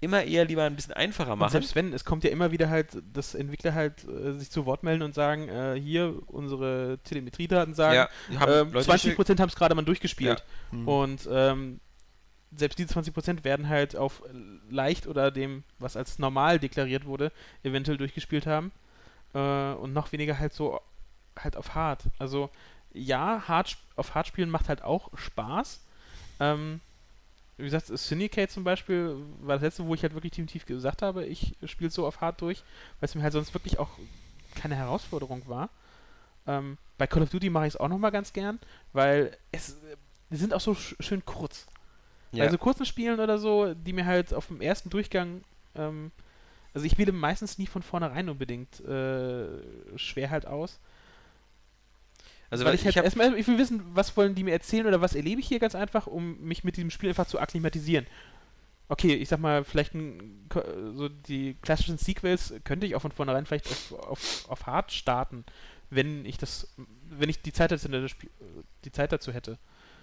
immer 0.00 0.24
eher 0.24 0.44
lieber 0.44 0.64
ein 0.64 0.74
bisschen 0.74 0.94
einfacher 0.94 1.34
und 1.34 1.38
machen. 1.38 1.52
selbst 1.52 1.76
wenn, 1.76 1.92
es 1.92 2.04
kommt 2.04 2.24
ja 2.24 2.30
immer 2.30 2.50
wieder 2.50 2.68
halt, 2.68 2.88
dass 3.12 3.36
Entwickler 3.36 3.72
halt 3.72 4.04
äh, 4.04 4.32
sich 4.32 4.50
zu 4.50 4.66
Wort 4.66 4.82
melden 4.82 5.02
und 5.02 5.14
sagen, 5.14 5.48
äh, 5.48 5.80
hier 5.80 6.18
unsere 6.26 6.98
Telemetriedaten 7.04 7.74
sagen, 7.74 8.08
ja, 8.30 8.40
haben 8.40 8.68
ähm, 8.68 8.72
Leute 8.72 8.90
20% 8.90 9.38
haben 9.38 9.48
es 9.48 9.54
gerade 9.54 9.76
mal 9.76 9.84
durchgespielt. 9.84 10.44
Hm. 10.70 10.88
Und 10.88 11.28
ähm, 11.30 11.80
selbst 12.56 12.78
diese 12.78 12.94
20% 12.98 13.44
werden 13.44 13.68
halt 13.68 13.96
auf 13.96 14.22
leicht 14.70 15.06
oder 15.06 15.30
dem, 15.30 15.64
was 15.78 15.96
als 15.96 16.18
normal 16.18 16.58
deklariert 16.58 17.06
wurde, 17.06 17.32
eventuell 17.62 17.98
durchgespielt 17.98 18.46
haben. 18.46 18.72
Äh, 19.34 19.72
und 19.74 19.92
noch 19.92 20.12
weniger 20.12 20.38
halt 20.38 20.52
so 20.52 20.80
halt 21.38 21.56
auf 21.56 21.74
hart. 21.74 22.04
Also 22.18 22.50
ja, 22.92 23.42
hart, 23.48 23.78
auf 23.96 24.14
hart 24.14 24.26
spielen 24.26 24.50
macht 24.50 24.68
halt 24.68 24.82
auch 24.82 25.08
Spaß. 25.16 25.80
Ähm, 26.40 26.80
wie 27.56 27.64
gesagt, 27.64 27.86
Syndicate 27.86 28.50
zum 28.50 28.64
Beispiel 28.64 29.16
war 29.40 29.56
das 29.56 29.62
letzte, 29.62 29.86
wo 29.86 29.94
ich 29.94 30.02
halt 30.02 30.14
wirklich 30.14 30.32
definitiv 30.32 30.66
gesagt 30.66 31.02
habe, 31.02 31.24
ich 31.24 31.54
spiele 31.64 31.90
so 31.90 32.06
auf 32.06 32.20
hart 32.20 32.40
durch, 32.40 32.62
weil 33.00 33.08
es 33.08 33.14
mir 33.14 33.22
halt 33.22 33.32
sonst 33.32 33.54
wirklich 33.54 33.78
auch 33.78 33.90
keine 34.54 34.74
Herausforderung 34.74 35.42
war. 35.46 35.68
Ähm, 36.46 36.76
bei 36.98 37.06
Call 37.06 37.22
of 37.22 37.30
Duty 37.30 37.50
mache 37.50 37.66
ich 37.66 37.74
es 37.74 37.80
auch 37.80 37.88
nochmal 37.88 38.10
ganz 38.10 38.32
gern, 38.32 38.58
weil 38.92 39.36
es 39.52 39.76
die 40.30 40.36
sind 40.36 40.54
auch 40.54 40.60
so 40.60 40.74
sch 40.74 40.96
schön 40.98 41.24
kurz. 41.24 41.66
Ja. 42.32 42.44
Bei 42.44 42.48
so 42.48 42.58
kurzen 42.58 42.86
Spielen 42.86 43.20
oder 43.20 43.38
so, 43.38 43.74
die 43.74 43.92
mir 43.92 44.06
halt 44.06 44.34
auf 44.34 44.46
dem 44.48 44.60
ersten 44.60 44.90
Durchgang, 44.90 45.42
ähm, 45.74 46.10
also 46.74 46.86
ich 46.86 46.98
wähle 46.98 47.12
meistens 47.12 47.58
nie 47.58 47.66
von 47.66 47.82
vornherein 47.82 48.28
unbedingt 48.30 48.80
äh, 48.80 49.46
schwer 49.98 50.30
halt 50.30 50.46
aus. 50.46 50.80
also 52.50 52.64
weil 52.64 52.74
weil 52.74 52.74
ich 52.74 52.84
halt 52.84 52.96
erstmal, 52.96 53.34
ich 53.38 53.46
will 53.46 53.58
wissen, 53.58 53.82
was 53.94 54.16
wollen 54.16 54.34
die 54.34 54.44
mir 54.44 54.52
erzählen 54.52 54.86
oder 54.86 55.00
was 55.00 55.14
erlebe 55.14 55.40
ich 55.40 55.48
hier 55.48 55.58
ganz 55.58 55.74
einfach, 55.74 56.06
um 56.06 56.38
mich 56.40 56.64
mit 56.64 56.76
diesem 56.76 56.90
Spiel 56.90 57.08
einfach 57.08 57.26
zu 57.26 57.38
akklimatisieren. 57.40 58.06
Okay, 58.88 59.14
ich 59.14 59.28
sag 59.28 59.40
mal, 59.40 59.64
vielleicht 59.64 59.94
ein, 59.94 60.48
so 60.94 61.08
die 61.08 61.56
klassischen 61.62 61.98
Sequels 61.98 62.54
könnte 62.64 62.86
ich 62.86 62.94
auch 62.94 63.02
von 63.02 63.12
vornherein 63.12 63.46
vielleicht 63.46 63.68
auf, 63.68 63.92
auf, 63.92 64.46
auf 64.48 64.66
Hard 64.66 64.92
starten, 64.92 65.44
wenn 65.90 66.26
ich 66.26 66.38
das, 66.38 66.68
wenn 67.10 67.30
ich 67.30 67.42
die 67.42 67.52
Zeit 67.52 67.72
dazu, 67.72 67.88
Spiel- 68.08 68.30
die 68.84 68.92
Zeit 68.92 69.12
dazu 69.12 69.32
hätte. 69.32 69.58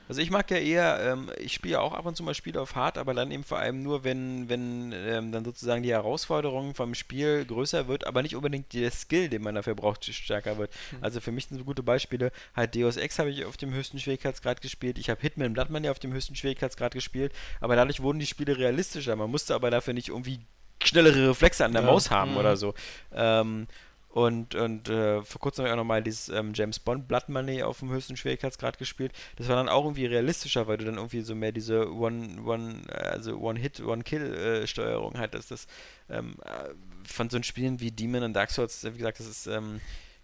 Also 0.09 0.21
ich 0.21 0.31
mag 0.31 0.49
ja 0.49 0.57
eher, 0.57 0.99
ähm, 1.13 1.29
ich 1.37 1.53
spiele 1.53 1.73
ja 1.73 1.79
auch 1.81 1.93
ab 1.93 2.05
und 2.05 2.17
zu 2.17 2.23
mal 2.23 2.33
Spiele 2.33 2.59
auf 2.59 2.75
Hard, 2.75 2.97
aber 2.97 3.13
dann 3.13 3.29
eben 3.31 3.43
vor 3.43 3.59
allem 3.59 3.83
nur, 3.83 4.03
wenn, 4.03 4.49
wenn 4.49 4.91
ähm, 4.91 5.31
dann 5.31 5.45
sozusagen 5.45 5.83
die 5.83 5.91
Herausforderung 5.91 6.73
vom 6.73 6.95
Spiel 6.95 7.45
größer 7.45 7.87
wird, 7.87 8.07
aber 8.07 8.23
nicht 8.23 8.35
unbedingt 8.35 8.73
der 8.73 8.89
Skill, 8.89 9.29
den 9.29 9.43
man 9.43 9.53
dafür 9.53 9.75
braucht, 9.75 10.03
stärker 10.05 10.57
wird. 10.57 10.71
Also 10.99 11.21
für 11.21 11.31
mich 11.31 11.45
sind 11.45 11.59
so 11.59 11.63
gute 11.63 11.83
Beispiele, 11.83 12.31
halt 12.55 12.75
Deus 12.75 12.97
Ex 12.97 13.19
habe 13.19 13.29
ich 13.29 13.45
auf 13.45 13.55
dem 13.55 13.71
höchsten 13.73 13.99
Schwierigkeitsgrad 13.99 14.61
gespielt, 14.61 14.97
ich 14.97 15.11
habe 15.11 15.21
Hitman 15.21 15.53
Bloodman 15.53 15.83
ja 15.83 15.91
auf 15.91 15.99
dem 15.99 16.11
höchsten 16.11 16.35
Schwierigkeitsgrad 16.35 16.93
gespielt, 16.93 17.31
aber 17.61 17.75
dadurch 17.75 18.01
wurden 18.01 18.17
die 18.19 18.25
Spiele 18.25 18.57
realistischer. 18.57 19.15
Man 19.15 19.29
musste 19.29 19.53
aber 19.53 19.69
dafür 19.69 19.93
nicht 19.93 20.09
irgendwie 20.09 20.39
schnellere 20.83 21.29
Reflexe 21.29 21.65
an 21.65 21.73
der 21.73 21.81
Ja. 21.83 21.87
Maus 21.87 22.09
haben 22.09 22.31
Mhm. 22.31 22.37
oder 22.37 22.57
so. 22.57 22.73
Ähm, 23.13 23.67
und 24.09 24.55
und 24.55 24.89
äh, 24.89 25.21
vor 25.23 25.39
kurzem 25.39 25.63
habe 25.63 25.69
ich 25.69 25.73
auch 25.73 25.77
nochmal 25.77 26.01
dieses 26.01 26.29
ähm, 26.29 26.53
James 26.55 26.79
Bond 26.79 27.07
Blood 27.07 27.29
Money 27.29 27.61
auf 27.63 27.79
dem 27.79 27.91
höchsten 27.91 28.17
Schwierigkeitsgrad 28.17 28.77
gespielt. 28.79 29.13
Das 29.35 29.47
war 29.47 29.55
dann 29.55 29.69
auch 29.69 29.83
irgendwie 29.85 30.07
realistischer, 30.07 30.67
weil 30.67 30.77
du 30.77 30.85
dann 30.85 30.95
irgendwie 30.95 31.21
so 31.21 31.35
mehr 31.35 31.51
diese 31.51 31.91
One, 31.93 32.41
One, 32.43 32.81
äh, 32.89 32.93
also 32.93 33.37
One-Hit, 33.39 33.81
One-Kill-Steuerung 33.81 35.17
halt, 35.17 35.33
dass 35.35 35.47
das 35.47 35.67
ähm, 36.09 36.35
äh, 36.43 36.73
von 37.07 37.29
so 37.29 37.37
einen 37.37 37.43
Spielen 37.43 37.79
wie 37.79 37.91
Demon 37.91 38.23
und 38.23 38.33
Dark 38.33 38.49
Souls, 38.51 38.83
wie 38.83 38.97
gesagt, 38.97 39.19
das 39.19 39.27
ist, 39.27 39.47
ähm, 39.47 39.79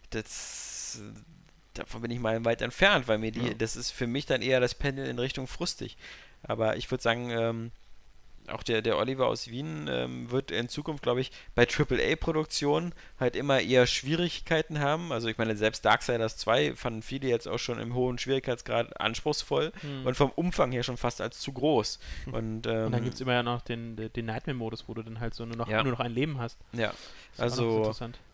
das, 0.10 1.00
davon 1.74 2.02
bin 2.02 2.12
ich 2.12 2.20
mal 2.20 2.44
weit 2.46 2.62
entfernt, 2.62 3.08
weil 3.08 3.18
mir 3.20 3.32
die, 3.32 3.48
Ja. 3.50 3.54
das 3.54 3.76
ist 3.76 3.92
für 3.92 4.08
mich 4.08 4.26
dann 4.26 4.42
eher 4.42 4.60
das 4.60 4.74
Pendel 4.76 5.06
in 5.08 5.20
Richtung 5.20 5.46
frustig. 5.48 5.98
Aber 6.44 6.76
ich 6.78 6.90
würde 6.92 7.02
sagen, 7.04 7.30
ähm, 7.32 7.72
auch 8.50 8.64
der, 8.64 8.82
der 8.82 8.98
Oliver 8.98 9.28
aus 9.28 9.50
Wien 9.50 9.88
ähm, 9.90 10.32
wird 10.32 10.52
in 10.52 10.70
Zukunft, 10.70 11.04
glaube 11.04 11.22
ich, 11.22 11.32
bei 11.56 11.68
AAA-Produktionen 11.68 12.94
halt 13.20 13.36
immer 13.36 13.60
eher 13.62 13.88
Schwierigkeiten 13.88 14.80
haben. 14.80 15.12
Also 15.12 15.28
ich 15.28 15.38
meine, 15.38 15.56
selbst 15.56 15.86
Darksiders 15.86 16.38
2 16.38 16.76
fanden 16.76 17.02
viele 17.02 17.28
jetzt 17.28 17.48
auch 17.48 17.60
schon 17.60 17.80
im 17.80 17.94
hohen 17.94 18.18
Schwierigkeitsgrad 18.18 19.00
anspruchsvoll 19.00 19.72
und 20.04 20.16
vom 20.16 20.32
Umfang 20.32 20.72
her 20.72 20.84
schon 20.84 20.98
fast 20.98 21.22
als 21.22 21.40
zu 21.40 21.52
groß. 21.54 22.00
Und, 22.32 22.68
ähm, 22.68 22.86
Und 22.86 22.92
dann 22.92 23.04
gibt 23.04 23.16
es 23.16 23.22
immer 23.22 23.34
ja 23.34 23.44
noch 23.44 23.62
den, 23.62 23.96
den 24.14 24.26
Nightmare-Modus, 24.26 24.86
wo 24.88 24.94
du 24.94 25.04
dann 25.04 25.20
halt 25.20 25.34
so 25.34 25.46
nur 25.46 25.58
noch, 25.58 25.68
Ja. 25.68 25.84
nur 25.84 25.92
noch 25.94 26.00
ein 26.00 26.12
Leben 26.12 26.40
hast. 26.40 26.58
ja, 26.74 26.94
Also, 27.38 27.94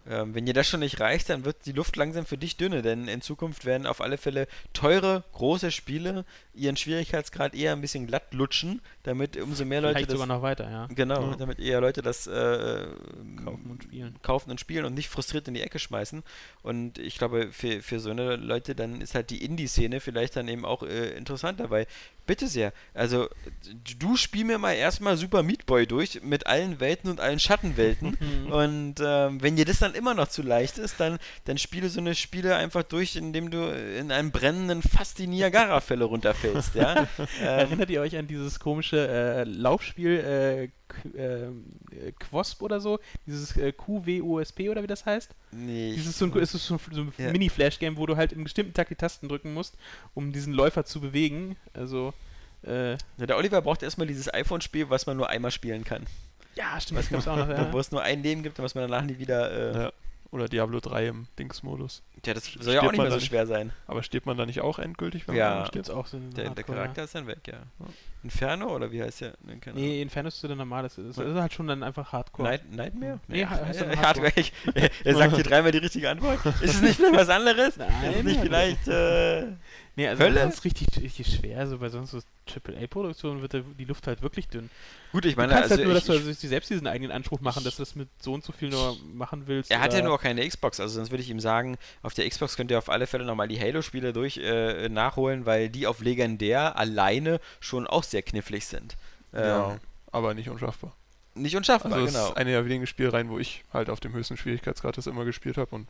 ähm, 0.10 0.34
wenn 0.34 0.48
dir 0.48 0.54
das 0.54 0.68
schon 0.68 0.80
nicht 0.80 1.00
reicht, 1.00 1.30
dann 1.30 1.46
wird 1.46 1.58
die 1.66 1.74
Luft 1.74 1.96
langsam 1.96 2.26
für 2.26 2.38
dich 2.38 2.58
dünne, 2.58 2.82
denn 2.82 3.08
in 3.08 3.22
Zukunft 3.22 3.66
werden 3.66 3.86
auf 3.86 4.02
alle 4.02 4.18
Fälle 4.18 4.48
teure, 4.74 5.24
große 5.34 5.70
Spiele 5.72 6.26
ihren 6.56 6.76
Schwierigkeitsgrad 6.76 7.54
eher 7.54 7.72
ein 7.72 7.82
bisschen 7.82 8.08
glatt 8.08 8.34
lutschen, 8.34 8.82
damit 9.04 9.38
umso 9.38 9.64
mehr 9.64 9.80
Leute 9.82 9.94
Vielleicht 9.96 10.10
das 10.10 10.20
sogar 10.20 10.36
noch 10.36 10.42
weiter, 10.42 10.70
ja. 10.70 10.88
Genau, 10.94 11.30
Ja. 11.32 11.36
damit 11.36 11.60
eher 11.60 11.80
Leute 11.82 12.02
das 12.02 12.26
äh, 12.28 12.88
Kaufen 13.44 13.70
und 13.72 13.84
spielen. 13.84 14.16
kaufen 14.24 14.50
und 14.52 14.60
spielen 14.60 14.86
und 14.86 14.96
nicht 14.96 15.08
frustriert 15.08 15.48
in 15.48 15.54
die 15.54 15.62
Ecke 15.62 15.78
schmeißen. 15.80 16.24
Und 16.64 16.98
ich 16.98 17.18
glaube, 17.18 17.50
für, 17.52 17.82
für 17.82 18.00
so 18.00 18.10
eine 18.10 18.36
Leute 18.38 18.74
dann 18.76 19.02
ist 19.02 19.14
halt 19.16 19.30
die 19.30 19.46
Indie-Szene 19.46 20.00
vielleicht 20.00 20.36
dann 20.36 20.48
eben 20.48 20.66
auch 20.66 20.82
äh, 20.84 21.10
interessanter, 21.12 21.70
weil 21.70 21.86
bitte 22.26 22.48
sehr, 22.48 22.74
also 22.94 23.28
du 24.00 24.16
spiel 24.18 24.46
mir 24.46 24.58
mal 24.58 24.74
erstmal 24.74 25.16
Super 25.18 25.44
Meat 25.44 25.66
Boy 25.66 25.86
durch 25.86 26.22
mit 26.24 26.48
allen 26.48 26.80
Welten 26.80 27.10
und 27.10 27.20
allen 27.20 27.40
Schattenwelten 27.40 28.16
und 28.52 28.91
ähm, 29.02 29.42
wenn 29.42 29.56
dir 29.56 29.66
das 29.66 29.80
dann 29.80 29.94
immer 29.94 30.14
noch 30.14 30.28
zu 30.28 30.42
leicht 30.42 30.78
ist, 30.78 31.00
dann, 31.00 31.20
dann 31.46 31.58
spiele 31.58 31.90
so 31.90 32.00
eine 32.00 32.16
Spiele 32.16 32.56
einfach 32.56 32.84
durch, 32.84 33.16
indem 33.16 33.52
du 33.52 33.70
in 33.70 34.12
einem 34.12 34.32
brennenden 34.32 34.82
fast 34.82 35.20
die 35.20 35.28
Niagara-Fälle 35.28 36.06
runterfällst, 36.06 36.76
ja. 36.76 36.96
ähm, 36.98 37.08
Erinnert 37.42 37.90
ihr 37.90 38.02
euch 38.02 38.18
an 38.18 38.28
dieses 38.28 38.60
komische 38.60 39.08
äh, 39.08 39.44
Laufspiel 39.44 40.72
äh, 41.16 41.18
äh, 41.18 42.12
Quosp 42.20 42.62
oder 42.62 42.80
so, 42.80 43.00
dieses 43.26 43.56
äh, 43.58 43.72
QWOSP 43.72 44.70
oder 44.70 44.84
wie 44.84 44.88
das 44.88 45.06
heißt. 45.06 45.32
Nee. 45.52 45.94
Dieses 45.96 46.18
so 46.18 46.26
ein, 46.26 46.38
es 46.38 46.54
ist 46.54 46.68
so 46.68 46.76
ein, 46.76 46.80
so 46.92 47.02
ein 47.02 47.14
Ja. 47.18 47.32
Mini-Flash-Game, 47.32 47.98
wo 47.98 48.06
du 48.06 48.18
halt 48.18 48.34
im 48.34 48.44
bestimmten 48.44 48.74
Takt 48.74 48.90
die 48.90 48.96
Tasten 48.96 49.28
drücken 49.28 49.54
musst, 49.54 49.76
um 50.14 50.32
diesen 50.34 50.54
Läufer 50.54 50.86
zu 50.86 51.00
bewegen. 51.02 51.56
Also, 51.74 52.14
äh, 52.66 52.92
Ja, 52.92 53.26
der 53.28 53.38
Oliver 53.38 53.62
braucht 53.62 53.84
erstmal 53.84 54.08
dieses 54.08 54.34
iPhone-Spiel, 54.34 54.90
was 54.90 55.06
man 55.06 55.18
nur 55.18 55.30
einmal 55.30 55.52
spielen 55.52 55.84
kann. 55.84 56.06
Ja, 56.56 56.80
stimmt, 56.80 57.00
das 57.00 57.10
gab's 57.10 57.28
auch 57.28 57.38
noch. 57.38 57.48
Ja. 57.50 57.72
Wo 57.74 57.80
es 57.80 57.92
nur 57.92 58.02
ein 58.02 58.24
Leben 58.24 58.44
gibt 58.44 58.60
und 58.60 58.66
was 58.66 58.76
man 58.76 58.90
danach 58.90 59.06
nie 59.06 59.18
wieder. 59.20 59.52
Äh, 59.52 59.84
ja. 59.84 59.92
Oder 60.32 60.48
Diablo 60.48 60.80
3 60.80 61.08
im 61.08 61.28
Dingsmodus. 61.38 62.04
das 62.24 62.46
soll 62.58 62.74
ja 62.74 62.84
auch 62.84 62.92
nicht 62.94 63.02
mehr 63.02 63.10
so 63.12 63.18
nicht? 63.18 63.26
schwer 63.28 63.46
sein. 63.46 63.74
Aber 63.86 64.02
stirbt 64.02 64.26
man 64.26 64.38
da 64.38 64.46
nicht 64.46 64.62
auch 64.62 64.80
endgültig, 64.80 65.28
wenn 65.28 65.36
Ja. 65.36 65.56
man 65.56 65.66
stirbt? 65.66 65.90
Auch 65.92 66.08
so 66.08 66.18
Der, 66.20 66.30
der 66.30 66.46
Hardcore, 66.52 66.78
Charakter 66.78 67.04
ist 67.04 67.16
dann 67.16 67.28
weg, 67.28 67.40
ja. 67.48 67.58
Inferno 68.24 68.74
oder 68.74 68.90
wie 68.94 69.04
heißt 69.04 69.20
der? 69.22 69.34
Nee, 69.44 69.58
keine 69.58 69.76
Ahnung. 69.76 69.90
Nee, 69.90 70.02
Inferno 70.02 70.30
ist 70.30 70.40
so 70.40 70.48
der 70.48 70.56
normale. 70.56 70.84
Das 70.84 70.98
ist, 70.98 71.18
das 71.20 71.28
ist 71.28 71.36
halt 71.36 71.52
schon 71.52 71.68
dann 71.68 71.84
einfach 71.84 72.14
Hardcore. 72.14 72.48
Night, 72.48 72.72
Nightmare? 72.72 73.20
Nee, 73.28 73.44
ach, 73.44 73.60
heißt 73.60 73.82
dann 73.82 73.98
Hardcore. 74.02 74.32
Ich, 74.38 74.54
er 75.04 75.16
sagt 75.16 75.36
hier 75.36 75.44
dreimal 75.44 75.74
die 75.74 75.80
richtige 75.80 76.10
Antwort. 76.10 76.40
Ist 76.62 76.76
es 76.76 76.82
nicht 76.82 76.96
vielleicht 76.96 77.16
was 77.18 77.28
anderes? 77.30 77.76
Nein. 77.76 77.90
Ist 78.12 78.16
es 78.20 78.24
nicht 78.24 78.40
vielleicht. 78.40 78.88
Äh, 78.88 79.48
Nee, 80.02 80.08
also 80.08 80.24
Hölle? 80.24 80.40
das 80.40 80.56
ist 80.56 80.66
richtig, 80.66 80.88
richtig 81.00 81.28
schwer. 81.36 81.68
So 81.68 81.78
bei 81.78 81.90
sonst 81.90 82.12
so 82.12 82.20
AAA-Produktionen 82.48 83.42
wird 83.44 83.54
die 83.78 83.86
Luft 83.86 84.08
halt 84.08 84.24
wirklich 84.24 84.48
dünn. 84.48 84.72
gut, 85.12 85.26
ich 85.26 85.36
Du 85.36 85.42
meine, 85.42 85.54
kannst 85.54 85.72
also 85.72 85.76
halt 85.76 85.86
nur, 85.86 85.94
dass 85.94 86.04
ich, 86.04 86.08
du 86.08 86.14
also 86.14 86.34
selbst 86.48 86.70
diesen 86.72 86.88
eigenen 86.88 87.12
Anspruch 87.12 87.40
machen, 87.42 87.64
dass 87.64 87.76
du 87.76 87.84
das 87.84 87.96
mit 87.96 88.10
so 88.20 88.34
und 88.34 88.44
so 88.44 88.52
viel 88.52 88.70
nur 88.70 88.98
machen 89.14 89.46
willst. 89.46 89.70
er 89.70 89.80
hat 89.80 89.94
ja 89.94 90.02
nur 90.02 90.16
auch 90.16 90.22
keine 90.22 90.48
Xbox, 90.48 90.80
also 90.80 90.96
sonst 90.96 91.12
würde 91.12 91.22
ich 91.22 91.30
ihm 91.30 91.40
sagen, 91.40 91.78
auf 92.02 92.14
der 92.16 92.28
Xbox 92.28 92.56
könnt 92.56 92.72
ihr 92.72 92.80
auf 92.80 92.90
alle 92.90 93.06
Fälle 93.06 93.26
nochmal 93.26 93.48
die 93.48 93.60
Halo-Spiele 93.60 94.12
durch 94.12 94.38
äh, 94.38 94.90
nachholen, 94.90 95.46
weil 95.46 95.70
die 95.70 95.86
auf 95.86 96.02
Legendär 96.02 96.78
alleine 96.78 97.40
schon 97.60 97.86
auch 97.86 98.04
sehr 98.04 98.24
knifflig 98.24 98.66
sind. 98.66 98.98
Ähm, 99.34 99.44
Ja, 99.46 99.80
aber 100.12 100.34
nicht 100.34 100.50
unschaffbar. 100.50 100.96
Nicht 101.36 101.56
unschaffbar, 101.56 101.94
Also 101.94 102.06
es 102.08 102.14
genau. 102.14 102.28
ist 102.30 102.38
eine 102.38 102.52
der 102.52 102.66
wenigen 102.66 102.88
Spielreihen, 102.88 103.30
wo 103.30 103.40
ich 103.40 103.64
halt 103.72 103.90
auf 103.90 104.00
dem 104.00 104.14
höchsten 104.14 104.36
Schwierigkeitsgrad 104.36 104.98
das 104.98 105.08
immer 105.08 105.26
gespielt 105.26 105.58
habe 105.58 105.74
und 105.76 105.88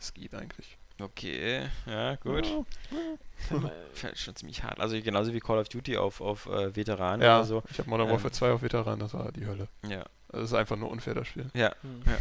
es 0.00 0.14
geht 0.14 0.34
eigentlich. 0.34 0.78
Okay, 1.00 1.68
ja, 1.86 2.16
gut. 2.16 2.46
Fällt 3.94 4.18
schon 4.18 4.36
ziemlich 4.36 4.62
hart. 4.62 4.78
Also 4.80 5.00
genauso 5.00 5.32
wie 5.32 5.40
Call 5.40 5.58
of 5.58 5.68
Duty 5.68 5.96
auf, 5.96 6.20
auf 6.20 6.46
äh, 6.46 6.74
Veteranen 6.76 7.22
Ja, 7.22 7.38
oder 7.38 7.44
so. 7.46 7.62
ich 7.70 7.78
habe 7.78 7.90
Modern 7.90 8.06
Ähm. 8.08 8.12
Warfare 8.14 8.32
2 8.32 8.52
auf 8.52 8.62
Veteran, 8.62 8.98
das 8.98 9.14
war 9.14 9.32
die 9.32 9.46
Hölle. 9.46 9.68
Ja. 9.88 10.04
Das 10.28 10.44
ist 10.44 10.54
einfach 10.54 10.76
nur 10.76 10.90
unfair, 10.90 11.14
das 11.14 11.28
Spiel. 11.28 11.50
Ja. 11.54 11.74
hm. 11.82 12.02
Ja. 12.06 12.18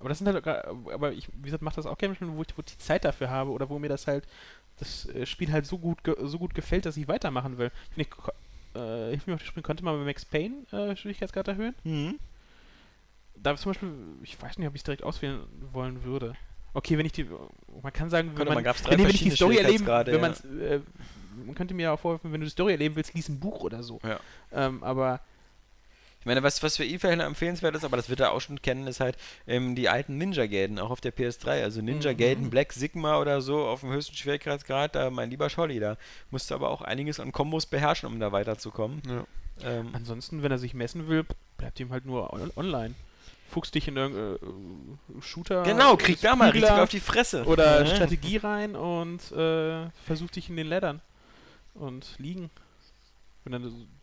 Aber 0.00 0.08
das 0.08 0.18
sind 0.18 0.28
halt, 0.28 0.46
aber 0.46 1.12
ich, 1.12 1.28
wie 1.32 1.42
gesagt, 1.42 1.62
mache 1.62 1.76
das 1.76 1.86
auch 1.86 1.98
gerne, 1.98 2.16
wo 2.20 2.42
ich, 2.42 2.56
wo 2.56 2.60
ich 2.60 2.66
die 2.66 2.78
Zeit 2.78 3.04
dafür 3.04 3.30
habe 3.30 3.50
oder 3.50 3.68
wo 3.68 3.78
mir 3.78 3.88
das 3.88 4.06
halt, 4.06 4.26
das 4.78 5.06
äh, 5.08 5.26
Spiel 5.26 5.50
halt 5.52 5.66
so 5.66 5.78
gut, 5.78 6.04
ge 6.04 6.14
so 6.22 6.38
gut 6.38 6.54
gefällt, 6.54 6.86
dass 6.86 6.96
ich 6.96 7.08
weitermachen 7.08 7.58
will. 7.58 7.72
Ich, 7.96 8.06
finde, 8.06 8.32
äh, 8.76 9.14
ich 9.14 9.26
mir 9.26 9.34
auf 9.34 9.40
die 9.40 9.46
Sprünge, 9.46 9.64
könnte 9.64 9.84
man 9.84 9.98
bei 9.98 10.04
Max 10.04 10.24
Payne 10.24 10.62
äh, 10.70 10.94
Schwierigkeitsgrad 10.96 11.48
erhöhen. 11.48 11.74
Mhm. 11.82 12.18
Da 13.34 13.56
zum 13.56 13.70
Beispiel, 13.70 13.90
ich 14.22 14.40
weiß 14.40 14.58
nicht, 14.58 14.68
ob 14.68 14.74
ich 14.74 14.80
es 14.80 14.84
direkt 14.84 15.02
auswählen 15.02 15.40
wollen 15.72 16.04
würde. 16.04 16.34
Okay, 16.78 16.96
wenn 16.96 17.06
ich 17.06 17.12
die, 17.12 17.26
man 17.82 17.92
kann 17.92 18.08
sagen, 18.08 18.30
wenn 18.36 18.46
man, 18.46 18.64
wenn, 18.64 18.98
wenn 19.00 19.10
ich 19.10 19.18
die 19.24 19.30
Story 19.30 19.56
erleben, 19.56 19.84
Schwierigkeitsgrade, 19.84 20.12
wenn 20.12 20.20
ja. 20.20 20.28
man's, 20.28 20.44
äh, 20.44 20.80
man 21.44 21.56
könnte 21.56 21.74
mir 21.74 21.82
ja 21.82 21.92
auch 21.92 21.98
vorwerfen, 21.98 22.32
wenn 22.32 22.40
du 22.40 22.46
die 22.46 22.52
Story 22.52 22.70
erleben 22.70 22.94
willst, 22.94 23.14
lies 23.14 23.28
ein 23.28 23.40
Buch 23.40 23.62
oder 23.64 23.82
so. 23.82 23.98
Ja. 24.04 24.20
Ähm, 24.52 24.84
aber 24.84 25.20
Ich 26.20 26.26
meine, 26.26 26.44
was, 26.44 26.62
was 26.62 26.76
für 26.76 26.84
noch 26.84 27.24
empfehlenswert 27.24 27.74
ist, 27.74 27.82
aber 27.84 27.96
das 27.96 28.08
wird 28.08 28.20
er 28.20 28.30
auch 28.30 28.40
schon 28.40 28.62
kennen, 28.62 28.86
ist 28.86 29.00
halt 29.00 29.16
ähm, 29.48 29.74
die 29.74 29.88
alten 29.88 30.18
Ninja-Gaiden, 30.18 30.78
auch 30.78 30.90
auf 30.90 31.00
der 31.00 31.12
PS3. 31.12 31.64
Also 31.64 31.80
Ninja 31.82 32.12
Mhm. 32.12 32.16
Gaiden 32.16 32.50
Black 32.50 32.72
Sigma 32.72 33.18
oder 33.18 33.40
so 33.40 33.66
auf 33.66 33.80
dem 33.80 33.90
höchsten 33.90 34.14
Schwierigkeitsgrad, 34.14 34.94
da 34.94 35.10
mein 35.10 35.30
lieber 35.30 35.50
Scholli, 35.50 35.80
da 35.80 35.96
musst 36.30 36.52
du 36.52 36.54
aber 36.54 36.70
auch 36.70 36.82
einiges 36.82 37.18
an 37.18 37.32
Kombos 37.32 37.66
beherrschen, 37.66 38.08
um 38.08 38.20
da 38.20 38.30
weiterzukommen. 38.30 39.02
Ja. 39.04 39.24
Ähm, 39.64 39.88
ansonsten, 39.94 40.44
wenn 40.44 40.52
er 40.52 40.58
sich 40.58 40.74
messen 40.74 41.08
will, 41.08 41.24
bleibt 41.56 41.80
ihm 41.80 41.90
halt 41.90 42.06
nur 42.06 42.32
on 42.32 42.52
online. 42.54 42.94
Fuchst 43.50 43.74
dich 43.74 43.88
in 43.88 43.96
irgendeinen 43.96 44.98
äh, 45.18 45.22
Shooter. 45.22 45.62
genau, 45.62 45.96
krieg 45.96 46.20
da 46.20 46.36
mal 46.36 46.50
richtig 46.50 46.70
auf 46.70 46.90
die 46.90 47.00
Fresse. 47.00 47.44
Oder 47.44 47.80
Ja. 47.84 47.86
Strategie 47.94 48.36
rein 48.36 48.76
und 48.76 49.32
äh, 49.32 49.88
versuch 50.06 50.30
dich 50.30 50.50
in 50.50 50.56
den 50.56 50.66
Leddern 50.66 51.00
und 51.74 52.06
liegen. 52.18 52.50
Wenn 53.44 53.52
er 53.54 53.60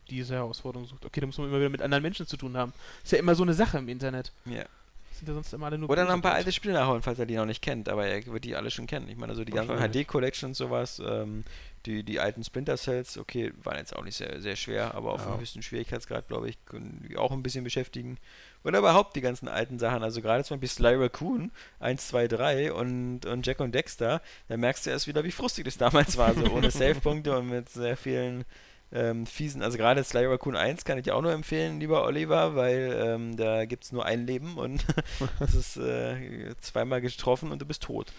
diese 0.09 0.34
Herausforderung 0.35 0.88
sucht. 0.88 1.05
Okay, 1.05 1.19
da 1.19 1.27
muss 1.27 1.38
man 1.38 1.47
immer 1.47 1.57
wieder 1.59 1.69
mit 1.69 1.81
anderen 1.81 2.01
Menschen 2.01 2.26
zu 2.26 2.38
tun 2.38 2.57
haben. 2.57 2.73
Ist 3.03 3.11
ja 3.11 3.19
immer 3.19 3.35
so 3.35 3.43
eine 3.43 3.53
Sache 3.53 3.77
im 3.77 3.88
Internet. 3.89 4.31
Ja. 4.45 4.63
Sind 5.11 5.27
ja 5.30 5.34
sonst 5.34 5.53
immer 5.53 5.67
alle 5.67 5.77
nur 5.77 5.89
Oder 5.89 6.03
noch 6.05 6.11
ein 6.13 6.22
paar 6.22 6.34
alte 6.34 6.51
Spiele 6.51 6.73
nachholen, 6.73 7.01
falls 7.01 7.19
er 7.19 7.26
die 7.26 7.35
noch 7.35 7.45
nicht 7.45 7.61
kennt, 7.61 7.88
aber 7.88 8.05
er 8.05 8.26
wird 8.26 8.43
die 8.43 8.55
alle 8.55 8.69
schon 8.69 8.85
kennen. 8.88 9.07
Ich 9.07 9.15
meine, 9.15 9.31
also 9.31 9.45
die 9.45 9.51
ganzen 9.53 9.69
Wahrscheinlich. 9.69 10.05
HD-Collections, 10.07 10.57
sowas, 10.57 11.01
ähm, 11.05 11.43
die, 11.85 12.03
die 12.03 12.19
alten 12.19 12.43
Splinter 12.43 12.76
Cells, 12.76 13.17
okay, 13.17 13.53
waren 13.63 13.77
jetzt 13.77 13.95
auch 13.95 14.03
nicht 14.03 14.17
sehr, 14.17 14.41
sehr 14.41 14.55
schwer, 14.57 14.93
aber 14.93 15.13
auf 15.13 15.22
Ja. 15.22 15.27
einem 15.31 15.39
höchsten 15.39 15.61
Schwierigkeitsgrad, 15.61 16.27
glaube 16.27 16.49
ich, 16.49 16.57
können 16.65 17.05
die 17.07 17.15
auch 17.17 17.31
ein 17.31 17.43
bisschen 17.43 17.63
beschäftigen. 17.63 18.17
Oder 18.65 18.79
überhaupt 18.79 19.15
die 19.15 19.21
ganzen 19.21 19.47
alten 19.47 19.79
Sachen, 19.79 20.03
also 20.03 20.21
gerade 20.21 20.43
zum 20.43 20.59
Beispiel 20.59 20.69
Sly 20.69 20.95
Raccoon 20.95 21.51
1, 21.79 22.07
2, 22.07 22.27
3 22.27 22.73
und, 22.73 23.25
und 23.25 23.45
Jack 23.45 23.59
und 23.59 23.73
Dexter, 23.75 24.21
da 24.47 24.57
merkst 24.57 24.85
du 24.85 24.89
erst 24.89 25.07
wieder, 25.07 25.23
wie 25.23 25.31
frustig 25.31 25.65
das 25.65 25.77
damals 25.77 26.17
war, 26.17 26.33
so 26.33 26.43
ohne 26.51 26.71
Save-Punkte 26.71 27.37
und 27.37 27.49
mit 27.49 27.69
sehr 27.69 27.95
vielen 27.95 28.43
ähm, 28.91 29.25
fiesen, 29.25 29.61
also 29.61 29.77
gerade 29.77 30.03
Sly 30.03 30.25
Raccoon 30.25 30.55
1 30.55 30.85
kann 30.85 30.97
ich 30.97 31.03
dir 31.03 31.15
auch 31.15 31.21
nur 31.21 31.31
empfehlen, 31.33 31.79
lieber 31.79 32.03
Oliver, 32.05 32.55
weil 32.55 32.95
ähm, 33.03 33.35
da 33.37 33.65
gibt 33.65 33.83
es 33.83 33.91
nur 33.91 34.05
ein 34.05 34.25
Leben 34.25 34.57
und 34.57 34.85
das 35.39 35.53
ist 35.53 35.77
äh, 35.77 36.55
zweimal 36.61 37.01
getroffen 37.01 37.51
und 37.51 37.61
du 37.61 37.65
bist 37.65 37.83
tot. 37.83 38.13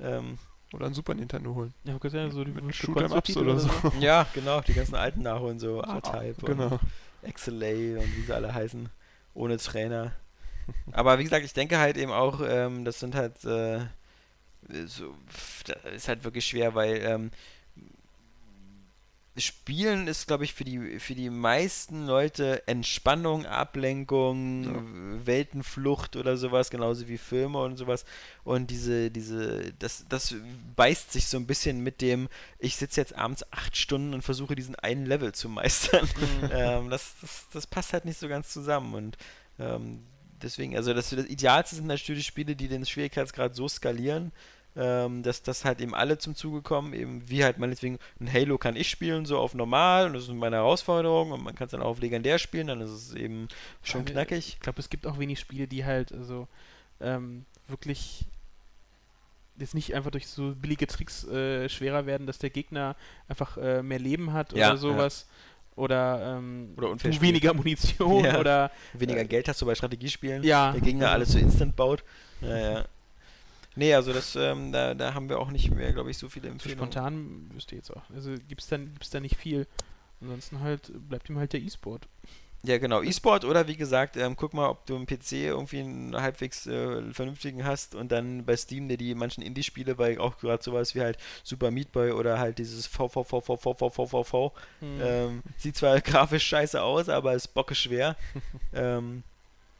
Ähm, 0.00 0.38
Oder 0.72 0.86
ein 0.86 0.94
Super 0.94 1.14
Nintendo 1.14 1.54
holen. 1.54 1.74
Ja, 1.84 1.94
guck 1.98 2.12
mal, 2.12 2.30
so 2.30 2.44
die 2.44 2.52
Mit 2.52 2.64
Shoot'em 2.74 2.90
Ups 2.90 3.34
Konsoltitel 3.34 3.40
oder 3.48 3.58
so. 3.58 3.70
ja, 3.98 4.26
genau, 4.34 4.60
die 4.60 4.74
ganzen 4.74 4.94
alten 4.94 5.22
nachholen, 5.22 5.58
so 5.58 5.80
R-Type 5.82 6.46
Genau. 6.46 6.78
und 7.22 7.34
XLA 7.34 7.98
und 8.00 8.16
wie 8.16 8.22
sie 8.26 8.32
alle 8.34 8.54
heißen, 8.54 8.88
ohne 9.34 9.56
Trainer. 9.58 10.12
Aber 10.92 11.18
wie 11.18 11.24
gesagt, 11.24 11.44
ich 11.44 11.52
denke 11.52 11.78
halt 11.78 11.96
eben 11.96 12.12
auch, 12.12 12.40
ähm, 12.46 12.84
das 12.84 13.00
sind 13.00 13.14
halt 13.14 13.44
äh, 13.44 13.80
so, 14.86 15.14
das 15.66 15.92
ist 15.94 16.08
halt 16.08 16.24
wirklich 16.24 16.46
schwer, 16.46 16.74
weil 16.74 16.96
ähm, 16.98 17.30
Spielen 19.40 20.06
ist, 20.08 20.26
glaube 20.26 20.44
ich, 20.44 20.54
für 20.54 20.64
die, 20.64 20.98
für 20.98 21.14
die 21.14 21.30
meisten 21.30 22.06
Leute 22.06 22.66
Entspannung, 22.66 23.46
Ablenkung, 23.46 25.24
Weltenflucht 25.26 26.16
oder 26.16 26.36
sowas, 26.36 26.70
genauso 26.70 27.08
wie 27.08 27.18
Filme 27.18 27.62
und 27.62 27.76
sowas. 27.76 28.04
Und 28.44 28.70
diese, 28.70 29.10
diese, 29.10 29.72
das, 29.78 30.04
das 30.08 30.34
beißt 30.76 31.12
sich 31.12 31.26
so 31.26 31.36
ein 31.36 31.46
bisschen 31.46 31.80
mit 31.80 32.00
dem, 32.00 32.28
ich 32.58 32.76
sitze 32.76 33.00
jetzt 33.00 33.14
abends 33.14 33.44
acht 33.52 33.76
Stunden 33.76 34.14
und 34.14 34.22
versuche 34.22 34.54
diesen 34.54 34.74
einen 34.76 35.06
Level 35.06 35.32
zu 35.32 35.48
meistern. 35.48 36.08
ähm, 36.52 36.90
das, 36.90 37.14
das, 37.20 37.46
das 37.52 37.66
passt 37.66 37.92
halt 37.92 38.04
nicht 38.04 38.18
so 38.18 38.28
ganz 38.28 38.50
zusammen. 38.50 38.94
Und 38.94 39.18
ähm, 39.58 40.04
deswegen, 40.42 40.76
also 40.76 40.94
das, 40.94 41.10
das 41.10 41.26
Idealste 41.26 41.76
sind 41.76 41.86
natürlich 41.86 42.26
Spiele, 42.26 42.56
die 42.56 42.68
den 42.68 42.86
Schwierigkeitsgrad 42.86 43.54
so 43.54 43.68
skalieren, 43.68 44.32
ähm, 44.76 45.22
dass 45.22 45.42
das 45.42 45.64
halt 45.64 45.80
eben 45.80 45.94
alle 45.94 46.18
zum 46.18 46.34
Zuge 46.34 46.62
kommen, 46.62 46.92
eben 46.94 47.28
wie 47.28 47.42
halt 47.44 47.58
meinetwegen 47.58 47.98
ein 48.20 48.32
Halo 48.32 48.56
kann 48.58 48.76
ich 48.76 48.88
spielen, 48.88 49.26
so 49.26 49.38
auf 49.38 49.54
normal 49.54 50.06
und 50.06 50.12
das 50.14 50.24
ist 50.24 50.32
meine 50.32 50.56
Herausforderung 50.56 51.32
und 51.32 51.42
man 51.42 51.54
kann 51.54 51.66
es 51.66 51.72
dann 51.72 51.82
auch 51.82 51.86
auf 51.88 52.00
legendär 52.00 52.38
spielen, 52.38 52.68
dann 52.68 52.80
ist 52.80 52.90
es 52.90 53.14
eben 53.14 53.48
schon 53.82 54.04
Ja, 54.06 54.12
knackig. 54.12 54.48
Ich 54.48 54.60
glaube, 54.60 54.78
es 54.80 54.88
gibt 54.88 55.06
auch 55.06 55.18
wenig 55.18 55.40
Spiele, 55.40 55.66
die 55.66 55.84
halt 55.84 56.12
also 56.12 56.46
ähm, 57.00 57.44
wirklich 57.68 58.26
jetzt 59.58 59.74
nicht 59.74 59.94
einfach 59.94 60.10
durch 60.10 60.26
so 60.28 60.54
billige 60.54 60.86
Tricks 60.86 61.24
äh, 61.26 61.68
schwerer 61.68 62.06
werden, 62.06 62.26
dass 62.26 62.38
der 62.38 62.50
Gegner 62.50 62.96
einfach 63.28 63.56
äh, 63.58 63.82
mehr 63.82 63.98
Leben 63.98 64.32
hat 64.32 64.52
Ja, 64.52 64.68
oder 64.70 64.76
sowas. 64.78 65.26
Oder, 65.76 66.36
ähm, 66.38 66.74
Oder 66.76 66.96
weniger 67.20 67.54
Munition 67.54 68.24
Ja. 68.24 68.38
oder 68.38 68.70
Weniger 68.92 69.20
äh, 69.20 69.26
Geld 69.26 69.48
hast 69.48 69.62
du 69.62 69.66
bei 69.66 69.74
Strategiespielen, 69.74 70.42
ja. 70.42 70.72
der 70.72 70.80
Gegner 70.80 71.06
also- 71.06 71.14
alles 71.14 71.32
so 71.32 71.38
instant 71.38 71.74
baut. 71.76 72.04
Naja. 72.40 72.84
Nee, 73.80 73.94
also 73.94 74.12
das, 74.12 74.36
ähm, 74.36 74.72
da, 74.72 74.92
da 74.92 75.14
haben 75.14 75.30
wir 75.30 75.38
auch 75.38 75.50
nicht 75.50 75.74
mehr, 75.74 75.94
glaube 75.94 76.10
ich, 76.10 76.18
so 76.18 76.28
viele 76.28 76.50
Empfehlungen. 76.50 76.92
spontan 76.92 77.50
wüsste 77.54 77.74
ich 77.74 77.78
jetzt 77.78 77.96
auch. 77.96 78.02
Also 78.14 78.34
gibt's 78.46 78.68
dann 78.68 78.92
gibt's 78.92 79.08
da 79.08 79.20
nicht 79.20 79.38
viel. 79.38 79.66
Ansonsten 80.20 80.60
halt 80.60 80.92
bleibt 81.08 81.30
ihm 81.30 81.38
halt 81.38 81.54
der 81.54 81.62
E-Sport. 81.62 82.06
Ja, 82.62 82.76
genau. 82.76 83.00
E-Sport 83.00 83.46
oder 83.46 83.68
wie 83.68 83.78
gesagt, 83.78 84.18
ähm, 84.18 84.36
guck 84.36 84.52
mal, 84.52 84.68
ob 84.68 84.84
du 84.84 84.96
im 84.96 85.06
PC 85.06 85.32
irgendwie 85.32 85.78
einen 85.78 86.14
halbwegs 86.14 86.66
äh, 86.66 87.10
vernünftigen 87.14 87.64
hast 87.64 87.94
und 87.94 88.12
dann 88.12 88.44
bei 88.44 88.54
Steam 88.54 88.86
dir 88.86 88.98
die 88.98 89.14
manchen 89.14 89.42
Indie-Spiele, 89.42 89.96
weil 89.96 90.18
auch 90.18 90.36
gerade 90.36 90.62
sowas 90.62 90.94
wie 90.94 91.00
halt 91.00 91.16
Super 91.42 91.70
Meat 91.70 91.90
Boy 91.90 92.10
oder 92.10 92.38
halt 92.38 92.58
dieses 92.58 92.86
VVVVVVVVV 92.86 94.52
Hm. 94.80 95.00
ähm, 95.02 95.42
sieht 95.56 95.78
zwar 95.78 95.98
grafisch 96.02 96.46
scheiße 96.46 96.82
aus, 96.82 97.08
aber 97.08 97.32
ist 97.32 97.54
bocke 97.54 97.74
schwer. 97.74 98.14
ähm, 98.74 99.22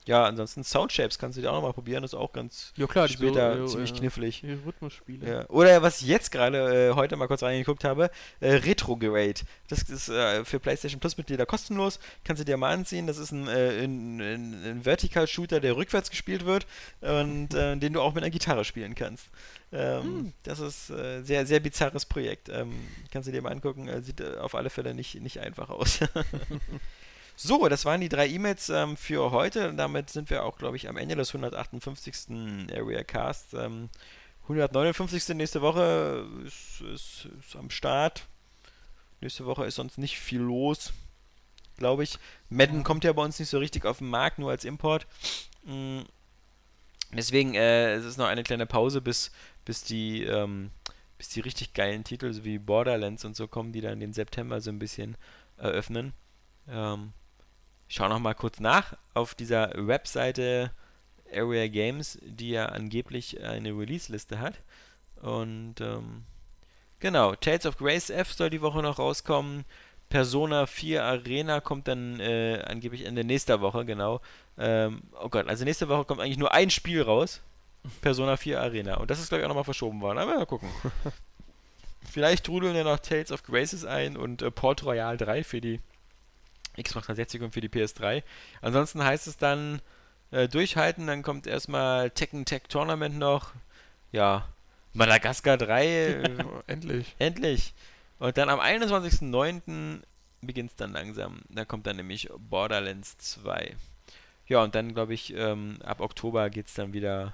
ja, 0.06 0.24
ansonsten 0.24 0.64
Soundshapes 0.64 1.18
kannst 1.18 1.36
du 1.36 1.42
dir 1.42 1.50
auch 1.50 1.56
nochmal 1.56 1.72
probieren, 1.74 2.02
das 2.02 2.12
ist 2.12 2.18
auch 2.18 2.32
ganz 2.32 2.72
ja 2.76 2.86
klar, 2.86 3.06
später 3.06 3.56
so, 3.58 3.64
äh, 3.64 3.66
ziemlich 3.68 3.92
äh, 3.92 3.98
knifflig. 3.98 4.44
Rhythmusspiele. 4.66 5.28
Ja. 5.28 5.48
Oder 5.48 5.82
was 5.82 6.00
ich 6.00 6.08
jetzt 6.08 6.32
gerade 6.32 6.88
äh, 6.90 6.94
heute 6.94 7.16
mal 7.16 7.26
kurz 7.26 7.42
reingeguckt 7.42 7.84
habe, 7.84 8.10
äh, 8.40 8.54
Retrograde. 8.54 9.40
Das 9.68 9.82
ist 9.82 10.08
äh, 10.08 10.44
für 10.44 10.58
PlayStation 10.58 11.00
Plus 11.00 11.18
Mitglieder 11.18 11.44
kostenlos. 11.44 12.00
Kannst 12.24 12.40
du 12.40 12.44
dir 12.44 12.56
mal 12.56 12.72
anziehen. 12.72 13.06
Das 13.06 13.18
ist 13.18 13.30
ein, 13.30 13.46
äh, 13.46 13.84
ein, 13.84 14.20
ein, 14.20 14.64
ein 14.64 14.82
Vertical 14.84 15.26
Shooter, 15.26 15.60
der 15.60 15.76
rückwärts 15.76 16.10
gespielt 16.10 16.46
wird 16.46 16.66
und 17.02 17.54
äh, 17.54 17.76
den 17.76 17.92
du 17.92 18.00
auch 18.00 18.14
mit 18.14 18.24
einer 18.24 18.30
Gitarre 18.30 18.64
spielen 18.64 18.94
kannst. 18.94 19.26
Ähm, 19.72 20.32
Das 20.42 20.60
ist 20.60 20.90
äh, 20.90 21.22
sehr, 21.22 21.46
sehr 21.46 21.60
bizarres 21.60 22.06
Projekt. 22.06 22.48
Ähm, 22.48 22.72
kannst 23.12 23.28
du 23.28 23.32
dir 23.32 23.42
mal 23.42 23.52
angucken. 23.52 23.88
Sieht 24.02 24.22
auf 24.22 24.54
alle 24.54 24.70
Fälle 24.70 24.94
nicht, 24.94 25.20
nicht 25.20 25.40
einfach 25.40 25.68
aus. 25.68 26.00
So, 27.42 27.68
das 27.68 27.86
waren 27.86 28.02
die 28.02 28.10
drei 28.10 28.28
E-Mails 28.28 28.68
ähm, 28.68 28.98
für 28.98 29.30
heute. 29.30 29.72
Damit 29.72 30.10
sind 30.10 30.28
wir 30.28 30.44
auch, 30.44 30.58
glaube 30.58 30.76
ich, 30.76 30.90
am 30.90 30.98
Ende 30.98 31.16
des 31.16 31.30
158. 31.30 32.26
Area 32.70 33.02
Cast. 33.02 33.54
Ähm, 33.54 33.88
159. 34.42 35.28
nächste 35.30 35.62
Woche 35.62 36.26
ist, 36.44 36.82
ist, 36.82 37.28
ist 37.40 37.56
am 37.56 37.70
Start. 37.70 38.26
Nächste 39.22 39.46
Woche 39.46 39.64
ist 39.64 39.76
sonst 39.76 39.96
nicht 39.96 40.18
viel 40.18 40.40
los, 40.40 40.92
glaube 41.78 42.04
ich. 42.04 42.18
Madden 42.50 42.84
kommt 42.84 43.04
ja 43.04 43.12
bei 43.14 43.22
uns 43.22 43.38
nicht 43.38 43.48
so 43.48 43.58
richtig 43.58 43.86
auf 43.86 43.98
den 43.98 44.08
Markt, 44.08 44.38
nur 44.38 44.50
als 44.50 44.66
Import. 44.66 45.06
Mm, 45.64 46.00
Deswegen, 47.12 47.54
äh, 47.54 47.94
es 47.94 48.04
ist 48.04 48.18
noch 48.18 48.26
eine 48.26 48.42
kleine 48.42 48.66
Pause, 48.66 49.00
bis, 49.00 49.32
bis 49.64 49.82
die, 49.82 50.24
ähm, 50.24 50.70
bis 51.18 51.30
die 51.30 51.40
richtig 51.40 51.72
geilen 51.74 52.04
Titel, 52.04 52.32
so 52.32 52.44
wie 52.44 52.58
Borderlands 52.58 53.24
und 53.24 53.34
so 53.34 53.48
kommen, 53.48 53.72
die 53.72 53.80
dann 53.80 53.98
den 53.98 54.12
September 54.12 54.60
so 54.60 54.70
ein 54.70 54.78
bisschen 54.78 55.16
eröffnen. 55.56 56.12
Ähm, 56.68 57.12
ich 57.90 57.96
schaue 57.96 58.08
noch 58.08 58.20
mal 58.20 58.34
kurz 58.34 58.60
nach 58.60 58.96
auf 59.14 59.34
dieser 59.34 59.72
Webseite 59.74 60.70
Area 61.34 61.66
Games, 61.66 62.20
die 62.22 62.50
ja 62.50 62.66
angeblich 62.66 63.42
eine 63.42 63.70
Release-Liste 63.70 64.38
hat. 64.38 64.60
Und 65.20 65.80
ähm, 65.80 66.22
genau, 67.00 67.34
Tales 67.34 67.66
of 67.66 67.78
Grace 67.78 68.10
F 68.10 68.32
soll 68.32 68.48
die 68.48 68.62
Woche 68.62 68.80
noch 68.80 69.00
rauskommen. 69.00 69.64
Persona 70.08 70.66
4 70.66 71.02
Arena 71.02 71.60
kommt 71.60 71.88
dann 71.88 72.20
äh, 72.20 72.62
angeblich 72.64 73.04
Ende 73.04 73.24
nächster 73.24 73.60
Woche, 73.60 73.84
genau. 73.84 74.20
Ähm, 74.56 75.02
oh 75.20 75.28
Gott, 75.28 75.48
also 75.48 75.64
nächste 75.64 75.88
Woche 75.88 76.04
kommt 76.04 76.20
eigentlich 76.20 76.38
nur 76.38 76.54
ein 76.54 76.70
Spiel 76.70 77.02
raus. 77.02 77.40
Persona 78.02 78.36
4 78.36 78.60
Arena. 78.60 78.98
Und 78.98 79.10
das 79.10 79.18
ist, 79.18 79.30
glaube 79.30 79.40
ich, 79.40 79.46
auch 79.46 79.48
nochmal 79.48 79.64
verschoben 79.64 80.00
worden. 80.00 80.18
Aber 80.18 80.36
mal 80.36 80.46
gucken. 80.46 80.70
Vielleicht 82.08 82.46
trudeln 82.46 82.76
ja 82.76 82.84
noch 82.84 83.00
Tales 83.00 83.32
of 83.32 83.42
Graces 83.42 83.84
ein 83.84 84.16
und 84.16 84.42
äh, 84.42 84.52
Port 84.52 84.84
Royal 84.84 85.16
3 85.16 85.42
für 85.42 85.60
die 85.60 85.80
Xbox 86.82 87.06
360 87.06 87.42
und 87.42 87.52
für 87.52 87.60
die 87.60 87.68
PS3. 87.68 88.22
Ansonsten 88.60 89.04
heißt 89.04 89.26
es 89.26 89.36
dann 89.36 89.80
äh, 90.30 90.48
durchhalten, 90.48 91.06
dann 91.06 91.22
kommt 91.22 91.46
erstmal 91.46 92.10
Tekken 92.10 92.44
Tech 92.44 92.62
Tournament 92.68 93.18
noch. 93.18 93.52
Ja, 94.12 94.46
Madagaskar 94.92 95.56
3. 95.56 95.86
Äh, 96.22 96.44
Endlich. 96.66 97.14
endlich. 97.18 97.74
Und 98.18 98.36
dann 98.36 98.48
am 98.48 98.60
21.09. 98.60 100.02
beginnt 100.40 100.70
es 100.70 100.76
dann 100.76 100.92
langsam. 100.92 101.40
Da 101.48 101.64
kommt 101.64 101.86
dann 101.86 101.96
nämlich 101.96 102.28
Borderlands 102.38 103.16
2. 103.18 103.74
Ja, 104.46 104.62
und 104.62 104.74
dann 104.74 104.94
glaube 104.94 105.14
ich, 105.14 105.34
ähm, 105.34 105.78
ab 105.84 106.00
Oktober 106.00 106.50
geht 106.50 106.66
es 106.66 106.74
dann 106.74 106.92
wieder 106.92 107.32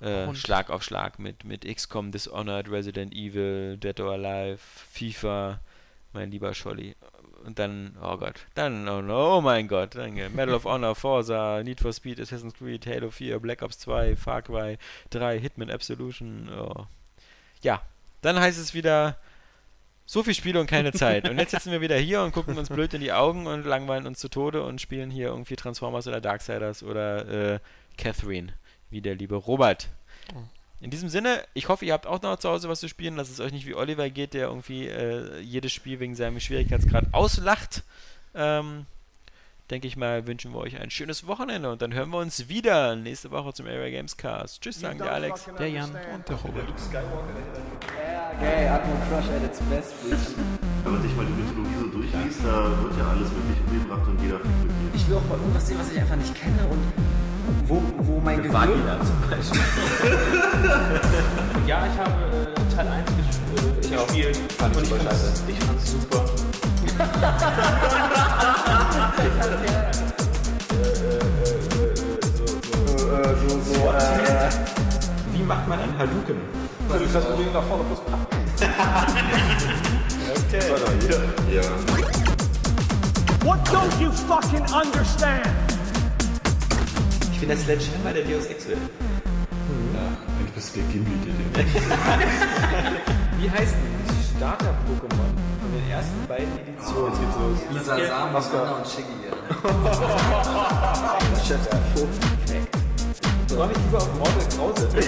äh, 0.00 0.34
Schlag 0.34 0.70
auf 0.70 0.82
Schlag 0.82 1.18
mit, 1.18 1.44
mit 1.44 1.64
XCOM, 1.64 2.10
Dishonored, 2.10 2.70
Resident 2.70 3.12
Evil, 3.14 3.76
Dead 3.76 3.98
or 4.00 4.12
Alive, 4.12 4.58
FIFA, 4.92 5.60
mein 6.12 6.30
lieber 6.30 6.54
Scholli. 6.54 6.96
Und 7.48 7.58
dann, 7.58 7.96
oh 8.02 8.18
Gott, 8.18 8.44
dann, 8.54 8.86
oh, 8.90 9.00
no, 9.00 9.38
oh 9.38 9.40
mein 9.40 9.68
Gott, 9.68 9.94
danke. 9.94 10.28
Medal 10.28 10.54
of 10.54 10.66
Honor, 10.66 10.94
Forza, 10.94 11.62
Need 11.64 11.80
for 11.80 11.94
Speed, 11.94 12.20
Assassin's 12.20 12.52
Creed, 12.52 12.86
Halo 12.86 13.10
4, 13.10 13.40
Black 13.40 13.62
Ops 13.62 13.78
2, 13.78 14.16
Far 14.16 14.42
Cry 14.42 14.76
3, 15.08 15.38
Hitman 15.38 15.70
Absolution. 15.70 16.50
Oh. 16.52 16.84
Ja, 17.62 17.80
dann 18.20 18.38
heißt 18.38 18.58
es 18.58 18.74
wieder, 18.74 19.16
so 20.04 20.22
viel 20.22 20.34
Spiele 20.34 20.60
und 20.60 20.66
keine 20.66 20.92
Zeit. 20.92 21.26
Und 21.26 21.38
jetzt 21.38 21.52
sitzen 21.52 21.72
wir 21.72 21.80
wieder 21.80 21.96
hier 21.96 22.22
und 22.22 22.32
gucken 22.32 22.58
uns 22.58 22.68
blöd 22.68 22.92
in 22.92 23.00
die 23.00 23.14
Augen 23.14 23.46
und 23.46 23.64
langweilen 23.64 24.06
uns 24.06 24.18
zu 24.18 24.28
Tode 24.28 24.62
und 24.62 24.78
spielen 24.78 25.10
hier 25.10 25.28
irgendwie 25.28 25.56
Transformers 25.56 26.06
oder 26.06 26.20
Darksiders 26.20 26.82
oder 26.82 27.54
äh, 27.54 27.60
Catherine, 27.96 28.52
wie 28.90 29.00
der 29.00 29.14
liebe 29.14 29.36
Robert. 29.36 29.88
In 30.80 30.90
diesem 30.90 31.08
Sinne, 31.08 31.42
ich 31.54 31.68
hoffe, 31.68 31.84
ihr 31.84 31.92
habt 31.92 32.06
auch 32.06 32.22
noch 32.22 32.38
zu 32.38 32.48
Hause 32.48 32.68
was 32.68 32.78
zu 32.80 32.88
spielen, 32.88 33.16
dass 33.16 33.30
es 33.30 33.40
euch 33.40 33.52
nicht 33.52 33.66
wie 33.66 33.74
Oliver 33.74 34.10
geht, 34.10 34.32
der 34.32 34.46
irgendwie 34.48 34.86
äh, 34.86 35.40
jedes 35.40 35.72
Spiel 35.72 35.98
wegen 35.98 36.14
seinem 36.14 36.38
Schwierigkeitsgrad 36.38 37.12
auslacht. 37.12 37.82
Ähm, 38.34 38.86
denke 39.70 39.88
ich 39.88 39.96
mal, 39.96 40.28
wünschen 40.28 40.52
wir 40.52 40.58
euch 40.58 40.80
ein 40.80 40.90
schönes 40.90 41.26
Wochenende 41.26 41.72
und 41.72 41.82
dann 41.82 41.92
hören 41.92 42.10
wir 42.10 42.18
uns 42.18 42.48
wieder 42.48 42.94
nächste 42.94 43.32
Woche 43.32 43.52
zum 43.52 43.66
Area 43.66 43.90
Games 43.90 44.16
Cast. 44.16 44.62
Tschüss, 44.62 44.78
sagen 44.78 44.98
der 44.98 45.10
Alex. 45.10 45.48
Der 45.58 45.68
Jan. 45.68 45.90
Und 46.14 46.28
der 46.28 46.36
Robert. 46.36 46.72
Gay, 48.40 48.68
Atmo 48.68 48.94
Crush 49.08 49.28
at 49.30 49.42
its 49.42 49.60
best, 49.62 49.94
bitch. 50.08 50.38
Wenn 50.84 50.92
man 50.92 51.02
sich 51.02 51.14
mal 51.16 51.26
die 51.26 51.32
Mythologie 51.32 51.74
so 51.80 51.86
durchliest, 51.88 52.38
da 52.44 52.82
wird 52.82 52.96
ja 52.96 53.08
alles 53.08 53.30
wirklich 53.32 53.58
umgebracht 53.66 54.06
und 54.06 54.22
jeder. 54.22 54.40
Ich 54.94 55.08
will 55.08 55.16
auch 55.16 55.26
mal 55.26 55.38
irgendwas 55.38 55.66
sehen, 55.66 55.78
was 55.80 55.90
ich 55.90 55.98
einfach 55.98 56.16
nicht 56.16 56.34
kenne 56.36 56.64
und 56.70 57.17
wo, 57.66 57.82
wo 57.98 58.20
mein 58.24 58.42
Gehirn... 58.42 58.54
Vagina 58.54 58.96
zum 59.00 59.30
Beispiel. 59.30 59.60
Ja, 61.66 61.82
ich 61.86 61.98
habe 61.98 62.10
äh, 62.10 62.74
Teil 62.74 62.88
1 62.88 63.06
ges 63.16 63.90
äh, 63.90 63.96
gespielt. 63.96 64.38
Fand 64.58 64.76
ich 64.76 64.88
super 64.88 64.96
fand's- 65.00 65.10
scheiße. 65.10 65.42
Ich 65.48 65.58
fand's 65.64 65.90
super. 65.92 66.24
So, 72.68 73.48
so, 73.48 73.88
äh, 73.90 74.50
Wie 75.32 75.42
macht 75.42 75.66
man 75.68 75.78
ein 75.80 75.96
Hadouken? 75.98 76.36
das 76.90 77.02
ist 77.02 77.14
das 77.14 77.24
Problem 77.26 77.52
nach 77.52 77.62
vorne 77.64 77.84
plus 77.84 78.00
Okay. 80.48 80.60
Ja. 81.50 81.62
What 83.44 83.58
don't 83.68 84.00
you 84.00 84.10
fucking 84.12 84.62
understand? 84.72 85.77
Ich 87.38 87.46
bin 87.46 87.50
der 87.50 87.58
Sledgehammer 87.58 88.12
der 88.12 88.24
Deus 88.24 88.46
Ex 88.46 88.66
Welt. 88.66 88.78
Eigentlich 88.80 90.52
bist 90.56 90.74
du 90.74 90.80
der 90.80 90.88
Gimli, 90.88 91.12
Wie 93.38 93.48
heißt 93.48 93.74
denn 93.74 93.94
das 94.08 94.16
Starter-Pokémon 94.36 95.30
von 95.60 95.70
den 95.72 95.88
ersten 95.88 96.26
beiden 96.26 96.52
Editionen? 96.58 97.12
Jetzt 97.12 97.20
geht's 97.20 97.36
los. 97.38 97.58
Lisa 97.70 97.94
Sam, 98.08 98.34
Oscar. 98.34 98.78
und 98.78 98.88
Shiggy. 98.88 99.14
Chef, 101.46 101.62
der 101.68 101.78
Fact. 101.94 102.74
Freu 103.46 103.66
mich 103.68 103.78
lieber 103.84 103.98
auf 103.98 104.12
Mortal 104.18 104.48
Krause. 104.56 104.88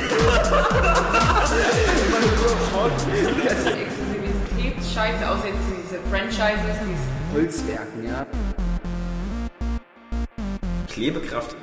Das 3.44 3.58
ist 3.58 3.66
Exklusivitätsscheiße, 3.66 5.22
außer 5.28 5.48
jetzt 5.48 5.66
diese 5.68 5.98
Franchises, 6.08 6.76
diese 6.86 7.08
Holzwerken, 7.34 8.00
ja. 8.04 8.24
Klebekraft 10.88 11.56